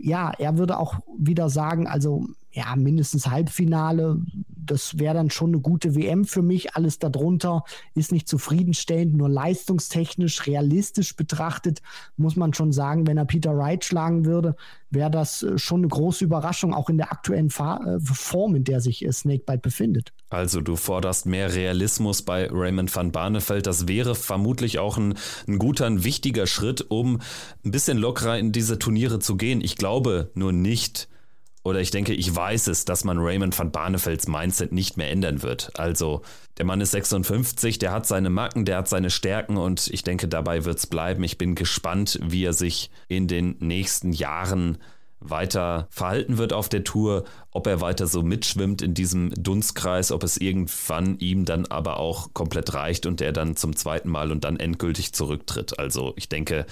ja, 0.00 0.32
er 0.38 0.58
würde 0.58 0.78
auch 0.78 1.00
wieder 1.18 1.48
sagen, 1.48 1.86
also 1.86 2.26
ja, 2.52 2.74
mindestens 2.76 3.28
Halbfinale. 3.28 4.20
Das 4.46 4.98
wäre 4.98 5.14
dann 5.14 5.30
schon 5.30 5.50
eine 5.50 5.60
gute 5.60 5.94
WM 5.94 6.24
für 6.24 6.42
mich. 6.42 6.74
Alles 6.74 6.98
darunter 6.98 7.64
ist 7.94 8.12
nicht 8.12 8.28
zufriedenstellend, 8.28 9.16
nur 9.16 9.28
leistungstechnisch, 9.28 10.46
realistisch 10.46 11.16
betrachtet, 11.16 11.80
muss 12.16 12.36
man 12.36 12.54
schon 12.54 12.72
sagen, 12.72 13.06
wenn 13.06 13.18
er 13.18 13.24
Peter 13.24 13.56
Wright 13.56 13.84
schlagen 13.84 14.24
würde, 14.24 14.56
wäre 14.90 15.10
das 15.10 15.42
äh, 15.42 15.58
schon 15.58 15.80
eine 15.80 15.88
große 15.88 16.24
Überraschung, 16.24 16.74
auch 16.74 16.88
in 16.88 16.98
der 16.98 17.12
aktuellen 17.12 17.48
äh, 17.48 18.00
Form, 18.00 18.54
in 18.56 18.64
der 18.64 18.80
sich 18.80 19.06
Snakebite 19.10 19.58
befindet. 19.58 20.12
Also 20.28 20.60
du 20.60 20.76
forderst 20.76 21.26
mehr 21.26 21.54
Realismus 21.54 22.22
bei 22.22 22.48
Raymond 22.50 22.94
van 22.94 23.12
Barneveld. 23.12 23.66
Das 23.66 23.88
wäre 23.88 24.14
vermutlich 24.14 24.78
auch 24.78 24.96
ein, 24.96 25.14
ein 25.46 25.58
guter, 25.58 25.86
ein 25.86 26.04
wichtiger 26.04 26.46
Schritt, 26.46 26.86
um 26.88 27.20
ein 27.64 27.70
bisschen 27.70 27.98
lockerer 27.98 28.38
in 28.38 28.52
diese 28.52 28.78
Turniere 28.78 29.20
zu 29.20 29.36
gehen. 29.36 29.60
Ich 29.60 29.76
glaube 29.76 30.30
nur 30.34 30.52
nicht, 30.52 31.08
oder 31.62 31.80
ich 31.80 31.90
denke, 31.90 32.14
ich 32.14 32.34
weiß 32.34 32.68
es, 32.68 32.84
dass 32.84 33.04
man 33.04 33.18
Raymond 33.18 33.58
van 33.58 33.70
Barnevelds 33.70 34.28
Mindset 34.28 34.72
nicht 34.72 34.96
mehr 34.96 35.10
ändern 35.10 35.42
wird. 35.42 35.70
Also, 35.78 36.22
der 36.56 36.64
Mann 36.64 36.80
ist 36.80 36.92
56, 36.92 37.78
der 37.78 37.92
hat 37.92 38.06
seine 38.06 38.30
Macken, 38.30 38.64
der 38.64 38.78
hat 38.78 38.88
seine 38.88 39.10
Stärken 39.10 39.56
und 39.56 39.88
ich 39.88 40.02
denke, 40.02 40.26
dabei 40.26 40.64
wird 40.64 40.78
es 40.78 40.86
bleiben. 40.86 41.22
Ich 41.22 41.38
bin 41.38 41.54
gespannt, 41.54 42.18
wie 42.22 42.44
er 42.44 42.54
sich 42.54 42.90
in 43.08 43.28
den 43.28 43.56
nächsten 43.60 44.12
Jahren 44.12 44.78
weiter 45.20 45.86
verhalten 45.90 46.38
wird 46.38 46.54
auf 46.54 46.68
der 46.70 46.82
Tour, 46.82 47.24
ob 47.50 47.66
er 47.66 47.80
weiter 47.80 48.06
so 48.06 48.22
mitschwimmt 48.22 48.80
in 48.80 48.94
diesem 48.94 49.30
Dunstkreis, 49.34 50.12
ob 50.12 50.22
es 50.22 50.38
irgendwann 50.38 51.18
ihm 51.18 51.44
dann 51.44 51.66
aber 51.66 51.98
auch 51.98 52.32
komplett 52.32 52.72
reicht 52.72 53.04
und 53.04 53.20
er 53.20 53.32
dann 53.32 53.54
zum 53.54 53.76
zweiten 53.76 54.08
Mal 54.08 54.32
und 54.32 54.44
dann 54.44 54.58
endgültig 54.58 55.12
zurücktritt. 55.12 55.78
Also 55.78 56.14
ich 56.16 56.30
denke, 56.30 56.64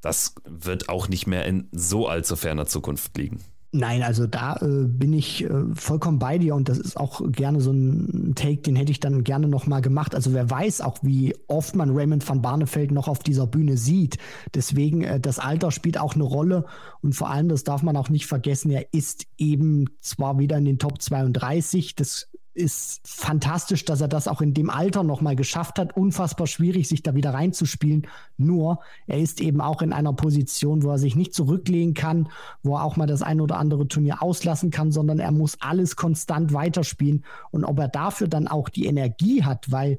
das 0.00 0.34
wird 0.44 0.88
auch 0.88 1.08
nicht 1.08 1.26
mehr 1.26 1.44
in 1.46 1.68
so 1.70 2.08
allzu 2.08 2.36
ferner 2.36 2.66
Zukunft 2.66 3.16
liegen. 3.16 3.44
Nein, 3.70 4.02
also 4.02 4.26
da 4.26 4.56
äh, 4.56 4.84
bin 4.86 5.12
ich 5.12 5.44
äh, 5.44 5.50
vollkommen 5.74 6.18
bei 6.18 6.38
dir 6.38 6.54
und 6.54 6.70
das 6.70 6.78
ist 6.78 6.96
auch 6.96 7.20
gerne 7.30 7.60
so 7.60 7.70
ein 7.70 8.32
Take, 8.34 8.62
den 8.62 8.76
hätte 8.76 8.92
ich 8.92 9.00
dann 9.00 9.24
gerne 9.24 9.46
nochmal 9.46 9.82
gemacht. 9.82 10.14
Also 10.14 10.32
wer 10.32 10.48
weiß 10.48 10.80
auch, 10.80 10.98
wie 11.02 11.36
oft 11.48 11.76
man 11.76 11.90
Raymond 11.90 12.26
van 12.26 12.40
Barneveld 12.40 12.92
noch 12.92 13.08
auf 13.08 13.18
dieser 13.18 13.46
Bühne 13.46 13.76
sieht. 13.76 14.16
Deswegen, 14.54 15.02
äh, 15.02 15.20
das 15.20 15.38
Alter 15.38 15.70
spielt 15.70 16.00
auch 16.00 16.14
eine 16.14 16.24
Rolle 16.24 16.64
und 17.02 17.14
vor 17.14 17.28
allem, 17.28 17.50
das 17.50 17.62
darf 17.62 17.82
man 17.82 17.98
auch 17.98 18.08
nicht 18.08 18.26
vergessen, 18.26 18.70
er 18.70 18.94
ist 18.94 19.26
eben 19.36 19.84
zwar 20.00 20.38
wieder 20.38 20.56
in 20.56 20.64
den 20.64 20.78
Top 20.78 21.02
32, 21.02 21.94
das 21.94 22.30
ist 22.58 23.00
fantastisch, 23.06 23.84
dass 23.84 24.00
er 24.00 24.08
das 24.08 24.28
auch 24.28 24.40
in 24.40 24.52
dem 24.52 24.68
Alter 24.68 25.04
nochmal 25.04 25.36
geschafft 25.36 25.78
hat. 25.78 25.96
Unfassbar 25.96 26.46
schwierig, 26.46 26.88
sich 26.88 27.02
da 27.02 27.14
wieder 27.14 27.32
reinzuspielen. 27.32 28.06
Nur, 28.36 28.80
er 29.06 29.18
ist 29.18 29.40
eben 29.40 29.60
auch 29.60 29.80
in 29.80 29.92
einer 29.92 30.12
Position, 30.12 30.82
wo 30.82 30.90
er 30.90 30.98
sich 30.98 31.16
nicht 31.16 31.34
zurücklehnen 31.34 31.94
kann, 31.94 32.28
wo 32.62 32.76
er 32.76 32.82
auch 32.82 32.96
mal 32.96 33.06
das 33.06 33.22
ein 33.22 33.40
oder 33.40 33.58
andere 33.58 33.86
Turnier 33.88 34.22
auslassen 34.22 34.70
kann, 34.70 34.92
sondern 34.92 35.20
er 35.20 35.32
muss 35.32 35.56
alles 35.60 35.96
konstant 35.96 36.52
weiterspielen. 36.52 37.24
Und 37.50 37.64
ob 37.64 37.78
er 37.78 37.88
dafür 37.88 38.28
dann 38.28 38.48
auch 38.48 38.68
die 38.68 38.86
Energie 38.86 39.44
hat, 39.44 39.70
weil 39.70 39.98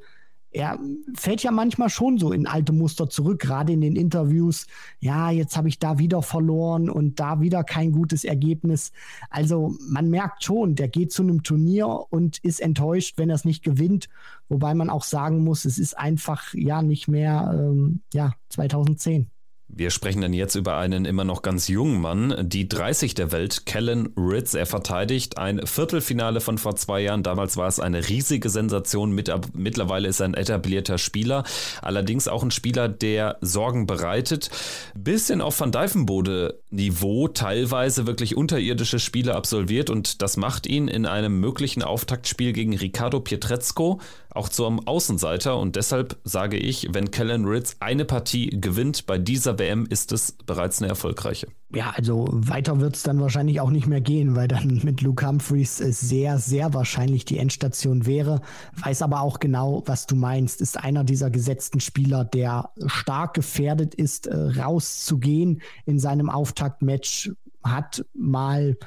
er 0.52 0.80
fällt 1.16 1.44
ja 1.44 1.52
manchmal 1.52 1.90
schon 1.90 2.18
so 2.18 2.32
in 2.32 2.48
alte 2.48 2.74
Muster 2.74 3.10
zurück, 3.10 3.40
gerade 3.40 3.74
in 3.74 3.82
den 3.82 3.96
Interviews. 3.96 4.66
Ja, 5.00 5.30
jetzt 5.30 5.56
habe 5.56 5.70
ich 5.70 5.80
da 5.80 6.00
wieder 6.00 6.22
verloren 6.22 6.90
und 6.90 7.20
da 7.20 7.40
wieder 7.40 7.64
kein 7.64 7.92
gutes 7.92 8.24
Ergebnis. 8.24 8.92
Also 9.30 9.76
man 9.88 10.10
merkt 10.10 10.44
schon, 10.44 10.76
der 10.76 10.88
geht 10.88 11.12
zu 11.12 11.22
einem 11.22 11.44
Turnier 11.44 11.88
und 12.10 12.40
ist 12.40 12.62
enttäuscht, 12.62 13.18
wenn 13.18 13.30
er 13.30 13.36
es 13.36 13.46
nicht 13.46 13.64
gewinnt. 13.64 14.10
Wobei 14.48 14.74
man 14.74 14.90
auch 14.90 15.04
sagen 15.04 15.44
muss, 15.44 15.66
es 15.66 15.78
ist 15.78 15.98
einfach 15.98 16.54
ja 16.54 16.82
nicht 16.82 17.08
mehr 17.08 17.52
ähm, 17.54 18.02
ja 18.14 18.34
2010. 18.50 19.30
Wir 19.72 19.92
sprechen 19.92 20.22
dann 20.22 20.34
jetzt 20.34 20.56
über 20.56 20.78
einen 20.78 21.06
immer 21.06 21.24
noch 21.24 21.44
ganz 21.44 21.68
jungen 21.68 22.02
Mann, 22.02 22.36
die 22.50 22.68
30 22.68 23.14
der 23.14 23.32
Welt, 23.32 23.68
Kellen 23.68 24.12
Ritz. 24.18 24.56
Er 24.56 24.66
verteidigt 24.66 25.38
ein 25.38 25.66
Viertelfinale 25.66 26.42
von 26.42 26.58
vor 26.58 26.76
zwei 26.76 27.02
Jahren. 27.02 27.22
Damals 27.22 27.56
war 27.56 27.68
es 27.68 27.80
eine 27.80 28.10
riesige 28.10 28.50
Sensation. 28.50 29.14
mittlerweile 29.54 30.08
ist 30.08 30.22
er 30.22 30.26
ein 30.26 30.34
etablierter 30.34 30.98
Spieler. 30.98 31.44
Allerdings 31.84 32.28
auch 32.28 32.42
ein 32.42 32.50
Spieler, 32.50 32.90
der 32.90 33.38
Sorgen 33.42 33.86
bereitet. 33.86 34.50
Bisschen 34.96 35.40
auf 35.40 35.60
Van 35.60 35.72
Dijvenbode 35.72 36.60
Niveau, 36.72 37.28
teilweise 37.28 38.08
wirklich 38.08 38.36
unterirdische 38.36 39.00
Spiele 39.00 39.36
absolviert 39.36 39.92
und 39.92 40.24
das 40.24 40.36
macht 40.36 40.66
ihn 40.66 40.88
in 40.88 41.06
einem 41.06 41.40
möglichen 41.40 41.84
Auftaktspiel 41.84 42.54
gegen 42.54 42.76
Ricardo 42.76 43.20
Pietrezco 43.20 44.00
auch 44.40 44.48
zum 44.48 44.88
Außenseiter 44.88 45.58
und 45.58 45.76
deshalb 45.76 46.18
sage 46.24 46.56
ich, 46.56 46.88
wenn 46.94 47.12
Kellen 47.12 47.44
Ritz 47.44 47.76
eine 47.82 48.06
Partie 48.06 48.50
gewinnt 48.50 49.06
bei 49.06 49.18
dieser 49.18 49.60
WM, 49.60 49.86
ist 49.86 50.14
es 50.14 50.32
bereits 50.32 50.82
eine 50.82 50.88
erfolgreiche. 50.88 51.48
Ja, 51.76 51.92
also 51.94 52.30
weiter 52.32 52.80
wird 52.80 52.96
es 52.96 53.04
dann 53.04 53.20
wahrscheinlich 53.20 53.60
auch 53.60 53.70
nicht 53.70 53.86
mehr 53.86 54.00
gehen, 54.00 54.38
weil 54.38 54.48
dann 54.48 54.80
mit 54.84 55.02
Luke 55.02 55.28
Humphreys 55.28 55.76
sehr, 55.78 56.38
sehr 56.40 56.74
wahrscheinlich 56.74 57.26
die 57.26 57.38
Endstation 57.38 58.06
wäre. 58.06 58.40
Weiß 58.82 59.02
aber 59.02 59.20
auch 59.20 59.42
genau, 59.42 59.84
was 59.86 60.08
du 60.08 60.16
meinst. 60.16 60.62
Ist 60.62 60.80
einer 60.80 61.04
dieser 61.04 61.30
gesetzten 61.30 61.82
Spieler, 61.82 62.24
der 62.24 62.70
stark 62.86 63.34
gefährdet 63.34 63.94
ist, 63.94 64.28
äh, 64.28 64.36
rauszugehen 64.36 65.62
in 65.86 66.00
seinem 66.00 66.30
Auftaktmatch, 66.30 67.32
hat 67.62 68.06
mal 68.14 68.78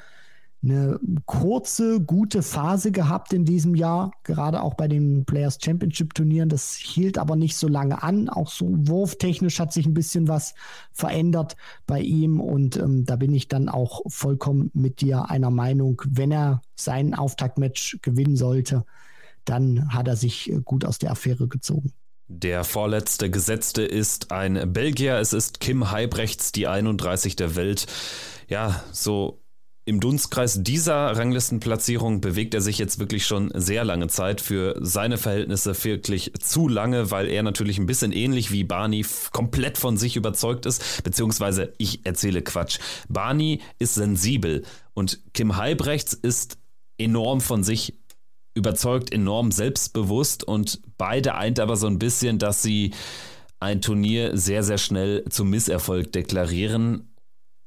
eine 0.62 1.00
kurze, 1.26 2.00
gute 2.00 2.42
Phase 2.42 2.92
gehabt 2.92 3.32
in 3.32 3.44
diesem 3.44 3.74
Jahr, 3.74 4.12
gerade 4.22 4.62
auch 4.62 4.74
bei 4.74 4.86
den 4.86 5.24
Players 5.24 5.58
Championship 5.62 6.14
Turnieren. 6.14 6.48
Das 6.48 6.74
hielt 6.74 7.18
aber 7.18 7.34
nicht 7.34 7.56
so 7.56 7.66
lange 7.66 8.02
an. 8.02 8.28
Auch 8.28 8.48
so 8.48 8.66
wurftechnisch 8.68 9.58
hat 9.58 9.72
sich 9.72 9.86
ein 9.86 9.94
bisschen 9.94 10.28
was 10.28 10.54
verändert 10.92 11.56
bei 11.86 12.00
ihm 12.00 12.40
und 12.40 12.76
ähm, 12.76 13.04
da 13.04 13.16
bin 13.16 13.34
ich 13.34 13.48
dann 13.48 13.68
auch 13.68 14.02
vollkommen 14.06 14.70
mit 14.72 15.00
dir 15.00 15.30
einer 15.30 15.50
Meinung. 15.50 16.00
Wenn 16.06 16.30
er 16.30 16.62
sein 16.76 17.14
Auftaktmatch 17.14 17.98
gewinnen 18.02 18.36
sollte, 18.36 18.84
dann 19.44 19.92
hat 19.92 20.06
er 20.06 20.16
sich 20.16 20.50
äh, 20.50 20.60
gut 20.64 20.84
aus 20.84 20.98
der 20.98 21.10
Affäre 21.10 21.48
gezogen. 21.48 21.92
Der 22.28 22.64
vorletzte 22.64 23.30
Gesetzte 23.30 23.82
ist 23.82 24.30
ein 24.30 24.72
Belgier. 24.72 25.18
Es 25.18 25.32
ist 25.32 25.60
Kim 25.60 25.90
Heibrechts, 25.90 26.52
die 26.52 26.66
31 26.66 27.36
der 27.36 27.56
Welt. 27.56 27.86
Ja, 28.48 28.82
so 28.90 29.41
im 29.84 29.98
Dunstkreis 29.98 30.62
dieser 30.62 31.16
Ranglistenplatzierung 31.16 32.20
bewegt 32.20 32.54
er 32.54 32.60
sich 32.60 32.78
jetzt 32.78 33.00
wirklich 33.00 33.26
schon 33.26 33.50
sehr 33.54 33.84
lange 33.84 34.06
Zeit. 34.06 34.40
Für 34.40 34.76
seine 34.80 35.18
Verhältnisse 35.18 35.74
wirklich 35.84 36.32
zu 36.40 36.68
lange, 36.68 37.10
weil 37.10 37.28
er 37.28 37.42
natürlich 37.42 37.78
ein 37.78 37.86
bisschen 37.86 38.12
ähnlich 38.12 38.52
wie 38.52 38.62
Barney 38.62 39.04
komplett 39.32 39.78
von 39.78 39.96
sich 39.96 40.16
überzeugt 40.16 40.66
ist, 40.66 41.02
beziehungsweise 41.02 41.72
ich 41.78 42.06
erzähle 42.06 42.42
Quatsch. 42.42 42.78
Barney 43.08 43.60
ist 43.80 43.94
sensibel 43.94 44.62
und 44.94 45.20
Kim 45.34 45.56
Heibrechts 45.56 46.12
ist 46.12 46.58
enorm 46.98 47.40
von 47.40 47.64
sich 47.64 47.98
überzeugt, 48.54 49.12
enorm 49.12 49.50
selbstbewusst 49.50 50.44
und 50.44 50.80
beide 50.96 51.34
eint 51.34 51.58
aber 51.58 51.74
so 51.74 51.88
ein 51.88 51.98
bisschen, 51.98 52.38
dass 52.38 52.62
sie 52.62 52.92
ein 53.58 53.80
Turnier 53.80 54.36
sehr, 54.36 54.62
sehr 54.62 54.78
schnell 54.78 55.24
zum 55.28 55.50
Misserfolg 55.50 56.12
deklarieren 56.12 57.11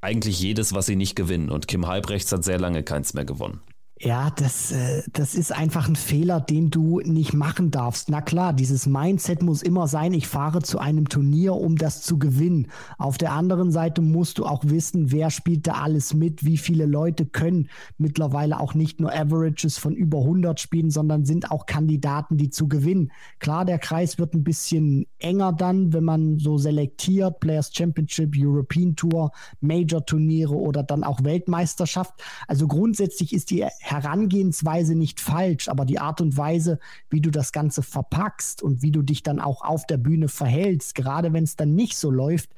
eigentlich 0.05 0.39
jedes, 0.39 0.73
was 0.73 0.85
sie 0.85 0.95
nicht 0.95 1.15
gewinnen. 1.15 1.49
Und 1.49 1.67
Kim 1.67 1.87
Halbrechts 1.87 2.31
hat 2.31 2.43
sehr 2.43 2.59
lange 2.59 2.83
keins 2.83 3.13
mehr 3.13 3.25
gewonnen. 3.25 3.59
Ja, 3.97 4.29
das, 4.29 4.73
äh, 4.73 5.03
das 5.13 5.35
ist 5.35 5.53
einfach 5.53 5.87
ein 5.87 5.95
Fehler, 5.95 6.41
den 6.41 6.69
du 6.69 6.99
nicht 6.99 7.33
machen 7.33 7.71
darfst. 7.71 8.09
Na 8.09 8.19
klar, 8.19 8.51
dieses 8.51 8.87
Mindset 8.87 9.41
muss 9.41 9.61
immer 9.61 9.87
sein, 9.87 10.11
ich 10.11 10.27
fahre 10.27 10.61
zu 10.61 10.79
einem 10.79 11.07
Turnier, 11.07 11.53
um 11.55 11.77
das 11.77 12.01
zu 12.01 12.19
gewinnen. 12.19 12.67
Auf 12.97 13.17
der 13.17 13.31
anderen 13.31 13.71
Seite 13.71 14.01
musst 14.01 14.37
du 14.37 14.45
auch 14.45 14.65
wissen, 14.65 15.13
wer 15.13 15.29
spielt 15.29 15.65
da 15.65 15.75
alles 15.75 16.13
mit, 16.13 16.43
wie 16.43 16.57
viele 16.57 16.85
Leute 16.85 17.25
können 17.25 17.69
mittlerweile 17.97 18.59
auch 18.59 18.73
nicht 18.73 18.99
nur 18.99 19.13
Averages 19.13 19.77
von 19.77 19.95
über 19.95 20.19
100 20.19 20.59
spielen, 20.59 20.91
sondern 20.91 21.23
sind 21.23 21.49
auch 21.49 21.65
Kandidaten, 21.65 22.35
die 22.35 22.49
zu 22.49 22.67
gewinnen. 22.67 23.13
Klar, 23.39 23.63
der 23.63 23.79
Kreis 23.79 24.19
wird 24.19 24.33
ein 24.33 24.43
bisschen 24.43 25.05
enger 25.19 25.53
dann, 25.53 25.93
wenn 25.93 26.03
man 26.03 26.37
so 26.37 26.57
selektiert, 26.57 27.39
Players 27.39 27.71
Championship, 27.73 28.33
European 28.37 28.97
Tour, 28.97 29.31
Major 29.61 30.05
Turniere 30.05 30.55
oder 30.55 30.83
dann 30.83 31.05
auch 31.05 31.23
Weltmeisterschaft. 31.23 32.13
Also 32.49 32.67
grundsätzlich 32.67 33.31
ist 33.31 33.51
die 33.51 33.63
Herangehensweise 33.85 34.95
nicht 34.95 35.19
falsch, 35.19 35.69
aber 35.69 35.85
die 35.85 35.99
Art 35.99 36.19
und 36.19 36.35
Weise, 36.37 36.79
wie 37.11 37.21
du 37.21 37.29
das 37.29 37.51
Ganze 37.51 37.83
verpackst 37.83 38.63
und 38.63 38.81
wie 38.81 38.89
du 38.89 39.03
dich 39.03 39.21
dann 39.21 39.39
auch 39.39 39.61
auf 39.61 39.85
der 39.85 39.97
Bühne 39.97 40.27
verhältst, 40.27 40.95
gerade 40.95 41.33
wenn 41.33 41.43
es 41.43 41.55
dann 41.55 41.75
nicht 41.75 41.95
so 41.95 42.09
läuft, 42.09 42.49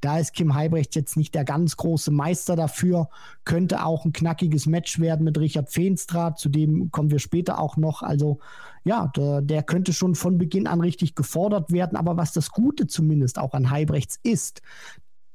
da 0.00 0.20
ist 0.20 0.32
Kim 0.32 0.54
Heibrecht 0.54 0.94
jetzt 0.94 1.16
nicht 1.16 1.34
der 1.34 1.44
ganz 1.44 1.76
große 1.76 2.12
Meister 2.12 2.54
dafür. 2.54 3.08
Könnte 3.44 3.84
auch 3.84 4.04
ein 4.04 4.12
knackiges 4.12 4.66
Match 4.66 5.00
werden 5.00 5.24
mit 5.24 5.38
Richard 5.38 5.70
Feenstra, 5.70 6.36
zu 6.36 6.48
dem 6.48 6.92
kommen 6.92 7.10
wir 7.10 7.18
später 7.18 7.58
auch 7.58 7.76
noch. 7.76 8.02
Also 8.02 8.38
ja, 8.84 9.08
der, 9.16 9.42
der 9.42 9.64
könnte 9.64 9.92
schon 9.92 10.14
von 10.14 10.38
Beginn 10.38 10.68
an 10.68 10.80
richtig 10.80 11.16
gefordert 11.16 11.72
werden. 11.72 11.96
Aber 11.96 12.16
was 12.16 12.32
das 12.32 12.50
Gute 12.50 12.86
zumindest 12.86 13.40
auch 13.40 13.54
an 13.54 13.70
Heibrechts 13.70 14.20
ist, 14.22 14.62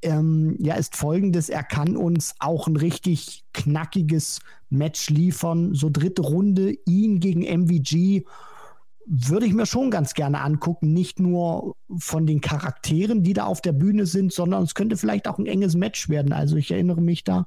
ähm, 0.02 0.56
ja, 0.58 0.74
ist 0.74 0.96
folgendes: 0.96 1.48
Er 1.48 1.62
kann 1.62 1.96
uns 1.96 2.34
auch 2.38 2.66
ein 2.66 2.76
richtig 2.76 3.44
knackiges 3.52 4.40
Match 4.70 5.10
liefern. 5.10 5.74
So 5.74 5.90
dritte 5.90 6.22
Runde, 6.22 6.74
ihn 6.86 7.20
gegen 7.20 7.42
MVG 7.42 8.24
würde 9.06 9.46
ich 9.46 9.52
mir 9.52 9.66
schon 9.66 9.90
ganz 9.90 10.14
gerne 10.14 10.40
angucken. 10.40 10.92
Nicht 10.92 11.18
nur 11.18 11.76
von 11.96 12.26
den 12.26 12.40
Charakteren, 12.40 13.22
die 13.22 13.32
da 13.32 13.44
auf 13.44 13.60
der 13.60 13.72
Bühne 13.72 14.06
sind, 14.06 14.32
sondern 14.32 14.62
es 14.62 14.74
könnte 14.74 14.96
vielleicht 14.96 15.28
auch 15.28 15.38
ein 15.38 15.46
enges 15.46 15.74
Match 15.74 16.08
werden. 16.08 16.32
Also 16.32 16.56
ich 16.56 16.70
erinnere 16.70 17.00
mich 17.00 17.24
da 17.24 17.46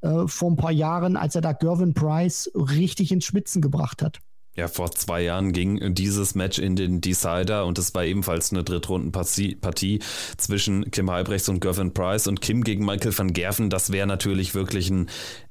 äh, 0.00 0.26
vor 0.26 0.50
ein 0.50 0.56
paar 0.56 0.72
Jahren, 0.72 1.16
als 1.16 1.34
er 1.34 1.40
da 1.40 1.52
Gervin 1.52 1.94
Price 1.94 2.50
richtig 2.54 3.12
ins 3.12 3.24
Schwitzen 3.24 3.60
gebracht 3.62 4.02
hat. 4.02 4.20
Ja, 4.56 4.68
vor 4.68 4.92
zwei 4.92 5.22
Jahren 5.22 5.52
ging 5.52 5.94
dieses 5.94 6.36
Match 6.36 6.60
in 6.60 6.76
den 6.76 7.00
Decider 7.00 7.66
und 7.66 7.76
es 7.76 7.92
war 7.92 8.04
ebenfalls 8.04 8.52
eine 8.52 8.62
Drittrundenpartie 8.62 9.98
zwischen 10.36 10.90
Kim 10.92 11.10
Halbrechts 11.10 11.48
und 11.48 11.60
Gervin 11.60 11.92
Price 11.92 12.28
und 12.28 12.40
Kim 12.40 12.62
gegen 12.62 12.84
Michael 12.84 13.18
van 13.18 13.32
Gerven. 13.32 13.68
Das 13.68 13.90
wäre 13.90 14.06
natürlich 14.06 14.54
wirklich 14.54 14.90
ein 14.90 15.08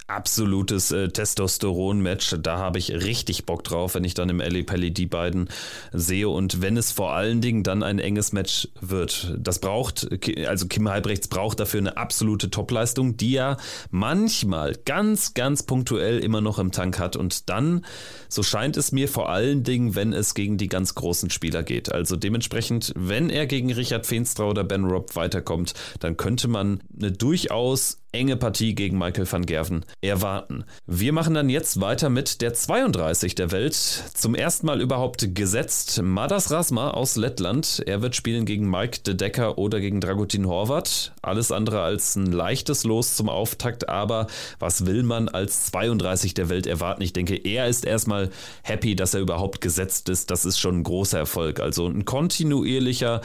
absolutes 0.08 0.92
äh, 0.92 1.10
Testosteron-Match. 1.10 2.36
Da 2.42 2.58
habe 2.58 2.80
ich 2.80 2.92
richtig 2.92 3.46
Bock 3.46 3.64
drauf, 3.64 3.96
wenn 3.96 4.04
ich 4.04 4.14
dann 4.14 4.30
im 4.30 4.42
Ali 4.42 4.64
Pelli 4.64 4.92
die 4.92 5.06
beiden 5.06 5.50
sehe 5.92 6.30
und 6.30 6.62
wenn 6.62 6.78
es 6.78 6.92
vor 6.92 7.14
allen 7.14 7.42
Dingen 7.42 7.64
dann 7.64 7.84
ein 7.84 8.00
enges 8.00 8.34
Match 8.34 8.68
wird. 8.80 9.36
Das 9.40 9.60
braucht, 9.60 10.08
also 10.48 10.68
Kim 10.68 10.90
Halbrechts 10.90 11.28
braucht 11.28 11.60
dafür 11.60 11.80
eine 11.80 11.98
absolute 11.98 12.50
Topleistung, 12.50 13.18
die 13.18 13.36
er 13.36 13.58
manchmal 13.92 14.76
ganz, 14.86 15.34
ganz 15.34 15.64
punktuell 15.64 16.20
immer 16.20 16.42
noch 16.42 16.60
im 16.60 16.72
Tank 16.72 17.00
hat 17.00 17.16
und 17.16 17.50
dann, 17.50 17.86
so 18.30 18.44
scheint 18.44 18.78
es 18.78 18.92
mir 18.92 19.08
vor 19.08 19.30
allen 19.30 19.64
Dingen, 19.64 19.96
wenn 19.96 20.14
es 20.14 20.34
gegen 20.34 20.58
die 20.58 20.68
ganz 20.68 20.96
großen 20.96 21.30
Spieler 21.30 21.64
geht. 21.64 21.92
Also 21.92 22.16
dementsprechend, 22.16 22.94
wenn 22.96 23.30
er 23.30 23.46
gegen 23.46 23.72
Richard 23.72 24.06
Feenstra 24.06 24.46
oder 24.46 24.64
Ben 24.64 24.86
Robb 24.86 25.16
weiterkommt, 25.16 25.74
dann 26.00 26.18
könnte 26.18 26.48
man 26.48 26.82
eine 26.98 27.12
durchaus 27.12 28.03
enge 28.14 28.38
Partie 28.38 28.76
gegen 28.76 28.98
Michael 28.98 29.30
van 29.30 29.46
Gerven 29.46 29.86
erwarten. 30.02 30.64
Wir 30.86 31.12
machen 31.14 31.34
dann 31.34 31.50
jetzt 31.50 31.82
weiter 31.82 32.10
mit 32.10 32.42
der 32.42 32.54
32 32.54 33.36
der 33.36 33.52
Welt. 33.52 33.74
Zum 33.74 34.36
ersten 34.36 34.68
Mal 34.68 34.82
überhaupt 34.82 35.36
gesetzt. 35.36 36.02
Madas 36.02 36.52
Rasma 36.52 36.92
aus 36.92 37.16
Lettland. 37.16 37.82
Er 37.86 38.02
wird 38.02 38.16
spielen 38.16 38.46
gegen 38.46 38.70
Mike 38.70 39.00
de 39.02 39.16
Decker 39.16 39.58
oder 39.58 39.80
gegen 39.80 40.00
Dragutin 40.00 40.48
Horvat. 40.48 41.14
Alles 41.22 41.52
andere 41.52 41.82
als 41.82 42.16
ein 42.16 42.32
leichtes 42.32 42.84
Los 42.84 43.16
zum 43.16 43.30
Auftakt, 43.30 43.90
aber 43.90 44.28
was 44.60 44.86
will 44.86 45.04
man 45.04 45.28
als 45.28 45.66
32 45.66 46.36
der 46.36 46.50
Welt 46.50 46.68
erwarten? 46.68 47.02
Ich 47.02 47.14
denke, 47.14 47.36
er 47.36 47.68
ist 47.68 47.84
erstmal 47.84 48.30
happy, 48.62 48.96
dass 48.96 49.16
er 49.16 49.22
überhaupt 49.22 49.60
gesetzt 49.60 50.10
ist. 50.10 50.30
Das 50.30 50.46
ist 50.46 50.60
schon 50.60 50.80
ein 50.80 50.84
großer 50.84 51.18
Erfolg. 51.18 51.60
Also 51.60 51.88
ein 51.88 52.06
kontinuierlicher 52.06 53.22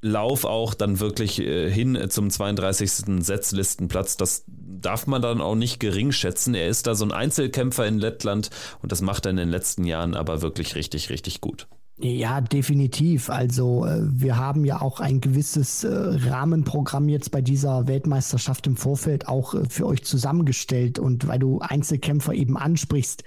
Lauf 0.00 0.44
auch 0.44 0.74
dann 0.74 1.00
wirklich 1.00 1.40
äh, 1.40 1.70
hin 1.70 1.98
zum 2.08 2.30
32. 2.30 3.24
Setzlistenplatz. 3.24 4.16
Das 4.16 4.44
darf 4.46 5.06
man 5.06 5.22
dann 5.22 5.40
auch 5.40 5.56
nicht 5.56 5.80
gering 5.80 6.12
schätzen. 6.12 6.54
Er 6.54 6.68
ist 6.68 6.86
da 6.86 6.94
so 6.94 7.04
ein 7.04 7.12
Einzelkämpfer 7.12 7.86
in 7.86 7.98
Lettland 7.98 8.50
und 8.82 8.92
das 8.92 9.02
macht 9.02 9.26
er 9.26 9.30
in 9.30 9.36
den 9.36 9.48
letzten 9.48 9.84
Jahren 9.84 10.14
aber 10.14 10.42
wirklich 10.42 10.74
richtig, 10.74 11.10
richtig 11.10 11.40
gut. 11.40 11.66
Ja, 12.00 12.40
definitiv. 12.40 13.28
Also 13.28 13.84
äh, 13.84 14.02
wir 14.02 14.36
haben 14.36 14.64
ja 14.64 14.80
auch 14.80 15.00
ein 15.00 15.20
gewisses 15.20 15.82
äh, 15.82 15.88
Rahmenprogramm 15.90 17.08
jetzt 17.08 17.32
bei 17.32 17.40
dieser 17.40 17.88
Weltmeisterschaft 17.88 18.68
im 18.68 18.76
Vorfeld 18.76 19.26
auch 19.26 19.56
für 19.68 19.86
euch 19.86 20.04
zusammengestellt. 20.04 21.00
Und 21.00 21.26
weil 21.26 21.40
du 21.40 21.58
Einzelkämpfer 21.58 22.34
eben 22.34 22.56
ansprichst, 22.56 23.24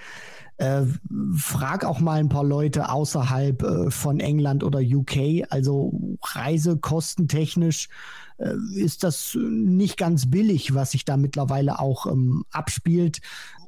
Äh, 0.61 0.85
frag 1.35 1.85
auch 1.85 2.01
mal 2.01 2.19
ein 2.19 2.29
paar 2.29 2.43
Leute 2.43 2.89
außerhalb 2.89 3.63
äh, 3.63 3.89
von 3.89 4.19
England 4.19 4.63
oder 4.63 4.79
UK. 4.79 5.47
Also 5.49 5.91
reisekostentechnisch 6.21 7.89
äh, 8.37 8.53
ist 8.75 9.03
das 9.03 9.35
nicht 9.41 9.97
ganz 9.97 10.29
billig, 10.29 10.75
was 10.75 10.91
sich 10.91 11.03
da 11.03 11.17
mittlerweile 11.17 11.79
auch 11.79 12.05
ähm, 12.05 12.45
abspielt. 12.51 13.21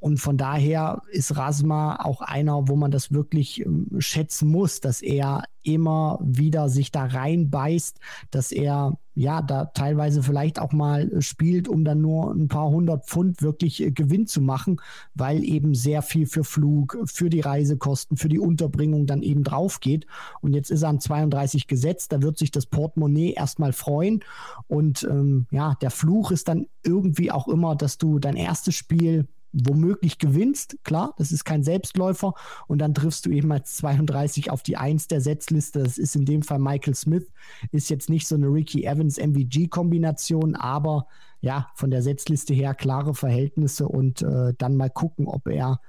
Und 0.03 0.17
von 0.17 0.35
daher 0.35 1.01
ist 1.11 1.37
Rasma 1.37 1.95
auch 1.95 2.19
einer, 2.19 2.67
wo 2.67 2.75
man 2.75 2.91
das 2.91 3.13
wirklich 3.13 3.65
ähm, 3.65 3.87
schätzen 3.99 4.49
muss, 4.49 4.81
dass 4.81 5.01
er 5.01 5.45
immer 5.61 6.19
wieder 6.21 6.67
sich 6.67 6.91
da 6.91 7.05
reinbeißt, 7.05 8.01
dass 8.29 8.51
er 8.51 8.97
ja 9.15 9.41
da 9.41 9.63
teilweise 9.63 10.21
vielleicht 10.21 10.59
auch 10.59 10.73
mal 10.73 11.21
spielt, 11.21 11.69
um 11.69 11.85
dann 11.85 12.01
nur 12.01 12.33
ein 12.33 12.49
paar 12.49 12.69
hundert 12.69 13.05
Pfund 13.05 13.41
wirklich 13.41 13.81
äh, 13.81 13.91
Gewinn 13.91 14.27
zu 14.27 14.41
machen, 14.41 14.81
weil 15.15 15.41
eben 15.45 15.73
sehr 15.73 16.01
viel 16.01 16.25
für 16.25 16.43
Flug, 16.43 16.97
für 17.05 17.29
die 17.29 17.39
Reisekosten, 17.39 18.17
für 18.17 18.27
die 18.27 18.39
Unterbringung 18.39 19.05
dann 19.05 19.23
eben 19.23 19.45
drauf 19.45 19.79
geht. 19.79 20.05
Und 20.41 20.53
jetzt 20.53 20.69
ist 20.69 20.81
er 20.81 20.89
an 20.89 20.99
32 20.99 21.65
gesetzt, 21.67 22.11
da 22.11 22.21
wird 22.21 22.37
sich 22.37 22.51
das 22.51 22.65
Portemonnaie 22.65 23.31
erstmal 23.31 23.71
freuen. 23.71 24.21
Und 24.67 25.07
ähm, 25.09 25.47
ja, 25.49 25.75
der 25.81 25.91
Fluch 25.91 26.31
ist 26.31 26.49
dann 26.49 26.67
irgendwie 26.83 27.31
auch 27.31 27.47
immer, 27.47 27.77
dass 27.77 27.97
du 27.97 28.19
dein 28.19 28.35
erstes 28.35 28.75
Spiel 28.75 29.29
womöglich 29.53 30.17
gewinnst, 30.17 30.77
klar, 30.83 31.13
das 31.17 31.31
ist 31.31 31.45
kein 31.45 31.63
Selbstläufer. 31.63 32.33
Und 32.67 32.79
dann 32.79 32.93
triffst 32.93 33.25
du 33.25 33.29
eben 33.29 33.51
als 33.51 33.77
32 33.77 34.51
auf 34.51 34.63
die 34.63 34.77
1 34.77 35.07
der 35.07 35.21
Setzliste, 35.21 35.83
das 35.83 35.97
ist 35.97 36.15
in 36.15 36.25
dem 36.25 36.41
Fall 36.41 36.59
Michael 36.59 36.95
Smith, 36.95 37.31
ist 37.71 37.89
jetzt 37.89 38.09
nicht 38.09 38.27
so 38.27 38.35
eine 38.35 38.47
Ricky 38.47 38.83
Evans 38.85 39.17
MVG 39.17 39.67
Kombination, 39.67 40.55
aber 40.55 41.07
ja, 41.41 41.69
von 41.75 41.91
der 41.91 42.01
Setzliste 42.01 42.53
her 42.53 42.73
klare 42.73 43.13
Verhältnisse 43.13 43.87
und 43.87 44.21
äh, 44.21 44.53
dann 44.57 44.75
mal 44.75 44.89
gucken, 44.89 45.27
ob 45.27 45.47
er 45.47 45.79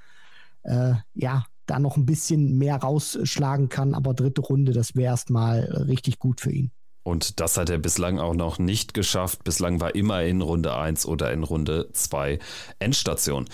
äh, 0.65 0.95
ja 1.15 1.45
da 1.67 1.79
noch 1.79 1.97
ein 1.97 2.07
bisschen 2.07 2.59
mehr 2.59 2.77
rausschlagen 2.77 3.71
kann, 3.71 3.95
aber 3.95 4.13
dritte 4.13 4.43
Runde, 4.43 4.73
das 4.73 4.95
wäre 4.97 5.13
erstmal 5.13 5.61
richtig 5.89 6.19
gut 6.19 6.41
für 6.41 6.53
ihn. 6.53 6.71
Und 7.05 7.39
das 7.39 7.59
hat 7.59 7.69
er 7.69 7.79
bislang 7.79 8.19
auch 8.19 8.35
noch 8.35 8.59
nicht 8.59 8.95
geschafft. 8.95 9.45
Bislang 9.45 9.81
war 9.81 9.95
immer 9.95 10.23
in 10.23 10.41
Runde 10.41 10.75
1 10.75 11.05
oder 11.05 11.31
in 11.33 11.45
Runde 11.45 11.91
2 11.93 12.39
Endstation. 12.79 13.45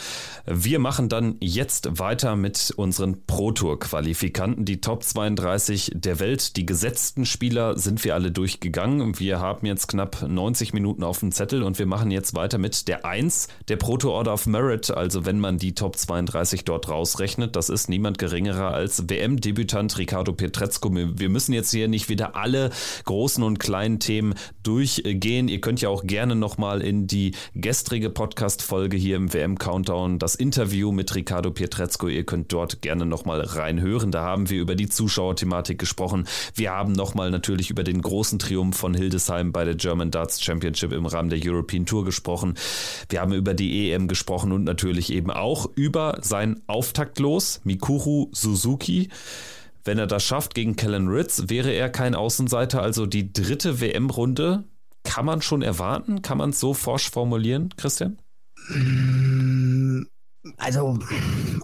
Wir 0.47 0.79
machen 0.79 1.09
dann 1.09 1.37
jetzt 1.41 1.99
weiter 1.99 2.37
mit 2.37 2.73
unseren 2.77 3.27
Pro 3.27 3.51
Tour 3.51 3.81
Qualifikanten. 3.81 4.65
Die 4.65 4.81
Top 4.81 5.03
32 5.03 5.91
der 5.95 6.21
Welt. 6.21 6.57
Die 6.57 6.65
gesetzten 6.65 7.27
Spieler 7.27 7.77
sind 7.77 8.05
wir 8.05 8.15
alle 8.15 8.31
durchgegangen. 8.31 9.19
Wir 9.19 9.41
haben 9.41 9.67
jetzt 9.67 9.89
knapp 9.89 10.23
90 10.23 10.73
Minuten 10.73 11.03
auf 11.03 11.19
dem 11.19 11.33
Zettel 11.33 11.65
und 11.65 11.81
wir 11.81 11.87
machen 11.87 12.13
jetzt 12.13 12.35
weiter 12.37 12.59
mit 12.59 12.87
der 12.87 13.05
1 13.05 13.49
der 13.67 13.77
Pro 13.77 13.97
Tour 13.97 14.13
Order 14.13 14.35
of 14.35 14.47
Merit. 14.47 14.93
Also 14.93 15.27
wenn 15.27 15.41
man 15.41 15.59
die 15.59 15.75
Top 15.75 15.97
32 15.97 16.65
dort 16.65 16.89
rausrechnet, 16.89 17.57
das 17.57 17.69
ist 17.69 17.89
niemand 17.89 18.19
geringerer 18.19 18.73
als 18.73 19.09
WM-Debütant 19.09 19.99
Ricardo 19.99 20.33
Pietrezco. 20.33 20.95
Wir 20.95 21.29
müssen 21.29 21.53
jetzt 21.53 21.73
hier 21.73 21.89
nicht 21.89 22.09
wieder 22.09 22.37
alle 22.37 22.71
großen 23.05 23.40
großen 23.41 23.43
und 23.43 23.59
kleinen 23.59 23.99
Themen 23.99 24.35
durchgehen. 24.63 25.49
Ihr 25.49 25.61
könnt 25.61 25.81
ja 25.81 25.89
auch 25.89 26.05
gerne 26.05 26.37
nochmal 26.37 26.83
in 26.83 27.07
die 27.07 27.33
gestrige 27.55 28.11
Podcast-Folge 28.11 28.97
hier 28.97 29.17
im 29.17 29.33
WM-Countdown, 29.33 30.19
das 30.19 30.35
Interview 30.35 30.93
mit 30.93 31.15
Ricardo 31.15 31.51
Pietrezco, 31.51 32.09
ihr 32.09 32.25
könnt 32.25 32.53
dort 32.53 32.83
gerne 32.83 33.07
nochmal 33.07 33.41
reinhören. 33.41 34.11
Da 34.11 34.23
haben 34.23 34.51
wir 34.51 34.61
über 34.61 34.75
die 34.75 34.89
Zuschauerthematik 34.89 35.79
gesprochen. 35.79 36.27
Wir 36.55 36.73
haben 36.73 36.93
nochmal 36.93 37.31
natürlich 37.31 37.71
über 37.71 37.83
den 37.83 38.03
großen 38.03 38.39
Triumph 38.39 38.77
von 38.77 38.95
Hildesheim 38.95 39.53
bei 39.53 39.65
der 39.65 39.75
German 39.75 40.11
Darts 40.11 40.43
Championship 40.43 40.93
im 40.93 41.07
Rahmen 41.07 41.31
der 41.31 41.41
European 41.43 41.87
Tour 41.87 42.05
gesprochen. 42.05 42.55
Wir 43.09 43.21
haben 43.21 43.33
über 43.33 43.55
die 43.55 43.91
EM 43.91 44.09
gesprochen 44.09 44.53
und 44.53 44.65
natürlich 44.65 45.13
eben 45.13 45.31
auch 45.31 45.69
über 45.75 46.19
sein 46.23 46.61
Auftaktlos, 46.67 47.61
Mikuru 47.65 48.29
Suzuki. 48.33 49.09
Wenn 49.85 49.99
er 49.99 50.07
das 50.07 50.23
schafft 50.25 50.55
gegen 50.55 50.77
Kellen 50.77 51.09
Ritz, 51.09 51.45
wäre 51.49 51.71
er 51.71 51.89
kein 51.91 52.15
Außenseiter. 52.15 52.83
Also 52.83 53.07
die 53.07 53.33
dritte 53.33 53.81
WM-Runde 53.81 54.65
kann 55.03 55.25
man 55.25 55.43
schon 55.43 55.63
erwarten? 55.63 56.23
Kann 56.23 56.39
man 56.39 56.51
es 56.51 56.61
so 56.61 56.75
forsch 56.75 57.11
formulieren, 57.11 57.71
Christian? 57.77 58.19
Also, 60.57 60.99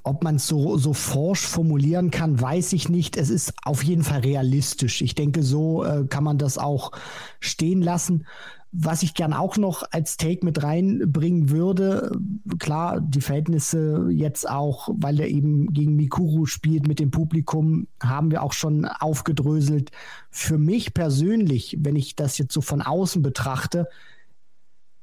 ob 0.02 0.22
man 0.22 0.36
es 0.36 0.46
so, 0.46 0.76
so 0.76 0.92
forsch 0.92 1.46
formulieren 1.46 2.10
kann, 2.10 2.40
weiß 2.40 2.72
ich 2.72 2.88
nicht. 2.88 3.16
Es 3.16 3.30
ist 3.30 3.54
auf 3.64 3.82
jeden 3.82 4.04
Fall 4.04 4.20
realistisch. 4.20 5.02
Ich 5.02 5.14
denke, 5.14 5.42
so 5.42 5.84
äh, 5.84 6.06
kann 6.06 6.24
man 6.24 6.38
das 6.38 6.58
auch 6.58 6.92
stehen 7.40 7.82
lassen. 7.82 8.26
Was 8.72 9.02
ich 9.02 9.14
gern 9.14 9.32
auch 9.32 9.56
noch 9.56 9.84
als 9.90 10.16
Take 10.16 10.44
mit 10.44 10.62
reinbringen 10.62 11.50
würde, 11.50 12.10
klar, 12.58 13.00
die 13.00 13.20
Verhältnisse 13.20 14.08
jetzt 14.10 14.48
auch, 14.48 14.88
weil 14.92 15.20
er 15.20 15.28
eben 15.28 15.72
gegen 15.72 15.96
Mikuru 15.96 16.46
spielt 16.46 16.86
mit 16.86 16.98
dem 16.98 17.10
Publikum, 17.10 17.86
haben 18.02 18.30
wir 18.30 18.42
auch 18.42 18.52
schon 18.52 18.84
aufgedröselt. 18.84 19.92
Für 20.30 20.58
mich 20.58 20.92
persönlich, 20.92 21.78
wenn 21.80 21.96
ich 21.96 22.16
das 22.16 22.38
jetzt 22.38 22.52
so 22.52 22.60
von 22.60 22.82
außen 22.82 23.22
betrachte, 23.22 23.88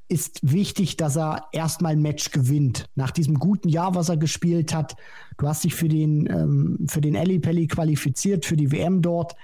ist 0.08 0.40
wichtig, 0.44 0.98
dass 0.98 1.16
er 1.16 1.48
erstmal 1.54 1.94
ein 1.94 2.02
Match 2.02 2.32
gewinnt. 2.32 2.90
Nach 2.94 3.10
diesem 3.10 3.40
guten 3.40 3.70
Jahr, 3.70 3.96
was 3.96 4.10
er 4.10 4.18
gespielt 4.18 4.74
hat. 4.74 4.96
Du 5.38 5.48
hast 5.48 5.64
dich 5.64 5.74
für 5.74 5.90
den, 5.90 6.28
ähm, 6.28 6.86
für 6.88 7.02
den 7.02 7.16
Eli 7.16 7.40
Pelli 7.40 7.68
qualifiziert, 7.68 8.46
für 8.46 8.56
die 8.56 8.72
WM 8.72 9.02
dort 9.02 9.36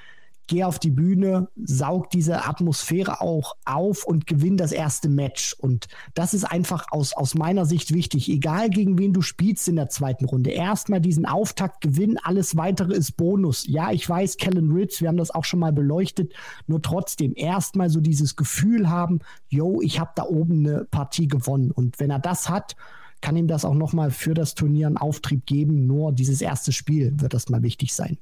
geh 0.50 0.64
auf 0.64 0.80
die 0.80 0.90
Bühne, 0.90 1.48
saug 1.56 2.10
diese 2.10 2.46
Atmosphäre 2.46 3.22
auch 3.22 3.56
auf 3.66 4.04
und 4.04 4.28
gewinn 4.28 4.58
das 4.58 4.72
erste 4.72 5.08
Match. 5.08 5.54
Und 5.54 5.88
das 6.16 6.34
ist 6.34 6.44
einfach 6.44 6.88
aus, 6.92 7.14
aus 7.14 7.36
meiner 7.36 7.66
Sicht 7.66 7.94
wichtig. 7.94 8.30
Egal 8.30 8.70
gegen 8.70 8.98
wen 8.98 9.14
du 9.14 9.22
spielst 9.22 9.68
in 9.68 9.78
der 9.78 9.90
zweiten 9.90 10.26
Runde. 10.26 10.50
Erstmal 10.50 11.00
diesen 11.00 11.26
Auftakt 11.26 11.82
gewinnen, 11.82 12.18
alles 12.22 12.58
weitere 12.58 12.94
ist 12.94 13.16
Bonus. 13.16 13.66
Ja, 13.68 13.92
ich 13.92 14.10
weiß, 14.10 14.38
Kellen 14.38 14.72
Ritz, 14.72 15.00
wir 15.00 15.08
haben 15.08 15.18
das 15.18 15.32
auch 15.32 15.46
schon 15.46 15.60
mal 15.60 15.72
beleuchtet, 15.72 16.34
nur 16.68 16.82
trotzdem 16.82 17.34
erstmal 17.36 17.90
so 17.90 18.02
dieses 18.02 18.36
Gefühl 18.36 18.90
haben, 18.90 19.20
yo, 19.48 19.82
ich 19.82 20.00
habe 20.00 20.12
da 20.16 20.24
oben 20.24 20.66
eine 20.66 20.86
Partie 20.86 21.28
gewonnen. 21.28 21.72
Und 21.72 22.00
wenn 22.00 22.10
er 22.10 22.20
das 22.20 22.50
hat, 22.50 22.76
kann 23.22 23.38
ihm 23.38 23.48
das 23.48 23.66
auch 23.66 23.76
nochmal 23.76 24.10
für 24.10 24.34
das 24.34 24.56
Turnier 24.56 24.88
einen 24.88 24.98
Auftrieb 24.98 25.46
geben. 25.46 25.86
Nur 25.86 26.12
dieses 26.12 26.42
erste 26.42 26.72
Spiel 26.72 27.14
wird 27.18 27.34
das 27.36 27.50
mal 27.50 27.62
wichtig 27.62 27.94
sein. 27.94 28.18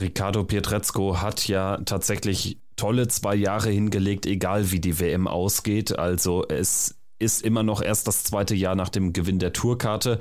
Ricardo 0.00 0.44
Pietrezco 0.44 1.20
hat 1.20 1.48
ja 1.48 1.78
tatsächlich 1.78 2.58
tolle 2.76 3.08
zwei 3.08 3.34
Jahre 3.34 3.70
hingelegt, 3.70 4.26
egal 4.26 4.70
wie 4.70 4.80
die 4.80 5.00
WM 5.00 5.26
ausgeht. 5.26 5.98
Also 5.98 6.44
es 6.48 6.96
ist 7.18 7.42
immer 7.42 7.62
noch 7.62 7.80
erst 7.80 8.06
das 8.06 8.24
zweite 8.24 8.54
Jahr 8.54 8.74
nach 8.74 8.90
dem 8.90 9.12
Gewinn 9.12 9.38
der 9.38 9.52
Tourkarte. 9.52 10.18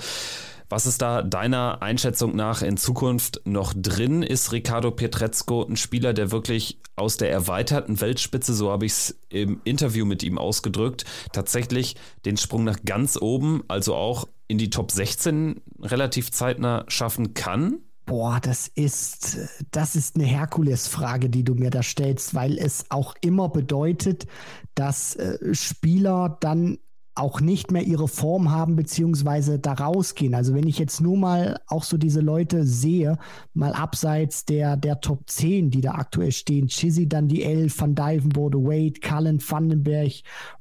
Was 0.70 0.88
ist 0.88 1.02
da 1.02 1.22
deiner 1.22 1.84
Einschätzung 1.84 2.36
nach 2.36 2.62
in 2.62 2.78
Zukunft 2.78 3.42
noch 3.46 3.74
drin? 3.76 4.24
Ist 4.24 4.52
Ricardo 4.52 4.90
Pietrezco 4.90 5.64
ein 5.64 5.76
Spieler, 5.76 6.14
der 6.14 6.32
wirklich 6.32 6.80
aus 6.96 7.18
der 7.18 7.32
erweiterten 7.32 8.02
Weltspitze, 8.02 8.54
so 8.54 8.72
habe 8.72 8.86
ich 8.86 8.94
es 8.94 9.20
im 9.30 9.62
Interview 9.64 10.06
mit 10.06 10.24
ihm 10.24 10.38
ausgedrückt, 10.38 11.06
tatsächlich 11.34 11.98
den 12.26 12.38
Sprung 12.38 12.64
nach 12.64 12.80
ganz 12.84 13.18
oben, 13.22 13.64
also 13.68 13.94
auch 13.94 14.28
in 14.48 14.58
die 14.58 14.70
Top 14.70 14.92
16 14.92 15.62
relativ 15.82 16.32
zeitnah 16.32 16.86
schaffen 16.88 17.34
kann? 17.36 17.80
Boah, 18.06 18.40
das 18.40 18.68
ist, 18.68 19.38
das 19.72 19.96
ist 19.96 20.16
eine 20.16 20.26
Herkulesfrage, 20.26 21.30
die 21.30 21.44
du 21.44 21.56
mir 21.56 21.72
da 21.72 21.82
stellst, 21.82 22.36
weil 22.36 22.58
es 22.60 22.86
auch 22.90 23.16
immer 23.22 23.50
bedeutet, 23.50 24.28
dass 24.76 25.16
äh, 25.16 25.56
Spieler 25.56 26.38
dann 26.40 26.78
auch 27.16 27.40
nicht 27.40 27.72
mehr 27.72 27.84
ihre 27.84 28.10
Form 28.10 28.52
haben, 28.52 28.76
beziehungsweise 28.76 29.58
da 29.58 29.74
rausgehen. 29.74 30.36
Also 30.36 30.54
wenn 30.54 30.68
ich 30.68 30.78
jetzt 30.78 31.00
nur 31.00 31.18
mal 31.18 31.60
auch 31.68 31.84
so 31.84 31.98
diese 31.98 32.20
Leute 32.20 32.66
sehe, 32.66 33.18
mal 33.54 33.74
abseits 33.74 34.44
der, 34.44 34.76
der 34.76 35.00
Top 35.00 35.30
10, 35.30 35.72
die 35.72 35.80
da 35.80 35.94
aktuell 35.94 36.34
stehen, 36.34 36.68
Chizzy, 36.68 37.08
dann 37.08 37.30
die 37.30 37.44
L, 37.44 37.72
Van 37.76 37.96
Dyvenbode, 37.96 38.58
Wade, 38.58 39.00
Cullen, 39.00 39.40
Vandenberg, 39.42 40.12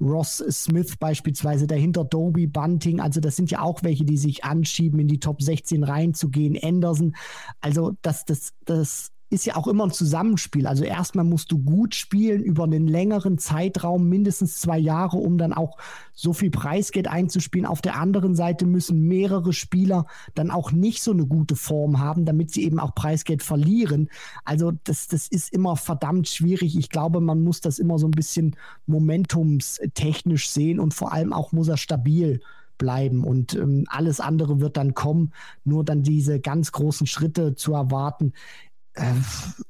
Ross 0.01 0.43
Smith 0.49 0.97
beispielsweise, 0.99 1.67
dahinter 1.67 2.05
Doby, 2.05 2.47
Bunting, 2.47 3.01
also 3.01 3.21
das 3.21 3.35
sind 3.35 3.51
ja 3.51 3.61
auch 3.61 3.83
welche, 3.83 4.05
die 4.05 4.17
sich 4.17 4.45
anschieben, 4.45 5.01
in 5.01 5.09
die 5.09 5.21
Top 5.21 5.43
16 5.43 5.83
reinzugehen, 5.83 6.57
Anderson. 6.63 7.17
Also 7.61 7.95
das, 8.03 8.25
das, 8.25 8.55
das 8.65 9.14
ist 9.31 9.47
ja 9.47 9.57
auch 9.57 9.67
immer 9.67 9.85
ein 9.85 9.91
Zusammenspiel. 9.91 10.67
Also 10.67 10.85
erstmal 10.85 11.25
musst 11.25 11.51
du 11.51 11.59
gut 11.59 11.95
spielen 11.95 12.43
über 12.43 12.65
einen 12.65 12.87
längeren 12.87 13.39
Zeitraum, 13.39 14.09
mindestens 14.09 14.61
zwei 14.61 14.79
Jahre, 14.79 15.17
um 15.17 15.39
dann 15.39 15.53
auch 15.53 15.77
so 16.13 16.33
viel 16.33 16.51
Preisgeld 16.51 17.09
einzuspielen. 17.09 17.67
Auf 17.67 17.83
der 17.83 17.97
anderen 17.97 18.35
Seite 18.35 18.67
müssen 18.67 19.09
mehrere 19.09 19.53
Spieler 19.53 20.07
dann 20.35 20.51
auch 20.51 20.73
nicht 20.73 21.03
so 21.03 21.11
eine 21.11 21.27
gute 21.27 21.57
Form 21.57 21.99
haben, 21.99 22.25
damit 22.25 22.53
sie 22.53 22.65
eben 22.65 22.79
auch 22.79 22.95
Preisgeld 22.95 23.43
verlieren. 23.43 24.09
Also 24.45 24.73
das, 24.85 25.09
das 25.09 25.27
ist 25.27 25.53
immer 25.53 25.77
verdammt 25.77 26.29
schwierig. 26.29 26.79
Ich 26.79 26.91
glaube, 26.91 27.21
man 27.21 27.43
muss 27.43 27.61
das 27.61 27.79
immer 27.79 27.99
so 27.99 28.07
ein 28.07 28.13
bisschen 28.13 28.57
momentumstechnisch 28.87 30.49
sehen 30.49 30.79
und 30.79 30.95
vor 30.95 31.13
allem 31.13 31.33
auch 31.33 31.53
muss 31.53 31.69
er 31.69 31.77
stabil 31.77 32.41
bleiben 32.79 33.25
und 33.25 33.55
ähm, 33.55 33.85
alles 33.89 34.21
andere 34.21 34.61
wird 34.61 34.77
dann 34.77 34.95
kommen. 34.95 35.33
Nur 35.65 35.85
dann 35.85 36.03
diese 36.03 36.41
ganz 36.41 36.73
großen 36.73 37.07
Schritte 37.07 37.55
zu 37.55 37.75
erwarten, 37.75 38.33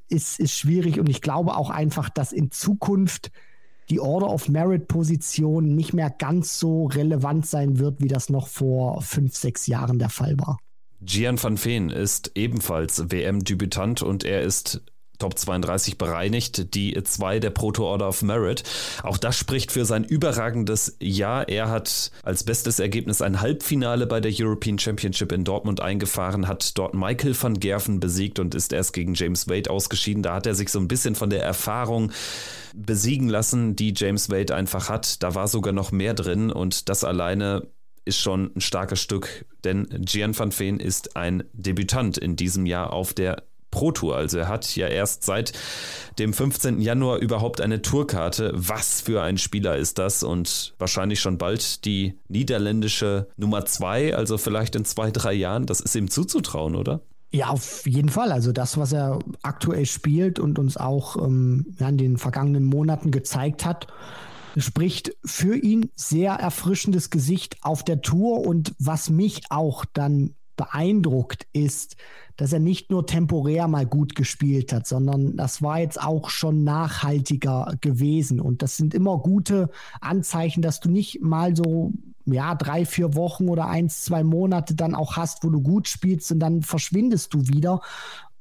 ist, 0.07 0.39
ist 0.39 0.57
schwierig 0.57 0.99
und 0.99 1.09
ich 1.09 1.21
glaube 1.21 1.55
auch 1.55 1.69
einfach, 1.69 2.09
dass 2.09 2.31
in 2.31 2.51
Zukunft 2.51 3.31
die 3.89 3.99
Order 3.99 4.29
of 4.29 4.49
Merit 4.49 4.87
Position 4.87 5.75
nicht 5.75 5.93
mehr 5.93 6.09
ganz 6.09 6.59
so 6.59 6.85
relevant 6.85 7.45
sein 7.45 7.79
wird, 7.79 8.01
wie 8.01 8.07
das 8.07 8.29
noch 8.29 8.47
vor 8.47 9.01
fünf, 9.01 9.35
sechs 9.35 9.67
Jahren 9.67 9.99
der 9.99 10.09
Fall 10.09 10.37
war. 10.39 10.57
Gian 11.01 11.41
van 11.41 11.63
Veen 11.63 11.89
ist 11.91 12.31
ebenfalls 12.35 13.11
WM-Debütant 13.11 14.01
und 14.01 14.23
er 14.23 14.41
ist 14.41 14.81
Top 15.17 15.37
32 15.37 15.97
bereinigt, 15.97 16.73
die 16.75 17.01
zwei 17.03 17.39
der 17.39 17.49
Proto 17.49 17.85
Order 17.85 18.09
of 18.09 18.21
Merit. 18.21 18.63
Auch 19.03 19.17
das 19.17 19.37
spricht 19.37 19.71
für 19.71 19.85
sein 19.85 20.03
überragendes 20.03 20.97
Jahr. 20.99 21.47
Er 21.49 21.69
hat 21.69 22.11
als 22.23 22.43
bestes 22.43 22.79
Ergebnis 22.79 23.21
ein 23.21 23.41
Halbfinale 23.41 24.07
bei 24.07 24.19
der 24.19 24.33
European 24.35 24.79
Championship 24.79 25.31
in 25.31 25.43
Dortmund 25.43 25.81
eingefahren, 25.81 26.47
hat 26.47 26.77
dort 26.77 26.93
Michael 26.93 27.35
van 27.39 27.59
Gerven 27.59 27.99
besiegt 27.99 28.39
und 28.39 28.55
ist 28.55 28.73
erst 28.73 28.93
gegen 28.93 29.13
James 29.13 29.47
Wade 29.47 29.69
ausgeschieden. 29.69 30.23
Da 30.23 30.33
hat 30.33 30.47
er 30.47 30.55
sich 30.55 30.69
so 30.69 30.79
ein 30.79 30.87
bisschen 30.87 31.15
von 31.15 31.29
der 31.29 31.43
Erfahrung 31.43 32.11
besiegen 32.73 33.29
lassen, 33.29 33.75
die 33.75 33.93
James 33.95 34.29
Wade 34.29 34.53
einfach 34.53 34.89
hat. 34.89 35.23
Da 35.23 35.35
war 35.35 35.47
sogar 35.47 35.73
noch 35.73 35.91
mehr 35.91 36.13
drin 36.13 36.51
und 36.51 36.89
das 36.89 37.03
alleine 37.03 37.67
ist 38.05 38.19
schon 38.19 38.51
ein 38.55 38.61
starkes 38.61 39.01
Stück, 39.01 39.45
denn 39.63 39.87
Gian 40.05 40.37
van 40.37 40.57
Veen 40.57 40.79
ist 40.79 41.17
ein 41.17 41.43
Debütant 41.53 42.17
in 42.17 42.35
diesem 42.35 42.65
Jahr 42.67 42.93
auf 42.93 43.13
der 43.13 43.43
Pro 43.75 43.91
Tour. 43.91 44.15
Also 44.15 44.37
er 44.37 44.47
hat 44.47 44.73
ja 44.77 44.87
erst 44.87 45.25
seit 45.25 45.51
dem 46.17 46.31
15. 46.31 46.79
Januar 46.79 47.17
überhaupt 47.17 47.59
eine 47.59 47.81
Tourkarte. 47.81 48.53
Was 48.55 49.01
für 49.01 49.21
ein 49.21 49.37
Spieler 49.37 49.75
ist 49.75 49.99
das? 49.99 50.23
Und 50.23 50.73
wahrscheinlich 50.79 51.19
schon 51.19 51.37
bald 51.37 51.83
die 51.83 52.17
niederländische 52.29 53.27
Nummer 53.35 53.65
zwei, 53.65 54.15
also 54.15 54.37
vielleicht 54.37 54.77
in 54.77 54.85
zwei, 54.85 55.11
drei 55.11 55.33
Jahren. 55.33 55.65
Das 55.65 55.81
ist 55.81 55.93
ihm 55.93 56.09
zuzutrauen, 56.09 56.75
oder? 56.75 57.01
Ja, 57.31 57.49
auf 57.49 57.85
jeden 57.85 58.07
Fall. 58.07 58.31
Also 58.31 58.53
das, 58.53 58.77
was 58.77 58.93
er 58.93 59.19
aktuell 59.41 59.85
spielt 59.85 60.39
und 60.39 60.57
uns 60.57 60.77
auch 60.77 61.17
ähm, 61.17 61.75
ja, 61.77 61.89
in 61.89 61.97
den 61.97 62.17
vergangenen 62.17 62.63
Monaten 62.63 63.11
gezeigt 63.11 63.65
hat, 63.65 63.87
spricht 64.55 65.17
für 65.25 65.57
ihn 65.57 65.91
sehr 65.95 66.31
erfrischendes 66.31 67.09
Gesicht 67.09 67.57
auf 67.61 67.83
der 67.83 68.01
Tour. 68.01 68.47
Und 68.47 68.73
was 68.79 69.09
mich 69.09 69.41
auch 69.49 69.83
dann 69.83 70.33
beeindruckt, 70.55 71.47
ist, 71.53 71.95
dass 72.37 72.53
er 72.53 72.59
nicht 72.59 72.91
nur 72.91 73.05
temporär 73.05 73.67
mal 73.67 73.85
gut 73.85 74.15
gespielt 74.15 74.73
hat, 74.73 74.87
sondern 74.87 75.35
das 75.37 75.61
war 75.61 75.79
jetzt 75.79 76.01
auch 76.01 76.29
schon 76.29 76.63
nachhaltiger 76.63 77.75
gewesen. 77.81 78.39
Und 78.39 78.61
das 78.61 78.77
sind 78.77 78.93
immer 78.93 79.17
gute 79.19 79.69
Anzeichen, 80.01 80.61
dass 80.61 80.79
du 80.79 80.89
nicht 80.89 81.21
mal 81.21 81.55
so 81.55 81.93
ja, 82.25 82.55
drei, 82.55 82.85
vier 82.85 83.15
Wochen 83.15 83.49
oder 83.49 83.67
eins, 83.67 84.03
zwei 84.03 84.23
Monate 84.23 84.75
dann 84.75 84.95
auch 84.95 85.15
hast, 85.15 85.43
wo 85.43 85.49
du 85.49 85.61
gut 85.61 85.87
spielst 85.87 86.31
und 86.31 86.39
dann 86.39 86.63
verschwindest 86.63 87.33
du 87.33 87.47
wieder, 87.47 87.81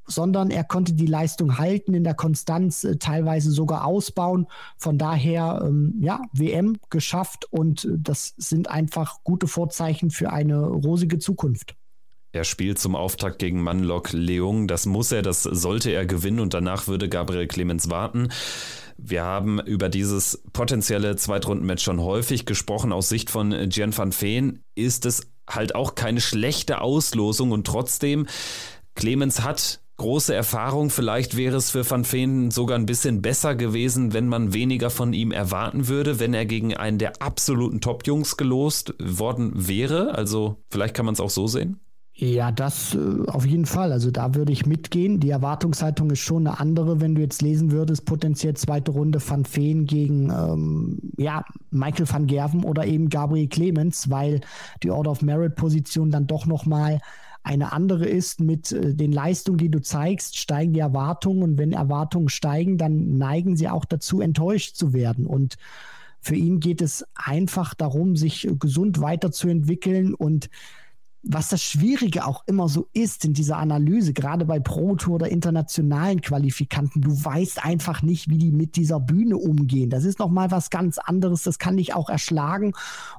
sondern 0.07 0.51
er 0.51 0.65
konnte 0.65 0.93
die 0.93 1.07
Leistung 1.07 1.59
halten, 1.59 1.95
in 1.95 2.05
der 2.05 2.15
Konstanz 2.15 2.85
äh, 2.85 2.97
teilweise 2.97 3.51
sogar 3.51 3.85
ausbauen. 3.85 4.47
Von 4.77 4.99
daher, 4.99 5.63
ähm, 5.65 5.95
ja, 6.01 6.21
WM 6.33 6.79
geschafft 6.91 7.47
und 7.51 7.85
äh, 7.85 7.89
das 7.97 8.35
sind 8.37 8.69
einfach 8.71 9.23
gute 9.25 9.47
Vorzeichen 9.47 10.11
für 10.11 10.33
eine 10.33 10.61
rosige 10.67 11.19
Zukunft. 11.19 11.77
Er 12.35 12.43
spielt 12.43 12.81
zum 12.81 12.97
Auftakt 12.97 13.39
gegen 13.39 13.63
Manlok 13.63 14.13
Leung. 14.13 14.67
Das 14.67 14.87
muss 14.87 15.13
er, 15.13 15.23
das 15.23 15.45
sollte 15.45 15.93
er 15.93 16.05
gewinnen 16.05 16.41
und 16.41 16.53
danach 16.53 16.89
würde 16.89 17.09
Gabriel 17.09 17.47
Clemens 17.47 17.91
warten. 17.91 18.31
Wir 18.99 19.23
haben 19.23 19.61
über 19.61 19.89
dieses 19.89 20.43
potenzielle 20.53 21.15
Zweitrundenmatch 21.15 21.85
schon 21.85 22.01
häufig 22.01 22.45
gesprochen. 22.45 22.93
Aus 22.93 23.09
Sicht 23.09 23.31
von 23.31 23.69
Gian 23.69 23.97
van 23.97 24.13
Veen 24.13 24.65
ist 24.75 25.07
es 25.07 25.29
halt 25.49 25.77
auch 25.77 25.95
keine 25.95 26.21
schlechte 26.21 26.81
Auslosung 26.81 27.53
und 27.53 27.69
trotzdem, 27.69 28.27
Clemens 28.97 29.43
hat 29.43 29.81
große 29.99 30.35
Erfahrung. 30.35 30.91
Vielleicht 30.91 31.37
wäre 31.37 31.57
es 31.57 31.71
für 31.71 31.89
Van 31.89 32.11
Veen 32.11 32.51
sogar 32.51 32.77
ein 32.77 32.87
bisschen 32.87 33.23
besser 33.23 33.55
gewesen, 33.55 34.13
wenn 34.13 34.27
man 34.27 34.53
weniger 34.53 34.91
von 34.91 35.13
ihm 35.13 35.31
erwarten 35.31 35.87
würde, 35.87 36.19
wenn 36.19 36.35
er 36.35 36.47
gegen 36.47 36.77
einen 36.77 36.99
der 36.99 37.23
absoluten 37.23 37.81
Top-Jungs 37.81 38.37
gelost 38.37 38.93
worden 38.99 39.53
wäre. 39.69 40.17
Also 40.17 40.57
vielleicht 40.69 40.95
kann 40.95 41.07
man 41.07 41.15
es 41.15 41.21
auch 41.21 41.31
so 41.31 41.47
sehen. 41.47 41.79
Ja, 42.17 42.53
das 42.53 42.95
äh, 42.95 43.27
auf 43.27 43.45
jeden 43.45 43.67
Fall. 43.67 43.91
Also 43.91 44.13
da 44.13 44.37
würde 44.37 44.53
ich 44.53 44.67
mitgehen. 44.67 45.19
Die 45.19 45.31
Erwartungshaltung 45.31 46.11
ist 46.11 46.21
schon 46.21 46.47
eine 46.47 46.61
andere, 46.61 47.01
wenn 47.01 47.17
du 47.17 47.21
jetzt 47.21 47.43
lesen 47.43 47.73
würdest, 47.73 48.05
potenziell 48.05 48.55
zweite 48.55 48.93
Runde 48.93 49.19
Van 49.27 49.45
Veen 49.45 49.85
gegen 49.87 50.31
ähm, 50.31 50.99
ja, 51.17 51.45
Michael 51.73 52.09
van 52.09 52.27
Gerven 52.29 52.63
oder 52.63 52.87
eben 52.87 53.09
Gabriel 53.09 53.49
Clemens, 53.49 54.11
weil 54.11 54.43
die 54.85 54.93
Order 54.93 55.11
of 55.11 55.23
Merit 55.23 55.57
Position 55.57 56.11
dann 56.11 56.29
doch 56.29 56.47
nochmal 56.47 57.01
eine 57.43 57.73
andere 57.73 58.07
ist 58.07 58.41
mit 58.41 58.71
äh, 58.71 58.95
den 58.95 59.11
Leistungen, 59.11 59.59
die 59.59 59.71
du 59.71 59.81
zeigst, 59.83 60.39
steigen 60.39 60.73
die 60.73 60.81
Erwartungen 60.81 61.43
und 61.43 61.59
wenn 61.59 61.73
Erwartungen 61.73 62.29
steigen, 62.29 62.79
dann 62.79 63.19
neigen 63.19 63.57
sie 63.57 63.69
auch 63.69 63.85
dazu, 63.85 64.21
enttäuscht 64.21 64.77
zu 64.77 64.93
werden. 64.93 65.27
Und 65.27 65.57
für 66.21 66.37
ihn 66.37 66.61
geht 66.61 66.81
es 66.81 67.05
einfach 67.17 67.75
darum, 67.75 68.15
sich 68.15 68.49
gesund 68.61 69.01
weiterzuentwickeln 69.01 70.15
und 70.15 70.49
was 71.27 71.49
das 71.49 71.63
Schwierige 71.63 72.27
auch 72.27 72.45
immer 72.47 72.69
so 72.69 72.89
ist 72.93 73.25
in 73.25 73.33
dieser 73.33 73.57
Analyse, 73.57 74.13
gerade 74.13 74.45
bei 74.45 74.61
Pro 74.61 74.95
Tour 74.97 75.17
oder 75.17 75.29
internationalen 75.29 76.21
Qualifikanten, 76.21 77.01
du 77.01 77.11
weißt 77.13 77.65
einfach 77.65 78.03
nicht, 78.03 78.29
wie 78.29 78.39
die 78.39 78.53
mit 78.53 78.77
dieser 78.77 79.01
Bühne 79.01 79.37
umgehen. 79.37 79.91
Das 79.91 80.05
ist 80.05 80.19
nochmal 80.19 80.51
was 80.51 80.71
ganz 80.71 80.99
anderes, 80.99 81.43
das 81.43 81.59
kann 81.59 81.79
dich 81.79 81.95
auch 81.95 82.11
erschlagen. 82.11 82.73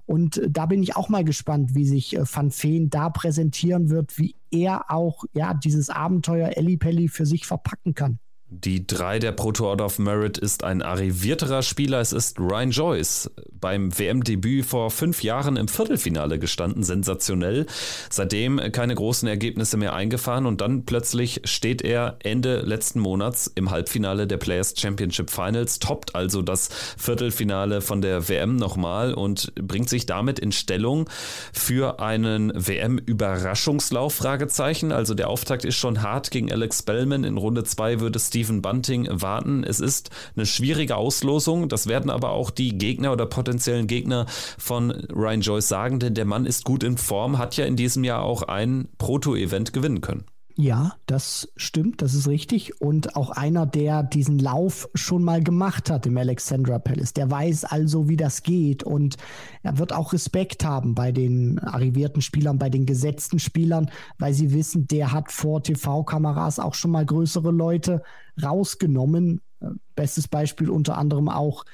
Und 0.06 0.38
äh, 0.38 0.50
da 0.50 0.68
bin 0.68 0.84
ich 0.84 0.96
auch 0.96 1.10
mal 1.10 1.24
gespannt, 1.24 1.74
wie 1.74 1.86
sich 1.86 2.16
äh, 2.16 2.24
Van 2.32 2.52
Feen 2.52 2.90
da 2.90 3.10
präsentieren 3.10 3.90
wird, 3.90 4.18
wie 4.18 4.36
er 4.52 4.92
auch 4.92 5.24
ja 5.34 5.54
dieses 5.54 5.90
Abenteuer 5.90 6.56
Elli 6.56 6.78
Pelli 6.78 7.08
für 7.08 7.26
sich 7.26 7.46
verpacken 7.46 7.96
kann. 7.96 8.20
Die 8.52 8.86
drei 8.86 9.18
der 9.18 9.32
Proto 9.32 9.68
Order 9.68 9.86
of 9.86 9.98
Merit 9.98 10.38
ist 10.38 10.64
ein 10.64 10.84
arrivierterer 10.84 11.64
Spieler. 11.64 12.00
Es 12.00 12.14
ist 12.14 12.40
Ryan 12.40 12.70
Joyce, 12.70 13.32
beim 13.52 13.98
WM-Debüt 13.98 14.64
vor 14.64 14.92
fünf 14.92 15.24
Jahren 15.24 15.58
im 15.58 15.68
Viertelfinale 15.68 16.38
gestanden. 16.38 16.84
Sensationell. 16.84 17.66
Seitdem 18.12 18.62
keine 18.72 18.94
großen 18.94 19.28
Ergebnisse 19.28 19.78
mehr 19.78 19.94
eingefahren 19.94 20.46
und 20.46 20.62
dann 20.62 20.86
plötzlich 20.86 21.42
steht 21.46 21.82
er 21.82 22.18
Ende 22.22 22.60
letzten 22.60 23.00
Monats 23.00 23.52
im 23.56 23.72
Halbfinale 23.72 24.28
der 24.28 24.38
Players 24.38 24.76
Championship 24.78 25.32
Finals, 25.32 25.80
toppt 25.80 26.14
also 26.14 26.44
das 26.44 26.70
Viertelfinale 26.98 27.82
von 27.82 28.02
der 28.02 28.30
WM 28.30 28.58
nochmal 28.58 29.16
und 29.16 29.56
bringt 29.56 29.90
sich 29.90 30.06
damit 30.06 30.38
in 30.38 30.52
Stellung 30.52 31.10
für 31.52 32.00
einen 32.00 32.54
WM-Überraschungslauf? 32.54 34.24
Also 34.24 35.16
der 35.16 35.30
Auftakt 35.30 35.66
ist 35.66 35.78
schon 35.78 36.04
hart 36.04 36.30
gegen 36.30 36.52
Alex 36.52 36.84
Bellman. 36.84 37.24
In 37.24 37.38
Runde 37.38 37.64
zwei 37.64 38.00
würde 38.00 38.18
es 38.18 38.35
Stephen 38.36 38.62
Bunting 38.62 39.08
warten. 39.10 39.64
Es 39.64 39.80
ist 39.80 40.10
eine 40.36 40.46
schwierige 40.46 40.98
Auslosung. 40.98 41.70
Das 41.70 41.88
werden 41.88 42.12
aber 42.12 42.32
auch 42.32 42.52
die 42.52 42.78
Gegner 42.78 43.14
oder 43.14 43.26
potenziellen 43.26 43.88
Gegner 43.88 44.26
von 44.58 44.92
Ryan 44.92 45.40
Joyce 45.40 45.70
sagen, 45.70 46.00
denn 46.02 46.16
der 46.16 46.26
Mann 46.26 46.46
ist 46.46 46.66
gut 46.66 46.84
in 46.84 46.98
Form, 46.98 47.38
hat 47.38 47.56
ja 47.56 47.64
in 47.64 47.78
diesem 47.78 48.04
Jahr 48.04 48.24
auch 48.24 48.42
ein 48.44 48.90
Proto-Event 48.98 49.72
gewinnen 49.72 50.02
können. 50.02 50.26
Ja, 50.58 50.94
das 51.06 51.52
stimmt, 51.58 52.02
das 52.02 52.14
ist 52.14 52.30
richtig. 52.30 52.80
Und 52.80 53.18
auch 53.18 53.30
einer, 53.30 53.66
der 53.66 54.04
diesen 54.04 54.40
Lauf 54.40 54.88
schon 54.94 55.22
mal 55.22 55.44
gemacht 55.44 55.90
hat 55.90 56.06
im 56.06 56.18
Alexandra 56.18 56.80
Palace. 56.80 57.12
Der 57.12 57.30
weiß 57.30 57.66
also, 57.66 58.08
wie 58.08 58.16
das 58.16 58.42
geht. 58.42 58.82
Und 58.82 59.18
er 59.64 59.78
wird 59.80 59.92
auch 59.92 60.14
Respekt 60.14 60.64
haben 60.64 60.96
bei 60.96 61.12
den 61.12 61.60
arrivierten 61.60 62.22
Spielern, 62.22 62.58
bei 62.58 62.70
den 62.70 62.86
gesetzten 62.86 63.40
Spielern, 63.40 63.92
weil 64.18 64.34
sie 64.34 64.54
wissen, 64.54 64.88
der 64.88 65.12
hat 65.12 65.30
vor 65.30 65.62
TV-Kameras 65.62 66.60
auch 66.60 66.74
schon 66.74 66.92
mal 66.92 67.06
größere 67.06 67.52
Leute 67.52 68.02
rausgenommen. 68.42 69.42
Äh, 69.60 69.72
bestes 69.98 70.30
Beispiel 70.30 70.70
unter 70.70 70.98
anderem 70.98 71.28
auch 71.28 71.66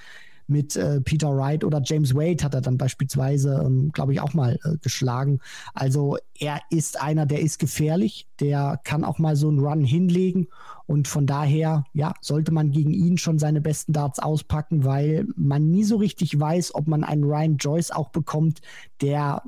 mit 0.51 0.75
äh, 0.75 1.01
Peter 1.01 1.35
Wright 1.35 1.63
oder 1.63 1.81
James 1.83 2.13
Wade 2.13 2.43
hat 2.43 2.53
er 2.53 2.61
dann 2.61 2.77
beispielsweise, 2.77 3.63
ähm, 3.65 3.91
glaube 3.91 4.13
ich, 4.13 4.21
auch 4.21 4.33
mal 4.33 4.59
äh, 4.63 4.77
geschlagen. 4.81 5.39
Also 5.73 6.17
er 6.37 6.59
ist 6.69 7.01
einer, 7.01 7.25
der 7.25 7.41
ist 7.41 7.59
gefährlich, 7.59 8.27
der 8.39 8.79
kann 8.83 9.03
auch 9.03 9.17
mal 9.17 9.35
so 9.35 9.47
einen 9.47 9.59
Run 9.59 9.83
hinlegen 9.83 10.47
und 10.85 11.07
von 11.07 11.25
daher, 11.25 11.85
ja, 11.93 12.13
sollte 12.21 12.51
man 12.51 12.71
gegen 12.71 12.91
ihn 12.91 13.17
schon 13.17 13.39
seine 13.39 13.61
besten 13.61 13.93
Darts 13.93 14.19
auspacken, 14.19 14.83
weil 14.83 15.25
man 15.35 15.71
nie 15.71 15.85
so 15.85 15.95
richtig 15.95 16.37
weiß, 16.37 16.75
ob 16.75 16.87
man 16.87 17.03
einen 17.03 17.23
Ryan 17.23 17.57
Joyce 17.57 17.91
auch 17.91 18.09
bekommt, 18.09 18.61
der 19.01 19.43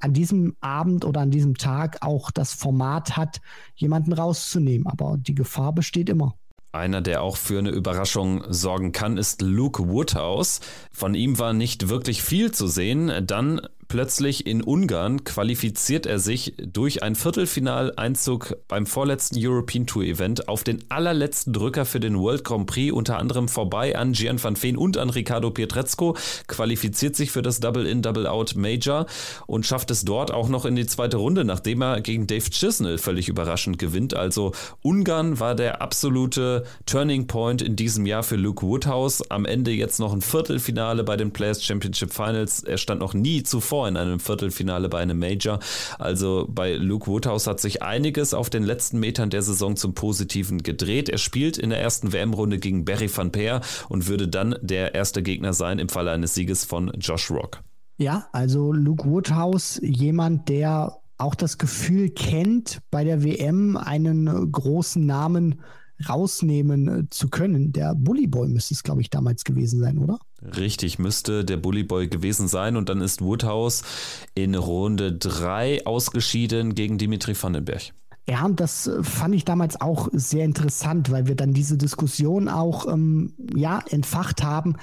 an 0.00 0.12
diesem 0.12 0.56
Abend 0.60 1.04
oder 1.04 1.20
an 1.20 1.30
diesem 1.30 1.56
Tag 1.56 1.98
auch 2.00 2.30
das 2.30 2.52
Format 2.52 3.16
hat, 3.16 3.40
jemanden 3.74 4.12
rauszunehmen. 4.12 4.86
Aber 4.86 5.16
die 5.18 5.34
Gefahr 5.34 5.72
besteht 5.72 6.08
immer. 6.08 6.34
Einer, 6.78 7.00
der 7.00 7.22
auch 7.22 7.36
für 7.36 7.58
eine 7.58 7.70
Überraschung 7.70 8.44
sorgen 8.48 8.92
kann, 8.92 9.18
ist 9.18 9.42
Luke 9.42 9.88
Woodhouse. 9.88 10.60
Von 10.92 11.14
ihm 11.14 11.38
war 11.38 11.52
nicht 11.52 11.88
wirklich 11.88 12.22
viel 12.22 12.52
zu 12.52 12.68
sehen. 12.68 13.26
Dann 13.26 13.60
Plötzlich 13.88 14.46
in 14.46 14.62
Ungarn 14.62 15.24
qualifiziert 15.24 16.04
er 16.04 16.18
sich 16.18 16.52
durch 16.58 17.02
einen 17.02 17.14
Viertelfinaleinzug 17.14 18.54
beim 18.68 18.84
vorletzten 18.84 19.36
European 19.38 19.86
Tour 19.86 20.02
Event 20.02 20.46
auf 20.46 20.62
den 20.62 20.84
allerletzten 20.90 21.54
Drücker 21.54 21.86
für 21.86 21.98
den 21.98 22.18
World 22.18 22.44
Grand 22.44 22.66
Prix, 22.66 22.92
unter 22.92 23.18
anderem 23.18 23.48
vorbei 23.48 23.96
an 23.96 24.12
Gian 24.12 24.44
van 24.44 24.62
Veen 24.62 24.76
und 24.76 24.98
an 24.98 25.08
Ricardo 25.08 25.50
Pietrezco, 25.50 26.18
qualifiziert 26.48 27.16
sich 27.16 27.30
für 27.30 27.40
das 27.40 27.60
Double-In, 27.60 28.02
Double-Out 28.02 28.56
Major 28.56 29.06
und 29.46 29.64
schafft 29.64 29.90
es 29.90 30.04
dort 30.04 30.32
auch 30.32 30.50
noch 30.50 30.66
in 30.66 30.76
die 30.76 30.86
zweite 30.86 31.16
Runde, 31.16 31.46
nachdem 31.46 31.80
er 31.80 32.02
gegen 32.02 32.26
Dave 32.26 32.50
Chisnell 32.50 32.98
völlig 32.98 33.30
überraschend 33.30 33.78
gewinnt. 33.78 34.12
Also 34.12 34.52
Ungarn 34.82 35.40
war 35.40 35.54
der 35.54 35.80
absolute 35.80 36.64
Turning 36.84 37.26
Point 37.26 37.62
in 37.62 37.74
diesem 37.74 38.04
Jahr 38.04 38.22
für 38.22 38.36
Luke 38.36 38.66
Woodhouse. 38.66 39.30
Am 39.30 39.46
Ende 39.46 39.70
jetzt 39.70 39.98
noch 39.98 40.12
ein 40.12 40.20
Viertelfinale 40.20 41.04
bei 41.04 41.16
den 41.16 41.32
Players 41.32 41.64
Championship 41.64 42.12
Finals. 42.12 42.62
Er 42.62 42.76
stand 42.76 43.00
noch 43.00 43.14
nie 43.14 43.42
zuvor 43.42 43.77
zuvor 43.78 43.88
in 43.88 43.96
einem 43.96 44.18
Viertelfinale 44.18 44.88
bei 44.88 44.98
einem 44.98 45.18
Major. 45.18 45.60
Also 45.98 46.46
bei 46.48 46.74
Luke 46.74 47.06
Woodhouse 47.06 47.46
hat 47.46 47.60
sich 47.60 47.82
einiges 47.82 48.34
auf 48.34 48.50
den 48.50 48.64
letzten 48.64 48.98
Metern 48.98 49.30
der 49.30 49.42
Saison 49.42 49.76
zum 49.76 49.94
Positiven 49.94 50.62
gedreht. 50.62 51.08
Er 51.08 51.18
spielt 51.18 51.58
in 51.58 51.70
der 51.70 51.80
ersten 51.80 52.12
WM-Runde 52.12 52.58
gegen 52.58 52.84
Barry 52.84 53.08
van 53.14 53.30
Peer 53.30 53.60
und 53.88 54.08
würde 54.08 54.28
dann 54.28 54.56
der 54.60 54.94
erste 54.94 55.22
Gegner 55.22 55.52
sein 55.52 55.78
im 55.78 55.88
Falle 55.88 56.10
eines 56.10 56.34
Sieges 56.34 56.64
von 56.64 56.90
Josh 56.98 57.30
Rock. 57.30 57.62
Ja, 57.98 58.26
also 58.32 58.72
Luke 58.72 59.08
Woodhouse, 59.08 59.80
jemand, 59.82 60.48
der 60.48 60.98
auch 61.16 61.34
das 61.34 61.58
Gefühl 61.58 62.10
kennt, 62.10 62.80
bei 62.90 63.04
der 63.04 63.24
WM 63.24 63.76
einen 63.76 64.52
großen 64.52 65.04
Namen 65.04 65.60
rausnehmen 66.06 66.88
äh, 66.88 67.10
zu 67.10 67.28
können. 67.28 67.72
Der 67.72 67.94
Bullyboy 67.94 68.48
müsste 68.48 68.74
es, 68.74 68.82
glaube 68.82 69.00
ich, 69.00 69.10
damals 69.10 69.44
gewesen 69.44 69.80
sein, 69.80 69.98
oder? 69.98 70.18
Richtig, 70.56 70.98
müsste 70.98 71.44
der 71.44 71.56
Bullyboy 71.56 72.08
gewesen 72.08 72.48
sein. 72.48 72.76
Und 72.76 72.88
dann 72.88 73.00
ist 73.00 73.22
Woodhouse 73.22 73.82
in 74.34 74.54
Runde 74.54 75.12
3 75.12 75.86
ausgeschieden 75.86 76.74
gegen 76.74 76.98
Dimitri 76.98 77.34
Vandenberg. 77.40 77.92
Ja, 78.28 78.44
und 78.44 78.60
das 78.60 78.86
äh, 78.86 79.02
fand 79.02 79.34
ich 79.34 79.44
damals 79.44 79.80
auch 79.80 80.08
sehr 80.12 80.44
interessant, 80.44 81.10
weil 81.10 81.26
wir 81.26 81.34
dann 81.34 81.54
diese 81.54 81.78
Diskussion 81.78 82.48
auch 82.48 82.86
ähm, 82.86 83.34
ja, 83.54 83.80
entfacht 83.88 84.42
haben. 84.42 84.76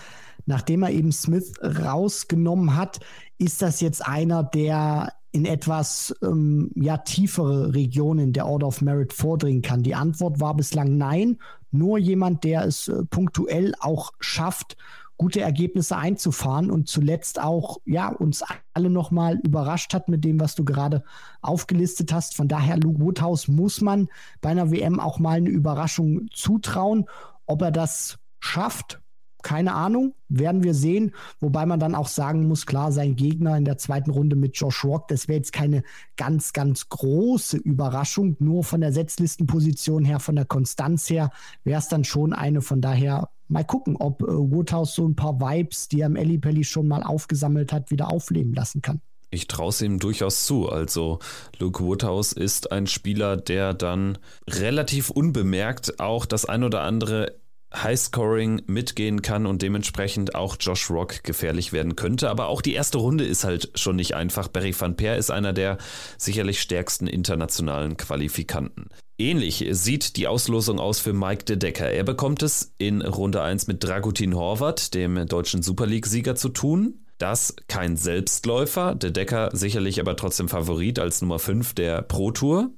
Nachdem 0.47 0.83
er 0.83 0.91
eben 0.91 1.11
Smith 1.11 1.53
rausgenommen 1.61 2.75
hat, 2.75 2.99
ist 3.37 3.61
das 3.61 3.81
jetzt 3.81 4.05
einer, 4.05 4.43
der 4.43 5.13
in 5.35 5.45
etwas 5.45 6.15
ähm, 6.23 6.71
ja, 6.75 6.97
tiefere 6.97 7.73
Regionen 7.73 8.31
der 8.31 8.47
Order 8.47 8.67
of 8.67 8.81
Merit 8.81 9.11
vordringen 9.11 9.61
kann? 9.61 9.83
Die 9.83 9.93
Antwort 9.93 10.39
war 10.39 10.55
bislang 10.55 10.97
nein. 10.97 11.37
Nur 11.71 11.97
jemand, 11.97 12.45
der 12.45 12.63
es 12.65 12.87
äh, 12.87 13.03
punktuell 13.05 13.73
auch 13.79 14.11
schafft, 14.21 14.77
gute 15.17 15.41
Ergebnisse 15.41 15.97
einzufahren 15.97 16.71
und 16.71 16.87
zuletzt 16.87 17.41
auch 17.41 17.77
ja 17.85 18.09
uns 18.09 18.43
alle 18.73 18.89
nochmal 18.89 19.39
überrascht 19.43 19.93
hat 19.93 20.07
mit 20.07 20.23
dem, 20.23 20.39
was 20.39 20.55
du 20.55 20.63
gerade 20.63 21.03
aufgelistet 21.41 22.13
hast. 22.13 22.35
Von 22.35 22.47
daher, 22.47 22.77
Luke 22.77 23.01
Woodhouse 23.01 23.47
muss 23.49 23.81
man 23.81 24.07
bei 24.41 24.49
einer 24.49 24.71
WM 24.71 24.99
auch 24.99 25.19
mal 25.19 25.37
eine 25.37 25.49
Überraschung 25.49 26.27
zutrauen. 26.33 27.05
Ob 27.45 27.61
er 27.61 27.71
das 27.71 28.17
schafft, 28.39 29.01
keine 29.45 29.75
Ahnung, 29.75 30.15
werden 30.27 30.63
wir 30.63 30.73
sehen. 30.73 31.11
Wobei 31.39 31.67
man 31.67 31.79
dann 31.79 31.93
auch 31.93 32.07
sagen 32.07 32.47
muss, 32.47 32.65
klar, 32.65 32.91
sein 32.91 33.15
Gegner 33.15 33.55
in 33.55 33.63
der 33.63 33.77
zweiten 33.77 34.09
Runde 34.09 34.35
mit 34.35 34.57
Josh 34.57 34.83
Rock, 34.83 35.07
das 35.07 35.27
wäre 35.27 35.37
jetzt 35.37 35.53
keine 35.53 35.83
ganz, 36.17 36.51
ganz 36.51 36.89
große 36.89 37.57
Überraschung. 37.57 38.35
Nur 38.39 38.63
von 38.63 38.81
der 38.81 38.91
Setzlistenposition 38.91 40.03
her, 40.03 40.19
von 40.19 40.35
der 40.35 40.45
Konstanz 40.45 41.07
her, 41.11 41.29
wäre 41.63 41.77
es 41.77 41.87
dann 41.87 42.03
schon 42.03 42.33
eine. 42.33 42.61
Von 42.61 42.81
daher 42.81 43.29
mal 43.47 43.63
gucken, 43.63 43.97
ob 43.97 44.23
äh, 44.23 44.25
Woodhouse 44.25 44.95
so 44.95 45.07
ein 45.07 45.15
paar 45.15 45.39
Vibes, 45.39 45.89
die 45.89 46.01
er 46.01 46.07
am 46.07 46.15
Pelli 46.15 46.63
schon 46.63 46.87
mal 46.87 47.03
aufgesammelt 47.03 47.71
hat, 47.71 47.91
wieder 47.91 48.11
aufleben 48.11 48.55
lassen 48.55 48.81
kann. 48.81 48.99
Ich 49.29 49.45
traue 49.45 49.69
es 49.69 49.81
ihm 49.81 49.99
durchaus 49.99 50.45
zu. 50.45 50.69
Also 50.69 51.19
Luke 51.59 51.83
Woodhouse 51.83 52.31
ist 52.33 52.71
ein 52.71 52.87
Spieler, 52.87 53.37
der 53.37 53.75
dann 53.75 54.17
relativ 54.49 55.11
unbemerkt 55.11 55.99
auch 55.99 56.25
das 56.25 56.45
ein 56.45 56.63
oder 56.63 56.81
andere 56.81 57.35
Highscoring 57.83 58.61
mitgehen 58.67 59.21
kann 59.21 59.45
und 59.45 59.61
dementsprechend 59.61 60.35
auch 60.35 60.57
Josh 60.59 60.89
Rock 60.89 61.23
gefährlich 61.23 61.73
werden 61.73 61.95
könnte. 61.95 62.29
Aber 62.29 62.47
auch 62.47 62.61
die 62.61 62.73
erste 62.73 62.97
Runde 62.97 63.25
ist 63.25 63.43
halt 63.43 63.71
schon 63.75 63.95
nicht 63.95 64.15
einfach. 64.15 64.47
Barry 64.47 64.73
van 64.77 64.95
Peer 64.95 65.17
ist 65.17 65.31
einer 65.31 65.53
der 65.53 65.77
sicherlich 66.17 66.61
stärksten 66.61 67.07
internationalen 67.07 67.97
Qualifikanten. 67.97 68.89
Ähnlich 69.17 69.65
sieht 69.71 70.17
die 70.17 70.27
Auslosung 70.27 70.79
aus 70.79 70.99
für 70.99 71.13
Mike 71.13 71.45
de 71.45 71.55
Decker. 71.55 71.89
Er 71.89 72.03
bekommt 72.03 72.43
es 72.43 72.73
in 72.77 73.01
Runde 73.01 73.41
1 73.41 73.67
mit 73.67 73.83
Dragutin 73.83 74.35
Horvath, 74.35 74.93
dem 74.93 75.25
deutschen 75.27 75.61
Super 75.61 75.85
League-Sieger, 75.85 76.35
zu 76.35 76.49
tun. 76.49 77.05
Das 77.17 77.55
kein 77.69 77.95
Selbstläufer, 77.95 78.93
de 78.93 79.11
Decker 79.11 79.49
sicherlich 79.53 80.01
aber 80.01 80.17
trotzdem 80.17 80.49
Favorit 80.49 80.99
als 80.99 81.21
Nummer 81.21 81.39
5 81.39 81.73
der 81.73 82.01
Pro 82.01 82.31
Tour. 82.31 82.71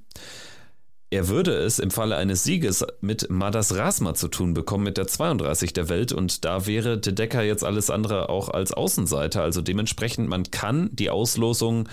Er 1.10 1.28
würde 1.28 1.52
es 1.52 1.78
im 1.78 1.90
Falle 1.90 2.16
eines 2.16 2.44
Sieges 2.44 2.84
mit 3.00 3.30
Madas 3.30 3.74
Rasma 3.74 4.12
zu 4.12 4.28
tun 4.28 4.52
bekommen, 4.52 4.84
mit 4.84 4.98
der 4.98 5.06
32 5.06 5.72
der 5.72 5.88
Welt. 5.88 6.12
Und 6.12 6.44
da 6.44 6.66
wäre 6.66 6.98
De 6.98 7.14
Decker 7.14 7.42
jetzt 7.42 7.64
alles 7.64 7.88
andere 7.88 8.28
auch 8.28 8.50
als 8.50 8.72
Außenseiter. 8.72 9.42
Also 9.42 9.62
dementsprechend, 9.62 10.28
man 10.28 10.50
kann 10.50 10.90
die 10.92 11.08
Auslosung 11.08 11.88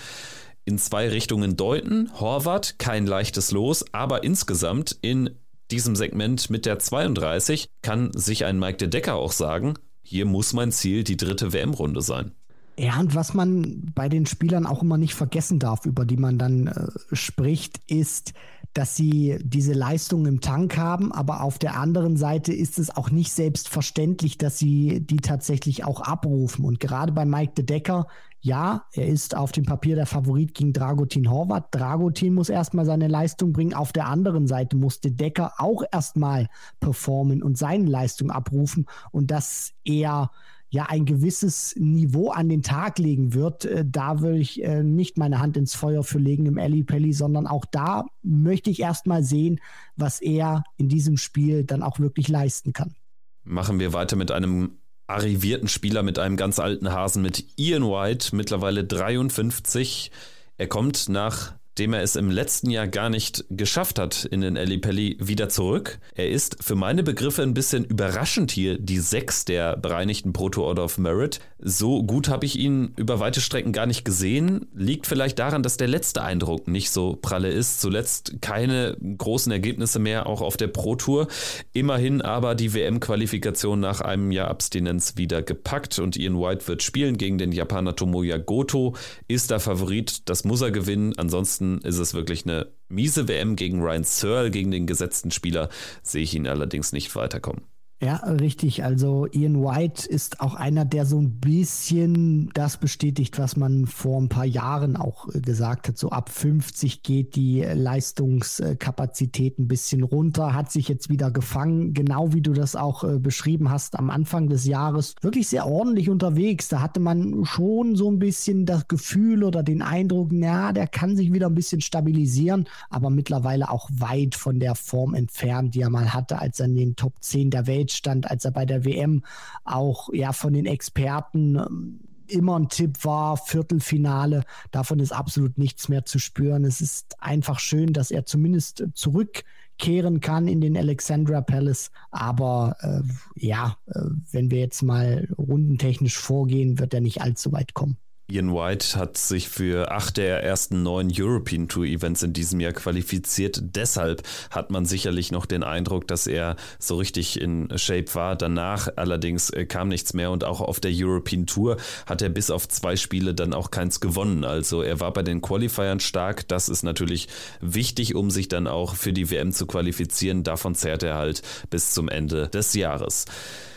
in 0.66 0.78
zwei 0.78 1.08
Richtungen 1.08 1.56
deuten. 1.56 2.10
Horvath, 2.20 2.78
kein 2.78 3.06
leichtes 3.06 3.52
Los, 3.52 3.86
aber 3.92 4.22
insgesamt 4.22 4.98
in 5.00 5.30
diesem 5.70 5.96
Segment 5.96 6.50
mit 6.50 6.66
der 6.66 6.78
32 6.78 7.68
kann 7.82 8.12
sich 8.12 8.44
ein 8.44 8.58
Mike 8.58 8.76
De 8.76 8.88
Decker 8.88 9.14
auch 9.14 9.32
sagen, 9.32 9.74
hier 10.02 10.26
muss 10.26 10.52
mein 10.52 10.72
Ziel 10.72 11.04
die 11.04 11.16
dritte 11.16 11.52
WM-Runde 11.52 12.02
sein. 12.02 12.32
Ja, 12.78 13.00
und 13.00 13.14
was 13.14 13.32
man 13.32 13.90
bei 13.94 14.08
den 14.08 14.26
Spielern 14.26 14.66
auch 14.66 14.82
immer 14.82 14.98
nicht 14.98 15.14
vergessen 15.14 15.58
darf, 15.58 15.86
über 15.86 16.04
die 16.04 16.18
man 16.18 16.36
dann 16.38 16.66
äh, 16.66 17.16
spricht, 17.16 17.80
ist, 17.86 18.34
dass 18.74 18.94
sie 18.94 19.38
diese 19.42 19.72
Leistung 19.72 20.26
im 20.26 20.42
Tank 20.42 20.76
haben, 20.76 21.10
aber 21.10 21.40
auf 21.40 21.58
der 21.58 21.80
anderen 21.80 22.18
Seite 22.18 22.52
ist 22.52 22.78
es 22.78 22.94
auch 22.94 23.10
nicht 23.10 23.32
selbstverständlich, 23.32 24.36
dass 24.36 24.58
sie 24.58 25.00
die 25.00 25.16
tatsächlich 25.16 25.84
auch 25.84 26.02
abrufen. 26.02 26.66
Und 26.66 26.78
gerade 26.78 27.12
bei 27.12 27.24
Mike 27.24 27.54
de 27.54 27.64
Decker, 27.64 28.06
ja, 28.40 28.84
er 28.92 29.06
ist 29.06 29.34
auf 29.34 29.52
dem 29.52 29.64
Papier 29.64 29.96
der 29.96 30.04
Favorit 30.04 30.52
gegen 30.52 30.74
Dragutin 30.74 31.30
Horvath. 31.30 31.74
Dragutin 31.74 32.34
muss 32.34 32.50
erstmal 32.50 32.84
seine 32.84 33.08
Leistung 33.08 33.54
bringen. 33.54 33.72
Auf 33.72 33.92
der 33.92 34.08
anderen 34.08 34.46
Seite 34.46 34.76
muss 34.76 35.00
de 35.00 35.10
Decker 35.10 35.54
auch 35.56 35.82
erstmal 35.90 36.48
performen 36.78 37.42
und 37.42 37.56
seine 37.56 37.88
Leistung 37.88 38.30
abrufen. 38.30 38.84
Und 39.10 39.30
das 39.30 39.72
eher 39.84 40.30
ja 40.76 40.86
ein 40.86 41.06
gewisses 41.06 41.74
Niveau 41.76 42.30
an 42.30 42.48
den 42.48 42.62
Tag 42.62 42.98
legen 42.98 43.32
wird, 43.32 43.64
äh, 43.64 43.84
da 43.84 44.20
würde 44.20 44.38
ich 44.38 44.62
äh, 44.62 44.82
nicht 44.82 45.16
meine 45.16 45.40
Hand 45.40 45.56
ins 45.56 45.74
Feuer 45.74 46.04
für 46.04 46.18
legen 46.18 46.46
im 46.46 46.58
Ellie 46.58 46.84
Pelli, 46.84 47.12
sondern 47.12 47.46
auch 47.46 47.64
da 47.64 48.04
möchte 48.22 48.70
ich 48.70 48.80
erstmal 48.80 49.24
sehen, 49.24 49.58
was 49.96 50.20
er 50.20 50.64
in 50.76 50.88
diesem 50.88 51.16
Spiel 51.16 51.64
dann 51.64 51.82
auch 51.82 51.98
wirklich 51.98 52.28
leisten 52.28 52.74
kann. 52.74 52.94
Machen 53.42 53.80
wir 53.80 53.94
weiter 53.94 54.16
mit 54.16 54.30
einem 54.30 54.72
arrivierten 55.06 55.68
Spieler, 55.68 56.02
mit 56.02 56.18
einem 56.18 56.36
ganz 56.36 56.58
alten 56.58 56.92
Hasen, 56.92 57.22
mit 57.22 57.46
Ian 57.56 57.84
White, 57.84 58.36
mittlerweile 58.36 58.84
53. 58.84 60.10
Er 60.58 60.66
kommt 60.66 61.08
nach 61.08 61.54
dem 61.78 61.92
er 61.92 62.02
es 62.02 62.16
im 62.16 62.30
letzten 62.30 62.70
Jahr 62.70 62.88
gar 62.88 63.10
nicht 63.10 63.44
geschafft 63.50 63.98
hat 63.98 64.24
in 64.24 64.40
den 64.40 64.56
Ali 64.56 64.80
wieder 65.18 65.48
zurück. 65.48 65.98
Er 66.14 66.30
ist 66.30 66.62
für 66.62 66.74
meine 66.74 67.02
Begriffe 67.02 67.42
ein 67.42 67.54
bisschen 67.54 67.84
überraschend 67.84 68.50
hier 68.50 68.78
die 68.78 68.98
Sechs 68.98 69.44
der 69.44 69.76
bereinigten 69.76 70.32
Proto 70.32 70.62
Order 70.64 70.84
of 70.84 70.98
Merit. 70.98 71.40
So 71.58 72.02
gut 72.02 72.28
habe 72.28 72.46
ich 72.46 72.58
ihn 72.58 72.92
über 72.96 73.20
weite 73.20 73.40
Strecken 73.40 73.72
gar 73.72 73.86
nicht 73.86 74.04
gesehen. 74.04 74.66
Liegt 74.74 75.06
vielleicht 75.06 75.38
daran, 75.38 75.62
dass 75.62 75.76
der 75.76 75.88
letzte 75.88 76.22
Eindruck 76.22 76.68
nicht 76.68 76.90
so 76.90 77.18
pralle 77.20 77.50
ist. 77.50 77.80
Zuletzt 77.80 78.40
keine 78.40 78.96
großen 79.18 79.52
Ergebnisse 79.52 79.98
mehr, 79.98 80.26
auch 80.26 80.40
auf 80.40 80.56
der 80.56 80.68
Pro 80.68 80.96
Tour. 80.96 81.28
Immerhin 81.72 82.22
aber 82.22 82.54
die 82.54 82.72
WM-Qualifikation 82.72 83.80
nach 83.80 84.00
einem 84.00 84.30
Jahr 84.32 84.48
Abstinenz 84.48 85.16
wieder 85.16 85.42
gepackt 85.42 85.98
und 85.98 86.16
Ian 86.16 86.38
White 86.38 86.68
wird 86.68 86.82
spielen 86.82 87.18
gegen 87.18 87.38
den 87.38 87.52
Japaner 87.52 87.96
Tomoya 87.96 88.38
Goto. 88.38 88.94
Ist 89.28 89.50
der 89.50 89.60
Favorit, 89.60 90.28
das 90.28 90.44
muss 90.44 90.60
er 90.60 90.70
gewinnen. 90.70 91.14
Ansonsten 91.16 91.65
Ansonsten 91.66 91.88
ist 91.88 91.98
es 91.98 92.14
wirklich 92.14 92.44
eine 92.44 92.68
miese 92.88 93.28
WM 93.28 93.56
gegen 93.56 93.82
Ryan 93.82 94.04
Searle, 94.04 94.50
gegen 94.50 94.70
den 94.70 94.86
gesetzten 94.86 95.30
Spieler, 95.30 95.68
sehe 96.02 96.22
ich 96.22 96.34
ihn 96.34 96.46
allerdings 96.46 96.92
nicht 96.92 97.14
weiterkommen. 97.16 97.62
Ja, 98.02 98.16
richtig. 98.16 98.84
Also 98.84 99.26
Ian 99.32 99.62
White 99.62 100.06
ist 100.06 100.42
auch 100.42 100.54
einer, 100.54 100.84
der 100.84 101.06
so 101.06 101.18
ein 101.18 101.40
bisschen 101.40 102.50
das 102.52 102.76
bestätigt, 102.76 103.38
was 103.38 103.56
man 103.56 103.86
vor 103.86 104.20
ein 104.20 104.28
paar 104.28 104.44
Jahren 104.44 104.96
auch 104.96 105.34
äh, 105.34 105.40
gesagt 105.40 105.88
hat. 105.88 105.96
So 105.96 106.10
ab 106.10 106.28
50 106.28 107.02
geht 107.02 107.36
die 107.36 107.62
Leistungskapazität 107.62 109.58
ein 109.58 109.66
bisschen 109.66 110.02
runter, 110.02 110.52
hat 110.52 110.70
sich 110.70 110.88
jetzt 110.88 111.08
wieder 111.08 111.30
gefangen, 111.30 111.94
genau 111.94 112.34
wie 112.34 112.42
du 112.42 112.52
das 112.52 112.76
auch 112.76 113.02
äh, 113.02 113.18
beschrieben 113.18 113.70
hast 113.70 113.98
am 113.98 114.10
Anfang 114.10 114.50
des 114.50 114.66
Jahres. 114.66 115.14
Wirklich 115.22 115.48
sehr 115.48 115.66
ordentlich 115.66 116.10
unterwegs. 116.10 116.68
Da 116.68 116.82
hatte 116.82 117.00
man 117.00 117.46
schon 117.46 117.96
so 117.96 118.10
ein 118.10 118.18
bisschen 118.18 118.66
das 118.66 118.88
Gefühl 118.88 119.42
oder 119.42 119.62
den 119.62 119.80
Eindruck, 119.80 120.32
na, 120.32 120.74
der 120.74 120.86
kann 120.86 121.16
sich 121.16 121.32
wieder 121.32 121.46
ein 121.46 121.54
bisschen 121.54 121.80
stabilisieren, 121.80 122.68
aber 122.90 123.08
mittlerweile 123.08 123.70
auch 123.70 123.88
weit 123.90 124.34
von 124.34 124.60
der 124.60 124.74
Form 124.74 125.14
entfernt, 125.14 125.74
die 125.74 125.80
er 125.80 125.88
mal 125.88 126.12
hatte, 126.12 126.38
als 126.38 126.60
er 126.60 126.66
in 126.66 126.76
den 126.76 126.96
Top 126.96 127.14
10 127.22 127.48
der 127.48 127.66
Welt 127.66 127.85
stand, 127.92 128.30
als 128.30 128.44
er 128.44 128.50
bei 128.50 128.66
der 128.66 128.84
WM 128.84 129.24
auch 129.64 130.12
ja 130.12 130.32
von 130.32 130.52
den 130.52 130.66
Experten 130.66 131.56
ähm, 131.56 132.00
immer 132.28 132.58
ein 132.58 132.68
Tipp 132.68 133.04
war, 133.04 133.36
Viertelfinale. 133.36 134.44
Davon 134.70 134.98
ist 134.98 135.12
absolut 135.12 135.58
nichts 135.58 135.88
mehr 135.88 136.04
zu 136.04 136.18
spüren. 136.18 136.64
Es 136.64 136.80
ist 136.80 137.22
einfach 137.22 137.58
schön, 137.58 137.92
dass 137.92 138.10
er 138.10 138.26
zumindest 138.26 138.84
zurückkehren 138.94 140.20
kann 140.20 140.48
in 140.48 140.60
den 140.60 140.76
Alexandra 140.76 141.40
Palace. 141.40 141.90
Aber 142.10 142.76
äh, 142.80 143.02
ja, 143.36 143.76
äh, 143.86 144.00
wenn 144.32 144.50
wir 144.50 144.58
jetzt 144.58 144.82
mal 144.82 145.28
rundentechnisch 145.38 146.18
vorgehen, 146.18 146.78
wird 146.78 146.94
er 146.94 147.00
nicht 147.00 147.22
allzu 147.22 147.52
weit 147.52 147.74
kommen. 147.74 147.96
Ian 148.28 148.52
White 148.52 148.98
hat 148.98 149.16
sich 149.16 149.48
für 149.48 149.92
acht 149.92 150.16
der 150.16 150.42
ersten 150.42 150.82
neun 150.82 151.12
European 151.16 151.68
Tour 151.68 151.84
Events 151.84 152.24
in 152.24 152.32
diesem 152.32 152.58
Jahr 152.58 152.72
qualifiziert. 152.72 153.60
Deshalb 153.62 154.24
hat 154.50 154.70
man 154.70 154.84
sicherlich 154.84 155.30
noch 155.30 155.46
den 155.46 155.62
Eindruck, 155.62 156.08
dass 156.08 156.26
er 156.26 156.56
so 156.80 156.96
richtig 156.96 157.40
in 157.40 157.68
Shape 157.78 158.12
war. 158.14 158.34
Danach 158.34 158.88
allerdings 158.96 159.50
äh, 159.50 159.64
kam 159.64 159.88
nichts 159.88 160.12
mehr 160.12 160.32
und 160.32 160.42
auch 160.42 160.60
auf 160.60 160.80
der 160.80 160.90
European 160.92 161.46
Tour 161.46 161.76
hat 162.06 162.20
er 162.20 162.28
bis 162.28 162.50
auf 162.50 162.66
zwei 162.66 162.96
Spiele 162.96 163.32
dann 163.32 163.54
auch 163.54 163.70
keins 163.70 164.00
gewonnen. 164.00 164.42
Also 164.42 164.82
er 164.82 164.98
war 164.98 165.12
bei 165.12 165.22
den 165.22 165.40
Qualifiern 165.40 166.00
stark. 166.00 166.48
Das 166.48 166.68
ist 166.68 166.82
natürlich 166.82 167.28
wichtig, 167.60 168.16
um 168.16 168.32
sich 168.32 168.48
dann 168.48 168.66
auch 168.66 168.96
für 168.96 169.12
die 169.12 169.30
WM 169.30 169.52
zu 169.52 169.66
qualifizieren. 169.66 170.42
Davon 170.42 170.74
zehrt 170.74 171.04
er 171.04 171.14
halt 171.14 171.42
bis 171.70 171.92
zum 171.92 172.08
Ende 172.08 172.48
des 172.48 172.74
Jahres. 172.74 173.26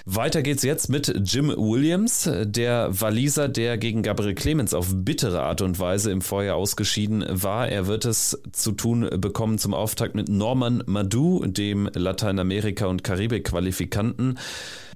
Weiter 0.06 0.42
geht's 0.42 0.64
jetzt 0.64 0.90
mit 0.90 1.14
Jim 1.26 1.50
Williams, 1.50 2.30
der 2.44 2.90
Waliser, 3.02 3.48
der 3.48 3.78
gegen 3.78 4.02
Gabriel 4.02 4.34
Clemens 4.34 4.74
auf 4.74 4.88
bittere 4.94 5.42
Art 5.44 5.62
und 5.62 5.80
Weise 5.80 6.12
im 6.12 6.22
Vorjahr 6.22 6.56
ausgeschieden 6.56 7.26
war. 7.30 7.68
Er 7.68 7.88
wird 7.88 8.06
es 8.06 8.42
zu 8.52 8.72
tun 8.72 9.10
bekommen 9.18 9.58
zum 9.58 9.74
Auftakt 9.74 10.16
mit 10.16 10.30
Norman 10.30 10.84
Madu, 10.86 11.46
dem 11.46 11.90
Lateinamerika- 11.94 12.88
und 12.88 13.04
Karibik-Qualifikanten. 13.04 14.40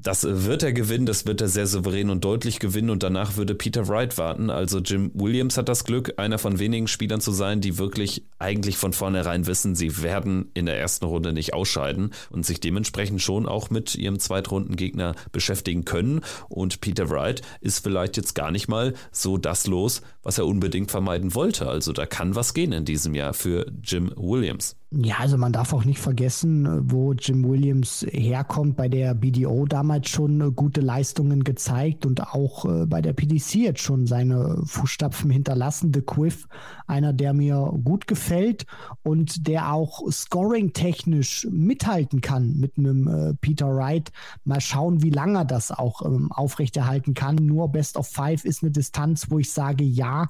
Das 0.04 0.26
wird 0.26 0.64
er 0.64 0.74
gewinnen, 0.74 1.06
das 1.06 1.26
wird 1.26 1.40
er 1.40 1.48
sehr 1.48 1.66
souverän 1.66 2.10
und 2.10 2.26
deutlich 2.26 2.60
gewinnen 2.60 2.90
und 2.90 3.04
danach 3.04 3.38
würde 3.38 3.56
Peter 3.56 3.88
Wright 3.88 4.18
warten. 4.18 4.50
Also 4.50 4.80
Jim 4.80 5.12
Williams 5.14 5.56
hat 5.56 5.70
das 5.70 5.86
Glück, 5.86 6.16
einer 6.18 6.38
von 6.38 6.60
wenigen 6.60 6.90
Spielern 6.90 7.22
zu 7.22 7.32
sein, 7.32 7.62
die 7.62 7.78
wirklich 7.78 8.26
eigentlich 8.38 8.76
von 8.76 8.92
vornherein 8.92 9.48
wissen, 9.48 9.76
sie 9.76 10.04
werden 10.04 10.52
in 10.56 10.66
der 10.66 10.78
ersten 10.78 11.06
Runde 11.06 11.32
nicht 11.32 11.54
ausscheiden 11.54 12.12
und 12.30 12.46
sich 12.46 12.60
dementsprechend 12.60 13.22
schon 13.22 13.48
auch 13.48 13.70
mit 13.70 13.96
ihrem 13.96 14.20
Zweitrundengegner 14.20 15.16
beschäftigen 15.32 15.86
können. 15.86 16.20
Und 16.50 16.82
Peter 16.82 17.10
Wright 17.10 17.42
ist 17.62 17.82
vielleicht 17.82 18.18
jetzt 18.18 18.36
gar 18.36 18.52
nicht 18.52 18.68
mal 18.68 18.96
so 19.14 19.38
das 19.38 19.68
los, 19.68 20.02
was 20.22 20.38
er 20.38 20.48
unbedingt 20.48 20.92
vermeiden 20.92 21.34
wollte. 21.34 21.70
Also 21.70 21.94
da 21.94 22.06
kann 22.06 22.36
was 22.36 22.54
gehen 22.54 22.74
in 22.74 22.84
diesem 22.84 23.16
Jahr 23.16 23.34
für 23.34 23.72
Jim 23.82 24.12
Williams. 24.18 24.76
Ja, 24.96 25.16
also 25.20 25.40
man 25.40 25.52
darf 25.52 25.74
auch 25.74 25.86
nicht 25.86 26.00
vergessen, 26.00 26.92
wo 26.92 27.14
Jim 27.14 27.50
Williams 27.50 28.06
herkommt. 28.12 28.76
Bei 28.76 28.88
der 28.88 29.16
BDO 29.16 29.66
damals 29.66 30.10
schon 30.10 30.40
äh, 30.40 30.52
gute 30.52 30.82
Leistungen 30.82 31.44
gezeigt 31.44 32.06
und 32.06 32.22
auch 32.22 32.66
äh, 32.66 32.86
bei 32.86 33.02
der 33.02 33.14
PDC 33.14 33.56
jetzt 33.56 33.82
schon 33.82 34.06
seine 34.06 34.62
Fußstapfen 34.66 35.32
hinterlassen. 35.32 35.92
The 35.96 36.02
Quiff, 36.02 36.48
einer, 36.86 37.12
der 37.12 37.34
mir 37.34 37.74
gut 37.84 38.06
gefällt 38.06 38.68
und 39.02 39.48
der 39.48 39.74
auch 39.74 40.12
scoring-technisch 40.12 41.48
mithalten 41.50 42.22
kann 42.22 42.58
mit 42.58 42.78
einem 42.78 43.08
äh, 43.08 43.34
Peter 43.34 43.76
Wright. 43.76 44.12
Mal 44.44 44.62
schauen, 44.62 45.02
wie 45.02 45.10
lange 45.10 45.40
er 45.40 45.46
das 45.46 45.72
auch 45.72 46.06
ähm, 46.06 46.32
aufrechterhalten 46.32 47.16
kann. 47.16 47.38
Nur 47.38 47.70
Best 47.70 47.98
of 47.98 48.08
Five 48.08 48.46
ist 48.46 48.62
eine 48.62 48.70
Distanz, 48.72 49.32
wo 49.32 49.40
ich 49.40 49.52
sage, 49.52 49.84
ja, 49.84 50.30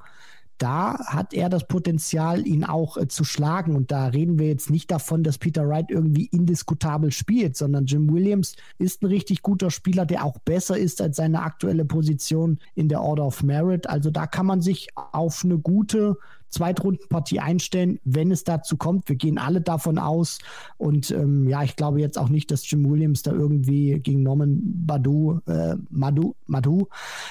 da 0.58 0.98
hat 1.06 1.34
er 1.34 1.48
das 1.48 1.66
Potenzial, 1.66 2.46
ihn 2.46 2.64
auch 2.64 2.96
äh, 2.96 3.08
zu 3.08 3.24
schlagen. 3.24 3.74
Und 3.76 3.90
da 3.90 4.06
reden 4.06 4.38
wir 4.38 4.48
jetzt 4.48 4.70
nicht 4.70 4.90
davon, 4.90 5.22
dass 5.22 5.38
Peter 5.38 5.68
Wright 5.68 5.90
irgendwie 5.90 6.26
indiskutabel 6.26 7.12
spielt, 7.12 7.56
sondern 7.56 7.86
Jim 7.86 8.12
Williams 8.12 8.54
ist 8.78 9.02
ein 9.02 9.06
richtig 9.06 9.42
guter 9.42 9.70
Spieler, 9.70 10.06
der 10.06 10.24
auch 10.24 10.38
besser 10.38 10.78
ist 10.78 11.00
als 11.00 11.16
seine 11.16 11.42
aktuelle 11.42 11.84
Position 11.84 12.58
in 12.74 12.88
der 12.88 13.02
Order 13.02 13.26
of 13.26 13.42
Merit. 13.42 13.88
Also 13.88 14.10
da 14.10 14.26
kann 14.26 14.46
man 14.46 14.60
sich 14.60 14.88
auf 14.94 15.44
eine 15.44 15.58
gute 15.58 16.16
Zweitrundenpartie 16.54 17.40
einstellen, 17.40 17.98
wenn 18.04 18.30
es 18.30 18.44
dazu 18.44 18.76
kommt. 18.76 19.08
Wir 19.08 19.16
gehen 19.16 19.38
alle 19.38 19.60
davon 19.60 19.98
aus. 19.98 20.38
Und 20.78 21.10
ähm, 21.10 21.48
ja, 21.48 21.62
ich 21.62 21.76
glaube 21.76 22.00
jetzt 22.00 22.18
auch 22.18 22.28
nicht, 22.28 22.50
dass 22.50 22.68
Jim 22.70 22.88
Williams 22.88 23.22
da 23.22 23.32
irgendwie 23.32 23.98
gegen 24.00 24.22
Norman 24.22 24.60
Badu, 24.62 25.40
äh, 25.46 25.74
Madu, 25.90 26.34
Madu 26.46 26.88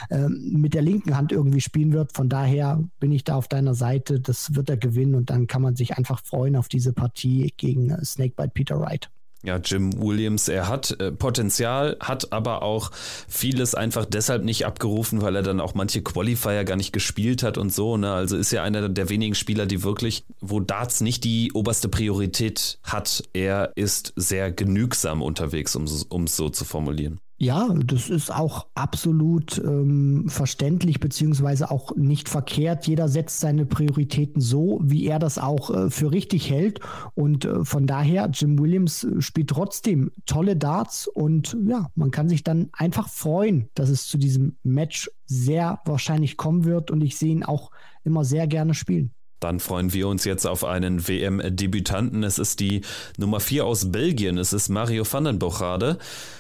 äh, 0.10 0.28
mit 0.28 0.74
der 0.74 0.82
linken 0.82 1.16
Hand 1.16 1.32
irgendwie 1.32 1.62
spielen 1.62 1.94
wird. 1.94 2.14
Von 2.14 2.30
daher 2.30 2.84
bin 3.00 3.12
ich 3.12 3.24
da 3.24 3.36
auf 3.36 3.48
deiner 3.48 3.74
Seite. 3.74 4.20
Das 4.20 4.56
wird 4.56 4.70
er 4.70 4.78
gewinnen 4.78 5.16
und 5.16 5.30
dann 5.30 5.48
kann 5.48 5.62
man 5.62 5.76
sich 5.76 5.98
einfach 5.98 6.22
freuen 6.24 6.56
auf 6.56 6.68
diese 6.68 6.94
Partie 6.94 7.54
gegen 7.58 7.90
äh, 7.90 8.04
Snakebite 8.04 8.52
Peter 8.54 8.80
Wright. 8.80 9.10
Ja, 9.46 9.58
Jim 9.58 10.02
Williams, 10.02 10.48
er 10.48 10.70
hat 10.70 11.00
äh, 11.02 11.12
Potenzial, 11.12 11.98
hat 12.00 12.32
aber 12.32 12.62
auch 12.64 12.92
vieles 13.28 13.76
einfach 13.76 14.06
deshalb 14.06 14.46
nicht 14.46 14.66
abgerufen, 14.66 15.22
weil 15.22 15.36
er 15.36 15.44
dann 15.44 15.60
auch 15.60 15.74
manche 15.74 16.02
Qualifier 16.02 16.64
gar 16.64 16.78
nicht 16.78 16.94
gespielt 16.94 17.44
hat 17.44 17.58
und 17.58 17.74
so. 17.74 17.98
Ne? 17.98 18.12
Also 18.12 18.38
ist 18.38 18.52
ja 18.52 18.64
einer 18.64 18.88
der 18.88 19.10
wenigen 19.10 19.36
Spieler, 19.36 19.66
die 19.66 19.84
wirklich, 19.84 20.26
wo 20.40 20.62
Darts 20.62 21.02
nicht 21.02 21.26
die 21.26 21.52
oberste 21.52 21.90
Priorität 21.90 22.80
hat. 22.84 23.24
Er 23.34 23.74
ist 23.76 24.14
sehr 24.16 24.50
genügsam 24.50 25.22
unterwegs, 25.22 25.76
um 25.76 25.84
es 25.84 26.36
so 26.38 26.50
zu 26.50 26.64
formulieren. 26.64 27.20
Ja, 27.44 27.68
das 27.74 28.10
ist 28.10 28.34
auch 28.34 28.68
absolut 28.74 29.58
ähm, 29.58 30.30
verständlich 30.30 31.02
beziehungsweise 31.02 31.72
auch 31.72 31.94
nicht 31.98 32.30
verkehrt. 32.30 32.88
Jeder 32.88 33.10
setzt 33.10 33.42
seine 33.42 33.66
Prioritäten 33.66 34.40
so, 34.40 34.80
wie 34.82 35.06
er 35.08 35.20
das 35.20 35.38
auch 35.38 35.70
äh, 35.70 35.90
für 35.90 36.14
richtig 36.14 36.50
hält. 36.50 36.80
Und 37.16 37.44
äh, 37.44 37.66
von 37.66 37.86
daher, 37.86 38.30
Jim 38.32 38.58
Williams 38.60 39.04
äh, 39.04 39.22
spielt 39.22 39.50
trotzdem 39.50 40.10
tolle 40.26 40.56
Darts 40.56 41.06
und 41.06 41.58
ja, 41.68 41.92
man 41.96 42.12
kann 42.12 42.30
sich 42.30 42.46
dann 42.46 42.70
einfach 42.72 43.10
freuen, 43.10 43.68
dass 43.76 43.90
es 43.90 44.08
zu 44.08 44.18
diesem 44.18 44.56
Match 44.64 45.12
sehr 45.26 45.82
wahrscheinlich 45.84 46.38
kommen 46.38 46.64
wird. 46.64 46.92
Und 46.92 47.02
ich 47.02 47.18
sehe 47.18 47.34
ihn 47.34 47.44
auch 47.44 47.72
immer 48.06 48.24
sehr 48.24 48.48
gerne 48.48 48.74
spielen. 48.74 49.12
Dann 49.44 49.60
freuen 49.60 49.92
wir 49.92 50.08
uns 50.08 50.24
jetzt 50.24 50.48
auf 50.48 50.64
einen 50.64 51.06
WM-Debütanten. 51.06 52.24
Es 52.24 52.40
ist 52.40 52.62
die 52.62 52.80
Nummer 53.18 53.42
4 53.42 53.66
aus 53.66 53.92
Belgien. 53.92 54.38
Es 54.38 54.54
ist 54.54 54.70
Mario 54.70 55.04
van 55.10 55.26
den 55.26 55.38
Bochade. 55.38 55.98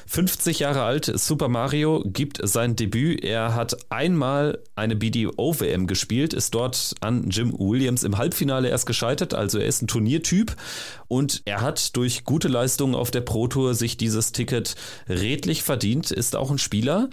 50 0.07 0.59
Jahre 0.59 0.83
alt, 0.83 1.11
Super 1.15 1.47
Mario 1.47 2.03
gibt 2.05 2.39
sein 2.43 2.75
Debüt. 2.75 3.23
Er 3.23 3.55
hat 3.55 3.75
einmal 3.89 4.59
eine 4.75 4.95
BDO-WM 4.95 5.87
gespielt, 5.87 6.33
ist 6.33 6.53
dort 6.53 6.95
an 7.01 7.29
Jim 7.29 7.53
Williams 7.57 8.03
im 8.03 8.17
Halbfinale 8.17 8.69
erst 8.69 8.85
gescheitert. 8.85 9.33
Also 9.33 9.59
er 9.59 9.67
ist 9.67 9.81
ein 9.81 9.87
Turniertyp 9.87 10.55
und 11.07 11.41
er 11.45 11.61
hat 11.61 11.95
durch 11.95 12.23
gute 12.23 12.47
Leistungen 12.47 12.95
auf 12.95 13.11
der 13.11 13.21
Pro 13.21 13.47
Tour 13.47 13.75
sich 13.75 13.97
dieses 13.97 14.31
Ticket 14.31 14.75
redlich 15.07 15.63
verdient. 15.63 16.11
Ist 16.11 16.35
auch 16.35 16.51
ein 16.51 16.57
Spieler, 16.57 17.09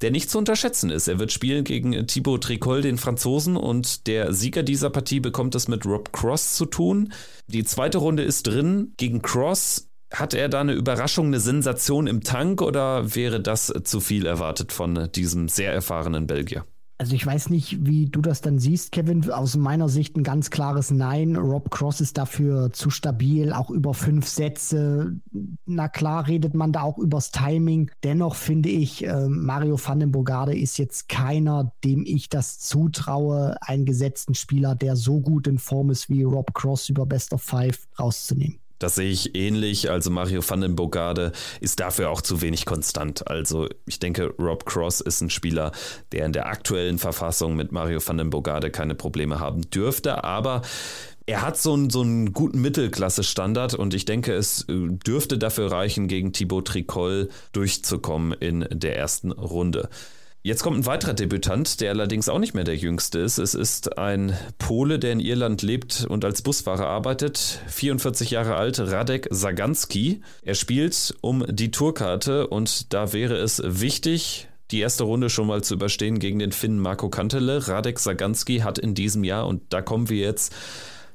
der 0.00 0.10
nicht 0.10 0.30
zu 0.30 0.38
unterschätzen 0.38 0.90
ist. 0.90 1.08
Er 1.08 1.18
wird 1.18 1.32
spielen 1.32 1.64
gegen 1.64 2.06
Thibaut 2.06 2.44
Tricol, 2.44 2.82
den 2.82 2.98
Franzosen, 2.98 3.56
und 3.56 4.06
der 4.06 4.32
Sieger 4.32 4.62
dieser 4.62 4.90
Partie 4.90 5.20
bekommt 5.20 5.54
es 5.54 5.68
mit 5.68 5.86
Rob 5.86 6.12
Cross 6.12 6.56
zu 6.56 6.66
tun. 6.66 7.12
Die 7.46 7.64
zweite 7.64 7.98
Runde 7.98 8.22
ist 8.22 8.46
drin. 8.46 8.92
Gegen 8.96 9.22
Cross 9.22 9.88
hat 10.14 10.34
er 10.34 10.48
da 10.48 10.60
eine 10.60 10.72
Überraschung, 10.72 11.26
eine 11.26 11.40
Sensation 11.40 12.06
im 12.06 12.22
Tank 12.22 12.62
oder 12.62 13.14
wäre 13.14 13.40
das 13.40 13.72
zu 13.84 14.00
viel 14.00 14.26
erwartet 14.26 14.72
von 14.72 15.08
diesem 15.14 15.48
sehr 15.48 15.72
erfahrenen 15.72 16.26
Belgier? 16.26 16.64
Also 16.96 17.16
ich 17.16 17.26
weiß 17.26 17.50
nicht, 17.50 17.84
wie 17.84 18.06
du 18.06 18.20
das 18.20 18.40
dann 18.40 18.60
siehst, 18.60 18.92
Kevin. 18.92 19.28
Aus 19.28 19.56
meiner 19.56 19.88
Sicht 19.88 20.16
ein 20.16 20.22
ganz 20.22 20.50
klares 20.50 20.92
Nein. 20.92 21.34
Rob 21.34 21.70
Cross 21.70 22.00
ist 22.00 22.16
dafür 22.16 22.72
zu 22.72 22.88
stabil, 22.88 23.52
auch 23.52 23.68
über 23.70 23.94
fünf 23.94 24.28
Sätze. 24.28 25.16
Na 25.66 25.88
klar 25.88 26.28
redet 26.28 26.54
man 26.54 26.72
da 26.72 26.82
auch 26.82 26.98
übers 26.98 27.32
Timing. 27.32 27.90
Dennoch 28.04 28.36
finde 28.36 28.68
ich, 28.68 29.04
äh, 29.04 29.28
Mario 29.28 29.76
van 29.84 29.98
den 29.98 30.12
Bogarde 30.12 30.56
ist 30.56 30.78
jetzt 30.78 31.08
keiner, 31.08 31.72
dem 31.82 32.04
ich 32.06 32.28
das 32.28 32.60
zutraue, 32.60 33.56
einen 33.60 33.86
gesetzten 33.86 34.36
Spieler, 34.36 34.76
der 34.76 34.94
so 34.94 35.20
gut 35.20 35.48
in 35.48 35.58
Form 35.58 35.90
ist 35.90 36.08
wie 36.08 36.22
Rob 36.22 36.54
Cross 36.54 36.90
über 36.90 37.06
Best 37.06 37.32
of 37.32 37.42
Five 37.42 37.88
rauszunehmen. 37.98 38.63
Das 38.84 38.96
sehe 38.96 39.10
ich 39.10 39.34
ähnlich. 39.34 39.90
Also 39.90 40.10
Mario 40.10 40.42
van 40.46 40.60
den 40.60 40.76
Bogarde 40.76 41.32
ist 41.62 41.80
dafür 41.80 42.10
auch 42.10 42.20
zu 42.20 42.42
wenig 42.42 42.66
konstant. 42.66 43.26
Also 43.26 43.66
ich 43.86 43.98
denke, 43.98 44.34
Rob 44.38 44.66
Cross 44.66 45.00
ist 45.00 45.22
ein 45.22 45.30
Spieler, 45.30 45.72
der 46.12 46.26
in 46.26 46.34
der 46.34 46.48
aktuellen 46.48 46.98
Verfassung 46.98 47.56
mit 47.56 47.72
Mario 47.72 48.06
van 48.06 48.18
den 48.18 48.28
Bogarde 48.28 48.70
keine 48.70 48.94
Probleme 48.94 49.40
haben 49.40 49.62
dürfte. 49.70 50.22
Aber 50.22 50.60
er 51.24 51.40
hat 51.40 51.56
so 51.56 51.72
einen, 51.72 51.88
so 51.88 52.02
einen 52.02 52.34
guten 52.34 52.60
Mittelklasse-Standard 52.60 53.72
und 53.72 53.94
ich 53.94 54.04
denke, 54.04 54.34
es 54.34 54.68
äh, 54.68 54.88
dürfte 55.06 55.38
dafür 55.38 55.72
reichen, 55.72 56.06
gegen 56.06 56.34
Thibaut 56.34 56.66
Tricol 56.68 57.30
durchzukommen 57.52 58.34
in 58.34 58.66
der 58.70 58.98
ersten 58.98 59.32
Runde. 59.32 59.88
Jetzt 60.46 60.62
kommt 60.62 60.76
ein 60.76 60.84
weiterer 60.84 61.14
Debütant, 61.14 61.80
der 61.80 61.88
allerdings 61.88 62.28
auch 62.28 62.38
nicht 62.38 62.52
mehr 62.52 62.64
der 62.64 62.76
jüngste 62.76 63.18
ist. 63.18 63.38
Es 63.38 63.54
ist 63.54 63.96
ein 63.96 64.36
Pole, 64.58 64.98
der 64.98 65.12
in 65.12 65.20
Irland 65.20 65.62
lebt 65.62 66.04
und 66.06 66.22
als 66.22 66.42
Busfahrer 66.42 66.86
arbeitet. 66.86 67.62
44 67.68 68.32
Jahre 68.32 68.56
alt, 68.56 68.78
Radek 68.78 69.26
Saganski. 69.30 70.20
Er 70.42 70.54
spielt 70.54 71.14
um 71.22 71.46
die 71.48 71.70
Tourkarte 71.70 72.46
und 72.48 72.92
da 72.92 73.14
wäre 73.14 73.38
es 73.38 73.62
wichtig, 73.64 74.48
die 74.70 74.80
erste 74.80 75.04
Runde 75.04 75.30
schon 75.30 75.46
mal 75.46 75.64
zu 75.64 75.72
überstehen 75.72 76.18
gegen 76.18 76.40
den 76.40 76.52
Finnen 76.52 76.78
Marco 76.78 77.08
Kantele. 77.08 77.66
Radek 77.66 77.98
Saganski 77.98 78.58
hat 78.58 78.78
in 78.78 78.94
diesem 78.94 79.24
Jahr, 79.24 79.46
und 79.46 79.62
da 79.70 79.80
kommen 79.80 80.10
wir 80.10 80.18
jetzt 80.18 80.54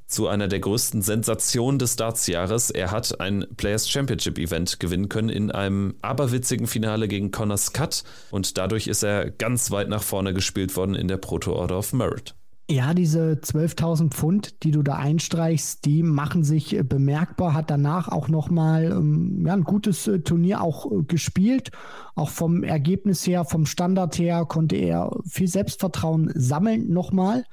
zu 0.10 0.28
einer 0.28 0.48
der 0.48 0.60
größten 0.60 1.02
Sensationen 1.02 1.80
des 1.80 1.96
Dartsjahres. 1.96 2.72
Er 2.72 2.92
hat 2.92 3.22
ein 3.22 3.46
Players 3.56 3.88
Championship 3.88 4.38
Event 4.38 4.80
gewinnen 4.80 5.08
können 5.08 5.30
in 5.30 5.52
einem 5.52 5.96
aberwitzigen 6.02 6.68
Finale 6.68 7.08
gegen 7.08 7.32
Connor 7.32 7.58
Scott 7.58 8.04
und 8.32 8.58
dadurch 8.58 8.88
ist 8.88 9.04
er 9.04 9.30
ganz 9.30 9.72
weit 9.72 9.88
nach 9.88 10.04
vorne 10.04 10.34
gespielt 10.34 10.76
worden 10.76 10.96
in 10.96 11.08
der 11.08 11.18
Proto 11.18 11.54
Order 11.54 11.78
of 11.78 11.94
Merit. 11.94 12.36
Ja, 12.72 12.94
diese 12.94 13.40
12.000 13.42 14.12
Pfund, 14.12 14.62
die 14.62 14.70
du 14.70 14.84
da 14.84 14.94
einstreichst, 14.94 15.86
die 15.86 16.04
machen 16.04 16.44
sich 16.44 16.80
bemerkbar. 16.84 17.56
Hat 17.56 17.72
danach 17.72 18.10
auch 18.10 18.28
nochmal 18.28 18.92
ähm, 18.92 19.44
ja, 19.44 19.54
ein 19.54 19.64
gutes 19.64 20.06
äh, 20.06 20.20
Turnier 20.20 20.62
auch 20.62 20.92
äh, 20.92 21.02
gespielt. 21.02 21.72
Auch 22.14 22.30
vom 22.30 22.64
Ergebnis 22.64 23.26
her, 23.26 23.44
vom 23.44 23.66
Standard 23.66 24.20
her 24.20 24.46
konnte 24.48 24.76
er 24.76 25.10
viel 25.28 25.48
Selbstvertrauen 25.48 26.32
sammeln 26.36 26.94
nochmal 26.94 27.44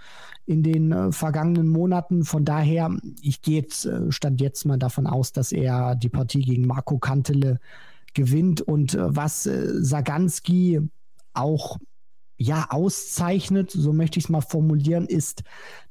in 0.47 0.63
den 0.63 0.93
äh, 0.93 1.13
vergangenen 1.13 1.69
Monaten. 1.69 2.25
Von 2.25 2.45
daher, 2.45 2.97
ich 3.21 3.43
gehe 3.43 3.61
jetzt, 3.61 3.85
äh, 3.85 4.11
stand 4.11 4.41
jetzt 4.41 4.65
mal 4.65 4.79
davon 4.79 5.07
aus, 5.07 5.33
dass 5.33 5.53
er 5.53 5.97
die 5.97 6.09
Partie 6.09 6.43
gegen 6.43 6.67
Marco 6.67 6.99
Kantele 6.99 7.59
gewinnt. 8.15 8.61
Und 8.61 8.95
äh, 8.95 9.15
was 9.15 9.43
Saganski 9.43 10.81
auch 11.35 11.79
ja 12.39 12.67
auszeichnet, 12.71 13.71
so 13.71 13.93
möchte 13.93 14.19
ich 14.19 14.27
es 14.27 14.31
mal 14.31 14.43
formulieren, 14.43 15.07
ist, 15.07 15.43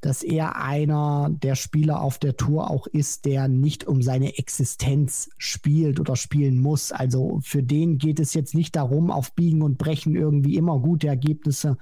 dass 0.01 0.21
er 0.21 0.61
einer 0.61 1.29
der 1.31 1.55
Spieler 1.55 2.01
auf 2.01 2.19
der 2.19 2.37
Tour 2.37 2.69
auch 2.69 2.87
ist, 2.87 3.25
der 3.25 3.47
nicht 3.47 3.85
um 3.85 4.01
seine 4.01 4.37
Existenz 4.37 5.29
spielt 5.37 5.99
oder 5.99 6.15
spielen 6.15 6.61
muss. 6.61 6.91
Also 6.91 7.39
für 7.43 7.63
den 7.63 7.97
geht 7.97 8.19
es 8.19 8.33
jetzt 8.33 8.53
nicht 8.53 8.75
darum, 8.75 9.09
auf 9.09 9.33
Biegen 9.33 9.63
und 9.63 9.77
Brechen 9.77 10.15
irgendwie 10.15 10.55
immer 10.55 10.79
gute 10.79 11.07
Ergebnisse 11.07 11.77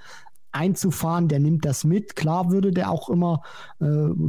einzufahren, 0.53 1.27
der 1.27 1.39
nimmt 1.39 1.65
das 1.65 1.84
mit. 1.84 2.15
Klar 2.15 2.51
würde 2.51 2.71
der 2.71 2.91
auch 2.91 3.09
immer 3.09 3.41
äh, 3.81 3.85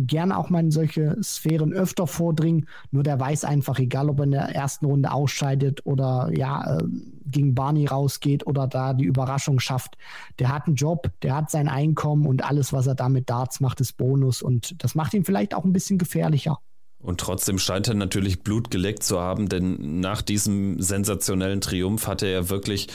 gerne 0.07 0.37
auch 0.37 0.51
mal 0.51 0.61
in 0.61 0.71
solche 0.71 1.17
Sphären 1.23 1.73
öfter 1.73 2.07
vordringen, 2.07 2.67
nur 2.91 3.03
der 3.03 3.21
weiß 3.21 3.45
einfach, 3.45 3.79
egal 3.79 4.09
ob 4.09 4.21
er 4.21 4.25
in 4.25 4.31
der 4.33 4.55
ersten 4.55 4.87
Runde 4.87 5.13
ausscheidet 5.13 5.85
oder 5.85 6.31
ja, 6.35 6.79
äh, 6.79 6.85
gegen 7.27 7.55
Barney 7.55 7.87
rausgeht 7.87 8.47
oder 8.47 8.67
da 8.67 8.95
die 8.95 9.05
Überraschung 9.05 9.61
schafft. 9.61 9.97
Der 10.39 10.49
hat 10.49 10.67
einen 10.67 10.77
Job, 10.77 11.11
der 11.23 11.37
hat 11.37 11.51
sein 11.51 11.69
Einkommen 11.69 12.27
und 12.27 12.45
alles, 12.45 12.73
was 12.73 12.87
er 12.87 12.95
damit 12.95 13.31
Darts 13.31 13.61
macht, 13.61 13.81
ist 13.81 13.97
Bonus 13.97 14.43
und 14.43 14.83
das 14.83 14.95
macht 14.95 15.15
ihn 15.15 15.25
vielleicht 15.25 15.55
auch 15.55 15.65
ein 15.65 15.73
bisschen 15.73 15.99
gefährlicher. 15.99 16.59
Und 16.99 17.21
trotzdem 17.21 17.59
scheint 17.59 17.87
er 17.87 17.95
natürlich 17.95 18.43
Blut 18.43 18.71
geleckt 18.71 19.03
zu 19.03 19.21
haben, 19.21 19.51
denn 19.51 20.01
nach 20.01 20.23
diesem 20.23 20.81
sensationellen 20.81 21.61
Triumph 21.61 22.07
hatte 22.07 22.27
er 22.27 22.49
wirklich 22.49 22.89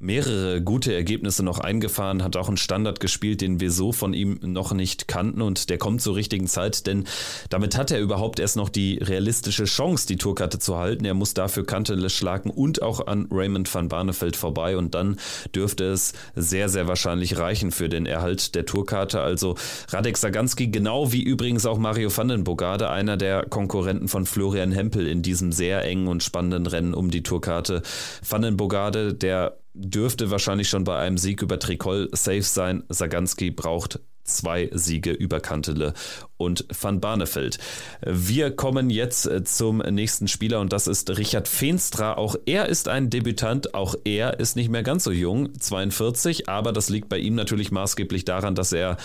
mehrere 0.00 0.62
gute 0.62 0.94
Ergebnisse 0.94 1.42
noch 1.42 1.58
eingefahren, 1.58 2.22
hat 2.22 2.36
auch 2.36 2.48
einen 2.48 2.56
Standard 2.56 3.00
gespielt, 3.00 3.40
den 3.40 3.60
wir 3.60 3.70
so 3.70 3.92
von 3.92 4.14
ihm 4.14 4.38
noch 4.42 4.72
nicht 4.72 5.08
kannten 5.08 5.42
und 5.42 5.70
der 5.70 5.78
kommt 5.78 6.02
zur 6.02 6.16
richtigen 6.16 6.46
Zeit, 6.46 6.86
denn 6.86 7.04
damit 7.50 7.76
hat 7.76 7.90
er 7.90 8.00
überhaupt 8.00 8.38
erst 8.38 8.56
noch 8.56 8.68
die 8.68 8.98
realistische 8.98 9.64
Chance, 9.64 10.06
die 10.06 10.16
Tourkarte 10.16 10.58
zu 10.58 10.76
halten. 10.76 11.04
Er 11.04 11.14
muss 11.14 11.34
dafür 11.34 11.66
Kantele 11.66 12.10
schlagen 12.10 12.50
und 12.50 12.82
auch 12.82 13.06
an 13.06 13.28
Raymond 13.30 13.72
van 13.72 13.88
Barneveld 13.88 14.36
vorbei 14.36 14.76
und 14.76 14.94
dann 14.94 15.18
dürfte 15.54 15.84
es 15.84 16.12
sehr, 16.34 16.68
sehr 16.68 16.86
wahrscheinlich 16.86 17.38
reichen 17.38 17.72
für 17.72 17.88
den 17.88 18.06
Erhalt 18.06 18.54
der 18.54 18.66
Tourkarte. 18.66 19.20
Also 19.20 19.56
Radek 19.88 20.16
Saganski, 20.16 20.68
genau 20.68 21.12
wie 21.12 21.22
übrigens 21.22 21.66
auch 21.66 21.78
Mario 21.78 22.16
van 22.16 22.28
den 22.28 22.44
Bogade, 22.44 22.90
einer 22.90 23.16
der 23.16 23.46
Konkurrenten 23.46 24.08
von 24.08 24.26
Florian 24.26 24.72
Hempel 24.72 25.06
in 25.06 25.22
diesem 25.22 25.52
sehr 25.52 25.84
engen 25.84 26.08
und 26.08 26.22
spannenden 26.22 26.66
Rennen 26.66 26.94
um 26.94 27.10
die 27.10 27.22
Tourkarte. 27.22 27.82
Van 28.28 28.42
den 28.42 28.56
Bogade, 28.56 29.14
der 29.14 29.58
dürfte 29.78 30.30
wahrscheinlich 30.30 30.68
schon 30.68 30.84
bei 30.84 30.98
einem 30.98 31.18
Sieg 31.18 31.42
über 31.42 31.58
Tricol 31.58 32.08
safe 32.12 32.42
sein. 32.42 32.84
Saganski 32.88 33.50
braucht 33.50 34.00
zwei 34.24 34.68
Siege 34.72 35.12
über 35.12 35.40
Kantele 35.40 35.94
und 36.36 36.66
Van 36.78 37.00
Barneveld. 37.00 37.58
Wir 38.04 38.50
kommen 38.50 38.90
jetzt 38.90 39.26
äh, 39.26 39.42
zum 39.42 39.78
nächsten 39.78 40.28
Spieler 40.28 40.60
und 40.60 40.72
das 40.72 40.86
ist 40.86 41.16
Richard 41.16 41.48
Feenstra. 41.48 42.14
Auch 42.14 42.36
er 42.46 42.66
ist 42.66 42.88
ein 42.88 43.10
Debütant, 43.10 43.74
auch 43.74 43.94
er 44.04 44.38
ist 44.38 44.56
nicht 44.56 44.68
mehr 44.68 44.82
ganz 44.82 45.04
so 45.04 45.12
jung, 45.12 45.58
42, 45.58 46.48
aber 46.48 46.72
das 46.72 46.90
liegt 46.90 47.08
bei 47.08 47.18
ihm 47.18 47.34
natürlich 47.34 47.70
maßgeblich 47.70 48.24
daran, 48.24 48.54
dass 48.54 48.72
er 48.72 48.98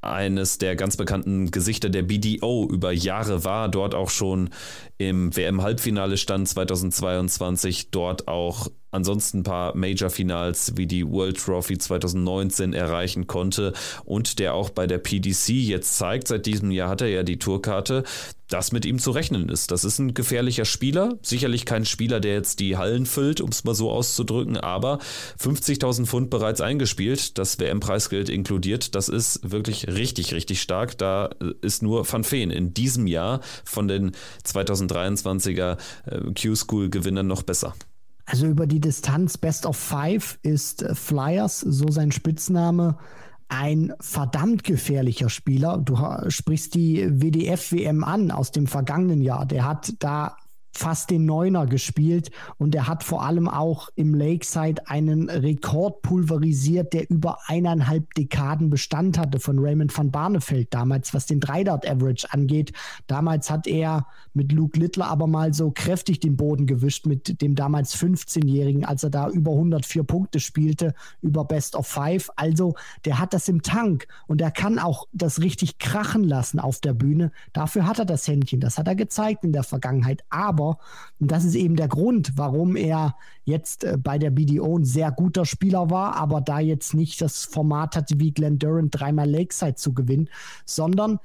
eines 0.00 0.58
der 0.58 0.76
ganz 0.76 0.96
bekannten 0.96 1.50
Gesichter 1.50 1.88
der 1.88 2.02
BDO 2.02 2.68
über 2.70 2.92
Jahre 2.92 3.44
war, 3.44 3.68
dort 3.68 3.94
auch 3.94 4.10
schon 4.10 4.50
im 4.98 5.36
WM-Halbfinale 5.36 6.16
stand 6.16 6.48
2022, 6.48 7.90
dort 7.90 8.28
auch 8.28 8.68
ansonsten 8.96 9.38
ein 9.38 9.42
paar 9.44 9.76
Major-Finals 9.76 10.72
wie 10.76 10.86
die 10.86 11.08
World 11.08 11.38
Trophy 11.38 11.78
2019 11.78 12.72
erreichen 12.72 13.26
konnte 13.26 13.72
und 14.04 14.38
der 14.38 14.54
auch 14.54 14.70
bei 14.70 14.86
der 14.86 14.98
PDC 14.98 15.50
jetzt 15.50 15.96
zeigt, 15.96 16.28
seit 16.28 16.46
diesem 16.46 16.70
Jahr 16.70 16.88
hat 16.88 17.02
er 17.02 17.08
ja 17.08 17.22
die 17.22 17.38
Tourkarte, 17.38 18.02
dass 18.48 18.72
mit 18.72 18.84
ihm 18.84 18.98
zu 18.98 19.10
rechnen 19.10 19.48
ist. 19.48 19.70
Das 19.70 19.84
ist 19.84 19.98
ein 19.98 20.14
gefährlicher 20.14 20.64
Spieler, 20.64 21.18
sicherlich 21.22 21.64
kein 21.64 21.84
Spieler, 21.84 22.20
der 22.20 22.34
jetzt 22.34 22.60
die 22.60 22.76
Hallen 22.76 23.06
füllt, 23.06 23.40
um 23.40 23.50
es 23.50 23.64
mal 23.64 23.74
so 23.74 23.90
auszudrücken, 23.90 24.56
aber 24.56 24.98
50.000 25.40 26.06
Pfund 26.06 26.30
bereits 26.30 26.60
eingespielt, 26.60 27.38
das 27.38 27.58
WM-Preisgeld 27.58 28.28
inkludiert, 28.28 28.94
das 28.94 29.08
ist 29.08 29.50
wirklich 29.50 29.88
richtig, 29.88 30.32
richtig 30.32 30.60
stark. 30.60 30.96
Da 30.98 31.30
ist 31.60 31.82
nur 31.82 32.10
Van 32.10 32.24
Feen 32.24 32.50
in 32.50 32.72
diesem 32.72 33.06
Jahr 33.06 33.40
von 33.64 33.88
den 33.88 34.12
2023er 34.44 35.76
äh, 36.06 36.20
Q-School-Gewinnern 36.32 37.26
noch 37.26 37.42
besser. 37.42 37.74
Also 38.26 38.46
über 38.46 38.66
die 38.66 38.80
Distanz 38.80 39.38
Best 39.38 39.66
of 39.66 39.76
Five 39.76 40.38
ist 40.42 40.82
äh, 40.82 40.94
Flyers, 40.94 41.60
so 41.60 41.90
sein 41.90 42.12
Spitzname, 42.12 42.98
ein 43.48 43.92
verdammt 44.00 44.64
gefährlicher 44.64 45.30
Spieler. 45.30 45.78
Du 45.78 45.96
sprichst 46.28 46.74
die 46.74 47.08
WDF-WM 47.08 48.02
an 48.02 48.32
aus 48.32 48.50
dem 48.50 48.66
vergangenen 48.66 49.22
Jahr. 49.22 49.46
Der 49.46 49.64
hat 49.64 49.94
da 50.00 50.36
fast 50.78 51.10
den 51.10 51.24
Neuner 51.24 51.66
gespielt 51.66 52.30
und 52.58 52.74
er 52.74 52.86
hat 52.86 53.04
vor 53.04 53.24
allem 53.24 53.48
auch 53.48 53.88
im 53.94 54.14
Lakeside 54.14 54.86
einen 54.86 55.28
Rekord 55.28 56.02
pulverisiert, 56.02 56.92
der 56.92 57.10
über 57.10 57.38
eineinhalb 57.46 58.14
Dekaden 58.14 58.70
Bestand 58.70 59.18
hatte 59.18 59.40
von 59.40 59.58
Raymond 59.58 59.96
van 59.96 60.10
Barneveld 60.10 60.72
damals, 60.72 61.14
was 61.14 61.26
den 61.26 61.40
Dreidart 61.40 61.88
Average 61.88 62.26
angeht. 62.30 62.72
Damals 63.06 63.50
hat 63.50 63.66
er 63.66 64.06
mit 64.34 64.52
Luke 64.52 64.78
Littler 64.78 65.08
aber 65.08 65.26
mal 65.26 65.54
so 65.54 65.70
kräftig 65.70 66.20
den 66.20 66.36
Boden 66.36 66.66
gewischt 66.66 67.06
mit 67.06 67.40
dem 67.40 67.54
damals 67.54 67.96
15-Jährigen, 67.96 68.84
als 68.84 69.02
er 69.02 69.10
da 69.10 69.28
über 69.30 69.52
104 69.52 70.04
Punkte 70.04 70.40
spielte, 70.40 70.94
über 71.22 71.44
Best 71.44 71.76
of 71.76 71.86
Five. 71.86 72.30
Also 72.36 72.74
der 73.04 73.18
hat 73.18 73.32
das 73.32 73.48
im 73.48 73.62
Tank 73.62 74.06
und 74.26 74.40
er 74.40 74.50
kann 74.50 74.78
auch 74.78 75.06
das 75.12 75.40
richtig 75.40 75.78
krachen 75.78 76.24
lassen 76.24 76.58
auf 76.58 76.80
der 76.80 76.92
Bühne. 76.92 77.32
Dafür 77.52 77.86
hat 77.86 77.98
er 77.98 78.04
das 78.04 78.26
Händchen, 78.26 78.60
das 78.60 78.78
hat 78.78 78.88
er 78.88 78.94
gezeigt 78.94 79.44
in 79.44 79.52
der 79.52 79.62
Vergangenheit. 79.62 80.22
Aber 80.28 80.65
Tor. 80.66 80.78
Und 81.18 81.30
das 81.30 81.44
ist 81.44 81.54
eben 81.54 81.76
der 81.76 81.88
Grund, 81.88 82.32
warum 82.36 82.76
er 82.76 83.16
jetzt 83.44 83.84
äh, 83.84 83.96
bei 83.98 84.18
der 84.18 84.30
BDO 84.30 84.78
ein 84.78 84.84
sehr 84.84 85.10
guter 85.12 85.44
Spieler 85.44 85.90
war, 85.90 86.16
aber 86.16 86.40
da 86.40 86.60
jetzt 86.60 86.94
nicht 86.94 87.20
das 87.20 87.44
Format 87.44 87.96
hatte, 87.96 88.18
wie 88.18 88.32
Glenn 88.32 88.58
Durant 88.58 88.98
dreimal 88.98 89.28
Lakeside 89.28 89.76
zu 89.76 89.94
gewinnen, 89.94 90.28
sondern 90.64 91.18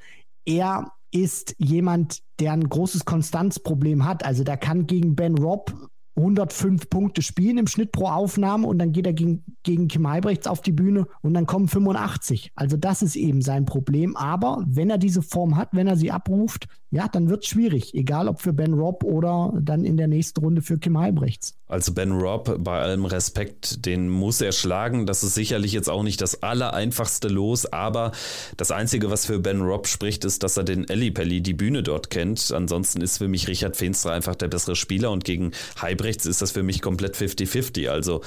er 0.45 0.91
ist 1.11 1.55
jemand, 1.57 2.21
der 2.39 2.53
ein 2.53 2.67
großes 2.67 3.05
Konstanzproblem 3.05 4.05
hat. 4.05 4.23
Also 4.23 4.43
der 4.43 4.57
kann 4.57 4.87
gegen 4.87 5.15
Ben 5.15 5.37
Robb 5.37 5.73
105 6.15 6.89
Punkte 6.89 7.21
spielen 7.21 7.57
im 7.57 7.67
Schnitt 7.67 7.91
pro 7.91 8.07
Aufnahme 8.07 8.67
und 8.67 8.79
dann 8.79 8.91
geht 8.91 9.05
er 9.05 9.13
gegen, 9.13 9.43
gegen 9.63 9.87
Kim 9.87 10.07
Heibrechts 10.07 10.47
auf 10.47 10.61
die 10.61 10.71
Bühne 10.71 11.07
und 11.21 11.33
dann 11.33 11.45
kommen 11.45 11.67
85. 11.67 12.51
Also 12.55 12.77
das 12.77 13.01
ist 13.01 13.15
eben 13.15 13.41
sein 13.41 13.65
Problem. 13.65 14.17
Aber 14.17 14.63
wenn 14.67 14.89
er 14.89 14.97
diese 14.97 15.21
Form 15.21 15.55
hat, 15.55 15.69
wenn 15.71 15.87
er 15.87 15.95
sie 15.95 16.11
abruft, 16.11 16.67
ja, 16.93 17.07
dann 17.07 17.29
wird 17.29 17.43
es 17.43 17.49
schwierig. 17.49 17.93
Egal 17.93 18.27
ob 18.27 18.41
für 18.41 18.51
Ben 18.51 18.73
Robb 18.73 19.05
oder 19.05 19.53
dann 19.61 19.85
in 19.85 19.95
der 19.95 20.07
nächsten 20.07 20.41
Runde 20.41 20.61
für 20.61 20.77
Kim 20.77 20.99
Heibrechts. 20.99 21.57
Also 21.67 21.93
Ben 21.93 22.11
Robb, 22.11 22.57
bei 22.59 22.81
allem 22.81 23.05
Respekt, 23.05 23.85
den 23.85 24.09
muss 24.09 24.41
er 24.41 24.51
schlagen. 24.51 25.05
Das 25.05 25.23
ist 25.23 25.35
sicherlich 25.35 25.71
jetzt 25.71 25.89
auch 25.89 26.03
nicht 26.03 26.19
das 26.19 26.43
allereinfachste 26.43 27.29
Los, 27.29 27.65
aber 27.71 28.11
das 28.57 28.71
Einzige, 28.71 29.09
was 29.09 29.25
für 29.25 29.39
Ben 29.39 29.61
Robb 29.61 29.87
spricht, 29.87 30.25
ist, 30.25 30.43
dass 30.43 30.57
er 30.57 30.65
den 30.65 30.85
Pelli 30.85 31.39
die 31.39 31.53
Bühne 31.53 31.81
dort 31.81 32.09
kennt. 32.09 32.51
Ansonsten 32.51 32.99
ist 33.01 33.19
für 33.19 33.29
mich 33.29 33.47
Richard 33.47 33.77
Feenstra 33.77 34.11
einfach 34.11 34.35
der 34.35 34.49
bessere 34.49 34.75
Spieler 34.75 35.11
und 35.11 35.23
gegen 35.23 35.51
Heibrechts 35.81 36.00
ist 36.25 36.41
das 36.41 36.51
für 36.51 36.63
mich 36.63 36.81
komplett 36.81 37.15
50-50. 37.15 37.89
Also 37.89 38.21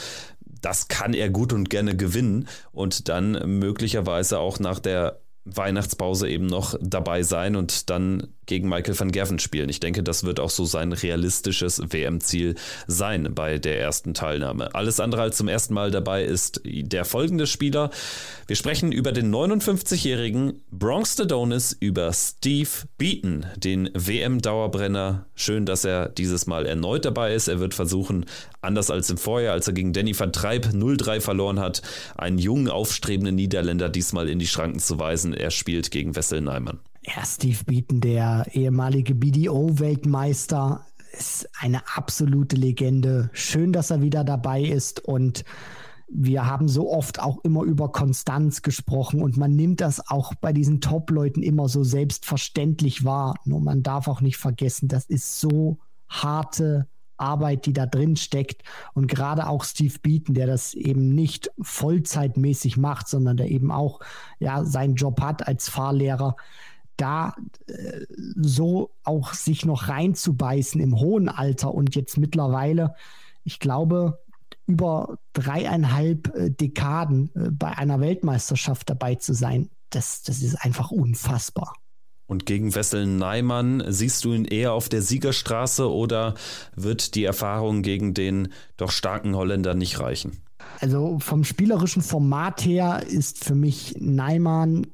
das 0.61 0.89
kann 0.89 1.15
er 1.15 1.31
gut 1.31 1.53
und 1.53 1.71
gerne 1.71 1.97
gewinnen 1.97 2.49
und 2.73 3.09
dann 3.09 3.59
möglicherweise 3.59 4.39
auch 4.39 4.59
nach 4.59 4.79
der 4.79 5.21
Weihnachtspause 5.45 6.29
eben 6.29 6.47
noch 6.47 6.75
dabei 6.81 7.23
sein 7.23 7.55
und 7.55 7.91
dann 7.91 8.34
gegen 8.47 8.69
Michael 8.69 8.99
van 8.99 9.13
Gerven 9.13 9.39
spielen. 9.39 9.69
Ich 9.69 9.81
denke, 9.81 10.03
das 10.03 10.25
wird 10.25 10.41
auch 10.41 10.51
so 10.51 10.65
sein 10.65 10.93
realistisches 10.93 11.81
WM-Ziel 11.91 12.55
sein 12.87 13.35
bei 13.35 13.59
der 13.59 13.81
ersten 13.81 14.15
Teilnahme. 14.15 14.75
Alles 14.75 15.01
andere 15.01 15.23
als 15.23 15.37
zum 15.37 15.49
ersten 15.49 15.75
Mal 15.75 15.91
dabei 15.91 16.25
ist 16.25 16.61
der 16.65 17.05
folgende 17.05 17.47
Spieler. 17.47 17.91
Wir 18.47 18.57
sprechen 18.57 18.93
über 18.93 19.13
den 19.13 19.35
59-jährigen 19.35 20.63
Bronx 20.71 21.19
Adonis, 21.19 21.77
über 21.79 22.13
Steve 22.13 22.69
Beaton, 22.99 23.47
den 23.57 23.91
WM-Dauerbrenner. 23.95 25.27
Schön, 25.35 25.67
dass 25.67 25.85
er 25.85 26.09
dieses 26.09 26.47
Mal 26.47 26.67
erneut 26.67 27.05
dabei 27.05 27.35
ist. 27.35 27.49
Er 27.49 27.61
wird 27.61 27.75
versuchen, 27.75 28.27
anders 28.61 28.91
als 28.91 29.11
im 29.11 29.17
Vorjahr, 29.17 29.55
als 29.55 29.67
er 29.67 29.73
gegen 29.73 29.93
Danny 29.93 30.19
van 30.19 30.33
Treib 30.33 30.67
0-3 30.67 31.21
verloren 31.21 31.61
hat, 31.61 31.83
einen 32.17 32.39
jungen, 32.39 32.69
aufstrebenden 32.69 33.35
Niederländer 33.35 33.89
diesmal 33.89 34.29
in 34.29 34.39
die 34.39 34.47
Schranken 34.47 34.81
zu 34.81 34.99
weisen. 34.99 35.35
Er 35.35 35.51
spielt 35.51 35.91
gegen 35.91 36.17
Wessel 36.17 36.41
Neimann. 36.41 36.81
Ja, 37.07 37.25
Steve 37.25 37.65
Beaton, 37.65 38.01
der 38.01 38.47
ehemalige 38.53 39.15
BDO-Weltmeister, 39.15 40.87
ist 41.13 41.49
eine 41.61 41.83
absolute 41.95 42.57
Legende. 42.57 43.29
Schön, 43.35 43.73
dass 43.73 43.91
er 43.91 44.01
wieder 44.01 44.25
dabei 44.25 44.63
ist 44.63 45.05
und 45.05 45.45
wir 46.09 46.47
haben 46.47 46.67
so 46.69 46.91
oft 46.91 47.21
auch 47.21 47.39
immer 47.45 47.63
über 47.63 47.93
Konstanz 47.93 48.63
gesprochen 48.63 49.23
und 49.23 49.37
man 49.37 49.55
nimmt 49.55 49.81
das 49.81 50.09
auch 50.09 50.35
bei 50.35 50.53
diesen 50.53 50.81
Top-Leuten 50.81 51.43
immer 51.43 51.69
so 51.69 51.85
selbstverständlich 51.85 53.05
wahr. 53.05 53.35
Nur 53.45 53.61
man 53.61 53.83
darf 53.83 54.09
auch 54.09 54.21
nicht 54.21 54.39
vergessen, 54.39 54.89
das 54.89 55.05
ist 55.05 55.41
so 55.41 55.79
harte 56.09 56.89
Arbeit, 57.17 57.67
die 57.67 57.73
da 57.73 57.87
drin 57.87 58.17
steckt. 58.17 58.63
Und 58.95 59.09
gerade 59.09 59.49
auch 59.49 59.65
Steve 59.65 59.99
Beaton, 60.03 60.35
der 60.35 60.47
das 60.47 60.75
eben 60.75 61.15
nicht 61.15 61.51
vollzeitmäßig 61.61 62.77
macht, 62.77 63.09
sondern 63.09 63.37
der 63.37 63.51
eben 63.51 63.71
auch 63.71 64.01
ja, 64.39 64.65
seinen 64.65 64.95
Job 64.95 65.21
hat 65.21 65.47
als 65.47 65.69
Fahrlehrer, 65.69 66.37
da 66.97 67.35
äh, 67.67 68.01
so 68.37 68.91
auch 69.03 69.35
sich 69.35 69.65
noch 69.65 69.89
reinzubeißen 69.89 70.81
im 70.81 70.99
hohen 70.99 71.29
Alter 71.29 71.75
und 71.75 71.95
jetzt 71.95 72.17
mittlerweile, 72.17 72.95
ich 73.45 73.59
glaube, 73.59 74.19
über 74.67 75.19
dreieinhalb 75.33 76.35
äh, 76.35 76.51
Dekaden 76.51 77.31
äh, 77.35 77.51
bei 77.51 77.77
einer 77.77 78.01
Weltmeisterschaft 78.01 78.89
dabei 78.89 79.17
zu 79.17 79.35
sein, 79.35 79.71
das, 79.91 80.23
das 80.23 80.43
ist 80.43 80.57
einfach 80.57 80.91
unfassbar. 80.91 81.75
Und 82.27 82.47
gegen 82.47 82.75
Wessel 82.75 83.07
Neimann 83.07 83.85
siehst 83.89 84.25
du 84.25 84.33
ihn 84.33 84.47
eher 84.47 84.73
auf 84.73 84.89
der 84.89 85.03
Siegerstraße 85.03 85.93
oder 85.93 86.35
wird 86.75 87.15
die 87.15 87.25
Erfahrung 87.25 87.83
gegen 87.83 88.15
den 88.15 88.49
doch 88.79 88.91
starken 88.91 89.37
Holländer 89.37 89.75
nicht 89.75 90.01
reichen? 90.01 90.41
Also 90.81 91.19
vom 91.19 91.45
spielerischen 91.45 92.03
Format 92.03 92.65
her 92.65 93.03
ist 93.07 93.45
für 93.45 93.55
mich 93.55 93.97
Neimann 93.99 94.87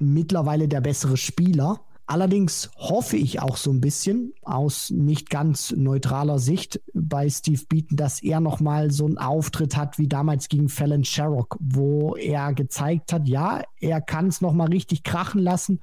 mittlerweile 0.00 0.68
der 0.68 0.80
bessere 0.80 1.16
Spieler. 1.16 1.80
Allerdings 2.10 2.72
hoffe 2.76 3.16
ich 3.16 3.40
auch 3.40 3.56
so 3.56 3.70
ein 3.70 3.80
bisschen 3.80 4.32
aus 4.42 4.90
nicht 4.90 5.30
ganz 5.30 5.70
neutraler 5.70 6.40
Sicht 6.40 6.80
bei 6.92 7.30
Steve 7.30 7.62
Beaton, 7.68 7.96
dass 7.96 8.20
er 8.20 8.40
nochmal 8.40 8.90
so 8.90 9.06
einen 9.06 9.16
Auftritt 9.16 9.76
hat 9.76 9.96
wie 9.96 10.08
damals 10.08 10.48
gegen 10.48 10.68
Fallon 10.68 11.04
Sherrock, 11.04 11.56
wo 11.60 12.16
er 12.16 12.52
gezeigt 12.52 13.12
hat, 13.12 13.28
ja, 13.28 13.62
er 13.78 14.00
kann 14.00 14.26
es 14.26 14.40
nochmal 14.40 14.70
richtig 14.70 15.04
krachen 15.04 15.40
lassen 15.40 15.82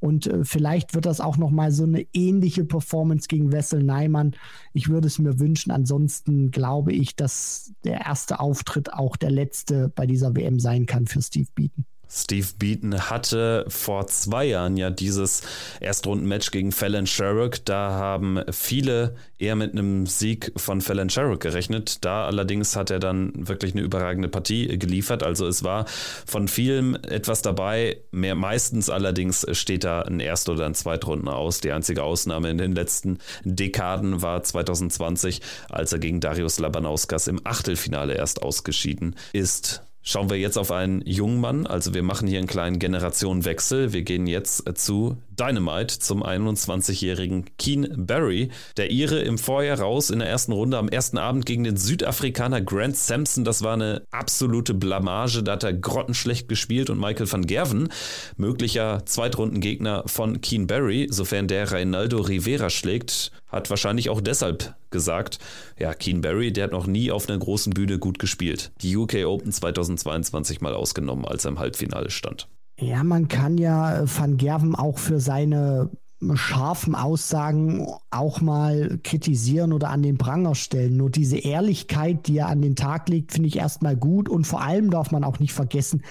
und 0.00 0.26
äh, 0.26 0.44
vielleicht 0.44 0.94
wird 0.94 1.06
das 1.06 1.20
auch 1.20 1.36
nochmal 1.36 1.70
so 1.70 1.84
eine 1.84 2.04
ähnliche 2.12 2.64
Performance 2.64 3.28
gegen 3.28 3.52
Wessel 3.52 3.84
Neimann. 3.84 4.34
Ich 4.72 4.88
würde 4.88 5.06
es 5.06 5.20
mir 5.20 5.38
wünschen. 5.38 5.70
Ansonsten 5.70 6.50
glaube 6.50 6.92
ich, 6.92 7.14
dass 7.14 7.72
der 7.84 8.00
erste 8.00 8.40
Auftritt 8.40 8.92
auch 8.92 9.16
der 9.16 9.30
letzte 9.30 9.88
bei 9.90 10.06
dieser 10.06 10.34
WM 10.34 10.58
sein 10.58 10.86
kann 10.86 11.06
für 11.06 11.22
Steve 11.22 11.50
Beaton. 11.54 11.84
Steve 12.10 12.46
Beaton 12.58 13.10
hatte 13.10 13.64
vor 13.68 14.06
zwei 14.06 14.46
Jahren 14.46 14.76
ja 14.76 14.90
dieses 14.90 15.42
Erstrundenmatch 15.80 16.50
gegen 16.50 16.72
Fallon 16.72 17.06
Sherrock. 17.06 17.64
Da 17.64 17.90
haben 17.90 18.40
viele 18.50 19.16
eher 19.38 19.56
mit 19.56 19.72
einem 19.72 20.06
Sieg 20.06 20.52
von 20.56 20.80
Fallon 20.80 21.10
Sherrock 21.10 21.40
gerechnet. 21.40 22.04
Da 22.04 22.26
allerdings 22.26 22.76
hat 22.76 22.90
er 22.90 22.98
dann 22.98 23.32
wirklich 23.34 23.74
eine 23.74 23.82
überragende 23.82 24.28
Partie 24.28 24.78
geliefert. 24.78 25.22
Also 25.22 25.46
es 25.46 25.64
war 25.64 25.84
von 26.26 26.48
vielem 26.48 26.96
etwas 26.96 27.42
dabei. 27.42 27.98
Mehr 28.10 28.34
meistens 28.34 28.88
allerdings 28.88 29.46
steht 29.52 29.84
da 29.84 30.02
ein 30.02 30.20
Erst- 30.20 30.48
oder 30.48 30.66
ein 30.66 30.74
Zweitrunden 30.74 31.28
aus. 31.28 31.60
Die 31.60 31.72
einzige 31.72 32.02
Ausnahme 32.02 32.50
in 32.50 32.58
den 32.58 32.72
letzten 32.72 33.18
Dekaden 33.44 34.22
war 34.22 34.42
2020, 34.42 35.42
als 35.68 35.92
er 35.92 35.98
gegen 35.98 36.20
Darius 36.20 36.58
Labanauskas 36.58 37.28
im 37.28 37.40
Achtelfinale 37.44 38.14
erst 38.14 38.42
ausgeschieden 38.42 39.14
ist. 39.32 39.82
Schauen 40.10 40.30
wir 40.30 40.38
jetzt 40.38 40.56
auf 40.56 40.70
einen 40.72 41.02
jungen 41.04 41.38
Mann. 41.38 41.66
Also 41.66 41.92
wir 41.92 42.02
machen 42.02 42.26
hier 42.28 42.38
einen 42.38 42.46
kleinen 42.46 42.78
Generationenwechsel. 42.78 43.92
Wir 43.92 44.04
gehen 44.04 44.26
jetzt 44.26 44.64
zu 44.78 45.18
Dynamite, 45.38 45.98
zum 45.98 46.24
21-jährigen 46.24 47.46
Keen 47.58 48.06
Barry. 48.06 48.50
Der 48.76 48.90
Ire 48.90 49.20
im 49.20 49.38
Vorjahr 49.38 49.80
raus 49.80 50.10
in 50.10 50.18
der 50.18 50.28
ersten 50.28 50.52
Runde 50.52 50.78
am 50.78 50.88
ersten 50.88 51.18
Abend 51.18 51.46
gegen 51.46 51.64
den 51.64 51.76
Südafrikaner 51.76 52.60
Grant 52.60 52.96
Sampson. 52.96 53.44
Das 53.44 53.62
war 53.62 53.74
eine 53.74 54.02
absolute 54.10 54.74
Blamage. 54.74 55.42
Da 55.42 55.52
hat 55.52 55.64
er 55.64 55.72
grottenschlecht 55.72 56.48
gespielt 56.48 56.90
und 56.90 56.98
Michael 56.98 57.30
van 57.30 57.46
Gerven, 57.46 57.88
möglicher 58.36 59.04
Zweitrundengegner 59.06 60.04
von 60.06 60.40
Keen 60.40 60.66
Barry, 60.66 61.08
sofern 61.10 61.48
der 61.48 61.70
Reinaldo 61.70 62.18
Rivera 62.18 62.70
schlägt, 62.70 63.32
hat 63.46 63.70
wahrscheinlich 63.70 64.10
auch 64.10 64.20
deshalb 64.20 64.74
gesagt, 64.90 65.38
ja, 65.78 65.94
Keen 65.94 66.20
Barry, 66.20 66.52
der 66.52 66.64
hat 66.64 66.72
noch 66.72 66.86
nie 66.86 67.10
auf 67.10 67.28
einer 67.28 67.38
großen 67.38 67.72
Bühne 67.72 67.98
gut 67.98 68.18
gespielt. 68.18 68.72
Die 68.80 68.96
UK 68.96 69.26
Open 69.26 69.52
2022 69.52 70.60
mal 70.60 70.74
ausgenommen, 70.74 71.24
als 71.24 71.44
er 71.44 71.52
im 71.52 71.58
Halbfinale 71.58 72.10
stand. 72.10 72.48
Ja, 72.80 73.02
man 73.02 73.28
kann 73.28 73.58
ja 73.58 74.00
äh, 74.02 74.06
Van 74.06 74.36
Gerven 74.36 74.74
auch 74.74 74.98
für 74.98 75.20
seine 75.20 75.90
scharfen 76.34 76.96
Aussagen 76.96 77.86
auch 78.10 78.40
mal 78.40 78.98
kritisieren 79.04 79.72
oder 79.72 79.90
an 79.90 80.02
den 80.02 80.18
Pranger 80.18 80.56
stellen. 80.56 80.96
Nur 80.96 81.10
diese 81.10 81.38
Ehrlichkeit, 81.38 82.26
die 82.26 82.38
er 82.38 82.48
an 82.48 82.60
den 82.60 82.74
Tag 82.74 83.08
legt, 83.08 83.32
finde 83.32 83.48
ich 83.48 83.56
erstmal 83.56 83.96
gut. 83.96 84.28
Und 84.28 84.46
vor 84.46 84.60
allem 84.60 84.90
darf 84.90 85.12
man 85.12 85.22
auch 85.22 85.38
nicht 85.38 85.52
vergessen, 85.52 86.02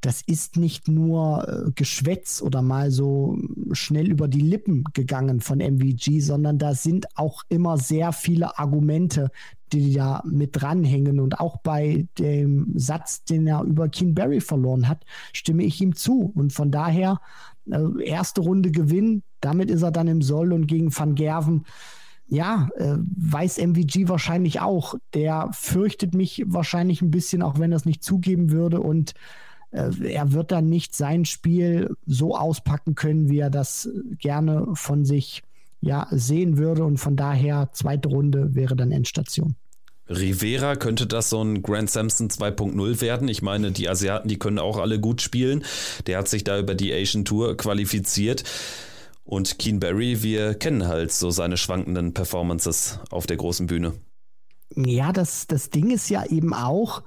das 0.00 0.20
ist 0.20 0.58
nicht 0.58 0.88
nur 0.88 1.48
äh, 1.48 1.70
Geschwätz 1.74 2.42
oder 2.42 2.60
mal 2.60 2.90
so 2.90 3.38
schnell 3.72 4.10
über 4.10 4.28
die 4.28 4.40
Lippen 4.40 4.84
gegangen 4.92 5.40
von 5.40 5.60
MVG, 5.60 6.20
sondern 6.20 6.58
da 6.58 6.74
sind 6.74 7.06
auch 7.16 7.42
immer 7.48 7.78
sehr 7.78 8.12
viele 8.12 8.58
Argumente, 8.58 9.30
die 9.80 9.94
da 9.94 10.22
mit 10.24 10.50
dranhängen. 10.60 11.20
Und 11.20 11.40
auch 11.40 11.58
bei 11.58 12.06
dem 12.18 12.72
Satz, 12.74 13.24
den 13.24 13.46
er 13.46 13.62
über 13.62 13.88
Keen 13.88 14.14
Barry 14.14 14.40
verloren 14.40 14.88
hat, 14.88 15.04
stimme 15.32 15.64
ich 15.64 15.80
ihm 15.80 15.94
zu. 15.94 16.32
Und 16.34 16.52
von 16.52 16.70
daher, 16.70 17.20
äh, 17.70 18.04
erste 18.04 18.40
Runde 18.40 18.70
Gewinn, 18.70 19.22
damit 19.40 19.70
ist 19.70 19.82
er 19.82 19.90
dann 19.90 20.08
im 20.08 20.22
Soll 20.22 20.52
und 20.52 20.66
gegen 20.66 20.96
Van 20.96 21.14
Gerven 21.14 21.64
ja, 22.26 22.68
äh, 22.76 22.96
weiß 22.98 23.58
MVG 23.58 24.08
wahrscheinlich 24.08 24.60
auch. 24.60 24.94
Der 25.12 25.50
fürchtet 25.52 26.14
mich 26.14 26.42
wahrscheinlich 26.46 27.02
ein 27.02 27.10
bisschen, 27.10 27.42
auch 27.42 27.58
wenn 27.58 27.72
er 27.72 27.76
es 27.76 27.84
nicht 27.84 28.02
zugeben 28.02 28.50
würde. 28.50 28.80
Und 28.80 29.14
äh, 29.70 29.90
er 30.12 30.32
wird 30.32 30.52
dann 30.52 30.68
nicht 30.68 30.94
sein 30.94 31.24
Spiel 31.24 31.94
so 32.06 32.36
auspacken 32.36 32.94
können, 32.94 33.28
wie 33.28 33.38
er 33.38 33.50
das 33.50 33.88
gerne 34.18 34.68
von 34.74 35.04
sich 35.04 35.42
ja, 35.80 36.06
sehen 36.10 36.56
würde. 36.56 36.84
Und 36.84 36.98
von 36.98 37.16
daher, 37.16 37.70
zweite 37.72 38.08
Runde 38.08 38.54
wäre 38.54 38.74
dann 38.74 38.90
Endstation. 38.90 39.54
Rivera 40.08 40.76
könnte 40.76 41.06
das 41.06 41.30
so 41.30 41.42
ein 41.42 41.62
Grand 41.62 41.90
Samson 41.90 42.28
2.0 42.28 43.00
werden. 43.00 43.28
Ich 43.28 43.42
meine, 43.42 43.72
die 43.72 43.88
Asiaten, 43.88 44.28
die 44.28 44.38
können 44.38 44.58
auch 44.58 44.78
alle 44.78 45.00
gut 45.00 45.22
spielen. 45.22 45.64
Der 46.06 46.18
hat 46.18 46.28
sich 46.28 46.44
da 46.44 46.58
über 46.58 46.74
die 46.74 46.92
Asian 46.92 47.24
Tour 47.24 47.56
qualifiziert. 47.56 48.44
Und 49.24 49.58
Keen 49.58 49.80
Barry, 49.80 50.22
wir 50.22 50.54
kennen 50.54 50.86
halt 50.86 51.10
so 51.10 51.30
seine 51.30 51.56
schwankenden 51.56 52.12
Performances 52.12 53.00
auf 53.10 53.26
der 53.26 53.38
großen 53.38 53.66
Bühne. 53.66 53.94
Ja, 54.76 55.12
das, 55.12 55.46
das 55.46 55.70
Ding 55.70 55.90
ist 55.90 56.08
ja 56.10 56.24
eben 56.26 56.52
auch, 56.52 57.02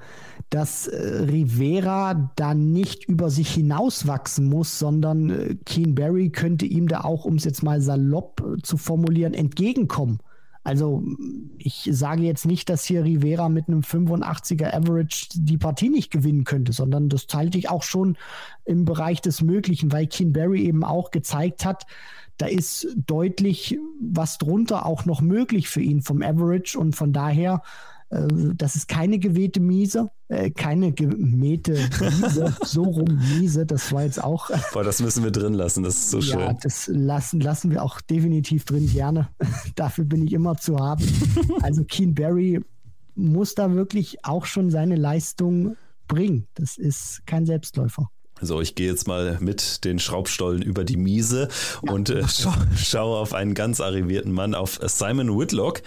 dass 0.50 0.88
äh, 0.88 0.98
Rivera 0.98 2.32
da 2.36 2.54
nicht 2.54 3.06
über 3.06 3.30
sich 3.30 3.54
hinauswachsen 3.54 4.48
muss, 4.48 4.80
sondern 4.80 5.30
äh, 5.30 5.56
Keen 5.66 5.94
Barry 5.94 6.30
könnte 6.30 6.66
ihm 6.66 6.88
da 6.88 7.02
auch, 7.02 7.26
um 7.26 7.36
es 7.36 7.44
jetzt 7.44 7.64
mal 7.64 7.82
salopp 7.82 8.42
äh, 8.42 8.62
zu 8.62 8.78
formulieren, 8.78 9.34
entgegenkommen. 9.34 10.20
Also 10.68 11.02
ich 11.58 11.88
sage 11.94 12.24
jetzt 12.24 12.46
nicht, 12.46 12.68
dass 12.68 12.84
hier 12.84 13.06
Rivera 13.06 13.48
mit 13.48 13.70
einem 13.70 13.80
85er 13.80 14.76
Average 14.76 15.30
die 15.34 15.58
Partie 15.58 15.88
nicht 15.88 16.12
gewinnen 16.12 16.44
könnte, 16.44 16.74
sondern 16.74 17.08
das 17.08 17.26
teilte 17.26 17.58
ich 17.58 17.70
auch 17.70 17.84
schon 17.84 18.18
im 18.66 18.84
Bereich 18.84 19.22
des 19.22 19.42
Möglichen, 19.42 19.94
weil 19.94 20.08
Keen 20.08 20.34
Barry 20.34 20.66
eben 20.66 20.84
auch 20.84 21.12
gezeigt 21.12 21.64
hat, 21.64 21.86
da 22.38 22.48
ist 22.48 22.86
deutlich 22.98 23.80
was 24.02 24.40
drunter 24.40 24.86
auch 24.86 25.06
noch 25.06 25.22
möglich 25.22 25.70
für 25.70 25.80
ihn 25.80 26.02
vom 26.02 26.22
Average. 26.22 26.78
Und 26.78 26.98
von 26.98 27.14
daher 27.14 27.64
das 28.10 28.76
ist 28.76 28.88
keine 28.88 29.20
gewehte 29.20 29.60
Miese, 29.60 30.12
äh, 30.30 30.50
keine 30.50 30.94
gemähte 30.94 31.74
Miese, 31.74 32.56
so 32.64 32.84
rum 32.84 33.20
Miese, 33.38 33.66
das 33.66 33.92
war 33.92 34.04
jetzt 34.04 34.24
auch. 34.24 34.50
Boah, 34.74 34.84
das 34.84 35.02
müssen 35.02 35.24
wir 35.24 35.32
drin 35.32 35.54
lassen, 35.54 35.84
das 35.84 35.96
ist 35.96 36.12
so 36.12 36.22
schön. 36.22 36.40
Ja, 36.40 36.54
das 36.54 36.88
lassen, 36.88 37.42
lassen 37.42 37.70
wir 37.70 37.84
auch 37.84 38.00
definitiv 38.00 38.64
drin, 38.64 38.88
gerne. 38.88 39.28
Dafür 39.76 40.06
bin 40.06 40.26
ich 40.26 40.32
immer 40.32 40.56
zu 40.56 40.78
haben. 40.78 41.04
Also 41.62 41.84
Keen 41.84 42.16
Barry 42.16 42.62
muss 43.16 43.56
da 43.56 43.74
wirklich 43.74 44.24
auch 44.24 44.46
schon 44.46 44.72
seine 44.72 44.96
Leistung 44.96 45.76
bringen. 46.08 46.48
Das 46.54 46.78
ist 46.78 47.26
kein 47.26 47.46
Selbstläufer. 47.46 48.10
So, 48.42 48.62
ich 48.62 48.76
gehe 48.76 48.88
jetzt 48.88 49.08
mal 49.08 49.38
mit 49.40 49.84
den 49.84 50.00
Schraubstollen 50.00 50.62
über 50.62 50.84
die 50.84 50.98
Miese 50.98 51.48
ja. 51.84 51.92
und 51.92 52.10
äh, 52.10 52.28
scha 52.28 52.56
schaue 52.78 53.18
auf 53.18 53.34
einen 53.34 53.54
ganz 53.54 53.82
arrivierten 53.82 54.32
Mann, 54.32 54.54
auf 54.54 54.80
Simon 54.84 55.38
Whitlock, 55.38 55.82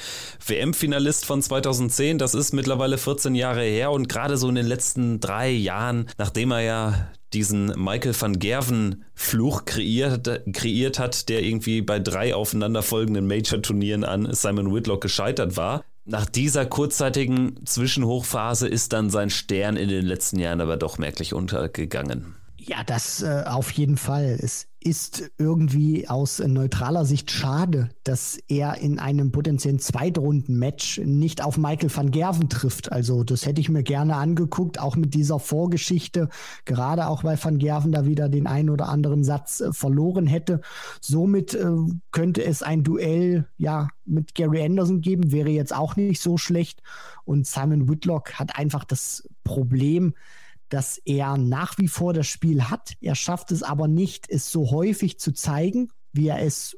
WM-Finalist 0.44 1.26
von 1.26 1.42
2010. 1.42 2.18
Das 2.18 2.34
ist 2.34 2.52
mittlerweile 2.52 2.98
14 2.98 3.34
Jahre 3.34 3.62
her 3.62 3.92
und 3.92 4.08
gerade 4.08 4.36
so 4.36 4.48
in 4.48 4.56
den 4.56 4.66
letzten 4.66 5.20
drei 5.20 5.50
Jahren, 5.50 6.08
nachdem 6.18 6.50
er 6.50 6.60
ja 6.60 7.10
diesen 7.32 7.66
Michael 7.76 8.14
van 8.18 8.38
Gerven 8.40 9.04
Fluch 9.14 9.64
kreiert, 9.64 10.42
kreiert 10.52 10.98
hat, 10.98 11.28
der 11.28 11.42
irgendwie 11.44 11.80
bei 11.80 12.00
drei 12.00 12.34
aufeinanderfolgenden 12.34 13.26
Major-Turnieren 13.26 14.02
an 14.04 14.28
Simon 14.32 14.74
Whitlock 14.74 15.00
gescheitert 15.00 15.56
war, 15.56 15.84
nach 16.06 16.26
dieser 16.26 16.66
kurzzeitigen 16.66 17.64
Zwischenhochphase 17.64 18.66
ist 18.66 18.92
dann 18.92 19.10
sein 19.10 19.30
Stern 19.30 19.76
in 19.76 19.88
den 19.88 20.04
letzten 20.04 20.40
Jahren 20.40 20.60
aber 20.60 20.76
doch 20.76 20.98
merklich 20.98 21.34
untergegangen. 21.34 22.34
Ja, 22.66 22.84
das 22.84 23.22
äh, 23.22 23.44
auf 23.46 23.70
jeden 23.70 23.96
Fall. 23.96 24.38
Es 24.38 24.68
ist 24.80 25.30
irgendwie 25.38 26.08
aus 26.08 26.40
neutraler 26.40 27.06
Sicht 27.06 27.30
schade, 27.30 27.88
dass 28.04 28.38
er 28.48 28.76
in 28.76 28.98
einem 28.98 29.32
potenziellen 29.32 29.78
Zweitrunden-Match 29.78 31.00
nicht 31.04 31.42
auf 31.42 31.56
Michael 31.56 31.94
van 31.94 32.10
Gerven 32.10 32.50
trifft. 32.50 32.92
Also 32.92 33.24
das 33.24 33.46
hätte 33.46 33.62
ich 33.62 33.70
mir 33.70 33.82
gerne 33.82 34.16
angeguckt, 34.16 34.78
auch 34.78 34.96
mit 34.96 35.14
dieser 35.14 35.38
Vorgeschichte, 35.38 36.28
gerade 36.66 37.06
auch 37.06 37.24
weil 37.24 37.42
van 37.42 37.58
Gerven 37.58 37.92
da 37.92 38.04
wieder 38.04 38.28
den 38.28 38.46
einen 38.46 38.68
oder 38.68 38.90
anderen 38.90 39.24
Satz 39.24 39.60
äh, 39.60 39.72
verloren 39.72 40.26
hätte. 40.26 40.60
Somit 41.00 41.54
äh, 41.54 41.70
könnte 42.10 42.44
es 42.44 42.62
ein 42.62 42.84
Duell 42.84 43.48
ja 43.56 43.88
mit 44.04 44.34
Gary 44.34 44.62
Anderson 44.62 45.00
geben, 45.00 45.32
wäre 45.32 45.50
jetzt 45.50 45.74
auch 45.74 45.96
nicht 45.96 46.20
so 46.20 46.36
schlecht. 46.36 46.82
Und 47.24 47.46
Simon 47.46 47.88
Whitlock 47.88 48.34
hat 48.34 48.58
einfach 48.58 48.84
das 48.84 49.26
Problem, 49.44 50.12
dass 50.70 50.98
er 51.04 51.36
nach 51.36 51.76
wie 51.78 51.88
vor 51.88 52.14
das 52.14 52.26
Spiel 52.26 52.64
hat. 52.64 52.94
Er 53.00 53.14
schafft 53.14 53.52
es 53.52 53.62
aber 53.62 53.88
nicht, 53.88 54.30
es 54.30 54.50
so 54.50 54.70
häufig 54.70 55.18
zu 55.18 55.32
zeigen, 55.32 55.90
wie 56.12 56.28
er 56.28 56.40
es 56.40 56.76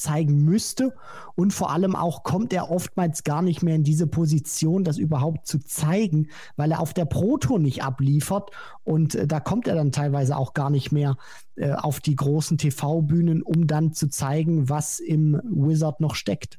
zeigen 0.00 0.44
müsste. 0.44 0.94
Und 1.34 1.52
vor 1.52 1.70
allem 1.70 1.94
auch 1.94 2.22
kommt 2.22 2.52
er 2.52 2.70
oftmals 2.70 3.22
gar 3.22 3.42
nicht 3.42 3.62
mehr 3.62 3.76
in 3.76 3.84
diese 3.84 4.06
Position, 4.06 4.82
das 4.82 4.98
überhaupt 4.98 5.46
zu 5.46 5.58
zeigen, 5.58 6.28
weil 6.56 6.72
er 6.72 6.80
auf 6.80 6.94
der 6.94 7.04
Proto 7.04 7.58
nicht 7.58 7.84
abliefert. 7.84 8.50
Und 8.82 9.14
äh, 9.14 9.26
da 9.26 9.40
kommt 9.40 9.68
er 9.68 9.74
dann 9.74 9.92
teilweise 9.92 10.36
auch 10.36 10.54
gar 10.54 10.70
nicht 10.70 10.90
mehr 10.90 11.16
äh, 11.56 11.72
auf 11.72 12.00
die 12.00 12.16
großen 12.16 12.58
TV-Bühnen, 12.58 13.42
um 13.42 13.66
dann 13.66 13.92
zu 13.92 14.08
zeigen, 14.08 14.68
was 14.68 14.98
im 14.98 15.40
Wizard 15.44 16.00
noch 16.00 16.14
steckt. 16.14 16.58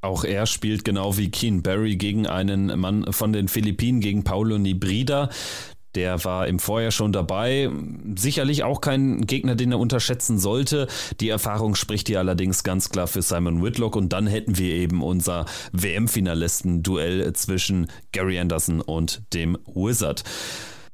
Auch 0.00 0.22
er 0.22 0.46
spielt 0.46 0.84
genau 0.84 1.16
wie 1.16 1.28
Keen 1.28 1.62
Barry 1.62 1.96
gegen 1.96 2.28
einen 2.28 2.78
Mann 2.78 3.12
von 3.12 3.32
den 3.32 3.48
Philippinen, 3.48 4.00
gegen 4.00 4.22
Paulo 4.22 4.56
Nibrida. 4.56 5.28
Der 5.94 6.24
war 6.24 6.46
im 6.46 6.58
Vorjahr 6.58 6.90
schon 6.90 7.12
dabei. 7.12 7.70
Sicherlich 8.16 8.64
auch 8.64 8.80
kein 8.80 9.22
Gegner, 9.22 9.54
den 9.54 9.72
er 9.72 9.78
unterschätzen 9.78 10.38
sollte. 10.38 10.86
Die 11.20 11.28
Erfahrung 11.28 11.74
spricht 11.74 12.08
hier 12.08 12.18
allerdings 12.18 12.62
ganz 12.62 12.90
klar 12.90 13.06
für 13.06 13.22
Simon 13.22 13.62
Whitlock. 13.62 13.96
Und 13.96 14.12
dann 14.12 14.26
hätten 14.26 14.58
wir 14.58 14.74
eben 14.74 15.02
unser 15.02 15.46
WM-Finalisten-Duell 15.72 17.32
zwischen 17.32 17.88
Gary 18.12 18.38
Anderson 18.38 18.80
und 18.80 19.22
dem 19.32 19.56
Wizard. 19.66 20.24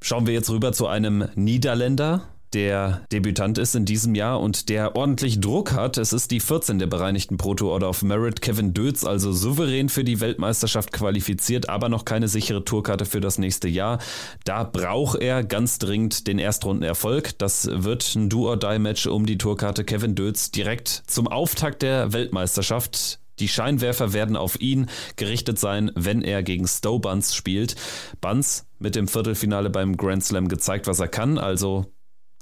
Schauen 0.01 0.27
wir 0.27 0.33
jetzt 0.33 0.49
rüber 0.49 0.71
zu 0.71 0.87
einem 0.87 1.27
Niederländer, 1.35 2.27
der 2.55 3.05
Debütant 3.11 3.57
ist 3.57 3.75
in 3.75 3.85
diesem 3.85 4.15
Jahr 4.15 4.39
und 4.39 4.69
der 4.69 4.95
ordentlich 4.95 5.41
Druck 5.41 5.73
hat. 5.73 5.97
Es 5.97 6.13
ist 6.13 6.31
die 6.31 6.39
14. 6.39 6.79
der 6.79 6.87
bereinigten 6.87 7.37
Proto 7.37 7.71
Order 7.71 7.89
of 7.89 8.01
Merit. 8.01 8.41
Kevin 8.41 8.73
Dötz 8.73 9.03
also 9.03 9.33
souverän 9.33 9.89
für 9.89 10.05
die 10.05 10.21
Weltmeisterschaft 10.21 10.93
qualifiziert, 10.93 11.67
aber 11.67 11.89
noch 11.89 12.05
keine 12.05 12.29
sichere 12.29 12.63
Tourkarte 12.63 13.05
für 13.05 13.19
das 13.19 13.37
nächste 13.37 13.67
Jahr. 13.67 13.99
Da 14.45 14.63
braucht 14.63 15.21
er 15.21 15.43
ganz 15.43 15.77
dringend 15.79 16.27
den 16.27 16.39
Erstrundenerfolg. 16.39 17.37
Das 17.37 17.67
wird 17.69 18.15
ein 18.15 18.29
Do-or-Die-Match 18.29 19.07
um 19.07 19.25
die 19.25 19.37
Tourkarte. 19.37 19.83
Kevin 19.83 20.15
Dötz 20.15 20.49
direkt 20.49 21.03
zum 21.07 21.27
Auftakt 21.27 21.81
der 21.81 22.13
Weltmeisterschaft 22.13 23.19
die 23.39 23.49
Scheinwerfer 23.49 24.13
werden 24.13 24.37
auf 24.37 24.61
ihn 24.61 24.87
gerichtet 25.17 25.59
sein, 25.59 25.91
wenn 25.93 26.21
er 26.21 26.41
gegen 26.41 26.67
Stowe 26.67 27.01
Buns 27.01 27.35
spielt. 27.35 27.75
Buns 28.21 28.65
mit 28.79 28.95
dem 28.95 29.09
Viertelfinale 29.09 29.69
beim 29.69 29.97
Grand 29.97 30.23
Slam 30.23 30.47
gezeigt, 30.47 30.87
was 30.87 31.01
er 31.01 31.09
kann. 31.09 31.37
Also 31.37 31.85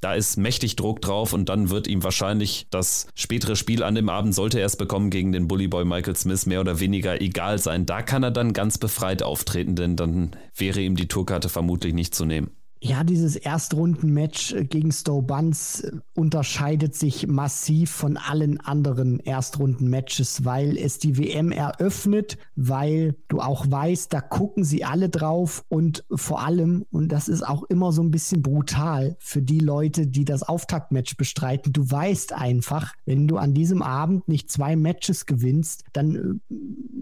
da 0.04 0.14
ist 0.14 0.38
mächtig 0.38 0.76
Druck 0.76 1.02
drauf 1.02 1.34
und 1.34 1.50
dann 1.50 1.70
wird 1.70 1.88
ihm 1.88 2.04
wahrscheinlich 2.04 2.68
das 2.70 3.08
spätere 3.16 3.56
Spiel 3.56 3.84
an 3.84 3.96
dem 3.96 4.10
Abend, 4.10 4.36
sollte 4.36 4.60
er 4.60 4.66
es 4.66 4.76
bekommen, 4.76 5.10
gegen 5.10 5.32
den 5.32 5.48
Bullyboy 5.48 5.86
Michael 5.86 6.16
Smith 6.16 6.46
mehr 6.46 6.62
oder 6.62 6.80
weniger 6.80 7.22
egal 7.22 7.58
sein. 7.58 7.86
Da 7.86 8.02
kann 8.02 8.24
er 8.24 8.32
dann 8.32 8.54
ganz 8.54 8.78
befreit 8.78 9.24
auftreten, 9.24 9.76
denn 9.76 9.96
dann 9.96 10.36
wäre 10.56 10.82
ihm 10.82 10.96
die 10.96 11.08
Tourkarte 11.08 11.48
vermutlich 11.50 11.94
nicht 11.94 12.14
zu 12.16 12.26
nehmen. 12.26 12.52
Ja, 12.86 13.06
dieses 13.06 13.38
Erstrundenmatch 13.38 14.54
gegen 14.70 14.92
Stowe 14.92 15.22
Buns 15.22 15.90
unterscheidet 16.16 16.96
sich 16.96 17.28
massiv 17.28 17.92
von 17.92 18.18
allen 18.18 18.60
anderen 18.60 19.22
Erstrundenmatches, 19.22 20.44
weil 20.44 20.78
es 20.78 20.98
die 20.98 21.18
WM 21.18 21.54
eröffnet, 21.54 22.38
weil 22.58 23.16
du 23.30 23.40
auch 23.40 23.66
weißt, 23.72 24.12
da 24.12 24.20
gucken 24.20 24.66
sie 24.66 24.84
alle 24.84 25.08
drauf 25.08 25.64
und 25.70 26.04
vor 26.14 26.44
allem, 26.44 26.86
und 26.92 27.08
das 27.14 27.30
ist 27.30 27.44
auch 27.48 27.64
immer 27.64 27.94
so 27.94 28.04
ein 28.04 28.12
bisschen 28.12 28.42
brutal 28.42 29.16
für 29.18 29.42
die 29.42 29.60
Leute, 29.60 30.06
die 30.06 30.26
das 30.26 30.44
Auftaktmatch 30.44 31.16
bestreiten, 31.16 31.72
du 31.72 31.90
weißt 31.90 32.34
einfach, 32.34 32.92
wenn 33.06 33.30
du 33.30 33.38
an 33.38 33.54
diesem 33.54 33.82
Abend 33.82 34.28
nicht 34.28 34.52
zwei 34.52 34.76
Matches 34.76 35.26
gewinnst, 35.26 35.86
dann 35.94 36.42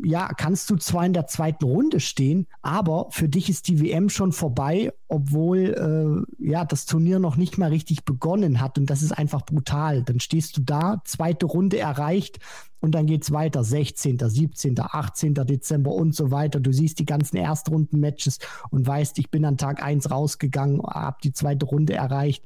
ja, 0.03 0.27
kannst 0.27 0.69
du 0.69 0.75
zwar 0.75 1.07
in 1.07 1.13
der 1.13 1.25
zweiten 1.25 1.65
Runde 1.65 1.99
stehen, 1.99 2.45
aber 2.61 3.07
für 3.09 3.27
dich 3.27 3.49
ist 3.49 3.67
die 3.67 3.81
WM 3.81 4.09
schon 4.09 4.31
vorbei, 4.31 4.93
obwohl 5.07 5.70
äh, 5.71 6.23
ja, 6.39 6.65
das 6.65 6.85
Turnier 6.85 7.19
noch 7.19 7.35
nicht 7.35 7.57
mal 7.57 7.69
richtig 7.69 8.05
begonnen 8.05 8.61
hat 8.61 8.77
und 8.77 8.89
das 8.89 9.01
ist 9.01 9.11
einfach 9.11 9.45
brutal. 9.45 10.03
Dann 10.03 10.19
stehst 10.19 10.57
du 10.57 10.61
da, 10.61 11.01
zweite 11.05 11.45
Runde 11.45 11.79
erreicht 11.79 12.39
und 12.81 12.95
dann 12.95 13.05
geht 13.05 13.23
es 13.23 13.31
weiter, 13.31 13.63
16., 13.63 14.17
17., 14.19 14.75
18. 14.79 15.33
Dezember 15.35 15.91
und 15.91 16.15
so 16.15 16.31
weiter. 16.31 16.59
Du 16.59 16.73
siehst 16.73 16.99
die 16.99 17.05
ganzen 17.05 17.37
Erstrunden-Matches 17.37 18.39
und 18.71 18.85
weißt, 18.85 19.19
ich 19.19 19.29
bin 19.29 19.45
an 19.45 19.57
Tag 19.57 19.81
1 19.83 20.09
rausgegangen, 20.11 20.81
habe 20.81 21.17
die 21.23 21.31
zweite 21.31 21.65
Runde 21.67 21.93
erreicht. 21.93 22.43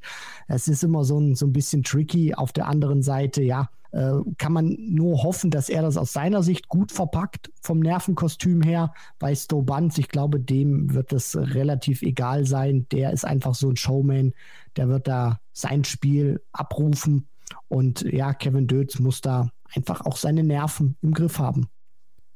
Es 0.47 0.67
ist 0.67 0.83
immer 0.83 1.05
so 1.05 1.19
ein, 1.19 1.35
so 1.35 1.47
ein 1.47 1.53
bisschen 1.53 1.83
tricky. 1.83 2.35
Auf 2.35 2.51
der 2.51 2.67
anderen 2.67 3.01
Seite, 3.01 3.41
ja, 3.41 3.69
äh, 3.91 4.11
kann 4.37 4.51
man 4.51 4.75
nur 4.77 5.23
hoffen, 5.23 5.51
dass 5.51 5.69
er 5.69 5.81
das 5.81 5.95
aus 5.95 6.11
seiner 6.11 6.43
Sicht 6.43 6.67
gut 6.67 6.91
verpackt, 6.91 7.49
vom 7.61 7.79
Nervenkostüm 7.79 8.61
her. 8.61 8.93
Bei 9.19 9.33
Stobanz, 9.33 9.97
ich 9.97 10.09
glaube, 10.09 10.41
dem 10.41 10.93
wird 10.93 11.13
es 11.13 11.37
relativ 11.37 12.01
egal 12.01 12.45
sein. 12.45 12.87
Der 12.91 13.13
ist 13.13 13.23
einfach 13.23 13.55
so 13.55 13.69
ein 13.69 13.77
Showman, 13.77 14.33
der 14.75 14.89
wird 14.89 15.07
da 15.07 15.39
sein 15.53 15.85
Spiel 15.85 16.41
abrufen. 16.51 17.29
Und 17.69 18.01
ja, 18.01 18.33
Kevin 18.33 18.67
Dötz 18.67 18.99
muss 18.99 19.21
da 19.21 19.49
einfach 19.75 20.01
auch 20.01 20.17
seine 20.17 20.43
Nerven 20.43 20.97
im 21.01 21.13
Griff 21.13 21.39
haben. 21.39 21.67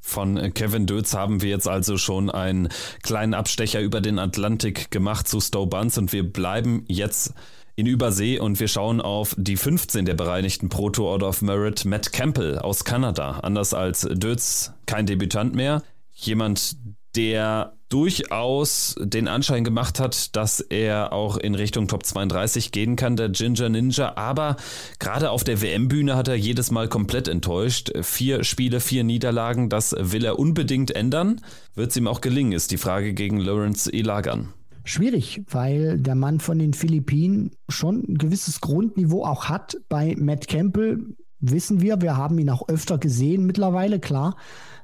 Von 0.01 0.53
Kevin 0.53 0.85
Dötz 0.85 1.13
haben 1.13 1.41
wir 1.41 1.49
jetzt 1.49 1.67
also 1.67 1.97
schon 1.97 2.29
einen 2.29 2.69
kleinen 3.03 3.33
Abstecher 3.33 3.81
über 3.81 3.99
den 3.99 4.17
Atlantik 4.17 4.91
gemacht 4.91 5.27
zu 5.27 5.41
Stowe 5.41 5.67
Buns 5.67 5.97
und 5.97 6.13
wir 6.13 6.23
bleiben 6.23 6.85
jetzt 6.87 7.33
in 7.75 7.85
Übersee 7.85 8.39
und 8.39 8.59
wir 8.59 8.67
schauen 8.67 9.01
auf 9.01 9.35
die 9.37 9.55
15 9.55 10.05
der 10.05 10.13
bereinigten 10.13 10.69
Proto 10.69 11.05
Order 11.05 11.29
of 11.29 11.41
Merit, 11.41 11.85
Matt 11.85 12.11
Campbell 12.11 12.59
aus 12.59 12.83
Kanada. 12.83 13.39
Anders 13.39 13.73
als 13.73 14.01
Dötz 14.01 14.73
kein 14.85 15.05
Debütant 15.05 15.53
mehr. 15.53 15.83
Jemand, 16.11 16.75
der 17.15 17.78
durchaus 17.89 18.95
den 18.99 19.27
Anschein 19.27 19.63
gemacht 19.63 19.99
hat, 19.99 20.35
dass 20.35 20.59
er 20.59 21.11
auch 21.11 21.37
in 21.37 21.55
Richtung 21.55 21.87
Top 21.87 22.05
32 22.05 22.71
gehen 22.71 22.95
kann, 22.95 23.15
der 23.15 23.29
Ginger 23.29 23.69
Ninja. 23.69 24.15
Aber 24.15 24.55
gerade 24.99 25.31
auf 25.31 25.43
der 25.43 25.61
WM-Bühne 25.61 26.15
hat 26.15 26.27
er 26.27 26.35
jedes 26.35 26.71
Mal 26.71 26.87
komplett 26.87 27.27
enttäuscht. 27.27 27.91
Vier 28.01 28.43
Spiele, 28.43 28.79
vier 28.79 29.03
Niederlagen, 29.03 29.69
das 29.69 29.95
will 29.97 30.23
er 30.23 30.39
unbedingt 30.39 30.91
ändern. 30.91 31.41
Wird 31.73 31.91
es 31.91 31.97
ihm 31.97 32.07
auch 32.07 32.21
gelingen, 32.21 32.51
ist 32.51 32.71
die 32.71 32.77
Frage 32.77 33.13
gegen 33.13 33.39
Lawrence 33.39 33.91
Ilagan 33.91 34.53
schwierig, 34.85 35.43
weil 35.49 35.99
der 35.99 36.15
Mann 36.15 36.39
von 36.39 36.57
den 36.57 36.73
Philippinen 36.73 37.51
schon 37.67 38.03
ein 38.07 38.17
gewisses 38.17 38.59
Grundniveau 38.59 39.23
auch 39.23 39.45
hat. 39.45 39.77
Bei 39.87 40.15
Matt 40.17 40.47
Campbell 40.47 41.15
wissen 41.39 41.81
wir, 41.81 42.01
wir 42.01 42.17
haben 42.17 42.39
ihn 42.39 42.49
auch 42.49 42.67
öfter 42.69 42.97
gesehen 42.97 43.45
mittlerweile, 43.45 43.99
klar 43.99 44.35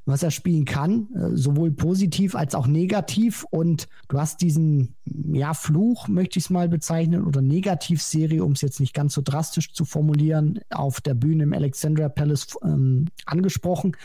was 0.06 0.22
er 0.22 0.32
spielen 0.32 0.66
kann, 0.66 1.08
äh, 1.16 1.36
sowohl 1.36 1.72
positiv 1.72 2.36
als 2.36 2.54
auch 2.56 2.68
negativ. 2.68 3.46
Und 3.50 3.88
du 4.08 4.20
hast 4.20 4.42
diesen, 4.42 4.96
ja, 5.06 5.54
Fluch, 5.54 6.08
möchte 6.08 6.38
ich 6.40 6.46
es 6.46 6.50
mal 6.50 6.70
bezeichnen, 6.70 7.26
oder 7.26 7.42
Negativserie, 7.42 8.44
um 8.44 8.52
es 8.52 8.62
jetzt 8.62 8.80
nicht 8.80 8.94
ganz 8.94 9.14
so 9.14 9.22
drastisch 9.24 9.74
zu 9.74 9.84
formulieren, 9.84 10.60
auf 10.70 11.02
der 11.02 11.16
Bühne 11.16 11.44
im 11.44 11.54
Alexandria 11.54 12.10
Palace 12.10 12.58
ähm, 12.64 13.06
angesprochen. 13.26 13.98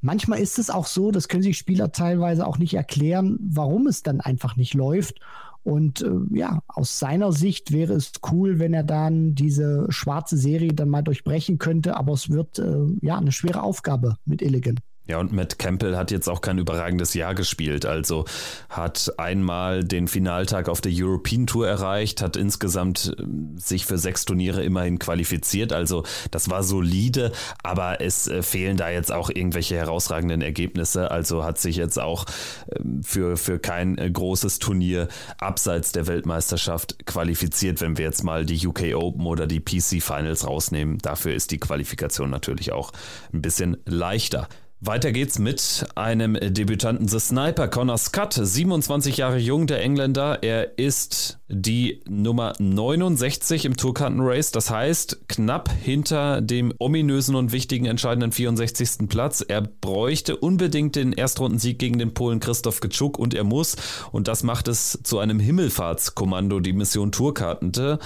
Manchmal 0.00 0.40
ist 0.40 0.58
es 0.58 0.70
auch 0.70 0.86
so, 0.86 1.10
das 1.10 1.28
können 1.28 1.42
sich 1.42 1.58
Spieler 1.58 1.92
teilweise 1.92 2.46
auch 2.46 2.58
nicht 2.58 2.74
erklären, 2.74 3.38
warum 3.42 3.86
es 3.86 4.02
dann 4.02 4.20
einfach 4.20 4.56
nicht 4.56 4.74
läuft. 4.74 5.20
Und 5.64 6.02
äh, 6.02 6.10
ja, 6.30 6.60
aus 6.66 6.98
seiner 6.98 7.30
Sicht 7.30 7.72
wäre 7.72 7.92
es 7.92 8.12
cool, 8.32 8.58
wenn 8.58 8.74
er 8.74 8.82
dann 8.82 9.34
diese 9.34 9.86
schwarze 9.90 10.36
Serie 10.36 10.72
dann 10.72 10.88
mal 10.88 11.02
durchbrechen 11.02 11.58
könnte, 11.58 11.96
aber 11.96 12.14
es 12.14 12.30
wird 12.30 12.58
äh, 12.58 12.86
ja 13.00 13.18
eine 13.18 13.30
schwere 13.30 13.62
Aufgabe 13.62 14.16
mit 14.24 14.42
Illigan. 14.42 14.80
Ja, 15.04 15.18
und 15.18 15.32
Matt 15.32 15.58
Campbell 15.58 15.96
hat 15.96 16.12
jetzt 16.12 16.28
auch 16.28 16.40
kein 16.40 16.58
überragendes 16.58 17.12
Jahr 17.14 17.34
gespielt. 17.34 17.86
Also 17.86 18.24
hat 18.68 19.12
einmal 19.18 19.82
den 19.82 20.06
Finaltag 20.06 20.68
auf 20.68 20.80
der 20.80 20.92
European 20.94 21.48
Tour 21.48 21.66
erreicht, 21.66 22.22
hat 22.22 22.36
insgesamt 22.36 23.12
äh, 23.18 23.24
sich 23.58 23.84
für 23.84 23.98
sechs 23.98 24.24
Turniere 24.24 24.62
immerhin 24.62 25.00
qualifiziert. 25.00 25.72
Also 25.72 26.04
das 26.30 26.50
war 26.50 26.62
solide, 26.62 27.32
aber 27.64 28.00
es 28.00 28.28
äh, 28.28 28.42
fehlen 28.42 28.76
da 28.76 28.90
jetzt 28.90 29.10
auch 29.10 29.28
irgendwelche 29.28 29.74
herausragenden 29.74 30.40
Ergebnisse. 30.40 31.10
Also 31.10 31.42
hat 31.42 31.58
sich 31.58 31.74
jetzt 31.74 31.98
auch 31.98 32.24
ähm, 32.72 33.02
für, 33.02 33.36
für 33.36 33.58
kein 33.58 33.98
äh, 33.98 34.08
großes 34.08 34.60
Turnier 34.60 35.08
abseits 35.36 35.90
der 35.90 36.06
Weltmeisterschaft 36.06 37.06
qualifiziert, 37.06 37.80
wenn 37.80 37.98
wir 37.98 38.04
jetzt 38.04 38.22
mal 38.22 38.46
die 38.46 38.64
UK 38.64 38.94
Open 38.94 39.26
oder 39.26 39.48
die 39.48 39.58
PC 39.58 40.00
Finals 40.00 40.46
rausnehmen. 40.46 40.98
Dafür 40.98 41.34
ist 41.34 41.50
die 41.50 41.58
Qualifikation 41.58 42.30
natürlich 42.30 42.70
auch 42.70 42.92
ein 43.32 43.42
bisschen 43.42 43.78
leichter. 43.84 44.46
Weiter 44.84 45.12
geht's 45.12 45.38
mit 45.38 45.86
einem 45.94 46.34
Debütanten 46.34 47.06
The 47.06 47.20
Sniper, 47.20 47.68
Connor 47.68 47.98
Scott, 47.98 48.32
27 48.34 49.16
Jahre 49.16 49.38
jung, 49.38 49.68
der 49.68 49.80
Engländer. 49.80 50.42
Er 50.42 50.76
ist 50.76 51.38
die 51.52 52.00
Nummer 52.08 52.54
69 52.58 53.66
im 53.66 53.76
Tourkartenrace. 53.76 54.50
Das 54.52 54.70
heißt, 54.70 55.28
knapp 55.28 55.70
hinter 55.70 56.40
dem 56.40 56.72
ominösen 56.78 57.34
und 57.34 57.52
wichtigen 57.52 57.84
entscheidenden 57.84 58.32
64. 58.32 59.08
Platz. 59.08 59.44
Er 59.46 59.60
bräuchte 59.60 60.36
unbedingt 60.36 60.96
den 60.96 61.12
Erstrundensieg 61.12 61.78
gegen 61.78 61.98
den 61.98 62.14
Polen 62.14 62.40
Christoph 62.40 62.80
Getschuk 62.80 63.18
und 63.18 63.34
er 63.34 63.44
muss, 63.44 63.76
und 64.12 64.28
das 64.28 64.42
macht 64.42 64.66
es 64.68 64.98
zu 65.02 65.18
einem 65.18 65.38
Himmelfahrtskommando, 65.38 66.60
die 66.60 66.72
Mission 66.72 67.12
Tourkartente. 67.12 67.98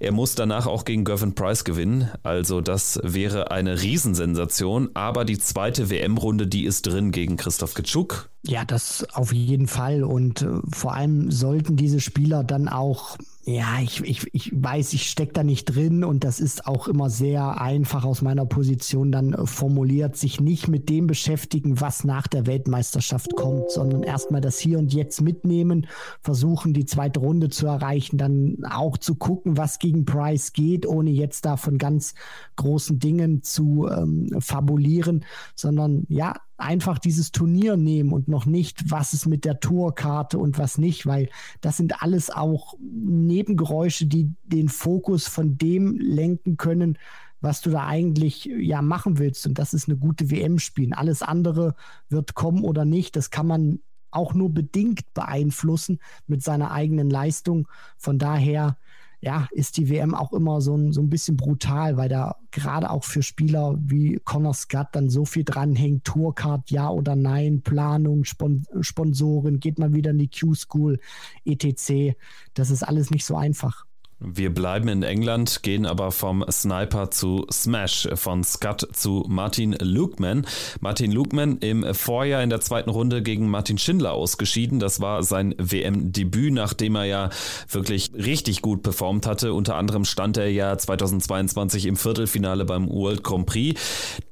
Er 0.00 0.12
muss 0.12 0.34
danach 0.34 0.66
auch 0.66 0.84
gegen 0.84 1.04
Gervin 1.04 1.34
Price 1.34 1.64
gewinnen. 1.64 2.10
Also 2.22 2.62
das 2.62 2.98
wäre 3.02 3.50
eine 3.50 3.82
Riesensensation. 3.82 4.90
Aber 4.94 5.24
die 5.24 5.38
zweite 5.38 5.90
WM-Runde, 5.90 6.46
die 6.46 6.64
ist 6.64 6.86
drin 6.86 7.12
gegen 7.12 7.36
Christoph 7.36 7.74
Getschuk. 7.74 8.30
Ja, 8.46 8.64
das 8.64 9.06
auf 9.12 9.32
jeden 9.32 9.66
Fall. 9.66 10.04
Und 10.04 10.42
äh, 10.42 10.60
vor 10.72 10.94
allem 10.94 11.30
sollten 11.30 11.76
diese 11.76 12.00
Spieler 12.00 12.44
dann 12.44 12.68
auch 12.68 13.18
ja, 13.48 13.78
ich, 13.80 14.02
ich, 14.02 14.26
ich 14.34 14.50
weiß, 14.60 14.92
ich 14.92 15.08
stecke 15.08 15.32
da 15.32 15.44
nicht 15.44 15.66
drin 15.66 16.02
und 16.02 16.24
das 16.24 16.40
ist 16.40 16.66
auch 16.66 16.88
immer 16.88 17.10
sehr 17.10 17.60
einfach 17.60 18.04
aus 18.04 18.20
meiner 18.20 18.44
Position 18.44 19.12
dann 19.12 19.34
äh, 19.34 19.46
formuliert, 19.46 20.16
sich 20.16 20.40
nicht 20.40 20.66
mit 20.66 20.88
dem 20.88 21.06
beschäftigen, 21.06 21.80
was 21.80 22.02
nach 22.02 22.26
der 22.26 22.46
Weltmeisterschaft 22.46 23.36
kommt, 23.36 23.70
sondern 23.70 24.02
erstmal 24.02 24.40
das 24.40 24.58
Hier 24.58 24.80
und 24.80 24.92
Jetzt 24.92 25.20
mitnehmen, 25.20 25.86
versuchen 26.22 26.72
die 26.72 26.86
zweite 26.86 27.20
Runde 27.20 27.48
zu 27.48 27.68
erreichen, 27.68 28.18
dann 28.18 28.64
auch 28.68 28.98
zu 28.98 29.14
gucken, 29.14 29.56
was 29.56 29.78
gegen 29.78 30.04
Price 30.04 30.52
geht, 30.52 30.84
ohne 30.84 31.10
jetzt 31.10 31.44
da 31.44 31.56
von 31.56 31.78
ganz 31.78 32.14
großen 32.56 32.98
Dingen 32.98 33.44
zu 33.44 33.86
ähm, 33.88 34.28
fabulieren, 34.40 35.24
sondern 35.54 36.04
ja, 36.08 36.34
einfach 36.58 36.98
dieses 36.98 37.32
Turnier 37.32 37.76
nehmen 37.76 38.12
und 38.12 38.28
noch 38.28 38.46
nicht, 38.46 38.90
was 38.90 39.12
ist 39.12 39.26
mit 39.26 39.44
der 39.44 39.60
Tourkarte 39.60 40.38
und 40.38 40.58
was 40.58 40.78
nicht, 40.78 41.06
weil 41.06 41.28
das 41.60 41.76
sind 41.76 42.02
alles 42.02 42.30
auch 42.30 42.74
Nebengeräusche, 42.80 44.06
die 44.06 44.32
den 44.44 44.68
Fokus 44.68 45.26
von 45.28 45.58
dem 45.58 45.96
lenken 45.98 46.56
können, 46.56 46.98
was 47.40 47.60
du 47.60 47.70
da 47.70 47.86
eigentlich 47.86 48.46
ja 48.46 48.80
machen 48.82 49.18
willst. 49.18 49.46
Und 49.46 49.58
das 49.58 49.74
ist 49.74 49.88
eine 49.88 49.98
gute 49.98 50.30
WM 50.30 50.58
spielen. 50.58 50.94
Alles 50.94 51.22
andere 51.22 51.74
wird 52.08 52.34
kommen 52.34 52.64
oder 52.64 52.84
nicht. 52.84 53.16
Das 53.16 53.30
kann 53.30 53.46
man 53.46 53.80
auch 54.10 54.32
nur 54.32 54.52
bedingt 54.52 55.12
beeinflussen 55.12 55.98
mit 56.26 56.42
seiner 56.42 56.70
eigenen 56.70 57.10
Leistung. 57.10 57.68
Von 57.98 58.18
daher 58.18 58.78
ja, 59.26 59.48
ist 59.50 59.76
die 59.76 59.90
WM 59.90 60.14
auch 60.14 60.32
immer 60.32 60.60
so 60.60 60.76
ein, 60.76 60.92
so 60.92 61.00
ein 61.00 61.10
bisschen 61.10 61.36
brutal, 61.36 61.96
weil 61.96 62.08
da 62.08 62.36
gerade 62.52 62.88
auch 62.90 63.02
für 63.02 63.24
Spieler 63.24 63.76
wie 63.76 64.20
Connor 64.22 64.54
Scott 64.54 64.86
dann 64.92 65.10
so 65.10 65.24
viel 65.24 65.42
dranhängt. 65.42 66.04
Tourcard, 66.04 66.70
ja 66.70 66.88
oder 66.90 67.16
nein, 67.16 67.60
Planung, 67.60 68.22
Spon 68.22 68.64
Sponsoren, 68.80 69.58
geht 69.58 69.80
man 69.80 69.94
wieder 69.94 70.12
in 70.12 70.18
die 70.18 70.30
Q-School, 70.30 71.00
etc. 71.44 72.16
Das 72.54 72.70
ist 72.70 72.84
alles 72.84 73.10
nicht 73.10 73.24
so 73.24 73.34
einfach. 73.36 73.85
Wir 74.18 74.52
bleiben 74.52 74.88
in 74.88 75.02
England, 75.02 75.62
gehen 75.62 75.84
aber 75.84 76.10
vom 76.10 76.42
Sniper 76.50 77.10
zu 77.10 77.46
Smash, 77.52 78.08
von 78.14 78.42
Scott 78.44 78.88
zu 78.92 79.26
Martin 79.28 79.76
Lukeman. 79.78 80.46
Martin 80.80 81.12
Lukeman 81.12 81.58
im 81.58 81.94
Vorjahr 81.94 82.42
in 82.42 82.48
der 82.48 82.62
zweiten 82.62 82.88
Runde 82.88 83.22
gegen 83.22 83.50
Martin 83.50 83.76
Schindler 83.76 84.14
ausgeschieden. 84.14 84.80
Das 84.80 85.02
war 85.02 85.22
sein 85.22 85.54
WM-Debüt, 85.58 86.54
nachdem 86.54 86.96
er 86.96 87.04
ja 87.04 87.30
wirklich 87.68 88.10
richtig 88.14 88.62
gut 88.62 88.82
performt 88.82 89.26
hatte. 89.26 89.52
Unter 89.52 89.76
anderem 89.76 90.06
stand 90.06 90.38
er 90.38 90.50
ja 90.50 90.78
2022 90.78 91.84
im 91.84 91.96
Viertelfinale 91.96 92.64
beim 92.64 92.88
World 92.88 93.22
Grand 93.22 93.44
Prix. 93.44 93.78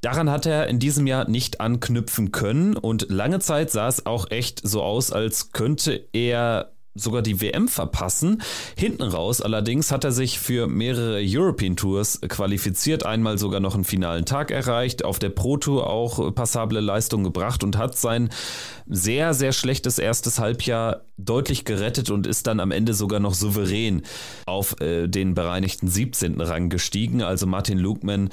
Daran 0.01 0.31
hat 0.31 0.47
er 0.47 0.67
in 0.69 0.79
diesem 0.79 1.07
Jahr 1.07 1.29
nicht 1.29 1.61
anknüpfen 1.61 2.33
können 2.33 2.79
und 2.79 3.11
lange 3.11 3.41
Zeit 3.41 3.71
sah 3.71 3.89
es 3.89 4.07
auch 4.07 4.31
echt 4.31 4.67
so 4.67 4.83
aus, 4.83 5.13
als 5.13 5.53
könnte 5.53 6.07
er 6.15 6.74
sogar 6.95 7.23
die 7.23 7.41
WM 7.41 7.69
verpassen. 7.69 8.43
Hinten 8.77 9.03
raus 9.03 9.41
allerdings 9.41 9.91
hat 9.91 10.05
er 10.05 10.13
sich 10.13 10.39
für 10.39 10.67
mehrere 10.67 11.21
European 11.23 11.77
Tours 11.77 12.21
qualifiziert, 12.29 13.05
einmal 13.05 13.39
sogar 13.39 13.61
noch 13.61 13.75
einen 13.75 13.85
finalen 13.85 14.25
Tag 14.25 14.51
erreicht, 14.51 15.05
auf 15.05 15.19
der 15.19 15.31
Pro 15.31 15.57
Tour 15.57 15.89
auch 15.91 16.35
passable 16.35 16.81
Leistung 16.81 17.25
gebracht 17.25 17.65
und 17.65 17.77
hat 17.77 17.97
sein 17.97 18.31
sehr, 18.87 19.35
sehr 19.35 19.53
schlechtes 19.53 19.99
erstes 19.99 20.39
Halbjahr 20.39 21.03
deutlich 21.17 21.65
gerettet 21.65 22.11
und 22.11 22.27
ist 22.27 22.47
dann 22.47 22.61
am 22.61 22.71
Ende 22.71 22.95
sogar 22.95 23.21
noch 23.21 23.35
souverän 23.35 24.03
auf 24.47 24.81
äh, 24.81 25.09
den 25.09 25.35
bereinigten 25.35 25.89
17. 25.89 26.41
Rang 26.41 26.69
gestiegen. 26.69 27.23
Also 27.23 27.47
Martin 27.47 27.79
Lugman, 27.79 28.31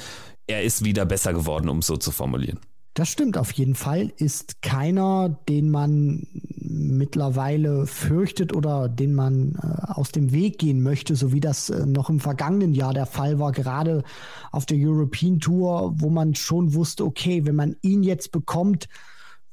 er 0.47 0.63
ist 0.63 0.83
wieder 0.83 1.05
besser 1.05 1.33
geworden, 1.33 1.69
um 1.69 1.79
es 1.79 1.87
so 1.87 1.97
zu 1.97 2.11
formulieren. 2.11 2.59
Das 2.93 3.07
stimmt 3.07 3.37
auf 3.37 3.51
jeden 3.53 3.75
Fall. 3.75 4.11
Ist 4.17 4.61
keiner, 4.61 5.29
den 5.47 5.69
man 5.69 6.27
mittlerweile 6.57 7.87
fürchtet 7.87 8.53
oder 8.53 8.89
den 8.89 9.13
man 9.13 9.55
äh, 9.55 9.91
aus 9.93 10.11
dem 10.11 10.33
Weg 10.33 10.59
gehen 10.59 10.81
möchte, 10.81 11.15
so 11.15 11.31
wie 11.31 11.39
das 11.39 11.69
äh, 11.69 11.85
noch 11.85 12.09
im 12.09 12.19
vergangenen 12.19 12.73
Jahr 12.73 12.93
der 12.93 13.05
Fall 13.05 13.39
war, 13.39 13.53
gerade 13.53 14.03
auf 14.51 14.65
der 14.65 14.77
European 14.77 15.39
Tour, 15.39 15.93
wo 15.97 16.09
man 16.09 16.35
schon 16.35 16.73
wusste, 16.73 17.05
okay, 17.05 17.45
wenn 17.45 17.55
man 17.55 17.77
ihn 17.81 18.03
jetzt 18.03 18.33
bekommt, 18.33 18.89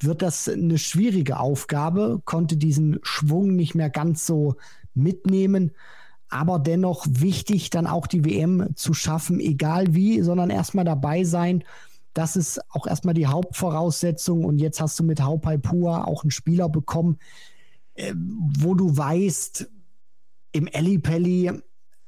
wird 0.00 0.22
das 0.22 0.48
eine 0.48 0.78
schwierige 0.78 1.38
Aufgabe, 1.38 2.20
konnte 2.24 2.56
diesen 2.56 2.98
Schwung 3.02 3.54
nicht 3.54 3.74
mehr 3.74 3.90
ganz 3.90 4.26
so 4.26 4.56
mitnehmen 4.94 5.72
aber 6.30 6.58
dennoch 6.58 7.06
wichtig, 7.08 7.70
dann 7.70 7.86
auch 7.86 8.06
die 8.06 8.24
WM 8.24 8.68
zu 8.74 8.92
schaffen, 8.92 9.40
egal 9.40 9.94
wie, 9.94 10.20
sondern 10.20 10.50
erstmal 10.50 10.84
dabei 10.84 11.24
sein 11.24 11.64
das 12.18 12.34
ist 12.34 12.60
auch 12.70 12.88
erstmal 12.88 13.14
die 13.14 13.28
Hauptvoraussetzung. 13.28 14.44
Und 14.44 14.58
jetzt 14.58 14.80
hast 14.80 14.98
du 14.98 15.04
mit 15.04 15.22
Haupai 15.22 15.56
Pua 15.56 16.02
auch 16.02 16.24
einen 16.24 16.32
Spieler 16.32 16.68
bekommen, 16.68 17.18
äh, 17.94 18.12
wo 18.16 18.74
du 18.74 18.96
weißt, 18.96 19.70
im 20.50 20.66
Ellipelli, 20.66 21.52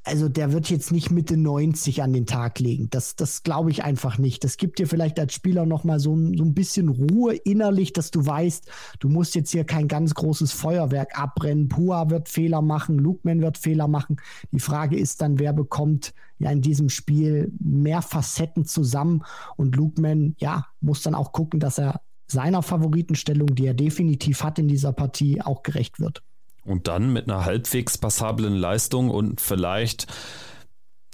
also 0.03 0.29
der 0.29 0.53
wird 0.53 0.69
jetzt 0.69 0.91
nicht 0.91 1.13
Mitte 1.13 1.37
90 1.37 2.03
an 2.03 2.13
den 2.13 2.27
Tag 2.27 2.59
legen. 2.59 2.89
Das, 2.91 3.15
das 3.15 3.45
glaube 3.45 3.71
ich 3.71 3.85
einfach 3.85 4.19
nicht. 4.19 4.43
Das 4.43 4.57
gibt 4.57 4.81
dir 4.81 4.89
vielleicht 4.89 5.21
als 5.21 5.33
Spieler 5.33 5.65
nochmal 5.65 6.01
so, 6.01 6.17
so 6.17 6.45
ein 6.45 6.55
bisschen 6.55 6.89
Ruhe 6.89 7.37
innerlich, 7.37 7.93
dass 7.93 8.11
du 8.11 8.27
weißt, 8.27 8.69
du 8.99 9.09
musst 9.09 9.37
jetzt 9.37 9.53
hier 9.53 9.63
kein 9.63 9.87
ganz 9.87 10.15
großes 10.15 10.51
Feuerwerk 10.51 11.17
abbrennen. 11.17 11.69
Pua 11.69 12.11
wird 12.11 12.29
Fehler 12.29 12.63
machen, 12.63 12.99
Lukeman 12.99 13.43
wird 13.43 13.59
Fehler 13.59 13.87
machen. 13.87 14.17
Die 14.51 14.59
Frage 14.59 14.99
ist 14.99 15.21
dann, 15.23 15.39
wer 15.39 15.53
bekommt 15.53 16.15
ja 16.41 16.51
in 16.51 16.63
diesem 16.63 16.89
Spiel 16.89 17.53
mehr 17.61 18.03
Facetten 18.03 18.65
zusammen 18.65 19.23
und 19.57 19.77
Lukeman, 19.77 20.35
ja, 20.39 20.67
muss 20.81 21.03
dann 21.03 21.15
auch 21.15 21.33
gucken, 21.33 21.61
dass 21.61 21.79
er 21.79 22.01
seiner 22.27 22.63
Favoritenstellung, 22.63 23.55
die 23.55 23.67
er 23.67 23.75
definitiv 23.75 24.43
hat 24.43 24.59
in 24.59 24.69
dieser 24.69 24.93
Partie, 24.93 25.41
auch 25.43 25.63
gerecht 25.63 26.01
wird. 26.01 26.23
Und 26.65 26.89
dann 26.89 27.13
mit 27.13 27.29
einer 27.29 27.45
halbwegs 27.45 27.99
passablen 27.99 28.55
Leistung 28.55 29.11
und 29.11 29.41
vielleicht 29.41 30.07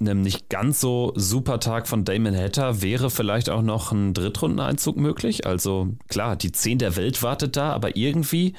einem 0.00 0.20
nicht 0.20 0.50
ganz 0.50 0.80
so 0.80 1.12
super 1.16 1.58
Tag 1.58 1.88
von 1.88 2.04
Damon 2.04 2.36
Hatter 2.36 2.82
wäre 2.82 3.10
vielleicht 3.10 3.48
auch 3.48 3.62
noch 3.62 3.92
ein 3.92 4.12
Drittrundeneinzug 4.12 4.96
möglich. 4.98 5.46
Also 5.46 5.94
klar, 6.08 6.36
die 6.36 6.52
10 6.52 6.78
der 6.78 6.96
Welt 6.96 7.22
wartet 7.22 7.56
da, 7.56 7.72
aber 7.72 7.96
irgendwie 7.96 8.54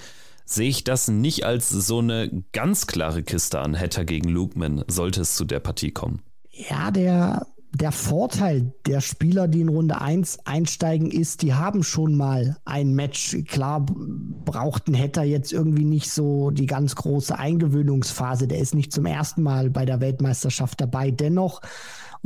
sehe 0.45 0.69
ich 0.69 0.84
das 0.84 1.10
nicht 1.10 1.45
als 1.45 1.69
so 1.69 1.99
eine 1.99 2.44
ganz 2.53 2.88
klare 2.88 3.22
Kiste 3.22 3.60
an 3.60 3.77
Hatter 3.77 4.06
gegen 4.06 4.30
Lukeman, 4.30 4.84
sollte 4.88 5.22
es 5.22 5.35
zu 5.35 5.45
der 5.45 5.60
Partie 5.60 5.91
kommen. 5.91 6.22
Ja, 6.57 6.89
der, 6.89 7.45
der 7.71 7.91
Vorteil 7.91 8.73
der 8.88 8.99
Spieler, 8.99 9.47
die 9.47 9.61
in 9.61 9.69
Runde 9.69 10.01
1 10.01 10.39
einsteigen, 10.45 11.11
ist, 11.11 11.43
die 11.43 11.53
haben 11.53 11.84
schon 11.84 12.15
mal 12.15 12.57
ein 12.65 12.95
Match. 12.95 13.38
Klar, 13.47 13.85
brauchten 13.85 14.95
Hetter 14.95 15.23
jetzt 15.23 15.53
irgendwie 15.53 15.85
nicht 15.85 16.09
so 16.09 16.49
die 16.49 16.65
ganz 16.65 16.95
große 16.95 17.38
Eingewöhnungsphase. 17.38 18.47
Der 18.47 18.57
ist 18.57 18.73
nicht 18.73 18.91
zum 18.91 19.05
ersten 19.05 19.43
Mal 19.43 19.69
bei 19.69 19.85
der 19.85 20.01
Weltmeisterschaft 20.01 20.81
dabei. 20.81 21.11
Dennoch 21.11 21.61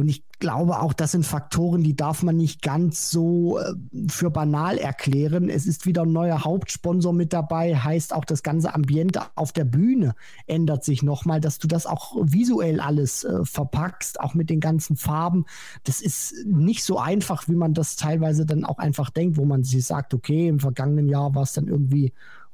und 0.01 0.09
ich 0.09 0.23
glaube 0.39 0.79
auch, 0.79 0.93
das 0.93 1.11
sind 1.11 1.25
Faktoren, 1.25 1.83
die 1.83 1.95
darf 1.95 2.23
man 2.23 2.35
nicht 2.35 2.63
ganz 2.63 3.11
so 3.11 3.59
äh, 3.59 3.73
für 4.09 4.31
banal 4.31 4.79
erklären. 4.79 5.49
Es 5.49 5.67
ist 5.67 5.85
wieder 5.85 6.01
ein 6.01 6.11
neuer 6.11 6.43
Hauptsponsor 6.43 7.13
mit 7.13 7.31
dabei, 7.31 7.75
heißt 7.75 8.13
auch 8.13 8.25
das 8.25 8.41
ganze 8.41 8.73
Ambiente 8.73 9.21
auf 9.35 9.51
der 9.51 9.65
Bühne 9.65 10.15
ändert 10.47 10.83
sich 10.83 11.03
nochmal, 11.03 11.39
dass 11.39 11.59
du 11.59 11.67
das 11.67 11.85
auch 11.85 12.15
visuell 12.19 12.79
alles 12.79 13.23
äh, 13.23 13.45
verpackst, 13.45 14.19
auch 14.19 14.33
mit 14.33 14.49
den 14.49 14.59
ganzen 14.59 14.97
Farben. 14.97 15.45
Das 15.83 16.01
ist 16.01 16.33
nicht 16.45 16.83
so 16.83 16.97
einfach, 16.97 17.47
wie 17.47 17.55
man 17.55 17.75
das 17.75 17.95
teilweise 17.95 18.45
dann 18.45 18.65
auch 18.65 18.79
einfach 18.79 19.11
denkt, 19.11 19.37
wo 19.37 19.45
man 19.45 19.63
sich 19.63 19.85
sagt, 19.85 20.15
okay, 20.15 20.47
im 20.47 20.59
vergangenen 20.59 21.07
Jahr 21.07 21.35
war 21.35 21.43
es 21.43 21.53
dann 21.53 21.67
irgendwie 21.67 22.11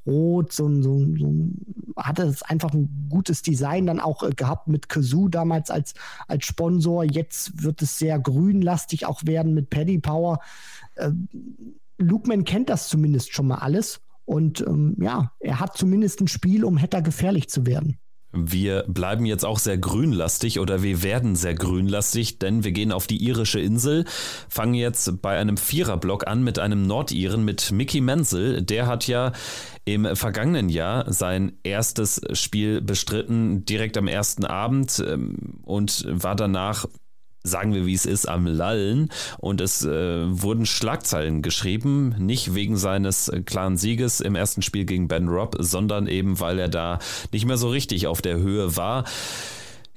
rot, 0.08 0.54
so 0.54 0.68
ein, 0.68 0.82
so 0.82 0.96
ein, 0.96 1.18
so 1.18 1.28
ein, 1.28 1.94
hatte 1.96 2.24
es 2.24 2.42
einfach 2.42 2.74
ein 2.74 3.08
gutes 3.10 3.42
Design 3.42 3.86
dann 3.86 4.00
auch 4.00 4.24
äh, 4.24 4.32
gehabt 4.32 4.68
mit 4.68 4.90
Kazoo 4.90 5.28
damals 5.28 5.70
als, 5.70 5.94
als 6.28 6.46
Sponsor. 6.46 7.04
Jetzt 7.04 7.64
wird 7.64 7.82
es 7.82 8.00
sehr 8.00 8.18
grünlastig 8.20 9.06
auch 9.06 9.26
werden 9.26 9.54
mit 9.54 9.70
Paddy 9.70 10.00
Power. 10.00 10.40
Äh, 10.96 11.12
Lukeman 11.98 12.44
kennt 12.44 12.70
das 12.70 12.88
zumindest 12.88 13.34
schon 13.34 13.48
mal 13.48 13.60
alles. 13.60 14.02
Und 14.26 14.62
ähm, 14.62 14.96
ja, 15.00 15.32
er 15.40 15.60
hat 15.60 15.78
zumindest 15.78 16.22
ein 16.22 16.28
Spiel, 16.28 16.66
um 16.66 16.82
Hatter 16.82 17.02
gefährlich 17.02 17.50
zu 17.50 17.66
werden. 17.66 17.98
Wir 18.46 18.84
bleiben 18.88 19.26
jetzt 19.26 19.46
auch 19.46 19.60
sehr 19.60 19.78
grünlastig 19.78 20.60
oder 20.60 20.84
wir 20.84 21.04
werden 21.04 21.36
sehr 21.36 21.56
grünlastig, 21.56 22.40
denn 22.40 22.64
wir 22.64 22.72
gehen 22.72 22.92
auf 22.92 23.08
die 23.08 23.24
irische 23.24 23.60
Insel, 23.60 24.06
fangen 24.50 24.74
jetzt 24.74 25.22
bei 25.22 25.38
einem 25.38 25.58
Viererblock 25.58 26.28
an 26.28 26.44
mit 26.44 26.60
einem 26.60 26.86
Nordiren, 26.86 27.44
mit 27.44 27.72
Mickey 27.72 28.02
Menzel. 28.02 28.62
Der 28.62 28.88
hat 28.88 29.08
ja 29.08 29.32
im 29.86 30.16
vergangenen 30.16 30.70
Jahr 30.70 31.12
sein 31.12 31.54
erstes 31.64 32.22
Spiel 32.34 32.82
bestritten, 32.82 33.66
direkt 33.66 33.98
am 33.98 34.08
ersten 34.08 34.46
Abend 34.46 35.04
ähm, 35.08 35.60
und 35.64 36.06
war 36.08 36.36
danach 36.36 36.86
sagen 37.48 37.74
wir 37.74 37.86
wie 37.86 37.94
es 37.94 38.06
ist, 38.06 38.28
am 38.28 38.46
Lallen 38.46 39.10
und 39.40 39.62
es 39.62 39.84
äh, 39.84 40.24
wurden 40.28 40.66
Schlagzeilen 40.66 41.42
geschrieben, 41.42 42.16
nicht 42.20 42.54
wegen 42.54 42.78
seines 42.78 43.30
äh, 43.30 43.42
klaren 43.42 43.78
Sieges 43.78 44.20
im 44.20 44.36
ersten 44.36 44.62
Spiel 44.62 44.86
gegen 44.86 45.08
Ben 45.08 45.28
Robb, 45.28 45.56
sondern 45.60 46.08
eben 46.08 46.40
weil 46.40 46.60
er 46.60 46.70
da 46.70 47.00
nicht 47.32 47.46
mehr 47.46 47.58
so 47.58 47.70
richtig 47.70 48.08
auf 48.08 48.22
der 48.22 48.38
Höhe 48.38 48.76
war. 48.76 49.06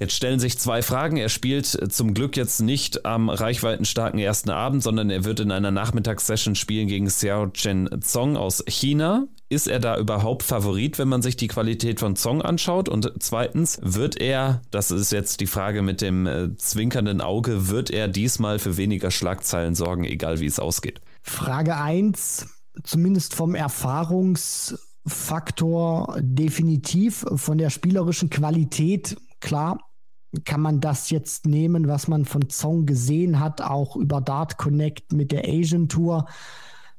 Jetzt 0.01 0.15
stellen 0.15 0.41
sich 0.41 0.59
zwei 0.59 0.81
Fragen. 0.81 1.19
Er 1.19 1.29
spielt 1.29 1.67
zum 1.93 2.15
Glück 2.15 2.39
jetzt 2.39 2.61
nicht 2.61 3.05
am 3.05 3.29
reichweitenstarken 3.29 4.19
ersten 4.19 4.49
Abend, 4.49 4.83
sondern 4.83 5.11
er 5.11 5.25
wird 5.25 5.41
in 5.41 5.53
einer 5.53 5.71
Nachmittagssession 5.71 6.55
spielen 6.55 6.89
gegen 6.89 7.07
Xiao 7.07 7.49
Chen 7.49 8.01
Zong 8.01 8.39
aus 8.39 8.65
China. 8.67 9.27
Ist 9.51 9.69
er 9.69 9.79
da 9.79 9.99
überhaupt 9.99 10.43
Favorit, 10.43 10.99
wenn 10.99 11.09
man 11.09 11.21
sich 11.21 11.37
die 11.37 11.49
Qualität 11.49 12.01
von 12.01 12.17
Zong 12.17 12.41
anschaut? 12.41 12.89
Und 12.89 13.13
zweitens, 13.19 13.79
wird 13.83 14.19
er, 14.19 14.63
das 14.71 14.91
ist 14.91 15.13
jetzt 15.13 15.41
die 15.41 15.47
Frage 15.47 15.83
mit 15.83 16.01
dem 16.01 16.27
äh, 16.27 16.57
zwinkernden 16.57 17.21
Auge, 17.21 17.69
wird 17.69 17.91
er 17.91 18.09
diesmal 18.09 18.59
für 18.59 18.79
weniger 18.79 19.11
Schlagzeilen 19.11 19.75
sorgen, 19.75 20.05
egal 20.05 20.41
wie 20.41 20.47
es 20.47 20.59
ausgeht? 20.59 21.03
Frage 21.21 21.77
1, 21.77 22.47
zumindest 22.85 23.35
vom 23.35 23.55
Erfahrungsfaktor 23.55 26.17
definitiv, 26.21 27.27
von 27.35 27.59
der 27.59 27.69
spielerischen 27.69 28.31
Qualität, 28.31 29.19
klar, 29.41 29.79
kann 30.45 30.61
man 30.61 30.81
das 30.81 31.11
jetzt 31.11 31.47
nehmen, 31.47 31.89
was 31.89 32.09
man 32.09 32.25
von 32.25 32.49
Zong 32.49 32.87
gesehen 32.87 33.41
hat, 33.41 33.61
auch 33.61 33.97
über 33.97 34.21
Dart 34.21 34.59
Connect 34.59 35.13
mit 35.13 35.33
der 35.33 35.45
Asian 35.45 35.89
Tour. 35.89 36.27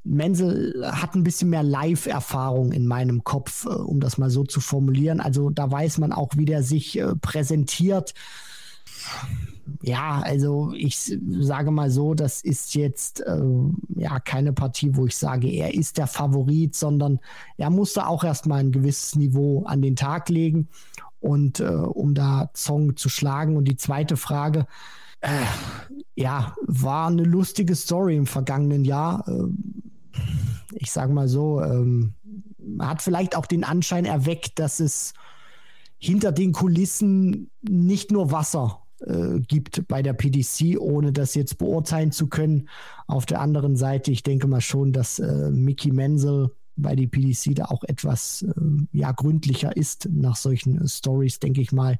Menzel 0.03 0.84
hat 0.91 1.16
ein 1.16 1.24
bisschen 1.24 1.49
mehr 1.52 1.64
Live-Erfahrung 1.64 2.72
in 2.72 2.88
meinem 2.88 3.24
Kopf, 3.24 3.66
äh, 3.66 3.70
um 3.70 3.99
das 3.99 4.18
mal 4.18 4.30
so 4.30 4.44
zu 4.44 4.60
formulieren. 4.60 5.20
Also 5.20 5.49
da 5.49 5.70
weiß 5.70 5.99
man 5.99 6.12
auch, 6.12 6.32
wie 6.36 6.45
der 6.45 6.64
sich 6.64 6.99
äh, 6.99 7.16
präsentiert. 7.16 8.14
Ja, 9.84 10.22
also 10.22 10.74
ich 10.76 10.98
sage 11.40 11.72
mal 11.72 11.90
so, 11.90 12.14
das 12.14 12.41
ist 12.41 12.76
jetzt 12.76 13.22
äh, 13.22 13.41
ja 13.95 14.20
keine 14.20 14.53
Partie, 14.53 14.95
wo 14.95 15.06
ich 15.06 15.16
sage, 15.16 15.48
er 15.48 15.74
ist 15.74 15.98
der 15.98 16.08
Favorit, 16.08 16.76
sondern 16.76 17.20
er 17.58 17.70
musste 17.70 18.08
auch 18.08 18.24
erstmal 18.24 18.60
ein 18.60 18.72
gewisses 18.72 19.16
Niveau 19.16 19.64
an 19.66 19.82
den 19.82 19.95
Tag 19.95 20.30
legen 20.30 20.68
und 21.22 21.60
äh, 21.60 21.65
um 21.65 22.14
da 22.14 22.49
Zong 22.53 22.98
zu 22.98 23.07
schlagen. 23.07 23.56
Und 23.56 23.65
die 23.65 23.77
zweite 23.77 24.18
Frage, 24.18 24.65
äh, 25.22 25.30
ja, 26.15 26.56
war 26.65 27.07
eine 27.07 27.23
lustige 27.23 27.76
Story 27.76 28.18
im 28.18 28.27
vergangenen 28.27 28.84
Jahr. 28.84 29.26
Äh, 29.27 30.19
ich 30.73 30.91
sage 30.91 31.14
mal 31.14 31.27
so, 31.27 31.61
ähm, 31.61 32.15
hat 32.80 33.02
vielleicht 33.02 33.35
auch 33.35 33.45
den 33.45 33.64
Anschein 33.64 34.06
erweckt, 34.06 34.60
dass 34.60 34.80
es 34.80 35.14
hinter 35.98 36.31
den 36.31 36.52
Kulissen 36.52 37.52
nicht 37.61 38.11
nur 38.11 38.31
Wasser 38.31 38.81
äh, 39.02 39.39
gibt 39.39 39.88
bei 39.88 40.02
der 40.02 40.14
PDC, 40.14 40.80
ohne 40.80 41.11
das 41.11 41.35
jetzt 41.35 41.60
beurteilen 41.60 42.11
zu 42.11 42.27
können. 42.27 42.69
Auf 43.07 43.26
der 43.26 43.41
anderen 43.41 43.76
Seite, 43.76 44.11
ich 44.11 44.23
denke 44.23 44.48
mal 44.48 44.61
schon, 44.61 44.93
dass 44.93 45.19
äh, 45.19 45.52
Mickey 45.52 45.91
Menzel 45.91 46.52
weil 46.76 46.95
die 46.95 47.07
PDC 47.07 47.56
da 47.56 47.65
auch 47.65 47.84
etwas 47.84 48.43
äh, 48.43 48.52
ja, 48.91 49.11
gründlicher 49.11 49.76
ist 49.76 50.10
nach 50.11 50.35
solchen 50.35 50.88
Stories, 50.88 51.39
denke 51.39 51.61
ich 51.61 51.72
mal, 51.72 51.98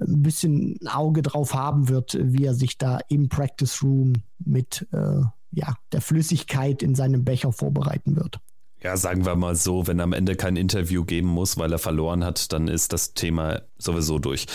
ein 0.00 0.22
bisschen 0.22 0.78
ein 0.82 0.88
Auge 0.88 1.22
drauf 1.22 1.54
haben 1.54 1.88
wird, 1.88 2.16
wie 2.20 2.44
er 2.44 2.54
sich 2.54 2.78
da 2.78 3.00
im 3.08 3.28
Practice 3.28 3.82
Room 3.82 4.14
mit 4.38 4.86
äh, 4.92 5.22
ja, 5.52 5.74
der 5.92 6.00
Flüssigkeit 6.00 6.82
in 6.82 6.94
seinem 6.94 7.24
Becher 7.24 7.52
vorbereiten 7.52 8.16
wird. 8.16 8.40
Ja, 8.82 8.96
sagen 8.96 9.26
wir 9.26 9.36
mal 9.36 9.56
so, 9.56 9.86
wenn 9.86 9.98
er 9.98 10.04
am 10.04 10.14
Ende 10.14 10.36
kein 10.36 10.56
Interview 10.56 11.04
geben 11.04 11.28
muss, 11.28 11.58
weil 11.58 11.72
er 11.72 11.78
verloren 11.78 12.24
hat, 12.24 12.52
dann 12.52 12.66
ist 12.66 12.92
das 12.92 13.12
Thema 13.12 13.60
sowieso 13.82 14.18
durch. 14.18 14.46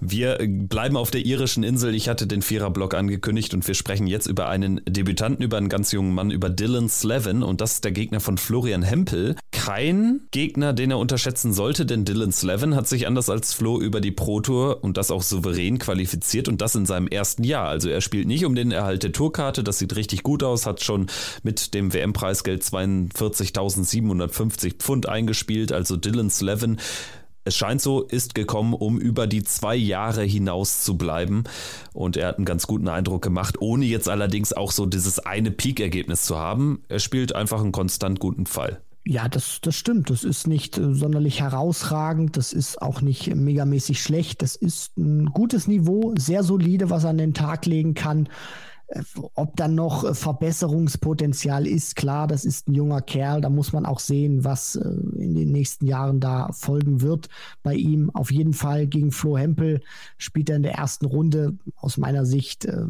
Wir 0.00 0.38
bleiben 0.40 0.96
auf 0.96 1.10
der 1.10 1.24
irischen 1.24 1.62
Insel. 1.62 1.94
Ich 1.94 2.08
hatte 2.08 2.26
den 2.26 2.42
Viererblock 2.42 2.94
angekündigt 2.94 3.54
und 3.54 3.66
wir 3.66 3.74
sprechen 3.74 4.06
jetzt 4.06 4.26
über 4.26 4.48
einen 4.48 4.80
Debütanten, 4.86 5.44
über 5.44 5.56
einen 5.56 5.68
ganz 5.68 5.92
jungen 5.92 6.14
Mann, 6.14 6.30
über 6.30 6.50
Dylan 6.50 6.88
Slevin 6.88 7.42
und 7.42 7.60
das 7.60 7.74
ist 7.74 7.84
der 7.84 7.92
Gegner 7.92 8.20
von 8.20 8.38
Florian 8.38 8.82
Hempel. 8.82 9.36
Kein 9.52 10.20
Gegner, 10.30 10.72
den 10.72 10.90
er 10.90 10.98
unterschätzen 10.98 11.52
sollte, 11.52 11.86
denn 11.86 12.04
Dylan 12.04 12.32
Slevin 12.32 12.74
hat 12.74 12.88
sich 12.88 13.06
anders 13.06 13.30
als 13.30 13.54
Flo 13.54 13.80
über 13.80 14.00
die 14.00 14.10
Pro 14.10 14.40
Tour 14.40 14.82
und 14.82 14.96
das 14.96 15.10
auch 15.10 15.22
souverän 15.22 15.78
qualifiziert 15.78 16.48
und 16.48 16.60
das 16.60 16.74
in 16.74 16.86
seinem 16.86 17.08
ersten 17.08 17.44
Jahr. 17.44 17.68
Also 17.68 17.88
er 17.88 18.00
spielt 18.00 18.26
nicht 18.26 18.44
um 18.44 18.54
den 18.54 18.72
Erhalt 18.72 19.02
der 19.02 19.12
Tourkarte, 19.12 19.64
das 19.64 19.78
sieht 19.78 19.96
richtig 19.96 20.22
gut 20.22 20.42
aus, 20.42 20.66
hat 20.66 20.82
schon 20.82 21.06
mit 21.42 21.74
dem 21.74 21.92
WM-Preisgeld 21.92 22.62
42.750 22.62 24.76
Pfund 24.78 25.08
eingespielt, 25.08 25.72
also 25.72 25.96
Dylan 25.96 26.30
Slevin 26.30 26.78
es 27.44 27.56
scheint 27.56 27.80
so, 27.80 28.02
ist 28.02 28.34
gekommen, 28.34 28.74
um 28.74 28.98
über 28.98 29.26
die 29.26 29.42
zwei 29.42 29.76
Jahre 29.76 30.22
hinaus 30.22 30.82
zu 30.82 30.96
bleiben. 30.96 31.44
Und 31.92 32.16
er 32.16 32.28
hat 32.28 32.36
einen 32.36 32.46
ganz 32.46 32.66
guten 32.66 32.88
Eindruck 32.88 33.22
gemacht, 33.22 33.56
ohne 33.60 33.84
jetzt 33.84 34.08
allerdings 34.08 34.52
auch 34.52 34.72
so 34.72 34.86
dieses 34.86 35.18
eine 35.18 35.50
Peak-Ergebnis 35.50 36.22
zu 36.22 36.38
haben. 36.38 36.82
Er 36.88 36.98
spielt 36.98 37.34
einfach 37.34 37.60
einen 37.60 37.72
konstant 37.72 38.18
guten 38.18 38.46
Fall. 38.46 38.80
Ja, 39.06 39.28
das, 39.28 39.58
das 39.60 39.76
stimmt. 39.76 40.08
Das 40.08 40.24
ist 40.24 40.46
nicht 40.46 40.78
äh, 40.78 40.94
sonderlich 40.94 41.40
herausragend. 41.40 42.38
Das 42.38 42.54
ist 42.54 42.80
auch 42.80 43.02
nicht 43.02 43.34
megamäßig 43.34 44.00
schlecht. 44.02 44.40
Das 44.40 44.56
ist 44.56 44.96
ein 44.96 45.26
gutes 45.26 45.68
Niveau, 45.68 46.14
sehr 46.16 46.42
solide, 46.42 46.88
was 46.88 47.04
er 47.04 47.10
an 47.10 47.18
den 47.18 47.34
Tag 47.34 47.66
legen 47.66 47.92
kann. 47.92 48.30
Ob 49.34 49.56
dann 49.56 49.74
noch 49.74 50.04
äh, 50.04 50.14
Verbesserungspotenzial 50.14 51.66
ist, 51.66 51.96
klar, 51.96 52.26
das 52.26 52.44
ist 52.44 52.68
ein 52.68 52.74
junger 52.74 53.00
Kerl, 53.00 53.40
da 53.40 53.48
muss 53.48 53.72
man 53.72 53.86
auch 53.86 53.98
sehen, 53.98 54.44
was 54.44 54.76
äh, 54.76 54.88
in 55.16 55.34
den 55.34 55.52
nächsten 55.52 55.86
Jahren 55.86 56.20
da 56.20 56.50
folgen 56.52 57.00
wird 57.00 57.28
bei 57.62 57.74
ihm. 57.74 58.10
Auf 58.10 58.30
jeden 58.30 58.52
Fall 58.52 58.86
gegen 58.86 59.10
Flo 59.10 59.38
Hempel 59.38 59.80
spielt 60.18 60.50
er 60.50 60.56
in 60.56 60.62
der 60.62 60.74
ersten 60.74 61.06
Runde. 61.06 61.56
Aus 61.76 61.96
meiner 61.96 62.26
Sicht 62.26 62.66
äh, 62.66 62.84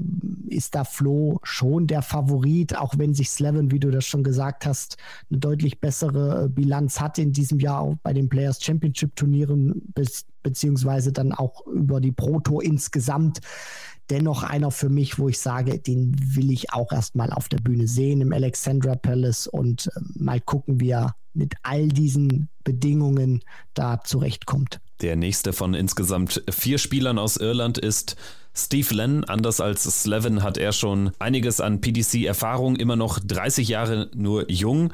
ist 0.48 0.74
da 0.74 0.84
Flo 0.84 1.38
schon 1.44 1.86
der 1.86 2.02
Favorit, 2.02 2.76
auch 2.76 2.94
wenn 2.98 3.14
sich 3.14 3.30
Slevin, 3.30 3.70
wie 3.70 3.80
du 3.80 3.90
das 3.90 4.04
schon 4.04 4.24
gesagt 4.24 4.66
hast, 4.66 4.96
eine 5.30 5.38
deutlich 5.38 5.80
bessere 5.80 6.48
Bilanz 6.48 7.00
hat 7.00 7.18
in 7.18 7.32
diesem 7.32 7.60
Jahr 7.60 7.80
auch 7.80 7.94
bei 8.02 8.12
den 8.12 8.28
Players 8.28 8.62
Championship 8.62 9.14
Turnieren 9.16 9.82
beziehungsweise 10.44 11.10
dann 11.10 11.32
auch 11.32 11.66
über 11.66 12.00
die 12.00 12.12
Pro 12.12 12.38
Tour 12.38 12.62
insgesamt 12.62 13.40
dennoch 14.10 14.42
einer 14.42 14.70
für 14.70 14.88
mich, 14.88 15.18
wo 15.18 15.28
ich 15.28 15.38
sage, 15.38 15.78
den 15.78 16.14
will 16.34 16.50
ich 16.50 16.72
auch 16.72 16.92
erstmal 16.92 17.32
auf 17.32 17.48
der 17.48 17.58
Bühne 17.58 17.88
sehen 17.88 18.20
im 18.20 18.32
Alexandra 18.32 18.94
Palace 18.94 19.46
und 19.46 19.88
äh, 19.88 20.00
mal 20.14 20.40
gucken, 20.40 20.80
wie 20.80 20.90
er 20.90 21.14
mit 21.34 21.54
all 21.62 21.88
diesen 21.88 22.48
Bedingungen 22.62 23.42
da 23.74 24.02
zurechtkommt. 24.02 24.80
Der 25.00 25.16
nächste 25.16 25.52
von 25.52 25.74
insgesamt 25.74 26.42
vier 26.48 26.78
Spielern 26.78 27.18
aus 27.18 27.36
Irland 27.36 27.76
ist 27.78 28.16
Steve 28.56 28.94
Lenn. 28.94 29.24
Anders 29.24 29.60
als 29.60 29.82
Slevin 29.82 30.44
hat 30.44 30.56
er 30.56 30.72
schon 30.72 31.10
einiges 31.18 31.60
an 31.60 31.80
PDC-Erfahrung, 31.80 32.76
immer 32.76 32.94
noch 32.94 33.18
30 33.18 33.68
Jahre 33.68 34.08
nur 34.14 34.50
jung, 34.50 34.92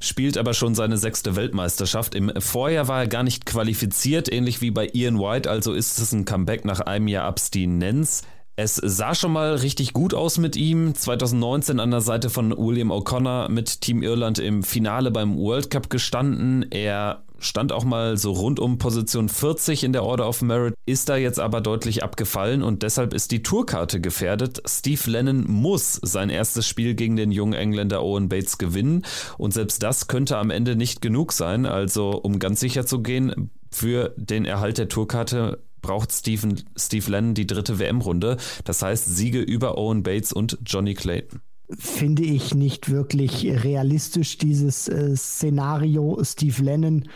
spielt 0.00 0.38
aber 0.38 0.54
schon 0.54 0.74
seine 0.74 0.96
sechste 0.96 1.36
Weltmeisterschaft. 1.36 2.14
Im 2.14 2.32
Vorjahr 2.40 2.88
war 2.88 3.00
er 3.00 3.08
gar 3.08 3.22
nicht 3.22 3.44
qualifiziert, 3.44 4.32
ähnlich 4.32 4.62
wie 4.62 4.70
bei 4.70 4.88
Ian 4.94 5.18
White, 5.18 5.50
also 5.50 5.74
ist 5.74 5.98
es 5.98 6.12
ein 6.12 6.24
Comeback 6.24 6.64
nach 6.64 6.80
einem 6.80 7.08
Jahr 7.08 7.26
Abstinenz. 7.26 8.22
Es 8.54 8.76
sah 8.76 9.14
schon 9.14 9.32
mal 9.32 9.54
richtig 9.54 9.94
gut 9.94 10.12
aus 10.12 10.36
mit 10.36 10.56
ihm. 10.56 10.94
2019 10.94 11.80
an 11.80 11.90
der 11.90 12.02
Seite 12.02 12.28
von 12.28 12.50
William 12.50 12.92
O'Connor 12.92 13.48
mit 13.48 13.80
Team 13.80 14.02
Irland 14.02 14.38
im 14.38 14.62
Finale 14.62 15.10
beim 15.10 15.38
World 15.38 15.70
Cup 15.70 15.88
gestanden. 15.88 16.66
Er 16.70 17.22
stand 17.38 17.72
auch 17.72 17.84
mal 17.84 18.18
so 18.18 18.32
rund 18.32 18.60
um 18.60 18.76
Position 18.76 19.30
40 19.30 19.84
in 19.84 19.94
der 19.94 20.04
Order 20.04 20.28
of 20.28 20.42
Merit, 20.42 20.74
ist 20.84 21.08
da 21.08 21.16
jetzt 21.16 21.40
aber 21.40 21.62
deutlich 21.62 22.02
abgefallen 22.02 22.62
und 22.62 22.82
deshalb 22.82 23.14
ist 23.14 23.30
die 23.30 23.42
Tourkarte 23.42 24.00
gefährdet. 24.02 24.62
Steve 24.66 25.10
Lennon 25.10 25.50
muss 25.50 25.98
sein 26.02 26.28
erstes 26.28 26.68
Spiel 26.68 26.94
gegen 26.94 27.16
den 27.16 27.32
jungen 27.32 27.54
Engländer 27.54 28.02
Owen 28.02 28.28
Bates 28.28 28.58
gewinnen 28.58 29.04
und 29.38 29.54
selbst 29.54 29.82
das 29.82 30.08
könnte 30.08 30.36
am 30.36 30.50
Ende 30.50 30.76
nicht 30.76 31.00
genug 31.00 31.32
sein. 31.32 31.64
Also 31.64 32.10
um 32.10 32.38
ganz 32.38 32.60
sicher 32.60 32.84
zu 32.84 33.00
gehen, 33.00 33.50
für 33.70 34.14
den 34.16 34.44
Erhalt 34.44 34.76
der 34.76 34.88
Tourkarte 34.88 35.58
braucht 35.82 36.12
Stephen, 36.12 36.62
Steve 36.76 37.10
Lennon 37.10 37.34
die 37.34 37.46
dritte 37.46 37.78
WM-Runde. 37.78 38.38
Das 38.64 38.82
heißt 38.82 39.04
Siege 39.06 39.40
über 39.40 39.76
Owen 39.76 40.02
Bates 40.02 40.32
und 40.32 40.58
Johnny 40.64 40.94
Clayton. 40.94 41.40
Finde 41.78 42.22
ich 42.22 42.54
nicht 42.54 42.90
wirklich 42.90 43.44
realistisch, 43.46 44.38
dieses 44.38 44.88
äh, 44.88 45.16
Szenario. 45.16 46.18
Steve 46.22 46.62
Lennon 46.62 47.08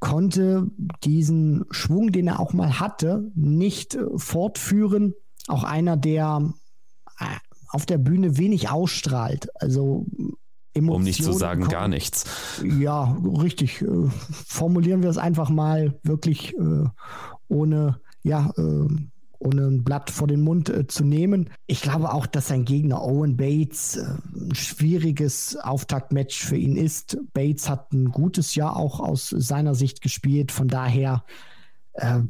konnte 0.00 0.70
diesen 1.02 1.64
Schwung, 1.70 2.12
den 2.12 2.28
er 2.28 2.40
auch 2.40 2.52
mal 2.52 2.78
hatte, 2.78 3.30
nicht 3.34 3.94
äh, 3.94 4.04
fortführen. 4.16 5.14
Auch 5.48 5.64
einer, 5.64 5.96
der 5.96 6.52
äh, 7.18 7.24
auf 7.68 7.86
der 7.86 7.98
Bühne 7.98 8.38
wenig 8.38 8.70
ausstrahlt. 8.70 9.48
Also 9.60 10.06
Emotionen. 10.74 11.00
Um 11.00 11.04
nicht 11.04 11.22
zu 11.22 11.32
sagen 11.32 11.62
kommen. 11.62 11.72
gar 11.72 11.88
nichts. 11.88 12.24
Ja, 12.62 13.16
richtig. 13.24 13.82
Äh, 13.82 14.08
formulieren 14.46 15.02
wir 15.02 15.10
es 15.10 15.18
einfach 15.18 15.48
mal 15.48 15.98
wirklich 16.02 16.54
äh, 16.54 16.84
ohne, 17.48 18.00
ja, 18.22 18.52
äh, 18.56 18.88
ohne 19.38 19.66
ein 19.66 19.84
Blatt 19.84 20.10
vor 20.10 20.26
den 20.26 20.40
Mund 20.40 20.68
äh, 20.70 20.86
zu 20.86 21.04
nehmen. 21.04 21.50
Ich 21.66 21.82
glaube 21.82 22.12
auch, 22.12 22.26
dass 22.26 22.48
sein 22.48 22.64
Gegner 22.64 23.02
Owen 23.02 23.36
Bates 23.36 23.96
äh, 23.96 24.06
ein 24.36 24.54
schwieriges 24.54 25.56
Auftaktmatch 25.56 26.44
für 26.44 26.56
ihn 26.56 26.76
ist. 26.76 27.18
Bates 27.32 27.68
hat 27.68 27.92
ein 27.92 28.06
gutes 28.06 28.54
Jahr 28.54 28.76
auch 28.76 29.00
aus 29.00 29.28
seiner 29.28 29.74
Sicht 29.74 30.00
gespielt. 30.00 30.50
Von 30.50 30.68
daher, 30.68 31.24
äh, 31.94 32.20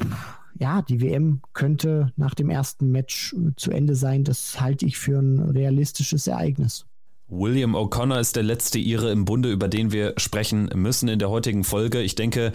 ja, 0.59 0.83
die 0.83 1.01
WM 1.01 1.41
könnte 1.53 2.13
nach 2.17 2.35
dem 2.35 2.51
ersten 2.51 2.91
Match 2.91 3.35
äh, 3.35 3.53
zu 3.57 3.71
Ende 3.71 3.95
sein. 3.95 4.25
Das 4.25 4.61
halte 4.61 4.87
ich 4.87 4.99
für 4.99 5.19
ein 5.19 5.39
realistisches 5.41 6.27
Ereignis. 6.27 6.87
William 7.29 7.75
O'Connor 7.75 8.21
ist 8.21 8.37
der 8.37 8.43
letzte 8.43 8.79
Ire 8.79 9.11
im 9.11 9.25
Bunde, 9.25 9.51
über 9.51 9.69
den 9.69 9.93
wir 9.93 10.15
sprechen 10.19 10.69
müssen 10.75 11.09
in 11.09 11.19
der 11.19 11.31
heutigen 11.31 11.65
Folge. 11.65 12.03
Ich 12.03 12.15
denke, 12.15 12.53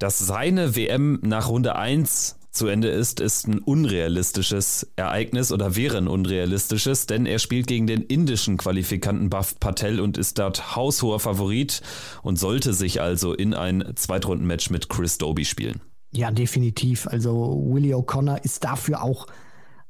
dass 0.00 0.18
seine 0.18 0.74
WM 0.74 1.20
nach 1.22 1.48
Runde 1.48 1.76
1 1.76 2.36
zu 2.50 2.66
Ende 2.66 2.88
ist, 2.88 3.20
ist 3.20 3.46
ein 3.46 3.58
unrealistisches 3.58 4.90
Ereignis 4.96 5.52
oder 5.52 5.76
wäre 5.76 5.98
ein 5.98 6.08
unrealistisches, 6.08 7.06
denn 7.06 7.26
er 7.26 7.38
spielt 7.38 7.68
gegen 7.68 7.86
den 7.86 8.02
indischen 8.02 8.56
Qualifikanten 8.56 9.30
Buff 9.30 9.60
Patel 9.60 10.00
und 10.00 10.18
ist 10.18 10.38
dort 10.38 10.74
haushoher 10.74 11.20
Favorit 11.20 11.82
und 12.22 12.38
sollte 12.38 12.72
sich 12.72 13.00
also 13.00 13.34
in 13.34 13.54
ein 13.54 13.92
Zweitrundenmatch 13.94 14.70
mit 14.70 14.88
Chris 14.88 15.18
Doby 15.18 15.44
spielen. 15.44 15.80
Ja, 16.12 16.32
definitiv. 16.32 17.06
Also 17.06 17.62
Willie 17.70 17.94
O'Connor 17.94 18.42
ist 18.42 18.64
dafür 18.64 19.04
auch 19.04 19.26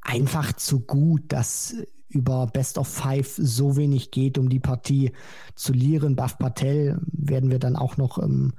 einfach 0.02 0.52
zu 0.52 0.80
gut, 0.80 1.22
dass 1.28 1.76
über 2.08 2.48
Best 2.48 2.76
of 2.76 2.88
Five 2.88 3.32
so 3.38 3.76
wenig 3.76 4.10
geht, 4.10 4.36
um 4.36 4.48
die 4.48 4.58
Partie 4.58 5.12
zu 5.54 5.72
lieren. 5.72 6.16
Buff 6.16 6.36
Patel 6.36 7.00
werden 7.06 7.50
wir 7.50 7.60
dann 7.60 7.76
auch 7.76 7.96
noch 7.96 8.18
ähm, 8.18 8.52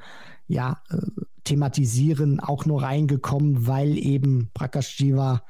ja, 0.51 0.81
äh, 0.89 0.97
thematisieren, 1.43 2.39
auch 2.39 2.65
nur 2.65 2.83
reingekommen, 2.83 3.67
weil 3.67 3.97
eben 3.97 4.49
Prakash 4.53 4.99
Jiva 4.99 5.43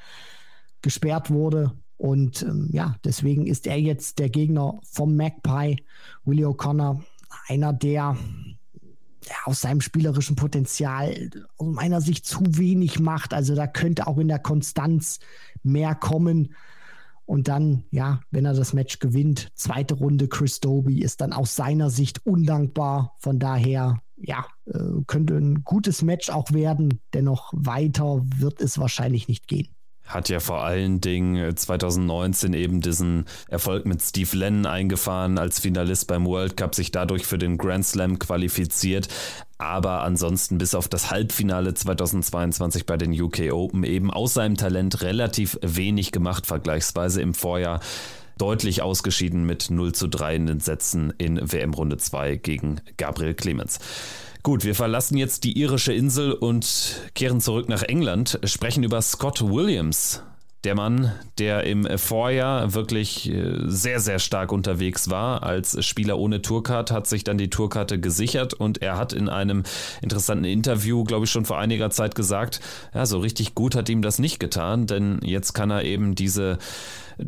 gesperrt 0.81 1.29
wurde. 1.29 1.73
Und 1.97 2.41
ähm, 2.43 2.69
ja, 2.71 2.95
deswegen 3.03 3.45
ist 3.45 3.67
er 3.67 3.79
jetzt 3.79 4.19
der 4.19 4.29
Gegner 4.29 4.79
vom 4.83 5.15
Magpie, 5.15 5.83
Willie 6.25 6.47
O'Connor, 6.47 7.01
einer, 7.47 7.73
der 7.73 8.17
ja, 9.27 9.35
aus 9.45 9.61
seinem 9.61 9.81
spielerischen 9.81 10.35
Potenzial 10.35 11.29
aus 11.57 11.67
meiner 11.67 12.01
Sicht 12.01 12.25
zu 12.25 12.39
wenig 12.57 12.99
macht. 12.99 13.33
Also 13.33 13.53
da 13.53 13.67
könnte 13.67 14.07
auch 14.07 14.17
in 14.17 14.27
der 14.27 14.39
Konstanz 14.39 15.19
mehr 15.63 15.93
kommen. 15.93 16.55
Und 17.31 17.47
dann, 17.47 17.85
ja, 17.91 18.19
wenn 18.29 18.43
er 18.43 18.53
das 18.53 18.73
Match 18.73 18.99
gewinnt, 18.99 19.47
zweite 19.55 19.93
Runde 19.93 20.27
Chris 20.27 20.59
Doby 20.59 20.99
ist 20.99 21.21
dann 21.21 21.31
aus 21.31 21.55
seiner 21.55 21.89
Sicht 21.89 22.25
undankbar. 22.25 23.15
Von 23.19 23.39
daher, 23.39 24.01
ja, 24.17 24.45
äh, 24.65 25.01
könnte 25.07 25.37
ein 25.37 25.63
gutes 25.63 26.01
Match 26.01 26.29
auch 26.29 26.51
werden. 26.51 26.99
Dennoch 27.13 27.53
weiter 27.55 28.21
wird 28.25 28.59
es 28.59 28.79
wahrscheinlich 28.79 29.29
nicht 29.29 29.47
gehen 29.47 29.69
hat 30.13 30.29
ja 30.29 30.39
vor 30.39 30.63
allen 30.63 31.01
Dingen 31.01 31.55
2019 31.55 32.53
eben 32.53 32.81
diesen 32.81 33.25
Erfolg 33.49 33.85
mit 33.85 34.01
Steve 34.01 34.35
Lennon 34.35 34.65
eingefahren 34.65 35.37
als 35.37 35.59
Finalist 35.59 36.07
beim 36.07 36.25
World 36.25 36.57
Cup, 36.57 36.75
sich 36.75 36.91
dadurch 36.91 37.25
für 37.25 37.37
den 37.37 37.57
Grand 37.57 37.85
Slam 37.85 38.19
qualifiziert. 38.19 39.07
Aber 39.57 40.01
ansonsten 40.01 40.57
bis 40.57 40.73
auf 40.73 40.87
das 40.87 41.11
Halbfinale 41.11 41.73
2022 41.73 42.85
bei 42.85 42.97
den 42.97 43.19
UK 43.19 43.51
Open 43.51 43.83
eben 43.83 44.11
aus 44.11 44.33
seinem 44.33 44.57
Talent 44.57 45.01
relativ 45.01 45.57
wenig 45.61 46.11
gemacht, 46.11 46.47
vergleichsweise 46.47 47.21
im 47.21 47.33
Vorjahr 47.33 47.79
deutlich 48.37 48.81
ausgeschieden 48.81 49.45
mit 49.45 49.69
0 49.69 49.93
zu 49.93 50.07
3 50.07 50.35
in 50.35 50.45
den 50.47 50.59
Sätzen 50.59 51.13
in 51.19 51.39
WM-Runde 51.39 51.97
2 51.97 52.37
gegen 52.37 52.81
Gabriel 52.97 53.35
Clemens. 53.35 53.79
Gut, 54.43 54.63
wir 54.63 54.73
verlassen 54.73 55.17
jetzt 55.17 55.43
die 55.43 55.59
irische 55.59 55.93
Insel 55.93 56.33
und 56.33 57.11
kehren 57.13 57.41
zurück 57.41 57.69
nach 57.69 57.83
England, 57.83 58.39
sprechen 58.43 58.83
über 58.83 58.99
Scott 59.03 59.41
Williams. 59.43 60.23
Der 60.63 60.73
Mann, 60.73 61.11
der 61.37 61.63
im 61.63 61.87
Vorjahr 61.97 62.73
wirklich 62.73 63.29
äh, 63.29 63.53
sehr, 63.65 63.99
sehr 63.99 64.17
stark 64.17 64.51
unterwegs 64.51 65.09
war 65.09 65.43
als 65.43 65.83
Spieler 65.85 66.17
ohne 66.17 66.41
Tourcard, 66.41 66.91
hat 66.91 67.05
sich 67.05 67.23
dann 67.23 67.37
die 67.37 67.49
Tourkarte 67.51 67.99
gesichert 67.99 68.55
und 68.55 68.81
er 68.81 68.97
hat 68.97 69.13
in 69.13 69.29
einem 69.29 69.63
interessanten 70.01 70.45
Interview, 70.45 71.03
glaube 71.03 71.25
ich, 71.25 71.31
schon 71.31 71.45
vor 71.45 71.59
einiger 71.59 71.91
Zeit 71.91 72.15
gesagt, 72.15 72.61
ja, 72.95 73.05
so 73.05 73.19
richtig 73.19 73.53
gut 73.53 73.75
hat 73.75 73.89
ihm 73.89 74.01
das 74.01 74.17
nicht 74.17 74.39
getan, 74.39 74.87
denn 74.87 75.19
jetzt 75.23 75.53
kann 75.53 75.71
er 75.71 75.83
eben 75.83 76.13
diese 76.15 76.57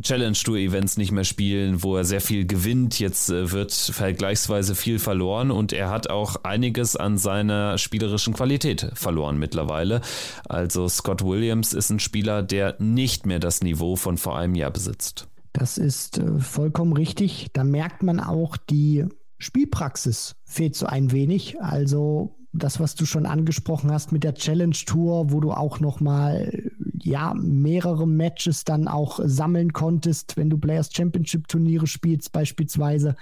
Challenge 0.00 0.36
Tour 0.36 0.56
Events 0.56 0.96
nicht 0.96 1.12
mehr 1.12 1.24
spielen, 1.24 1.82
wo 1.82 1.96
er 1.96 2.04
sehr 2.04 2.20
viel 2.20 2.46
gewinnt. 2.46 2.98
Jetzt 2.98 3.30
äh, 3.30 3.50
wird 3.52 3.72
vergleichsweise 3.72 4.74
viel 4.74 4.98
verloren 4.98 5.50
und 5.50 5.72
er 5.72 5.90
hat 5.90 6.10
auch 6.10 6.36
einiges 6.44 6.96
an 6.96 7.18
seiner 7.18 7.78
spielerischen 7.78 8.34
Qualität 8.34 8.90
verloren 8.94 9.38
mittlerweile. 9.38 10.00
Also 10.48 10.88
Scott 10.88 11.24
Williams 11.24 11.72
ist 11.72 11.90
ein 11.90 12.00
Spieler, 12.00 12.42
der 12.42 12.76
nicht 12.78 13.26
mehr 13.26 13.38
das 13.38 13.62
Niveau 13.62 13.96
von 13.96 14.18
vor 14.18 14.38
einem 14.38 14.54
Jahr 14.54 14.70
besitzt. 14.70 15.28
Das 15.52 15.78
ist 15.78 16.18
äh, 16.18 16.38
vollkommen 16.38 16.92
richtig. 16.92 17.48
Da 17.52 17.64
merkt 17.64 18.02
man 18.02 18.20
auch, 18.20 18.56
die 18.56 19.04
Spielpraxis 19.38 20.36
fehlt 20.44 20.74
so 20.74 20.86
ein 20.86 21.12
wenig. 21.12 21.60
Also 21.60 22.36
das, 22.54 22.78
was 22.78 22.94
du 22.94 23.04
schon 23.04 23.26
angesprochen 23.26 23.90
hast 23.90 24.12
mit 24.12 24.22
der 24.22 24.34
Challenge 24.34 24.76
Tour, 24.86 25.32
wo 25.32 25.40
du 25.40 25.52
auch 25.52 25.80
noch 25.80 26.00
mal 26.00 26.70
ja, 27.02 27.34
mehrere 27.34 28.06
Matches 28.06 28.64
dann 28.64 28.88
auch 28.88 29.20
sammeln 29.22 29.72
konntest, 29.72 30.36
wenn 30.36 30.48
du 30.48 30.56
Players 30.56 30.90
Championship 30.92 31.48
Turniere 31.48 31.86
spielst 31.86 32.32
beispielsweise. 32.32 33.16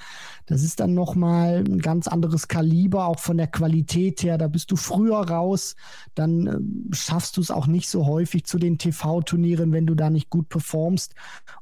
Das 0.47 0.63
ist 0.63 0.81
dann 0.81 0.95
nochmal 0.95 1.65
ein 1.67 1.81
ganz 1.81 2.07
anderes 2.07 2.47
Kaliber, 2.47 3.07
auch 3.07 3.19
von 3.19 3.39
der 3.39 3.49
Qualität 3.49 4.23
her. 4.23 4.39
Da 4.39 4.49
bist 4.49 4.71
du 4.71 4.77
früher 4.77 5.17
raus, 5.17 5.75
dann 6.15 6.47
äh, 6.47 6.95
schaffst 6.95 7.37
du 7.37 7.41
es 7.41 7.51
auch 7.51 7.67
nicht 7.67 7.89
so 7.89 8.07
häufig 8.07 8.45
zu 8.45 8.59
den 8.59 8.79
TV-Turnieren, 8.79 9.73
wenn 9.73 9.87
du 9.87 9.95
da 9.95 10.11
nicht 10.11 10.31
gut 10.31 10.49
performst. 10.49 11.15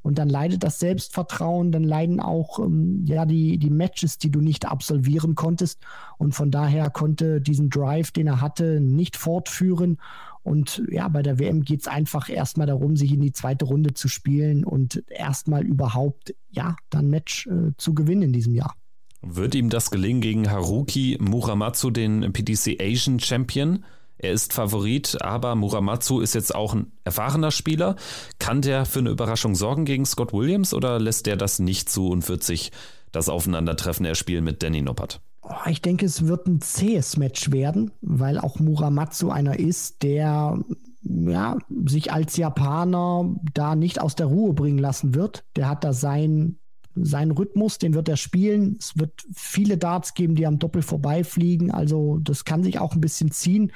Und 0.03 0.17
dann 0.17 0.29
leidet 0.29 0.63
das 0.63 0.79
Selbstvertrauen, 0.79 1.71
dann 1.71 1.83
leiden 1.83 2.19
auch 2.19 2.59
ähm, 2.59 3.05
ja, 3.07 3.25
die, 3.25 3.57
die 3.57 3.69
Matches, 3.69 4.17
die 4.17 4.29
du 4.29 4.41
nicht 4.41 4.65
absolvieren 4.65 5.35
konntest. 5.35 5.79
Und 6.17 6.35
von 6.35 6.51
daher 6.51 6.91
konnte 6.91 7.41
diesen 7.61 7.69
Drive, 7.69 8.11
den 8.11 8.27
er 8.27 8.41
hatte, 8.41 8.79
nicht 8.81 9.17
fortführen. 9.17 9.97
Und 10.43 10.81
ja, 10.89 11.07
bei 11.07 11.21
der 11.21 11.37
WM 11.37 11.63
geht 11.63 11.81
es 11.81 11.87
einfach 11.87 12.29
erstmal 12.29 12.67
darum, 12.67 12.97
sich 12.97 13.11
in 13.11 13.21
die 13.21 13.31
zweite 13.31 13.65
Runde 13.65 13.93
zu 13.93 14.07
spielen 14.07 14.63
und 14.63 15.03
erstmal 15.07 15.63
überhaupt, 15.63 16.33
ja, 16.49 16.75
dann 16.89 17.09
Match 17.09 17.47
äh, 17.47 17.71
zu 17.77 17.93
gewinnen 17.93 18.23
in 18.23 18.33
diesem 18.33 18.55
Jahr. 18.55 18.75
Wird 19.21 19.53
ihm 19.53 19.69
das 19.69 19.91
gelingen 19.91 20.21
gegen 20.21 20.49
Haruki 20.49 21.17
Muramatsu, 21.21 21.91
den 21.91 22.33
PDC 22.33 22.81
Asian 22.81 23.19
Champion? 23.19 23.85
Er 24.17 24.31
ist 24.31 24.53
Favorit, 24.53 25.21
aber 25.21 25.55
Muramatsu 25.55 26.21
ist 26.21 26.33
jetzt 26.33 26.55
auch 26.55 26.73
ein 26.73 26.91
erfahrener 27.03 27.51
Spieler. 27.51 27.95
Kann 28.39 28.61
der 28.61 28.85
für 28.85 28.99
eine 28.99 29.11
Überraschung 29.11 29.53
sorgen 29.53 29.85
gegen 29.85 30.05
Scott 30.05 30.33
Williams 30.33 30.73
oder 30.73 30.99
lässt 30.99 31.27
der 31.27 31.37
das 31.37 31.59
nicht 31.59 31.89
zu 31.89 32.09
und 32.09 32.27
wird 32.29 32.43
sich 32.43 32.71
das 33.11 33.29
Aufeinandertreffen 33.29 34.05
erspielen 34.05 34.43
mit 34.43 34.63
Danny 34.63 34.81
Noppert? 34.81 35.21
Oh, 35.51 35.69
ich 35.69 35.81
denke, 35.81 36.05
es 36.05 36.27
wird 36.27 36.47
ein 36.47 36.61
zähes 36.61 37.17
Match 37.17 37.51
werden, 37.51 37.91
weil 38.01 38.37
auch 38.37 38.59
Muramatsu 38.59 39.31
einer 39.31 39.59
ist, 39.59 40.01
der 40.01 40.63
ja, 41.03 41.57
sich 41.85 42.13
als 42.13 42.37
Japaner 42.37 43.35
da 43.53 43.75
nicht 43.75 43.99
aus 43.99 44.15
der 44.15 44.27
Ruhe 44.27 44.53
bringen 44.53 44.77
lassen 44.77 45.13
wird. 45.13 45.43
Der 45.57 45.67
hat 45.67 45.83
da 45.83 45.91
sein, 45.91 46.57
seinen 46.95 47.31
Rhythmus, 47.31 47.79
den 47.79 47.93
wird 47.93 48.07
er 48.07 48.15
spielen. 48.15 48.77
Es 48.79 48.97
wird 48.97 49.25
viele 49.33 49.77
Darts 49.77 50.13
geben, 50.13 50.35
die 50.35 50.47
am 50.47 50.57
Doppel 50.57 50.83
vorbeifliegen. 50.83 51.69
Also 51.69 52.19
das 52.21 52.45
kann 52.45 52.63
sich 52.63 52.79
auch 52.79 52.93
ein 52.93 53.01
bisschen 53.01 53.31
ziehen. 53.31 53.73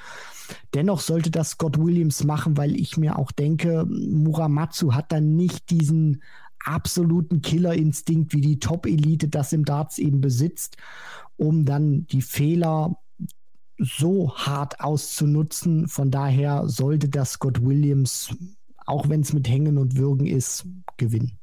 Dennoch 0.73 1.01
sollte 1.01 1.29
das 1.29 1.51
Scott 1.51 1.77
Williams 1.77 2.23
machen, 2.23 2.55
weil 2.55 2.79
ich 2.79 2.95
mir 2.95 3.19
auch 3.19 3.33
denke, 3.33 3.85
Muramatsu 3.85 4.93
hat 4.93 5.11
dann 5.11 5.35
nicht 5.35 5.71
diesen 5.71 6.21
absoluten 6.63 7.41
Killerinstinkt, 7.41 8.33
wie 8.33 8.41
die 8.41 8.59
Top-Elite 8.59 9.27
das 9.27 9.51
im 9.51 9.65
Darts 9.65 9.97
eben 9.97 10.21
besitzt 10.21 10.77
um 11.37 11.65
dann 11.65 12.07
die 12.07 12.21
Fehler 12.21 12.97
so 13.77 14.35
hart 14.35 14.79
auszunutzen. 14.79 15.87
Von 15.87 16.11
daher 16.11 16.67
sollte 16.67 17.09
das 17.09 17.33
Scott 17.33 17.61
Williams, 17.61 18.35
auch 18.85 19.09
wenn 19.09 19.21
es 19.21 19.33
mit 19.33 19.47
Hängen 19.47 19.77
und 19.77 19.97
Würgen 19.97 20.27
ist, 20.27 20.65
gewinnen. 20.97 21.37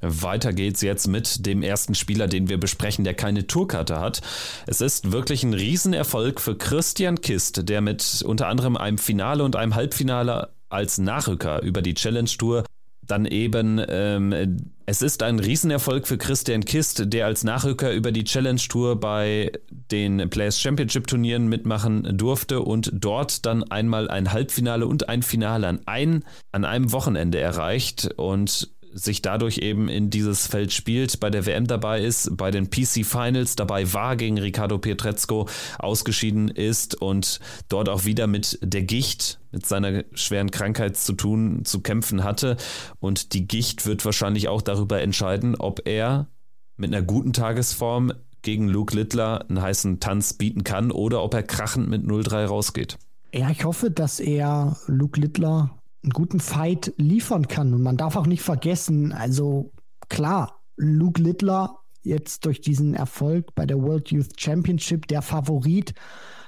Weiter 0.00 0.52
geht's 0.52 0.82
jetzt 0.82 1.06
mit 1.06 1.46
dem 1.46 1.62
ersten 1.62 1.94
Spieler, 1.94 2.28
den 2.28 2.48
wir 2.48 2.58
besprechen, 2.58 3.04
der 3.04 3.14
keine 3.14 3.46
Tourkarte 3.46 4.00
hat. 4.00 4.20
Es 4.66 4.82
ist 4.82 5.12
wirklich 5.12 5.44
ein 5.44 5.54
Riesenerfolg 5.54 6.40
für 6.40 6.56
Christian 6.56 7.20
Kist, 7.20 7.68
der 7.68 7.80
mit 7.80 8.22
unter 8.26 8.48
anderem 8.48 8.76
einem 8.76 8.98
Finale 8.98 9.44
und 9.44 9.56
einem 9.56 9.74
Halbfinale 9.74 10.50
als 10.68 10.98
Nachrücker 10.98 11.62
über 11.62 11.80
die 11.80 11.94
Challenge 11.94 12.28
Tour 12.28 12.64
dann 13.06 13.26
eben, 13.26 13.80
ähm, 13.88 14.58
es 14.86 15.02
ist 15.02 15.22
ein 15.22 15.38
Riesenerfolg 15.38 16.06
für 16.06 16.18
Christian 16.18 16.64
Kist, 16.64 17.12
der 17.12 17.26
als 17.26 17.44
Nachrücker 17.44 17.92
über 17.92 18.12
die 18.12 18.24
Challenge 18.24 18.60
Tour 18.68 19.00
bei 19.00 19.52
den 19.90 20.28
Players 20.28 20.60
Championship 20.60 21.06
Turnieren 21.06 21.48
mitmachen 21.48 22.18
durfte 22.18 22.60
und 22.60 22.90
dort 22.92 23.46
dann 23.46 23.62
einmal 23.64 24.10
ein 24.10 24.32
Halbfinale 24.32 24.86
und 24.86 25.08
ein 25.08 25.22
Finale 25.22 25.68
an, 25.68 25.80
ein, 25.86 26.24
an 26.52 26.64
einem 26.64 26.92
Wochenende 26.92 27.38
erreicht. 27.38 28.12
Und 28.16 28.73
sich 28.94 29.22
dadurch 29.22 29.58
eben 29.58 29.88
in 29.88 30.08
dieses 30.08 30.46
Feld 30.46 30.72
spielt, 30.72 31.20
bei 31.20 31.28
der 31.28 31.46
WM 31.46 31.66
dabei 31.66 32.00
ist, 32.00 32.36
bei 32.36 32.50
den 32.50 32.70
PC 32.70 33.04
Finals 33.04 33.56
dabei 33.56 33.92
war 33.92 34.16
gegen 34.16 34.38
Ricardo 34.38 34.78
Pietrezco, 34.78 35.48
ausgeschieden 35.78 36.48
ist 36.48 36.94
und 37.00 37.40
dort 37.68 37.88
auch 37.88 38.04
wieder 38.04 38.26
mit 38.26 38.58
der 38.62 38.82
Gicht, 38.82 39.40
mit 39.50 39.66
seiner 39.66 40.04
schweren 40.14 40.50
Krankheit 40.50 40.96
zu 40.96 41.12
tun, 41.12 41.64
zu 41.64 41.80
kämpfen 41.80 42.24
hatte. 42.24 42.56
Und 43.00 43.34
die 43.34 43.46
Gicht 43.46 43.84
wird 43.86 44.04
wahrscheinlich 44.04 44.48
auch 44.48 44.62
darüber 44.62 45.02
entscheiden, 45.02 45.56
ob 45.56 45.86
er 45.86 46.28
mit 46.76 46.94
einer 46.94 47.04
guten 47.04 47.32
Tagesform 47.32 48.12
gegen 48.42 48.68
Luke 48.68 48.94
Littler 48.94 49.46
einen 49.48 49.60
heißen 49.60 50.00
Tanz 50.00 50.34
bieten 50.34 50.64
kann 50.64 50.90
oder 50.90 51.22
ob 51.22 51.34
er 51.34 51.42
krachend 51.42 51.88
mit 51.88 52.04
0-3 52.04 52.46
rausgeht. 52.46 52.98
Ja, 53.32 53.50
ich 53.50 53.64
hoffe, 53.64 53.90
dass 53.90 54.20
er 54.20 54.76
Luke 54.86 55.20
Littler 55.20 55.70
einen 56.04 56.12
guten 56.12 56.40
Fight 56.40 56.92
liefern 56.96 57.48
kann. 57.48 57.74
Und 57.74 57.82
man 57.82 57.96
darf 57.96 58.16
auch 58.16 58.26
nicht 58.26 58.42
vergessen, 58.42 59.12
also 59.12 59.72
klar, 60.08 60.60
Luke 60.76 61.20
Littler 61.20 61.78
jetzt 62.02 62.44
durch 62.44 62.60
diesen 62.60 62.94
Erfolg 62.94 63.54
bei 63.54 63.66
der 63.66 63.82
World 63.82 64.10
Youth 64.10 64.38
Championship 64.38 65.08
der 65.08 65.22
Favorit. 65.22 65.94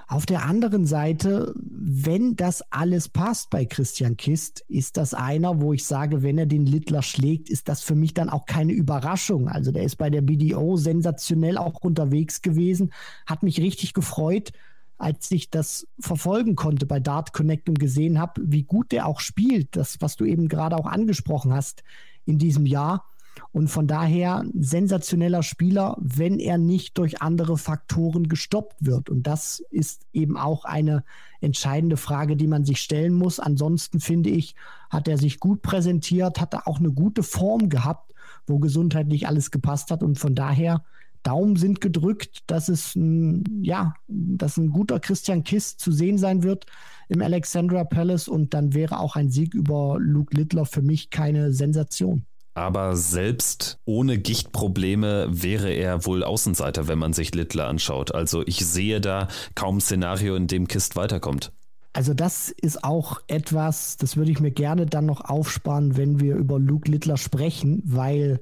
Auf 0.09 0.25
der 0.25 0.45
anderen 0.45 0.87
Seite, 0.87 1.53
wenn 1.57 2.37
das 2.37 2.63
alles 2.71 3.09
passt 3.09 3.51
bei 3.51 3.65
Christian 3.65 4.17
Kist, 4.17 4.65
ist 4.69 4.97
das 4.99 5.15
einer, 5.15 5.61
wo 5.61 5.73
ich 5.73 5.85
sage, 5.85 6.23
wenn 6.23 6.39
er 6.39 6.47
den 6.47 6.65
Littler 6.65 7.03
schlägt, 7.03 7.51
ist 7.51 7.69
das 7.69 7.83
für 7.83 7.97
mich 7.97 8.15
dann 8.15 8.31
auch 8.31 8.47
keine 8.47 8.73
Überraschung. 8.73 9.49
Also 9.49 9.73
der 9.73 9.83
ist 9.83 9.97
bei 9.97 10.11
der 10.11 10.21
BDO 10.21 10.77
sensationell 10.77 11.59
auch 11.59 11.81
unterwegs 11.81 12.41
gewesen, 12.41 12.93
hat 13.27 13.43
mich 13.43 13.61
richtig 13.61 13.95
gefreut 13.95 14.53
als 14.99 15.31
ich 15.31 15.51
das 15.51 15.87
verfolgen 15.99 16.57
konnte 16.57 16.87
bei 16.87 17.01
Dart 17.01 17.33
Connect 17.33 17.69
und 17.69 17.79
gesehen 17.79 18.19
habe, 18.19 18.41
wie 18.45 18.63
gut 18.63 18.93
der 18.93 19.07
auch 19.07 19.21
spielt, 19.21 19.77
das, 19.77 20.01
was 20.01 20.17
du 20.17 20.25
eben 20.25 20.49
gerade 20.49 20.77
auch 20.77 20.87
angesprochen 20.87 21.53
hast 21.53 21.83
in 22.25 22.39
diesem 22.39 22.67
Jahr. 22.67 23.05
Und 23.53 23.69
von 23.69 23.87
daher 23.87 24.45
sensationeller 24.59 25.43
Spieler, 25.43 25.97
wenn 26.01 26.39
er 26.39 26.57
nicht 26.57 26.97
durch 26.97 27.21
andere 27.21 27.59
Faktoren 27.59 28.29
gestoppt 28.29 28.77
wird. 28.85 29.11
Und 29.11 29.27
das 29.27 29.63
ist 29.71 30.07
eben 30.15 30.39
auch 30.39 30.65
eine 30.65 31.05
entscheidende 31.41 31.99
Frage, 31.99 32.37
die 32.37 32.47
man 32.47 32.65
sich 32.65 32.81
stellen 32.81 33.13
muss. 33.13 33.39
Ansonsten 33.39 34.01
finde 34.01 34.31
ich, 34.31 34.55
hat 34.89 35.07
er 35.07 35.19
sich 35.19 35.39
gut 35.39 35.61
präsentiert, 35.61 36.41
hat 36.41 36.55
er 36.55 36.67
auch 36.67 36.79
eine 36.79 36.93
gute 36.93 37.23
Form 37.23 37.69
gehabt, 37.69 38.15
wo 38.47 38.59
gesundheitlich 38.59 39.27
alles 39.27 39.51
gepasst 39.51 39.91
hat. 39.91 40.03
Und 40.03 40.19
von 40.19 40.35
daher 40.35 40.83
Daumen 41.27 41.57
sind 41.57 41.81
gedrückt, 41.81 42.45
dass 42.47 42.69
es 42.69 42.95
ein, 42.95 43.43
ja, 43.63 43.95
dass 44.07 44.57
ein 44.59 44.71
guter 44.71 45.01
Christian 45.01 45.43
Kiss 45.43 45.77
zu 45.77 45.91
sehen 45.91 46.19
sein 46.19 46.45
wird 46.45 46.67
im 47.09 47.21
Alexandra 47.21 47.83
Palace 47.83 48.29
und 48.29 48.55
dann 48.55 48.75
wäre 48.75 49.01
auch 49.01 49.17
ein 49.17 49.29
Sieg 49.29 49.53
über 49.53 49.97
Luke 49.99 50.37
Littler 50.37 50.67
für 50.67 50.83
mich 50.83 51.11
keine 51.11 51.53
Sensation. 51.53 52.25
Aber 52.55 52.97
selbst 52.97 53.79
ohne 53.85 54.19
Gichtprobleme 54.19 55.27
wäre 55.31 55.71
er 55.73 56.07
wohl 56.07 56.23
Außenseiter, 56.23 56.89
wenn 56.89 56.99
man 56.99 57.13
sich 57.13 57.35
Littler 57.35 57.67
anschaut. 57.67 58.15
Also 58.15 58.47
ich 58.47 58.65
sehe 58.65 59.01
da 59.01 59.29
kaum 59.55 59.81
Szenario, 59.81 60.37
in 60.37 60.47
dem 60.47 60.69
Kist 60.69 60.97
weiterkommt. 60.97 61.53
Also 61.93 62.15
das 62.15 62.51
ist 62.51 62.85
auch 62.85 63.21
etwas, 63.27 63.97
das 63.97 64.17
würde 64.17 64.31
ich 64.31 64.39
mir 64.39 64.53
gerne 64.53 64.87
dann 64.87 65.07
noch 65.07 65.23
aufsparen, 65.23 65.97
wenn 65.97 66.21
wir 66.21 66.37
über 66.37 66.59
Luke 66.59 66.91
Littler 66.91 67.17
sprechen, 67.17 67.83
weil 67.85 68.41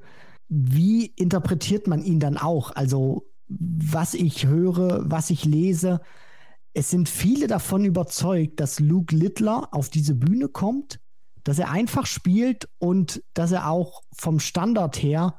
wie 0.49 1.07
interpretiert 1.07 1.87
man 1.87 2.03
ihn 2.03 2.21
dann 2.21 2.37
auch? 2.37 2.71
Also 2.75 3.27
was 3.49 4.15
ich 4.15 4.47
höre, 4.47 5.03
was 5.11 5.31
ich 5.31 5.45
lese, 5.45 6.01
es 6.73 6.91
sind 6.91 7.09
viele 7.09 7.47
davon 7.47 7.85
überzeugt, 7.85 8.61
dass 8.61 8.81
Luke 8.81 9.15
Littler 9.15 9.69
auf 9.73 9.89
diese 9.89 10.15
Bühne 10.15 10.49
kommt, 10.49 10.99
dass 11.45 11.59
er 11.59 11.71
einfach 11.71 12.07
spielt 12.07 12.69
und 12.79 13.23
dass 13.33 13.53
er 13.53 13.71
auch 13.71 14.03
vom 14.13 14.41
Standard 14.41 15.01
her, 15.03 15.39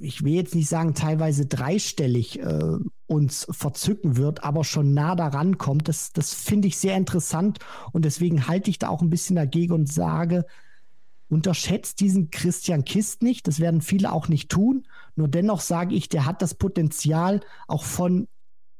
ich 0.00 0.22
will 0.22 0.34
jetzt 0.34 0.54
nicht 0.54 0.68
sagen 0.68 0.94
teilweise 0.94 1.46
dreistellig 1.46 2.40
äh, 2.40 2.76
uns 3.06 3.46
verzücken 3.50 4.16
wird, 4.16 4.44
aber 4.44 4.64
schon 4.64 4.94
nah 4.94 5.14
daran 5.16 5.58
kommt. 5.58 5.88
Das, 5.88 6.12
das 6.12 6.34
finde 6.34 6.68
ich 6.68 6.78
sehr 6.78 6.96
interessant 6.96 7.58
und 7.92 8.04
deswegen 8.04 8.48
halte 8.48 8.70
ich 8.70 8.78
da 8.78 8.88
auch 8.88 9.02
ein 9.02 9.10
bisschen 9.10 9.36
dagegen 9.36 9.72
und 9.72 9.92
sage, 9.92 10.44
Unterschätzt 11.32 12.00
diesen 12.00 12.30
Christian 12.30 12.84
Kist 12.84 13.22
nicht, 13.22 13.48
das 13.48 13.58
werden 13.58 13.80
viele 13.80 14.12
auch 14.12 14.28
nicht 14.28 14.50
tun. 14.50 14.86
Nur 15.16 15.28
dennoch 15.28 15.62
sage 15.62 15.94
ich, 15.94 16.10
der 16.10 16.26
hat 16.26 16.42
das 16.42 16.52
Potenzial, 16.52 17.40
auch 17.68 17.84
von 17.84 18.28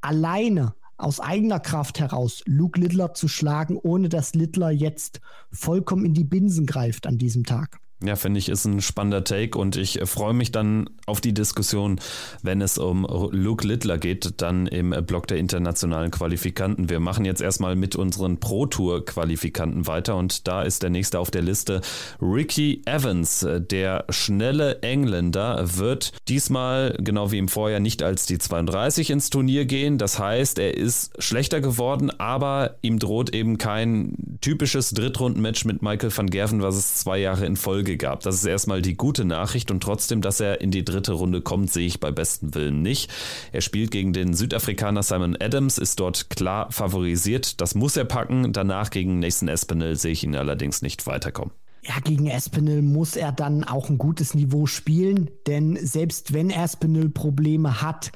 alleine 0.01 0.75
aus 0.95 1.19
eigener 1.19 1.59
Kraft 1.59 1.99
heraus 1.99 2.43
Luke 2.45 2.79
Littler 2.79 3.15
zu 3.15 3.27
schlagen, 3.27 3.75
ohne 3.81 4.07
dass 4.07 4.35
Littler 4.35 4.69
jetzt 4.69 5.19
vollkommen 5.51 6.05
in 6.05 6.13
die 6.13 6.25
Binsen 6.25 6.67
greift 6.67 7.07
an 7.07 7.17
diesem 7.17 7.43
Tag. 7.43 7.79
Ja, 8.05 8.17
finde 8.17 8.37
ich, 8.37 8.49
ist 8.49 8.65
ein 8.65 8.81
spannender 8.81 9.23
Take 9.23 9.57
und 9.57 9.77
ich 9.77 9.99
freue 10.03 10.33
mich 10.33 10.51
dann 10.51 10.89
auf 11.05 11.21
die 11.21 11.33
Diskussion, 11.33 12.01
wenn 12.41 12.61
es 12.61 12.77
um 12.77 13.07
Luke 13.31 13.65
Littler 13.65 13.97
geht, 13.97 14.41
dann 14.41 14.67
im 14.67 14.89
Block 15.05 15.27
der 15.27 15.37
internationalen 15.37 16.11
Qualifikanten. 16.11 16.89
Wir 16.89 16.99
machen 16.99 17.23
jetzt 17.23 17.41
erstmal 17.41 17.77
mit 17.77 17.95
unseren 17.95 18.41
Pro 18.41 18.65
Tour 18.65 19.05
Qualifikanten 19.05 19.87
weiter 19.87 20.17
und 20.17 20.49
da 20.49 20.63
ist 20.63 20.83
der 20.83 20.89
nächste 20.89 21.17
auf 21.17 21.31
der 21.31 21.43
Liste 21.43 21.79
Ricky 22.21 22.81
Evans. 22.85 23.47
Der 23.49 24.03
schnelle 24.09 24.81
Engländer 24.81 25.77
wird 25.77 26.11
diesmal, 26.27 26.97
genau 26.99 27.31
wie 27.31 27.37
im 27.37 27.47
Vorjahr, 27.47 27.79
nicht 27.79 28.03
als 28.03 28.25
die 28.25 28.37
32 28.37 29.11
ins 29.11 29.29
Turnier 29.29 29.63
gehen. 29.63 29.97
Das 29.97 30.19
heißt, 30.19 30.59
er 30.59 30.75
ist 30.75 31.13
schlechter 31.23 31.61
geworden, 31.61 32.11
aber 32.19 32.75
ihm 32.81 32.99
droht 32.99 33.33
eben 33.33 33.57
kein 33.57 34.37
typisches 34.41 34.89
Drittrundenmatch 34.89 35.63
mit 35.63 35.81
Michael 35.81 36.11
van 36.15 36.29
Gerven, 36.29 36.61
was 36.61 36.75
es 36.75 36.95
zwei 36.95 37.17
Jahre 37.19 37.45
in 37.45 37.55
Folge 37.55 37.92
Folge 37.93 37.97
gab. 37.97 38.21
Das 38.21 38.35
ist 38.35 38.45
erstmal 38.45 38.81
die 38.81 38.95
gute 38.95 39.25
Nachricht 39.25 39.71
und 39.71 39.81
trotzdem, 39.81 40.21
dass 40.21 40.39
er 40.39 40.61
in 40.61 40.71
die 40.71 40.83
dritte 40.83 41.13
Runde 41.13 41.41
kommt, 41.41 41.71
sehe 41.71 41.85
ich 41.85 41.99
bei 41.99 42.11
bestem 42.11 42.53
Willen 42.55 42.81
nicht. 42.81 43.11
Er 43.51 43.61
spielt 43.61 43.91
gegen 43.91 44.13
den 44.13 44.33
Südafrikaner 44.33 45.03
Simon 45.03 45.37
Adams, 45.39 45.77
ist 45.77 45.99
dort 45.99 46.29
klar 46.29 46.71
favorisiert. 46.71 47.61
Das 47.61 47.75
muss 47.75 47.97
er 47.97 48.05
packen. 48.05 48.53
Danach 48.53 48.89
gegen 48.89 49.19
Nathan 49.19 49.47
Espinel 49.47 49.95
sehe 49.95 50.11
ich 50.11 50.23
ihn 50.23 50.35
allerdings 50.35 50.81
nicht 50.81 51.05
weiterkommen. 51.07 51.53
Ja, 51.83 51.99
gegen 52.03 52.27
Espinel 52.27 52.81
muss 52.81 53.15
er 53.15 53.31
dann 53.31 53.63
auch 53.63 53.89
ein 53.89 53.97
gutes 53.97 54.33
Niveau 54.33 54.65
spielen, 54.65 55.29
denn 55.47 55.77
selbst 55.81 56.33
wenn 56.33 56.49
Espinel 56.49 57.09
Probleme 57.09 57.81
hat, 57.81 58.11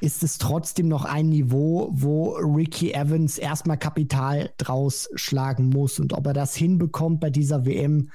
ist 0.00 0.22
es 0.22 0.38
trotzdem 0.38 0.88
noch 0.88 1.04
ein 1.04 1.28
Niveau, 1.28 1.90
wo 1.92 2.36
Ricky 2.36 2.92
Evans 2.92 3.36
erstmal 3.36 3.78
Kapital 3.78 4.50
draus 4.56 5.10
schlagen 5.14 5.68
muss. 5.68 5.98
Und 5.98 6.14
ob 6.14 6.26
er 6.26 6.32
das 6.32 6.54
hinbekommt 6.54 7.20
bei 7.20 7.28
dieser 7.28 7.66
WM, 7.66 8.10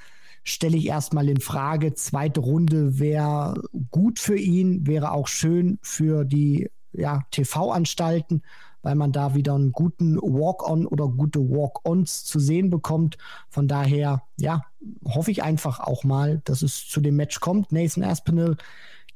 stelle 0.46 0.76
ich 0.76 0.86
erstmal 0.86 1.28
in 1.28 1.40
Frage. 1.40 1.94
Zweite 1.94 2.40
Runde 2.40 2.98
wäre 2.98 3.62
gut 3.90 4.18
für 4.18 4.38
ihn, 4.38 4.86
wäre 4.86 5.10
auch 5.10 5.26
schön 5.26 5.78
für 5.82 6.24
die 6.24 6.70
ja, 6.92 7.22
TV-Anstalten, 7.32 8.42
weil 8.82 8.94
man 8.94 9.10
da 9.10 9.34
wieder 9.34 9.54
einen 9.54 9.72
guten 9.72 10.16
Walk-on 10.16 10.86
oder 10.86 11.08
gute 11.08 11.40
Walk-ons 11.40 12.24
zu 12.24 12.38
sehen 12.38 12.70
bekommt. 12.70 13.18
Von 13.50 13.66
daher, 13.66 14.22
ja, 14.38 14.62
hoffe 15.04 15.32
ich 15.32 15.42
einfach 15.42 15.80
auch 15.80 16.04
mal, 16.04 16.40
dass 16.44 16.62
es 16.62 16.86
zu 16.86 17.00
dem 17.00 17.16
Match 17.16 17.40
kommt. 17.40 17.72
Nathan 17.72 18.04
Aspinall 18.04 18.56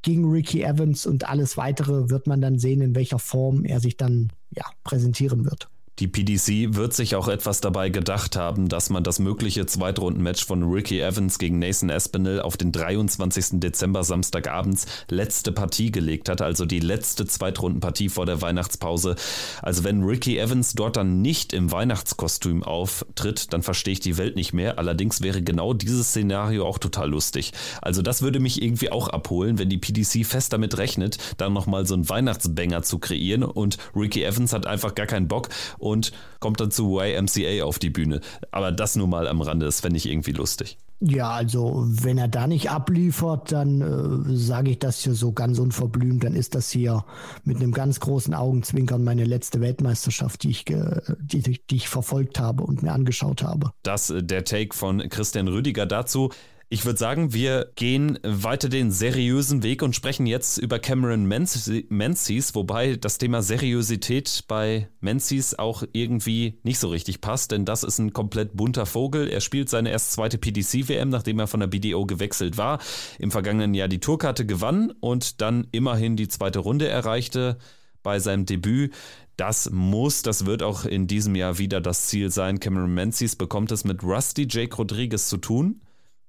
gegen 0.02 0.28
Ricky 0.28 0.62
Evans 0.62 1.06
und 1.06 1.28
alles 1.28 1.56
weitere 1.56 2.10
wird 2.10 2.26
man 2.26 2.40
dann 2.40 2.58
sehen, 2.58 2.80
in 2.80 2.96
welcher 2.96 3.20
Form 3.20 3.64
er 3.64 3.78
sich 3.78 3.96
dann 3.96 4.32
ja, 4.50 4.64
präsentieren 4.82 5.44
wird. 5.44 5.68
Die 6.00 6.08
PDC 6.08 6.76
wird 6.76 6.94
sich 6.94 7.14
auch 7.14 7.28
etwas 7.28 7.60
dabei 7.60 7.90
gedacht 7.90 8.34
haben, 8.34 8.70
dass 8.70 8.88
man 8.88 9.04
das 9.04 9.18
mögliche 9.18 9.66
Zweitrundenmatch 9.66 10.46
von 10.46 10.62
Ricky 10.62 10.98
Evans 10.98 11.38
gegen 11.38 11.58
Nathan 11.58 11.90
Aspinall 11.90 12.40
auf 12.40 12.56
den 12.56 12.72
23. 12.72 13.60
Dezember 13.60 14.02
Samstagabends 14.02 14.86
letzte 15.10 15.52
Partie 15.52 15.92
gelegt 15.92 16.30
hat, 16.30 16.40
also 16.40 16.64
die 16.64 16.80
letzte 16.80 17.26
Zweitrundenpartie 17.26 18.08
vor 18.08 18.24
der 18.24 18.40
Weihnachtspause. 18.40 19.14
Also 19.60 19.84
wenn 19.84 20.02
Ricky 20.02 20.38
Evans 20.38 20.72
dort 20.72 20.96
dann 20.96 21.20
nicht 21.20 21.52
im 21.52 21.70
Weihnachtskostüm 21.70 22.62
auftritt, 22.62 23.52
dann 23.52 23.62
verstehe 23.62 23.92
ich 23.92 24.00
die 24.00 24.16
Welt 24.16 24.36
nicht 24.36 24.54
mehr. 24.54 24.78
Allerdings 24.78 25.20
wäre 25.20 25.42
genau 25.42 25.74
dieses 25.74 26.08
Szenario 26.08 26.64
auch 26.64 26.78
total 26.78 27.10
lustig. 27.10 27.52
Also 27.82 28.00
das 28.00 28.22
würde 28.22 28.40
mich 28.40 28.62
irgendwie 28.62 28.90
auch 28.90 29.08
abholen, 29.08 29.58
wenn 29.58 29.68
die 29.68 29.76
PDC 29.76 30.24
fest 30.24 30.54
damit 30.54 30.78
rechnet, 30.78 31.18
dann 31.36 31.52
nochmal 31.52 31.84
so 31.84 31.92
einen 31.92 32.08
Weihnachtsbanger 32.08 32.84
zu 32.84 32.98
kreieren 32.98 33.42
und 33.42 33.76
Ricky 33.94 34.24
Evans 34.24 34.54
hat 34.54 34.66
einfach 34.66 34.94
gar 34.94 35.06
keinen 35.06 35.28
Bock 35.28 35.50
und 35.76 35.89
kommt 36.38 36.60
dann 36.60 36.70
zu 36.70 37.00
YMCA 37.00 37.64
auf 37.64 37.78
die 37.78 37.90
Bühne. 37.90 38.20
Aber 38.50 38.72
das 38.72 38.96
nur 38.96 39.08
mal 39.08 39.28
am 39.28 39.40
Rande, 39.40 39.66
das 39.66 39.80
fände 39.80 39.96
ich 39.96 40.08
irgendwie 40.08 40.32
lustig. 40.32 40.78
Ja, 41.02 41.30
also 41.30 41.86
wenn 41.86 42.18
er 42.18 42.28
da 42.28 42.46
nicht 42.46 42.70
abliefert, 42.70 43.52
dann 43.52 43.80
äh, 43.80 44.36
sage 44.36 44.72
ich 44.72 44.78
das 44.80 44.98
hier 45.00 45.14
so 45.14 45.32
ganz 45.32 45.58
unverblümt, 45.58 46.22
dann 46.22 46.34
ist 46.34 46.54
das 46.54 46.70
hier 46.70 47.06
mit 47.42 47.56
einem 47.56 47.72
ganz 47.72 48.00
großen 48.00 48.34
Augenzwinkern 48.34 49.02
meine 49.02 49.24
letzte 49.24 49.62
Weltmeisterschaft, 49.62 50.42
die 50.42 50.50
ich, 50.50 50.64
die, 50.66 51.40
die 51.40 51.76
ich 51.76 51.88
verfolgt 51.88 52.38
habe 52.38 52.64
und 52.64 52.82
mir 52.82 52.92
angeschaut 52.92 53.42
habe. 53.42 53.72
Das 53.82 54.10
äh, 54.10 54.22
der 54.22 54.44
Take 54.44 54.76
von 54.76 55.08
Christian 55.08 55.48
Rüdiger 55.48 55.86
dazu. 55.86 56.30
Ich 56.72 56.84
würde 56.84 57.00
sagen, 57.00 57.32
wir 57.32 57.72
gehen 57.74 58.20
weiter 58.22 58.68
den 58.68 58.92
seriösen 58.92 59.64
Weg 59.64 59.82
und 59.82 59.96
sprechen 59.96 60.24
jetzt 60.24 60.56
über 60.56 60.78
Cameron 60.78 61.24
Menzies, 61.24 62.54
wobei 62.54 62.94
das 62.94 63.18
Thema 63.18 63.42
Seriosität 63.42 64.44
bei 64.46 64.88
Menzies 65.00 65.58
auch 65.58 65.82
irgendwie 65.92 66.60
nicht 66.62 66.78
so 66.78 66.86
richtig 66.86 67.20
passt, 67.20 67.50
denn 67.50 67.64
das 67.64 67.82
ist 67.82 67.98
ein 67.98 68.12
komplett 68.12 68.56
bunter 68.56 68.86
Vogel. 68.86 69.26
Er 69.26 69.40
spielt 69.40 69.68
seine 69.68 69.90
erst 69.90 70.12
zweite 70.12 70.38
PDC-WM, 70.38 71.08
nachdem 71.08 71.40
er 71.40 71.48
von 71.48 71.58
der 71.58 71.66
BDO 71.66 72.06
gewechselt 72.06 72.56
war, 72.56 72.78
im 73.18 73.32
vergangenen 73.32 73.74
Jahr 73.74 73.88
die 73.88 73.98
Tourkarte 73.98 74.46
gewann 74.46 74.92
und 75.00 75.40
dann 75.40 75.66
immerhin 75.72 76.14
die 76.14 76.28
zweite 76.28 76.60
Runde 76.60 76.86
erreichte 76.86 77.58
bei 78.04 78.20
seinem 78.20 78.46
Debüt. 78.46 78.94
Das 79.36 79.70
muss, 79.72 80.22
das 80.22 80.46
wird 80.46 80.62
auch 80.62 80.84
in 80.84 81.08
diesem 81.08 81.34
Jahr 81.34 81.58
wieder 81.58 81.80
das 81.80 82.06
Ziel 82.06 82.30
sein. 82.30 82.60
Cameron 82.60 82.94
Menzies 82.94 83.34
bekommt 83.34 83.72
es 83.72 83.82
mit 83.82 84.04
Rusty 84.04 84.46
Jake 84.48 84.76
Rodriguez 84.76 85.28
zu 85.28 85.38
tun 85.38 85.80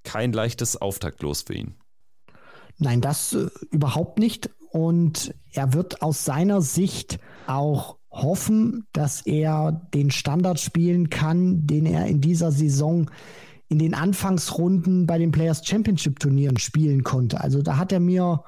kein 0.03 0.33
leichtes 0.33 0.77
Auftaktlos 0.77 1.43
für 1.43 1.53
ihn. 1.53 1.75
Nein, 2.77 3.01
das 3.01 3.33
äh, 3.33 3.47
überhaupt 3.71 4.19
nicht. 4.19 4.49
Und 4.71 5.35
er 5.51 5.73
wird 5.73 6.01
aus 6.01 6.25
seiner 6.25 6.61
Sicht 6.61 7.19
auch 7.45 7.97
hoffen, 8.09 8.87
dass 8.93 9.21
er 9.21 9.87
den 9.93 10.11
Standard 10.11 10.59
spielen 10.59 11.09
kann, 11.09 11.67
den 11.67 11.85
er 11.85 12.07
in 12.07 12.21
dieser 12.21 12.51
Saison 12.51 13.09
in 13.69 13.79
den 13.79 13.93
Anfangsrunden 13.93 15.05
bei 15.05 15.17
den 15.17 15.31
Players 15.31 15.65
Championship 15.65 16.19
Turnieren 16.19 16.57
spielen 16.57 17.03
konnte. 17.03 17.39
Also 17.39 17.61
da 17.61 17.77
hat 17.77 17.93
er 17.93 18.01
mir 18.01 18.43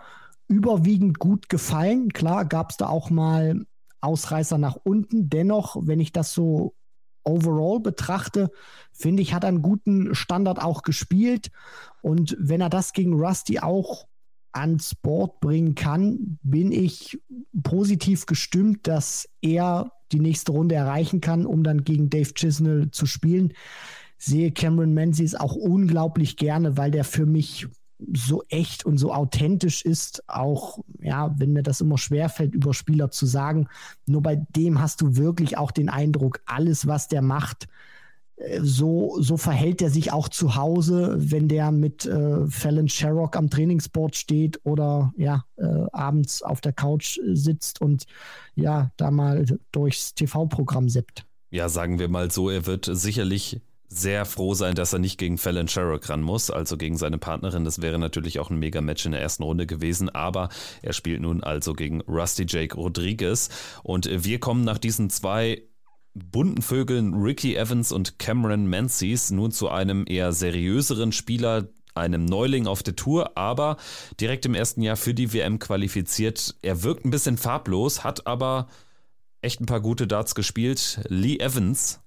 überwiegend 0.49 1.17
gut 1.19 1.47
gefallen. 1.47 2.11
Klar 2.11 2.45
gab 2.45 2.71
es 2.71 2.77
da 2.77 2.87
auch 2.87 3.09
mal 3.09 3.65
Ausreißer 4.01 4.57
nach 4.57 4.75
unten. 4.75 5.29
Dennoch, 5.29 5.77
wenn 5.79 6.01
ich 6.01 6.11
das 6.11 6.33
so 6.33 6.75
overall 7.23 7.79
betrachte, 7.79 8.51
finde 8.91 9.21
ich, 9.21 9.33
hat 9.33 9.43
er 9.43 9.49
einen 9.49 9.61
guten 9.61 10.13
Standard 10.15 10.61
auch 10.61 10.83
gespielt. 10.83 11.51
Und 12.01 12.35
wenn 12.39 12.61
er 12.61 12.69
das 12.69 12.93
gegen 12.93 13.13
Rusty 13.13 13.59
auch 13.59 14.07
ans 14.51 14.95
Board 14.95 15.39
bringen 15.39 15.75
kann, 15.75 16.37
bin 16.43 16.71
ich 16.71 17.19
positiv 17.63 18.25
gestimmt, 18.25 18.87
dass 18.87 19.27
er 19.41 19.91
die 20.11 20.19
nächste 20.19 20.51
Runde 20.51 20.75
erreichen 20.75 21.21
kann, 21.21 21.45
um 21.45 21.63
dann 21.63 21.83
gegen 21.83 22.09
Dave 22.09 22.33
Chisnell 22.33 22.91
zu 22.91 23.05
spielen. 23.05 23.53
Sehe 24.17 24.51
Cameron 24.51 24.93
Menzies 24.93 25.35
auch 25.35 25.55
unglaublich 25.55 26.37
gerne, 26.37 26.77
weil 26.77 26.91
der 26.91 27.03
für 27.03 27.25
mich 27.25 27.67
so 28.13 28.43
echt 28.49 28.85
und 28.85 28.97
so 28.97 29.13
authentisch 29.13 29.83
ist, 29.83 30.23
auch 30.27 30.79
ja, 30.99 31.33
wenn 31.37 31.53
mir 31.53 31.63
das 31.63 31.81
immer 31.81 31.97
schwerfällt, 31.97 32.55
über 32.55 32.73
Spieler 32.73 33.11
zu 33.11 33.25
sagen. 33.25 33.67
Nur 34.05 34.21
bei 34.21 34.35
dem 34.55 34.81
hast 34.81 35.01
du 35.01 35.15
wirklich 35.15 35.57
auch 35.57 35.71
den 35.71 35.89
Eindruck, 35.89 36.41
alles, 36.45 36.87
was 36.87 37.07
der 37.07 37.21
macht, 37.21 37.67
äh, 38.35 38.59
so, 38.61 39.17
so 39.19 39.37
verhält 39.37 39.81
er 39.81 39.89
sich 39.89 40.11
auch 40.11 40.29
zu 40.29 40.55
Hause, 40.55 41.15
wenn 41.17 41.47
der 41.47 41.71
mit 41.71 42.05
äh, 42.05 42.47
Fallon 42.47 42.87
Sherrock 42.87 43.35
am 43.35 43.49
Trainingsboard 43.49 44.15
steht 44.15 44.59
oder 44.63 45.13
ja, 45.17 45.45
äh, 45.57 45.85
abends 45.91 46.41
auf 46.41 46.61
der 46.61 46.73
Couch 46.73 47.19
sitzt 47.33 47.81
und 47.81 48.05
ja, 48.55 48.91
da 48.97 49.11
mal 49.11 49.45
durchs 49.71 50.13
TV-Programm 50.13 50.89
sippt. 50.89 51.25
Ja, 51.51 51.69
sagen 51.69 51.99
wir 51.99 52.09
mal 52.09 52.31
so, 52.31 52.49
er 52.49 52.65
wird 52.65 52.89
sicherlich 52.91 53.61
sehr 53.95 54.25
froh 54.25 54.53
sein, 54.53 54.75
dass 54.75 54.93
er 54.93 54.99
nicht 54.99 55.17
gegen 55.17 55.37
Fallon 55.37 55.67
Sherrock 55.67 56.09
ran 56.09 56.21
muss, 56.21 56.49
also 56.49 56.77
gegen 56.77 56.97
seine 56.97 57.17
Partnerin. 57.17 57.65
Das 57.65 57.81
wäre 57.81 57.99
natürlich 57.99 58.39
auch 58.39 58.49
ein 58.49 58.59
Mega-Match 58.59 59.05
in 59.05 59.11
der 59.11 59.21
ersten 59.21 59.43
Runde 59.43 59.65
gewesen, 59.65 60.09
aber 60.09 60.49
er 60.81 60.93
spielt 60.93 61.21
nun 61.21 61.43
also 61.43 61.73
gegen 61.73 62.01
Rusty 62.01 62.45
Jake 62.47 62.75
Rodriguez. 62.75 63.49
Und 63.83 64.09
wir 64.11 64.39
kommen 64.39 64.63
nach 64.63 64.77
diesen 64.77 65.09
zwei 65.09 65.63
bunten 66.13 66.61
Vögeln 66.61 67.13
Ricky 67.13 67.55
Evans 67.55 67.91
und 67.91 68.19
Cameron 68.19 68.67
Menzies 68.67 69.31
nun 69.31 69.51
zu 69.51 69.69
einem 69.69 70.05
eher 70.07 70.31
seriöseren 70.31 71.11
Spieler, 71.11 71.69
einem 71.95 72.25
Neuling 72.25 72.67
auf 72.67 72.83
der 72.83 72.95
Tour, 72.95 73.37
aber 73.37 73.77
direkt 74.19 74.45
im 74.45 74.55
ersten 74.55 74.81
Jahr 74.81 74.95
für 74.95 75.13
die 75.13 75.33
WM 75.33 75.59
qualifiziert. 75.59 76.55
Er 76.61 76.83
wirkt 76.83 77.05
ein 77.05 77.11
bisschen 77.11 77.37
farblos, 77.37 78.03
hat 78.03 78.25
aber 78.27 78.67
echt 79.41 79.61
ein 79.61 79.65
paar 79.65 79.81
gute 79.81 80.07
Darts 80.07 80.35
gespielt. 80.35 81.01
Lee 81.07 81.37
Evans 81.37 82.02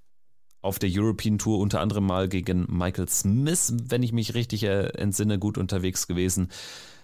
auf 0.66 0.78
der 0.78 0.90
European 0.92 1.38
Tour 1.38 1.60
unter 1.60 1.80
anderem 1.80 2.04
mal 2.04 2.28
gegen 2.28 2.66
Michael 2.68 3.08
Smith, 3.08 3.72
wenn 3.84 4.02
ich 4.02 4.12
mich 4.12 4.34
richtig 4.34 4.64
entsinne, 4.64 5.38
gut 5.38 5.58
unterwegs 5.58 6.06
gewesen. 6.08 6.50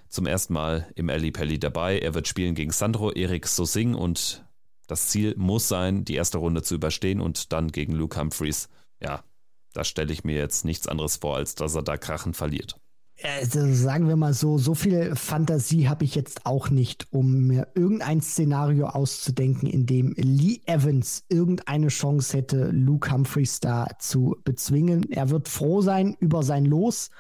Zum 0.09 0.27
ersten 0.27 0.53
Mal 0.53 0.91
im 0.97 1.09
Ali 1.09 1.31
Pelli 1.31 1.59
dabei. 1.59 1.99
Er 2.01 2.13
wird 2.13 2.29
spielen 2.29 2.55
gegen 2.55 2.73
Sandro 2.73 3.13
Erik 3.13 3.47
Sosing 3.47 3.95
und 3.95 4.45
das 4.89 5.09
Ziel 5.09 5.35
muss 5.39 5.69
sein, 5.69 6.05
die 6.05 6.17
erste 6.17 6.39
Runde 6.39 6.63
zu 6.63 6.75
überstehen 6.75 7.21
und 7.21 7.53
dann 7.53 7.69
gegen 7.69 7.93
Luke 7.93 8.21
Humphreys. 8.21 8.69
Ja, 9.01 9.23
da 9.73 9.85
stelle 9.85 10.13
ich 10.13 10.25
mir 10.25 10.37
jetzt 10.37 10.65
nichts 10.65 10.89
anderes 10.89 11.17
vor, 11.17 11.37
als 11.37 11.55
dass 11.55 11.75
er 11.75 11.83
da 11.83 11.97
Krachen 11.97 12.35
verliert. 12.35 12.79
Also 13.25 13.73
sagen 13.73 14.09
wir 14.09 14.17
mal 14.17 14.35
so, 14.35 14.59
so 14.59 14.75
viel 14.75 15.15
Fantasie 15.15 15.89
habe 15.89 16.05
ich 16.05 16.15
jetzt 16.15 16.45
auch 16.45 16.71
nicht, 16.71 17.07
um 17.11 17.47
mir 17.47 17.69
irgendein 17.75 18.21
Szenario 18.21 18.87
auszudenken, 18.87 19.69
in 19.69 19.87
dem 19.87 20.15
Lee 20.17 20.61
Evans 20.67 21.25
irgendeine 21.29 21.89
Chance 21.89 22.37
hätte, 22.37 22.71
Luke 22.71 23.11
Humphreys 23.13 23.61
da 23.61 23.87
zu 23.99 24.37
bezwingen. 24.45 25.11
Er 25.11 25.31
wird 25.31 25.49
froh 25.49 25.83
sein 25.83 26.17
über 26.19 26.43
sein 26.43 26.65
Los. 26.65 27.11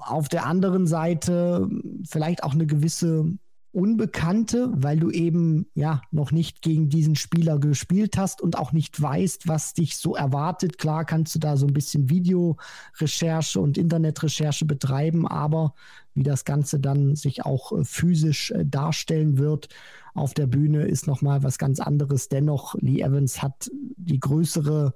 Auf 0.00 0.28
der 0.28 0.46
anderen 0.46 0.86
Seite 0.86 1.68
vielleicht 2.08 2.44
auch 2.44 2.52
eine 2.52 2.66
gewisse 2.66 3.36
Unbekannte, 3.76 4.70
weil 4.74 4.98
du 4.98 5.10
eben 5.10 5.66
ja 5.74 6.00
noch 6.10 6.32
nicht 6.32 6.62
gegen 6.62 6.88
diesen 6.88 7.14
Spieler 7.14 7.58
gespielt 7.58 8.16
hast 8.16 8.40
und 8.40 8.56
auch 8.56 8.72
nicht 8.72 9.00
weißt, 9.00 9.48
was 9.48 9.74
dich 9.74 9.98
so 9.98 10.16
erwartet. 10.16 10.78
Klar 10.78 11.04
kannst 11.04 11.34
du 11.34 11.38
da 11.38 11.58
so 11.58 11.66
ein 11.66 11.74
bisschen 11.74 12.08
Videorecherche 12.08 13.60
und 13.60 13.76
Internetrecherche 13.76 14.64
betreiben, 14.64 15.28
aber 15.28 15.74
wie 16.14 16.22
das 16.22 16.46
Ganze 16.46 16.80
dann 16.80 17.16
sich 17.16 17.44
auch 17.44 17.72
äh, 17.72 17.84
physisch 17.84 18.50
äh, 18.50 18.64
darstellen 18.64 19.36
wird 19.36 19.68
auf 20.16 20.32
der 20.32 20.46
Bühne 20.46 20.86
ist 20.86 21.06
noch 21.06 21.20
mal 21.20 21.42
was 21.42 21.58
ganz 21.58 21.78
anderes. 21.78 22.30
Dennoch 22.30 22.74
Lee 22.80 23.02
Evans 23.02 23.42
hat 23.42 23.70
die 23.72 24.18
größere 24.18 24.94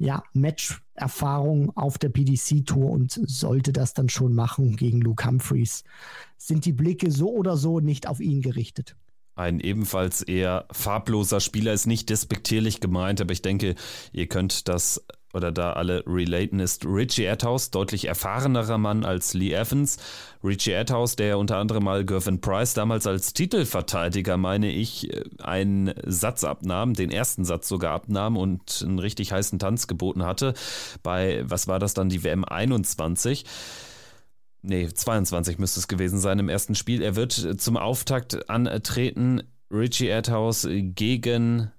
ja, 0.00 0.24
Match-Erfahrung 0.32 1.76
auf 1.76 1.98
der 1.98 2.08
PDC-Tour 2.08 2.90
und 2.90 3.12
sollte 3.12 3.72
das 3.72 3.94
dann 3.94 4.08
schon 4.08 4.34
machen 4.34 4.76
gegen 4.76 5.00
Luke 5.00 5.26
Humphreys, 5.26 5.84
sind 6.38 6.64
die 6.64 6.72
Blicke 6.72 7.10
so 7.10 7.30
oder 7.30 7.56
so 7.56 7.80
nicht 7.80 8.08
auf 8.08 8.18
ihn 8.18 8.40
gerichtet. 8.40 8.96
Ein 9.36 9.60
ebenfalls 9.60 10.22
eher 10.22 10.66
farbloser 10.72 11.40
Spieler 11.40 11.72
ist 11.72 11.86
nicht 11.86 12.08
despektierlich 12.08 12.80
gemeint, 12.80 13.20
aber 13.20 13.32
ich 13.32 13.42
denke, 13.42 13.74
ihr 14.12 14.26
könnt 14.26 14.68
das 14.68 15.04
oder 15.32 15.52
da 15.52 15.72
alle 15.72 16.02
relaten, 16.06 16.60
ist 16.60 16.84
Richie 16.84 17.28
Atthaus, 17.28 17.70
deutlich 17.70 18.06
erfahrenerer 18.06 18.78
Mann 18.78 19.04
als 19.04 19.34
Lee 19.34 19.52
Evans. 19.52 19.98
Richie 20.42 20.74
Atthaus, 20.74 21.16
der 21.16 21.38
unter 21.38 21.56
anderem 21.56 21.84
mal 21.84 22.04
Gervin 22.04 22.40
Price 22.40 22.74
damals 22.74 23.06
als 23.06 23.32
Titelverteidiger, 23.32 24.36
meine 24.36 24.70
ich, 24.70 25.12
äh, 25.12 25.24
einen 25.42 25.92
Satz 26.04 26.44
abnahm, 26.44 26.94
den 26.94 27.10
ersten 27.10 27.44
Satz 27.44 27.68
sogar 27.68 27.92
abnahm 27.92 28.36
und 28.36 28.82
einen 28.84 28.98
richtig 28.98 29.32
heißen 29.32 29.58
Tanz 29.58 29.86
geboten 29.86 30.24
hatte. 30.24 30.54
Bei, 31.02 31.44
was 31.48 31.68
war 31.68 31.78
das 31.78 31.94
dann, 31.94 32.08
die 32.08 32.24
WM 32.24 32.44
21? 32.44 33.44
Nee, 34.62 34.88
22 34.88 35.58
müsste 35.58 35.80
es 35.80 35.88
gewesen 35.88 36.18
sein 36.18 36.38
im 36.38 36.48
ersten 36.48 36.74
Spiel. 36.74 37.02
Er 37.02 37.16
wird 37.16 37.60
zum 37.60 37.76
Auftakt 37.76 38.50
antreten. 38.50 39.42
Richie 39.70 40.12
Atthaus 40.12 40.66
gegen 40.68 41.70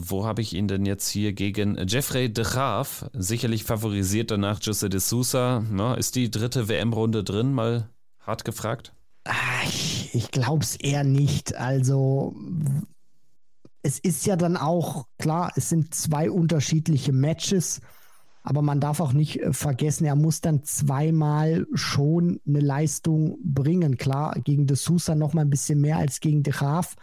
wo 0.00 0.24
habe 0.24 0.42
ich 0.42 0.54
ihn 0.54 0.68
denn 0.68 0.86
jetzt 0.86 1.08
hier 1.08 1.32
gegen 1.32 1.76
Jeffrey 1.86 2.32
de 2.32 2.44
Graaf? 2.44 3.10
Sicherlich 3.12 3.64
favorisiert 3.64 4.30
danach 4.30 4.60
Jose 4.62 4.88
de 4.88 5.00
Sousa. 5.00 5.64
Na, 5.70 5.94
ist 5.94 6.14
die 6.14 6.30
dritte 6.30 6.68
WM-Runde 6.68 7.24
drin? 7.24 7.52
Mal 7.52 7.88
hart 8.20 8.44
gefragt. 8.44 8.92
Ich, 9.64 10.14
ich 10.14 10.30
glaube 10.30 10.64
es 10.64 10.76
eher 10.76 11.04
nicht. 11.04 11.56
Also 11.56 12.34
es 13.82 13.98
ist 13.98 14.26
ja 14.26 14.36
dann 14.36 14.56
auch 14.56 15.06
klar, 15.18 15.52
es 15.56 15.68
sind 15.68 15.94
zwei 15.94 16.30
unterschiedliche 16.30 17.12
Matches. 17.12 17.80
Aber 18.42 18.62
man 18.62 18.80
darf 18.80 19.00
auch 19.00 19.12
nicht 19.12 19.40
äh, 19.40 19.52
vergessen, 19.52 20.06
er 20.06 20.16
muss 20.16 20.40
dann 20.40 20.62
zweimal 20.64 21.66
schon 21.74 22.40
eine 22.46 22.60
Leistung 22.60 23.38
bringen. 23.42 23.98
Klar, 23.98 24.36
gegen 24.42 24.66
de 24.66 24.76
Sousa 24.76 25.14
noch 25.14 25.34
mal 25.34 25.42
ein 25.42 25.50
bisschen 25.50 25.80
mehr 25.80 25.98
als 25.98 26.20
gegen 26.20 26.42
de 26.42 26.52
Graaf. 26.52 26.96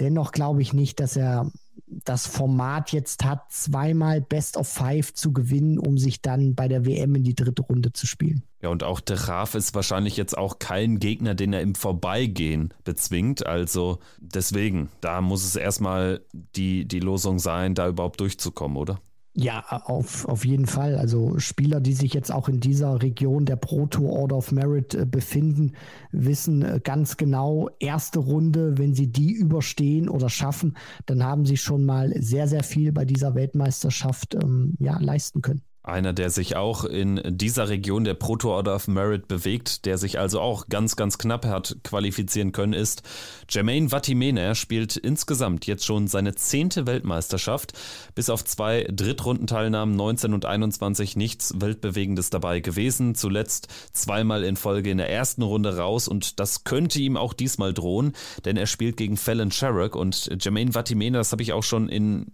Dennoch 0.00 0.32
glaube 0.32 0.62
ich 0.62 0.72
nicht, 0.72 1.00
dass 1.00 1.16
er 1.16 1.50
das 1.88 2.26
Format 2.26 2.92
jetzt 2.92 3.24
hat, 3.24 3.52
zweimal 3.52 4.20
Best 4.20 4.56
of 4.56 4.68
Five 4.68 5.14
zu 5.14 5.32
gewinnen, 5.32 5.78
um 5.78 5.98
sich 5.98 6.20
dann 6.20 6.54
bei 6.54 6.68
der 6.68 6.84
WM 6.84 7.14
in 7.14 7.22
die 7.22 7.34
dritte 7.34 7.62
Runde 7.62 7.92
zu 7.92 8.06
spielen. 8.06 8.42
Ja, 8.60 8.70
und 8.70 8.82
auch 8.82 9.00
De 9.00 9.16
Graaf 9.16 9.54
ist 9.54 9.74
wahrscheinlich 9.74 10.16
jetzt 10.16 10.36
auch 10.36 10.58
kein 10.58 10.98
Gegner, 10.98 11.34
den 11.34 11.52
er 11.52 11.60
im 11.60 11.74
Vorbeigehen 11.74 12.74
bezwingt. 12.84 13.46
Also 13.46 14.00
deswegen, 14.18 14.88
da 15.00 15.20
muss 15.20 15.44
es 15.44 15.54
erstmal 15.54 16.22
die, 16.32 16.86
die 16.86 17.00
Losung 17.00 17.38
sein, 17.38 17.74
da 17.74 17.88
überhaupt 17.88 18.20
durchzukommen, 18.20 18.76
oder? 18.76 19.00
Ja, 19.38 19.62
auf, 19.68 20.26
auf 20.26 20.46
jeden 20.46 20.64
Fall. 20.64 20.96
Also 20.96 21.38
Spieler, 21.38 21.80
die 21.80 21.92
sich 21.92 22.14
jetzt 22.14 22.32
auch 22.32 22.48
in 22.48 22.58
dieser 22.58 23.02
Region 23.02 23.44
der 23.44 23.56
Pro 23.56 23.86
Tour 23.86 24.10
Order 24.10 24.38
of 24.38 24.50
Merit 24.50 24.94
äh, 24.94 25.04
befinden, 25.04 25.72
wissen 26.10 26.62
äh, 26.62 26.80
ganz 26.82 27.18
genau, 27.18 27.68
erste 27.78 28.18
Runde, 28.18 28.78
wenn 28.78 28.94
sie 28.94 29.08
die 29.08 29.32
überstehen 29.32 30.08
oder 30.08 30.30
schaffen, 30.30 30.78
dann 31.04 31.22
haben 31.22 31.44
sie 31.44 31.58
schon 31.58 31.84
mal 31.84 32.14
sehr, 32.18 32.48
sehr 32.48 32.62
viel 32.62 32.92
bei 32.92 33.04
dieser 33.04 33.34
Weltmeisterschaft 33.34 34.34
ähm, 34.42 34.74
ja, 34.78 34.98
leisten 34.98 35.42
können. 35.42 35.60
Einer, 35.86 36.12
der 36.12 36.30
sich 36.30 36.56
auch 36.56 36.84
in 36.84 37.20
dieser 37.24 37.68
Region 37.68 38.02
der 38.02 38.14
Proto 38.14 38.52
Order 38.52 38.74
of 38.74 38.88
Merit 38.88 39.28
bewegt, 39.28 39.86
der 39.86 39.98
sich 39.98 40.18
also 40.18 40.40
auch 40.40 40.68
ganz, 40.68 40.96
ganz 40.96 41.16
knapp 41.16 41.46
hat 41.46 41.76
qualifizieren 41.84 42.50
können, 42.50 42.72
ist 42.72 43.04
Jermaine 43.48 43.90
Vatimena. 43.90 44.40
Er 44.40 44.54
spielt 44.56 44.96
insgesamt 44.96 45.64
jetzt 45.66 45.84
schon 45.84 46.08
seine 46.08 46.34
zehnte 46.34 46.88
Weltmeisterschaft. 46.88 47.72
Bis 48.16 48.30
auf 48.30 48.44
zwei 48.44 48.84
Drittrundenteilnahmen 48.90 49.94
19 49.94 50.34
und 50.34 50.44
21 50.44 51.14
nichts 51.14 51.54
Weltbewegendes 51.60 52.30
dabei 52.30 52.58
gewesen. 52.58 53.14
Zuletzt 53.14 53.68
zweimal 53.92 54.42
in 54.42 54.56
Folge 54.56 54.90
in 54.90 54.98
der 54.98 55.10
ersten 55.10 55.42
Runde 55.42 55.76
raus 55.76 56.08
und 56.08 56.40
das 56.40 56.64
könnte 56.64 56.98
ihm 56.98 57.16
auch 57.16 57.32
diesmal 57.32 57.72
drohen, 57.72 58.14
denn 58.44 58.56
er 58.56 58.66
spielt 58.66 58.96
gegen 58.96 59.16
Fallon 59.16 59.52
Sherrock 59.52 59.94
und 59.94 60.30
Jermaine 60.40 60.72
Vatimena, 60.72 61.18
das 61.18 61.30
habe 61.30 61.44
ich 61.44 61.52
auch 61.52 61.62
schon 61.62 61.88
in 61.88 62.26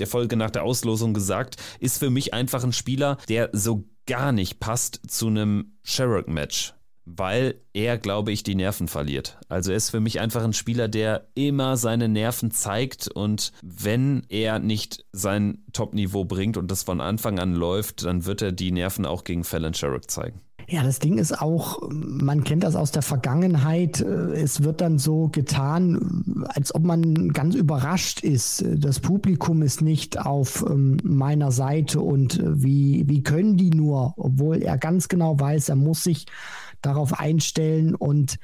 der 0.00 0.06
Folge 0.06 0.36
nach 0.36 0.50
der 0.50 0.64
Auslosung 0.64 1.14
gesagt, 1.14 1.56
ist 1.78 1.98
für 1.98 2.10
mich 2.10 2.34
einfach 2.34 2.64
ein 2.64 2.72
Spieler, 2.72 3.18
der 3.28 3.50
so 3.52 3.84
gar 4.06 4.32
nicht 4.32 4.58
passt 4.58 5.00
zu 5.08 5.28
einem 5.28 5.76
Sherrock-Match 5.82 6.74
weil 7.16 7.60
er, 7.72 7.98
glaube 7.98 8.32
ich, 8.32 8.42
die 8.42 8.54
Nerven 8.54 8.88
verliert. 8.88 9.38
Also 9.48 9.70
er 9.70 9.76
ist 9.76 9.90
für 9.90 10.00
mich 10.00 10.20
einfach 10.20 10.44
ein 10.44 10.52
Spieler, 10.52 10.88
der 10.88 11.28
immer 11.34 11.76
seine 11.76 12.08
Nerven 12.08 12.50
zeigt 12.50 13.08
und 13.08 13.52
wenn 13.62 14.24
er 14.28 14.58
nicht 14.58 15.04
sein 15.12 15.64
Top-Niveau 15.72 16.24
bringt 16.24 16.56
und 16.56 16.70
das 16.70 16.82
von 16.82 17.00
Anfang 17.00 17.38
an 17.38 17.54
läuft, 17.54 18.04
dann 18.04 18.26
wird 18.26 18.42
er 18.42 18.52
die 18.52 18.70
Nerven 18.70 19.06
auch 19.06 19.24
gegen 19.24 19.44
Fallon 19.44 19.74
Sherrock 19.74 20.10
zeigen. 20.10 20.40
Ja, 20.72 20.84
das 20.84 21.00
Ding 21.00 21.18
ist 21.18 21.36
auch, 21.42 21.80
man 21.90 22.44
kennt 22.44 22.62
das 22.62 22.76
aus 22.76 22.92
der 22.92 23.02
Vergangenheit. 23.02 24.00
Es 24.00 24.62
wird 24.62 24.80
dann 24.80 24.98
so 24.98 25.26
getan, 25.26 26.44
als 26.46 26.72
ob 26.72 26.84
man 26.84 27.30
ganz 27.32 27.56
überrascht 27.56 28.20
ist. 28.20 28.64
Das 28.76 29.00
Publikum 29.00 29.62
ist 29.62 29.82
nicht 29.82 30.20
auf 30.20 30.64
ähm, 30.64 30.98
meiner 31.02 31.50
Seite 31.50 32.00
und 32.00 32.38
äh, 32.38 32.62
wie, 32.62 33.02
wie 33.08 33.24
können 33.24 33.56
die 33.56 33.70
nur, 33.70 34.14
obwohl 34.16 34.62
er 34.62 34.78
ganz 34.78 35.08
genau 35.08 35.40
weiß, 35.40 35.70
er 35.70 35.76
muss 35.76 36.04
sich 36.04 36.26
darauf 36.82 37.18
einstellen 37.18 37.96
und 37.96 38.38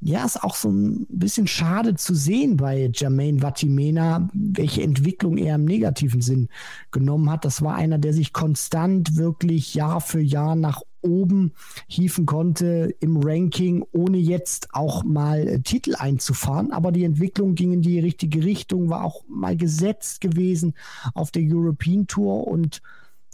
ja, 0.00 0.24
ist 0.24 0.42
auch 0.42 0.56
so 0.56 0.70
ein 0.70 1.06
bisschen 1.08 1.46
schade 1.46 1.94
zu 1.94 2.14
sehen 2.14 2.56
bei 2.56 2.90
Jermaine 2.92 3.40
Vatimena, 3.42 4.28
welche 4.32 4.82
Entwicklung 4.82 5.36
er 5.36 5.56
im 5.56 5.66
negativen 5.66 6.22
Sinn 6.22 6.48
genommen 6.90 7.30
hat. 7.30 7.44
Das 7.44 7.62
war 7.62 7.74
einer, 7.74 7.98
der 7.98 8.14
sich 8.14 8.32
konstant 8.32 9.16
wirklich 9.16 9.74
Jahr 9.74 10.00
für 10.00 10.20
Jahr 10.20 10.56
nach 10.56 10.80
oben 11.02 11.52
hieven 11.86 12.26
konnte 12.26 12.94
im 13.00 13.18
Ranking, 13.18 13.84
ohne 13.92 14.18
jetzt 14.18 14.68
auch 14.72 15.04
mal 15.04 15.46
äh, 15.46 15.60
Titel 15.60 15.94
einzufahren. 15.96 16.72
Aber 16.72 16.92
die 16.92 17.04
Entwicklung 17.04 17.54
ging 17.54 17.72
in 17.72 17.82
die 17.82 18.00
richtige 18.00 18.44
Richtung, 18.44 18.90
war 18.90 19.04
auch 19.04 19.24
mal 19.28 19.56
gesetzt 19.56 20.20
gewesen 20.20 20.74
auf 21.14 21.30
der 21.30 21.42
European 21.44 22.06
Tour 22.06 22.46
und 22.46 22.82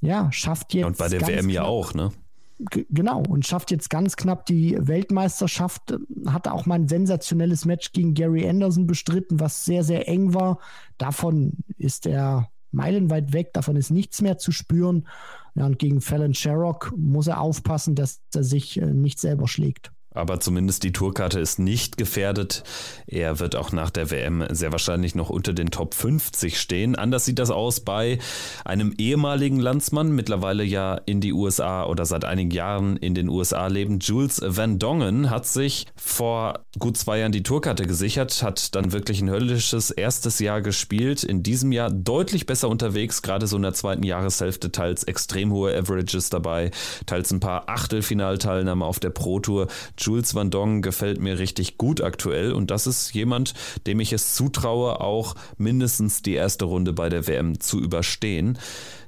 ja, 0.02 0.30
schafft 0.32 0.74
jetzt. 0.74 0.86
Und 0.86 0.98
bei 0.98 1.08
der 1.08 1.26
WM 1.26 1.48
ja 1.48 1.64
auch, 1.64 1.94
ne? 1.94 2.12
Genau, 2.58 3.22
und 3.28 3.46
schafft 3.46 3.70
jetzt 3.70 3.90
ganz 3.90 4.16
knapp 4.16 4.46
die 4.46 4.78
Weltmeisterschaft. 4.80 5.94
Hatte 6.26 6.52
auch 6.52 6.64
mal 6.64 6.76
ein 6.76 6.88
sensationelles 6.88 7.66
Match 7.66 7.92
gegen 7.92 8.14
Gary 8.14 8.48
Anderson 8.48 8.86
bestritten, 8.86 9.40
was 9.40 9.66
sehr, 9.66 9.84
sehr 9.84 10.08
eng 10.08 10.32
war. 10.32 10.58
Davon 10.96 11.52
ist 11.76 12.06
er 12.06 12.48
meilenweit 12.72 13.32
weg, 13.32 13.52
davon 13.52 13.76
ist 13.76 13.90
nichts 13.90 14.22
mehr 14.22 14.38
zu 14.38 14.52
spüren. 14.52 15.06
Ja, 15.54 15.66
und 15.66 15.78
gegen 15.78 16.00
Fallon 16.00 16.34
Sherrock 16.34 16.92
muss 16.96 17.26
er 17.26 17.40
aufpassen, 17.40 17.94
dass 17.94 18.20
er 18.34 18.44
sich 18.44 18.80
äh, 18.80 18.86
nicht 18.86 19.18
selber 19.18 19.48
schlägt. 19.48 19.92
Aber 20.16 20.40
zumindest 20.40 20.82
die 20.82 20.92
Tourkarte 20.92 21.38
ist 21.40 21.58
nicht 21.58 21.96
gefährdet. 21.96 22.64
Er 23.06 23.38
wird 23.38 23.56
auch 23.56 23.72
nach 23.72 23.90
der 23.90 24.10
WM 24.10 24.44
sehr 24.50 24.72
wahrscheinlich 24.72 25.14
noch 25.14 25.30
unter 25.30 25.52
den 25.52 25.70
Top 25.70 25.94
50 25.94 26.58
stehen. 26.58 26.96
Anders 26.96 27.24
sieht 27.24 27.38
das 27.38 27.50
aus 27.50 27.80
bei 27.80 28.18
einem 28.64 28.94
ehemaligen 28.98 29.60
Landsmann, 29.60 30.12
mittlerweile 30.12 30.64
ja 30.64 30.94
in 30.94 31.20
die 31.20 31.32
USA 31.32 31.84
oder 31.84 32.06
seit 32.06 32.24
einigen 32.24 32.50
Jahren 32.50 32.96
in 32.96 33.14
den 33.14 33.28
USA 33.28 33.66
leben. 33.66 33.98
Jules 34.00 34.40
Van 34.44 34.78
Dongen 34.78 35.30
hat 35.30 35.46
sich 35.46 35.86
vor 35.96 36.60
gut 36.78 36.96
zwei 36.96 37.18
Jahren 37.18 37.32
die 37.32 37.42
Tourkarte 37.42 37.86
gesichert, 37.86 38.42
hat 38.42 38.74
dann 38.74 38.92
wirklich 38.92 39.20
ein 39.20 39.30
höllisches 39.30 39.90
erstes 39.90 40.38
Jahr 40.38 40.62
gespielt. 40.62 41.24
In 41.24 41.42
diesem 41.42 41.72
Jahr 41.72 41.90
deutlich 41.90 42.46
besser 42.46 42.68
unterwegs, 42.68 43.22
gerade 43.22 43.46
so 43.46 43.56
in 43.56 43.62
der 43.62 43.74
zweiten 43.74 44.02
Jahreshälfte, 44.02 44.72
teils 44.72 45.04
extrem 45.04 45.52
hohe 45.52 45.76
Averages 45.76 46.30
dabei, 46.30 46.70
teils 47.06 47.30
ein 47.30 47.40
paar 47.40 47.68
Achtelfinalteilnahmen 47.68 48.82
auf 48.82 49.00
der 49.00 49.10
Pro 49.10 49.40
Tour. 49.40 49.68
Jules 50.06 50.36
Van 50.36 50.50
Dong 50.50 50.82
gefällt 50.82 51.20
mir 51.20 51.40
richtig 51.40 51.78
gut 51.78 52.00
aktuell 52.00 52.52
und 52.52 52.70
das 52.70 52.86
ist 52.86 53.12
jemand, 53.12 53.54
dem 53.88 53.98
ich 53.98 54.12
es 54.12 54.34
zutraue, 54.34 55.00
auch 55.00 55.34
mindestens 55.58 56.22
die 56.22 56.34
erste 56.34 56.66
Runde 56.66 56.92
bei 56.92 57.08
der 57.08 57.26
WM 57.26 57.58
zu 57.58 57.80
überstehen. 57.80 58.56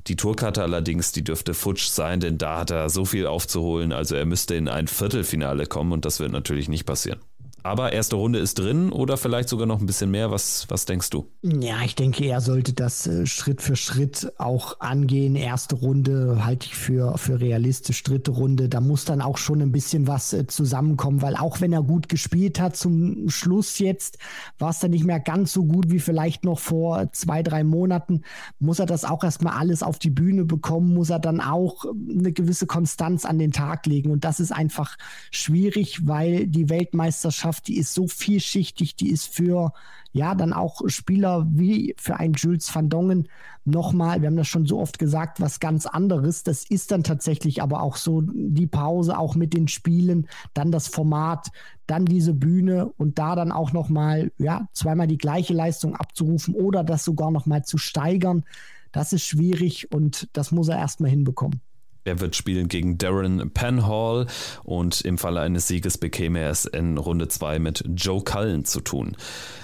Die 0.08 0.16
Tourkarte 0.16 0.62
allerdings, 0.62 1.12
die 1.12 1.22
dürfte 1.22 1.54
futsch 1.54 1.86
sein, 1.86 2.18
denn 2.18 2.38
da 2.38 2.58
hat 2.58 2.70
er 2.70 2.90
so 2.90 3.04
viel 3.04 3.26
aufzuholen, 3.26 3.92
also 3.92 4.16
er 4.16 4.26
müsste 4.26 4.56
in 4.56 4.68
ein 4.68 4.88
Viertelfinale 4.88 5.66
kommen 5.66 5.92
und 5.92 6.04
das 6.04 6.18
wird 6.18 6.32
natürlich 6.32 6.68
nicht 6.68 6.84
passieren. 6.84 7.20
Aber 7.68 7.92
erste 7.92 8.16
Runde 8.16 8.38
ist 8.38 8.58
drin 8.58 8.90
oder 8.90 9.18
vielleicht 9.18 9.50
sogar 9.50 9.66
noch 9.66 9.78
ein 9.78 9.84
bisschen 9.84 10.10
mehr. 10.10 10.30
Was, 10.30 10.64
was 10.70 10.86
denkst 10.86 11.10
du? 11.10 11.26
Ja, 11.42 11.82
ich 11.84 11.94
denke, 11.94 12.24
er 12.24 12.40
sollte 12.40 12.72
das 12.72 13.06
äh, 13.06 13.26
Schritt 13.26 13.60
für 13.60 13.76
Schritt 13.76 14.32
auch 14.38 14.80
angehen. 14.80 15.36
Erste 15.36 15.76
Runde 15.76 16.46
halte 16.46 16.66
ich 16.66 16.74
für, 16.74 17.18
für 17.18 17.40
realistisch. 17.40 18.02
Dritte 18.02 18.30
Runde, 18.30 18.70
da 18.70 18.80
muss 18.80 19.04
dann 19.04 19.20
auch 19.20 19.36
schon 19.36 19.60
ein 19.60 19.70
bisschen 19.70 20.06
was 20.06 20.32
äh, 20.32 20.46
zusammenkommen, 20.46 21.20
weil 21.20 21.36
auch 21.36 21.60
wenn 21.60 21.74
er 21.74 21.82
gut 21.82 22.08
gespielt 22.08 22.58
hat, 22.58 22.74
zum 22.74 23.28
Schluss 23.28 23.78
jetzt 23.78 24.16
war 24.58 24.70
es 24.70 24.78
dann 24.78 24.92
nicht 24.92 25.04
mehr 25.04 25.20
ganz 25.20 25.52
so 25.52 25.66
gut 25.66 25.90
wie 25.90 25.98
vielleicht 25.98 26.44
noch 26.44 26.58
vor 26.58 27.12
zwei, 27.12 27.42
drei 27.42 27.64
Monaten. 27.64 28.22
Muss 28.60 28.78
er 28.78 28.86
das 28.86 29.04
auch 29.04 29.22
erstmal 29.22 29.58
alles 29.58 29.82
auf 29.82 29.98
die 29.98 30.10
Bühne 30.10 30.46
bekommen, 30.46 30.94
muss 30.94 31.10
er 31.10 31.18
dann 31.18 31.42
auch 31.42 31.84
äh, 31.84 31.88
eine 32.18 32.32
gewisse 32.32 32.66
Konstanz 32.66 33.26
an 33.26 33.38
den 33.38 33.52
Tag 33.52 33.84
legen. 33.84 34.10
Und 34.10 34.24
das 34.24 34.40
ist 34.40 34.52
einfach 34.52 34.96
schwierig, 35.30 36.06
weil 36.06 36.46
die 36.46 36.70
Weltmeisterschaft 36.70 37.57
Mannschaft, 37.58 37.68
die 37.68 37.78
ist 37.78 37.94
so 37.94 38.06
vielschichtig, 38.06 38.96
die 38.96 39.10
ist 39.10 39.34
für 39.34 39.72
ja 40.12 40.34
dann 40.34 40.52
auch 40.52 40.80
Spieler 40.86 41.46
wie 41.50 41.94
für 41.98 42.16
einen 42.16 42.34
Jules 42.34 42.74
van 42.74 42.88
Dongen 42.88 43.28
nochmal, 43.64 44.20
wir 44.20 44.28
haben 44.28 44.36
das 44.36 44.48
schon 44.48 44.66
so 44.66 44.78
oft 44.80 44.98
gesagt, 44.98 45.40
was 45.40 45.60
ganz 45.60 45.86
anderes. 45.86 46.42
Das 46.42 46.64
ist 46.64 46.90
dann 46.90 47.02
tatsächlich 47.02 47.62
aber 47.62 47.82
auch 47.82 47.96
so 47.96 48.22
die 48.24 48.66
Pause 48.66 49.18
auch 49.18 49.34
mit 49.34 49.52
den 49.52 49.68
Spielen, 49.68 50.26
dann 50.54 50.72
das 50.72 50.88
Format, 50.88 51.48
dann 51.86 52.06
diese 52.06 52.32
Bühne 52.32 52.86
und 52.96 53.18
da 53.18 53.34
dann 53.34 53.52
auch 53.52 53.72
nochmal, 53.72 54.32
ja, 54.38 54.68
zweimal 54.72 55.06
die 55.06 55.18
gleiche 55.18 55.54
Leistung 55.54 55.94
abzurufen 55.94 56.54
oder 56.54 56.84
das 56.84 57.04
sogar 57.04 57.30
nochmal 57.30 57.64
zu 57.64 57.76
steigern. 57.76 58.44
Das 58.92 59.12
ist 59.12 59.24
schwierig 59.24 59.92
und 59.92 60.28
das 60.32 60.50
muss 60.50 60.68
er 60.68 60.78
erstmal 60.78 61.10
hinbekommen. 61.10 61.60
Er 62.08 62.20
wird 62.20 62.36
spielen 62.36 62.68
gegen 62.68 62.96
Darren 62.96 63.50
Penhall 63.50 64.26
und 64.64 65.02
im 65.02 65.18
Falle 65.18 65.40
eines 65.40 65.68
Sieges 65.68 65.98
bekäme 65.98 66.40
er 66.40 66.50
es 66.50 66.64
in 66.64 66.96
Runde 66.96 67.28
2 67.28 67.58
mit 67.58 67.84
Joe 67.94 68.24
Cullen 68.24 68.64
zu 68.64 68.80
tun. 68.80 69.14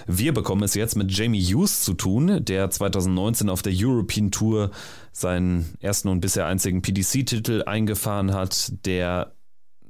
Wir 0.06 0.34
bekommen 0.34 0.62
es 0.62 0.74
jetzt 0.74 0.94
mit 0.94 1.10
Jamie 1.10 1.42
Hughes 1.42 1.80
zu 1.82 1.94
tun, 1.94 2.44
der 2.44 2.68
2019 2.68 3.48
auf 3.48 3.62
der 3.62 3.72
European 3.74 4.30
Tour 4.30 4.70
seinen 5.10 5.74
ersten 5.80 6.08
und 6.08 6.20
bisher 6.20 6.46
einzigen 6.46 6.82
PDC-Titel 6.82 7.62
eingefahren 7.64 8.34
hat, 8.34 8.72
der 8.84 9.32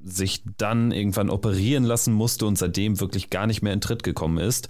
sich 0.05 0.45
dann 0.57 0.93
irgendwann 0.93 1.31
operieren 1.31 1.83
lassen 1.83 2.13
musste 2.13 2.47
und 2.47 2.57
seitdem 2.57 3.01
wirklich 3.01 3.31
gar 3.31 3.49
nicht 3.49 3.63
mehr 3.63 3.73
in 3.73 3.81
Tritt 3.81 4.05
gekommen 4.05 4.39
ist. 4.39 4.69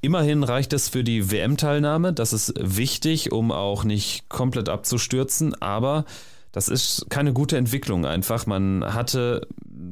Immerhin 0.00 0.42
reicht 0.42 0.72
es 0.72 0.88
für 0.88 1.04
die 1.04 1.30
WM-Teilnahme, 1.30 2.12
das 2.12 2.32
ist 2.32 2.54
wichtig, 2.58 3.30
um 3.30 3.52
auch 3.52 3.84
nicht 3.84 4.28
komplett 4.28 4.68
abzustürzen, 4.68 5.54
aber 5.62 6.04
das 6.52 6.68
ist 6.68 7.06
keine 7.08 7.32
gute 7.32 7.56
Entwicklung 7.56 8.04
einfach. 8.04 8.46
Man 8.46 8.84
hatte 8.84 9.48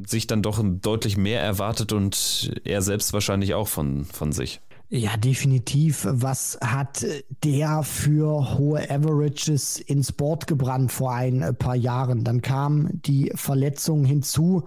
sich 0.06 0.26
dann 0.26 0.42
doch 0.42 0.62
deutlich 0.62 1.16
mehr 1.16 1.42
erwartet 1.42 1.92
und 1.92 2.52
er 2.64 2.82
selbst 2.82 3.12
wahrscheinlich 3.12 3.55
auch 3.55 3.68
von, 3.68 4.05
von 4.05 4.32
sich. 4.32 4.60
Ja, 4.92 5.16
definitiv. 5.16 6.05
Was 6.10 6.58
hat 6.60 7.06
der 7.44 7.84
für 7.84 8.58
hohe 8.58 8.90
Averages 8.90 9.78
ins 9.78 10.10
Board 10.10 10.48
gebrannt 10.48 10.90
vor 10.90 11.14
ein 11.14 11.56
paar 11.56 11.76
Jahren? 11.76 12.24
Dann 12.24 12.42
kam 12.42 12.89
die 12.92 13.30
Verletzung 13.36 14.05
hinzu 14.05 14.64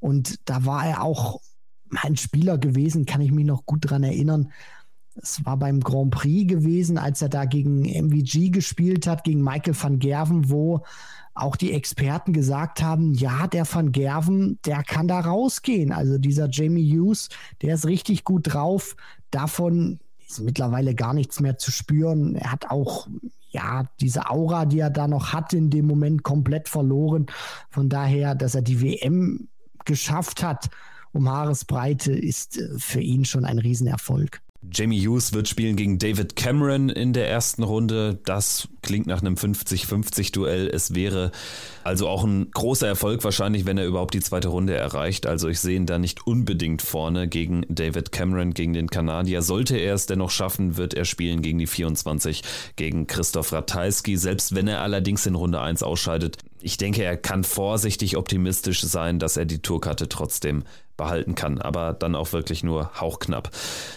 und 0.00 0.40
da 0.46 0.64
war 0.64 0.86
er 0.86 1.02
auch 1.02 1.40
ein 2.02 2.16
Spieler 2.16 2.56
gewesen, 2.56 3.04
kann 3.04 3.20
ich 3.20 3.32
mich 3.32 3.44
noch 3.44 3.66
gut 3.66 3.90
dran 3.90 4.02
erinnern. 4.02 4.50
Es 5.14 5.44
war 5.44 5.58
beim 5.58 5.80
Grand 5.80 6.10
Prix 6.10 6.48
gewesen, 6.48 6.96
als 6.96 7.20
er 7.20 7.28
da 7.28 7.44
gegen 7.44 7.82
MVG 7.82 8.50
gespielt 8.50 9.06
hat, 9.06 9.24
gegen 9.24 9.42
Michael 9.42 9.76
van 9.78 9.98
Gerven, 9.98 10.50
wo 10.50 10.84
auch 11.36 11.56
die 11.56 11.72
Experten 11.72 12.32
gesagt 12.32 12.82
haben, 12.82 13.14
ja, 13.14 13.46
der 13.46 13.66
Van 13.70 13.92
Gerven, 13.92 14.58
der 14.64 14.82
kann 14.82 15.06
da 15.06 15.20
rausgehen. 15.20 15.92
Also 15.92 16.18
dieser 16.18 16.48
Jamie 16.50 16.90
Hughes, 16.90 17.28
der 17.62 17.74
ist 17.74 17.86
richtig 17.86 18.24
gut 18.24 18.52
drauf. 18.52 18.96
Davon 19.30 20.00
ist 20.26 20.40
mittlerweile 20.40 20.94
gar 20.94 21.14
nichts 21.14 21.40
mehr 21.40 21.58
zu 21.58 21.70
spüren. 21.70 22.36
Er 22.36 22.52
hat 22.52 22.70
auch 22.70 23.06
ja, 23.50 23.84
diese 24.00 24.28
Aura, 24.30 24.66
die 24.66 24.80
er 24.80 24.90
da 24.90 25.08
noch 25.08 25.32
hat, 25.32 25.52
in 25.52 25.70
dem 25.70 25.86
Moment 25.86 26.22
komplett 26.22 26.68
verloren. 26.68 27.26
Von 27.70 27.88
daher, 27.88 28.34
dass 28.34 28.54
er 28.54 28.62
die 28.62 28.80
WM 28.80 29.48
geschafft 29.84 30.42
hat 30.42 30.68
um 31.12 31.30
Haaresbreite, 31.30 32.12
ist 32.12 32.58
äh, 32.58 32.78
für 32.78 33.00
ihn 33.00 33.24
schon 33.24 33.44
ein 33.44 33.58
Riesenerfolg. 33.58 34.42
Jamie 34.72 35.00
Hughes 35.00 35.32
wird 35.32 35.48
spielen 35.48 35.76
gegen 35.76 35.98
David 35.98 36.36
Cameron 36.36 36.88
in 36.88 37.12
der 37.12 37.28
ersten 37.28 37.62
Runde. 37.62 38.18
Das 38.24 38.68
klingt 38.82 39.06
nach 39.06 39.20
einem 39.20 39.34
50-50-Duell. 39.34 40.68
Es 40.68 40.94
wäre 40.94 41.30
also 41.84 42.08
auch 42.08 42.24
ein 42.24 42.50
großer 42.50 42.86
Erfolg 42.86 43.24
wahrscheinlich, 43.24 43.66
wenn 43.66 43.78
er 43.78 43.86
überhaupt 43.86 44.14
die 44.14 44.20
zweite 44.20 44.48
Runde 44.48 44.76
erreicht. 44.76 45.26
Also 45.26 45.48
ich 45.48 45.60
sehe 45.60 45.76
ihn 45.76 45.86
da 45.86 45.98
nicht 45.98 46.26
unbedingt 46.26 46.82
vorne 46.82 47.28
gegen 47.28 47.64
David 47.68 48.12
Cameron, 48.12 48.54
gegen 48.54 48.72
den 48.72 48.88
Kanadier. 48.88 49.42
Sollte 49.42 49.76
er 49.76 49.94
es 49.94 50.06
dennoch 50.06 50.30
schaffen, 50.30 50.76
wird 50.76 50.94
er 50.94 51.04
spielen 51.04 51.42
gegen 51.42 51.58
die 51.58 51.66
24, 51.66 52.42
gegen 52.76 53.06
Christoph 53.06 53.52
Ratajski. 53.52 54.16
Selbst 54.16 54.54
wenn 54.54 54.68
er 54.68 54.82
allerdings 54.82 55.26
in 55.26 55.34
Runde 55.34 55.60
1 55.60 55.82
ausscheidet. 55.82 56.38
Ich 56.60 56.78
denke, 56.78 57.02
er 57.02 57.16
kann 57.16 57.44
vorsichtig 57.44 58.16
optimistisch 58.16 58.80
sein, 58.82 59.18
dass 59.18 59.36
er 59.36 59.44
die 59.44 59.60
Tourkarte 59.60 60.08
trotzdem 60.08 60.64
behalten 60.96 61.34
kann, 61.34 61.60
aber 61.60 61.92
dann 61.92 62.14
auch 62.14 62.32
wirklich 62.32 62.62
nur 62.62 63.00
hauchknapp. 63.00 63.50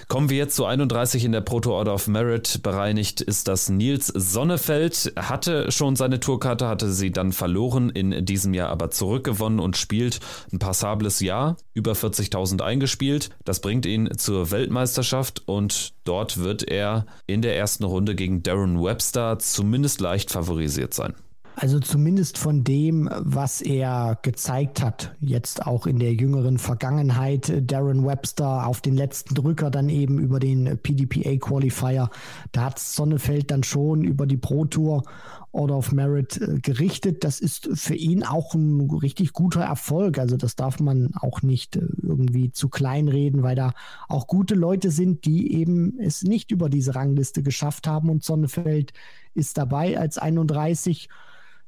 Kommen 0.07 0.29
wir 0.29 0.37
jetzt 0.37 0.55
zu 0.55 0.65
31 0.65 1.25
in 1.25 1.31
der 1.31 1.41
Proto 1.41 1.73
Order 1.73 1.93
of 1.93 2.07
Merit. 2.07 2.61
Bereinigt 2.63 3.21
ist 3.21 3.47
das 3.47 3.69
Nils 3.69 4.07
Sonnefeld, 4.07 5.13
hatte 5.15 5.71
schon 5.71 5.95
seine 5.95 6.19
Tourkarte, 6.19 6.67
hatte 6.67 6.91
sie 6.91 7.11
dann 7.11 7.31
verloren, 7.31 7.89
in 7.89 8.25
diesem 8.25 8.53
Jahr 8.53 8.69
aber 8.69 8.91
zurückgewonnen 8.91 9.59
und 9.59 9.77
spielt 9.77 10.19
ein 10.51 10.59
passables 10.59 11.19
Jahr, 11.19 11.57
über 11.73 11.93
40.000 11.93 12.61
eingespielt. 12.61 13.29
Das 13.45 13.61
bringt 13.61 13.85
ihn 13.85 14.17
zur 14.17 14.51
Weltmeisterschaft 14.51 15.43
und 15.47 15.93
dort 16.03 16.37
wird 16.37 16.63
er 16.63 17.05
in 17.27 17.41
der 17.41 17.57
ersten 17.57 17.83
Runde 17.83 18.15
gegen 18.15 18.43
Darren 18.43 18.81
Webster 18.83 19.39
zumindest 19.39 20.01
leicht 20.01 20.31
favorisiert 20.31 20.93
sein. 20.93 21.13
Also 21.61 21.81
zumindest 21.81 22.37
von 22.37 22.63
dem, 22.63 23.09
was 23.19 23.59
er 23.59 24.17
gezeigt 24.21 24.81
hat, 24.81 25.13
jetzt 25.19 25.67
auch 25.67 25.87
in 25.87 25.99
der 25.99 26.13
jüngeren 26.13 26.57
Vergangenheit, 26.57 27.51
Darren 27.69 28.05
Webster 28.05 28.65
auf 28.65 28.79
den 28.79 28.95
letzten 28.95 29.35
Drücker 29.35 29.69
dann 29.69 29.89
eben 29.89 30.19
über 30.19 30.39
den 30.39 30.77
PDPA 30.77 31.35
Qualifier, 31.35 32.11
da 32.53 32.61
hat 32.63 32.79
Sonnefeld 32.79 33.51
dann 33.51 33.63
schon 33.63 34.05
über 34.05 34.25
die 34.25 34.37
Pro 34.37 34.63
Tour 34.63 35.03
Order 35.51 35.75
of 35.75 35.91
Merit 35.91 36.39
äh, 36.39 36.59
gerichtet. 36.61 37.25
Das 37.25 37.41
ist 37.41 37.69
für 37.73 37.95
ihn 37.95 38.23
auch 38.23 38.53
ein 38.53 38.89
richtig 38.89 39.33
guter 39.33 39.61
Erfolg. 39.61 40.17
Also 40.17 40.37
das 40.37 40.55
darf 40.55 40.79
man 40.79 41.11
auch 41.19 41.41
nicht 41.41 41.75
äh, 41.75 41.81
irgendwie 42.01 42.53
zu 42.53 42.69
klein 42.69 43.09
reden, 43.09 43.43
weil 43.43 43.55
da 43.55 43.73
auch 44.07 44.27
gute 44.27 44.55
Leute 44.55 44.91
sind, 44.91 45.25
die 45.25 45.53
eben 45.55 45.99
es 45.99 46.23
nicht 46.23 46.51
über 46.51 46.69
diese 46.69 46.95
Rangliste 46.95 47.43
geschafft 47.43 47.85
haben 47.85 48.09
und 48.09 48.23
Sonnefeld 48.23 48.93
ist 49.33 49.57
dabei 49.57 49.99
als 49.99 50.17
31 50.17 51.09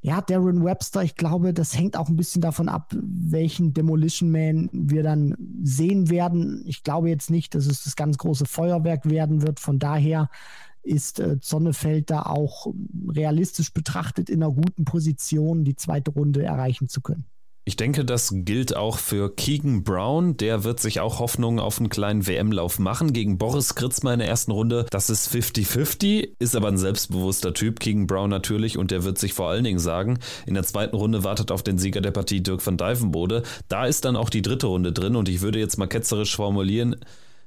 ja, 0.02 0.20
Darren 0.20 0.64
Webster, 0.64 1.04
ich 1.04 1.16
glaube, 1.16 1.54
das 1.54 1.78
hängt 1.78 1.96
auch 1.96 2.10
ein 2.10 2.16
bisschen 2.16 2.42
davon 2.42 2.70
ab, 2.70 2.96
welchen 2.96 3.74
Demolition 3.74 4.32
Man 4.32 4.70
wir 4.74 5.04
dann 5.04 5.36
sehen 5.64 6.10
werden. 6.10 6.64
Ich 6.66 6.84
glaube 6.84 7.10
jetzt 7.10 7.30
nicht, 7.30 7.54
dass 7.54 7.68
es 7.68 7.84
das 7.84 7.96
ganz 7.96 8.18
große 8.18 8.46
Feuerwerk 8.46 9.08
werden 9.08 9.44
wird. 9.44 9.60
Von 9.60 9.78
daher 9.78 10.30
ist 10.82 11.20
äh, 11.20 11.38
Sonnefeld 11.40 12.10
da 12.10 12.24
auch 12.24 12.74
realistisch 13.10 13.74
betrachtet 13.74 14.32
in 14.32 14.42
einer 14.42 14.52
guten 14.52 14.86
Position, 14.86 15.64
die 15.64 15.76
zweite 15.76 16.10
Runde 16.10 16.44
erreichen 16.44 16.88
zu 16.90 17.02
können. 17.02 17.26
Ich 17.64 17.76
denke, 17.76 18.04
das 18.04 18.32
gilt 18.34 18.76
auch 18.76 18.98
für 18.98 19.36
Keegan 19.36 19.84
Brown. 19.84 20.36
Der 20.36 20.64
wird 20.64 20.80
sich 20.80 21.00
auch 21.00 21.20
Hoffnungen 21.20 21.60
auf 21.60 21.78
einen 21.78 21.90
kleinen 21.90 22.26
WM-Lauf 22.26 22.80
machen 22.80 23.14
gegen 23.14 23.38
Boris 23.38 23.76
Kritzmer 23.76 24.14
in 24.14 24.20
der 24.20 24.28
ersten 24.28 24.50
Runde. 24.52 24.88
Das 24.90 25.12
ist 25.12 25.32
50-50, 25.32 26.30
ist 26.40 26.56
aber 26.56 26.70
ein 26.70 26.80
selbstbewusster 26.80 27.54
Typ, 27.54 27.80
Keegan 27.80 28.08
Brown 28.08 28.32
natürlich, 28.32 28.80
und 28.80 28.90
der 28.90 29.04
wird 29.04 29.20
sich 29.20 29.36
vor 29.36 29.50
allen 29.50 29.64
Dingen 29.64 29.78
sagen, 29.78 30.18
in 30.48 30.56
der 30.56 30.64
zweiten 30.64 30.96
Runde 30.96 31.24
wartet 31.24 31.52
auf 31.52 31.62
den 31.62 31.78
Sieger 31.78 32.02
der 32.02 32.10
Partie 32.10 32.42
Dirk 32.42 32.66
van 32.66 32.78
Dijvenbode. 32.78 33.44
Da 33.68 33.86
ist 33.86 34.06
dann 34.06 34.16
auch 34.16 34.32
die 34.32 34.42
dritte 34.42 34.66
Runde 34.66 34.92
drin 34.92 35.16
und 35.16 35.30
ich 35.30 35.42
würde 35.42 35.60
jetzt 35.60 35.78
mal 35.78 35.86
ketzerisch 35.86 36.36
formulieren, 36.36 36.96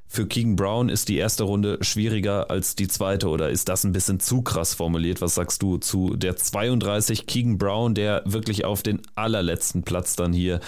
für 0.07 0.27
Keegan 0.27 0.57
Brown 0.57 0.89
ist 0.89 1.09
die 1.09 1.17
erste 1.17 1.45
Runde 1.45 1.79
schwieriger 1.81 2.51
als 2.51 2.77
die 2.77 2.89
zweite 2.89 3.29
oder 3.29 3.51
ist 3.51 3.69
das 3.69 3.85
ein 3.85 3.93
bisschen 3.93 4.21
zu 4.21 4.43
krass 4.43 4.75
formuliert? 4.75 5.21
Was 5.21 5.35
sagst 5.35 5.63
du 5.63 5.79
zu 5.79 6.17
der 6.17 6.37
32 6.37 7.27
Keegan 7.27 7.59
Brown, 7.59 7.95
der 7.95 8.23
wirklich 8.25 8.65
auf 8.65 8.83
den 8.83 9.03
allerletzten 9.17 9.83
Platz 9.83 10.15
dann 10.15 10.33
hier 10.33 10.61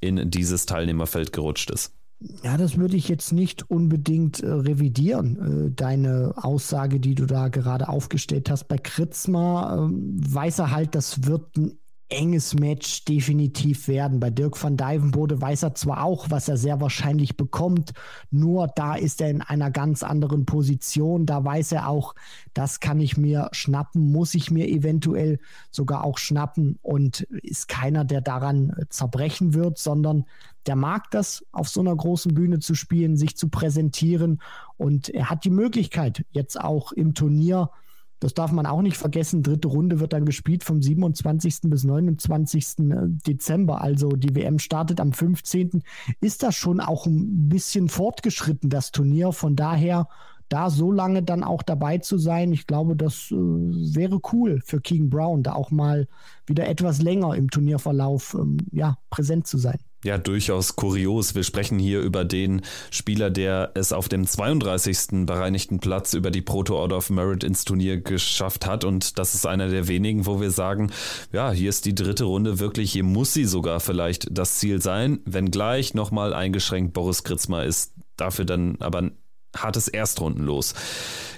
in 0.00 0.30
dieses 0.30 0.66
Teilnehmerfeld 0.66 1.32
gerutscht 1.32 1.70
ist? 1.70 1.92
Ja, 2.44 2.56
das 2.56 2.76
würde 2.76 2.96
ich 2.96 3.08
jetzt 3.08 3.32
nicht 3.32 3.68
unbedingt 3.70 4.40
äh, 4.40 4.48
revidieren. 4.48 5.66
Äh, 5.66 5.70
deine 5.74 6.34
Aussage, 6.36 7.00
die 7.00 7.14
du 7.14 7.26
da 7.26 7.48
gerade 7.48 7.88
aufgestellt 7.88 8.50
hast 8.50 8.68
bei 8.68 8.78
Kritzmer, 8.78 9.88
äh, 9.90 10.32
weiß 10.32 10.60
er 10.60 10.70
halt, 10.70 10.94
das 10.94 11.26
wird 11.26 11.56
ein 11.56 11.78
enges 12.12 12.54
Match 12.54 13.04
definitiv 13.04 13.88
werden. 13.88 14.20
Bei 14.20 14.30
Dirk 14.30 14.62
van 14.62 14.76
Dijvenbode 14.76 15.40
weiß 15.40 15.62
er 15.64 15.74
zwar 15.74 16.04
auch, 16.04 16.30
was 16.30 16.48
er 16.48 16.56
sehr 16.56 16.80
wahrscheinlich 16.80 17.36
bekommt, 17.36 17.92
nur 18.30 18.68
da 18.68 18.94
ist 18.94 19.20
er 19.20 19.30
in 19.30 19.42
einer 19.42 19.70
ganz 19.70 20.02
anderen 20.02 20.46
Position. 20.46 21.26
Da 21.26 21.44
weiß 21.44 21.72
er 21.72 21.88
auch, 21.88 22.14
das 22.54 22.80
kann 22.80 23.00
ich 23.00 23.16
mir 23.16 23.48
schnappen, 23.52 24.12
muss 24.12 24.34
ich 24.34 24.50
mir 24.50 24.68
eventuell 24.68 25.38
sogar 25.70 26.04
auch 26.04 26.18
schnappen 26.18 26.78
und 26.82 27.22
ist 27.42 27.68
keiner, 27.68 28.04
der 28.04 28.20
daran 28.20 28.72
zerbrechen 28.88 29.54
wird, 29.54 29.78
sondern 29.78 30.24
der 30.66 30.76
mag 30.76 31.10
das, 31.10 31.44
auf 31.50 31.68
so 31.68 31.80
einer 31.80 31.96
großen 31.96 32.34
Bühne 32.34 32.60
zu 32.60 32.74
spielen, 32.74 33.16
sich 33.16 33.36
zu 33.36 33.48
präsentieren 33.48 34.40
und 34.76 35.08
er 35.08 35.30
hat 35.30 35.44
die 35.44 35.50
Möglichkeit, 35.50 36.24
jetzt 36.30 36.60
auch 36.60 36.92
im 36.92 37.14
Turnier 37.14 37.70
das 38.22 38.34
darf 38.34 38.52
man 38.52 38.66
auch 38.66 38.82
nicht 38.82 38.96
vergessen. 38.96 39.42
Dritte 39.42 39.66
Runde 39.66 39.98
wird 39.98 40.12
dann 40.12 40.24
gespielt 40.24 40.62
vom 40.62 40.80
27. 40.80 41.62
bis 41.62 41.82
29. 41.82 42.78
Äh, 42.78 43.08
Dezember. 43.26 43.80
Also 43.80 44.10
die 44.10 44.36
WM 44.36 44.60
startet 44.60 45.00
am 45.00 45.12
15. 45.12 45.82
Ist 46.20 46.44
das 46.44 46.54
schon 46.54 46.78
auch 46.78 47.06
ein 47.06 47.48
bisschen 47.48 47.88
fortgeschritten, 47.88 48.70
das 48.70 48.92
Turnier. 48.92 49.32
Von 49.32 49.56
daher, 49.56 50.06
da 50.48 50.70
so 50.70 50.92
lange 50.92 51.24
dann 51.24 51.42
auch 51.42 51.62
dabei 51.62 51.98
zu 51.98 52.16
sein, 52.16 52.52
ich 52.52 52.68
glaube, 52.68 52.94
das 52.94 53.32
äh, 53.32 53.34
wäre 53.34 54.20
cool 54.32 54.60
für 54.64 54.80
King 54.80 55.10
Brown, 55.10 55.42
da 55.42 55.54
auch 55.54 55.72
mal 55.72 56.06
wieder 56.46 56.68
etwas 56.68 57.02
länger 57.02 57.34
im 57.34 57.50
Turnierverlauf 57.50 58.36
ähm, 58.38 58.58
ja, 58.70 58.98
präsent 59.10 59.48
zu 59.48 59.58
sein 59.58 59.80
ja 60.04 60.18
durchaus 60.18 60.76
kurios. 60.76 61.34
Wir 61.34 61.44
sprechen 61.44 61.78
hier 61.78 62.00
über 62.00 62.24
den 62.24 62.62
Spieler, 62.90 63.30
der 63.30 63.70
es 63.74 63.92
auf 63.92 64.08
dem 64.08 64.26
32. 64.26 65.26
bereinigten 65.26 65.78
Platz 65.78 66.14
über 66.14 66.30
die 66.30 66.42
Proto 66.42 66.76
Order 66.76 66.98
of 66.98 67.10
Merit 67.10 67.44
ins 67.44 67.64
Turnier 67.64 68.00
geschafft 68.00 68.66
hat. 68.66 68.84
Und 68.84 69.18
das 69.18 69.34
ist 69.34 69.46
einer 69.46 69.68
der 69.68 69.88
wenigen, 69.88 70.26
wo 70.26 70.40
wir 70.40 70.50
sagen, 70.50 70.90
ja, 71.32 71.50
hier 71.52 71.68
ist 71.68 71.84
die 71.84 71.94
dritte 71.94 72.24
Runde 72.24 72.58
wirklich, 72.58 72.92
hier 72.92 73.04
muss 73.04 73.32
sie 73.32 73.44
sogar 73.44 73.80
vielleicht 73.80 74.26
das 74.30 74.56
Ziel 74.56 74.80
sein, 74.80 75.20
wenngleich 75.24 75.94
nochmal 75.94 76.34
eingeschränkt 76.34 76.92
Boris 76.92 77.24
Kritzmer 77.24 77.64
ist 77.64 77.92
dafür 78.16 78.44
dann 78.44 78.76
aber 78.80 79.10
hartes 79.56 79.88
Erstrundenlos. 79.88 80.74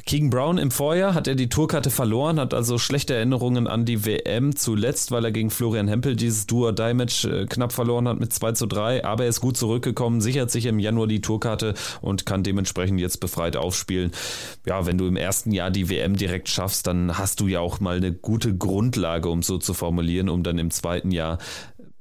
Keegan 0.06 0.28
Brown 0.28 0.58
im 0.58 0.70
Vorjahr 0.70 1.14
hat 1.14 1.26
er 1.26 1.34
die 1.34 1.48
Tourkarte 1.48 1.90
verloren, 1.90 2.38
hat 2.38 2.52
also 2.52 2.76
schlechte 2.76 3.14
Erinnerungen 3.14 3.66
an 3.66 3.86
die 3.86 4.04
WM 4.04 4.54
zuletzt, 4.54 5.10
weil 5.10 5.24
er 5.24 5.32
gegen 5.32 5.50
Florian 5.50 5.88
Hempel 5.88 6.14
dieses 6.14 6.46
Duo-Die-Match 6.46 7.24
äh, 7.24 7.46
knapp 7.46 7.72
verloren 7.72 8.06
hat 8.06 8.20
mit 8.20 8.30
2 8.32 8.52
zu 8.52 8.66
3, 8.66 9.04
aber 9.04 9.24
er 9.24 9.30
ist 9.30 9.40
gut 9.40 9.56
zurückgekommen, 9.56 10.20
sichert 10.20 10.50
sich 10.50 10.66
im 10.66 10.78
Januar 10.78 11.06
die 11.06 11.22
Tourkarte 11.22 11.74
und 12.02 12.26
kann 12.26 12.42
dementsprechend 12.42 13.00
jetzt 13.00 13.18
befreit 13.20 13.56
aufspielen. 13.56 14.12
Ja, 14.66 14.84
wenn 14.84 14.98
du 14.98 15.06
im 15.06 15.16
ersten 15.16 15.52
Jahr 15.52 15.70
die 15.70 15.88
WM 15.88 16.16
direkt 16.16 16.50
schaffst, 16.50 16.86
dann 16.86 17.16
hast 17.16 17.40
du 17.40 17.48
ja 17.48 17.60
auch 17.60 17.80
mal 17.80 17.96
eine 17.96 18.12
gute 18.12 18.54
Grundlage, 18.54 19.30
um 19.30 19.42
so 19.42 19.56
zu 19.56 19.72
formulieren, 19.72 20.28
um 20.28 20.42
dann 20.42 20.58
im 20.58 20.70
zweiten 20.70 21.12
Jahr 21.12 21.38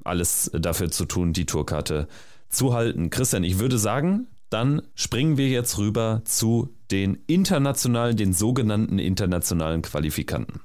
alles 0.03 0.51
dafür 0.53 0.91
zu 0.91 1.05
tun, 1.05 1.31
die 1.31 1.45
Tourkarte 1.45 2.09
zu 2.49 2.73
halten. 2.73 3.09
Christian, 3.09 3.45
ich 3.45 3.59
würde 3.59 3.77
sagen, 3.77 4.27
dann 4.53 4.83
springen 4.93 5.37
wir 5.37 5.49
jetzt 5.49 5.77
rüber 5.79 6.21
zu 6.25 6.75
den 6.91 7.15
internationalen, 7.27 8.15
den 8.15 8.33
sogenannten 8.33 8.99
internationalen 8.99 9.81
Qualifikanten. 9.81 10.61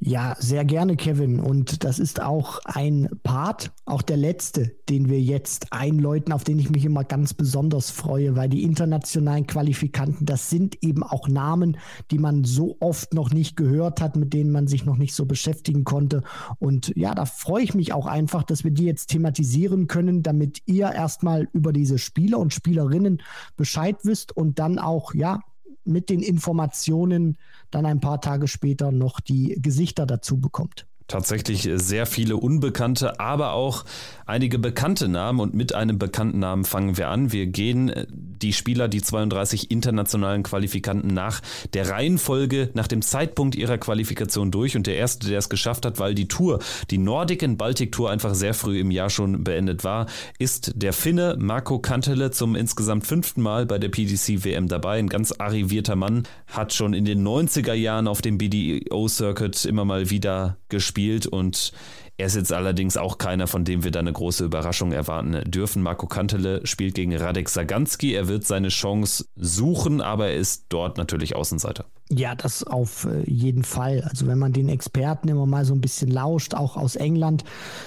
Ja, 0.00 0.36
sehr 0.38 0.64
gerne, 0.64 0.96
Kevin. 0.96 1.40
Und 1.40 1.84
das 1.84 1.98
ist 1.98 2.20
auch 2.20 2.60
ein 2.64 3.08
Part, 3.22 3.72
auch 3.86 4.02
der 4.02 4.16
letzte, 4.16 4.72
den 4.88 5.08
wir 5.08 5.20
jetzt 5.20 5.72
einläuten, 5.72 6.32
auf 6.32 6.44
den 6.44 6.58
ich 6.58 6.68
mich 6.68 6.84
immer 6.84 7.04
ganz 7.04 7.32
besonders 7.32 7.90
freue, 7.90 8.36
weil 8.36 8.48
die 8.48 8.64
internationalen 8.64 9.46
Qualifikanten, 9.46 10.26
das 10.26 10.50
sind 10.50 10.82
eben 10.82 11.02
auch 11.02 11.28
Namen, 11.28 11.78
die 12.10 12.18
man 12.18 12.44
so 12.44 12.76
oft 12.80 13.14
noch 13.14 13.30
nicht 13.30 13.56
gehört 13.56 14.00
hat, 14.00 14.16
mit 14.16 14.34
denen 14.34 14.50
man 14.50 14.66
sich 14.66 14.84
noch 14.84 14.96
nicht 14.96 15.14
so 15.14 15.26
beschäftigen 15.26 15.84
konnte. 15.84 16.22
Und 16.58 16.92
ja, 16.96 17.14
da 17.14 17.24
freue 17.24 17.62
ich 17.62 17.74
mich 17.74 17.92
auch 17.92 18.06
einfach, 18.06 18.42
dass 18.42 18.64
wir 18.64 18.72
die 18.72 18.84
jetzt 18.84 19.06
thematisieren 19.06 19.86
können, 19.86 20.22
damit 20.22 20.60
ihr 20.66 20.92
erstmal 20.92 21.48
über 21.52 21.72
diese 21.72 21.98
Spieler 21.98 22.38
und 22.38 22.52
Spielerinnen 22.52 23.22
Bescheid 23.56 23.96
wisst 24.02 24.36
und 24.36 24.58
dann 24.58 24.78
auch, 24.78 25.14
ja, 25.14 25.40
mit 25.84 26.10
den 26.10 26.20
Informationen 26.20 27.38
dann 27.70 27.86
ein 27.86 28.00
paar 28.00 28.20
Tage 28.20 28.48
später 28.48 28.92
noch 28.92 29.20
die 29.20 29.58
Gesichter 29.60 30.06
dazu 30.06 30.40
bekommt. 30.40 30.86
Tatsächlich 31.08 31.68
sehr 31.74 32.06
viele 32.06 32.36
Unbekannte, 32.36 33.20
aber 33.20 33.52
auch 33.52 33.84
einige 34.26 34.58
bekannte 34.58 35.08
Namen. 35.08 35.40
Und 35.40 35.54
mit 35.54 35.74
einem 35.74 35.98
bekannten 35.98 36.38
Namen 36.38 36.64
fangen 36.64 36.96
wir 36.96 37.08
an. 37.08 37.32
Wir 37.32 37.46
gehen 37.46 37.90
äh, 37.90 38.06
die 38.10 38.52
Spieler, 38.52 38.88
die 38.88 39.02
32 39.02 39.70
internationalen 39.70 40.42
Qualifikanten 40.42 41.12
nach 41.12 41.40
der 41.72 41.90
Reihenfolge, 41.90 42.70
nach 42.74 42.88
dem 42.88 43.02
Zeitpunkt 43.02 43.54
ihrer 43.54 43.78
Qualifikation 43.78 44.50
durch. 44.50 44.76
Und 44.76 44.86
der 44.86 44.96
erste, 44.96 45.28
der 45.28 45.38
es 45.38 45.48
geschafft 45.48 45.84
hat, 45.84 45.98
weil 45.98 46.14
die 46.14 46.28
Tour, 46.28 46.60
die 46.90 46.98
Nordic 46.98 47.42
and 47.42 47.58
Baltic 47.58 47.92
Tour 47.92 48.10
einfach 48.10 48.34
sehr 48.34 48.54
früh 48.54 48.80
im 48.80 48.90
Jahr 48.90 49.10
schon 49.10 49.44
beendet 49.44 49.84
war, 49.84 50.06
ist 50.38 50.72
der 50.74 50.92
Finne 50.92 51.36
Marco 51.38 51.78
Kantele 51.78 52.30
zum 52.30 52.54
insgesamt 52.54 53.06
fünften 53.06 53.42
Mal 53.42 53.66
bei 53.66 53.78
der 53.78 53.88
PDC 53.88 54.44
WM 54.44 54.68
dabei. 54.68 54.98
Ein 54.98 55.08
ganz 55.08 55.34
arrivierter 55.38 55.96
Mann, 55.96 56.24
hat 56.46 56.72
schon 56.72 56.94
in 56.94 57.04
den 57.04 57.26
90er 57.26 57.74
Jahren 57.74 58.08
auf 58.08 58.22
dem 58.22 58.38
BDO-Circuit 58.38 59.64
immer 59.64 59.84
mal 59.84 60.10
wieder 60.10 60.56
gespielt 60.68 60.93
und 61.26 61.72
er 62.16 62.26
ist 62.26 62.36
jetzt 62.36 62.52
allerdings 62.52 62.96
auch 62.96 63.18
keiner, 63.18 63.48
von 63.48 63.64
dem 63.64 63.82
wir 63.82 63.90
da 63.90 63.98
eine 63.98 64.12
große 64.12 64.44
Überraschung 64.44 64.92
erwarten 64.92 65.50
dürfen. 65.50 65.82
Marco 65.82 66.06
Kantele 66.06 66.64
spielt 66.64 66.94
gegen 66.94 67.16
Radek 67.16 67.48
Saganski. 67.48 68.14
Er 68.14 68.28
wird 68.28 68.46
seine 68.46 68.68
Chance 68.68 69.26
suchen, 69.34 70.00
aber 70.00 70.28
er 70.28 70.36
ist 70.36 70.66
dort 70.68 70.96
natürlich 70.96 71.34
Außenseiter. 71.34 71.86
Ja, 72.10 72.36
das 72.36 72.62
auf 72.62 73.06
äh, 73.06 73.28
jeden 73.28 73.64
Fall. 73.64 74.02
Also 74.08 74.28
wenn 74.28 74.38
man 74.38 74.52
den 74.52 74.68
Experten 74.68 75.26
immer 75.26 75.46
mal 75.46 75.64
so 75.64 75.74
ein 75.74 75.80
bisschen 75.80 76.08
lauscht, 76.08 76.54
auch 76.54 76.76
aus 76.76 76.94
England, 76.94 77.42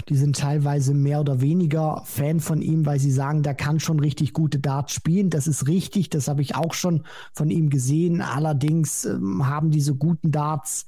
die 0.10 0.18
sind 0.18 0.38
teilweise 0.38 0.94
mehr 0.94 1.22
oder 1.22 1.40
weniger 1.40 2.02
Fan 2.03 2.42
von 2.42 2.61
ihm, 2.61 2.86
weil 2.86 3.00
sie 3.00 3.11
sagen, 3.11 3.44
der 3.44 3.56
kann 3.56 3.80
schon 3.80 4.02
richtig 4.02 4.34
gute 4.34 4.60
Darts 4.60 4.92
spielen. 4.92 5.30
Das 5.30 5.48
ist 5.48 5.68
richtig, 5.68 6.10
das 6.10 6.27
habe 6.27 6.42
ich 6.42 6.56
auch 6.56 6.74
schon 6.74 7.03
von 7.32 7.50
ihm 7.50 7.69
gesehen. 7.69 8.22
Allerdings 8.22 9.06
ähm, 9.06 9.48
haben 9.48 9.72
diese 9.72 9.95
guten 9.95 10.32
Darts 10.34 10.88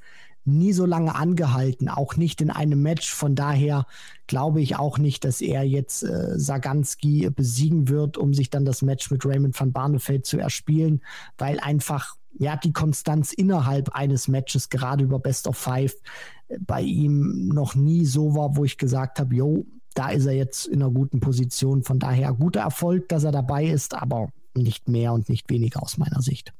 nie 0.58 0.74
so 0.74 0.86
lange 0.86 1.16
angehalten, 1.16 1.90
auch 1.90 2.16
nicht 2.16 2.42
in 2.42 2.50
einem 2.50 2.82
Match. 2.82 3.14
Von 3.14 3.36
daher 3.36 3.86
glaube 4.28 4.62
ich 4.62 4.78
auch 4.78 4.98
nicht, 4.98 5.26
dass 5.26 5.42
er 5.42 5.64
jetzt 5.64 6.04
äh, 6.04 6.38
Saganski 6.38 7.30
besiegen 7.30 7.90
wird, 7.90 8.18
um 8.18 8.34
sich 8.34 8.50
dann 8.50 8.66
das 8.66 8.82
Match 8.82 9.12
mit 9.12 9.26
Raymond 9.26 9.60
van 9.60 9.72
Barneveld 9.72 10.26
zu 10.26 10.38
erspielen, 10.38 11.02
weil 11.38 11.60
einfach 11.60 12.16
ja 12.38 12.56
die 12.56 12.74
Konstanz 12.74 13.34
innerhalb 13.34 13.90
eines 13.90 14.28
Matches 14.28 14.70
gerade 14.70 15.04
über 15.04 15.20
Best 15.20 15.48
of 15.48 15.58
Five 15.58 15.96
bei 16.62 16.82
ihm 16.82 17.50
noch 17.50 17.76
nie 17.76 18.06
so 18.06 18.36
war, 18.36 18.56
wo 18.56 18.66
ich 18.66 18.78
gesagt 18.78 19.20
habe, 19.20 19.36
jo, 19.36 19.66
da 19.94 20.10
ist 20.10 20.26
er 20.26 20.34
jetzt 20.34 20.68
in 20.68 20.82
einer 20.82 20.92
guten 20.92 21.20
Position. 21.20 21.84
Von 21.84 22.00
daher 22.00 22.34
guter 22.34 22.62
Erfolg, 22.62 23.10
dass 23.10 23.24
er 23.24 23.32
dabei 23.32 23.66
ist, 23.66 23.94
aber 23.94 24.30
nicht 24.56 24.88
mehr 24.88 25.14
und 25.14 25.30
nicht 25.30 25.50
weniger 25.50 25.84
aus 25.84 25.98
meiner 25.98 26.22
Sicht. 26.22 26.54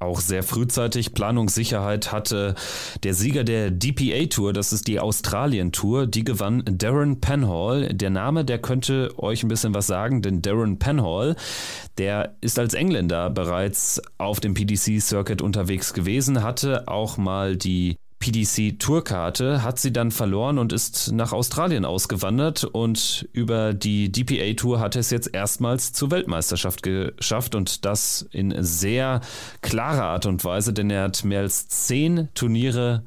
Auch 0.00 0.20
sehr 0.20 0.44
frühzeitig 0.44 1.12
Planungssicherheit 1.12 2.12
hatte 2.12 2.54
der 3.02 3.14
Sieger 3.14 3.42
der 3.42 3.72
DPA 3.72 4.26
Tour, 4.26 4.52
das 4.52 4.72
ist 4.72 4.86
die 4.86 5.00
Australien 5.00 5.72
Tour, 5.72 6.06
die 6.06 6.22
gewann 6.22 6.62
Darren 6.66 7.20
Penhall. 7.20 7.88
Der 7.88 8.10
Name, 8.10 8.44
der 8.44 8.60
könnte 8.60 9.12
euch 9.18 9.42
ein 9.42 9.48
bisschen 9.48 9.74
was 9.74 9.88
sagen, 9.88 10.22
denn 10.22 10.40
Darren 10.40 10.78
Penhall, 10.78 11.34
der 11.98 12.36
ist 12.40 12.60
als 12.60 12.74
Engländer 12.74 13.28
bereits 13.28 14.00
auf 14.18 14.38
dem 14.38 14.54
PDC 14.54 15.00
Circuit 15.00 15.42
unterwegs 15.42 15.92
gewesen, 15.92 16.44
hatte 16.44 16.86
auch 16.86 17.16
mal 17.16 17.56
die 17.56 17.96
PDC-Tourkarte, 18.20 19.62
hat 19.62 19.78
sie 19.78 19.92
dann 19.92 20.10
verloren 20.10 20.58
und 20.58 20.72
ist 20.72 21.12
nach 21.12 21.32
Australien 21.32 21.84
ausgewandert 21.84 22.64
und 22.64 23.28
über 23.32 23.74
die 23.74 24.10
DPA-Tour 24.10 24.80
hat 24.80 24.96
er 24.96 25.00
es 25.00 25.10
jetzt 25.10 25.32
erstmals 25.32 25.92
zur 25.92 26.10
Weltmeisterschaft 26.10 26.82
geschafft 26.82 27.54
und 27.54 27.84
das 27.84 28.28
in 28.32 28.54
sehr 28.62 29.20
klarer 29.62 30.04
Art 30.04 30.26
und 30.26 30.44
Weise, 30.44 30.72
denn 30.72 30.90
er 30.90 31.04
hat 31.04 31.24
mehr 31.24 31.40
als 31.40 31.68
zehn 31.68 32.28
Turniere 32.34 33.04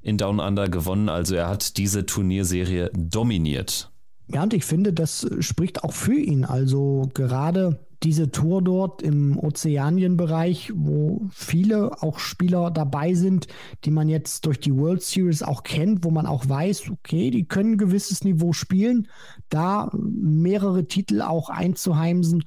in 0.00 0.18
Down 0.18 0.40
Under 0.40 0.68
gewonnen, 0.68 1.08
also 1.08 1.34
er 1.34 1.48
hat 1.48 1.76
diese 1.76 2.06
Turnierserie 2.06 2.90
dominiert. 2.94 3.90
Ja, 4.28 4.42
und 4.42 4.54
ich 4.54 4.64
finde, 4.64 4.92
das 4.92 5.26
spricht 5.40 5.84
auch 5.84 5.92
für 5.92 6.14
ihn. 6.14 6.44
Also 6.44 7.10
gerade 7.12 7.78
diese 8.04 8.30
Tour 8.30 8.62
dort 8.62 9.02
im 9.02 9.38
Ozeanienbereich, 9.38 10.72
wo 10.74 11.26
viele 11.30 12.02
auch 12.02 12.18
Spieler 12.18 12.70
dabei 12.70 13.14
sind, 13.14 13.46
die 13.84 13.90
man 13.90 14.08
jetzt 14.08 14.44
durch 14.46 14.60
die 14.60 14.76
World 14.76 15.02
Series 15.02 15.42
auch 15.42 15.62
kennt, 15.62 16.04
wo 16.04 16.10
man 16.10 16.26
auch 16.26 16.48
weiß, 16.48 16.90
okay, 16.90 17.30
die 17.30 17.46
können 17.46 17.72
ein 17.72 17.78
gewisses 17.78 18.22
Niveau 18.22 18.52
spielen, 18.52 19.08
da 19.48 19.90
mehrere 19.94 20.86
Titel 20.86 21.22
auch 21.22 21.48
einzuheimsen, 21.48 22.44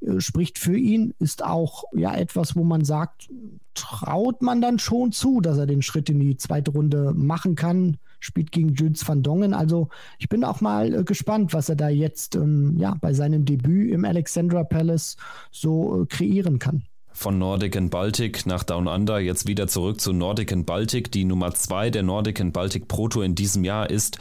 äh, 0.00 0.20
spricht 0.20 0.58
für 0.58 0.76
ihn, 0.76 1.12
ist 1.18 1.44
auch 1.44 1.84
ja 1.92 2.14
etwas, 2.14 2.54
wo 2.54 2.62
man 2.62 2.84
sagt, 2.84 3.30
traut 3.74 4.42
man 4.42 4.60
dann 4.60 4.78
schon 4.78 5.10
zu, 5.10 5.40
dass 5.40 5.58
er 5.58 5.66
den 5.66 5.82
Schritt 5.82 6.08
in 6.08 6.20
die 6.20 6.36
zweite 6.36 6.70
Runde 6.70 7.12
machen 7.14 7.56
kann 7.56 7.98
spielt 8.20 8.52
gegen 8.52 8.74
Jules 8.74 9.06
van 9.06 9.22
Dongen. 9.22 9.54
Also 9.54 9.88
ich 10.18 10.28
bin 10.28 10.44
auch 10.44 10.60
mal 10.60 10.94
äh, 10.94 11.04
gespannt, 11.04 11.52
was 11.52 11.68
er 11.68 11.76
da 11.76 11.88
jetzt 11.88 12.36
ähm, 12.36 12.76
ja, 12.78 12.96
bei 13.00 13.12
seinem 13.12 13.44
Debüt 13.44 13.92
im 13.92 14.04
Alexandra 14.04 14.64
Palace 14.64 15.16
so 15.50 16.02
äh, 16.02 16.06
kreieren 16.06 16.58
kann 16.58 16.84
von 17.20 17.38
Nordic 17.38 17.76
and 17.76 17.90
Baltic 17.90 18.46
nach 18.46 18.64
Down 18.64 18.88
Under, 18.88 19.18
jetzt 19.18 19.46
wieder 19.46 19.68
zurück 19.68 20.00
zu 20.00 20.14
Nordic 20.14 20.54
and 20.54 20.64
Baltic. 20.64 21.12
Die 21.12 21.24
Nummer 21.24 21.52
zwei 21.52 21.90
der 21.90 22.02
Nordic 22.02 22.40
and 22.40 22.54
Baltic 22.54 22.88
Pro 22.88 23.08
Tour 23.08 23.24
in 23.24 23.34
diesem 23.34 23.62
Jahr 23.62 23.90
ist 23.90 24.16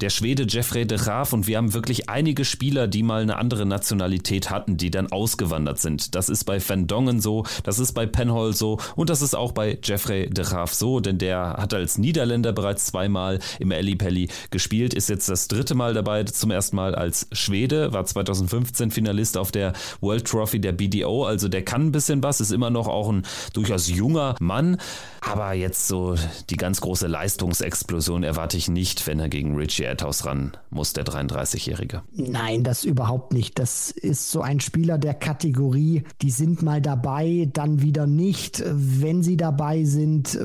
der 0.00 0.08
Schwede 0.08 0.46
Jeffrey 0.48 0.86
de 0.86 0.96
Graaf 0.96 1.32
und 1.32 1.48
wir 1.48 1.56
haben 1.56 1.74
wirklich 1.74 2.08
einige 2.08 2.44
Spieler, 2.44 2.86
die 2.86 3.02
mal 3.02 3.22
eine 3.22 3.38
andere 3.38 3.66
Nationalität 3.66 4.50
hatten, 4.50 4.76
die 4.76 4.92
dann 4.92 5.10
ausgewandert 5.10 5.80
sind. 5.80 6.14
Das 6.14 6.28
ist 6.28 6.44
bei 6.44 6.60
Van 6.60 6.86
Dongen 6.86 7.20
so, 7.20 7.44
das 7.64 7.80
ist 7.80 7.92
bei 7.92 8.06
Penhall 8.06 8.52
so 8.52 8.78
und 8.94 9.10
das 9.10 9.20
ist 9.20 9.34
auch 9.34 9.50
bei 9.50 9.76
Jeffrey 9.82 10.30
de 10.30 10.44
Graaf 10.44 10.72
so, 10.74 11.00
denn 11.00 11.18
der 11.18 11.56
hat 11.58 11.74
als 11.74 11.98
Niederländer 11.98 12.52
bereits 12.52 12.84
zweimal 12.84 13.40
im 13.58 13.72
Ali 13.72 13.96
Pelli 13.96 14.28
gespielt, 14.50 14.94
ist 14.94 15.08
jetzt 15.08 15.28
das 15.28 15.48
dritte 15.48 15.74
Mal 15.74 15.92
dabei, 15.92 16.22
zum 16.22 16.52
ersten 16.52 16.76
Mal 16.76 16.94
als 16.94 17.26
Schwede, 17.32 17.92
war 17.92 18.06
2015 18.06 18.92
Finalist 18.92 19.36
auf 19.36 19.50
der 19.50 19.72
World 20.00 20.24
Trophy 20.24 20.60
der 20.60 20.70
BDO, 20.70 21.24
also 21.24 21.48
der 21.48 21.64
kann 21.64 21.86
ein 21.86 21.92
bisschen 21.92 22.22
was, 22.22 22.43
ist 22.44 22.52
immer 22.52 22.70
noch 22.70 22.88
auch 22.88 23.10
ein 23.10 23.22
durchaus 23.52 23.88
junger 23.88 24.34
Mann. 24.40 24.76
Aber 25.20 25.54
jetzt 25.54 25.88
so 25.88 26.16
die 26.50 26.56
ganz 26.56 26.80
große 26.80 27.06
Leistungsexplosion 27.06 28.22
erwarte 28.22 28.56
ich 28.56 28.68
nicht, 28.68 29.06
wenn 29.06 29.18
er 29.18 29.28
gegen 29.28 29.56
Richie 29.56 29.84
Etthaus 29.84 30.26
ran 30.26 30.52
muss, 30.70 30.92
der 30.92 31.04
33-Jährige. 31.04 32.02
Nein, 32.12 32.62
das 32.62 32.84
überhaupt 32.84 33.32
nicht. 33.32 33.58
Das 33.58 33.90
ist 33.90 34.30
so 34.30 34.42
ein 34.42 34.60
Spieler 34.60 34.98
der 34.98 35.14
Kategorie, 35.14 36.04
die 36.20 36.30
sind 36.30 36.62
mal 36.62 36.82
dabei, 36.82 37.48
dann 37.52 37.80
wieder 37.80 38.06
nicht. 38.06 38.62
Wenn 38.66 39.22
sie 39.22 39.36
dabei 39.36 39.84
sind, 39.84 40.38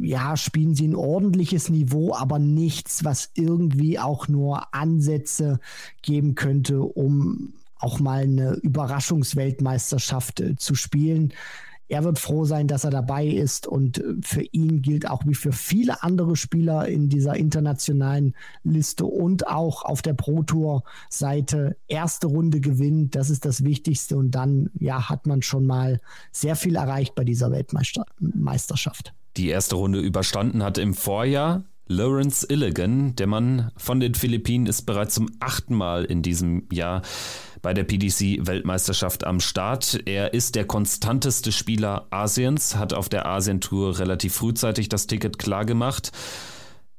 ja, 0.00 0.36
spielen 0.36 0.74
sie 0.74 0.88
ein 0.88 0.96
ordentliches 0.96 1.68
Niveau, 1.68 2.14
aber 2.14 2.38
nichts, 2.38 3.04
was 3.04 3.30
irgendwie 3.34 3.98
auch 3.98 4.28
nur 4.28 4.74
Ansätze 4.74 5.60
geben 6.02 6.34
könnte, 6.34 6.80
um 6.80 7.52
auch 7.78 8.00
mal 8.00 8.22
eine 8.22 8.54
Überraschungsweltmeisterschaft 8.54 10.40
äh, 10.40 10.56
zu 10.56 10.74
spielen. 10.74 11.32
Er 11.90 12.04
wird 12.04 12.18
froh 12.18 12.44
sein, 12.44 12.68
dass 12.68 12.84
er 12.84 12.90
dabei 12.90 13.26
ist 13.26 13.66
und 13.66 13.98
äh, 13.98 14.14
für 14.20 14.42
ihn 14.42 14.82
gilt 14.82 15.08
auch 15.08 15.24
wie 15.24 15.34
für 15.34 15.52
viele 15.52 16.02
andere 16.02 16.36
Spieler 16.36 16.86
in 16.86 17.08
dieser 17.08 17.34
internationalen 17.36 18.34
Liste 18.62 19.06
und 19.06 19.46
auch 19.48 19.84
auf 19.84 20.02
der 20.02 20.12
Pro 20.12 20.42
Tour 20.42 20.84
Seite 21.08 21.76
erste 21.88 22.26
Runde 22.26 22.60
gewinnt. 22.60 23.14
Das 23.14 23.30
ist 23.30 23.46
das 23.46 23.64
Wichtigste 23.64 24.16
und 24.16 24.32
dann 24.32 24.70
ja 24.78 25.08
hat 25.08 25.26
man 25.26 25.40
schon 25.40 25.66
mal 25.66 26.00
sehr 26.30 26.56
viel 26.56 26.76
erreicht 26.76 27.14
bei 27.14 27.24
dieser 27.24 27.50
Weltmeisterschaft. 27.50 29.14
Die 29.38 29.48
erste 29.48 29.76
Runde 29.76 30.00
überstanden 30.00 30.62
hat 30.62 30.78
im 30.78 30.94
Vorjahr 30.94 31.64
Lawrence 31.88 32.46
Illigan, 32.48 33.16
der 33.16 33.26
Mann 33.26 33.72
von 33.76 33.98
den 33.98 34.14
Philippinen, 34.14 34.66
ist 34.66 34.82
bereits 34.82 35.14
zum 35.14 35.30
achten 35.40 35.74
Mal 35.74 36.04
in 36.04 36.20
diesem 36.20 36.64
Jahr 36.70 37.00
bei 37.62 37.72
der 37.72 37.84
PDC-Weltmeisterschaft 37.84 39.26
am 39.26 39.40
Start. 39.40 40.02
Er 40.04 40.34
ist 40.34 40.54
der 40.54 40.66
konstanteste 40.66 41.50
Spieler 41.50 42.06
Asiens, 42.10 42.76
hat 42.76 42.92
auf 42.92 43.08
der 43.08 43.24
Asientour 43.24 43.98
relativ 43.98 44.34
frühzeitig 44.34 44.90
das 44.90 45.06
Ticket 45.06 45.38
klargemacht 45.38 46.12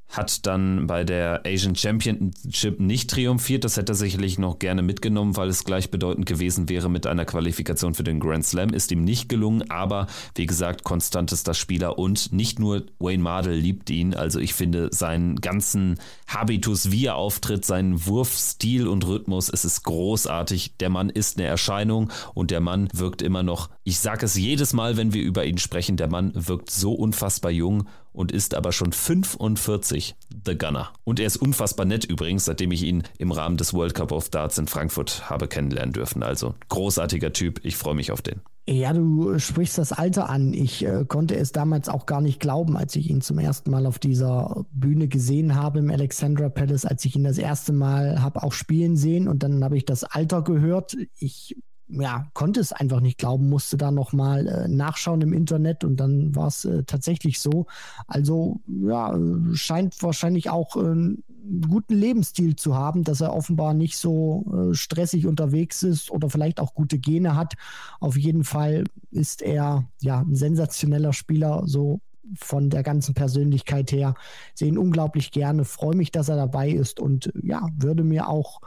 hat 0.10 0.48
dann 0.48 0.88
bei 0.88 1.04
der 1.04 1.44
Asian 1.46 1.76
Championship 1.76 2.80
nicht 2.80 3.12
triumphiert. 3.12 3.64
Das 3.64 3.78
hätte 3.78 3.92
er 3.92 3.96
sicherlich 3.96 4.40
noch 4.40 4.58
gerne 4.58 4.82
mitgenommen, 4.82 5.38
weil 5.38 5.50
es 5.50 5.64
gleichbedeutend 5.64 6.26
gewesen 6.26 6.68
wäre 6.68 6.90
mit 6.90 7.06
einer 7.06 7.26
Qualifikation 7.26 7.94
für 7.94 8.04
den 8.04 8.20
Grand 8.20 8.46
Slam. 8.46 8.70
Ist 8.70 8.92
ihm 8.92 9.04
nicht 9.04 9.30
gelungen, 9.30 9.70
aber 9.70 10.08
wie 10.36 10.48
gesagt, 10.48 10.84
konstantester 10.84 11.54
Spieler 11.54 12.00
und 12.00 12.34
nicht 12.34 12.60
nur 12.60 12.86
Wayne 12.98 13.22
Mardell 13.22 13.58
liebt 13.58 13.90
ihn. 13.92 14.16
Also 14.16 14.40
ich 14.40 14.56
finde 14.56 14.90
seinen 14.92 15.36
ganzen 15.36 16.00
Habitus, 16.28 16.92
wie 16.92 17.06
er 17.06 17.16
auftritt, 17.16 17.64
seinen 17.64 18.06
Wurfstil 18.08 18.88
und 18.88 19.06
Rhythmus, 19.06 19.50
es 19.50 19.64
ist 19.64 19.84
großartig. 19.84 20.78
Der 20.80 20.90
Mann 20.90 21.10
ist 21.10 21.38
eine 21.38 21.48
Erscheinung 21.48 22.12
und 22.34 22.50
der 22.50 22.62
Mann 22.62 22.90
wirkt 22.94 23.22
immer 23.22 23.44
noch, 23.44 23.70
ich 23.84 24.00
sage 24.00 24.26
es 24.26 24.36
jedes 24.36 24.74
Mal, 24.74 24.98
wenn 24.98 25.14
wir 25.14 25.22
über 25.22 25.46
ihn 25.46 25.60
sprechen, 25.60 25.98
der 25.98 26.10
Mann 26.10 26.32
wirkt 26.34 26.72
so 26.72 26.94
unfassbar 26.94 27.52
jung 27.52 27.88
und 28.12 28.32
ist 28.32 28.56
aber 28.56 28.72
schon 28.72 28.92
45. 28.92 30.16
the 30.46 30.58
Gunner. 30.58 30.90
Und 31.04 31.20
er 31.20 31.28
ist 31.28 31.38
unfassbar 31.38 31.86
nett 31.86 32.06
übrigens, 32.06 32.46
seitdem 32.46 32.72
ich 32.72 32.84
ihn 32.84 33.04
im 33.18 33.32
Rahmen 33.32 33.58
des 33.58 33.74
World 33.74 33.94
Cup 33.94 34.12
of 34.12 34.30
Darts 34.30 34.58
in 34.58 34.68
Frankfurt 34.68 35.30
habe 35.30 35.48
kennenlernen 35.48 35.94
dürfen. 35.94 36.24
Also 36.24 36.56
großartiger 36.70 37.34
Typ, 37.34 37.62
ich 37.64 37.76
freue 37.76 37.96
mich 37.96 38.12
auf 38.12 38.22
den. 38.22 38.42
Ja, 38.72 38.94
du 38.94 39.40
sprichst 39.40 39.80
das 39.80 39.92
Alter 39.92 40.30
an. 40.30 40.54
Ich 40.54 40.86
äh, 40.86 41.04
konnte 41.08 41.36
es 41.36 41.52
damals 41.52 41.90
auch 41.90 42.06
gar 42.06 42.22
nicht 42.22 42.40
glauben, 42.40 42.78
als 42.78 42.96
ich 42.96 43.10
ihn 43.10 43.22
zum 43.22 43.40
ersten 43.40 43.72
Mal 43.72 43.88
auf 43.88 43.98
dieser 43.98 44.64
Bühne 44.72 45.08
gesehen 45.08 45.56
habe 45.56 45.80
im 45.80 45.90
Alexandra 45.90 46.50
Palace, 46.50 46.86
als 46.86 47.04
ich 47.04 47.16
ihn 47.16 47.24
das 47.24 47.40
erste 47.40 47.74
Mal 47.74 48.22
habe 48.22 48.44
auch 48.44 48.54
spielen 48.54 48.96
sehen 48.96 49.28
und 49.28 49.42
dann 49.42 49.64
habe 49.64 49.76
ich 49.76 49.86
das 49.86 50.04
Alter 50.04 50.44
gehört. 50.44 50.96
Ich 51.18 51.58
ja, 51.90 52.28
konnte 52.34 52.60
es 52.60 52.72
einfach 52.72 53.00
nicht 53.00 53.18
glauben, 53.18 53.50
musste 53.50 53.78
da 53.78 53.92
nochmal 53.92 54.48
äh, 54.48 54.68
nachschauen 54.68 55.22
im 55.22 55.34
Internet 55.34 55.84
und 55.84 55.98
dann 55.98 56.36
war 56.36 56.48
es 56.48 56.66
äh, 56.66 56.84
tatsächlich 56.84 57.40
so. 57.40 57.66
Also 58.08 58.60
ja, 58.68 59.18
scheint 59.54 60.02
wahrscheinlich 60.04 60.50
auch 60.50 60.76
äh, 60.76 60.80
einen 60.80 61.24
guten 61.68 61.96
Lebensstil 61.96 62.56
zu 62.56 62.76
haben, 62.76 63.04
dass 63.04 63.22
er 63.22 63.34
offenbar 63.34 63.74
nicht 63.74 63.98
so 63.98 64.46
äh, 64.72 64.74
stressig 64.76 65.26
unterwegs 65.26 65.82
ist 65.84 66.12
oder 66.12 66.30
vielleicht 66.30 66.60
auch 66.60 66.76
gute 66.76 67.00
Gene 67.00 67.36
hat. 67.36 67.56
Auf 68.00 68.18
jeden 68.18 68.44
Fall 68.44 68.84
ist 69.10 69.42
er 69.42 69.86
ja 70.00 70.20
ein 70.20 70.36
sensationeller 70.36 71.14
Spieler, 71.14 71.64
so 71.66 72.02
von 72.36 72.70
der 72.70 72.84
ganzen 72.84 73.16
Persönlichkeit 73.16 73.92
her. 73.92 74.14
Sehen 74.54 74.78
unglaublich 74.78 75.32
gerne, 75.32 75.66
freue 75.66 75.96
mich, 75.96 76.12
dass 76.12 76.30
er 76.30 76.36
dabei 76.36 76.70
ist 76.70 77.00
und 77.00 77.32
ja, 77.42 77.68
würde 77.76 78.04
mir 78.04 78.28
auch 78.30 78.62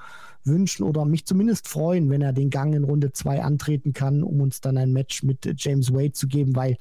wünschen 0.45 0.85
oder 0.85 1.05
mich 1.05 1.27
zumindest 1.27 1.69
freuen, 1.69 2.11
wenn 2.11 2.23
er 2.23 2.33
den 2.33 2.51
Gang 2.51 2.75
in 2.75 2.85
Runde 2.85 3.13
2 3.13 3.43
antreten 3.43 3.93
kann, 3.93 4.23
um 4.23 4.41
uns 4.41 4.61
dann 4.61 4.77
ein 4.77 4.93
Match 4.93 5.23
mit 5.23 5.49
James 5.57 5.93
Wade 5.93 6.13
zu 6.13 6.27
geben, 6.27 6.57
weil 6.57 6.77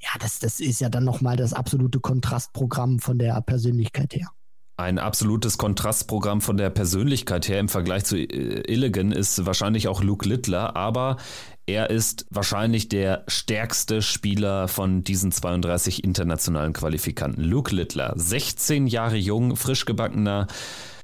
ja, 0.00 0.10
das, 0.18 0.38
das 0.38 0.60
ist 0.60 0.80
ja 0.80 0.88
dann 0.88 1.04
nochmal 1.04 1.36
das 1.36 1.52
absolute 1.52 2.00
Kontrastprogramm 2.00 3.00
von 3.00 3.18
der 3.18 3.40
Persönlichkeit 3.42 4.14
her. 4.14 4.28
Ein 4.76 4.98
absolutes 4.98 5.58
Kontrastprogramm 5.58 6.40
von 6.40 6.56
der 6.56 6.70
Persönlichkeit 6.70 7.46
her 7.48 7.60
im 7.60 7.68
Vergleich 7.68 8.04
zu 8.04 8.16
Illigan 8.16 9.12
ist 9.12 9.44
wahrscheinlich 9.44 9.88
auch 9.88 10.02
Luke 10.02 10.26
Littler, 10.26 10.74
aber 10.74 11.18
er 11.66 11.90
ist 11.90 12.24
wahrscheinlich 12.30 12.88
der 12.88 13.24
stärkste 13.28 14.00
Spieler 14.00 14.68
von 14.68 15.04
diesen 15.04 15.32
32 15.32 16.02
internationalen 16.02 16.72
Qualifikanten. 16.72 17.44
Luke 17.44 17.74
Littler, 17.76 18.14
16 18.16 18.86
Jahre 18.86 19.16
jung, 19.16 19.54
frisch 19.54 19.84
gebackener 19.84 20.46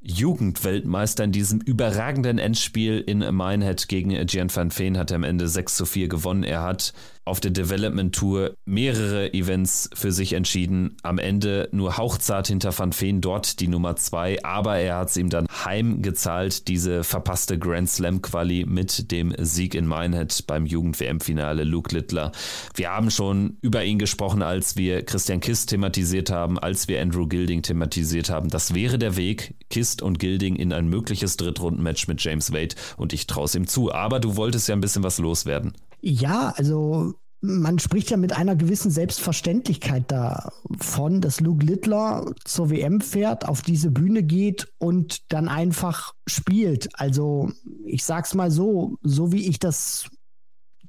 Jugendweltmeister 0.07 1.25
in 1.25 1.33
diesem 1.33 1.61
überragenden 1.61 2.39
Endspiel 2.39 3.01
in 3.01 3.19
Minehead 3.19 3.89
gegen 3.89 4.27
Gian 4.27 4.55
van 4.55 4.71
Veen 4.71 4.97
hat 4.97 5.11
er 5.11 5.17
am 5.17 5.25
Ende 5.25 5.49
6 5.49 5.77
zu 5.77 5.87
4 5.87 6.09
gewonnen. 6.09 6.45
Er 6.45 6.63
hat 6.63 6.93
auf 7.27 7.41
der 7.41 7.51
Development 7.51 8.15
Tour 8.15 8.55
mehrere 8.65 9.35
Events 9.35 9.91
für 9.95 10.13
sich 10.13 10.33
entschieden. 10.33 10.97
Am 11.03 11.19
Ende 11.19 11.69
nur 11.73 11.97
hauchzart 11.97 12.47
hinter 12.47 12.77
Van 12.77 12.93
Veen 12.99 13.21
dort 13.21 13.59
die 13.59 13.67
Nummer 13.67 13.97
2, 13.97 14.45
aber 14.45 14.79
er 14.79 14.99
hat 14.99 15.11
es 15.11 15.17
ihm 15.17 15.29
dann 15.29 15.47
heimgezahlt, 15.65 16.69
diese 16.69 17.03
verpasste 17.03 17.59
Grand 17.59 17.91
Slam 17.91 18.23
Quali 18.23 18.65
mit 18.65 19.11
dem 19.11 19.35
Sieg 19.39 19.75
in 19.75 19.89
Minehead 19.89 20.47
beim 20.47 20.67
Jugend-WM-Finale 20.67 21.65
Luke 21.65 21.93
Littler. 21.93 22.31
Wir 22.75 22.91
haben 22.91 23.11
schon 23.11 23.57
über 23.61 23.85
ihn 23.85 23.99
gesprochen, 23.99 24.43
als 24.43 24.77
wir 24.77 25.05
Christian 25.05 25.41
Kist 25.41 25.71
thematisiert 25.71 26.31
haben, 26.31 26.59
als 26.61 26.87
wir 26.87 27.03
Andrew 27.03 27.27
Gilding 27.27 27.63
thematisiert 27.63 28.31
haben. 28.31 28.51
Das 28.51 28.73
wäre 28.73 28.99
der 28.99 29.17
Weg, 29.17 29.55
Kist 29.69 30.01
und 30.01 30.21
Gilding 30.21 30.55
in 30.55 30.73
ein 30.73 30.89
mögliches 30.89 31.37
Drittrundenmatch 31.37 32.07
mit 32.07 32.23
James 32.23 32.53
Wade 32.53 32.77
und 32.97 33.13
ich 33.13 33.27
traue 33.27 33.47
es 33.47 33.55
ihm 33.57 33.67
zu. 33.67 33.93
Aber 33.93 34.21
du 34.21 34.37
wolltest 34.37 34.69
ja 34.69 34.77
ein 34.77 34.81
bisschen 34.81 35.03
was 35.03 35.19
loswerden. 35.19 35.73
Ja, 36.09 36.55
also 36.57 37.15
man 37.41 37.81
spricht 37.81 38.11
ja 38.11 38.17
mit 38.17 38.33
einer 38.33 38.55
gewissen 38.55 38.93
Selbstverständlichkeit 38.93 40.05
davon, 40.13 41.21
dass 41.21 41.41
Luke 41.41 41.67
Littler 41.67 42.33
zur 42.45 42.71
WM 42.71 43.01
fährt, 43.01 43.49
auf 43.49 43.61
diese 43.61 43.91
Bühne 43.91 44.23
geht 44.23 44.73
und 44.79 45.33
dann 45.33 45.49
einfach 45.49 46.15
spielt. 46.25 46.89
Also 46.93 47.51
ich 47.85 48.05
sag's 48.05 48.35
mal 48.35 48.53
so, 48.53 48.99
so 49.03 49.33
wie 49.33 49.49
ich 49.49 49.59
das 49.59 50.09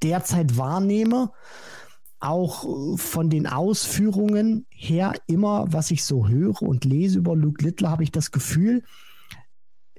derzeit 0.04 0.56
wahrnehme, 0.56 1.32
auch 2.20 2.98
von 2.98 3.32
den 3.32 3.48
Ausführungen 3.48 4.68
her 4.70 5.14
immer, 5.26 5.66
was 5.74 5.90
ich 5.90 6.04
so 6.04 6.28
höre 6.28 6.62
und 6.62 6.86
lese 6.86 7.18
über 7.18 7.36
Luke 7.36 7.66
Littler, 7.66 7.90
habe 7.90 8.04
ich 8.04 8.12
das 8.12 8.30
Gefühl, 8.30 8.84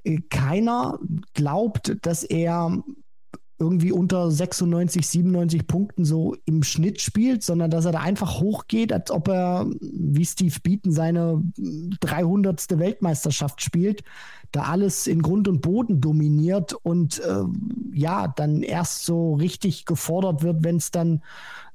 äh, 0.05 0.21
keiner 0.29 0.97
glaubt, 1.33 1.97
dass 2.03 2.23
er 2.23 2.81
irgendwie 3.59 3.91
unter 3.91 4.31
96, 4.31 5.07
97 5.07 5.67
Punkten 5.67 6.05
so 6.05 6.35
im 6.45 6.63
Schnitt 6.63 7.01
spielt, 7.01 7.43
sondern 7.43 7.69
dass 7.69 7.85
er 7.85 7.91
da 7.91 7.99
einfach 7.99 8.39
hochgeht, 8.39 8.93
als 8.93 9.11
ob 9.11 9.27
er 9.27 9.67
wie 9.81 10.25
Steve 10.25 10.55
Beaton 10.63 10.91
seine 10.91 11.43
300. 11.99 12.79
Weltmeisterschaft 12.79 13.61
spielt, 13.61 14.03
da 14.51 14.63
alles 14.63 15.07
in 15.07 15.21
Grund 15.21 15.47
und 15.47 15.61
Boden 15.61 16.01
dominiert 16.01 16.73
und 16.73 17.19
äh, 17.19 17.43
ja, 17.93 18.27
dann 18.27 18.63
erst 18.63 19.05
so 19.05 19.33
richtig 19.35 19.85
gefordert 19.85 20.41
wird, 20.41 20.63
wenn 20.63 20.77
es 20.77 20.91
dann 20.91 21.21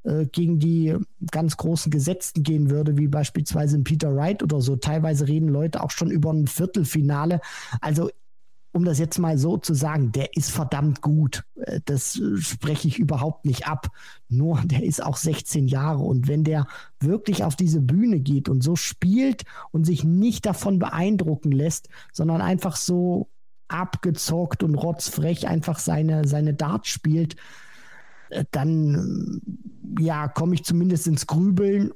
äh, 0.05 0.27
gegen 0.27 0.59
die 0.59 0.97
ganz 1.31 1.57
großen 1.57 1.91
Gesetzten 1.91 2.43
gehen 2.43 2.71
würde, 2.71 2.97
wie 2.97 3.09
beispielsweise 3.09 3.77
in 3.77 3.85
Peter 3.85 4.15
Wright 4.15 4.43
oder 4.43 4.61
so. 4.61 4.77
Teilweise 4.77 5.29
reden 5.29 5.49
Leute 5.49 5.83
auch 5.83 5.91
schon 5.91 6.11
über 6.11 6.33
ein 6.33 6.47
Viertelfinale. 6.47 7.41
Also 7.81 8.11
um 8.75 8.85
das 8.85 8.99
jetzt 8.99 9.19
mal 9.19 9.39
so 9.39 9.57
zu 9.57 9.73
sagen, 9.73 10.11
der 10.11 10.37
ist 10.37 10.51
verdammt 10.51 11.01
gut. 11.01 11.45
Äh, 11.55 11.81
das 11.85 12.19
äh, 12.19 12.37
spreche 12.37 12.89
ich 12.89 12.99
überhaupt 12.99 13.45
nicht 13.45 13.69
ab. 13.69 13.89
Nur 14.29 14.61
der 14.65 14.83
ist 14.83 15.03
auch 15.03 15.17
16 15.17 15.69
Jahre 15.69 16.03
und 16.03 16.29
wenn 16.29 16.45
der 16.45 16.67
wirklich 17.01 17.45
auf 17.45 17.57
diese 17.57 17.81
Bühne 17.81 18.21
geht 18.21 18.49
und 18.49 18.63
so 18.63 18.75
spielt 18.77 19.45
und 19.71 19.85
sich 19.85 20.03
nicht 20.05 20.45
davon 20.45 20.79
beeindrucken 20.79 21.53
lässt, 21.53 21.89
sondern 22.13 22.41
einfach 22.41 22.77
so 22.77 23.29
abgezockt 23.69 24.63
und 24.63 24.75
rotzfrech 24.75 25.47
einfach 25.49 25.79
seine, 25.79 26.27
seine 26.27 26.53
Dart 26.53 26.89
spielt, 26.89 27.37
äh, 28.31 28.45
dann 28.51 29.41
ja, 30.01 30.27
komme 30.27 30.55
ich 30.55 30.65
zumindest 30.65 31.07
ins 31.07 31.29
Grübeln 31.29 31.93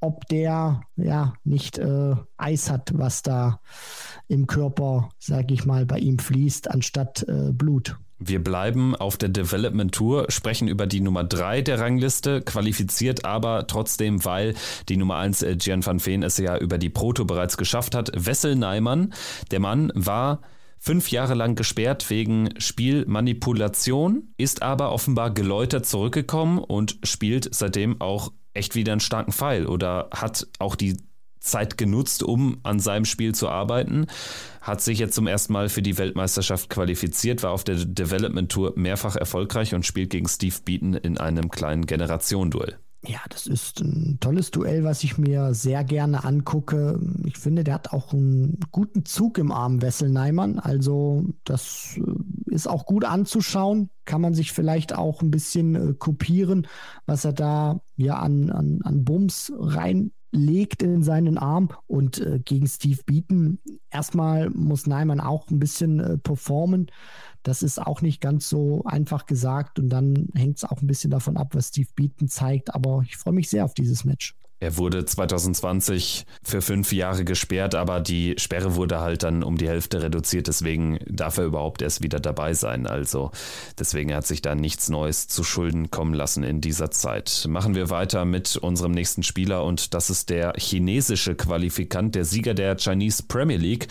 ob 0.00 0.26
der 0.28 0.82
ja 0.96 1.34
nicht 1.44 1.78
äh, 1.78 2.14
Eis 2.36 2.70
hat, 2.70 2.92
was 2.94 3.22
da 3.22 3.60
im 4.28 4.46
Körper, 4.46 5.08
sag 5.18 5.50
ich 5.50 5.64
mal, 5.64 5.86
bei 5.86 5.98
ihm 5.98 6.18
fließt, 6.18 6.70
anstatt 6.70 7.24
äh, 7.28 7.52
Blut. 7.52 7.96
Wir 8.20 8.42
bleiben 8.42 8.96
auf 8.96 9.16
der 9.16 9.28
Development 9.28 9.94
Tour, 9.94 10.26
sprechen 10.28 10.66
über 10.66 10.88
die 10.88 11.00
Nummer 11.00 11.22
3 11.22 11.62
der 11.62 11.78
Rangliste, 11.78 12.42
qualifiziert 12.42 13.24
aber 13.24 13.68
trotzdem, 13.68 14.24
weil 14.24 14.54
die 14.88 14.96
Nummer 14.96 15.18
1 15.18 15.42
äh, 15.42 15.56
Gian 15.56 15.86
van 15.86 16.04
Veen 16.04 16.22
es 16.22 16.36
ja 16.38 16.58
über 16.58 16.78
die 16.78 16.90
Proto 16.90 17.24
bereits 17.24 17.56
geschafft 17.56 17.94
hat. 17.94 18.10
Wessel 18.14 18.56
Neimann, 18.56 19.14
der 19.52 19.60
Mann 19.60 19.92
war 19.94 20.40
fünf 20.80 21.10
Jahre 21.10 21.34
lang 21.34 21.54
gesperrt 21.54 22.10
wegen 22.10 22.50
Spielmanipulation, 22.58 24.34
ist 24.36 24.62
aber 24.62 24.92
offenbar 24.92 25.32
geläutert 25.32 25.86
zurückgekommen 25.86 26.58
und 26.58 26.98
spielt 27.04 27.54
seitdem 27.54 28.00
auch 28.00 28.32
echt 28.52 28.74
wieder 28.74 28.92
einen 28.92 29.00
starken 29.00 29.32
Pfeil 29.32 29.66
oder 29.66 30.08
hat 30.12 30.48
auch 30.58 30.74
die 30.74 30.96
Zeit 31.50 31.78
genutzt, 31.78 32.22
um 32.22 32.58
an 32.62 32.80
seinem 32.80 33.04
Spiel 33.04 33.34
zu 33.34 33.48
arbeiten, 33.48 34.06
hat 34.60 34.80
sich 34.80 34.98
jetzt 34.98 35.14
zum 35.14 35.26
ersten 35.26 35.52
Mal 35.52 35.68
für 35.68 35.82
die 35.82 35.98
Weltmeisterschaft 35.98 36.70
qualifiziert, 36.70 37.42
war 37.42 37.52
auf 37.52 37.64
der 37.64 37.76
Development 37.76 38.50
Tour 38.50 38.74
mehrfach 38.76 39.16
erfolgreich 39.16 39.74
und 39.74 39.86
spielt 39.86 40.10
gegen 40.10 40.28
Steve 40.28 40.56
Beaton 40.64 40.94
in 40.94 41.18
einem 41.18 41.50
kleinen 41.50 41.86
Generationenduell. 41.86 42.78
Ja, 43.06 43.20
das 43.28 43.46
ist 43.46 43.80
ein 43.80 44.18
tolles 44.20 44.50
Duell, 44.50 44.82
was 44.82 45.04
ich 45.04 45.18
mir 45.18 45.54
sehr 45.54 45.84
gerne 45.84 46.24
angucke. 46.24 46.98
Ich 47.26 47.38
finde, 47.38 47.62
der 47.62 47.74
hat 47.74 47.92
auch 47.92 48.12
einen 48.12 48.58
guten 48.72 49.04
Zug 49.04 49.38
im 49.38 49.52
Arm, 49.52 49.80
Wessel 49.82 50.08
Neimann. 50.08 50.58
Also, 50.58 51.24
das 51.44 51.96
äh, 51.96 52.52
ist 52.52 52.66
auch 52.66 52.86
gut 52.86 53.04
anzuschauen. 53.04 53.90
Kann 54.04 54.20
man 54.20 54.34
sich 54.34 54.50
vielleicht 54.50 54.96
auch 54.96 55.22
ein 55.22 55.30
bisschen 55.30 55.74
äh, 55.76 55.94
kopieren, 55.94 56.66
was 57.06 57.24
er 57.24 57.32
da 57.32 57.80
ja 57.96 58.18
an, 58.18 58.50
an, 58.50 58.80
an 58.82 59.04
Bums 59.04 59.52
reinlegt 60.32 60.82
in 60.82 61.02
seinen 61.02 61.38
Arm. 61.38 61.70
Und 61.86 62.18
äh, 62.20 62.40
gegen 62.44 62.66
Steve 62.66 63.00
Beaton, 63.04 63.58
erstmal 63.90 64.50
muss 64.50 64.86
Neimann 64.86 65.20
auch 65.20 65.48
ein 65.50 65.58
bisschen 65.58 66.00
äh, 66.00 66.18
performen. 66.18 66.90
Das 67.42 67.62
ist 67.62 67.80
auch 67.80 68.02
nicht 68.02 68.20
ganz 68.20 68.48
so 68.48 68.82
einfach 68.84 69.26
gesagt 69.26 69.78
und 69.78 69.88
dann 69.88 70.28
hängt 70.34 70.58
es 70.58 70.64
auch 70.64 70.82
ein 70.82 70.86
bisschen 70.86 71.10
davon 71.10 71.36
ab, 71.36 71.54
was 71.54 71.68
Steve 71.68 71.88
Beaton 71.94 72.28
zeigt. 72.28 72.74
Aber 72.74 73.02
ich 73.04 73.16
freue 73.16 73.34
mich 73.34 73.48
sehr 73.48 73.64
auf 73.64 73.74
dieses 73.74 74.04
Match. 74.04 74.34
Er 74.60 74.76
wurde 74.76 75.04
2020 75.04 76.26
für 76.42 76.62
fünf 76.62 76.92
Jahre 76.92 77.24
gesperrt, 77.24 77.76
aber 77.76 78.00
die 78.00 78.34
Sperre 78.38 78.74
wurde 78.74 78.98
halt 78.98 79.22
dann 79.22 79.44
um 79.44 79.56
die 79.56 79.68
Hälfte 79.68 80.02
reduziert. 80.02 80.48
Deswegen 80.48 80.98
darf 81.06 81.38
er 81.38 81.44
überhaupt 81.44 81.80
erst 81.80 82.02
wieder 82.02 82.18
dabei 82.18 82.54
sein. 82.54 82.86
Also 82.86 83.30
deswegen 83.78 84.12
hat 84.12 84.26
sich 84.26 84.42
da 84.42 84.56
nichts 84.56 84.88
Neues 84.88 85.28
zu 85.28 85.44
Schulden 85.44 85.92
kommen 85.92 86.12
lassen 86.12 86.42
in 86.42 86.60
dieser 86.60 86.90
Zeit. 86.90 87.46
Machen 87.48 87.76
wir 87.76 87.90
weiter 87.90 88.24
mit 88.24 88.56
unserem 88.56 88.92
nächsten 88.92 89.22
Spieler 89.22 89.62
und 89.62 89.94
das 89.94 90.10
ist 90.10 90.28
der 90.28 90.54
chinesische 90.56 91.36
Qualifikant, 91.36 92.16
der 92.16 92.24
Sieger 92.24 92.54
der 92.54 92.76
Chinese 92.76 93.22
Premier 93.28 93.58
League. 93.58 93.86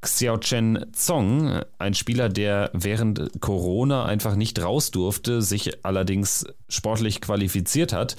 Xiaochen 0.00 0.86
Zong, 0.92 1.62
ein 1.78 1.94
Spieler, 1.94 2.28
der 2.28 2.70
während 2.72 3.40
Corona 3.40 4.04
einfach 4.04 4.34
nicht 4.34 4.60
raus 4.60 4.90
durfte, 4.90 5.42
sich 5.42 5.84
allerdings 5.84 6.44
sportlich 6.68 7.20
qualifiziert 7.20 7.92
hat 7.92 8.16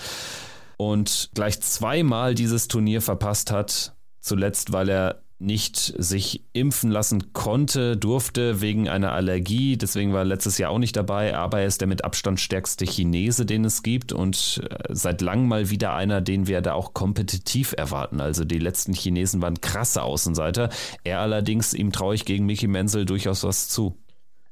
und 0.92 1.30
gleich 1.34 1.62
zweimal 1.62 2.36
dieses 2.36 2.68
Turnier 2.68 3.02
verpasst 3.02 3.52
hat. 3.52 3.96
Zuletzt, 4.20 4.72
weil 4.72 4.90
er 4.90 5.24
nicht 5.44 5.94
sich 5.98 6.46
impfen 6.54 6.90
lassen 6.90 7.34
konnte, 7.34 7.98
durfte 7.98 8.62
wegen 8.62 8.88
einer 8.88 9.12
Allergie. 9.12 9.78
Deswegen 9.78 10.14
war 10.14 10.20
er 10.20 10.26
letztes 10.26 10.58
Jahr 10.58 10.72
auch 10.72 10.80
nicht 10.80 10.96
dabei. 10.96 11.36
Aber 11.36 11.60
er 11.60 11.68
ist 11.68 11.82
der 11.82 11.88
mit 11.88 12.06
Abstand 12.06 12.40
stärkste 12.40 12.86
Chinese, 12.86 13.46
den 13.46 13.66
es 13.66 13.84
gibt. 13.84 14.14
Und 14.14 14.62
äh, 14.70 14.78
seit 14.90 15.22
langem 15.22 15.48
mal 15.48 15.70
wieder 15.70 15.94
einer, 15.94 16.22
den 16.22 16.48
wir 16.48 16.62
da 16.62 16.74
auch 16.74 16.94
kompetitiv 16.94 17.74
erwarten. 17.78 18.22
Also 18.22 18.46
die 18.46 18.60
letzten 18.60 18.94
Chinesen 18.94 19.42
waren 19.42 19.60
krasse 19.60 20.04
Außenseiter. 20.04 20.70
Er 21.04 21.20
allerdings, 21.20 21.74
ihm 21.74 21.92
traue 21.92 22.16
ich 22.16 22.26
gegen 22.26 22.46
Mickey 22.46 22.68
Menzel 22.68 23.06
durchaus 23.06 23.44
was 23.44 23.68
zu. 23.68 23.98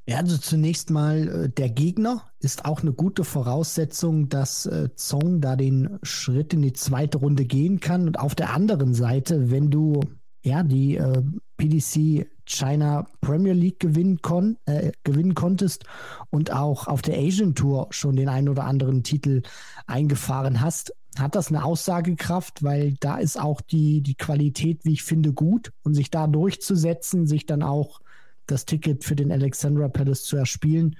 Ja, 0.06 0.16
also 0.16 0.36
zunächst 0.36 0.90
mal 0.90 1.28
äh, 1.28 1.48
der 1.48 1.70
Gegner 1.70 2.24
ist 2.40 2.64
auch 2.64 2.82
eine 2.82 2.92
gute 2.92 3.22
Voraussetzung, 3.22 4.28
dass 4.28 4.66
äh, 4.66 4.88
Zong 4.96 5.40
da 5.40 5.54
den 5.54 5.98
Schritt 6.02 6.52
in 6.54 6.62
die 6.62 6.72
zweite 6.72 7.18
Runde 7.18 7.44
gehen 7.44 7.78
kann. 7.78 8.08
Und 8.08 8.18
auf 8.18 8.34
der 8.34 8.52
anderen 8.52 8.94
Seite, 8.94 9.50
wenn 9.50 9.70
du 9.70 10.00
ja 10.42 10.64
die 10.64 10.96
äh, 10.96 11.22
PDC 11.56 12.26
China 12.44 13.06
Premier 13.20 13.52
League 13.52 13.78
gewinnen, 13.78 14.20
kon 14.20 14.58
äh, 14.66 14.90
gewinnen 15.04 15.36
konntest 15.36 15.84
und 16.30 16.52
auch 16.52 16.88
auf 16.88 17.02
der 17.02 17.16
Asian 17.18 17.54
Tour 17.54 17.86
schon 17.90 18.16
den 18.16 18.28
einen 18.28 18.48
oder 18.48 18.64
anderen 18.64 19.04
Titel 19.04 19.42
eingefahren 19.86 20.60
hast, 20.60 20.92
hat 21.16 21.36
das 21.36 21.48
eine 21.48 21.64
Aussagekraft, 21.64 22.64
weil 22.64 22.94
da 22.98 23.18
ist 23.18 23.38
auch 23.38 23.60
die, 23.60 24.00
die 24.00 24.16
Qualität, 24.16 24.84
wie 24.84 24.94
ich 24.94 25.04
finde, 25.04 25.32
gut 25.32 25.72
und 25.84 25.94
sich 25.94 26.10
da 26.10 26.26
durchzusetzen, 26.26 27.28
sich 27.28 27.46
dann 27.46 27.62
auch 27.62 28.00
das 28.46 28.64
Ticket 28.64 29.04
für 29.04 29.16
den 29.16 29.32
Alexandra 29.32 29.88
Palace 29.88 30.24
zu 30.24 30.36
erspielen, 30.36 30.96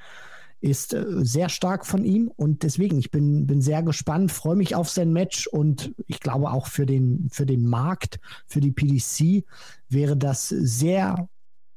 ist 0.60 0.94
äh, 0.94 1.04
sehr 1.18 1.48
stark 1.48 1.84
von 1.84 2.04
ihm. 2.04 2.30
Und 2.34 2.62
deswegen, 2.62 2.98
ich 2.98 3.10
bin, 3.10 3.46
bin 3.46 3.60
sehr 3.60 3.82
gespannt, 3.82 4.32
freue 4.32 4.56
mich 4.56 4.74
auf 4.74 4.88
sein 4.88 5.12
Match 5.12 5.46
und 5.48 5.94
ich 6.06 6.20
glaube 6.20 6.50
auch 6.50 6.68
für 6.68 6.86
den, 6.86 7.28
für 7.30 7.46
den 7.46 7.66
Markt, 7.66 8.20
für 8.46 8.60
die 8.60 8.72
PDC 8.72 9.44
wäre 9.88 10.16
das 10.16 10.48
sehr 10.48 11.28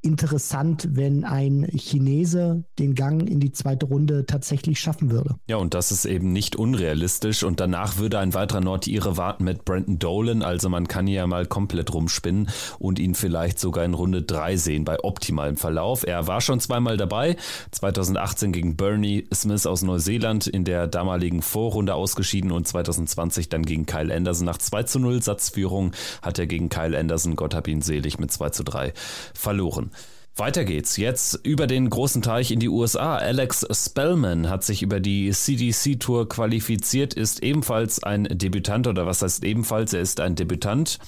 interessant, 0.05 0.87
wenn 0.91 1.23
ein 1.23 1.67
Chinese 1.75 2.63
den 2.79 2.95
Gang 2.95 3.27
in 3.27 3.39
die 3.39 3.51
zweite 3.51 3.87
Runde 3.87 4.25
tatsächlich 4.25 4.79
schaffen 4.79 5.11
würde. 5.11 5.35
Ja, 5.47 5.57
und 5.57 5.73
das 5.73 5.91
ist 5.91 6.05
eben 6.05 6.31
nicht 6.31 6.55
unrealistisch. 6.55 7.43
Und 7.43 7.59
danach 7.59 7.97
würde 7.97 8.19
ein 8.19 8.33
weiterer 8.33 8.61
Nordire 8.61 9.17
warten 9.17 9.43
mit 9.43 9.65
Brandon 9.65 9.99
Dolan. 9.99 10.41
Also 10.43 10.69
man 10.69 10.87
kann 10.87 11.07
hier 11.07 11.25
mal 11.27 11.45
komplett 11.45 11.93
rumspinnen 11.93 12.49
und 12.79 12.99
ihn 12.99 13.15
vielleicht 13.15 13.59
sogar 13.59 13.83
in 13.83 13.93
Runde 13.93 14.21
3 14.21 14.57
sehen 14.57 14.85
bei 14.85 15.03
optimalem 15.03 15.57
Verlauf. 15.57 16.05
Er 16.05 16.27
war 16.27 16.41
schon 16.41 16.59
zweimal 16.59 16.97
dabei. 16.97 17.35
2018 17.71 18.51
gegen 18.51 18.75
Bernie 18.75 19.27
Smith 19.33 19.65
aus 19.65 19.81
Neuseeland 19.81 20.47
in 20.47 20.63
der 20.63 20.87
damaligen 20.87 21.41
Vorrunde 21.41 21.95
ausgeschieden 21.95 22.51
und 22.51 22.67
2020 22.67 23.49
dann 23.49 23.63
gegen 23.63 23.85
Kyle 23.85 24.13
Anderson. 24.13 24.45
Nach 24.45 24.57
2 24.57 24.83
zu 24.83 24.99
0 24.99 25.23
Satzführung 25.23 25.93
hat 26.21 26.37
er 26.37 26.45
gegen 26.45 26.69
Kyle 26.69 26.97
Anderson, 26.97 27.35
Gott 27.35 27.55
hab 27.55 27.67
ihn 27.67 27.81
selig, 27.81 28.19
mit 28.19 28.31
2 28.31 28.49
zu 28.51 28.63
3 28.63 28.93
verloren. 29.33 29.91
Weiter 30.37 30.65
geht's 30.65 30.97
jetzt 30.97 31.39
über 31.43 31.65
den 31.65 31.89
großen 31.89 32.21
Teich 32.21 32.51
in 32.51 32.59
die 32.59 32.67
USA. 32.67 33.15
Alex 33.15 33.65
Spellman 33.71 34.49
hat 34.49 34.65
sich 34.65 34.81
über 34.81 34.99
die 34.99 35.31
CDC 35.31 35.97
Tour 35.97 36.27
qualifiziert, 36.27 37.13
ist 37.13 37.41
ebenfalls 37.41 38.03
ein 38.03 38.25
Debütant 38.25 38.87
oder 38.87 39.05
was 39.05 39.21
heißt 39.21 39.45
ebenfalls, 39.45 39.93
er 39.93 40.01
ist 40.01 40.19
ein 40.19 40.35
Debütant. 40.35 40.99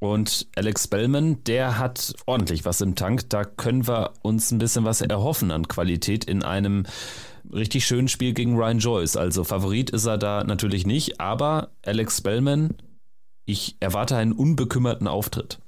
Und 0.00 0.48
Alex 0.56 0.84
Spellman, 0.84 1.44
der 1.44 1.78
hat 1.78 2.14
ordentlich 2.26 2.64
was 2.64 2.80
im 2.80 2.96
Tank. 2.96 3.30
Da 3.30 3.44
können 3.44 3.86
wir 3.86 4.14
uns 4.22 4.50
ein 4.50 4.58
bisschen 4.58 4.84
was 4.84 5.00
erhoffen 5.00 5.52
an 5.52 5.68
Qualität 5.68 6.24
in 6.24 6.42
einem 6.42 6.86
richtig 7.52 7.86
schönen 7.86 8.08
Spiel 8.08 8.32
gegen 8.32 8.56
Ryan 8.56 8.80
Joyce. 8.80 9.16
Also 9.16 9.44
Favorit 9.44 9.90
ist 9.90 10.06
er 10.06 10.18
da 10.18 10.42
natürlich 10.42 10.86
nicht, 10.86 11.20
aber 11.20 11.70
Alex 11.84 12.18
Spellman, 12.18 12.74
ich 13.44 13.76
erwarte 13.78 14.16
einen 14.16 14.32
unbekümmerten 14.32 15.06
Auftritt. 15.06 15.60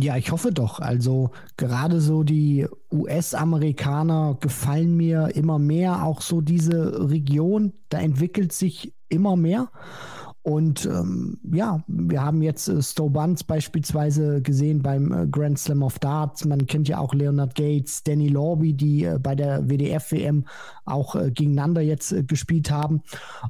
Ja, 0.00 0.16
ich 0.16 0.32
hoffe 0.32 0.52
doch. 0.52 0.80
Also 0.80 1.30
gerade 1.56 2.00
so 2.00 2.22
die 2.22 2.66
US-Amerikaner 2.92 4.36
gefallen 4.40 4.96
mir 4.96 5.34
immer 5.34 5.58
mehr. 5.58 6.04
Auch 6.04 6.20
so 6.20 6.40
diese 6.40 7.10
Region, 7.10 7.72
da 7.88 7.98
entwickelt 7.98 8.52
sich 8.52 8.92
immer 9.08 9.36
mehr. 9.36 9.70
Und 10.44 10.84
ähm, 10.84 11.38
ja, 11.54 11.82
wir 11.86 12.22
haben 12.22 12.42
jetzt 12.42 12.68
äh, 12.68 12.82
Stowe 12.82 13.08
Bunce 13.08 13.44
beispielsweise 13.44 14.42
gesehen 14.42 14.82
beim 14.82 15.10
äh, 15.10 15.26
Grand 15.26 15.58
Slam 15.58 15.82
of 15.82 15.98
Darts. 15.98 16.44
Man 16.44 16.66
kennt 16.66 16.86
ja 16.86 16.98
auch 16.98 17.14
Leonard 17.14 17.54
Gates, 17.54 18.02
Danny 18.02 18.28
Lorby, 18.28 18.74
die 18.74 19.04
äh, 19.04 19.18
bei 19.18 19.34
der 19.34 19.70
WDF-WM 19.70 20.44
auch 20.84 21.14
äh, 21.16 21.30
gegeneinander 21.30 21.80
jetzt 21.80 22.12
äh, 22.12 22.24
gespielt 22.24 22.70
haben. 22.70 23.00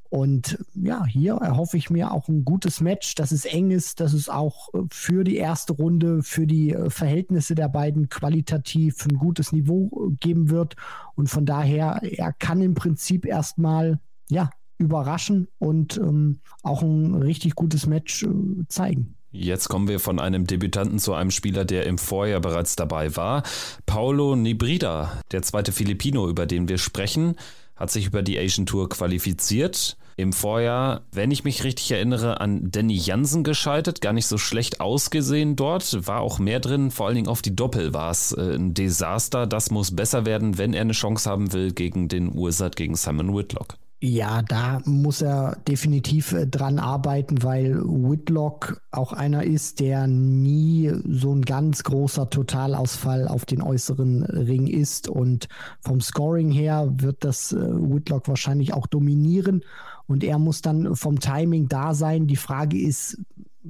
Und 0.08 0.64
ja, 0.76 1.04
hier 1.04 1.34
erhoffe 1.34 1.76
ich 1.76 1.90
mir 1.90 2.12
auch 2.12 2.28
ein 2.28 2.44
gutes 2.44 2.80
Match, 2.80 3.16
dass 3.16 3.32
es 3.32 3.44
eng 3.44 3.72
ist, 3.72 3.98
dass 3.98 4.12
es 4.12 4.28
auch 4.28 4.72
äh, 4.72 4.82
für 4.92 5.24
die 5.24 5.36
erste 5.36 5.72
Runde, 5.72 6.22
für 6.22 6.46
die 6.46 6.76
Verhältnisse 6.90 7.56
der 7.56 7.68
beiden 7.68 8.08
qualitativ 8.08 9.04
ein 9.06 9.18
gutes 9.18 9.50
Niveau 9.50 10.12
geben 10.20 10.48
wird. 10.48 10.76
Und 11.16 11.28
von 11.28 11.44
daher, 11.44 12.02
er 12.04 12.32
kann 12.32 12.62
im 12.62 12.74
Prinzip 12.74 13.26
erstmal 13.26 13.98
ja, 14.28 14.50
überraschen 14.78 15.48
und 15.58 15.96
ähm, 15.96 16.40
auch 16.62 16.82
ein 16.82 17.14
richtig 17.14 17.54
gutes 17.54 17.86
Match 17.86 18.22
äh, 18.22 18.28
zeigen. 18.68 19.14
Jetzt 19.36 19.68
kommen 19.68 19.88
wir 19.88 19.98
von 19.98 20.20
einem 20.20 20.46
Debütanten 20.46 21.00
zu 21.00 21.12
einem 21.12 21.32
Spieler, 21.32 21.64
der 21.64 21.86
im 21.86 21.98
Vorjahr 21.98 22.40
bereits 22.40 22.76
dabei 22.76 23.16
war. 23.16 23.42
Paulo 23.84 24.36
Nibrida, 24.36 25.20
der 25.32 25.42
zweite 25.42 25.72
Filipino, 25.72 26.28
über 26.28 26.46
den 26.46 26.68
wir 26.68 26.78
sprechen, 26.78 27.34
hat 27.74 27.90
sich 27.90 28.06
über 28.06 28.22
die 28.22 28.38
Asian 28.38 28.64
Tour 28.64 28.88
qualifiziert. 28.88 29.96
Im 30.16 30.32
Vorjahr, 30.32 31.02
wenn 31.10 31.32
ich 31.32 31.42
mich 31.42 31.64
richtig 31.64 31.90
erinnere, 31.90 32.40
an 32.40 32.70
Danny 32.70 32.94
Jansen 32.94 33.42
gescheitert, 33.42 34.00
gar 34.00 34.12
nicht 34.12 34.28
so 34.28 34.38
schlecht 34.38 34.80
ausgesehen 34.80 35.56
dort, 35.56 36.06
war 36.06 36.20
auch 36.20 36.38
mehr 36.38 36.60
drin, 36.60 36.92
vor 36.92 37.06
allen 37.06 37.16
Dingen 37.16 37.28
auf 37.28 37.42
die 37.42 37.56
Doppel 37.56 37.92
war 37.92 38.12
es 38.12 38.30
äh, 38.30 38.54
ein 38.54 38.74
Desaster. 38.74 39.48
Das 39.48 39.72
muss 39.72 39.96
besser 39.96 40.24
werden, 40.24 40.58
wenn 40.58 40.74
er 40.74 40.82
eine 40.82 40.92
Chance 40.92 41.28
haben 41.28 41.52
will 41.52 41.72
gegen 41.72 42.06
den 42.06 42.32
Ursat, 42.32 42.76
gegen 42.76 42.94
Simon 42.94 43.36
Whitlock. 43.36 43.76
Ja, 44.06 44.42
da 44.42 44.82
muss 44.84 45.22
er 45.22 45.56
definitiv 45.66 46.32
äh, 46.32 46.46
dran 46.46 46.78
arbeiten, 46.78 47.42
weil 47.42 47.80
Whitlock 47.82 48.82
auch 48.90 49.14
einer 49.14 49.44
ist, 49.44 49.80
der 49.80 50.06
nie 50.06 50.92
so 51.08 51.34
ein 51.34 51.40
ganz 51.40 51.84
großer 51.84 52.28
Totalausfall 52.28 53.26
auf 53.26 53.46
den 53.46 53.62
äußeren 53.62 54.24
Ring 54.24 54.66
ist. 54.66 55.08
Und 55.08 55.48
vom 55.80 56.02
Scoring 56.02 56.50
her 56.50 56.92
wird 56.98 57.24
das 57.24 57.52
äh, 57.52 57.56
Whitlock 57.56 58.28
wahrscheinlich 58.28 58.74
auch 58.74 58.86
dominieren. 58.86 59.64
Und 60.06 60.22
er 60.22 60.38
muss 60.38 60.60
dann 60.60 60.94
vom 60.96 61.18
Timing 61.18 61.68
da 61.68 61.94
sein. 61.94 62.26
Die 62.26 62.36
Frage 62.36 62.78
ist, 62.78 63.16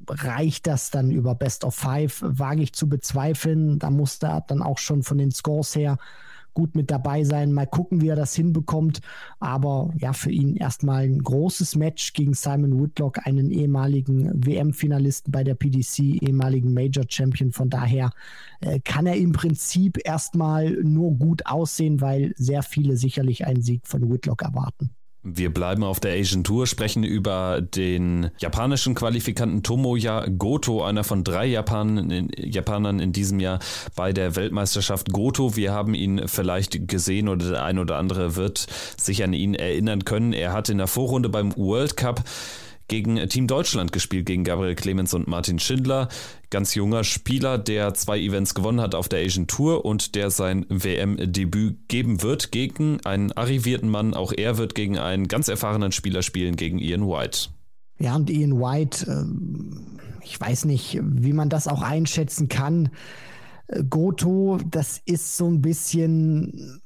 reicht 0.09 0.67
das 0.67 0.91
dann 0.91 1.13
über 1.13 1.37
Best 1.37 1.63
of 1.63 1.77
Five? 1.77 2.25
Wage 2.27 2.63
ich 2.63 2.73
zu 2.73 2.89
bezweifeln. 2.89 3.79
Da 3.79 3.89
muss 3.91 4.19
er 4.21 4.41
dann 4.41 4.63
auch 4.63 4.79
schon 4.79 5.05
von 5.05 5.19
den 5.19 5.31
Scores 5.31 5.77
her 5.77 5.97
gut 6.55 6.75
mit 6.75 6.91
dabei 6.91 7.25
sein. 7.25 7.53
Mal 7.53 7.67
gucken, 7.67 8.01
wie 8.01 8.09
er 8.09 8.17
das 8.17 8.35
hinbekommt. 8.35 9.01
Aber 9.41 9.91
ja, 9.99 10.13
für 10.13 10.31
ihn 10.31 10.57
erstmal 10.57 11.05
ein 11.05 11.23
großes 11.23 11.77
Match 11.77 12.13
gegen 12.13 12.35
Simon 12.35 12.81
Whitlock, 12.83 13.27
einen 13.27 13.51
ehemaligen 13.51 14.31
WM-Finalisten 14.47 15.33
bei 15.33 15.45
der 15.45 15.55
PDC, 15.55 16.23
ehemaligen 16.23 16.73
Major 16.73 17.05
Champion. 17.09 17.53
Von 17.53 17.71
daher 17.71 18.11
äh, 18.61 18.81
kann 18.81 19.07
er 19.07 19.17
im 19.17 19.33
Prinzip 19.33 19.99
erstmal 20.05 20.71
nur 20.71 21.13
gut 21.13 21.47
aussehen, 21.47 22.01
weil 22.01 22.33
sehr 22.37 22.63
viele 22.63 22.97
sicherlich 22.97 23.47
einen 23.47 23.63
Sieg 23.63 23.87
von 23.87 24.11
Whitlock 24.11 24.43
erwarten. 24.43 24.91
Wir 25.27 25.53
bleiben 25.53 25.83
auf 25.85 26.01
der 26.01 26.13
Asian 26.13 26.45
Tour, 26.45 26.67
sprechen 26.67 27.03
über 27.03 27.63
den 27.63 28.31
japanischen 28.39 28.95
Qualifikanten 28.95 29.63
Tomoya 29.63 30.27
Goto, 30.27 30.85
einer 30.85 31.03
von 31.03 31.25
drei 31.25 31.47
Japan 31.47 32.11
in, 32.11 32.31
Japanern 32.37 33.01
in 33.01 33.13
diesem 33.13 33.41
Jahr 33.41 33.59
bei 33.97 34.13
der 34.13 34.37
Weltmeisterschaft 34.37 35.13
Goto. 35.13 35.57
Wir 35.57 35.73
haben 35.73 35.95
ihn 35.95 36.29
vielleicht 36.29 36.89
gesehen 36.89 37.31
oder 37.31 37.49
der 37.53 37.65
ein 37.65 37.79
oder 37.79 37.97
andere 37.97 38.37
wird 38.37 38.67
sich 38.99 39.25
an 39.25 39.33
ihn 39.33 39.55
erinnern 39.55 40.05
können. 40.05 40.35
Er 40.35 40.53
hat 40.53 40.69
in 40.69 40.77
der 40.77 40.89
Vorrunde 40.89 41.31
beim 41.31 41.57
World 41.57 41.97
Cup 41.97 42.23
gegen 42.89 43.17
Team 43.31 43.47
Deutschland 43.47 43.93
gespielt, 43.93 44.27
gegen 44.27 44.45
Gabriel 44.45 44.75
Clemens 44.75 45.15
und 45.15 45.27
Martin 45.27 45.59
Schindler. 45.59 46.09
Ganz 46.55 46.77
junger 46.77 47.03
Spieler, 47.03 47.59
der 47.59 47.95
zwei 47.95 48.21
Events 48.21 48.55
gewonnen 48.55 48.81
hat 48.81 48.95
auf 48.95 49.09
der 49.09 49.25
Asian 49.25 49.49
Tour 49.49 49.85
und 49.85 50.15
der 50.15 50.31
sein 50.31 50.65
WM-Debüt 50.69 51.89
geben 51.89 52.23
wird 52.23 52.53
gegen 52.53 53.05
einen 53.05 53.33
arrivierten 53.33 53.89
Mann. 53.89 54.15
Auch 54.15 54.33
er 54.33 54.57
wird 54.57 54.77
gegen 54.77 54.97
einen 54.97 55.27
ganz 55.27 55.49
erfahrenen 55.49 55.91
Spieler 55.91 56.23
spielen, 56.23 56.55
gegen 56.55 56.79
Ian 56.79 57.09
White. 57.09 57.49
Ja, 57.99 58.15
und 58.15 58.31
Ian 58.31 58.61
White, 58.61 59.05
ähm, 59.11 59.99
ich 60.23 60.41
weiß 60.41 60.67
nicht, 60.67 61.01
wie 61.03 61.33
man 61.33 61.49
das 61.49 61.67
auch 61.67 61.83
einschätzen 61.83 62.49
kann. 62.49 62.91
Äh, 63.67 63.83
Goto, 63.83 64.61
das 64.65 65.03
ist 65.07 65.37
so 65.37 65.49
ein 65.49 65.61
bisschen 65.61 66.81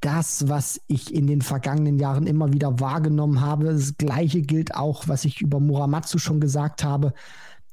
das, 0.00 0.48
was 0.48 0.80
ich 0.88 1.14
in 1.14 1.28
den 1.28 1.42
vergangenen 1.42 2.00
Jahren 2.00 2.26
immer 2.26 2.52
wieder 2.52 2.80
wahrgenommen 2.80 3.40
habe. 3.40 3.66
Das 3.66 3.96
gleiche 3.96 4.42
gilt 4.42 4.74
auch, 4.74 5.06
was 5.06 5.24
ich 5.24 5.42
über 5.42 5.60
Muramatsu 5.60 6.18
schon 6.18 6.40
gesagt 6.40 6.82
habe. 6.82 7.14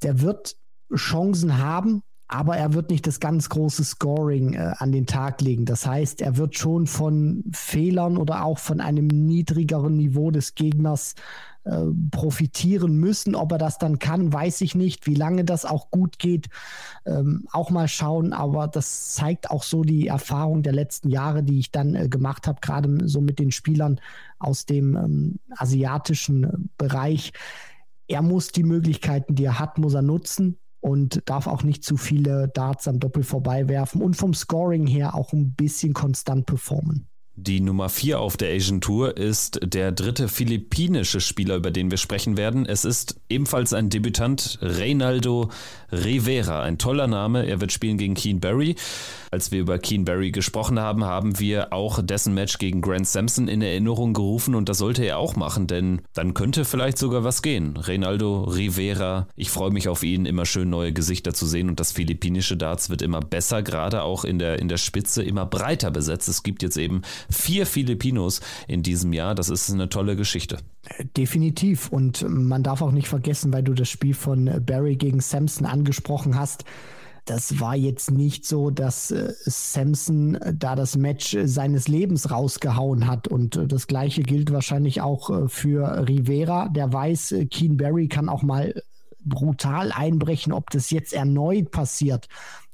Der 0.03 0.21
wird 0.21 0.57
Chancen 0.93 1.57
haben, 1.57 2.03
aber 2.27 2.57
er 2.57 2.73
wird 2.73 2.89
nicht 2.89 3.05
das 3.05 3.19
ganz 3.19 3.49
große 3.49 3.83
Scoring 3.83 4.53
äh, 4.53 4.73
an 4.77 4.91
den 4.91 5.05
Tag 5.05 5.41
legen. 5.41 5.65
Das 5.65 5.85
heißt, 5.85 6.21
er 6.21 6.37
wird 6.37 6.57
schon 6.57 6.87
von 6.87 7.43
Fehlern 7.51 8.17
oder 8.17 8.43
auch 8.43 8.57
von 8.57 8.81
einem 8.81 9.07
niedrigeren 9.07 9.95
Niveau 9.95 10.31
des 10.31 10.55
Gegners 10.55 11.13
äh, 11.65 11.85
profitieren 12.09 12.97
müssen. 12.97 13.35
Ob 13.35 13.51
er 13.51 13.59
das 13.59 13.77
dann 13.77 13.99
kann, 13.99 14.33
weiß 14.33 14.61
ich 14.61 14.73
nicht. 14.73 15.05
Wie 15.05 15.13
lange 15.13 15.45
das 15.45 15.65
auch 15.65 15.91
gut 15.91 16.17
geht, 16.17 16.49
ähm, 17.05 17.47
auch 17.51 17.69
mal 17.69 17.87
schauen. 17.87 18.33
Aber 18.33 18.67
das 18.67 19.13
zeigt 19.13 19.51
auch 19.51 19.63
so 19.63 19.83
die 19.83 20.07
Erfahrung 20.07 20.63
der 20.63 20.73
letzten 20.73 21.09
Jahre, 21.09 21.43
die 21.43 21.59
ich 21.59 21.71
dann 21.71 21.93
äh, 21.93 22.09
gemacht 22.09 22.47
habe, 22.47 22.59
gerade 22.59 23.07
so 23.07 23.21
mit 23.21 23.37
den 23.37 23.51
Spielern 23.51 24.01
aus 24.39 24.65
dem 24.65 24.95
ähm, 24.95 25.39
asiatischen 25.51 26.71
Bereich. 26.79 27.33
Er 28.07 28.23
muss 28.23 28.47
die 28.47 28.63
Möglichkeiten, 28.63 29.35
die 29.35 29.45
er 29.45 29.59
hat, 29.59 29.77
muss 29.77 29.93
er 29.93 30.01
nutzen 30.01 30.57
und 30.85 31.23
darf 31.25 31.47
auch 31.47 31.63
nicht 31.63 31.83
zu 31.83 31.97
viele 31.97 32.47
Darts 32.47 32.87
am 32.87 32.99
Doppel 32.99 33.23
vorbeiwerfen 33.23 34.03
und 34.03 34.15
vom 34.15 34.35
Scoring 34.35 34.85
her 34.85 35.15
auch 35.15 35.33
ein 35.33 35.55
bisschen 35.55 35.93
konstant 35.93 36.45
performen. 36.45 37.07
Die 37.37 37.59
Nummer 37.59 37.89
4 37.89 38.19
auf 38.19 38.37
der 38.37 38.53
Asian 38.53 38.81
Tour 38.81 39.17
ist 39.17 39.59
der 39.63 39.91
dritte 39.91 40.27
philippinische 40.27 41.21
Spieler, 41.21 41.55
über 41.55 41.71
den 41.71 41.89
wir 41.89 41.97
sprechen 41.97 42.37
werden. 42.37 42.67
Es 42.67 42.85
ist 42.85 43.19
ebenfalls 43.29 43.73
ein 43.73 43.89
Debütant, 43.89 44.59
Reynaldo 44.61 45.49
Rivera. 45.91 46.63
Ein 46.63 46.77
toller 46.77 47.07
Name. 47.07 47.45
Er 47.45 47.61
wird 47.61 47.71
spielen 47.71 47.97
gegen 47.97 48.13
Keen 48.13 48.39
Barry. 48.39 48.75
Als 49.31 49.51
wir 49.51 49.59
über 49.59 49.79
Keen 49.79 50.05
Barry 50.05 50.31
gesprochen 50.31 50.79
haben, 50.79 51.03
haben 51.03 51.39
wir 51.39 51.73
auch 51.73 52.01
dessen 52.01 52.33
Match 52.33 52.57
gegen 52.57 52.81
Grant 52.81 53.07
Sampson 53.07 53.47
in 53.47 53.61
Erinnerung 53.61 54.13
gerufen 54.13 54.55
und 54.55 54.69
das 54.69 54.77
sollte 54.77 55.03
er 55.03 55.17
auch 55.17 55.35
machen, 55.35 55.67
denn 55.67 56.01
dann 56.13 56.33
könnte 56.33 56.63
vielleicht 56.63 56.97
sogar 56.97 57.23
was 57.23 57.41
gehen. 57.41 57.75
Reynaldo 57.75 58.43
Rivera, 58.43 59.27
ich 59.35 59.49
freue 59.51 59.71
mich 59.71 59.89
auf 59.89 60.03
ihn, 60.03 60.25
immer 60.25 60.45
schön 60.45 60.69
neue 60.69 60.93
Gesichter 60.93 61.33
zu 61.33 61.45
sehen 61.45 61.67
und 61.67 61.79
das 61.81 61.91
philippinische 61.91 62.55
Darts 62.55 62.89
wird 62.89 63.01
immer 63.01 63.19
besser, 63.19 63.61
gerade 63.61 64.03
auch 64.03 64.23
in 64.23 64.39
der, 64.39 64.59
in 64.59 64.69
der 64.69 64.77
Spitze 64.77 65.21
immer 65.21 65.45
breiter 65.45 65.91
besetzt. 65.91 66.29
Es 66.29 66.43
gibt 66.43 66.63
jetzt 66.63 66.77
eben 66.77 67.01
vier 67.29 67.65
Filipinos 67.65 68.39
in 68.67 68.83
diesem 68.83 69.11
Jahr. 69.11 69.35
Das 69.35 69.49
ist 69.49 69.69
eine 69.69 69.89
tolle 69.89 70.15
Geschichte. 70.15 70.59
Definitiv. 71.17 71.89
Und 71.89 72.25
man 72.29 72.63
darf 72.63 72.81
auch 72.81 72.91
nicht 72.91 73.07
vergessen, 73.15 73.53
weil 73.53 73.63
du 73.63 73.73
das 73.73 73.89
Spiel 73.89 74.13
von 74.13 74.51
Barry 74.65 74.97
gegen 74.97 75.21
Sampson 75.21 75.65
angesprochen 75.65 76.37
hast. 76.37 76.65
Das 77.23 77.61
war 77.61 77.75
jetzt 77.75 78.11
nicht 78.11 78.45
so, 78.45 78.69
dass 78.69 79.09
äh, 79.09 79.33
Samson 79.45 80.37
da 80.53 80.75
das 80.75 80.95
Match 80.95 81.35
seines 81.45 81.87
Lebens 81.87 82.29
rausgehauen 82.29 83.07
hat. 83.07 83.27
Und 83.27 83.55
äh, 83.55 83.67
das 83.67 83.87
gleiche 83.87 84.21
gilt 84.21 84.51
wahrscheinlich 84.51 85.01
auch 85.01 85.29
äh, 85.29 85.47
für 85.47 86.07
Rivera. 86.07 86.67
Der 86.67 86.91
weiß, 86.91 87.31
äh, 87.31 87.45
Keen 87.45 87.77
Barry 87.77 88.09
kann 88.09 88.29
auch 88.29 88.43
mal 88.43 88.79
brutal 89.23 89.91
einbrechen. 89.91 90.53
Ob 90.53 90.69
das 90.69 90.91
jetzt 90.91 91.13
erneut 91.13 91.71
passiert 91.71 92.27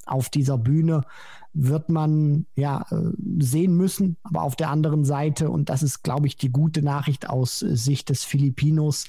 auf 0.06 0.30
dieser 0.30 0.58
Bühne, 0.58 1.04
wird 1.54 1.90
man 1.90 2.46
ja 2.56 2.86
äh, 2.90 2.96
sehen 3.40 3.78
müssen. 3.78 4.18
Aber 4.24 4.42
auf 4.42 4.58
der 4.58 4.70
anderen 4.70 5.06
Seite, 5.06 5.50
und 5.50 5.70
das 5.70 5.84
ist, 5.84 6.04
glaube 6.04 6.28
ich, 6.28 6.36
die 6.36 6.50
gute 6.50 6.82
Nachricht 6.82 7.30
aus 7.30 7.60
Sicht 7.60 8.10
des 8.10 8.26
Filipinos, 8.26 9.06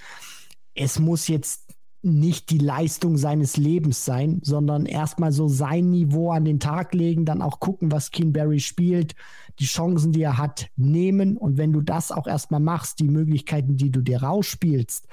es 0.75 0.99
muss 0.99 1.29
jetzt 1.29 1.73
nicht 2.03 2.51
die 2.51 2.59
Leistung 2.59 3.17
seines 3.17 3.57
Lebens 3.57 4.05
sein, 4.05 4.41
sondern 4.43 4.87
erstmal 4.87 5.31
so 5.31 5.47
sein 5.47 5.91
Niveau 5.91 6.33
an 6.33 6.45
den 6.45 6.59
Tag 6.59 6.95
legen, 6.95 7.25
dann 7.25 7.43
auch 7.43 7.61
gucken, 7.61 7.93
was 7.93 8.11
Keenberry 8.11 8.59
spielt, 8.59 9.15
die 9.61 9.67
Chancen, 9.67 10.11
die 10.11 10.23
er 10.23 10.37
hat, 10.37 10.69
nehmen. 10.77 11.37
Und 11.37 11.59
wenn 11.59 11.73
du 11.73 11.81
das 11.81 12.11
auch 12.11 12.27
erstmal 12.27 12.61
machst, 12.61 12.99
die 12.99 13.09
Möglichkeiten, 13.09 13.77
die 13.77 13.91
du 13.91 14.01
dir 14.01 14.23
rausspielst, 14.23 15.07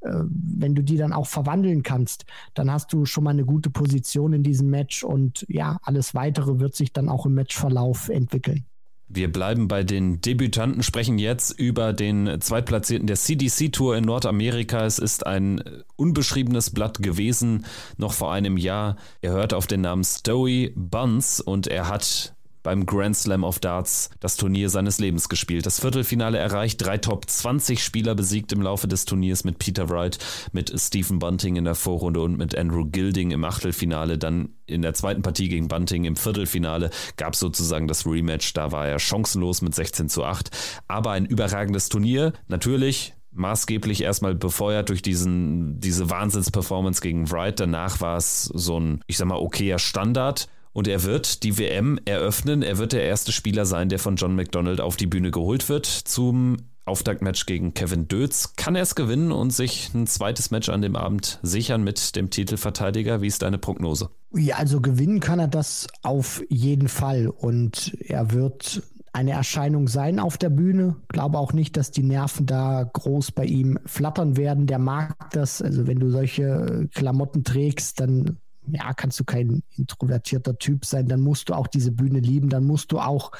äh, 0.00 0.10
wenn 0.28 0.74
du 0.74 0.82
die 0.82 0.98
dann 0.98 1.14
auch 1.14 1.26
verwandeln 1.26 1.82
kannst, 1.82 2.26
dann 2.52 2.70
hast 2.70 2.92
du 2.92 3.06
schon 3.06 3.24
mal 3.24 3.30
eine 3.30 3.46
gute 3.46 3.70
Position 3.70 4.34
in 4.34 4.42
diesem 4.42 4.68
Match 4.68 5.04
und 5.04 5.46
ja, 5.48 5.78
alles 5.82 6.14
weitere 6.14 6.60
wird 6.60 6.74
sich 6.74 6.92
dann 6.92 7.08
auch 7.08 7.24
im 7.24 7.32
Matchverlauf 7.34 8.10
entwickeln. 8.10 8.66
Wir 9.08 9.30
bleiben 9.30 9.68
bei 9.68 9.84
den 9.84 10.20
Debütanten, 10.20 10.82
sprechen 10.82 11.18
jetzt 11.18 11.58
über 11.58 11.92
den 11.92 12.40
Zweitplatzierten 12.40 13.06
der 13.06 13.16
CDC 13.16 13.72
Tour 13.72 13.96
in 13.96 14.04
Nordamerika. 14.04 14.84
Es 14.84 14.98
ist 14.98 15.26
ein 15.26 15.62
unbeschriebenes 15.94 16.70
Blatt 16.70 17.02
gewesen, 17.02 17.66
noch 17.98 18.12
vor 18.12 18.32
einem 18.32 18.56
Jahr. 18.56 18.96
Er 19.20 19.32
hört 19.32 19.54
auf 19.54 19.68
den 19.68 19.82
Namen 19.82 20.02
Stowy 20.02 20.72
Buns 20.74 21.40
und 21.40 21.68
er 21.68 21.88
hat 21.88 22.35
beim 22.66 22.84
Grand 22.84 23.16
Slam 23.16 23.44
of 23.44 23.60
Darts 23.60 24.10
das 24.18 24.36
Turnier 24.36 24.70
seines 24.70 24.98
Lebens 24.98 25.28
gespielt. 25.28 25.66
Das 25.66 25.78
Viertelfinale 25.78 26.38
erreicht, 26.38 26.84
drei 26.84 26.98
Top 26.98 27.30
20 27.30 27.80
Spieler 27.80 28.16
besiegt 28.16 28.52
im 28.52 28.60
Laufe 28.60 28.88
des 28.88 29.04
Turniers 29.04 29.44
mit 29.44 29.60
Peter 29.60 29.88
Wright, 29.88 30.18
mit 30.50 30.72
Stephen 30.76 31.20
Bunting 31.20 31.54
in 31.54 31.64
der 31.64 31.76
Vorrunde 31.76 32.20
und 32.20 32.36
mit 32.36 32.58
Andrew 32.58 32.84
Gilding 32.84 33.30
im 33.30 33.44
Achtelfinale. 33.44 34.18
Dann 34.18 34.48
in 34.66 34.82
der 34.82 34.94
zweiten 34.94 35.22
Partie 35.22 35.48
gegen 35.48 35.68
Bunting 35.68 36.06
im 36.06 36.16
Viertelfinale 36.16 36.90
gab 37.16 37.34
es 37.34 37.38
sozusagen 37.38 37.86
das 37.86 38.04
Rematch. 38.04 38.52
Da 38.54 38.72
war 38.72 38.88
er 38.88 38.98
chancenlos 38.98 39.62
mit 39.62 39.72
16 39.72 40.08
zu 40.08 40.24
8. 40.24 40.50
Aber 40.88 41.12
ein 41.12 41.24
überragendes 41.24 41.88
Turnier. 41.88 42.32
Natürlich 42.48 43.14
maßgeblich 43.30 44.02
erstmal 44.02 44.34
befeuert 44.34 44.88
durch 44.88 45.02
diesen, 45.02 45.78
diese 45.78 46.10
Wahnsinnsperformance 46.10 47.00
gegen 47.00 47.30
Wright. 47.30 47.60
Danach 47.60 48.00
war 48.00 48.16
es 48.16 48.44
so 48.44 48.80
ein, 48.80 49.04
ich 49.06 49.18
sag 49.18 49.28
mal, 49.28 49.38
okayer 49.38 49.78
Standard. 49.78 50.48
Und 50.76 50.88
er 50.88 51.04
wird 51.04 51.42
die 51.42 51.56
WM 51.56 51.98
eröffnen. 52.04 52.60
Er 52.60 52.76
wird 52.76 52.92
der 52.92 53.02
erste 53.02 53.32
Spieler 53.32 53.64
sein, 53.64 53.88
der 53.88 53.98
von 53.98 54.16
John 54.16 54.36
McDonald 54.36 54.82
auf 54.82 54.98
die 54.98 55.06
Bühne 55.06 55.30
geholt 55.30 55.70
wird 55.70 55.86
zum 55.86 56.58
Auftaktmatch 56.84 57.46
gegen 57.46 57.72
Kevin 57.72 58.08
Dötz. 58.08 58.56
Kann 58.56 58.76
er 58.76 58.82
es 58.82 58.94
gewinnen 58.94 59.32
und 59.32 59.54
sich 59.54 59.94
ein 59.94 60.06
zweites 60.06 60.50
Match 60.50 60.68
an 60.68 60.82
dem 60.82 60.94
Abend 60.94 61.38
sichern 61.42 61.82
mit 61.82 62.14
dem 62.14 62.28
Titelverteidiger? 62.28 63.22
Wie 63.22 63.26
ist 63.26 63.40
deine 63.40 63.56
Prognose? 63.56 64.10
Ja, 64.34 64.56
also 64.56 64.82
gewinnen 64.82 65.20
kann 65.20 65.38
er 65.38 65.48
das 65.48 65.86
auf 66.02 66.42
jeden 66.50 66.88
Fall. 66.88 67.28
Und 67.28 67.96
er 68.00 68.32
wird 68.32 68.82
eine 69.14 69.30
Erscheinung 69.30 69.88
sein 69.88 70.20
auf 70.20 70.36
der 70.36 70.50
Bühne. 70.50 70.96
Glaube 71.08 71.38
auch 71.38 71.54
nicht, 71.54 71.78
dass 71.78 71.90
die 71.90 72.02
Nerven 72.02 72.44
da 72.44 72.84
groß 72.84 73.32
bei 73.32 73.46
ihm 73.46 73.78
flattern 73.86 74.36
werden. 74.36 74.66
Der 74.66 74.78
mag 74.78 75.30
das. 75.30 75.62
Also 75.62 75.86
wenn 75.86 76.00
du 76.00 76.10
solche 76.10 76.86
Klamotten 76.92 77.44
trägst, 77.44 77.98
dann 77.98 78.36
ja, 78.68 78.92
kannst 78.94 79.18
du 79.20 79.24
kein 79.24 79.62
introvertierter 79.76 80.58
Typ 80.58 80.84
sein, 80.84 81.08
dann 81.08 81.20
musst 81.20 81.48
du 81.48 81.54
auch 81.54 81.66
diese 81.66 81.92
Bühne 81.92 82.20
lieben, 82.20 82.48
dann 82.48 82.64
musst 82.64 82.92
du 82.92 82.98
auch 82.98 83.32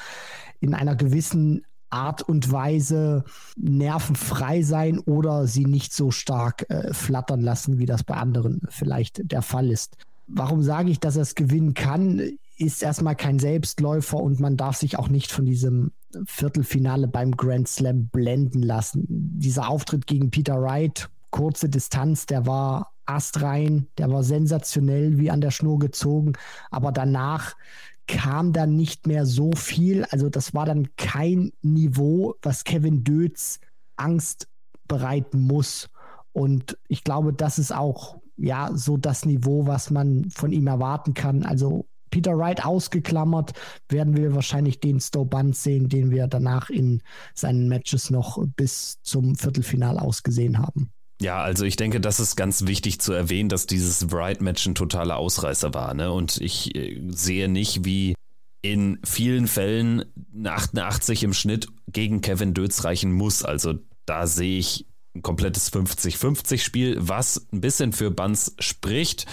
in 0.59 0.73
einer 0.73 0.95
gewissen 0.95 1.63
Art 1.89 2.21
und 2.21 2.51
Weise 2.51 3.23
nervenfrei 3.55 4.61
sein 4.61 4.99
oder 4.99 5.47
sie 5.47 5.65
nicht 5.65 5.93
so 5.93 6.11
stark 6.11 6.69
äh, 6.69 6.93
flattern 6.93 7.41
lassen, 7.41 7.79
wie 7.79 7.85
das 7.85 8.03
bei 8.03 8.15
anderen 8.15 8.61
vielleicht 8.69 9.31
der 9.31 9.41
Fall 9.41 9.71
ist. 9.71 9.95
Warum 10.27 10.61
sage 10.61 10.91
ich, 10.91 10.99
dass 10.99 11.15
er 11.15 11.21
es 11.21 11.35
gewinnen 11.35 11.73
kann? 11.73 12.21
Ist 12.57 12.83
erstmal 12.83 13.15
kein 13.15 13.39
Selbstläufer 13.39 14.17
und 14.17 14.39
man 14.39 14.57
darf 14.57 14.75
sich 14.75 14.99
auch 14.99 15.07
nicht 15.07 15.31
von 15.31 15.45
diesem 15.45 15.91
Viertelfinale 16.25 17.07
beim 17.07 17.37
Grand 17.37 17.67
Slam 17.67 18.07
blenden 18.07 18.61
lassen. 18.61 19.05
Dieser 19.07 19.69
Auftritt 19.69 20.07
gegen 20.07 20.31
Peter 20.31 20.61
Wright, 20.61 21.09
kurze 21.37 21.69
Distanz, 21.69 22.25
der 22.25 22.47
war 22.47 22.93
astrein, 23.05 23.87
der 23.99 24.11
war 24.11 24.23
sensationell 24.23 25.19
wie 25.19 25.29
an 25.29 25.39
der 25.39 25.51
Schnur 25.51 25.77
gezogen, 25.77 26.33
aber 26.71 26.91
danach 26.91 27.55
kam 28.07 28.53
dann 28.53 28.75
nicht 28.75 29.05
mehr 29.05 29.25
so 29.25 29.51
viel. 29.51 30.03
Also 30.05 30.29
das 30.29 30.55
war 30.55 30.65
dann 30.65 30.87
kein 30.97 31.51
Niveau, 31.61 32.33
was 32.41 32.63
Kevin 32.63 33.03
Dötz 33.03 33.59
Angst 33.97 34.47
bereiten 34.87 35.41
muss. 35.41 35.89
Und 36.31 36.77
ich 36.87 37.03
glaube, 37.03 37.33
das 37.33 37.59
ist 37.59 37.73
auch 37.73 38.17
ja 38.37 38.71
so 38.73 38.97
das 38.97 39.25
Niveau, 39.25 39.67
was 39.67 39.91
man 39.91 40.31
von 40.31 40.51
ihm 40.51 40.65
erwarten 40.65 41.13
kann. 41.13 41.43
Also 41.43 41.85
Peter 42.09 42.35
Wright 42.35 42.65
ausgeklammert, 42.65 43.53
werden 43.89 44.17
wir 44.17 44.33
wahrscheinlich 44.33 44.79
den 44.79 44.99
Stowe 44.99 45.25
Band 45.25 45.55
sehen, 45.55 45.87
den 45.87 46.09
wir 46.09 46.27
danach 46.27 46.71
in 46.71 47.03
seinen 47.35 47.67
Matches 47.67 48.09
noch 48.09 48.43
bis 48.55 48.99
zum 49.03 49.35
Viertelfinal 49.35 49.99
ausgesehen 49.99 50.57
haben. 50.57 50.91
Ja, 51.19 51.41
also 51.41 51.65
ich 51.65 51.75
denke, 51.75 51.99
das 51.99 52.19
ist 52.19 52.35
ganz 52.35 52.67
wichtig 52.67 53.01
zu 53.01 53.11
erwähnen, 53.11 53.49
dass 53.49 53.65
dieses 53.65 54.11
Wright-Match 54.11 54.65
ein 54.67 54.75
totaler 54.75 55.17
Ausreißer 55.17 55.73
war. 55.73 55.93
Ne? 55.93 56.11
Und 56.11 56.39
ich 56.39 56.75
äh, 56.75 57.01
sehe 57.09 57.49
nicht, 57.49 57.85
wie 57.85 58.15
in 58.61 58.99
vielen 59.03 59.47
Fällen 59.47 60.05
eine 60.35 60.53
88 60.53 61.23
im 61.23 61.33
Schnitt 61.33 61.67
gegen 61.87 62.21
Kevin 62.21 62.53
Dötz 62.53 62.83
reichen 62.83 63.11
muss. 63.11 63.43
Also 63.43 63.75
da 64.05 64.27
sehe 64.27 64.59
ich 64.59 64.85
ein 65.15 65.23
komplettes 65.23 65.73
50-50-Spiel, 65.73 66.97
was 66.99 67.47
ein 67.51 67.61
bisschen 67.61 67.93
für 67.93 68.11
Buns 68.11 68.55
spricht 68.59 69.25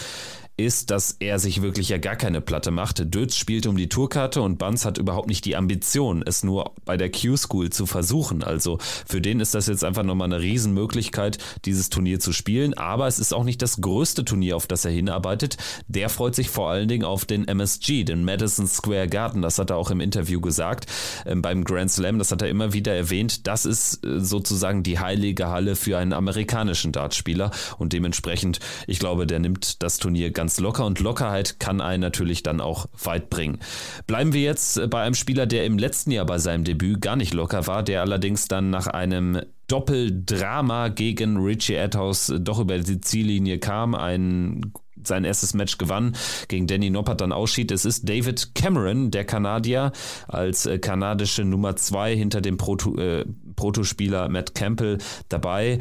ist, 0.56 0.90
dass 0.90 1.16
er 1.18 1.38
sich 1.38 1.62
wirklich 1.62 1.88
ja 1.88 1.98
gar 1.98 2.14
keine 2.14 2.40
Platte 2.40 2.70
macht. 2.70 3.14
Dötz 3.14 3.36
spielt 3.36 3.66
um 3.66 3.76
die 3.76 3.88
Tourkarte 3.88 4.40
und 4.40 4.58
Buns 4.58 4.84
hat 4.84 4.98
überhaupt 4.98 5.28
nicht 5.28 5.44
die 5.44 5.56
Ambition, 5.56 6.22
es 6.24 6.44
nur 6.44 6.72
bei 6.84 6.96
der 6.96 7.10
Q-School 7.10 7.70
zu 7.70 7.86
versuchen. 7.86 8.44
Also 8.44 8.78
für 9.06 9.20
den 9.20 9.40
ist 9.40 9.54
das 9.54 9.66
jetzt 9.66 9.82
einfach 9.82 10.04
nochmal 10.04 10.32
eine 10.32 10.40
Riesenmöglichkeit, 10.40 11.38
dieses 11.64 11.90
Turnier 11.90 12.20
zu 12.20 12.32
spielen. 12.32 12.74
Aber 12.74 13.08
es 13.08 13.18
ist 13.18 13.34
auch 13.34 13.42
nicht 13.42 13.62
das 13.62 13.80
größte 13.80 14.24
Turnier, 14.24 14.56
auf 14.56 14.68
das 14.68 14.84
er 14.84 14.92
hinarbeitet. 14.92 15.56
Der 15.88 16.08
freut 16.08 16.36
sich 16.36 16.50
vor 16.50 16.70
allen 16.70 16.86
Dingen 16.86 17.04
auf 17.04 17.24
den 17.24 17.48
MSG, 17.48 18.04
den 18.04 18.24
Madison 18.24 18.68
Square 18.68 19.08
Garden. 19.08 19.42
Das 19.42 19.58
hat 19.58 19.70
er 19.70 19.76
auch 19.76 19.90
im 19.90 20.00
Interview 20.00 20.40
gesagt 20.40 20.86
ähm, 21.26 21.42
beim 21.42 21.64
Grand 21.64 21.90
Slam. 21.90 22.18
Das 22.18 22.30
hat 22.30 22.42
er 22.42 22.48
immer 22.48 22.72
wieder 22.72 22.94
erwähnt. 22.94 23.48
Das 23.48 23.66
ist 23.66 24.04
äh, 24.04 24.20
sozusagen 24.20 24.84
die 24.84 25.00
heilige 25.00 25.48
Halle 25.48 25.74
für 25.74 25.98
einen 25.98 26.12
amerikanischen 26.12 26.92
Dartspieler. 26.92 27.50
Und 27.78 27.92
dementsprechend, 27.92 28.60
ich 28.86 29.00
glaube, 29.00 29.26
der 29.26 29.40
nimmt 29.40 29.82
das 29.82 29.98
Turnier 29.98 30.30
ganz 30.30 30.43
ganz 30.44 30.60
locker 30.60 30.84
und 30.84 31.00
Lockerheit 31.00 31.58
kann 31.58 31.80
einen 31.80 32.02
natürlich 32.02 32.42
dann 32.42 32.60
auch 32.60 32.84
weit 33.02 33.30
bringen. 33.30 33.60
Bleiben 34.06 34.34
wir 34.34 34.42
jetzt 34.42 34.90
bei 34.90 35.00
einem 35.00 35.14
Spieler, 35.14 35.46
der 35.46 35.64
im 35.64 35.78
letzten 35.78 36.10
Jahr 36.10 36.26
bei 36.26 36.36
seinem 36.36 36.64
Debüt 36.64 37.00
gar 37.00 37.16
nicht 37.16 37.32
locker 37.32 37.66
war, 37.66 37.82
der 37.82 38.02
allerdings 38.02 38.46
dann 38.46 38.68
nach 38.68 38.86
einem 38.86 39.40
Doppeldrama 39.68 40.88
gegen 40.88 41.38
Richie 41.38 41.78
Adhouse 41.78 42.30
doch 42.40 42.58
über 42.58 42.78
die 42.78 43.00
Ziellinie 43.00 43.58
kam. 43.58 43.94
Ein 43.94 44.74
sein 45.02 45.24
erstes 45.24 45.54
Match 45.54 45.78
gewann, 45.78 46.14
gegen 46.48 46.66
Danny 46.66 46.90
Noppert 46.90 47.22
dann 47.22 47.32
ausschied. 47.32 47.72
Es 47.72 47.86
ist 47.86 48.06
David 48.06 48.54
Cameron, 48.54 49.10
der 49.10 49.24
Kanadier, 49.24 49.92
als 50.28 50.66
äh, 50.66 50.78
kanadische 50.78 51.44
Nummer 51.44 51.76
zwei 51.76 52.14
hinter 52.14 52.42
dem 52.42 52.58
Proto, 52.58 52.98
äh, 52.98 53.24
Protospieler 53.56 54.28
Matt 54.28 54.54
Campbell 54.54 54.98
dabei 55.30 55.78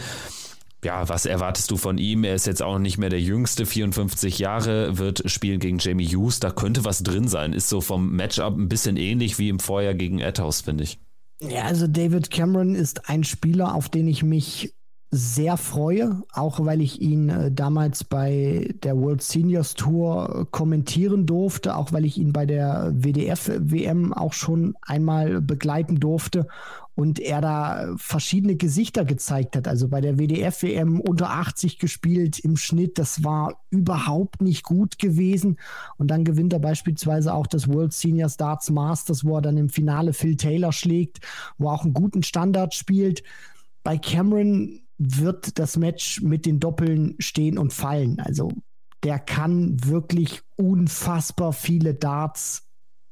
ja, 0.84 1.08
was 1.10 1.26
erwartest 1.26 1.72
du 1.72 1.78
von 1.78 1.98
ihm? 1.98 2.24
Er 2.24 2.36
ist 2.36 2.48
jetzt 2.48 2.62
auch 2.62 2.80
nicht 2.80 2.98
mehr 2.98 3.10
der 3.10 3.22
jüngste, 3.22 3.66
54 3.66 4.40
Jahre, 4.40 4.98
wird 4.98 5.30
spielen 5.30 5.60
gegen 5.60 5.80
Jamie 5.80 6.08
Hughes. 6.08 6.40
Da 6.40 6.52
könnte 6.52 6.86
was 6.86 7.04
drin 7.04 7.28
sein. 7.28 7.54
Ist 7.54 7.70
so 7.70 7.82
vom 7.82 8.16
Matchup 8.16 8.58
ein 8.58 8.70
bisschen 8.70 8.98
ähnlich 8.98 9.40
wie 9.40 9.50
im 9.50 9.60
Vorjahr 9.60 9.94
gegen 9.94 10.20
Edhouse, 10.20 10.62
finde 10.62 10.84
ich. 10.84 11.00
Ja, 11.42 11.64
also 11.64 11.88
David 11.88 12.32
Cameron 12.32 12.76
ist 12.76 13.10
ein 13.10 13.24
Spieler, 13.24 13.76
auf 13.76 13.90
den 13.90 14.08
ich 14.08 14.24
mich 14.24 14.74
sehr 15.14 15.58
freue, 15.58 16.24
auch 16.34 16.66
weil 16.66 16.82
ich 16.82 17.00
ihn 17.00 17.30
äh, 17.30 17.52
damals 17.52 18.04
bei 18.04 18.74
der 18.84 18.98
World 18.98 19.22
Seniors 19.22 19.76
Tour 19.76 20.42
äh, 20.42 20.46
kommentieren 20.50 21.28
durfte, 21.28 21.76
auch 21.76 21.94
weil 21.94 22.04
ich 22.04 22.18
ihn 22.18 22.34
bei 22.34 22.48
der 22.48 22.92
WDF 22.96 23.52
WM 23.60 24.12
auch 24.12 24.34
schon 24.34 24.76
einmal 24.82 25.40
begleiten 25.40 26.00
durfte 26.00 26.48
und 26.96 27.20
er 27.20 27.42
da 27.42 27.94
verschiedene 27.98 28.56
Gesichter 28.56 29.06
gezeigt 29.06 29.56
hat. 29.56 29.68
Also 29.68 29.88
bei 29.88 30.02
der 30.02 30.18
WDF 30.18 30.64
WM 30.64 31.00
unter 31.00 31.30
80 31.30 31.78
gespielt 31.78 32.40
im 32.40 32.58
Schnitt, 32.58 32.98
das 32.98 33.24
war 33.24 33.62
überhaupt 33.70 34.42
nicht 34.42 34.64
gut 34.64 34.98
gewesen 34.98 35.60
und 35.98 36.10
dann 36.10 36.24
gewinnt 36.24 36.54
er 36.54 36.60
beispielsweise 36.60 37.34
auch 37.34 37.46
das 37.46 37.68
World 37.68 37.94
Senior 37.94 38.32
Darts 38.36 38.72
Masters, 38.72 39.24
wo 39.24 39.38
er 39.38 39.42
dann 39.42 39.58
im 39.58 39.70
Finale 39.70 40.14
Phil 40.14 40.38
Taylor 40.38 40.72
schlägt, 40.72 41.20
wo 41.60 41.68
er 41.68 41.74
auch 41.74 41.84
einen 41.84 41.94
guten 41.94 42.24
Standard 42.24 42.74
spielt. 42.74 43.24
Bei 43.84 43.98
Cameron 43.98 44.83
wird 45.06 45.60
das 45.60 45.78
Match 45.78 46.22
mit 46.22 46.46
den 46.46 46.60
Doppeln 46.60 47.16
stehen 47.20 47.58
und 47.58 47.74
fallen. 47.74 48.20
Also 48.20 48.52
der 49.04 49.20
kann 49.20 49.78
wirklich 49.86 50.42
unfassbar 50.56 51.54
viele 51.54 51.94
Darts 51.94 52.64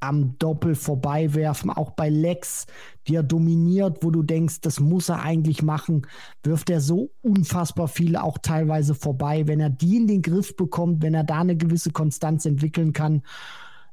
am 0.01 0.37
Doppel 0.39 0.73
vorbeiwerfen, 0.73 1.69
auch 1.69 1.91
bei 1.91 2.09
Lex, 2.09 2.65
die 3.07 3.15
er 3.15 3.23
dominiert, 3.23 3.99
wo 4.01 4.09
du 4.09 4.23
denkst, 4.23 4.61
das 4.61 4.79
muss 4.79 5.09
er 5.09 5.21
eigentlich 5.21 5.61
machen, 5.61 6.07
wirft 6.43 6.71
er 6.71 6.81
so 6.81 7.11
unfassbar 7.21 7.87
viele 7.87 8.23
auch 8.23 8.39
teilweise 8.39 8.95
vorbei. 8.95 9.47
Wenn 9.47 9.59
er 9.59 9.69
die 9.69 9.97
in 9.97 10.07
den 10.07 10.23
Griff 10.23 10.55
bekommt, 10.55 11.03
wenn 11.03 11.13
er 11.13 11.23
da 11.23 11.41
eine 11.41 11.55
gewisse 11.55 11.91
Konstanz 11.91 12.45
entwickeln 12.45 12.93
kann, 12.93 13.21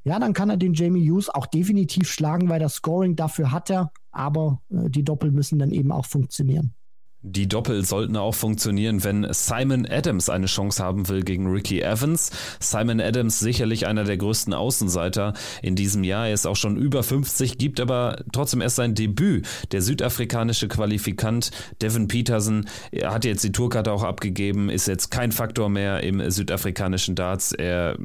ja, 0.03 0.17
dann 0.17 0.33
kann 0.33 0.49
er 0.49 0.57
den 0.57 0.73
Jamie 0.73 1.07
Hughes 1.07 1.29
auch 1.29 1.45
definitiv 1.45 2.09
schlagen, 2.09 2.49
weil 2.49 2.59
das 2.59 2.75
Scoring 2.75 3.15
dafür 3.15 3.51
hat 3.51 3.69
er, 3.69 3.91
aber 4.11 4.61
äh, 4.71 4.89
die 4.89 5.03
Doppel 5.03 5.31
müssen 5.31 5.59
dann 5.59 5.71
eben 5.71 5.91
auch 5.91 6.05
funktionieren. 6.05 6.73
Die 7.21 7.49
Doppel 7.49 7.83
sollten 7.83 8.15
auch 8.15 8.33
funktionieren, 8.33 9.03
wenn 9.03 9.27
Simon 9.31 9.85
Adams 9.85 10.29
eine 10.29 10.45
Chance 10.45 10.81
haben 10.81 11.09
will 11.09 11.23
gegen 11.23 11.47
Ricky 11.47 11.81
Evans. 11.81 12.31
Simon 12.61 13.01
Adams 13.01 13.39
sicherlich 13.39 13.87
einer 13.87 14.05
der 14.05 14.15
größten 14.15 14.53
Außenseiter 14.53 15.33
in 15.61 15.75
diesem 15.75 16.05
Jahr. 16.05 16.27
Er 16.27 16.33
ist 16.33 16.45
auch 16.45 16.55
schon 16.55 16.77
über 16.77 17.03
50, 17.03 17.57
gibt 17.57 17.81
aber 17.81 18.23
trotzdem 18.31 18.61
erst 18.61 18.77
sein 18.77 18.95
Debüt. 18.95 19.45
Der 19.73 19.81
südafrikanische 19.81 20.69
Qualifikant 20.69 21.51
Devin 21.81 22.07
Peterson 22.07 22.65
er 22.91 23.13
hat 23.13 23.25
jetzt 23.25 23.43
die 23.43 23.51
Tourkarte 23.51 23.91
auch 23.91 24.03
abgegeben, 24.03 24.69
ist 24.69 24.87
jetzt 24.87 25.11
kein 25.11 25.31
Faktor 25.31 25.69
mehr 25.69 26.03
im 26.03 26.29
südafrikanischen 26.31 27.15
Darts. 27.15 27.51
Er 27.51 27.97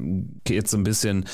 geht 0.45 0.69
so 0.69 0.77
ein 0.77 0.85
bisschen 0.85 1.25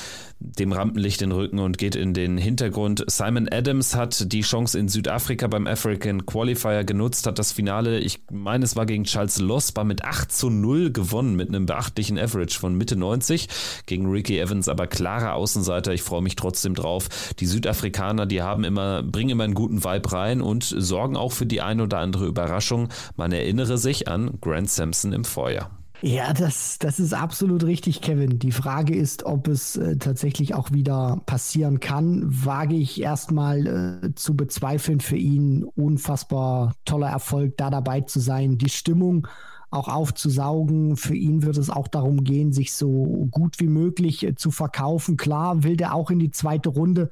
dem 0.41 0.71
Rampenlicht 0.71 1.21
den 1.21 1.31
Rücken 1.31 1.59
und 1.59 1.77
geht 1.77 1.95
in 1.95 2.13
den 2.13 2.37
Hintergrund. 2.37 3.03
Simon 3.07 3.47
Adams 3.51 3.95
hat 3.95 4.31
die 4.31 4.41
Chance 4.41 4.77
in 4.79 4.89
Südafrika 4.89 5.47
beim 5.47 5.67
African 5.67 6.25
Qualifier 6.25 6.83
genutzt, 6.83 7.27
hat 7.27 7.37
das 7.37 7.51
Finale, 7.51 7.99
ich 7.99 8.21
meine, 8.31 8.65
es 8.65 8.75
war 8.75 8.85
gegen 8.85 9.03
Charles 9.03 9.39
Losbar 9.39 9.85
mit 9.85 10.03
8 10.03 10.31
zu 10.31 10.49
0 10.49 10.91
gewonnen, 10.91 11.35
mit 11.35 11.49
einem 11.49 11.67
beachtlichen 11.67 12.17
Average 12.17 12.59
von 12.59 12.75
Mitte 12.75 12.95
90. 12.95 13.47
Gegen 13.85 14.09
Ricky 14.09 14.39
Evans 14.39 14.67
aber 14.67 14.87
klarer 14.87 15.35
Außenseiter. 15.35 15.93
Ich 15.93 16.01
freue 16.01 16.21
mich 16.21 16.35
trotzdem 16.35 16.73
drauf. 16.73 17.07
Die 17.39 17.45
Südafrikaner, 17.45 18.25
die 18.25 18.41
haben 18.41 18.63
immer, 18.63 19.03
bringen 19.03 19.29
immer 19.29 19.43
einen 19.43 19.53
guten 19.53 19.83
Vibe 19.83 20.11
rein 20.11 20.41
und 20.41 20.63
sorgen 20.63 21.15
auch 21.15 21.31
für 21.31 21.45
die 21.45 21.61
ein 21.61 21.81
oder 21.81 21.99
andere 21.99 22.25
Überraschung. 22.25 22.89
Man 23.15 23.31
erinnere 23.31 23.77
sich 23.77 24.07
an 24.07 24.39
Grant 24.41 24.69
Sampson 24.69 25.13
im 25.13 25.23
Vorjahr. 25.23 25.80
Ja, 26.03 26.33
das, 26.33 26.79
das 26.79 26.99
ist 26.99 27.13
absolut 27.13 27.63
richtig, 27.63 28.01
Kevin. 28.01 28.39
Die 28.39 28.51
Frage 28.51 28.95
ist, 28.95 29.23
ob 29.23 29.47
es 29.47 29.75
äh, 29.75 29.97
tatsächlich 29.97 30.55
auch 30.55 30.71
wieder 30.71 31.21
passieren 31.27 31.79
kann. 31.79 32.23
Wage 32.25 32.75
ich 32.75 32.99
erstmal 32.99 34.01
äh, 34.03 34.15
zu 34.15 34.35
bezweifeln 34.35 34.99
für 34.99 35.17
ihn. 35.17 35.63
Unfassbar 35.63 36.73
toller 36.85 37.09
Erfolg, 37.09 37.55
da 37.57 37.69
dabei 37.69 38.01
zu 38.01 38.19
sein. 38.19 38.57
Die 38.57 38.69
Stimmung 38.69 39.27
auch 39.69 39.87
aufzusaugen. 39.87 40.97
Für 40.97 41.15
ihn 41.15 41.43
wird 41.43 41.57
es 41.57 41.69
auch 41.69 41.87
darum 41.87 42.23
gehen, 42.23 42.51
sich 42.51 42.73
so 42.73 43.27
gut 43.29 43.59
wie 43.59 43.67
möglich 43.67 44.23
äh, 44.25 44.33
zu 44.35 44.49
verkaufen. 44.49 45.17
Klar 45.17 45.63
will 45.63 45.77
der 45.77 45.93
auch 45.93 46.09
in 46.09 46.17
die 46.17 46.31
zweite 46.31 46.69
Runde, 46.69 47.11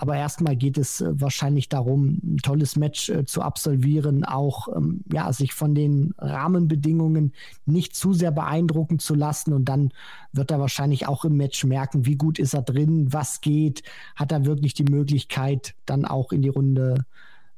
aber 0.00 0.16
erstmal 0.16 0.54
geht 0.54 0.78
es 0.78 1.00
äh, 1.00 1.20
wahrscheinlich 1.20 1.68
darum, 1.68 2.20
ein 2.22 2.36
tolles 2.36 2.76
Match 2.76 3.08
äh, 3.08 3.26
zu 3.26 3.42
absolvieren, 3.42 4.24
auch 4.24 4.68
ähm, 4.74 5.02
ja, 5.12 5.32
sich 5.32 5.54
von 5.54 5.74
den 5.74 6.14
Rahmenbedingungen 6.18 7.32
nicht 7.66 7.96
zu 7.96 8.12
sehr 8.12 8.30
beeindrucken 8.30 9.00
zu 9.00 9.16
lassen. 9.16 9.52
Und 9.52 9.64
dann 9.64 9.90
wird 10.32 10.52
er 10.52 10.60
wahrscheinlich 10.60 11.08
auch 11.08 11.24
im 11.24 11.36
Match 11.36 11.64
merken, 11.64 12.06
wie 12.06 12.14
gut 12.14 12.38
ist 12.38 12.54
er 12.54 12.62
drin, 12.62 13.12
was 13.12 13.40
geht, 13.40 13.82
hat 14.14 14.30
er 14.30 14.44
wirklich 14.44 14.72
die 14.72 14.84
Möglichkeit, 14.84 15.74
dann 15.84 16.04
auch 16.04 16.30
in 16.30 16.42
die 16.42 16.48
Runde 16.48 17.04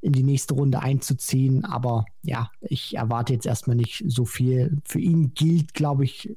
in 0.01 0.13
die 0.13 0.23
nächste 0.23 0.55
Runde 0.55 0.81
einzuziehen. 0.81 1.67
Aber 1.67 2.07
ja, 2.23 2.51
ich 2.63 2.97
erwarte 2.97 3.35
jetzt 3.35 3.45
erstmal 3.45 3.77
nicht 3.77 4.03
so 4.07 4.25
viel. 4.25 4.79
Für 4.87 4.99
ihn 4.99 5.35
gilt, 5.35 5.75
glaube 5.75 6.05
ich, 6.05 6.35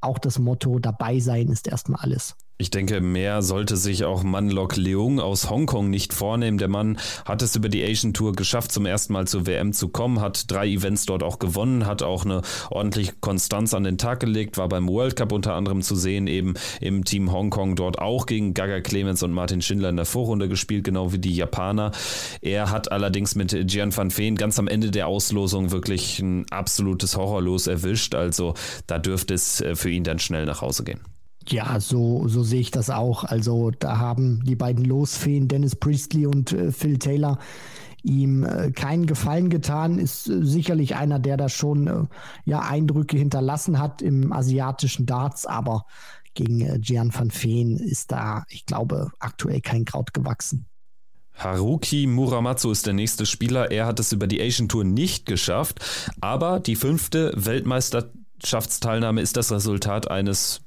auch 0.00 0.20
das 0.20 0.38
Motto, 0.38 0.78
dabei 0.78 1.18
sein 1.18 1.48
ist 1.48 1.66
erstmal 1.66 2.00
alles. 2.00 2.36
Ich 2.58 2.70
denke, 2.70 3.02
mehr 3.02 3.42
sollte 3.42 3.76
sich 3.76 4.06
auch 4.06 4.22
Manlok 4.22 4.76
Leung 4.76 5.20
aus 5.20 5.50
Hongkong 5.50 5.90
nicht 5.90 6.14
vornehmen. 6.14 6.56
Der 6.56 6.68
Mann 6.68 6.98
hat 7.26 7.42
es 7.42 7.54
über 7.54 7.68
die 7.68 7.84
Asian 7.84 8.14
Tour 8.14 8.32
geschafft, 8.32 8.72
zum 8.72 8.86
ersten 8.86 9.12
Mal 9.12 9.26
zur 9.26 9.46
WM 9.46 9.74
zu 9.74 9.88
kommen, 9.88 10.22
hat 10.22 10.50
drei 10.50 10.66
Events 10.66 11.04
dort 11.04 11.22
auch 11.22 11.38
gewonnen, 11.38 11.84
hat 11.84 12.02
auch 12.02 12.24
eine 12.24 12.40
ordentliche 12.70 13.12
Konstanz 13.20 13.74
an 13.74 13.84
den 13.84 13.98
Tag 13.98 14.20
gelegt, 14.20 14.56
war 14.56 14.70
beim 14.70 14.88
World 14.88 15.16
Cup 15.16 15.32
unter 15.32 15.52
anderem 15.52 15.82
zu 15.82 15.96
sehen, 15.96 16.28
eben 16.28 16.54
im 16.80 17.04
Team 17.04 17.30
Hongkong 17.30 17.76
dort 17.76 17.98
auch 17.98 18.24
gegen 18.24 18.54
Gaga 18.54 18.80
Clemens 18.80 19.22
und 19.22 19.32
Martin 19.32 19.60
Schindler 19.60 19.90
in 19.90 19.96
der 19.96 20.06
Vorrunde 20.06 20.48
gespielt, 20.48 20.84
genau 20.84 21.12
wie 21.12 21.18
die 21.18 21.36
Japaner. 21.36 21.92
Er 22.40 22.70
hat 22.70 22.90
allerdings 22.90 23.34
mit 23.34 23.54
Gian 23.68 23.94
van 23.94 24.16
Veen 24.16 24.34
ganz 24.34 24.58
am 24.58 24.66
Ende 24.66 24.90
der 24.90 25.08
Auslosung 25.08 25.72
wirklich 25.72 26.20
ein 26.20 26.46
absolutes 26.50 27.18
Horrorlos 27.18 27.66
erwischt. 27.66 28.14
Also 28.14 28.54
da 28.86 28.98
dürfte 28.98 29.34
es 29.34 29.60
äh, 29.60 29.76
für 29.76 29.90
ihn 29.90 30.04
dann 30.04 30.18
schnell 30.18 30.46
nach 30.46 30.62
Hause 30.62 30.84
gehen. 30.84 31.00
Ja, 31.48 31.78
so, 31.80 32.26
so 32.26 32.42
sehe 32.42 32.60
ich 32.60 32.70
das 32.70 32.90
auch. 32.90 33.24
Also 33.24 33.70
da 33.70 33.98
haben 33.98 34.42
die 34.44 34.56
beiden 34.56 34.84
Losfeen, 34.84 35.48
Dennis 35.48 35.76
Priestley 35.76 36.26
und 36.26 36.52
äh, 36.52 36.72
Phil 36.72 36.98
Taylor, 36.98 37.38
ihm 38.02 38.44
äh, 38.44 38.70
keinen 38.72 39.06
Gefallen 39.06 39.48
getan. 39.48 39.98
Ist 39.98 40.28
äh, 40.28 40.44
sicherlich 40.44 40.96
einer, 40.96 41.18
der 41.18 41.36
da 41.36 41.48
schon 41.48 41.86
äh, 41.86 42.04
ja, 42.44 42.60
Eindrücke 42.60 43.16
hinterlassen 43.16 43.78
hat 43.78 44.02
im 44.02 44.32
asiatischen 44.32 45.06
Darts, 45.06 45.46
aber 45.46 45.86
gegen 46.34 46.60
äh, 46.60 46.78
Gian 46.78 47.12
van 47.14 47.30
Veen 47.30 47.76
ist 47.78 48.12
da, 48.12 48.44
ich 48.48 48.66
glaube, 48.66 49.10
aktuell 49.18 49.60
kein 49.60 49.84
Kraut 49.84 50.14
gewachsen. 50.14 50.66
Haruki 51.34 52.06
Muramatsu 52.06 52.70
ist 52.70 52.86
der 52.86 52.94
nächste 52.94 53.26
Spieler. 53.26 53.70
Er 53.70 53.86
hat 53.86 54.00
es 54.00 54.12
über 54.12 54.26
die 54.26 54.40
Asian 54.40 54.68
Tour 54.68 54.84
nicht 54.84 55.26
geschafft, 55.26 55.84
aber 56.20 56.60
die 56.60 56.76
fünfte 56.76 57.32
Weltmeisterschaftsteilnahme 57.36 59.20
ist 59.20 59.36
das 59.36 59.52
Resultat 59.52 60.10
eines 60.10 60.65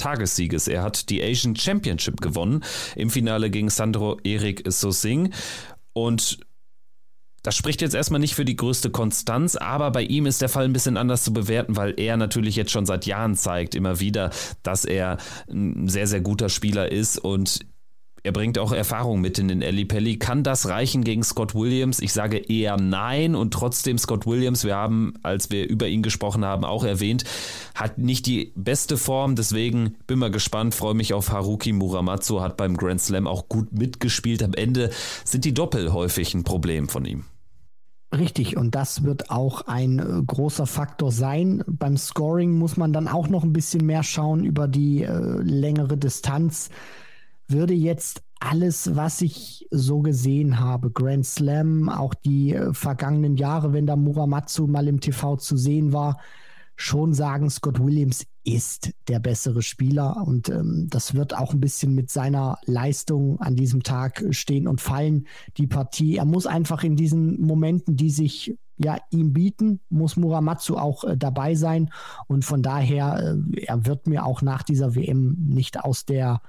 Tagessieges. 0.00 0.68
Er 0.68 0.82
hat 0.82 1.10
die 1.10 1.22
Asian 1.22 1.54
Championship 1.54 2.20
gewonnen 2.20 2.64
im 2.96 3.10
Finale 3.10 3.50
gegen 3.50 3.68
Sandro 3.68 4.18
Erik 4.24 4.62
Sosing 4.66 5.32
und 5.92 6.40
das 7.42 7.56
spricht 7.56 7.80
jetzt 7.80 7.94
erstmal 7.94 8.20
nicht 8.20 8.34
für 8.34 8.44
die 8.44 8.56
größte 8.56 8.90
Konstanz, 8.90 9.56
aber 9.56 9.90
bei 9.90 10.02
ihm 10.02 10.26
ist 10.26 10.42
der 10.42 10.50
Fall 10.50 10.64
ein 10.64 10.74
bisschen 10.74 10.98
anders 10.98 11.24
zu 11.24 11.32
bewerten, 11.32 11.76
weil 11.76 11.94
er 11.98 12.18
natürlich 12.18 12.54
jetzt 12.54 12.70
schon 12.70 12.84
seit 12.84 13.06
Jahren 13.06 13.34
zeigt, 13.34 13.74
immer 13.74 13.98
wieder, 13.98 14.30
dass 14.62 14.84
er 14.84 15.16
ein 15.50 15.88
sehr, 15.88 16.06
sehr 16.06 16.20
guter 16.20 16.50
Spieler 16.50 16.92
ist 16.92 17.18
und 17.18 17.60
er 18.22 18.32
bringt 18.32 18.58
auch 18.58 18.72
Erfahrung 18.72 19.20
mit 19.20 19.38
in 19.38 19.48
den 19.48 19.62
Ellie 19.62 19.86
Pelli. 19.86 20.18
Kann 20.18 20.42
das 20.42 20.68
reichen 20.68 21.04
gegen 21.04 21.22
Scott 21.22 21.54
Williams? 21.54 22.00
Ich 22.00 22.12
sage 22.12 22.36
eher 22.36 22.76
nein 22.76 23.34
und 23.34 23.52
trotzdem 23.52 23.96
Scott 23.96 24.26
Williams, 24.26 24.64
wir 24.64 24.76
haben, 24.76 25.14
als 25.22 25.50
wir 25.50 25.68
über 25.68 25.88
ihn 25.88 26.02
gesprochen 26.02 26.44
haben, 26.44 26.64
auch 26.64 26.84
erwähnt, 26.84 27.24
hat 27.74 27.98
nicht 27.98 28.26
die 28.26 28.52
beste 28.56 28.98
Form. 28.98 29.36
Deswegen 29.36 29.96
bin 30.06 30.18
mal 30.18 30.30
gespannt, 30.30 30.74
freue 30.74 30.94
mich 30.94 31.14
auf 31.14 31.32
Haruki 31.32 31.72
Muramatsu, 31.72 32.42
hat 32.42 32.56
beim 32.56 32.76
Grand 32.76 33.00
Slam 33.00 33.26
auch 33.26 33.48
gut 33.48 33.72
mitgespielt. 33.72 34.42
Am 34.42 34.52
Ende 34.52 34.90
sind 35.24 35.44
die 35.44 35.54
Doppel 35.54 35.92
häufig 35.92 36.34
ein 36.34 36.44
Problem 36.44 36.88
von 36.88 37.06
ihm. 37.06 37.24
Richtig, 38.12 38.56
und 38.56 38.74
das 38.74 39.04
wird 39.04 39.30
auch 39.30 39.62
ein 39.68 40.00
äh, 40.00 40.22
großer 40.26 40.66
Faktor 40.66 41.12
sein. 41.12 41.62
Beim 41.68 41.96
Scoring 41.96 42.58
muss 42.58 42.76
man 42.76 42.92
dann 42.92 43.06
auch 43.06 43.28
noch 43.28 43.44
ein 43.44 43.52
bisschen 43.52 43.86
mehr 43.86 44.02
schauen 44.02 44.44
über 44.44 44.66
die 44.66 45.04
äh, 45.04 45.16
längere 45.42 45.96
Distanz 45.96 46.70
würde 47.50 47.74
jetzt 47.74 48.22
alles, 48.40 48.96
was 48.96 49.20
ich 49.20 49.68
so 49.70 50.00
gesehen 50.00 50.58
habe, 50.60 50.90
Grand 50.90 51.26
Slam, 51.26 51.88
auch 51.88 52.14
die 52.14 52.54
äh, 52.54 52.72
vergangenen 52.72 53.36
Jahre, 53.36 53.72
wenn 53.72 53.86
da 53.86 53.96
Muramatsu 53.96 54.66
mal 54.66 54.88
im 54.88 55.00
TV 55.00 55.36
zu 55.36 55.56
sehen 55.56 55.92
war, 55.92 56.18
schon 56.80 57.12
sagen, 57.12 57.50
Scott 57.50 57.78
Williams 57.78 58.26
ist 58.42 58.92
der 59.08 59.20
bessere 59.20 59.60
Spieler 59.60 60.24
und 60.26 60.48
ähm, 60.48 60.86
das 60.88 61.14
wird 61.14 61.36
auch 61.36 61.52
ein 61.52 61.60
bisschen 61.60 61.94
mit 61.94 62.10
seiner 62.10 62.58
Leistung 62.64 63.38
an 63.40 63.54
diesem 63.54 63.82
Tag 63.82 64.24
stehen 64.30 64.66
und 64.66 64.80
fallen, 64.80 65.26
die 65.58 65.66
Partie. 65.66 66.16
Er 66.16 66.24
muss 66.24 66.46
einfach 66.46 66.82
in 66.82 66.96
diesen 66.96 67.38
Momenten, 67.42 67.96
die 67.96 68.08
sich 68.08 68.56
ja 68.78 68.96
ihm 69.10 69.34
bieten, 69.34 69.80
muss 69.90 70.16
Muramatsu 70.16 70.78
auch 70.78 71.04
äh, 71.04 71.18
dabei 71.18 71.54
sein 71.54 71.90
und 72.28 72.46
von 72.46 72.62
daher, 72.62 73.36
äh, 73.54 73.60
er 73.66 73.84
wird 73.84 74.06
mir 74.06 74.24
auch 74.24 74.40
nach 74.40 74.62
dieser 74.62 74.94
WM 74.94 75.36
nicht 75.38 75.84
aus 75.84 76.06
der 76.06 76.40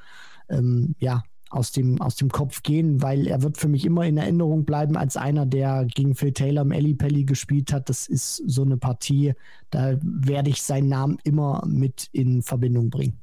ähm, 0.52 0.96
ja, 1.00 1.24
aus 1.50 1.72
dem, 1.72 2.02
aus 2.02 2.16
dem 2.16 2.30
Kopf 2.30 2.64
gehen, 2.64 3.02
weil 3.02 3.28
er 3.28 3.42
wird 3.44 3.58
für 3.58 3.68
mich 3.68 3.86
immer 3.86 4.06
in 4.06 4.18
Erinnerung 4.18 4.64
bleiben 4.64 4.96
als 4.96 5.18
einer, 5.18 5.46
der 5.46 5.86
gegen 5.86 6.16
Phil 6.16 6.32
Taylor 6.32 6.62
im 6.62 6.72
Ellie 6.72 6.96
gespielt 7.26 7.74
hat. 7.74 7.90
Das 7.90 8.08
ist 8.08 8.38
so 8.48 8.64
eine 8.64 8.78
Partie, 8.78 9.34
da 9.70 9.98
werde 10.02 10.50
ich 10.50 10.62
seinen 10.62 10.88
Namen 10.88 11.18
immer 11.24 11.64
mit 11.68 12.08
in 12.14 12.42
Verbindung 12.42 12.90
bringen. 12.90 13.20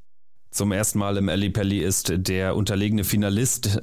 Zum 0.50 0.72
ersten 0.72 0.98
Mal 0.98 1.16
im 1.16 1.28
Ellie 1.28 1.82
ist 1.82 2.12
der 2.16 2.54
unterlegene 2.54 3.04
Finalist 3.04 3.82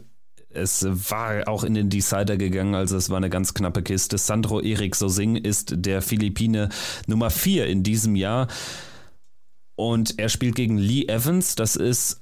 es 0.55 0.85
war 0.85 1.47
auch 1.47 1.63
in 1.63 1.73
den 1.73 1.89
Decider 1.89 2.37
gegangen, 2.37 2.75
also 2.75 2.95
es 2.95 3.09
war 3.09 3.17
eine 3.17 3.29
ganz 3.29 3.53
knappe 3.53 3.83
Kiste. 3.83 4.17
Sandro 4.17 4.61
Erik 4.61 4.95
Sosing 4.95 5.35
ist 5.35 5.73
der 5.75 6.01
Philippine 6.01 6.69
Nummer 7.07 7.29
4 7.29 7.67
in 7.67 7.83
diesem 7.83 8.15
Jahr. 8.15 8.47
Und 9.75 10.17
er 10.17 10.29
spielt 10.29 10.55
gegen 10.55 10.77
Lee 10.77 11.07
Evans. 11.07 11.55
Das 11.55 11.75
ist 11.75 12.21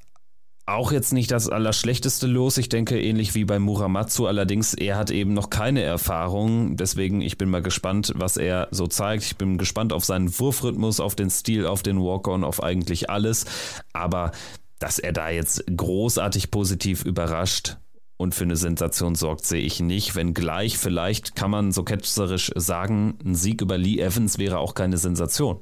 auch 0.66 0.92
jetzt 0.92 1.11
nicht 1.11 1.30
das 1.32 1.50
Allerschlechteste 1.50 2.25
los. 2.25 2.58
Ich 2.58 2.69
denke, 2.69 3.00
ähnlich 3.01 3.35
wie 3.35 3.43
bei 3.43 3.59
Muramatsu. 3.59 4.27
Allerdings, 4.27 4.74
er 4.74 4.98
hat 4.98 5.11
eben 5.11 5.33
noch 5.33 5.50
keine 5.50 5.82
Erfahrung. 5.82 6.77
Deswegen, 6.77 7.22
ich 7.22 7.38
bin 7.38 7.50
mal 7.50 7.61
gespannt, 7.61 8.14
was 8.16 8.38
er 8.38 8.69
so 8.72 8.88
zeigt. 8.88 9.24
Ich 9.24 9.35
bin 9.35 9.58
gespannt 9.58 9.92
auf 9.92 10.06
seinen 10.06 10.38
Wurfrhythmus, 10.40 11.00
auf 11.01 11.16
den 11.16 11.30
Stil, 11.30 11.66
auf 11.66 11.83
den 11.83 12.00
Walk-On, 12.00 12.45
auf 12.45 12.64
eigentlich 12.64 13.09
alles. 13.09 13.45
Aber 13.92 14.32
dass 14.80 15.00
er 15.00 15.11
da 15.11 15.30
jetzt 15.30 15.66
großartig 15.75 16.50
positiv 16.50 17.03
überrascht 17.03 17.77
und 18.16 18.33
für 18.33 18.45
eine 18.45 18.56
Sensation 18.56 19.16
sorgt, 19.16 19.45
sehe 19.45 19.61
ich 19.61 19.82
nicht. 19.82 20.16
Wenngleich, 20.16 20.77
vielleicht 20.77 21.35
kann 21.35 21.51
man 21.51 21.74
so 21.74 21.83
ketzerisch 21.83 22.51
sagen, 22.56 23.17
ein 23.25 23.35
Sieg 23.35 23.61
über 23.61 23.77
Lee 23.77 24.00
Evans 24.00 24.38
wäre 24.38 24.59
auch 24.59 24.75
keine 24.75 24.98
Sensation. 24.98 25.59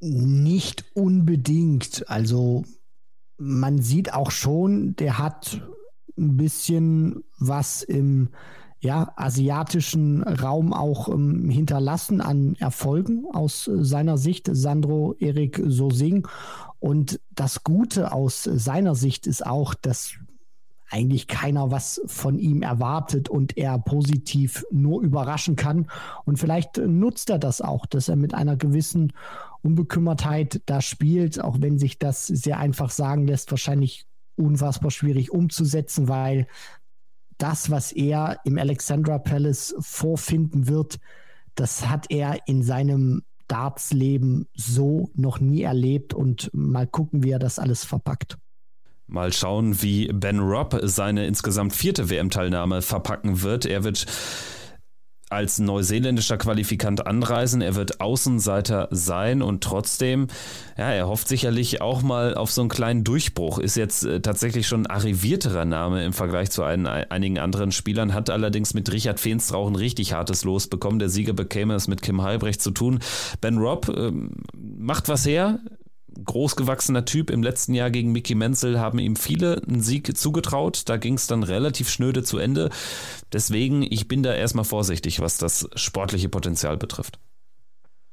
Nicht 0.00 0.84
unbedingt. 0.92 2.04
Also 2.08 2.64
man 3.38 3.80
sieht 3.80 4.12
auch 4.14 4.30
schon, 4.30 4.96
der 4.96 5.18
hat 5.18 5.60
ein 6.16 6.36
bisschen 6.36 7.24
was 7.38 7.82
im 7.82 8.28
ja, 8.80 9.12
asiatischen 9.16 10.22
Raum 10.22 10.74
auch 10.74 11.08
ähm, 11.08 11.48
hinterlassen 11.48 12.20
an 12.20 12.54
Erfolgen 12.58 13.24
aus 13.32 13.68
seiner 13.72 14.18
Sicht, 14.18 14.48
Sandro 14.52 15.14
Erik 15.18 15.60
Sosing. 15.66 16.28
Und 16.80 17.18
das 17.30 17.64
Gute 17.64 18.12
aus 18.12 18.42
seiner 18.44 18.94
Sicht 18.94 19.26
ist 19.26 19.46
auch, 19.46 19.74
dass 19.74 20.16
eigentlich 20.90 21.28
keiner 21.28 21.70
was 21.70 22.02
von 22.06 22.38
ihm 22.38 22.62
erwartet 22.62 23.30
und 23.30 23.56
er 23.56 23.78
positiv 23.78 24.64
nur 24.70 25.02
überraschen 25.02 25.56
kann. 25.56 25.86
Und 26.26 26.38
vielleicht 26.38 26.76
nutzt 26.76 27.30
er 27.30 27.38
das 27.38 27.62
auch, 27.62 27.86
dass 27.86 28.08
er 28.08 28.16
mit 28.16 28.34
einer 28.34 28.56
gewissen 28.56 29.14
Unbekümmertheit 29.64 30.60
da 30.66 30.80
spielt, 30.80 31.42
auch 31.42 31.56
wenn 31.60 31.78
sich 31.78 31.98
das 31.98 32.26
sehr 32.26 32.58
einfach 32.58 32.90
sagen 32.90 33.26
lässt, 33.26 33.50
wahrscheinlich 33.50 34.06
unfassbar 34.36 34.90
schwierig 34.90 35.30
umzusetzen, 35.30 36.08
weil 36.08 36.46
das, 37.38 37.70
was 37.70 37.92
er 37.92 38.38
im 38.44 38.58
Alexandra 38.58 39.18
Palace 39.18 39.74
vorfinden 39.80 40.68
wird, 40.68 40.98
das 41.54 41.88
hat 41.88 42.10
er 42.10 42.46
in 42.46 42.62
seinem 42.62 43.22
Dartsleben 43.48 44.48
so 44.54 45.10
noch 45.14 45.40
nie 45.40 45.62
erlebt 45.62 46.14
und 46.14 46.50
mal 46.52 46.86
gucken, 46.86 47.22
wie 47.22 47.30
er 47.30 47.38
das 47.38 47.58
alles 47.58 47.84
verpackt. 47.84 48.38
Mal 49.06 49.32
schauen, 49.32 49.82
wie 49.82 50.08
Ben 50.08 50.40
Robb 50.40 50.78
seine 50.82 51.26
insgesamt 51.26 51.74
vierte 51.74 52.08
WM-Teilnahme 52.08 52.80
verpacken 52.80 53.42
wird. 53.42 53.66
Er 53.66 53.84
wird 53.84 54.06
als 55.34 55.58
neuseeländischer 55.58 56.38
Qualifikant 56.38 57.06
anreisen. 57.06 57.60
Er 57.60 57.74
wird 57.74 58.00
Außenseiter 58.00 58.88
sein 58.90 59.42
und 59.42 59.62
trotzdem, 59.62 60.28
ja, 60.78 60.90
er 60.90 61.08
hofft 61.08 61.28
sicherlich 61.28 61.80
auch 61.80 62.02
mal 62.02 62.34
auf 62.34 62.50
so 62.50 62.62
einen 62.62 62.70
kleinen 62.70 63.04
Durchbruch. 63.04 63.58
Ist 63.58 63.76
jetzt 63.76 64.04
äh, 64.04 64.20
tatsächlich 64.20 64.66
schon 64.66 64.86
ein 64.86 64.90
arrivierterer 64.90 65.64
Name 65.64 66.04
im 66.04 66.12
Vergleich 66.12 66.50
zu 66.50 66.62
ein, 66.62 66.86
einigen 66.86 67.38
anderen 67.38 67.72
Spielern, 67.72 68.14
hat 68.14 68.30
allerdings 68.30 68.74
mit 68.74 68.90
Richard 68.92 69.20
Feenstra 69.20 69.56
auch 69.56 69.68
ein 69.68 69.76
richtig 69.76 70.12
hartes 70.12 70.44
Los 70.44 70.68
bekommen. 70.68 70.98
Der 70.98 71.08
Sieger 71.08 71.32
bekäme 71.32 71.74
es 71.74 71.88
mit 71.88 72.00
Kim 72.02 72.22
Halbrecht 72.22 72.62
zu 72.62 72.70
tun. 72.70 73.00
Ben 73.40 73.58
Robb 73.58 73.88
äh, 73.88 74.12
macht 74.54 75.08
was 75.08 75.26
her, 75.26 75.58
großgewachsener 76.22 77.04
Typ. 77.04 77.30
Im 77.30 77.42
letzten 77.42 77.74
Jahr 77.74 77.90
gegen 77.90 78.12
Mickey 78.12 78.34
Menzel 78.34 78.80
haben 78.80 78.98
ihm 78.98 79.16
viele 79.16 79.62
einen 79.66 79.80
Sieg 79.80 80.16
zugetraut. 80.16 80.82
Da 80.86 80.96
ging 80.96 81.14
es 81.14 81.26
dann 81.26 81.42
relativ 81.42 81.88
schnöde 81.88 82.22
zu 82.22 82.38
Ende. 82.38 82.70
Deswegen, 83.32 83.82
ich 83.82 84.08
bin 84.08 84.22
da 84.22 84.34
erstmal 84.34 84.64
vorsichtig, 84.64 85.20
was 85.20 85.38
das 85.38 85.68
sportliche 85.74 86.28
Potenzial 86.28 86.76
betrifft. 86.76 87.18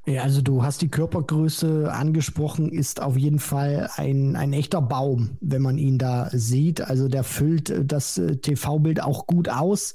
Ja, 0.07 0.23
also 0.23 0.41
du 0.41 0.63
hast 0.63 0.81
die 0.81 0.89
Körpergröße 0.89 1.91
angesprochen, 1.93 2.71
ist 2.71 3.01
auf 3.01 3.17
jeden 3.17 3.37
Fall 3.37 3.87
ein, 3.97 4.35
ein 4.35 4.51
echter 4.51 4.81
Baum, 4.81 5.37
wenn 5.41 5.61
man 5.61 5.77
ihn 5.77 5.99
da 5.99 6.29
sieht. 6.33 6.81
Also 6.81 7.07
der 7.07 7.23
füllt 7.23 7.71
das 7.85 8.17
äh, 8.17 8.37
TV-Bild 8.37 9.03
auch 9.03 9.27
gut 9.27 9.47
aus. 9.47 9.93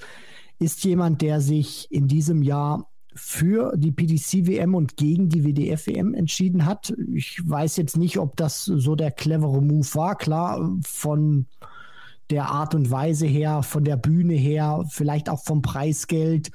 Ist 0.60 0.84
jemand, 0.84 1.22
der 1.22 1.40
sich 1.40 1.90
in 1.90 2.06
diesem 2.06 2.42
Jahr 2.42 2.88
für 3.16 3.76
die 3.76 3.92
PDC-WM 3.92 4.74
und 4.74 4.96
gegen 4.96 5.28
die 5.28 5.44
WDF-WM 5.44 6.14
entschieden 6.14 6.64
hat. 6.64 6.94
Ich 7.14 7.40
weiß 7.44 7.76
jetzt 7.76 7.96
nicht, 7.96 8.18
ob 8.18 8.36
das 8.36 8.64
so 8.64 8.94
der 8.94 9.10
clevere 9.10 9.60
Move 9.62 9.88
war. 9.94 10.16
Klar, 10.16 10.76
von 10.84 11.46
der 12.30 12.50
Art 12.50 12.74
und 12.74 12.90
Weise 12.90 13.26
her, 13.26 13.62
von 13.62 13.84
der 13.84 13.96
Bühne 13.96 14.34
her, 14.34 14.84
vielleicht 14.88 15.28
auch 15.28 15.42
vom 15.42 15.62
Preisgeld, 15.62 16.50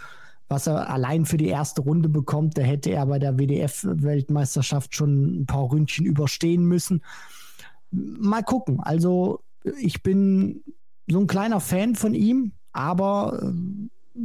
was 0.47 0.67
er 0.67 0.89
allein 0.89 1.25
für 1.25 1.37
die 1.37 1.47
erste 1.47 1.81
Runde 1.81 2.09
bekommt, 2.09 2.57
da 2.57 2.61
hätte 2.61 2.91
er 2.91 3.05
bei 3.05 3.19
der 3.19 3.37
WDF-Weltmeisterschaft 3.37 4.93
schon 4.93 5.41
ein 5.41 5.45
paar 5.45 5.71
Ründchen 5.71 6.05
überstehen 6.05 6.65
müssen. 6.65 7.01
Mal 7.91 8.43
gucken. 8.43 8.79
Also 8.81 9.41
ich 9.79 10.03
bin 10.03 10.61
so 11.07 11.19
ein 11.19 11.27
kleiner 11.27 11.61
Fan 11.61 11.95
von 11.95 12.13
ihm, 12.13 12.51
aber 12.73 13.53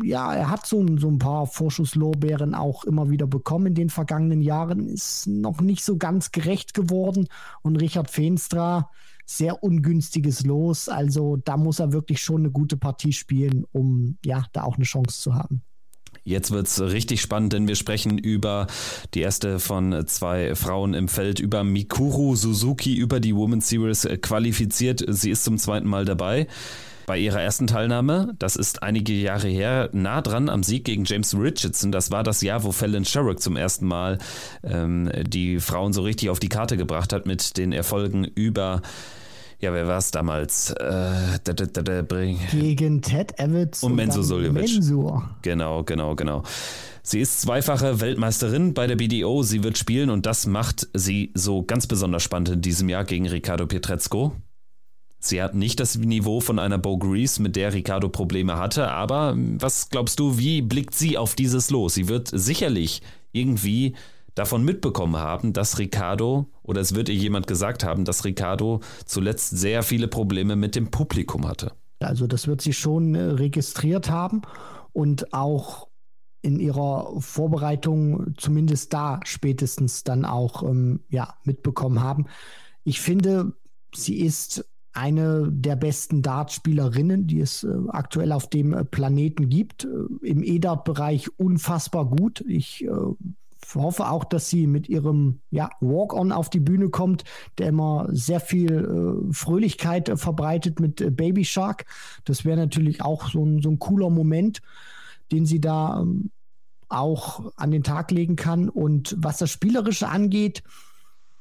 ja, 0.02 0.34
er 0.34 0.50
hat 0.50 0.66
so, 0.66 0.84
so 0.98 1.08
ein 1.08 1.18
paar 1.18 1.47
Vorschusslorbeeren 1.47 2.55
auch 2.55 2.84
immer 2.84 3.10
wieder 3.10 3.26
bekommen 3.26 3.66
in 3.66 3.74
den 3.74 3.90
vergangenen 3.90 4.42
Jahren, 4.42 4.89
ist 4.89 5.26
noch 5.26 5.60
nicht 5.60 5.84
so 5.84 5.97
ganz 5.97 6.32
gerecht 6.32 6.74
geworden. 6.74 7.28
Und 7.62 7.76
Richard 7.76 8.10
Feenstra, 8.10 8.90
sehr 9.24 9.62
ungünstiges 9.62 10.44
Los. 10.44 10.89
Also 10.89 11.36
da 11.36 11.56
muss 11.56 11.78
er 11.78 11.92
wirklich 11.92 12.23
schon 12.23 12.42
eine 12.42 12.50
gute 12.50 12.76
Partie 12.76 13.12
spielen, 13.12 13.65
um 13.73 14.18
ja, 14.24 14.44
da 14.52 14.62
auch 14.62 14.76
eine 14.76 14.84
Chance 14.84 15.20
zu 15.20 15.34
haben. 15.34 15.62
Jetzt 16.24 16.50
wird 16.50 16.66
es 16.66 16.81
richtig 16.81 17.20
spannend, 17.20 17.52
denn 17.52 17.68
wir 17.68 17.76
sprechen 17.76 18.18
über 18.18 18.66
die 19.15 19.20
erste 19.20 19.60
von 19.60 20.06
zwei 20.08 20.56
Frauen 20.56 20.92
im 20.92 21.06
Feld, 21.06 21.39
über 21.39 21.62
Mikuru 21.62 22.34
Suzuki, 22.34 22.97
über 22.97 23.20
die 23.20 23.36
Women's 23.36 23.68
Series 23.68 24.08
qualifiziert. 24.23 25.05
Sie 25.06 25.31
ist 25.31 25.44
zum 25.44 25.56
zweiten 25.56 25.86
Mal 25.86 26.05
dabei 26.05 26.48
bei 27.07 27.18
ihrer 27.18 27.41
ersten 27.41 27.67
Teilnahme. 27.67 28.35
Das 28.39 28.57
ist 28.57 28.83
einige 28.83 29.12
Jahre 29.12 29.49
her, 29.49 29.89
nah 29.93 30.20
dran 30.20 30.49
am 30.49 30.62
Sieg 30.62 30.85
gegen 30.85 31.05
James 31.05 31.35
Richardson. 31.39 31.93
Das 31.93 32.10
war 32.10 32.23
das 32.23 32.43
Jahr, 32.43 32.65
wo 32.65 32.73
Fallon 32.73 33.05
Sherrock 33.05 33.41
zum 33.41 33.57
ersten 33.57 33.86
Mal 33.86 34.18
ähm, 34.62 35.10
die 35.26 35.60
Frauen 35.60 35.93
so 35.93 36.02
richtig 36.02 36.31
auf 36.31 36.41
die 36.41 36.49
Karte 36.49 36.76
gebracht 36.76 37.12
hat 37.12 37.26
mit 37.26 37.57
den 37.57 37.73
Erfolgen 37.73 38.25
über 38.25 38.83
ja, 39.59 39.73
wer 39.73 39.86
war 39.86 39.99
es 39.99 40.10
damals? 40.10 40.70
Äh, 40.73 41.39
da, 41.44 41.52
da, 41.55 41.65
da, 41.83 42.02
Gegen 42.52 43.01
Ted 43.01 43.39
Evans 43.39 43.83
und, 43.83 43.94
Menzo 43.94 44.23
Suljovic. 44.23 44.83
Genau, 45.41 45.83
genau, 45.83 46.15
genau. 46.15 46.43
Sie 47.02 47.20
ist 47.20 47.41
zweifache 47.41 48.01
Weltmeisterin 48.01 48.75
bei 48.75 48.86
der 48.86 48.97
BDO. 48.97 49.43
Sie 49.43 49.62
wird 49.62 49.78
spielen 49.78 50.10
und 50.10 50.26
das 50.26 50.47
macht 50.47 50.89
sie 50.93 51.31
so 51.35 51.62
ganz 51.62 51.86
besonders 51.86 52.23
spannend 52.23 52.51
in 52.51 52.60
diesem 52.60 52.89
Jahr 52.89 53.05
gegen 53.05 53.26
Ricardo 53.26 53.67
Pietrezco. 53.67 54.33
Sie 55.18 55.42
hat 55.42 55.54
nicht 55.54 55.80
das 55.80 55.96
Niveau 55.96 56.40
von 56.40 56.58
einer 56.58 56.78
Bo 56.78 56.98
Grease, 56.98 57.42
mit 57.42 57.56
der 57.56 57.72
Ricardo 57.72 58.08
Probleme 58.08 58.58
hatte, 58.58 58.90
aber 58.90 59.34
was 59.36 59.88
glaubst 59.88 60.20
du, 60.20 60.38
wie 60.38 60.62
blickt 60.62 60.94
sie 60.94 61.18
auf 61.18 61.34
dieses 61.34 61.70
Los? 61.70 61.94
Sie 61.94 62.08
wird 62.08 62.28
sicherlich 62.32 63.02
irgendwie 63.32 63.94
davon 64.34 64.64
mitbekommen 64.64 65.16
haben, 65.16 65.52
dass 65.52 65.78
Ricardo, 65.78 66.46
oder 66.62 66.80
es 66.80 66.94
wird 66.94 67.08
ihr 67.08 67.14
jemand 67.14 67.46
gesagt 67.46 67.82
haben, 67.82 68.04
dass 68.04 68.24
Ricardo 68.24 68.80
zuletzt 69.04 69.56
sehr 69.56 69.82
viele 69.82 70.08
Probleme 70.08 70.56
mit 70.56 70.76
dem 70.76 70.90
Publikum 70.90 71.48
hatte. 71.48 71.72
Also 72.00 72.26
das 72.26 72.46
wird 72.46 72.60
sie 72.60 72.74
schon 72.74 73.14
äh, 73.14 73.22
registriert 73.22 74.10
haben 74.10 74.42
und 74.92 75.32
auch 75.32 75.88
in 76.42 76.60
ihrer 76.60 77.20
Vorbereitung 77.20 78.34
zumindest 78.36 78.92
da 78.92 79.20
spätestens 79.24 80.04
dann 80.04 80.24
auch 80.24 80.62
ähm, 80.62 81.00
ja, 81.08 81.34
mitbekommen 81.44 82.02
haben. 82.02 82.26
Ich 82.84 83.00
finde, 83.00 83.54
sie 83.94 84.20
ist 84.20 84.64
eine 84.97 85.49
der 85.52 85.76
besten 85.76 86.23
Dartspielerinnen, 86.23 87.26
die 87.26 87.41
es 87.41 87.65
äh, 87.65 87.68
aktuell 87.89 88.33
auf 88.33 88.49
dem 88.49 88.73
äh, 88.73 88.84
Planeten 88.84 89.49
gibt. 89.49 89.84
Äh, 89.84 90.26
Im 90.26 90.42
E-Dart-Bereich 90.42 91.28
unfassbar 91.39 92.07
gut. 92.07 92.42
Ich 92.49 92.84
äh, 92.84 92.91
hoffe 93.75 94.08
auch, 94.08 94.25
dass 94.25 94.49
sie 94.49 94.66
mit 94.66 94.89
ihrem 94.89 95.41
ja, 95.50 95.68
Walk-on 95.81 96.33
auf 96.33 96.49
die 96.49 96.60
Bühne 96.60 96.89
kommt, 96.89 97.25
der 97.58 97.68
immer 97.68 98.08
sehr 98.10 98.41
viel 98.41 98.73
äh, 99.28 99.33
Fröhlichkeit 99.33 100.10
verbreitet 100.18 100.81
mit 100.81 101.16
Baby 101.16 101.44
Shark. 101.44 101.84
Das 102.25 102.44
wäre 102.44 102.57
natürlich 102.57 103.02
auch 103.02 103.31
so 103.31 103.44
ein, 103.44 103.60
so 103.60 103.70
ein 103.70 103.78
cooler 103.78 104.08
Moment, 104.08 104.62
den 105.31 105.44
sie 105.44 105.60
da 105.60 106.00
ähm, 106.00 106.31
auch 106.89 107.52
an 107.57 107.70
den 107.70 107.83
Tag 107.83 108.10
legen 108.12 108.36
kann. 108.36 108.68
Und 108.68 109.15
was 109.18 109.39
das 109.39 109.50
Spielerische 109.50 110.08
angeht, 110.08 110.62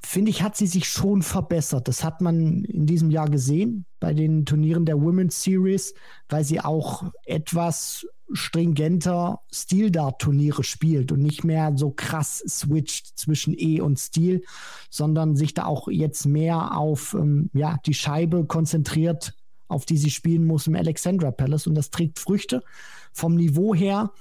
finde 0.06 0.32
ich, 0.32 0.42
hat 0.42 0.56
sie 0.56 0.68
sich 0.68 0.88
schon 0.88 1.22
verbessert. 1.22 1.88
Das 1.88 2.04
hat 2.04 2.22
man 2.22 2.64
in 2.64 2.86
diesem 2.86 3.10
Jahr 3.10 3.30
gesehen 3.30 3.86
bei 4.00 4.14
den 4.14 4.46
Turnieren 4.46 4.86
der 4.86 5.02
Women's 5.02 5.42
Series, 5.42 5.94
weil 6.30 6.44
sie 6.44 6.62
auch 6.62 7.04
etwas 7.26 8.08
stringenter 8.32 9.42
Stil-Dart-Turniere 9.54 10.64
spielt 10.64 11.12
und 11.12 11.22
nicht 11.22 11.44
mehr 11.44 11.74
so 11.76 11.92
krass 11.92 12.44
switcht 12.48 13.18
zwischen 13.18 13.54
E 13.58 13.82
und 13.82 14.00
Stil, 14.00 14.44
sondern 14.90 15.36
sich 15.36 15.54
da 15.54 15.66
auch 15.66 15.88
jetzt 15.88 16.26
mehr 16.26 16.76
auf 16.76 17.14
ähm, 17.14 17.50
ja, 17.54 17.78
die 17.86 17.94
Scheibe 17.94 18.46
konzentriert, 18.46 19.34
auf 19.68 19.86
die 19.86 19.98
sie 19.98 20.10
spielen 20.10 20.46
muss 20.46 20.68
im 20.68 20.76
Alexandra 20.76 21.32
Palace. 21.32 21.68
Und 21.68 21.76
das 21.76 21.90
trägt 21.90 22.20
Früchte. 22.20 22.64
Vom 23.14 23.36
Niveau 23.36 23.76
her 23.76 24.12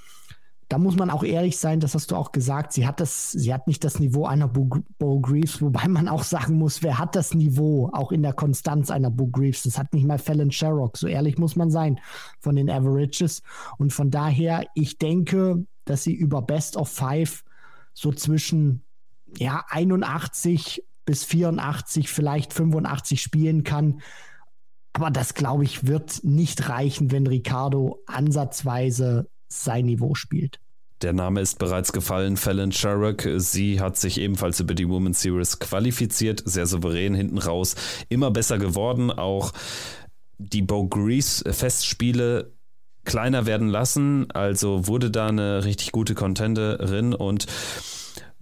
da 0.74 0.78
muss 0.78 0.96
man 0.96 1.08
auch 1.08 1.22
ehrlich 1.22 1.56
sein, 1.56 1.78
das 1.78 1.94
hast 1.94 2.10
du 2.10 2.16
auch 2.16 2.32
gesagt, 2.32 2.72
sie 2.72 2.84
hat 2.84 2.98
das, 2.98 3.30
sie 3.30 3.54
hat 3.54 3.68
nicht 3.68 3.84
das 3.84 4.00
Niveau 4.00 4.26
einer 4.26 4.48
Bo, 4.48 4.68
Bo 4.98 5.20
Greaves, 5.20 5.62
wobei 5.62 5.86
man 5.86 6.08
auch 6.08 6.24
sagen 6.24 6.56
muss, 6.56 6.82
wer 6.82 6.98
hat 6.98 7.14
das 7.14 7.32
Niveau 7.32 7.90
auch 7.92 8.10
in 8.10 8.22
der 8.24 8.32
Konstanz 8.32 8.90
einer 8.90 9.12
Bo 9.12 9.28
Greaves? 9.28 9.62
Das 9.62 9.78
hat 9.78 9.92
nicht 9.94 10.04
mal 10.04 10.18
Fallon 10.18 10.50
Sherrock, 10.50 10.96
so 10.96 11.06
ehrlich 11.06 11.38
muss 11.38 11.54
man 11.54 11.70
sein 11.70 12.00
von 12.40 12.56
den 12.56 12.68
Averages. 12.68 13.42
Und 13.78 13.92
von 13.92 14.10
daher, 14.10 14.66
ich 14.74 14.98
denke, 14.98 15.64
dass 15.84 16.02
sie 16.02 16.12
über 16.12 16.42
Best 16.42 16.76
of 16.76 16.88
Five 16.88 17.44
so 17.92 18.10
zwischen 18.10 18.82
ja, 19.38 19.64
81 19.68 20.82
bis 21.04 21.22
84, 21.22 22.08
vielleicht 22.08 22.52
85 22.52 23.22
spielen 23.22 23.62
kann. 23.62 24.00
Aber 24.92 25.12
das, 25.12 25.34
glaube 25.34 25.62
ich, 25.62 25.86
wird 25.86 26.24
nicht 26.24 26.68
reichen, 26.68 27.12
wenn 27.12 27.28
Ricardo 27.28 28.02
ansatzweise 28.06 29.30
sein 29.46 29.86
Niveau 29.86 30.16
spielt. 30.16 30.63
Der 31.04 31.12
Name 31.12 31.42
ist 31.42 31.58
bereits 31.58 31.92
gefallen, 31.92 32.38
Fallon 32.38 32.72
Sherrock. 32.72 33.28
Sie 33.36 33.78
hat 33.78 33.98
sich 33.98 34.18
ebenfalls 34.18 34.58
über 34.60 34.74
die 34.74 34.88
Women's 34.88 35.20
Series 35.20 35.58
qualifiziert, 35.58 36.42
sehr 36.46 36.64
souverän 36.64 37.14
hinten 37.14 37.36
raus, 37.36 37.74
immer 38.08 38.30
besser 38.30 38.56
geworden. 38.56 39.10
Auch 39.10 39.52
die 40.38 40.62
Bo 40.62 40.88
Grease 40.88 41.44
Festspiele 41.52 42.52
kleiner 43.04 43.44
werden 43.44 43.68
lassen, 43.68 44.30
also 44.30 44.86
wurde 44.86 45.10
da 45.10 45.26
eine 45.26 45.66
richtig 45.66 45.92
gute 45.92 46.14
Contenderin 46.14 47.12
und 47.12 47.44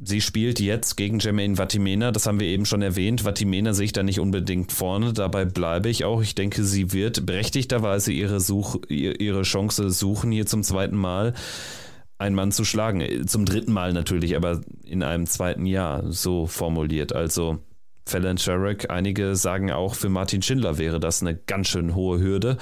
Sie 0.05 0.21
spielt 0.21 0.59
jetzt 0.59 0.97
gegen 0.97 1.21
Jermaine 1.21 1.57
Vatimena, 1.57 2.11
das 2.11 2.27
haben 2.27 2.41
wir 2.41 2.49
eben 2.49 2.65
schon 2.65 2.83
erwähnt. 2.83 3.25
Vatimena 3.25 3.73
sehe 3.73 3.85
ich 3.85 3.93
da 3.93 4.03
nicht 4.03 4.19
unbedingt 4.19 4.73
vorne, 4.73 5.13
dabei 5.13 5.45
bleibe 5.45 5.89
ich 5.89 6.05
auch. 6.05 6.23
Ich 6.23 6.35
denke, 6.35 6.65
sie 6.65 6.93
wird 6.93 7.25
berechtigterweise 7.25 8.13
ihre, 8.13 8.41
Such, 8.41 8.81
ihre 8.89 9.43
Chance 9.43 9.91
suchen, 9.91 10.33
hier 10.33 10.47
zum 10.47 10.65
zweiten 10.65 10.97
Mal 10.97 11.35
einen 12.23 12.35
Mann 12.37 12.53
zu 12.53 12.65
schlagen. 12.65 13.27
Zum 13.27 13.45
dritten 13.45 13.73
Mal 13.73 13.93
natürlich, 13.93 14.37
aber 14.37 14.61
in 14.85 15.03
einem 15.03 15.27
zweiten 15.27 15.67
Jahr 15.67 16.11
so 16.11 16.47
formuliert. 16.47 17.13
Also 17.13 17.59
Fallon 18.05 18.37
Sherrick. 18.37 18.91
Einige 18.91 19.37
sagen 19.37 19.71
auch, 19.71 19.95
für 19.95 20.09
Martin 20.09 20.43
Schindler 20.43 20.79
wäre 20.79 21.01
das 21.01 21.23
eine 21.23 21.37
ganz 21.37 21.69
schön 21.69 21.95
hohe 21.95 22.21
Hürde 22.21 22.59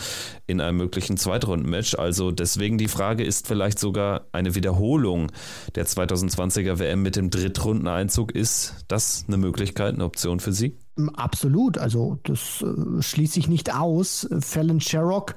in 0.47 0.61
einem 0.61 0.77
möglichen 0.77 1.17
Zweitrundenmatch. 1.17 1.99
Also 1.99 2.31
deswegen 2.31 2.79
die 2.79 2.89
Frage, 2.89 3.25
ist 3.25 3.47
vielleicht 3.47 3.79
sogar 3.79 4.27
eine 4.33 4.55
Wiederholung 4.55 5.33
der 5.75 5.87
2020er 5.87 6.79
WM 6.79 7.03
mit 7.03 7.17
dem 7.17 7.31
Drittrundeneinzug, 7.31 8.33
ist 8.33 8.85
das 8.89 9.25
eine 9.29 9.39
Möglichkeit, 9.39 9.95
eine 9.95 10.05
Option 10.05 10.41
für 10.41 10.53
Sie? 10.53 10.77
Absolut, 11.15 11.79
also 11.79 12.19
das 12.25 12.63
äh, 12.63 13.03
schließe 13.03 13.39
ich 13.39 13.49
nicht 13.49 13.75
aus. 13.75 14.29
Fallon 14.41 14.81
Sherrock 14.81 15.35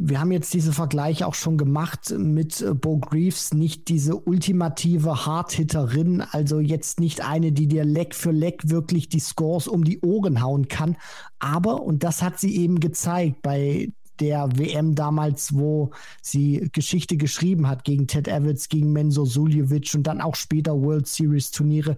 wir 0.00 0.20
haben 0.20 0.30
jetzt 0.30 0.54
diese 0.54 0.72
Vergleiche 0.72 1.26
auch 1.26 1.34
schon 1.34 1.58
gemacht 1.58 2.14
mit 2.16 2.60
äh, 2.60 2.72
Bo 2.72 2.98
Greaves, 2.98 3.52
nicht 3.52 3.88
diese 3.88 4.14
ultimative 4.16 5.26
Hardhitterin, 5.26 6.20
also 6.20 6.60
jetzt 6.60 7.00
nicht 7.00 7.24
eine, 7.24 7.50
die 7.50 7.66
dir 7.66 7.84
Leck 7.84 8.14
für 8.14 8.30
Leck 8.30 8.70
wirklich 8.70 9.08
die 9.08 9.18
Scores 9.18 9.66
um 9.66 9.82
die 9.82 10.00
Ohren 10.00 10.40
hauen 10.40 10.68
kann. 10.68 10.96
Aber, 11.40 11.82
und 11.82 12.04
das 12.04 12.22
hat 12.22 12.38
sie 12.38 12.56
eben 12.56 12.78
gezeigt 12.78 13.42
bei 13.42 13.92
der 14.20 14.48
WM 14.56 14.94
damals, 14.94 15.54
wo 15.54 15.90
sie 16.22 16.68
Geschichte 16.72 17.16
geschrieben 17.16 17.68
hat 17.68 17.82
gegen 17.84 18.06
Ted 18.06 18.28
Evans, 18.28 18.68
gegen 18.68 18.92
Menzo 18.92 19.24
Suljevic 19.24 19.92
und 19.94 20.04
dann 20.04 20.20
auch 20.20 20.36
später 20.36 20.80
World 20.80 21.08
Series 21.08 21.50
Turniere. 21.50 21.96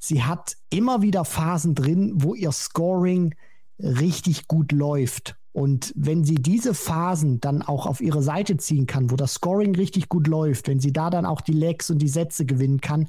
Sie 0.00 0.24
hat 0.24 0.56
immer 0.70 1.02
wieder 1.02 1.24
Phasen 1.24 1.76
drin, 1.76 2.12
wo 2.16 2.34
ihr 2.34 2.52
Scoring 2.52 3.34
richtig 3.80 4.48
gut 4.48 4.72
läuft. 4.72 5.36
Und 5.52 5.92
wenn 5.96 6.24
sie 6.24 6.36
diese 6.36 6.74
Phasen 6.74 7.40
dann 7.40 7.62
auch 7.62 7.86
auf 7.86 8.00
ihre 8.00 8.22
Seite 8.22 8.56
ziehen 8.58 8.86
kann, 8.86 9.10
wo 9.10 9.16
das 9.16 9.34
Scoring 9.34 9.74
richtig 9.74 10.08
gut 10.08 10.26
läuft, 10.26 10.68
wenn 10.68 10.80
sie 10.80 10.92
da 10.92 11.10
dann 11.10 11.26
auch 11.26 11.40
die 11.40 11.52
Legs 11.52 11.90
und 11.90 11.98
die 11.98 12.08
Sätze 12.08 12.44
gewinnen 12.44 12.80
kann, 12.80 13.08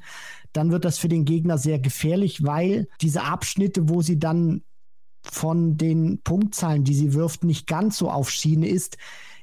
dann 0.52 0.70
wird 0.70 0.84
das 0.84 0.98
für 0.98 1.08
den 1.08 1.24
Gegner 1.24 1.58
sehr 1.58 1.78
gefährlich, 1.78 2.44
weil 2.44 2.88
diese 3.00 3.22
Abschnitte, 3.22 3.88
wo 3.88 4.02
sie 4.02 4.18
dann 4.18 4.62
von 5.22 5.76
den 5.76 6.20
Punktzahlen, 6.22 6.82
die 6.82 6.94
sie 6.94 7.14
wirft, 7.14 7.44
nicht 7.44 7.66
ganz 7.66 7.98
so 7.98 8.10
auf 8.10 8.30
Schiene 8.30 8.68
ist, 8.68 8.96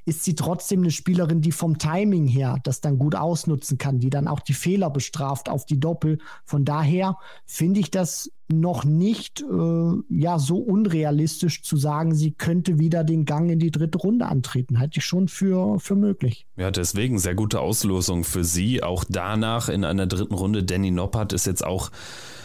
ist 0.07 0.23
sie 0.23 0.35
trotzdem 0.35 0.79
eine 0.83 0.91
Spielerin, 0.91 1.41
die 1.41 1.51
vom 1.51 1.77
Timing 1.77 2.27
her 2.27 2.59
das 2.63 2.79
dann 2.79 2.97
gut 2.97 3.13
ausnutzen 3.13 3.77
kann, 3.77 3.99
die 3.99 4.09
dann 4.09 4.29
auch 4.29 4.39
die 4.39 4.53
Fehler 4.53 4.89
bestraft 4.89 5.49
auf 5.49 5.65
die 5.65 5.81
Doppel. 5.81 6.19
Von 6.45 6.63
daher 6.63 7.17
finde 7.45 7.81
ich 7.81 7.91
das 7.91 8.31
noch 8.47 8.85
nicht 8.85 9.41
äh, 9.41 9.91
ja 10.07 10.39
so 10.39 10.59
unrealistisch 10.59 11.61
zu 11.61 11.75
sagen, 11.75 12.15
sie 12.15 12.31
könnte 12.31 12.79
wieder 12.79 13.03
den 13.03 13.25
Gang 13.25 13.51
in 13.51 13.59
die 13.59 13.69
dritte 13.69 13.97
Runde 13.97 14.27
antreten. 14.27 14.79
Halte 14.79 14.99
ich 14.99 15.05
schon 15.05 15.27
für, 15.27 15.77
für 15.81 15.95
möglich. 15.95 16.47
Ja, 16.55 16.71
deswegen 16.71 17.19
sehr 17.19 17.35
gute 17.35 17.59
Auslosung 17.59 18.23
für 18.23 18.45
sie. 18.45 18.81
Auch 18.83 19.03
danach 19.09 19.67
in 19.67 19.83
einer 19.83 20.07
dritten 20.07 20.35
Runde. 20.35 20.63
Danny 20.63 20.91
Noppert 20.91 21.33
ist 21.33 21.45
jetzt 21.45 21.65
auch 21.65 21.91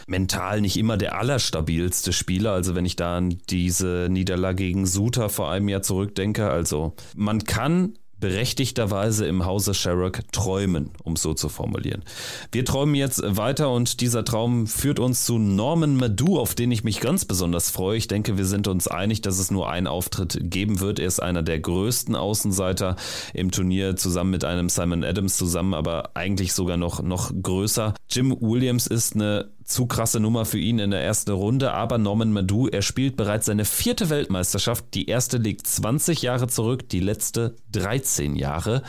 mental 0.06 0.60
nicht 0.60 0.76
immer 0.76 0.96
der 0.96 1.18
allerstabilste 1.18 2.12
Spieler. 2.12 2.52
Also 2.52 2.74
wenn 2.74 2.84
ich 2.86 2.96
da 2.96 3.16
an 3.18 3.38
diese 3.50 4.08
Niederlage 4.10 4.64
gegen 4.64 4.86
Suter 4.86 5.28
vor 5.28 5.50
einem 5.50 5.68
Jahr 5.68 5.82
zurückdenke, 5.82 6.50
also 6.50 6.94
man 7.14 7.44
kann 7.44 7.94
berechtigterweise 8.22 9.26
im 9.26 9.44
Hause 9.44 9.74
Sherrock 9.74 10.20
träumen, 10.30 10.90
um 11.02 11.16
so 11.16 11.34
zu 11.34 11.48
formulieren. 11.48 12.04
Wir 12.52 12.64
träumen 12.64 12.94
jetzt 12.94 13.20
weiter 13.26 13.70
und 13.70 14.00
dieser 14.00 14.24
Traum 14.24 14.68
führt 14.68 15.00
uns 15.00 15.26
zu 15.26 15.38
Norman 15.38 15.96
Madu, 15.96 16.38
auf 16.38 16.54
den 16.54 16.70
ich 16.70 16.84
mich 16.84 17.00
ganz 17.00 17.24
besonders 17.24 17.70
freue. 17.70 17.98
Ich 17.98 18.06
denke, 18.06 18.38
wir 18.38 18.46
sind 18.46 18.68
uns 18.68 18.86
einig, 18.86 19.22
dass 19.22 19.40
es 19.40 19.50
nur 19.50 19.68
einen 19.68 19.88
Auftritt 19.88 20.38
geben 20.40 20.78
wird. 20.78 21.00
Er 21.00 21.08
ist 21.08 21.20
einer 21.20 21.42
der 21.42 21.58
größten 21.58 22.14
Außenseiter 22.14 22.94
im 23.34 23.50
Turnier, 23.50 23.96
zusammen 23.96 24.30
mit 24.30 24.44
einem 24.44 24.68
Simon 24.68 25.02
Adams 25.02 25.36
zusammen, 25.36 25.74
aber 25.74 26.12
eigentlich 26.14 26.52
sogar 26.52 26.76
noch, 26.76 27.02
noch 27.02 27.32
größer. 27.42 27.92
Jim 28.08 28.36
Williams 28.40 28.86
ist 28.86 29.16
eine 29.16 29.50
zu 29.64 29.86
krasse 29.86 30.20
Nummer 30.20 30.44
für 30.44 30.58
ihn 30.58 30.78
in 30.78 30.90
der 30.90 31.02
ersten 31.02 31.30
Runde, 31.30 31.72
aber 31.72 31.98
Norman 31.98 32.32
Madu, 32.32 32.68
er 32.68 32.82
spielt 32.82 33.16
bereits 33.16 33.46
seine 33.46 33.64
vierte 33.64 34.10
Weltmeisterschaft. 34.10 34.86
Die 34.94 35.06
erste 35.06 35.38
liegt 35.38 35.66
20 35.66 36.22
Jahre 36.22 36.48
zurück, 36.48 36.88
die 36.88 37.00
letzte 37.00 37.56
13 37.72 38.36
Jahre. 38.36 38.82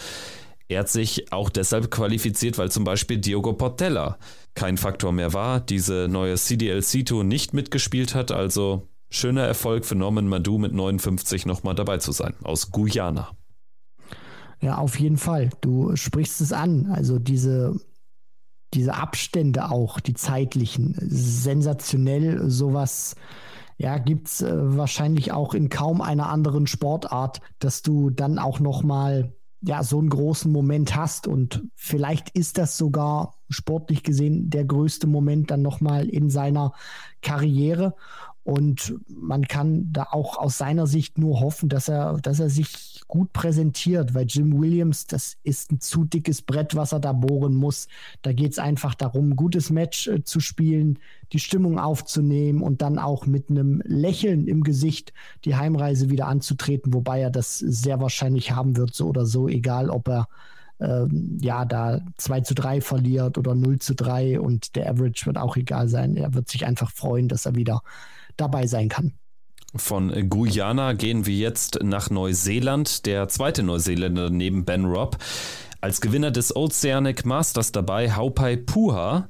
Er 0.68 0.82
hat 0.82 0.90
sich 0.90 1.32
auch 1.32 1.50
deshalb 1.50 1.92
qualifiziert, 1.92 2.58
weil 2.58 2.72
zum 2.72 2.84
Beispiel 2.84 3.18
Diogo 3.18 3.54
Portella 3.54 4.18
kein 4.56 4.78
Faktor 4.78 5.12
mehr 5.12 5.34
war, 5.34 5.60
diese 5.60 6.08
neue 6.10 6.36
CDLC-Tour 6.36 7.24
nicht 7.24 7.54
mitgespielt 7.54 8.16
hat, 8.16 8.32
also 8.32 8.88
schöner 9.10 9.44
Erfolg 9.44 9.86
für 9.86 9.96
Norman 9.96 10.28
Madu 10.28 10.58
mit 10.58 10.74
59 10.74 11.46
nochmal 11.46 11.76
dabei 11.76 11.98
zu 11.98 12.12
sein, 12.12 12.34
aus 12.44 12.72
Guyana. 12.72 13.32
Ja, 14.64 14.78
auf 14.78 14.98
jeden 14.98 15.18
Fall. 15.18 15.50
Du 15.60 15.96
sprichst 15.98 16.40
es 16.40 16.54
an. 16.54 16.90
Also 16.90 17.20
diese 17.20 17.76
diese 18.74 18.96
Abstände 18.96 19.70
auch, 19.70 20.00
die 20.00 20.14
zeitlichen, 20.14 20.96
sensationell. 21.00 22.50
Sowas 22.50 23.16
ja, 23.78 23.98
gibt 23.98 24.28
es 24.28 24.42
äh, 24.42 24.78
wahrscheinlich 24.78 25.32
auch 25.32 25.54
in 25.54 25.70
kaum 25.70 26.02
einer 26.02 26.30
anderen 26.30 26.68
Sportart, 26.68 27.42
dass 27.60 27.82
du 27.82 28.10
dann 28.10 28.40
auch 28.40 28.60
nochmal 28.60 29.34
ja, 29.62 29.82
so 29.82 30.00
einen 30.00 30.10
großen 30.10 30.52
Moment 30.52 30.96
hast. 30.96 31.28
Und 31.28 31.64
vielleicht 31.76 32.30
ist 32.32 32.58
das 32.58 32.78
sogar 32.78 33.36
sportlich 33.50 34.04
gesehen 34.04 34.50
der 34.50 34.66
größte 34.66 35.08
Moment 35.08 35.52
dann 35.52 35.62
nochmal 35.62 36.08
in 36.10 36.30
seiner 36.30 36.74
Karriere. 37.22 37.96
Und 38.44 38.96
man 39.08 39.48
kann 39.48 39.94
da 39.94 40.08
auch 40.12 40.38
aus 40.38 40.58
seiner 40.58 40.86
Sicht 40.86 41.18
nur 41.18 41.40
hoffen, 41.40 41.70
dass 41.70 41.88
er, 41.88 42.18
dass 42.22 42.42
er 42.42 42.50
sich 42.50 43.02
gut 43.08 43.32
präsentiert, 43.32 44.14
weil 44.14 44.26
Jim 44.26 44.60
Williams, 44.60 45.08
das 45.08 45.38
ist 45.44 45.72
ein 45.72 45.80
zu 45.80 46.04
dickes 46.04 46.42
Brett, 46.42 46.76
was 46.76 46.92
er 46.92 47.00
da 47.00 47.14
bohren 47.14 47.56
muss. 47.56 47.88
Da 48.22 48.34
geht 48.34 48.52
es 48.52 48.60
einfach 48.60 48.96
darum, 48.96 49.30
ein 49.30 49.36
gutes 49.38 49.70
Match 49.70 50.08
äh, 50.08 50.24
zu 50.24 50.42
spielen, 50.42 51.00
die 51.32 51.40
Stimmung 51.40 51.80
aufzunehmen 51.80 52.62
und 52.62 52.82
dann 52.82 53.00
auch 53.00 53.26
mit 53.26 53.50
einem 53.50 53.82
Lächeln 53.86 54.48
im 54.48 54.64
Gesicht 54.64 55.14
die 55.46 55.56
Heimreise 55.56 56.10
wieder 56.10 56.28
anzutreten, 56.28 56.94
wobei 56.94 57.22
er 57.22 57.30
das 57.30 57.60
sehr 57.60 58.02
wahrscheinlich 58.02 58.52
haben 58.52 58.76
wird, 58.76 58.94
so 58.94 59.08
oder 59.08 59.26
so, 59.26 59.48
egal 59.48 59.90
ob 59.90 60.10
er 60.10 60.28
ähm, 60.82 61.38
ja, 61.40 61.64
da 61.64 62.02
2 62.18 62.42
zu 62.42 62.56
3 62.56 62.82
verliert 62.82 63.38
oder 63.38 63.56
0 63.56 63.80
zu 63.80 63.96
3 63.96 64.40
und 64.40 64.76
der 64.76 64.90
Average 64.90 65.28
wird 65.28 65.38
auch 65.38 65.56
egal 65.56 65.88
sein. 65.88 66.18
Er 66.18 66.34
wird 66.34 66.50
sich 66.50 66.66
einfach 66.66 66.92
freuen, 66.92 67.30
dass 67.30 67.46
er 67.46 67.56
wieder 67.56 67.84
dabei 68.38 68.68
sein 68.68 68.90
kann. 68.90 69.14
Von 69.76 70.30
Guyana 70.30 70.94
gehen 70.94 71.26
wir 71.26 71.36
jetzt 71.36 71.80
nach 71.82 72.10
Neuseeland. 72.10 73.06
Der 73.06 73.28
zweite 73.28 73.64
Neuseeländer 73.64 74.30
neben 74.30 74.66
Ben 74.66 74.86
Robb. 74.86 75.18
Als 75.82 76.00
Gewinner 76.00 76.32
des 76.32 76.56
Oceanic 76.56 77.26
Masters 77.26 77.72
dabei 77.72 78.16
Haupai 78.16 78.56
Puha. 78.56 79.30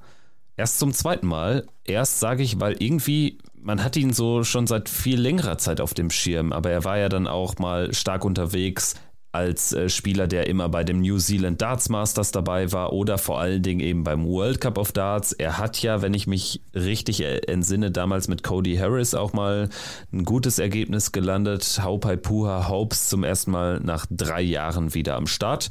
Erst 0.58 0.80
zum 0.80 0.94
zweiten 0.94 1.28
Mal. 1.28 1.66
Erst 1.86 2.20
sage 2.20 2.44
ich, 2.44 2.60
weil 2.60 2.76
irgendwie, 2.80 3.38
man 3.56 3.84
hat 3.84 3.96
ihn 3.96 4.12
so 4.12 4.44
schon 4.44 4.68
seit 4.68 4.90
viel 4.90 5.20
längerer 5.20 5.58
Zeit 5.58 5.80
auf 5.80 5.94
dem 5.94 6.10
Schirm, 6.10 6.52
aber 6.52 6.72
er 6.72 6.84
war 6.84 6.98
ja 6.98 7.10
dann 7.10 7.26
auch 7.26 7.58
mal 7.58 7.94
stark 7.94 8.26
unterwegs 8.26 8.96
als 9.34 9.74
äh, 9.74 9.90
Spieler, 9.90 10.28
der 10.28 10.48
immer 10.48 10.70
bei 10.70 10.84
dem 10.84 11.02
New 11.02 11.18
Zealand 11.18 11.62
Darts 11.62 11.90
Masters 11.90 12.32
dabei 12.32 12.72
war 12.72 12.94
oder 12.94 13.18
vor 13.18 13.40
allen 13.40 13.64
Dingen 13.64 13.80
eben 13.80 14.04
beim 14.04 14.26
World 14.26 14.62
Cup 14.62 14.78
of 14.78 14.92
Darts. 14.92 15.34
Er 15.34 15.58
hat 15.58 15.82
ja, 15.82 16.02
wenn 16.02 16.14
ich 16.14 16.28
mich 16.28 16.62
richtig 16.76 17.22
entsinne, 17.22 17.92
damals 17.92 18.28
mit 18.28 18.44
Cody 18.44 18.76
Harris 18.76 19.16
auch 19.16 19.34
mal 19.34 19.70
ein 20.12 20.24
gutes 20.24 20.60
Ergebnis 20.60 21.12
gelandet. 21.12 21.80
Haupai 21.82 22.16
Puha 22.16 22.70
Hopes 22.70 23.10
zum 23.10 23.24
ersten 23.24 23.52
Mal 23.52 23.80
nach 23.80 24.06
drei 24.10 24.42
Jahren 24.42 24.94
wieder 24.94 25.16
am 25.16 25.28
Start. 25.28 25.70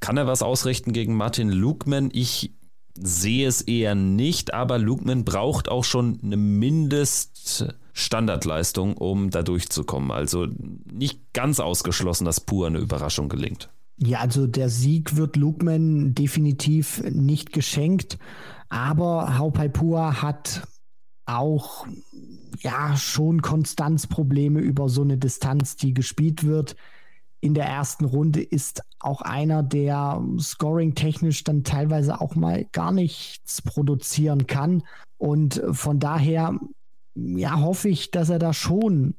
Kann 0.00 0.16
er 0.16 0.26
was 0.26 0.42
ausrichten 0.42 0.92
gegen 0.92 1.14
Martin 1.14 1.50
Lukman? 1.50 2.10
Ich 2.12 2.50
sehe 2.98 3.46
es 3.46 3.60
eher 3.60 3.94
nicht, 3.94 4.54
aber 4.54 4.78
Lukman 4.78 5.24
braucht 5.24 5.68
auch 5.68 5.84
schon 5.84 6.20
eine 6.22 6.36
Mindest 6.36 7.74
Standardleistung, 7.92 8.96
um 8.96 9.30
da 9.30 9.42
durchzukommen. 9.42 10.10
Also 10.10 10.48
nicht 10.84 11.32
ganz 11.32 11.60
ausgeschlossen, 11.60 12.24
dass 12.24 12.40
pur 12.40 12.66
eine 12.66 12.78
Überraschung 12.78 13.28
gelingt. 13.28 13.70
Ja, 13.96 14.18
also 14.18 14.46
der 14.46 14.68
Sieg 14.68 15.16
wird 15.16 15.36
Lukman 15.36 16.14
definitiv 16.14 17.02
nicht 17.04 17.52
geschenkt, 17.52 18.18
aber 18.68 19.38
Haupaipua 19.38 20.20
hat 20.20 20.66
auch 21.26 21.86
ja 22.58 22.96
schon 22.96 23.40
Konstanzprobleme 23.40 24.60
über 24.60 24.88
so 24.88 25.02
eine 25.02 25.16
Distanz, 25.16 25.76
die 25.76 25.94
gespielt 25.94 26.44
wird. 26.44 26.74
In 27.44 27.52
der 27.52 27.66
ersten 27.66 28.06
Runde 28.06 28.40
ist 28.40 28.80
auch 29.00 29.20
einer, 29.20 29.62
der 29.62 30.18
scoring-technisch 30.38 31.44
dann 31.44 31.62
teilweise 31.62 32.18
auch 32.22 32.36
mal 32.36 32.64
gar 32.72 32.90
nichts 32.90 33.60
produzieren 33.60 34.46
kann. 34.46 34.82
Und 35.18 35.62
von 35.72 35.98
daher 35.98 36.58
ja, 37.14 37.60
hoffe 37.60 37.90
ich, 37.90 38.10
dass 38.10 38.30
er 38.30 38.38
da 38.38 38.54
schon 38.54 39.12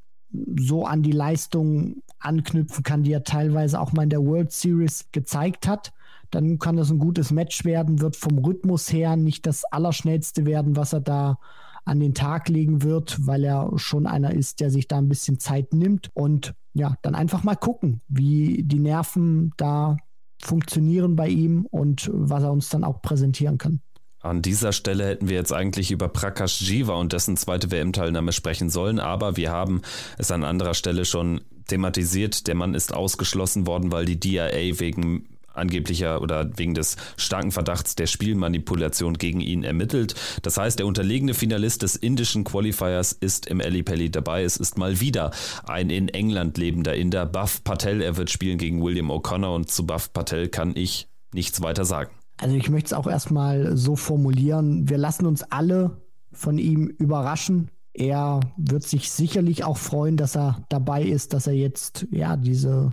so 0.59 0.87
an 0.87 1.03
die 1.03 1.11
Leistung 1.11 2.01
anknüpfen 2.17 2.83
kann, 2.83 3.03
die 3.03 3.11
er 3.11 3.23
teilweise 3.23 3.79
auch 3.79 3.93
mal 3.93 4.01
in 4.01 4.09
der 4.09 4.25
World 4.25 4.51
Series 4.51 5.05
gezeigt 5.11 5.67
hat. 5.67 5.93
Dann 6.31 6.57
kann 6.57 6.77
das 6.77 6.89
ein 6.89 6.97
gutes 6.97 7.29
Match 7.29 7.63
werden, 7.63 8.01
wird 8.01 8.15
vom 8.15 8.39
Rhythmus 8.39 8.91
her 8.91 9.17
nicht 9.17 9.45
das 9.45 9.65
Allerschnellste 9.65 10.47
werden, 10.47 10.75
was 10.75 10.93
er 10.93 11.01
da 11.01 11.37
an 11.83 11.99
den 11.99 12.15
Tag 12.15 12.49
legen 12.49 12.81
wird, 12.81 13.27
weil 13.27 13.43
er 13.43 13.71
schon 13.75 14.07
einer 14.07 14.33
ist, 14.33 14.61
der 14.61 14.71
sich 14.71 14.87
da 14.87 14.97
ein 14.97 15.09
bisschen 15.09 15.39
Zeit 15.39 15.75
nimmt. 15.75 16.09
Und 16.15 16.55
ja, 16.75 16.95
dann 17.01 17.15
einfach 17.15 17.43
mal 17.43 17.55
gucken, 17.55 18.01
wie 18.07 18.61
die 18.63 18.79
Nerven 18.79 19.53
da 19.57 19.97
funktionieren 20.41 21.15
bei 21.15 21.29
ihm 21.29 21.65
und 21.65 22.09
was 22.13 22.43
er 22.43 22.51
uns 22.51 22.69
dann 22.69 22.83
auch 22.83 23.01
präsentieren 23.01 23.57
kann. 23.57 23.79
An 24.19 24.41
dieser 24.41 24.73
Stelle 24.73 25.05
hätten 25.05 25.29
wir 25.29 25.35
jetzt 25.35 25.53
eigentlich 25.53 25.91
über 25.91 26.09
Prakash 26.09 26.61
Jiva 26.61 26.95
und 26.95 27.13
dessen 27.13 27.37
zweite 27.37 27.71
WM-Teilnahme 27.71 28.33
sprechen 28.33 28.69
sollen, 28.69 28.99
aber 28.99 29.37
wir 29.37 29.51
haben 29.51 29.81
es 30.17 30.31
an 30.31 30.43
anderer 30.43 30.73
Stelle 30.73 31.05
schon 31.05 31.41
thematisiert. 31.67 32.47
Der 32.47 32.55
Mann 32.55 32.73
ist 32.73 32.93
ausgeschlossen 32.93 33.67
worden, 33.67 33.91
weil 33.91 34.05
die 34.05 34.19
DIA 34.19 34.79
wegen 34.79 35.34
angeblicher 35.57 36.21
oder 36.21 36.49
wegen 36.57 36.73
des 36.73 36.95
starken 37.17 37.51
Verdachts 37.51 37.95
der 37.95 38.07
Spielmanipulation 38.07 39.17
gegen 39.17 39.41
ihn 39.41 39.63
ermittelt. 39.63 40.15
Das 40.41 40.57
heißt, 40.57 40.79
der 40.79 40.85
unterlegene 40.85 41.33
Finalist 41.33 41.81
des 41.81 41.95
indischen 41.95 42.43
Qualifiers 42.43 43.11
ist 43.11 43.47
im 43.47 43.61
Ali 43.61 43.83
Pelli 43.83 44.09
dabei. 44.09 44.43
Es 44.43 44.57
ist 44.57 44.77
mal 44.77 44.99
wieder 44.99 45.31
ein 45.65 45.89
in 45.89 46.09
England 46.09 46.57
lebender 46.57 46.95
Inder, 46.95 47.25
Buff 47.25 47.63
Patel. 47.63 48.01
Er 48.01 48.17
wird 48.17 48.29
spielen 48.29 48.57
gegen 48.57 48.83
William 48.83 49.11
O'Connor 49.11 49.55
und 49.55 49.71
zu 49.71 49.85
Buff 49.85 50.13
Patel 50.13 50.49
kann 50.49 50.75
ich 50.75 51.07
nichts 51.33 51.61
weiter 51.61 51.85
sagen. 51.85 52.11
Also 52.37 52.55
ich 52.55 52.69
möchte 52.69 52.87
es 52.87 52.93
auch 52.93 53.07
erstmal 53.07 53.77
so 53.77 53.95
formulieren, 53.95 54.89
wir 54.89 54.97
lassen 54.97 55.25
uns 55.25 55.43
alle 55.43 56.01
von 56.31 56.57
ihm 56.57 56.87
überraschen. 56.87 57.71
Er 57.93 58.41
wird 58.57 58.83
sich 58.83 59.09
sicherlich 59.09 59.63
auch 59.63 59.77
freuen, 59.77 60.17
dass 60.17 60.35
er 60.35 60.65
dabei 60.67 61.03
ist, 61.03 61.33
dass 61.33 61.47
er 61.47 61.53
jetzt 61.53 62.07
ja 62.11 62.35
diese 62.35 62.91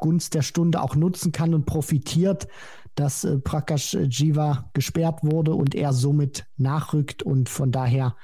Gunst 0.00 0.34
der 0.34 0.42
Stunde 0.42 0.82
auch 0.82 0.96
nutzen 0.96 1.32
kann 1.32 1.54
und 1.54 1.66
profitiert, 1.66 2.48
dass 2.94 3.24
äh, 3.24 3.38
Prakash 3.38 3.94
Jiva 3.94 4.70
gesperrt 4.74 5.20
wurde 5.22 5.54
und 5.54 5.74
er 5.74 5.92
somit 5.92 6.46
nachrückt 6.56 7.22
und 7.22 7.48
von 7.48 7.70
daher 7.70 8.16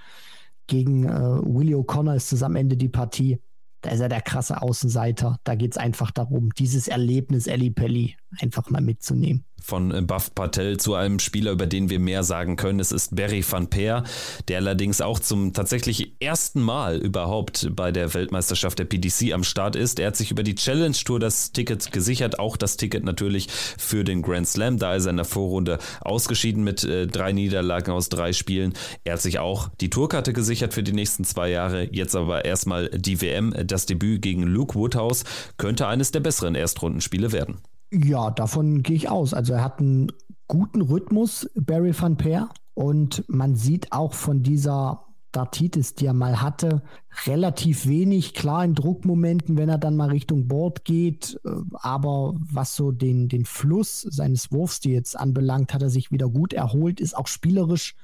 gegen 0.67 1.05
äh, 1.05 1.11
Willie 1.11 1.77
O'Connor 1.77 2.17
ist 2.17 2.33
es 2.33 2.43
am 2.43 2.57
Ende 2.57 2.77
die 2.77 2.89
Partie. 2.89 3.41
Da 3.83 3.91
ist 3.91 4.01
er 4.01 4.09
der 4.09 4.23
krasse 4.23 4.63
Außenseiter. 4.63 5.39
Da 5.45 5.55
geht 5.55 5.73
es 5.73 5.79
einfach 5.79 6.11
darum, 6.11 6.51
dieses 6.59 6.89
Erlebnis 6.89 7.47
Ellie 7.47 7.71
Pelli 7.71 8.17
einfach 8.41 8.69
mal 8.71 8.83
mitzunehmen 8.83 9.45
von 9.67 9.93
äh, 9.93 10.01
Buff 10.01 10.35
Patel 10.35 10.79
zu 10.79 10.95
einem 10.95 11.19
Spieler, 11.19 11.53
über 11.53 11.67
den 11.67 11.91
wir 11.91 11.99
mehr 11.99 12.23
sagen 12.23 12.57
können. 12.57 12.81
Es 12.81 12.93
ist 12.93 13.17
Barry 13.17 13.45
van 13.49 13.69
Peer, 13.69 14.05
der 14.49 14.59
allerdings 14.59 15.01
auch 15.01 15.19
zum 15.19 15.53
tatsächlich 15.53 16.13
ersten 16.21 16.63
Mal 16.63 16.99
überhaupt 16.99 17.69
bei 17.73 17.93
der 17.93 18.15
Weltmeisterschaft 18.15 18.79
der 18.79 18.85
PDC 18.85 19.33
am 19.33 19.45
Start 19.45 19.77
ist. 19.77 19.99
Er 19.99 20.09
hat 20.09 20.17
sich 20.17 20.31
über 20.31 20.43
die 20.43 20.55
Challenge 20.55 20.97
Tour 21.05 21.21
das 21.21 21.53
Ticket 21.53 21.93
gesichert, 21.93 22.39
auch 22.39 22.57
das 22.57 22.77
Ticket 22.77 23.05
natürlich 23.05 23.49
für 23.51 24.05
den 24.05 24.23
Grand 24.23 24.49
Slam. 24.49 24.79
Da 24.79 24.95
ist 24.95 25.07
er 25.07 25.11
in 25.11 25.17
der 25.17 25.25
Vorrunde 25.25 25.79
ausgeschieden 26.01 26.63
mit 26.63 26.85
äh, 26.85 27.07
drei 27.07 27.33
Niederlagen 27.33 27.91
aus 27.91 28.09
drei 28.09 28.33
Spielen. 28.33 28.75
Er 29.05 29.15
hat 29.15 29.23
sich 29.23 29.39
auch 29.39 29.69
die 29.81 29.91
Tourkarte 29.91 30.33
gesichert 30.33 30.75
für 30.75 30.83
die 30.83 30.93
nächsten 30.93 31.25
zwei 31.25 31.51
Jahre. 31.51 31.89
Jetzt 31.93 32.15
aber 32.15 32.45
erstmal 32.45 32.89
die 32.91 33.21
WM. 33.21 33.55
Das 33.67 33.87
Debüt 33.87 34.23
gegen 34.23 34.43
Luke 34.43 34.75
Woodhouse 34.75 35.25
könnte 35.57 35.87
eines 35.87 36.13
der 36.13 36.21
besseren 36.21 36.55
Erstrundenspiele 36.55 37.33
werden. 37.33 37.59
Ja, 38.05 38.31
davon 38.31 38.83
gehe 38.83 38.97
ich 38.97 39.09
aus. 39.09 39.33
Also 39.33 39.55
er 39.55 39.65
hat 39.65 39.81
einen 39.81 40.13
guten 40.49 40.83
Rhythmus, 40.83 41.49
Barry 41.55 41.95
van 41.99 42.17
Peer. 42.17 42.51
Und 42.75 43.25
man 43.27 43.57
sieht 43.57 43.93
auch 43.93 44.13
von 44.13 44.43
dieser 44.43 45.07
Dartitis, 45.33 45.95
die 45.95 46.05
er 46.05 46.13
mal 46.13 46.43
hatte, 46.43 46.83
relativ 47.25 47.87
wenig. 47.87 48.35
Klar 48.35 48.65
in 48.65 48.75
Druckmomenten, 48.75 49.57
wenn 49.57 49.71
er 49.71 49.79
dann 49.79 49.97
mal 49.97 50.11
Richtung 50.11 50.47
Board 50.47 50.85
geht. 50.85 51.41
Äh, 51.45 51.51
aber 51.73 52.35
was 52.39 52.77
so 52.77 52.93
den, 52.93 53.29
den 53.29 53.47
Fluss 53.47 54.03
seines 54.03 54.53
Wurfs, 54.53 54.81
die 54.81 54.91
jetzt 54.91 55.19
anbelangt, 55.19 55.73
hat 55.73 55.83
er 55.83 55.91
sich 55.91 56.13
wieder 56.13 56.29
gut 56.29 56.53
erholt, 56.53 57.01
ist 57.01 57.17
auch 57.17 57.29
spielerisch, 57.29 57.95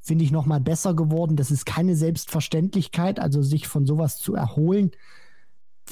finde 0.00 0.24
ich, 0.24 0.32
nochmal 0.32 0.60
besser 0.60 0.94
geworden. 0.94 1.36
Das 1.36 1.50
ist 1.50 1.66
keine 1.66 1.94
Selbstverständlichkeit, 1.94 3.20
also 3.20 3.42
sich 3.42 3.68
von 3.68 3.84
sowas 3.84 4.16
zu 4.16 4.34
erholen 4.34 4.92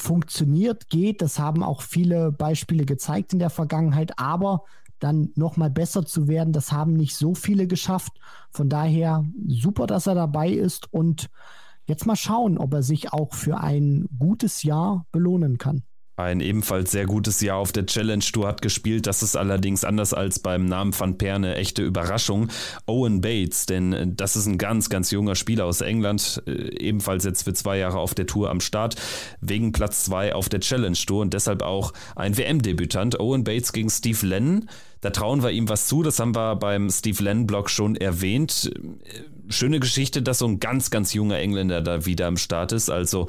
funktioniert, 0.00 0.88
geht. 0.88 1.22
Das 1.22 1.38
haben 1.38 1.62
auch 1.62 1.82
viele 1.82 2.32
Beispiele 2.32 2.84
gezeigt 2.84 3.32
in 3.32 3.38
der 3.38 3.50
Vergangenheit. 3.50 4.18
Aber 4.18 4.64
dann 4.98 5.30
nochmal 5.34 5.70
besser 5.70 6.04
zu 6.04 6.28
werden, 6.28 6.52
das 6.52 6.72
haben 6.72 6.94
nicht 6.94 7.16
so 7.16 7.34
viele 7.34 7.66
geschafft. 7.66 8.12
Von 8.50 8.68
daher 8.68 9.24
super, 9.46 9.86
dass 9.86 10.06
er 10.06 10.14
dabei 10.14 10.50
ist 10.50 10.92
und 10.92 11.30
jetzt 11.86 12.06
mal 12.06 12.16
schauen, 12.16 12.58
ob 12.58 12.74
er 12.74 12.82
sich 12.82 13.12
auch 13.12 13.34
für 13.34 13.58
ein 13.58 14.06
gutes 14.18 14.62
Jahr 14.62 15.06
belohnen 15.10 15.58
kann. 15.58 15.82
Ein 16.20 16.40
ebenfalls 16.40 16.90
sehr 16.90 17.06
gutes 17.06 17.40
Jahr 17.40 17.56
auf 17.56 17.72
der 17.72 17.86
Challenge 17.86 18.24
Tour 18.24 18.46
hat 18.46 18.62
gespielt. 18.62 19.06
Das 19.06 19.22
ist 19.22 19.36
allerdings 19.36 19.84
anders 19.84 20.12
als 20.12 20.38
beim 20.38 20.66
Namen 20.66 20.98
Van 20.98 21.16
Per 21.16 21.34
eine 21.34 21.54
echte 21.56 21.82
Überraschung. 21.82 22.48
Owen 22.86 23.20
Bates, 23.20 23.66
denn 23.66 24.14
das 24.16 24.36
ist 24.36 24.46
ein 24.46 24.58
ganz, 24.58 24.90
ganz 24.90 25.10
junger 25.10 25.34
Spieler 25.34 25.64
aus 25.64 25.80
England, 25.80 26.42
äh, 26.46 26.52
ebenfalls 26.78 27.24
jetzt 27.24 27.44
für 27.44 27.54
zwei 27.54 27.78
Jahre 27.78 27.98
auf 27.98 28.14
der 28.14 28.26
Tour 28.26 28.50
am 28.50 28.60
Start, 28.60 28.96
wegen 29.40 29.72
Platz 29.72 30.04
zwei 30.04 30.34
auf 30.34 30.48
der 30.48 30.60
Challenge 30.60 30.96
Tour 31.06 31.22
und 31.22 31.34
deshalb 31.34 31.62
auch 31.62 31.92
ein 32.16 32.36
WM-Debütant. 32.36 33.18
Owen 33.18 33.44
Bates 33.44 33.72
gegen 33.72 33.90
Steve 33.90 34.26
Lennon. 34.26 34.68
Da 35.00 35.10
trauen 35.10 35.42
wir 35.42 35.50
ihm 35.50 35.68
was 35.68 35.88
zu, 35.88 36.02
das 36.02 36.18
haben 36.18 36.34
wir 36.34 36.56
beim 36.56 36.90
Steve 36.90 37.22
Lennon-Blog 37.22 37.70
schon 37.70 37.96
erwähnt. 37.96 38.70
Schöne 39.50 39.80
Geschichte, 39.80 40.22
dass 40.22 40.38
so 40.38 40.46
ein 40.46 40.60
ganz, 40.60 40.90
ganz 40.90 41.12
junger 41.12 41.38
Engländer 41.38 41.82
da 41.82 42.06
wieder 42.06 42.26
am 42.26 42.36
Start 42.36 42.72
ist. 42.72 42.90
Also 42.90 43.26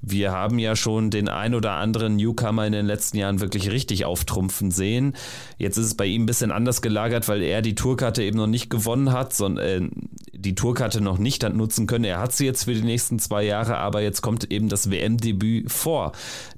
wir 0.00 0.32
haben 0.32 0.58
ja 0.58 0.76
schon 0.76 1.10
den 1.10 1.28
ein 1.28 1.54
oder 1.54 1.72
anderen 1.72 2.16
Newcomer 2.16 2.66
in 2.66 2.72
den 2.72 2.86
letzten 2.86 3.18
Jahren 3.18 3.40
wirklich 3.40 3.70
richtig 3.70 4.04
auftrumpfen 4.04 4.70
sehen. 4.70 5.14
Jetzt 5.58 5.76
ist 5.76 5.86
es 5.86 5.94
bei 5.96 6.06
ihm 6.06 6.22
ein 6.22 6.26
bisschen 6.26 6.50
anders 6.50 6.82
gelagert, 6.82 7.28
weil 7.28 7.42
er 7.42 7.62
die 7.62 7.74
Tourkarte 7.74 8.22
eben 8.22 8.38
noch 8.38 8.46
nicht 8.46 8.70
gewonnen 8.70 9.12
hat, 9.12 9.34
sondern 9.34 9.64
äh, 9.64 9.88
die 10.32 10.54
Tourkarte 10.54 11.00
noch 11.00 11.18
nicht 11.18 11.44
hat 11.44 11.54
nutzen 11.54 11.86
können. 11.86 12.04
Er 12.04 12.20
hat 12.20 12.32
sie 12.32 12.46
jetzt 12.46 12.64
für 12.64 12.74
die 12.74 12.82
nächsten 12.82 13.18
zwei 13.18 13.44
Jahre, 13.44 13.76
aber 13.78 14.02
jetzt 14.02 14.20
kommt 14.20 14.50
eben 14.50 14.68
das 14.68 14.90
WM-Debüt 14.90 15.70
vor 15.70 16.12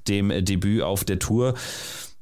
dem 0.08 0.28
Debüt 0.44 0.82
auf 0.82 1.04
der 1.04 1.18
Tour. 1.18 1.54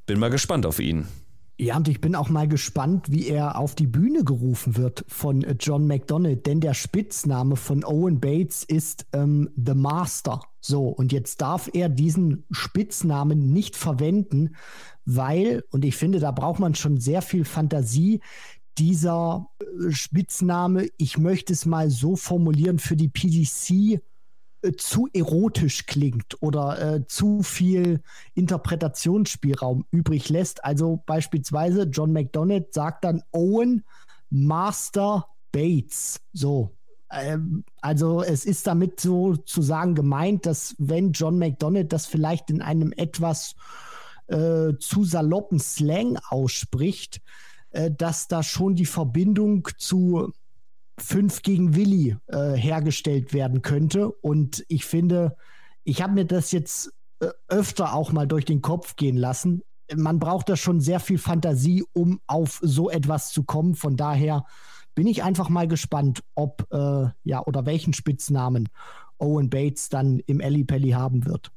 Bin 0.06 0.18
mal 0.18 0.30
gespannt 0.30 0.66
auf 0.66 0.78
ihn. 0.78 1.08
Ja, 1.56 1.76
und 1.76 1.86
ich 1.86 2.00
bin 2.00 2.16
auch 2.16 2.30
mal 2.30 2.48
gespannt, 2.48 3.12
wie 3.12 3.28
er 3.28 3.58
auf 3.58 3.76
die 3.76 3.86
Bühne 3.86 4.24
gerufen 4.24 4.76
wird 4.76 5.04
von 5.06 5.44
äh, 5.44 5.54
John 5.58 5.86
McDonald, 5.86 6.46
denn 6.46 6.60
der 6.60 6.74
Spitzname 6.74 7.54
von 7.54 7.84
Owen 7.84 8.18
Bates 8.18 8.64
ist 8.64 9.06
ähm, 9.12 9.50
The 9.54 9.74
Master. 9.74 10.40
So, 10.60 10.88
und 10.88 11.12
jetzt 11.12 11.40
darf 11.42 11.70
er 11.72 11.88
diesen 11.88 12.44
Spitznamen 12.50 13.52
nicht 13.52 13.76
verwenden, 13.76 14.56
weil, 15.04 15.62
und 15.70 15.84
ich 15.84 15.96
finde, 15.96 16.18
da 16.18 16.32
braucht 16.32 16.58
man 16.58 16.74
schon 16.74 16.98
sehr 16.98 17.22
viel 17.22 17.44
Fantasie, 17.44 18.20
dieser 18.76 19.46
äh, 19.60 19.92
Spitzname, 19.92 20.88
ich 20.96 21.18
möchte 21.18 21.52
es 21.52 21.66
mal 21.66 21.88
so 21.88 22.16
formulieren, 22.16 22.80
für 22.80 22.96
die 22.96 23.08
PDC 23.08 24.02
äh, 24.64 24.76
zu 24.76 25.08
erotisch 25.12 25.86
klingt 25.86 26.42
oder 26.42 26.80
äh, 26.80 27.06
zu 27.06 27.42
viel 27.42 28.02
Interpretationsspielraum 28.34 29.84
übrig 29.90 30.28
lässt. 30.28 30.64
Also 30.64 31.02
beispielsweise 31.06 31.82
John 31.82 32.12
McDonald 32.12 32.72
sagt 32.72 33.04
dann 33.04 33.22
Owen 33.32 33.84
Master 34.30 35.26
Bates. 35.52 36.20
So. 36.32 36.70
Ähm, 37.10 37.64
also 37.80 38.22
es 38.22 38.44
ist 38.44 38.66
damit 38.66 39.00
sozusagen 39.00 39.94
gemeint, 39.94 40.46
dass 40.46 40.74
wenn 40.78 41.12
John 41.12 41.38
McDonald 41.38 41.92
das 41.92 42.06
vielleicht 42.06 42.50
in 42.50 42.62
einem 42.62 42.92
etwas 42.92 43.54
äh, 44.26 44.72
zu 44.78 45.04
saloppen 45.04 45.60
Slang 45.60 46.18
ausspricht, 46.28 47.20
äh, 47.70 47.90
dass 47.90 48.28
da 48.28 48.42
schon 48.42 48.74
die 48.74 48.86
Verbindung 48.86 49.68
zu 49.78 50.32
5 50.98 51.42
gegen 51.42 51.74
Willi 51.74 52.16
äh, 52.26 52.52
hergestellt 52.52 53.32
werden 53.32 53.62
könnte. 53.62 54.10
Und 54.10 54.64
ich 54.68 54.84
finde, 54.84 55.36
ich 55.82 56.02
habe 56.02 56.14
mir 56.14 56.24
das 56.24 56.52
jetzt 56.52 56.92
äh, 57.20 57.28
öfter 57.48 57.94
auch 57.94 58.12
mal 58.12 58.26
durch 58.26 58.44
den 58.44 58.62
Kopf 58.62 58.96
gehen 58.96 59.16
lassen. 59.16 59.62
Man 59.94 60.18
braucht 60.18 60.48
da 60.48 60.56
schon 60.56 60.80
sehr 60.80 61.00
viel 61.00 61.18
Fantasie, 61.18 61.84
um 61.92 62.20
auf 62.26 62.58
so 62.62 62.90
etwas 62.90 63.32
zu 63.32 63.44
kommen. 63.44 63.74
Von 63.74 63.96
daher 63.96 64.44
bin 64.94 65.06
ich 65.06 65.22
einfach 65.22 65.48
mal 65.48 65.68
gespannt, 65.68 66.22
ob 66.34 66.66
äh, 66.72 67.08
ja 67.24 67.44
oder 67.44 67.66
welchen 67.66 67.92
Spitznamen 67.92 68.68
Owen 69.18 69.50
Bates 69.50 69.88
dann 69.88 70.20
im 70.20 70.38
Pelli 70.66 70.90
haben 70.90 71.24
wird. 71.26 71.50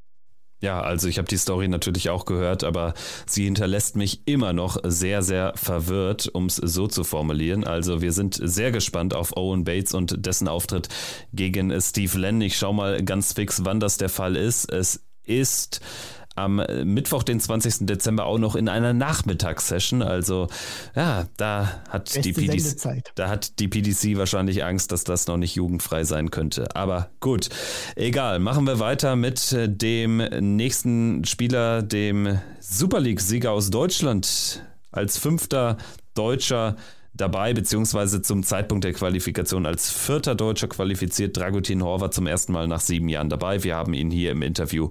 Ja, 0.60 0.82
also 0.82 1.08
ich 1.08 1.19
habe 1.19 1.27
die 1.27 1.38
Story 1.38 1.68
natürlich 1.68 2.10
auch 2.10 2.26
gehört, 2.26 2.64
aber 2.64 2.95
sie 3.27 3.44
hinterlässt 3.44 3.95
mich 3.95 4.22
immer 4.26 4.53
noch 4.53 4.77
sehr, 4.84 5.22
sehr 5.22 5.53
verwirrt, 5.56 6.30
um 6.34 6.48
es 6.48 6.56
so 6.56 6.88
zu 6.88 7.03
formulieren. 7.03 7.64
Also 7.64 8.02
wir 8.02 8.11
sind 8.11 8.40
sehr 8.42 8.72
gespannt 8.72 9.14
auf 9.14 9.38
Owen 9.38 9.66
Bates 9.66 9.94
und 9.94 10.26
dessen 10.26 10.48
Auftritt 10.48 10.90
gegen 11.32 11.80
Steve 11.80 12.18
Lenn. 12.18 12.42
Ich 12.42 12.58
schau 12.58 12.74
mal 12.74 13.03
ganz 13.03 13.34
fix, 13.34 13.66
wann 13.66 13.80
das 13.80 13.98
der 13.98 14.10
Fall 14.10 14.36
ist. 14.36 14.72
Es 14.72 15.03
ist 15.26 15.82
am 16.38 16.62
Mittwoch, 16.84 17.24
den 17.24 17.40
20. 17.40 17.88
Dezember, 17.88 18.26
auch 18.26 18.38
noch 18.38 18.56
in 18.56 18.70
einer 18.70 18.94
Nachmittagssession. 18.94 20.02
Also 20.02 20.48
ja, 20.96 21.26
da 21.38 21.82
hat, 21.90 22.24
die 22.24 22.34
PDC, 22.34 23.04
da 23.16 23.30
hat 23.30 23.60
die 23.60 23.68
PDC 23.68 24.18
wahrscheinlich 24.18 24.64
Angst, 24.64 24.92
dass 24.92 25.04
das 25.04 25.28
noch 25.28 25.38
nicht 25.38 25.56
jugendfrei 25.56 26.04
sein 26.04 26.32
könnte. 26.32 26.76
Aber 26.76 27.10
gut, 27.20 27.50
egal. 27.96 28.40
Machen 28.40 28.66
wir 28.66 28.80
weiter 28.80 29.16
mit 29.16 29.56
dem 29.68 30.18
nächsten 30.18 31.26
Spieler, 31.26 31.82
dem 31.82 32.40
Super 32.60 33.00
League-Sieger 33.00 33.52
aus 33.52 33.70
Deutschland. 33.70 34.62
Als 34.92 35.18
fünfter 35.18 35.78
Deutscher 36.14 36.76
dabei, 37.18 37.54
beziehungsweise 37.54 38.22
zum 38.22 38.44
Zeitpunkt 38.44 38.84
der 38.84 38.94
Qualifikation 38.94 39.66
als 39.66 39.92
vierter 39.92 40.36
Deutscher 40.36 40.68
qualifiziert. 40.68 41.36
Dragutin 41.36 41.84
Horvath 41.84 42.14
zum 42.14 42.28
ersten 42.28 42.54
Mal 42.54 42.68
nach 42.68 42.80
sieben 42.80 43.10
Jahren 43.10 43.30
dabei. 43.30 43.64
Wir 43.64 43.76
haben 43.76 43.94
ihn 43.94 44.12
hier 44.12 44.32
im 44.32 44.42
Interview 44.42 44.90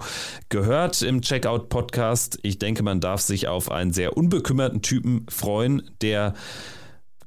gehört 0.49 1.03
im 1.03 1.23
Checkout-Podcast. 1.23 2.39
Ich 2.43 2.59
denke, 2.59 2.83
man 2.83 3.01
darf 3.01 3.21
sich 3.21 3.49
auf 3.49 3.71
einen 3.71 3.93
sehr 3.93 4.17
unbekümmerten 4.17 4.83
Typen 4.83 5.27
freuen, 5.29 5.91
der 6.03 6.35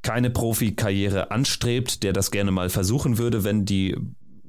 keine 0.02 0.30
Profikarriere 0.30 1.32
anstrebt, 1.32 2.04
der 2.04 2.14
das 2.14 2.32
gerne 2.32 2.52
mal 2.52 2.70
versuchen 2.70 3.18
würde, 3.18 3.44
wenn 3.44 3.66
die 3.66 3.96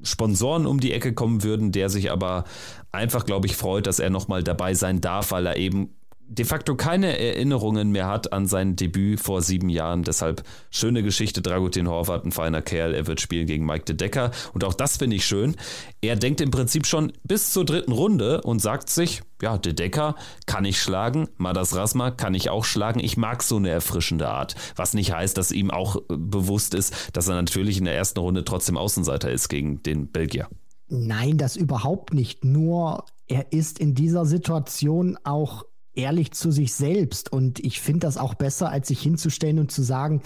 Sponsoren 0.02 0.66
um 0.66 0.80
die 0.80 0.92
Ecke 0.92 1.12
kommen 1.12 1.42
würden, 1.42 1.72
der 1.72 1.90
sich 1.90 2.10
aber 2.10 2.44
einfach, 2.92 3.26
glaube 3.26 3.46
ich, 3.46 3.56
freut, 3.56 3.86
dass 3.86 3.98
er 3.98 4.10
nochmal 4.10 4.42
dabei 4.42 4.74
sein 4.74 5.00
darf, 5.00 5.30
weil 5.30 5.46
er 5.46 5.56
eben 5.56 5.94
de 6.30 6.44
facto 6.44 6.76
keine 6.76 7.18
Erinnerungen 7.18 7.90
mehr 7.90 8.06
hat 8.06 8.32
an 8.32 8.46
sein 8.46 8.76
Debüt 8.76 9.18
vor 9.18 9.42
sieben 9.42 9.68
Jahren. 9.68 10.04
Deshalb 10.04 10.44
schöne 10.70 11.02
Geschichte. 11.02 11.42
Dragutin 11.42 11.88
Horvath, 11.88 12.24
ein 12.24 12.30
feiner 12.30 12.62
Kerl. 12.62 12.94
Er 12.94 13.08
wird 13.08 13.20
spielen 13.20 13.48
gegen 13.48 13.66
Mike 13.66 13.84
de 13.84 13.96
Decker. 13.96 14.30
Und 14.54 14.62
auch 14.62 14.74
das 14.74 14.96
finde 14.96 15.16
ich 15.16 15.26
schön. 15.26 15.56
Er 16.00 16.14
denkt 16.14 16.40
im 16.40 16.52
Prinzip 16.52 16.86
schon 16.86 17.12
bis 17.24 17.52
zur 17.52 17.64
dritten 17.64 17.90
Runde 17.90 18.42
und 18.42 18.60
sagt 18.60 18.90
sich, 18.90 19.22
ja, 19.42 19.58
de 19.58 19.72
Decker 19.72 20.14
kann 20.46 20.64
ich 20.64 20.80
schlagen. 20.80 21.28
Madas 21.36 21.74
Rasma 21.74 22.12
kann 22.12 22.34
ich 22.34 22.48
auch 22.48 22.64
schlagen. 22.64 23.00
Ich 23.00 23.16
mag 23.16 23.42
so 23.42 23.56
eine 23.56 23.70
erfrischende 23.70 24.28
Art. 24.28 24.54
Was 24.76 24.94
nicht 24.94 25.12
heißt, 25.12 25.36
dass 25.36 25.50
ihm 25.50 25.72
auch 25.72 25.96
äh, 25.96 26.16
bewusst 26.16 26.74
ist, 26.74 27.10
dass 27.12 27.26
er 27.26 27.34
natürlich 27.34 27.78
in 27.78 27.86
der 27.86 27.96
ersten 27.96 28.20
Runde 28.20 28.44
trotzdem 28.44 28.76
Außenseiter 28.76 29.32
ist 29.32 29.48
gegen 29.48 29.82
den 29.82 30.12
Belgier. 30.12 30.48
Nein, 30.86 31.38
das 31.38 31.56
überhaupt 31.56 32.14
nicht. 32.14 32.44
Nur 32.44 33.04
er 33.26 33.52
ist 33.52 33.78
in 33.78 33.94
dieser 33.94 34.26
Situation 34.26 35.16
auch 35.24 35.64
ehrlich 35.94 36.32
zu 36.32 36.50
sich 36.50 36.74
selbst. 36.74 37.32
Und 37.32 37.60
ich 37.60 37.80
finde 37.80 38.00
das 38.00 38.16
auch 38.16 38.34
besser, 38.34 38.70
als 38.70 38.88
sich 38.88 39.00
hinzustellen 39.00 39.58
und 39.58 39.70
zu 39.70 39.82
sagen, 39.82 40.22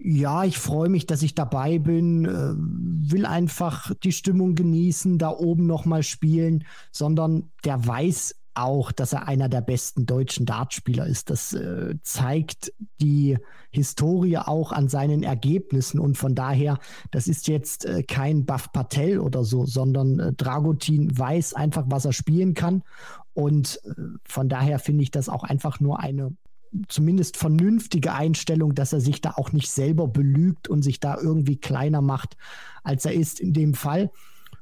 ja, 0.00 0.44
ich 0.44 0.58
freue 0.58 0.88
mich, 0.88 1.06
dass 1.06 1.22
ich 1.22 1.34
dabei 1.34 1.78
bin, 1.78 2.24
äh, 2.24 2.54
will 3.12 3.26
einfach 3.26 3.92
die 4.02 4.12
Stimmung 4.12 4.54
genießen, 4.54 5.18
da 5.18 5.30
oben 5.30 5.66
nochmal 5.66 6.04
spielen, 6.04 6.64
sondern 6.92 7.50
der 7.64 7.84
weiß 7.84 8.36
auch, 8.54 8.92
dass 8.92 9.12
er 9.12 9.28
einer 9.28 9.48
der 9.48 9.60
besten 9.60 10.04
deutschen 10.04 10.44
Dartspieler 10.44 11.06
ist. 11.06 11.30
Das 11.30 11.52
äh, 11.52 11.94
zeigt 12.02 12.72
die 13.00 13.38
Historie 13.70 14.38
auch 14.38 14.72
an 14.72 14.88
seinen 14.88 15.22
Ergebnissen 15.22 16.00
und 16.00 16.18
von 16.18 16.34
daher, 16.34 16.78
das 17.10 17.28
ist 17.28 17.46
jetzt 17.46 17.84
äh, 17.84 18.02
kein 18.02 18.46
Buff 18.46 18.72
Patel 18.72 19.20
oder 19.20 19.44
so, 19.44 19.64
sondern 19.64 20.18
äh, 20.18 20.32
Dragutin 20.32 21.16
weiß 21.16 21.54
einfach, 21.54 21.84
was 21.86 22.04
er 22.04 22.12
spielen 22.12 22.54
kann 22.54 22.82
und 23.38 23.80
äh, 23.84 23.92
von 24.24 24.48
daher 24.48 24.80
finde 24.80 25.04
ich 25.04 25.12
das 25.12 25.28
auch 25.28 25.44
einfach 25.44 25.78
nur 25.78 26.00
eine 26.00 26.36
zumindest 26.88 27.36
vernünftige 27.36 28.12
Einstellung, 28.12 28.74
dass 28.74 28.92
er 28.92 29.00
sich 29.00 29.20
da 29.20 29.34
auch 29.36 29.52
nicht 29.52 29.70
selber 29.70 30.08
belügt 30.08 30.66
und 30.66 30.82
sich 30.82 30.98
da 30.98 31.16
irgendwie 31.16 31.56
kleiner 31.56 32.02
macht, 32.02 32.36
als 32.82 33.04
er 33.04 33.12
ist 33.12 33.38
in 33.38 33.52
dem 33.52 33.74
Fall. 33.74 34.10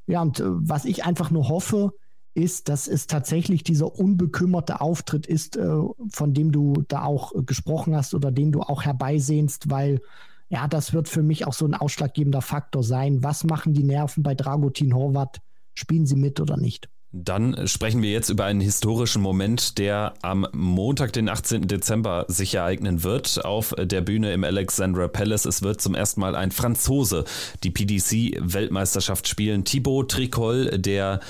Ja, 0.07 0.21
und 0.21 0.41
äh, 0.41 0.45
was 0.47 0.85
ich 0.85 1.07
einfach 1.07 1.31
nur 1.31 1.49
hoffe, 1.49 1.95
ist, 2.35 2.69
dass 2.69 2.87
es 2.87 3.07
tatsächlich 3.07 3.65
dieser 3.65 3.99
unbekümmerte 3.99 4.83
Auftritt 4.83 5.27
ist, 5.27 5.57
äh, 5.57 5.81
von 6.11 6.35
dem 6.35 6.53
du 6.53 6.85
da 6.87 7.05
auch 7.05 7.33
gesprochen 7.47 7.97
hast 7.97 8.13
oder 8.13 8.31
den 8.31 8.53
du 8.53 8.61
auch 8.61 8.83
herbeisehnst, 8.83 9.71
weil 9.71 10.03
ja, 10.51 10.69
das 10.69 10.93
wird 10.93 11.09
für 11.09 11.23
mich 11.23 11.47
auch 11.47 11.55
so 11.55 11.65
ein 11.65 11.75
ausschlaggebender 11.75 12.43
Faktor 12.43 12.83
sein. 12.83 13.25
Was 13.25 13.43
machen 13.43 13.73
die 13.73 13.85
Nerven 13.85 14.23
bei 14.23 14.35
Dragutin 14.35 14.95
Horvath? 14.95 15.41
Spielen 15.73 16.05
sie 16.05 16.17
mit 16.17 16.41
oder 16.41 16.59
nicht? 16.59 16.91
Dann 17.25 17.67
sprechen 17.67 18.03
wir 18.03 18.11
jetzt 18.11 18.29
über 18.29 18.45
einen 18.45 18.61
historischen 18.61 19.23
Moment, 19.23 19.79
der 19.79 20.13
am 20.21 20.47
Montag, 20.53 21.15
den 21.15 21.31
18. 21.31 21.67
Dezember, 21.67 22.27
sich 22.29 22.55
ereignen 22.55 23.05
wird 23.05 23.43
auf 23.43 23.75
der 23.79 24.03
Bühne 24.03 24.35
im 24.35 24.45
Alexandra 24.45 25.09
Palace. 25.09 25.47
Es 25.47 25.63
wird 25.63 25.81
zum 25.81 25.95
ersten 25.95 26.21
Mal 26.21 26.37
ein 26.37 26.51
Franzose 26.51 27.25
die 27.65 27.71
PDC-Weltmeisterschaft 27.71 29.29
spielen. 29.29 29.65
Thibaut 29.65 30.11
Tricol, 30.11 30.79
der 30.79 31.21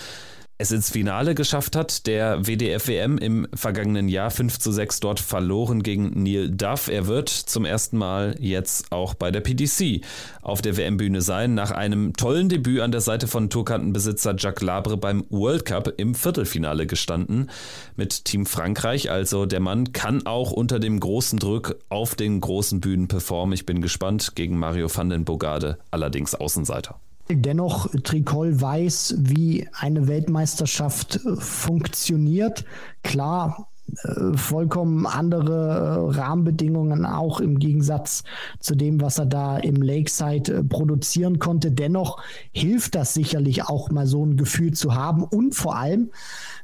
es 0.59 0.73
ins 0.73 0.91
Finale 0.91 1.35
geschafft 1.35 1.77
hat, 1.77 2.07
der 2.07 2.47
WDF-WM 2.47 3.19
im 3.19 3.47
vergangenen 3.53 4.09
Jahr 4.09 4.31
5 4.31 4.59
zu 4.59 4.73
6 4.73 5.01
dort 5.01 5.21
verloren 5.21 5.83
gegen 5.83 6.23
Neil 6.23 6.51
Duff. 6.51 6.89
Er 6.89 7.07
wird 7.07 7.29
zum 7.29 7.67
ersten 7.67 7.99
Mal 7.99 8.37
jetzt 8.41 8.91
auch 8.91 9.15
bei 9.15 9.31
der 9.31 9.41
PDC 9.41 10.03
auf 10.41 10.63
der 10.63 10.77
WM-Bühne 10.79 11.21
sein, 11.21 11.55
nach 11.55 11.73
einem 11.73 12.15
tollen 12.15 12.49
Debüt 12.49 12.81
an 12.81 12.91
der 12.91 13.03
Seite 13.03 13.27
von 13.27 13.51
Tourkartenbesitzer 13.51 14.35
Jacques 14.39 14.65
Labre 14.65 14.97
beim 14.97 15.25
World 15.29 15.67
Cup 15.67 15.93
im 15.99 16.15
Viertelfinale 16.15 16.87
gestanden 16.87 17.51
mit 17.97 18.25
Team 18.25 18.47
Frankreich. 18.47 19.11
Also 19.11 19.45
der 19.45 19.61
Mann 19.61 19.93
kann 19.93 20.27
auch 20.27 20.53
unter 20.53 20.79
dem 20.79 21.01
großen 21.01 21.39
Druck 21.39 21.77
auf 21.91 22.15
den 22.15 22.41
großen 22.41 22.81
Bühnen 22.81 23.09
performen. 23.09 23.53
Ich 23.53 23.67
bin 23.67 23.83
gespannt 23.83 24.35
gegen 24.35 24.59
Mario 24.59 24.89
van 24.95 25.11
den 25.11 25.25
Bogade, 25.25 25.79
allerdings 25.91 26.35
Außenseiter. 26.35 26.99
Dennoch, 27.29 27.89
Tricol 28.05 28.61
weiß, 28.61 29.17
wie 29.19 29.69
eine 29.73 30.07
Weltmeisterschaft 30.07 31.21
funktioniert. 31.39 32.65
Klar, 33.03 33.69
äh, 34.05 34.37
vollkommen 34.37 35.07
andere 35.07 36.11
äh, 36.13 36.19
Rahmenbedingungen, 36.19 37.07
auch 37.07 37.41
im 37.41 37.59
Gegensatz 37.59 38.25
zu 38.59 38.75
dem, 38.75 39.01
was 39.01 39.19
er 39.19 39.27
da 39.27 39.59
im 39.59 39.81
Lakeside 39.81 40.55
äh, 40.55 40.65
produzieren 40.65 41.39
konnte. 41.39 41.71
Dennoch 41.71 42.21
hilft 42.53 42.95
das 42.95 43.15
sicherlich 43.15 43.65
auch 43.65 43.91
mal 43.91 44.07
so 44.07 44.25
ein 44.25 44.37
Gefühl 44.37 44.73
zu 44.73 44.95
haben. 44.95 45.23
Und 45.23 45.55
vor 45.55 45.77
allem, 45.77 46.11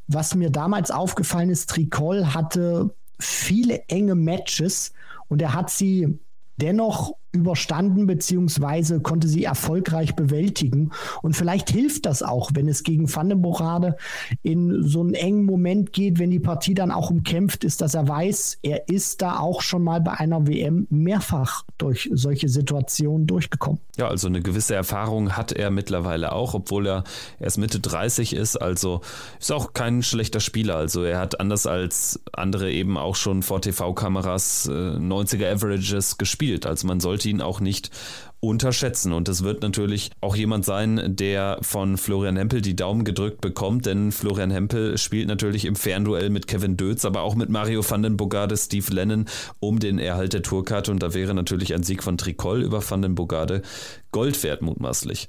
was 0.08 0.34
mir 0.34 0.50
damals 0.50 0.90
aufgefallen 0.90 1.50
ist, 1.50 1.70
Tricol 1.70 2.34
hatte 2.34 2.90
viele 3.18 3.84
enge 3.88 4.16
Matches 4.16 4.92
und 5.28 5.40
er 5.40 5.54
hat 5.54 5.70
sie 5.70 6.18
dennoch 6.56 7.14
überstanden 7.32 8.06
beziehungsweise 8.06 9.00
konnte 9.00 9.26
sie 9.28 9.44
erfolgreich 9.44 10.14
bewältigen. 10.14 10.90
Und 11.22 11.34
vielleicht 11.34 11.70
hilft 11.70 12.06
das 12.06 12.22
auch, 12.22 12.50
wenn 12.54 12.68
es 12.68 12.82
gegen 12.82 13.12
Vandenborade 13.12 13.96
in 14.42 14.82
so 14.82 15.00
einen 15.00 15.14
engen 15.14 15.44
Moment 15.44 15.92
geht, 15.92 16.18
wenn 16.18 16.30
die 16.30 16.40
Partie 16.40 16.74
dann 16.74 16.90
auch 16.90 17.10
umkämpft 17.10 17.64
ist, 17.64 17.80
dass 17.80 17.94
er 17.94 18.06
weiß, 18.06 18.58
er 18.62 18.88
ist 18.88 19.22
da 19.22 19.38
auch 19.38 19.62
schon 19.62 19.82
mal 19.82 20.00
bei 20.00 20.12
einer 20.12 20.46
WM 20.46 20.86
mehrfach 20.90 21.64
durch 21.78 22.10
solche 22.12 22.48
Situationen 22.48 23.26
durchgekommen. 23.26 23.80
Ja, 23.96 24.08
also 24.08 24.26
eine 24.26 24.40
gewisse 24.40 24.74
Erfahrung 24.74 25.36
hat 25.36 25.52
er 25.52 25.70
mittlerweile 25.70 26.32
auch, 26.32 26.54
obwohl 26.54 26.86
er 26.86 27.04
erst 27.40 27.58
Mitte 27.58 27.80
30 27.80 28.34
ist. 28.34 28.56
Also 28.56 29.00
ist 29.38 29.52
auch 29.52 29.72
kein 29.72 30.02
schlechter 30.02 30.40
Spieler. 30.40 30.76
Also 30.76 31.02
er 31.02 31.18
hat 31.18 31.40
anders 31.40 31.66
als 31.66 32.20
andere 32.32 32.70
eben 32.70 32.96
auch 32.96 33.16
schon 33.16 33.42
vor 33.42 33.60
TV-Kameras 33.60 34.68
äh, 34.68 34.72
90er 34.72 35.50
Averages 35.50 36.18
gespielt. 36.18 36.66
Also 36.66 36.86
man 36.86 37.00
sollte 37.00 37.21
sollte 37.22 37.28
ihn 37.28 37.40
auch 37.40 37.60
nicht 37.60 37.90
unterschätzen. 38.40 39.12
Und 39.12 39.28
es 39.28 39.44
wird 39.44 39.62
natürlich 39.62 40.10
auch 40.20 40.34
jemand 40.34 40.64
sein, 40.64 41.14
der 41.16 41.58
von 41.62 41.96
Florian 41.96 42.36
Hempel 42.36 42.60
die 42.60 42.74
Daumen 42.74 43.04
gedrückt 43.04 43.40
bekommt, 43.40 43.86
denn 43.86 44.10
Florian 44.10 44.50
Hempel 44.50 44.98
spielt 44.98 45.28
natürlich 45.28 45.64
im 45.64 45.76
Fernduell 45.76 46.28
mit 46.28 46.48
Kevin 46.48 46.76
Dötz, 46.76 47.04
aber 47.04 47.22
auch 47.22 47.36
mit 47.36 47.50
Mario 47.50 47.88
van 47.88 48.02
den 48.02 48.16
Bogade, 48.16 48.56
Steve 48.56 48.92
Lennon 48.92 49.26
um 49.60 49.78
den 49.78 50.00
Erhalt 50.00 50.32
der 50.32 50.42
Tourkarte. 50.42 50.90
Und 50.90 51.02
da 51.02 51.14
wäre 51.14 51.34
natürlich 51.34 51.72
ein 51.72 51.84
Sieg 51.84 52.02
von 52.02 52.18
Tricol 52.18 52.62
über 52.62 52.82
van 52.88 53.02
den 53.02 53.14
Bogade 53.14 53.62
Gold 54.10 54.42
wert, 54.42 54.60
mutmaßlich. 54.62 55.28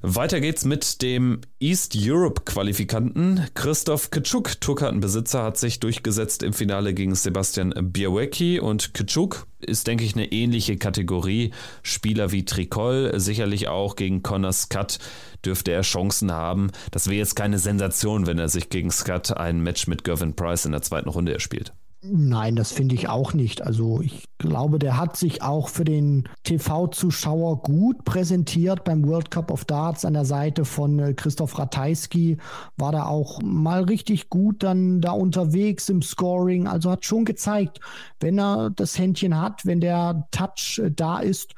Weiter 0.00 0.40
geht's 0.40 0.64
mit 0.64 1.02
dem 1.02 1.40
East 1.58 1.96
Europe 2.00 2.42
Qualifikanten. 2.44 3.46
Christoph 3.54 4.10
Kitschuk, 4.10 4.60
Tourkartenbesitzer, 4.60 5.42
hat 5.42 5.58
sich 5.58 5.80
durchgesetzt 5.80 6.44
im 6.44 6.52
Finale 6.52 6.94
gegen 6.94 7.16
Sebastian 7.16 7.74
Białecki 7.74 8.60
und 8.60 8.94
Kitschuk 8.94 9.47
ist, 9.60 9.86
denke 9.86 10.04
ich, 10.04 10.14
eine 10.14 10.32
ähnliche 10.32 10.76
Kategorie. 10.76 11.52
Spieler 11.82 12.32
wie 12.32 12.44
Tricol, 12.44 13.12
sicherlich 13.16 13.68
auch 13.68 13.96
gegen 13.96 14.22
Connor 14.22 14.52
Scott 14.52 14.98
dürfte 15.44 15.72
er 15.72 15.82
Chancen 15.82 16.32
haben. 16.32 16.70
Das 16.90 17.06
wäre 17.06 17.16
jetzt 17.16 17.36
keine 17.36 17.58
Sensation, 17.58 18.26
wenn 18.26 18.38
er 18.38 18.48
sich 18.48 18.70
gegen 18.70 18.90
Scott 18.90 19.36
ein 19.36 19.60
Match 19.60 19.86
mit 19.86 20.04
Gervin 20.04 20.34
Price 20.34 20.64
in 20.64 20.72
der 20.72 20.82
zweiten 20.82 21.08
Runde 21.08 21.32
erspielt. 21.32 21.72
Nein, 22.00 22.54
das 22.54 22.70
finde 22.70 22.94
ich 22.94 23.08
auch 23.08 23.34
nicht. 23.34 23.62
Also 23.62 24.00
ich 24.00 24.24
glaube, 24.38 24.78
der 24.78 24.98
hat 24.98 25.16
sich 25.16 25.42
auch 25.42 25.68
für 25.68 25.84
den 25.84 26.28
TV-Zuschauer 26.44 27.62
gut 27.62 28.04
präsentiert 28.04 28.84
beim 28.84 29.04
World 29.04 29.32
Cup 29.32 29.50
of 29.50 29.64
Darts 29.64 30.04
an 30.04 30.12
der 30.12 30.24
Seite 30.24 30.64
von 30.64 31.00
äh, 31.00 31.14
Christoph 31.14 31.58
Ratajski. 31.58 32.36
War 32.76 32.92
da 32.92 33.06
auch 33.06 33.42
mal 33.42 33.82
richtig 33.82 34.30
gut 34.30 34.62
dann 34.62 35.00
da 35.00 35.10
unterwegs 35.10 35.88
im 35.88 36.00
Scoring. 36.00 36.68
Also 36.68 36.92
hat 36.92 37.04
schon 37.04 37.24
gezeigt, 37.24 37.80
wenn 38.20 38.38
er 38.38 38.70
das 38.70 38.96
Händchen 38.96 39.40
hat, 39.40 39.66
wenn 39.66 39.80
der 39.80 40.28
Touch 40.30 40.78
äh, 40.78 40.92
da 40.92 41.18
ist, 41.18 41.54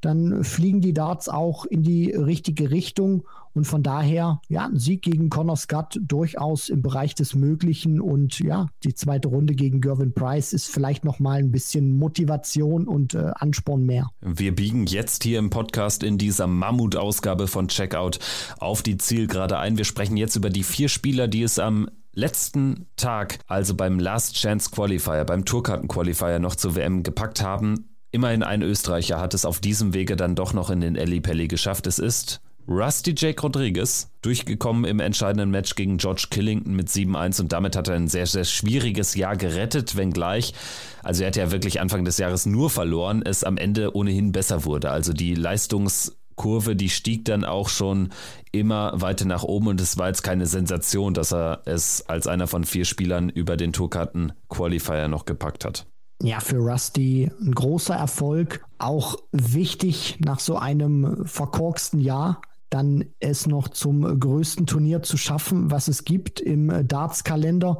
dann 0.00 0.44
fliegen 0.44 0.80
die 0.80 0.94
Darts 0.94 1.28
auch 1.28 1.64
in 1.64 1.82
die 1.82 2.12
richtige 2.12 2.70
Richtung. 2.70 3.24
Und 3.54 3.66
von 3.66 3.82
daher, 3.82 4.40
ja, 4.48 4.66
ein 4.66 4.78
Sieg 4.78 5.02
gegen 5.02 5.30
Connor 5.30 5.56
Scott 5.56 5.98
durchaus 6.00 6.68
im 6.68 6.82
Bereich 6.82 7.14
des 7.14 7.34
Möglichen. 7.34 8.00
Und 8.00 8.38
ja, 8.38 8.68
die 8.84 8.94
zweite 8.94 9.28
Runde 9.28 9.54
gegen 9.54 9.80
Gervin 9.80 10.14
Price 10.14 10.52
ist 10.52 10.68
vielleicht 10.68 11.04
nochmal 11.04 11.38
ein 11.38 11.52
bisschen 11.52 11.96
Motivation 11.96 12.86
und 12.86 13.14
äh, 13.14 13.30
Ansporn 13.34 13.84
mehr. 13.84 14.10
Wir 14.20 14.54
biegen 14.54 14.86
jetzt 14.86 15.24
hier 15.24 15.38
im 15.38 15.50
Podcast 15.50 16.02
in 16.02 16.18
dieser 16.18 16.46
Mammutausgabe 16.46 17.46
von 17.46 17.68
Checkout 17.68 18.18
auf 18.58 18.82
die 18.82 18.96
Zielgerade 18.96 19.58
ein. 19.58 19.76
Wir 19.76 19.84
sprechen 19.84 20.16
jetzt 20.16 20.36
über 20.36 20.50
die 20.50 20.62
vier 20.62 20.88
Spieler, 20.88 21.28
die 21.28 21.42
es 21.42 21.58
am 21.58 21.88
letzten 22.14 22.86
Tag, 22.96 23.38
also 23.46 23.74
beim 23.74 23.98
Last 23.98 24.36
Chance 24.36 24.70
Qualifier, 24.70 25.24
beim 25.24 25.44
Tourkarten 25.44 25.88
Qualifier 25.88 26.38
noch 26.38 26.56
zur 26.56 26.74
WM 26.74 27.02
gepackt 27.02 27.42
haben. 27.42 27.88
Immerhin 28.10 28.42
ein 28.42 28.62
Österreicher 28.62 29.20
hat 29.20 29.32
es 29.32 29.46
auf 29.46 29.60
diesem 29.60 29.94
Wege 29.94 30.16
dann 30.16 30.34
doch 30.34 30.52
noch 30.52 30.68
in 30.68 30.80
den 30.80 30.96
Eli 30.96 31.20
Pelli 31.20 31.48
geschafft. 31.48 31.86
Es 31.86 31.98
ist 31.98 32.42
Rusty 32.68 33.14
Jake 33.16 33.40
Rodriguez, 33.42 34.10
durchgekommen 34.22 34.84
im 34.84 35.00
entscheidenden 35.00 35.50
Match 35.50 35.74
gegen 35.74 35.98
George 35.98 36.26
Killington 36.30 36.74
mit 36.74 36.88
7-1 36.88 37.40
und 37.40 37.52
damit 37.52 37.76
hat 37.76 37.88
er 37.88 37.96
ein 37.96 38.08
sehr, 38.08 38.26
sehr 38.26 38.44
schwieriges 38.44 39.14
Jahr 39.14 39.36
gerettet, 39.36 39.96
wenngleich, 39.96 40.54
also 41.02 41.22
er 41.22 41.28
hat 41.28 41.36
ja 41.36 41.50
wirklich 41.50 41.80
Anfang 41.80 42.04
des 42.04 42.18
Jahres 42.18 42.46
nur 42.46 42.70
verloren, 42.70 43.22
es 43.24 43.44
am 43.44 43.56
Ende 43.56 43.96
ohnehin 43.96 44.32
besser 44.32 44.64
wurde. 44.64 44.90
Also 44.90 45.12
die 45.12 45.34
Leistungskurve, 45.34 46.76
die 46.76 46.90
stieg 46.90 47.24
dann 47.24 47.44
auch 47.44 47.68
schon 47.68 48.10
immer 48.52 48.92
weiter 49.00 49.24
nach 49.24 49.42
oben 49.42 49.68
und 49.68 49.80
es 49.80 49.98
war 49.98 50.08
jetzt 50.08 50.22
keine 50.22 50.46
Sensation, 50.46 51.14
dass 51.14 51.32
er 51.32 51.62
es 51.64 52.08
als 52.08 52.26
einer 52.26 52.46
von 52.46 52.64
vier 52.64 52.84
Spielern 52.84 53.28
über 53.28 53.56
den 53.56 53.72
Tourkarten 53.72 54.32
Qualifier 54.48 55.08
noch 55.08 55.24
gepackt 55.24 55.64
hat 55.64 55.86
ja, 56.22 56.38
für 56.40 56.58
Rusty 56.58 57.30
ein 57.40 57.52
großer 57.52 57.94
Erfolg. 57.94 58.64
Auch 58.78 59.16
wichtig 59.32 60.18
nach 60.20 60.38
so 60.38 60.56
einem 60.56 61.26
verkorksten 61.26 62.00
Jahr, 62.00 62.40
dann 62.72 63.04
es 63.20 63.46
noch 63.46 63.68
zum 63.68 64.18
größten 64.18 64.66
Turnier 64.66 65.02
zu 65.02 65.16
schaffen, 65.16 65.70
was 65.70 65.88
es 65.88 66.04
gibt 66.04 66.40
im 66.40 66.86
Darts-Kalender. 66.86 67.78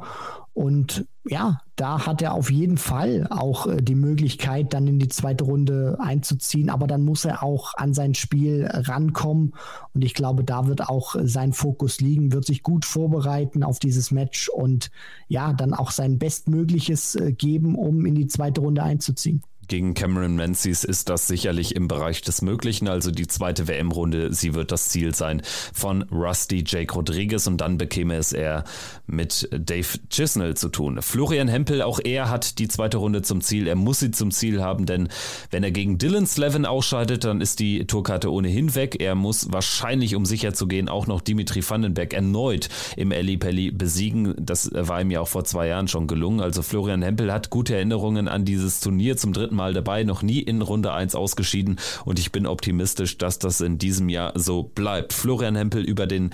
Und 0.53 1.07
ja, 1.25 1.61
da 1.75 2.05
hat 2.05 2.21
er 2.21 2.33
auf 2.33 2.51
jeden 2.51 2.77
Fall 2.77 3.25
auch 3.31 3.65
äh, 3.65 3.81
die 3.81 3.95
Möglichkeit, 3.95 4.73
dann 4.73 4.85
in 4.85 4.99
die 4.99 5.07
zweite 5.07 5.45
Runde 5.45 5.97
einzuziehen. 5.99 6.69
Aber 6.69 6.85
dann 6.85 7.03
muss 7.03 7.25
er 7.25 7.41
auch 7.41 7.73
an 7.75 7.95
sein 7.95 8.13
Spiel 8.13 8.67
rankommen. 8.71 9.53
Und 9.93 10.03
ich 10.03 10.13
glaube, 10.13 10.43
da 10.43 10.67
wird 10.67 10.87
auch 10.87 11.15
sein 11.23 11.53
Fokus 11.53 12.01
liegen, 12.01 12.33
wird 12.33 12.45
sich 12.45 12.61
gut 12.61 12.85
vorbereiten 12.85 13.63
auf 13.63 13.79
dieses 13.79 14.11
Match 14.11 14.47
und 14.47 14.91
ja, 15.27 15.53
dann 15.53 15.73
auch 15.73 15.89
sein 15.89 16.19
Bestmögliches 16.19 17.15
äh, 17.15 17.33
geben, 17.33 17.75
um 17.75 18.05
in 18.05 18.13
die 18.13 18.27
zweite 18.27 18.61
Runde 18.61 18.83
einzuziehen. 18.83 19.41
Gegen 19.67 19.93
Cameron 19.93 20.35
Menzies 20.35 20.83
ist 20.83 21.09
das 21.09 21.27
sicherlich 21.27 21.75
im 21.75 21.87
Bereich 21.87 22.21
des 22.21 22.41
Möglichen. 22.41 22.87
Also 22.87 23.11
die 23.11 23.27
zweite 23.27 23.67
WM-Runde, 23.67 24.33
sie 24.33 24.53
wird 24.53 24.71
das 24.71 24.89
Ziel 24.89 25.15
sein 25.15 25.41
von 25.73 26.03
Rusty 26.03 26.63
Jake 26.65 26.93
Rodriguez 26.93 27.47
und 27.47 27.57
dann 27.57 27.77
bekäme 27.77 28.15
es 28.15 28.33
er 28.33 28.65
mit 29.07 29.47
Dave 29.51 29.87
Chisnell 30.09 30.55
zu 30.55 30.69
tun. 30.69 31.01
Florian 31.01 31.47
Hempel, 31.47 31.81
auch 31.81 31.99
er 32.03 32.29
hat 32.29 32.59
die 32.59 32.67
zweite 32.67 32.97
Runde 32.97 33.21
zum 33.21 33.41
Ziel. 33.41 33.67
Er 33.67 33.75
muss 33.75 33.99
sie 33.99 34.11
zum 34.11 34.31
Ziel 34.31 34.61
haben, 34.61 34.85
denn 34.85 35.07
wenn 35.51 35.63
er 35.63 35.71
gegen 35.71 35.97
Dylan 35.97 36.27
Slevin 36.27 36.65
ausscheidet, 36.65 37.23
dann 37.23 37.41
ist 37.41 37.59
die 37.59 37.85
Tourkarte 37.85 38.31
ohnehin 38.31 38.75
weg. 38.75 38.97
Er 38.99 39.15
muss 39.15 39.51
wahrscheinlich, 39.51 40.15
um 40.15 40.25
sicher 40.25 40.53
zu 40.53 40.67
gehen, 40.67 40.89
auch 40.89 41.07
noch 41.07 41.21
Dimitri 41.21 41.67
Vandenberg 41.67 42.13
erneut 42.13 42.69
im 42.97 43.11
Eli 43.11 43.37
Pelli 43.37 43.71
besiegen. 43.71 44.33
Das 44.37 44.69
war 44.73 45.01
ihm 45.01 45.11
ja 45.11 45.21
auch 45.21 45.27
vor 45.27 45.45
zwei 45.45 45.67
Jahren 45.67 45.87
schon 45.87 46.07
gelungen. 46.07 46.41
Also 46.41 46.61
Florian 46.61 47.01
Hempel 47.01 47.31
hat 47.31 47.49
gute 47.49 47.75
Erinnerungen 47.75 48.27
an 48.27 48.45
dieses 48.45 48.79
Turnier 48.79 49.17
zum 49.17 49.33
dritten 49.33 49.52
Mal 49.55 49.73
dabei, 49.73 50.03
noch 50.03 50.21
nie 50.21 50.39
in 50.39 50.61
Runde 50.61 50.93
1 50.93 51.15
ausgeschieden 51.15 51.79
und 52.05 52.19
ich 52.19 52.31
bin 52.31 52.45
optimistisch, 52.45 53.17
dass 53.17 53.39
das 53.39 53.61
in 53.61 53.77
diesem 53.77 54.09
Jahr 54.09 54.33
so 54.35 54.63
bleibt. 54.63 55.13
Florian 55.13 55.55
Hempel 55.55 55.83
über 55.83 56.07
den 56.07 56.31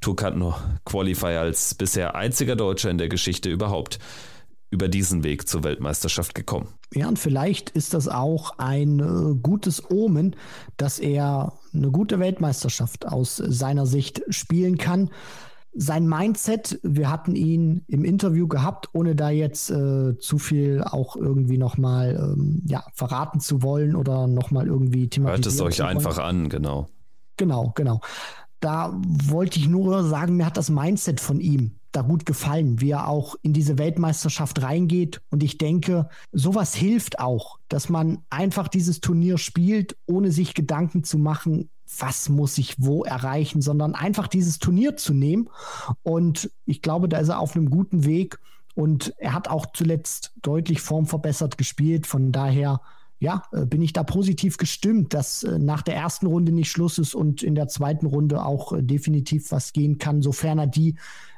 Tourkarten 0.00 0.54
Qualifier 0.84 1.40
als 1.40 1.74
bisher 1.74 2.14
einziger 2.14 2.56
Deutscher 2.56 2.90
in 2.90 2.98
der 2.98 3.08
Geschichte 3.08 3.50
überhaupt 3.50 3.98
über 4.70 4.88
diesen 4.88 5.24
Weg 5.24 5.48
zur 5.48 5.64
Weltmeisterschaft 5.64 6.34
gekommen. 6.34 6.68
Ja, 6.92 7.08
und 7.08 7.18
vielleicht 7.18 7.70
ist 7.70 7.94
das 7.94 8.08
auch 8.08 8.58
ein 8.58 9.00
äh, 9.00 9.34
gutes 9.42 9.90
Omen, 9.90 10.36
dass 10.76 10.98
er 10.98 11.54
eine 11.72 11.90
gute 11.90 12.18
Weltmeisterschaft 12.18 13.06
aus 13.06 13.36
seiner 13.36 13.86
Sicht 13.86 14.22
spielen 14.28 14.76
kann 14.76 15.10
sein 15.80 16.08
Mindset, 16.08 16.80
wir 16.82 17.08
hatten 17.08 17.36
ihn 17.36 17.84
im 17.86 18.04
Interview 18.04 18.48
gehabt, 18.48 18.88
ohne 18.94 19.14
da 19.14 19.30
jetzt 19.30 19.70
äh, 19.70 20.18
zu 20.18 20.38
viel 20.38 20.82
auch 20.82 21.14
irgendwie 21.14 21.56
nochmal 21.56 22.18
ähm, 22.20 22.62
ja, 22.66 22.84
verraten 22.94 23.38
zu 23.38 23.62
wollen 23.62 23.94
oder 23.94 24.26
nochmal 24.26 24.66
irgendwie 24.66 25.08
thematisieren. 25.08 25.64
Hört 25.64 25.72
es 25.72 25.80
euch 25.80 25.86
einfach 25.86 26.18
an, 26.18 26.48
genau. 26.48 26.88
Genau, 27.36 27.72
genau. 27.76 28.00
Da 28.60 29.00
wollte 29.02 29.58
ich 29.58 29.68
nur 29.68 30.04
sagen, 30.04 30.36
mir 30.36 30.46
hat 30.46 30.56
das 30.56 30.70
Mindset 30.70 31.20
von 31.20 31.40
ihm 31.40 31.78
da 31.92 32.02
gut 32.02 32.26
gefallen, 32.26 32.80
wie 32.80 32.90
er 32.90 33.08
auch 33.08 33.36
in 33.42 33.52
diese 33.52 33.78
Weltmeisterschaft 33.78 34.62
reingeht. 34.62 35.22
Und 35.30 35.42
ich 35.42 35.58
denke, 35.58 36.08
sowas 36.32 36.74
hilft 36.74 37.18
auch, 37.18 37.58
dass 37.68 37.88
man 37.88 38.18
einfach 38.30 38.68
dieses 38.68 39.00
Turnier 39.00 39.38
spielt, 39.38 39.96
ohne 40.06 40.30
sich 40.30 40.54
Gedanken 40.54 41.02
zu 41.02 41.18
machen, 41.18 41.70
was 41.98 42.28
muss 42.28 42.58
ich 42.58 42.74
wo 42.78 43.04
erreichen, 43.04 43.62
sondern 43.62 43.94
einfach 43.94 44.28
dieses 44.28 44.58
Turnier 44.58 44.96
zu 44.96 45.14
nehmen. 45.14 45.48
Und 46.02 46.50
ich 46.66 46.82
glaube, 46.82 47.08
da 47.08 47.18
ist 47.18 47.28
er 47.28 47.40
auf 47.40 47.56
einem 47.56 47.70
guten 47.70 48.04
Weg. 48.04 48.38
Und 48.74 49.14
er 49.18 49.32
hat 49.32 49.48
auch 49.48 49.66
zuletzt 49.72 50.32
deutlich 50.42 50.80
formverbessert 50.80 51.58
gespielt. 51.58 52.06
Von 52.06 52.30
daher, 52.30 52.80
ja, 53.20 53.42
äh, 53.52 53.66
bin 53.66 53.82
ich 53.82 53.92
da 53.92 54.02
positiv 54.02 54.56
gestimmt, 54.56 55.14
dass 55.14 55.42
äh, 55.42 55.58
nach 55.58 55.82
der 55.82 55.96
ersten 55.96 56.26
Runde 56.26 56.52
nicht 56.52 56.70
Schluss 56.70 56.98
ist 56.98 57.14
und 57.14 57.42
in 57.42 57.54
der 57.54 57.68
zweiten 57.68 58.06
Runde 58.06 58.44
auch 58.44 58.72
äh, 58.72 58.82
definitiv 58.82 59.50
was 59.50 59.72
gehen 59.72 59.98
kann, 59.98 60.22
sofern 60.22 60.58
er 60.58 60.66
die 60.66 60.94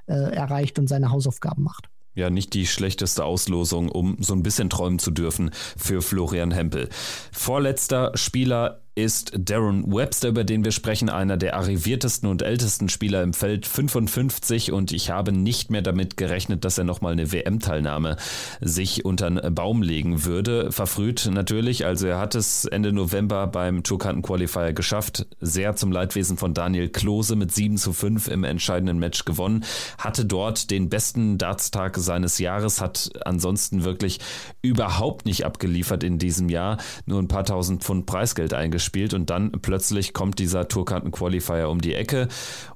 äh, 0.06 0.12
erreicht 0.12 0.78
und 0.78 0.88
seine 0.88 1.10
Hausaufgaben 1.10 1.62
macht. 1.62 1.88
ja 2.14 2.28
nicht 2.28 2.52
die 2.54 2.66
schlechteste 2.66 3.24
Auslosung, 3.24 3.88
um 3.88 4.16
so 4.20 4.34
ein 4.34 4.42
bisschen 4.42 4.68
träumen 4.68 4.98
zu 4.98 5.10
dürfen 5.10 5.50
für 5.76 6.02
Florian 6.02 6.50
Hempel. 6.50 6.88
Vorletzter 7.32 8.12
Spieler 8.14 8.82
ist 9.04 9.32
Darren 9.34 9.90
Webster, 9.92 10.28
über 10.28 10.44
den 10.44 10.64
wir 10.64 10.72
sprechen, 10.72 11.08
einer 11.08 11.36
der 11.36 11.56
arriviertesten 11.56 12.28
und 12.28 12.42
ältesten 12.42 12.88
Spieler 12.88 13.22
im 13.22 13.32
Feld, 13.32 13.66
55 13.66 14.72
und 14.72 14.92
ich 14.92 15.10
habe 15.10 15.32
nicht 15.32 15.70
mehr 15.70 15.82
damit 15.82 16.16
gerechnet, 16.16 16.64
dass 16.64 16.76
er 16.76 16.84
nochmal 16.84 17.12
eine 17.12 17.32
WM-Teilnahme 17.32 18.16
sich 18.60 19.04
unter 19.04 19.30
den 19.30 19.54
Baum 19.54 19.82
legen 19.82 20.24
würde. 20.24 20.70
Verfrüht 20.70 21.28
natürlich, 21.32 21.86
also 21.86 22.06
er 22.06 22.18
hat 22.18 22.34
es 22.34 22.66
Ende 22.66 22.92
November 22.92 23.46
beim 23.46 23.82
Tourkarten-Qualifier 23.82 24.74
geschafft, 24.74 25.26
sehr 25.40 25.76
zum 25.76 25.92
Leidwesen 25.92 26.36
von 26.36 26.52
Daniel 26.52 26.88
Klose 26.88 27.36
mit 27.36 27.52
7 27.52 27.78
zu 27.78 27.92
5 27.92 28.28
im 28.28 28.44
entscheidenden 28.44 28.98
Match 28.98 29.24
gewonnen, 29.24 29.64
hatte 29.98 30.26
dort 30.26 30.70
den 30.70 30.90
besten 30.90 31.38
Dartstag 31.38 31.96
seines 31.96 32.38
Jahres, 32.38 32.80
hat 32.80 33.10
ansonsten 33.24 33.84
wirklich 33.84 34.20
überhaupt 34.62 35.26
nicht 35.26 35.46
abgeliefert 35.46 36.04
in 36.04 36.18
diesem 36.18 36.48
Jahr, 36.48 36.78
nur 37.06 37.18
ein 37.18 37.28
paar 37.28 37.44
tausend 37.44 37.82
Pfund 37.82 38.06
Preisgeld 38.06 38.52
eingespielt 38.52 38.89
gespielt 38.90 39.14
und 39.14 39.30
dann 39.30 39.52
plötzlich 39.62 40.12
kommt 40.12 40.40
dieser 40.40 40.66
Tourkarten-Qualifier 40.66 41.68
um 41.68 41.80
die 41.80 41.94
Ecke 41.94 42.26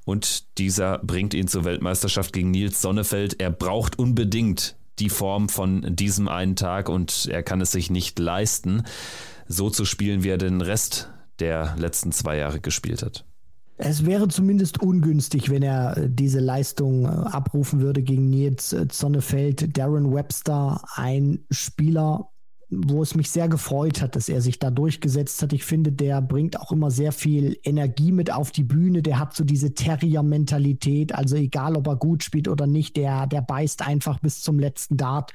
und 0.04 0.58
dieser 0.58 0.98
bringt 0.98 1.34
ihn 1.34 1.48
zur 1.48 1.64
Weltmeisterschaft 1.64 2.32
gegen 2.32 2.52
Nils 2.52 2.80
Sonnefeld. 2.80 3.40
Er 3.40 3.50
braucht 3.50 3.98
unbedingt 3.98 4.76
die 5.00 5.08
Form 5.08 5.48
von 5.48 5.96
diesem 5.96 6.28
einen 6.28 6.54
Tag 6.54 6.88
und 6.88 7.26
er 7.30 7.42
kann 7.42 7.60
es 7.60 7.72
sich 7.72 7.90
nicht 7.90 8.20
leisten, 8.20 8.84
so 9.48 9.70
zu 9.70 9.84
spielen, 9.84 10.22
wie 10.22 10.28
er 10.28 10.38
den 10.38 10.60
Rest 10.60 11.10
der 11.40 11.74
letzten 11.78 12.12
zwei 12.12 12.36
Jahre 12.36 12.60
gespielt 12.60 13.02
hat. 13.02 13.24
Es 13.76 14.06
wäre 14.06 14.28
zumindest 14.28 14.80
ungünstig, 14.80 15.50
wenn 15.50 15.64
er 15.64 15.96
äh, 15.96 16.08
diese 16.08 16.38
Leistung 16.38 17.06
äh, 17.06 17.08
abrufen 17.08 17.80
würde 17.80 18.04
gegen 18.04 18.30
Nils 18.30 18.72
äh, 18.72 18.86
Sonnefeld. 18.88 19.76
Darren 19.76 20.14
Webster, 20.14 20.80
ein 20.94 21.40
Spieler, 21.50 22.30
wo 22.86 23.02
es 23.02 23.14
mich 23.14 23.30
sehr 23.30 23.48
gefreut 23.48 24.00
hat, 24.00 24.16
dass 24.16 24.28
er 24.28 24.40
sich 24.40 24.58
da 24.58 24.70
durchgesetzt 24.70 25.42
hat. 25.42 25.52
Ich 25.52 25.64
finde, 25.64 25.92
der 25.92 26.20
bringt 26.20 26.60
auch 26.60 26.72
immer 26.72 26.90
sehr 26.90 27.12
viel 27.12 27.58
Energie 27.62 28.12
mit 28.12 28.32
auf 28.32 28.50
die 28.50 28.64
Bühne. 28.64 29.02
Der 29.02 29.18
hat 29.18 29.34
so 29.34 29.44
diese 29.44 29.74
Terrier-Mentalität. 29.74 31.14
Also 31.14 31.36
egal, 31.36 31.76
ob 31.76 31.86
er 31.86 31.96
gut 31.96 32.22
spielt 32.22 32.48
oder 32.48 32.66
nicht, 32.66 32.96
der, 32.96 33.26
der 33.26 33.42
beißt 33.42 33.86
einfach 33.86 34.18
bis 34.20 34.40
zum 34.40 34.58
letzten 34.58 34.96
Dart. 34.96 35.32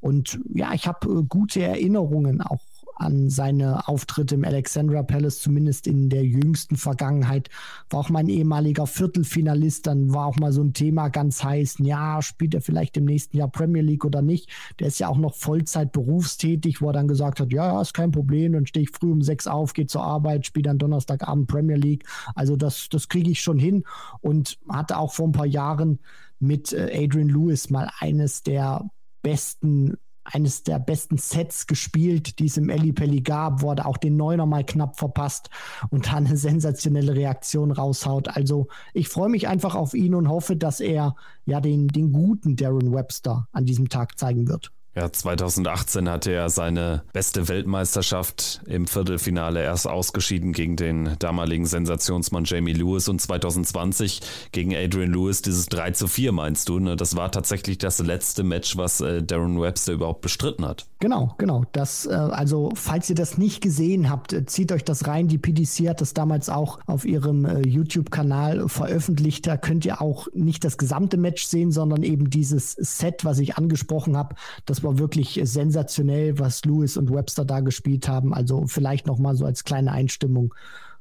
Und 0.00 0.40
ja, 0.52 0.72
ich 0.74 0.86
habe 0.86 1.08
äh, 1.08 1.22
gute 1.28 1.62
Erinnerungen 1.62 2.40
auch 2.40 2.60
an 3.02 3.30
seine 3.30 3.88
Auftritte 3.88 4.34
im 4.34 4.44
Alexandra 4.44 5.02
Palace, 5.02 5.40
zumindest 5.40 5.86
in 5.86 6.08
der 6.08 6.24
jüngsten 6.24 6.76
Vergangenheit. 6.76 7.48
War 7.90 8.00
auch 8.00 8.10
mein 8.10 8.28
ehemaliger 8.28 8.86
Viertelfinalist, 8.86 9.86
dann 9.86 10.14
war 10.14 10.26
auch 10.26 10.36
mal 10.36 10.52
so 10.52 10.62
ein 10.62 10.72
Thema 10.72 11.08
ganz 11.08 11.42
heiß. 11.42 11.76
Ja, 11.80 12.22
spielt 12.22 12.54
er 12.54 12.60
vielleicht 12.60 12.96
im 12.96 13.04
nächsten 13.04 13.36
Jahr 13.36 13.48
Premier 13.48 13.82
League 13.82 14.04
oder 14.04 14.22
nicht? 14.22 14.50
Der 14.78 14.88
ist 14.88 14.98
ja 14.98 15.08
auch 15.08 15.18
noch 15.18 15.34
Vollzeit 15.34 15.92
berufstätig, 15.92 16.80
wo 16.80 16.88
er 16.88 16.92
dann 16.94 17.08
gesagt 17.08 17.40
hat, 17.40 17.52
ja, 17.52 17.80
ist 17.80 17.94
kein 17.94 18.12
Problem, 18.12 18.52
dann 18.52 18.66
stehe 18.66 18.84
ich 18.84 18.90
früh 18.90 19.10
um 19.10 19.22
sechs 19.22 19.46
auf, 19.46 19.72
gehe 19.74 19.86
zur 19.86 20.02
Arbeit, 20.02 20.46
spiele 20.46 20.64
dann 20.64 20.78
Donnerstagabend 20.78 21.48
Premier 21.48 21.76
League. 21.76 22.04
Also 22.34 22.56
das, 22.56 22.88
das 22.88 23.08
kriege 23.08 23.30
ich 23.30 23.42
schon 23.42 23.58
hin 23.58 23.84
und 24.20 24.58
hatte 24.68 24.98
auch 24.98 25.12
vor 25.12 25.28
ein 25.28 25.32
paar 25.32 25.46
Jahren 25.46 25.98
mit 26.38 26.72
äh, 26.72 27.04
Adrian 27.04 27.28
Lewis 27.28 27.70
mal 27.70 27.90
eines 28.00 28.42
der 28.42 28.90
besten 29.22 29.96
eines 30.24 30.62
der 30.62 30.78
besten 30.78 31.18
Sets 31.18 31.66
gespielt, 31.66 32.38
die 32.38 32.46
es 32.46 32.56
im 32.56 32.68
Eli 32.68 32.92
Pelli 32.92 33.20
gab, 33.20 33.62
wurde 33.62 33.86
auch 33.86 33.96
den 33.96 34.16
Neuner 34.16 34.46
mal 34.46 34.64
knapp 34.64 34.98
verpasst 34.98 35.50
und 35.90 36.06
dann 36.12 36.26
eine 36.26 36.36
sensationelle 36.36 37.14
Reaktion 37.14 37.70
raushaut. 37.70 38.28
Also 38.28 38.68
ich 38.94 39.08
freue 39.08 39.28
mich 39.28 39.48
einfach 39.48 39.74
auf 39.74 39.94
ihn 39.94 40.14
und 40.14 40.28
hoffe, 40.28 40.56
dass 40.56 40.80
er 40.80 41.16
ja 41.44 41.60
den, 41.60 41.88
den 41.88 42.12
guten 42.12 42.56
Darren 42.56 42.92
Webster 42.92 43.48
an 43.52 43.66
diesem 43.66 43.88
Tag 43.88 44.18
zeigen 44.18 44.48
wird. 44.48 44.72
Ja, 44.94 45.10
2018 45.10 46.06
hatte 46.10 46.32
er 46.32 46.50
seine 46.50 47.02
beste 47.14 47.48
Weltmeisterschaft 47.48 48.60
im 48.66 48.86
Viertelfinale 48.86 49.62
erst 49.62 49.88
ausgeschieden 49.88 50.52
gegen 50.52 50.76
den 50.76 51.16
damaligen 51.18 51.64
Sensationsmann 51.64 52.44
Jamie 52.44 52.74
Lewis 52.74 53.08
und 53.08 53.18
2020 53.18 54.20
gegen 54.52 54.74
Adrian 54.74 55.12
Lewis 55.12 55.40
dieses 55.40 55.66
3 55.66 55.92
zu 55.92 56.08
4 56.08 56.32
meinst 56.32 56.68
du? 56.68 56.78
Ne? 56.78 56.96
Das 56.96 57.16
war 57.16 57.32
tatsächlich 57.32 57.78
das 57.78 58.00
letzte 58.00 58.42
Match, 58.42 58.76
was 58.76 59.00
äh, 59.00 59.22
Darren 59.22 59.58
Webster 59.58 59.94
überhaupt 59.94 60.20
bestritten 60.20 60.66
hat. 60.66 60.84
Genau, 61.02 61.34
genau. 61.36 61.64
Das, 61.72 62.06
äh, 62.06 62.12
also, 62.12 62.70
falls 62.76 63.10
ihr 63.10 63.16
das 63.16 63.36
nicht 63.36 63.60
gesehen 63.60 64.08
habt, 64.08 64.32
äh, 64.32 64.46
zieht 64.46 64.70
euch 64.70 64.84
das 64.84 65.08
rein. 65.08 65.26
Die 65.26 65.36
PDC 65.36 65.88
hat 65.88 66.00
das 66.00 66.14
damals 66.14 66.48
auch 66.48 66.78
auf 66.86 67.04
ihrem 67.04 67.44
äh, 67.44 67.58
YouTube-Kanal 67.66 68.68
veröffentlicht. 68.68 69.48
Da 69.48 69.56
könnt 69.56 69.84
ihr 69.84 70.00
auch 70.00 70.28
nicht 70.32 70.62
das 70.62 70.78
gesamte 70.78 71.16
Match 71.16 71.44
sehen, 71.44 71.72
sondern 71.72 72.04
eben 72.04 72.30
dieses 72.30 72.74
Set, 72.74 73.24
was 73.24 73.40
ich 73.40 73.56
angesprochen 73.56 74.16
habe. 74.16 74.36
Das 74.64 74.84
war 74.84 75.00
wirklich 75.00 75.40
sensationell, 75.42 76.38
was 76.38 76.64
Lewis 76.64 76.96
und 76.96 77.12
Webster 77.12 77.44
da 77.44 77.58
gespielt 77.58 78.06
haben. 78.06 78.32
Also 78.32 78.68
vielleicht 78.68 79.08
nochmal 79.08 79.34
so 79.34 79.44
als 79.44 79.64
kleine 79.64 79.90
Einstimmung 79.90 80.54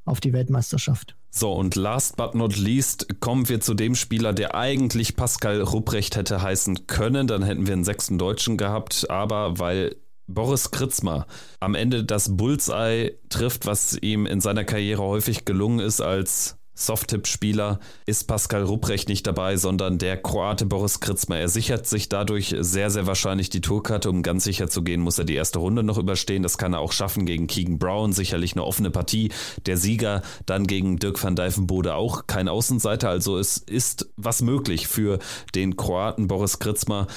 auf 0.06 0.20
die 0.20 0.34
Weltmeisterschaft. 0.34 1.16
So, 1.30 1.54
und 1.54 1.76
last 1.76 2.18
but 2.18 2.36
not 2.36 2.58
least 2.58 3.22
kommen 3.22 3.48
wir 3.48 3.62
zu 3.62 3.74
dem 3.74 3.96
Spieler, 3.96 4.34
der 4.34 4.56
eigentlich 4.56 5.16
Pascal 5.16 5.62
Rupprecht 5.62 6.16
hätte 6.16 6.42
heißen 6.42 6.88
können. 6.88 7.28
Dann 7.28 7.44
hätten 7.44 7.68
wir 7.68 7.74
einen 7.74 7.86
sechsten 7.86 8.18
Deutschen 8.18 8.58
gehabt, 8.58 9.10
aber 9.10 9.58
weil 9.58 9.96
Boris 10.28 10.72
Kritzmer 10.72 11.28
am 11.60 11.76
Ende 11.76 12.04
das 12.04 12.36
Bullseye 12.36 13.18
trifft, 13.30 13.66
was 13.66 13.98
ihm 14.02 14.26
in 14.26 14.42
seiner 14.42 14.64
Karriere 14.64 15.04
häufig 15.04 15.46
gelungen 15.46 15.80
ist 15.80 16.02
als 16.02 16.58
Soft-Tipp-Spieler 16.74 17.80
ist 18.06 18.28
Pascal 18.28 18.64
Rupprecht 18.64 19.10
nicht 19.10 19.28
dabei, 19.28 19.58
sondern 19.58 19.98
der 19.98 20.18
Kroate 20.18 20.66
Boris 20.66 21.00
Kritzmer. 21.00 21.38
Er 21.38 21.50
sichert 21.50 21.86
sich 21.86 22.10
dadurch 22.10 22.56
sehr, 22.60 22.90
sehr 22.90 23.08
wahrscheinlich 23.08 23.50
die 23.50 23.62
Tourkarte. 23.62 24.10
Um 24.10 24.24
ganz 24.24 24.44
sicher 24.44 24.70
zu 24.70 24.82
gehen, 24.82 25.02
muss 25.02 25.20
er 25.20 25.26
die 25.26 25.36
erste 25.36 25.60
Runde 25.60 25.84
noch 25.84 25.98
überstehen. 25.98 26.44
Das 26.44 26.58
kann 26.58 26.74
er 26.74 26.80
auch 26.80 26.92
schaffen 26.92 27.26
gegen 27.26 27.48
Keegan 27.48 27.78
Brown. 27.78 28.14
Sicherlich 28.14 28.54
eine 28.54 28.64
offene 28.64 28.90
Partie. 28.90 29.32
Der 29.66 29.78
Sieger 29.78 30.22
dann 30.46 30.66
gegen 30.66 30.98
Dirk 30.98 31.22
van 31.22 31.36
Dijvenbode 31.36 31.96
auch 31.96 32.26
kein 32.28 32.48
Außenseiter. 32.48 33.10
Also 33.10 33.38
es 33.38 33.58
ist 33.58 34.10
was 34.16 34.42
möglich 34.42 34.88
für 34.88 35.20
den 35.54 35.76
Kroaten 35.76 36.28
Boris 36.28 36.60
Kritzmer. 36.60 37.08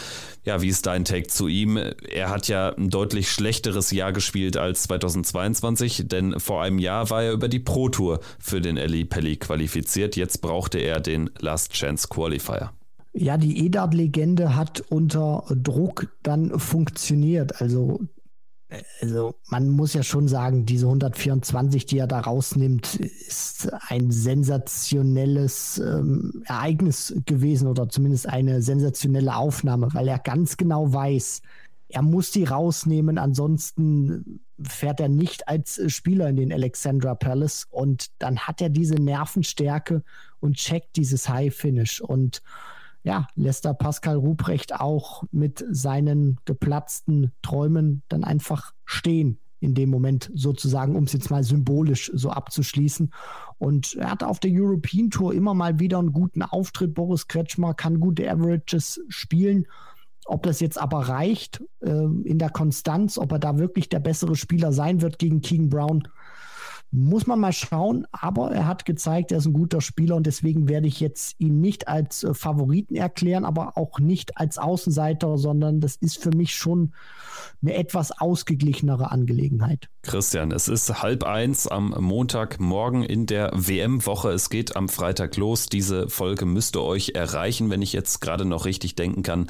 Ja, 0.45 0.61
wie 0.61 0.69
ist 0.69 0.87
dein 0.87 1.07
Take 1.07 1.29
zu 1.29 1.49
ihm? 1.49 1.77
Er 1.77 2.29
hat 2.29 2.49
ja 2.49 2.75
ein 2.75 2.91
deutlich 2.91 3.31
schlechteres 3.31 3.91
Jahr 3.91 4.13
gespielt 4.13 4.59
als 4.59 4.83
2022, 4.85 6.05
denn 6.07 6.39
vor 6.39 6.63
einem 6.63 6.79
Jahr 6.79 7.09
war 7.09 7.23
er 7.23 7.33
über 7.33 7.49
die 7.49 7.61
Pro 7.61 7.89
Tour 7.89 8.21
für 8.39 8.61
den 8.61 8.77
Eli 8.77 9.05
Pelli 9.07 9.37
qualifiziert. 9.37 10.17
Jetzt 10.17 10.43
brauchte 10.43 10.79
er 10.79 11.01
den 11.01 11.31
Last 11.39 11.73
Chance 11.73 12.09
Qualifier. 12.09 12.73
Ja, 13.15 13.39
die 13.39 13.65
EDAD-Legende 13.67 14.57
hat 14.57 14.83
unter 14.91 15.45
Druck 15.49 16.09
dann 16.23 16.59
funktioniert. 16.59 17.63
Also 17.63 18.01
also 19.01 19.35
man 19.49 19.69
muss 19.71 19.95
ja 19.95 20.03
schon 20.03 20.29
sagen, 20.29 20.67
diese 20.67 20.87
124, 20.87 21.87
die 21.87 21.99
er 21.99 22.07
da 22.07 22.21
rausnimmt, 22.21 22.97
ist 22.97 23.73
ein 23.89 24.11
sensationelles 24.11 25.79
ähm, 25.79 26.43
Ereignis 26.47 27.15
gewesen 27.27 27.69
oder 27.69 27.89
zumindest 27.89 28.29
eine 28.29 28.63
sensationelle 28.63 29.37
Aufnahme, 29.37 29.89
weil 29.93 30.09
er 30.09 30.19
ganz 30.19 30.57
genau 30.57 30.93
weiß, 30.93 31.43
er 31.89 32.03
muss 32.03 32.31
die 32.31 32.45
rausnehmen, 32.45 33.19
ansonsten 33.19 34.41
fährt 34.61 35.01
er 35.01 35.09
nicht 35.09 35.49
als 35.49 35.81
Spieler 35.93 36.29
in 36.29 36.37
den 36.37 36.53
Alexandra 36.53 37.15
Palace 37.15 37.67
und 37.71 38.11
dann 38.19 38.39
hat 38.39 38.61
er 38.61 38.69
diese 38.69 38.95
Nervenstärke 38.95 40.03
und 40.41 40.57
checkt 40.57 40.97
dieses 40.97 41.29
High 41.29 41.55
Finish 41.55 42.01
und 42.01 42.43
ja, 43.05 43.27
lässt 43.37 43.67
da 43.67 43.75
Pascal 43.75 44.17
Ruprecht 44.17 44.81
auch 44.81 45.25
mit 45.31 45.65
seinen 45.71 46.39
geplatzten 46.47 47.33
Träumen 47.43 48.03
dann 48.09 48.25
einfach 48.25 48.73
stehen 48.85 49.39
in 49.61 49.75
dem 49.75 49.91
Moment 49.91 50.31
sozusagen, 50.35 50.97
um 50.97 51.05
es 51.05 51.13
jetzt 51.13 51.31
mal 51.31 51.45
symbolisch 51.45 52.11
so 52.15 52.31
abzuschließen. 52.31 53.13
Und 53.59 53.95
er 53.95 54.11
hat 54.11 54.23
auf 54.23 54.41
der 54.41 54.51
European 54.53 55.11
Tour 55.11 55.33
immer 55.33 55.55
mal 55.55 55.79
wieder 55.79 55.99
einen 55.99 56.13
guten 56.13 56.43
Auftritt. 56.43 56.95
Boris 56.95 57.29
Kretschmer 57.29 57.75
kann 57.75 58.01
gute 58.01 58.31
Averages 58.31 59.01
spielen. 59.09 59.67
Ob 60.27 60.43
das 60.43 60.61
jetzt 60.61 60.81
aber 60.81 61.09
reicht 61.09 61.63
äh, 61.81 61.91
in 61.91 62.39
der 62.39 62.51
Konstanz, 62.51 63.19
ob 63.19 63.33
er 63.33 63.39
da 63.39 63.59
wirklich 63.59 63.89
der 63.91 64.01
bessere 64.01 64.37
Spieler 64.37 64.73
sein 64.73 65.03
wird 65.03 65.19
gegen 65.19 65.43
King 65.43 65.69
Brown, 65.69 66.09
muss 66.95 67.27
man 67.27 67.41
mal 67.41 67.53
schauen, 67.53 68.07
aber 68.13 68.53
er 68.53 68.69
hat 68.69 68.85
gezeigt, 68.85 69.33
er 69.33 69.39
ist 69.39 69.47
ein 69.47 69.53
guter 69.53 69.81
Spieler 69.81 70.15
und 70.15 70.27
deswegen 70.27 70.69
werde 70.69 70.87
ich 70.87 71.01
jetzt 71.01 71.35
ihn 71.41 71.61
nicht 71.61 71.89
als 71.89 72.23
äh, 72.23 72.35
Favoriten 72.35 72.95
erklären, 72.95 73.45
aber 73.45 73.77
auch 73.77 73.99
nicht 73.99 74.39
als 74.39 74.59
Außenseiter, 74.59 75.37
sondern 75.37 75.81
das 75.81 75.97
ist 75.97 76.23
für 76.23 76.31
mich 76.31 76.55
schon 76.55 76.95
eine 77.63 77.75
etwas 77.75 78.13
ausgeglichenere 78.13 79.11
Angelegenheit. 79.11 79.89
Christian, 80.05 80.53
es 80.53 80.69
ist 80.69 81.03
halb 81.03 81.25
eins 81.25 81.67
am 81.67 81.95
Montagmorgen 81.99 83.03
in 83.03 83.27
der 83.27 83.51
WM-Woche. 83.55 84.31
Es 84.31 84.51
geht 84.51 84.77
am 84.77 84.89
Freitag 84.89 85.37
los. 85.37 85.67
Diese 85.67 86.09
Folge 86.09 86.47
müsste 86.47 86.83
euch 86.83 87.13
erreichen, 87.15 87.71
wenn 87.71 87.83
ich 87.83 87.93
jetzt 87.93 88.21
gerade 88.21 88.45
noch 88.45 88.65
richtig 88.65 88.95
denken 88.95 89.23
kann, 89.23 89.49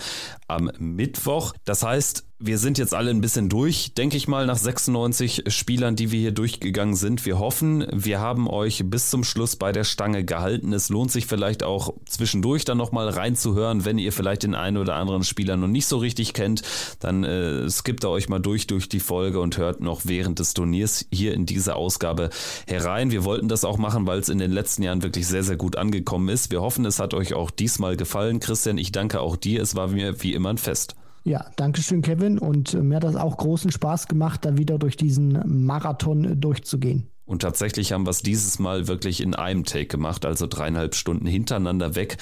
am 0.48 0.70
Mittwoch. 0.78 1.52
Das 1.64 1.82
heißt, 1.82 2.24
wir 2.46 2.58
sind 2.58 2.76
jetzt 2.76 2.92
alle 2.92 3.10
ein 3.10 3.22
bisschen 3.22 3.48
durch, 3.48 3.94
denke 3.94 4.18
ich 4.18 4.28
mal, 4.28 4.44
nach 4.44 4.58
96 4.58 5.44
Spielern, 5.46 5.96
die 5.96 6.10
wir 6.10 6.20
hier 6.20 6.32
durchgegangen 6.32 6.94
sind. 6.94 7.24
Wir 7.24 7.38
hoffen, 7.38 7.86
wir 7.90 8.20
haben 8.20 8.50
euch 8.50 8.82
bis 8.84 9.08
zum 9.08 9.24
Schluss 9.24 9.56
bei 9.56 9.72
der 9.72 9.84
Stange 9.84 10.24
gehalten. 10.24 10.74
Es 10.74 10.90
lohnt 10.90 11.10
sich 11.10 11.24
vielleicht 11.24 11.62
auch 11.62 11.94
zwischendurch 12.06 12.66
dann 12.66 12.76
nochmal 12.76 13.08
reinzuhören, 13.08 13.86
wenn 13.86 13.96
ihr 13.96 14.12
vielleicht 14.12 14.42
den 14.42 14.54
einen 14.54 14.76
oder 14.76 14.96
anderen 14.96 15.24
Spieler 15.24 15.56
noch 15.56 15.68
nicht 15.68 15.86
so 15.86 15.96
richtig 15.96 16.34
kennt. 16.34 16.60
Dann 17.00 17.24
äh, 17.24 17.70
skippt 17.70 18.04
ihr 18.04 18.10
euch 18.10 18.28
mal 18.28 18.40
durch 18.40 18.66
durch 18.66 18.90
die 18.90 19.00
Folge 19.00 19.40
und 19.40 19.56
hört 19.56 19.80
noch 19.80 20.02
während 20.04 20.38
des 20.38 20.43
Turniers 20.52 21.06
hier 21.10 21.32
in 21.32 21.46
diese 21.46 21.76
Ausgabe 21.76 22.28
herein. 22.66 23.10
Wir 23.10 23.24
wollten 23.24 23.48
das 23.48 23.64
auch 23.64 23.78
machen, 23.78 24.06
weil 24.06 24.18
es 24.18 24.28
in 24.28 24.38
den 24.38 24.50
letzten 24.50 24.82
Jahren 24.82 25.02
wirklich 25.02 25.26
sehr, 25.26 25.42
sehr 25.42 25.56
gut 25.56 25.76
angekommen 25.76 26.28
ist. 26.28 26.50
Wir 26.50 26.60
hoffen, 26.60 26.84
es 26.84 26.98
hat 26.98 27.14
euch 27.14 27.32
auch 27.32 27.50
diesmal 27.50 27.96
gefallen. 27.96 28.40
Christian, 28.40 28.76
ich 28.76 28.92
danke 28.92 29.20
auch 29.20 29.36
dir. 29.36 29.62
Es 29.62 29.74
war 29.74 29.88
mir 29.88 30.22
wie 30.22 30.34
immer 30.34 30.50
ein 30.50 30.58
Fest. 30.58 30.96
Ja, 31.24 31.46
danke 31.56 31.80
schön, 31.80 32.02
Kevin. 32.02 32.38
Und 32.38 32.74
äh, 32.74 32.82
mir 32.82 32.96
hat 32.96 33.04
das 33.04 33.16
auch 33.16 33.38
großen 33.38 33.72
Spaß 33.72 34.08
gemacht, 34.08 34.44
da 34.44 34.58
wieder 34.58 34.78
durch 34.78 34.98
diesen 34.98 35.64
Marathon 35.64 36.38
durchzugehen. 36.38 37.08
Und 37.26 37.40
tatsächlich 37.42 37.92
haben 37.92 38.04
wir 38.04 38.10
es 38.10 38.22
dieses 38.22 38.58
Mal 38.58 38.86
wirklich 38.86 39.22
in 39.22 39.34
einem 39.34 39.64
Take 39.64 39.86
gemacht, 39.86 40.26
also 40.26 40.46
dreieinhalb 40.46 40.94
Stunden 40.94 41.26
hintereinander 41.26 41.94
weg. 41.94 42.18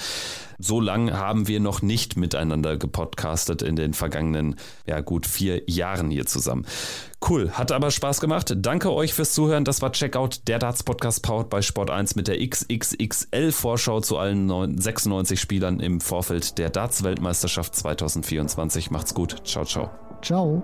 So 0.59 0.79
lang 0.79 1.11
haben 1.11 1.47
wir 1.47 1.59
noch 1.59 1.81
nicht 1.81 2.15
miteinander 2.15 2.77
gepodcastet 2.77 3.61
in 3.61 3.75
den 3.75 3.93
vergangenen, 3.93 4.55
ja 4.87 5.01
gut, 5.01 5.25
vier 5.25 5.61
Jahren 5.67 6.09
hier 6.09 6.25
zusammen. 6.25 6.65
Cool, 7.27 7.51
hat 7.51 7.71
aber 7.71 7.91
Spaß 7.91 8.21
gemacht. 8.21 8.53
Danke 8.55 8.93
euch 8.93 9.13
fürs 9.13 9.33
Zuhören. 9.33 9.65
Das 9.65 9.81
war 9.81 9.91
Checkout, 9.91 10.47
der 10.47 10.59
Darts 10.59 10.83
Podcast 10.83 11.21
powered 11.23 11.49
bei 11.49 11.61
Sport 11.61 11.89
1 11.89 12.15
mit 12.15 12.27
der 12.27 12.45
XXXL 12.45 13.51
Vorschau 13.51 13.99
zu 13.99 14.17
allen 14.17 14.47
96 14.79 15.39
Spielern 15.39 15.79
im 15.79 15.99
Vorfeld 15.99 16.57
der 16.57 16.69
Darts 16.69 17.03
Weltmeisterschaft 17.03 17.75
2024. 17.75 18.91
Macht's 18.91 19.13
gut. 19.13 19.45
Ciao, 19.45 19.65
ciao. 19.65 19.91
Ciao. 20.21 20.63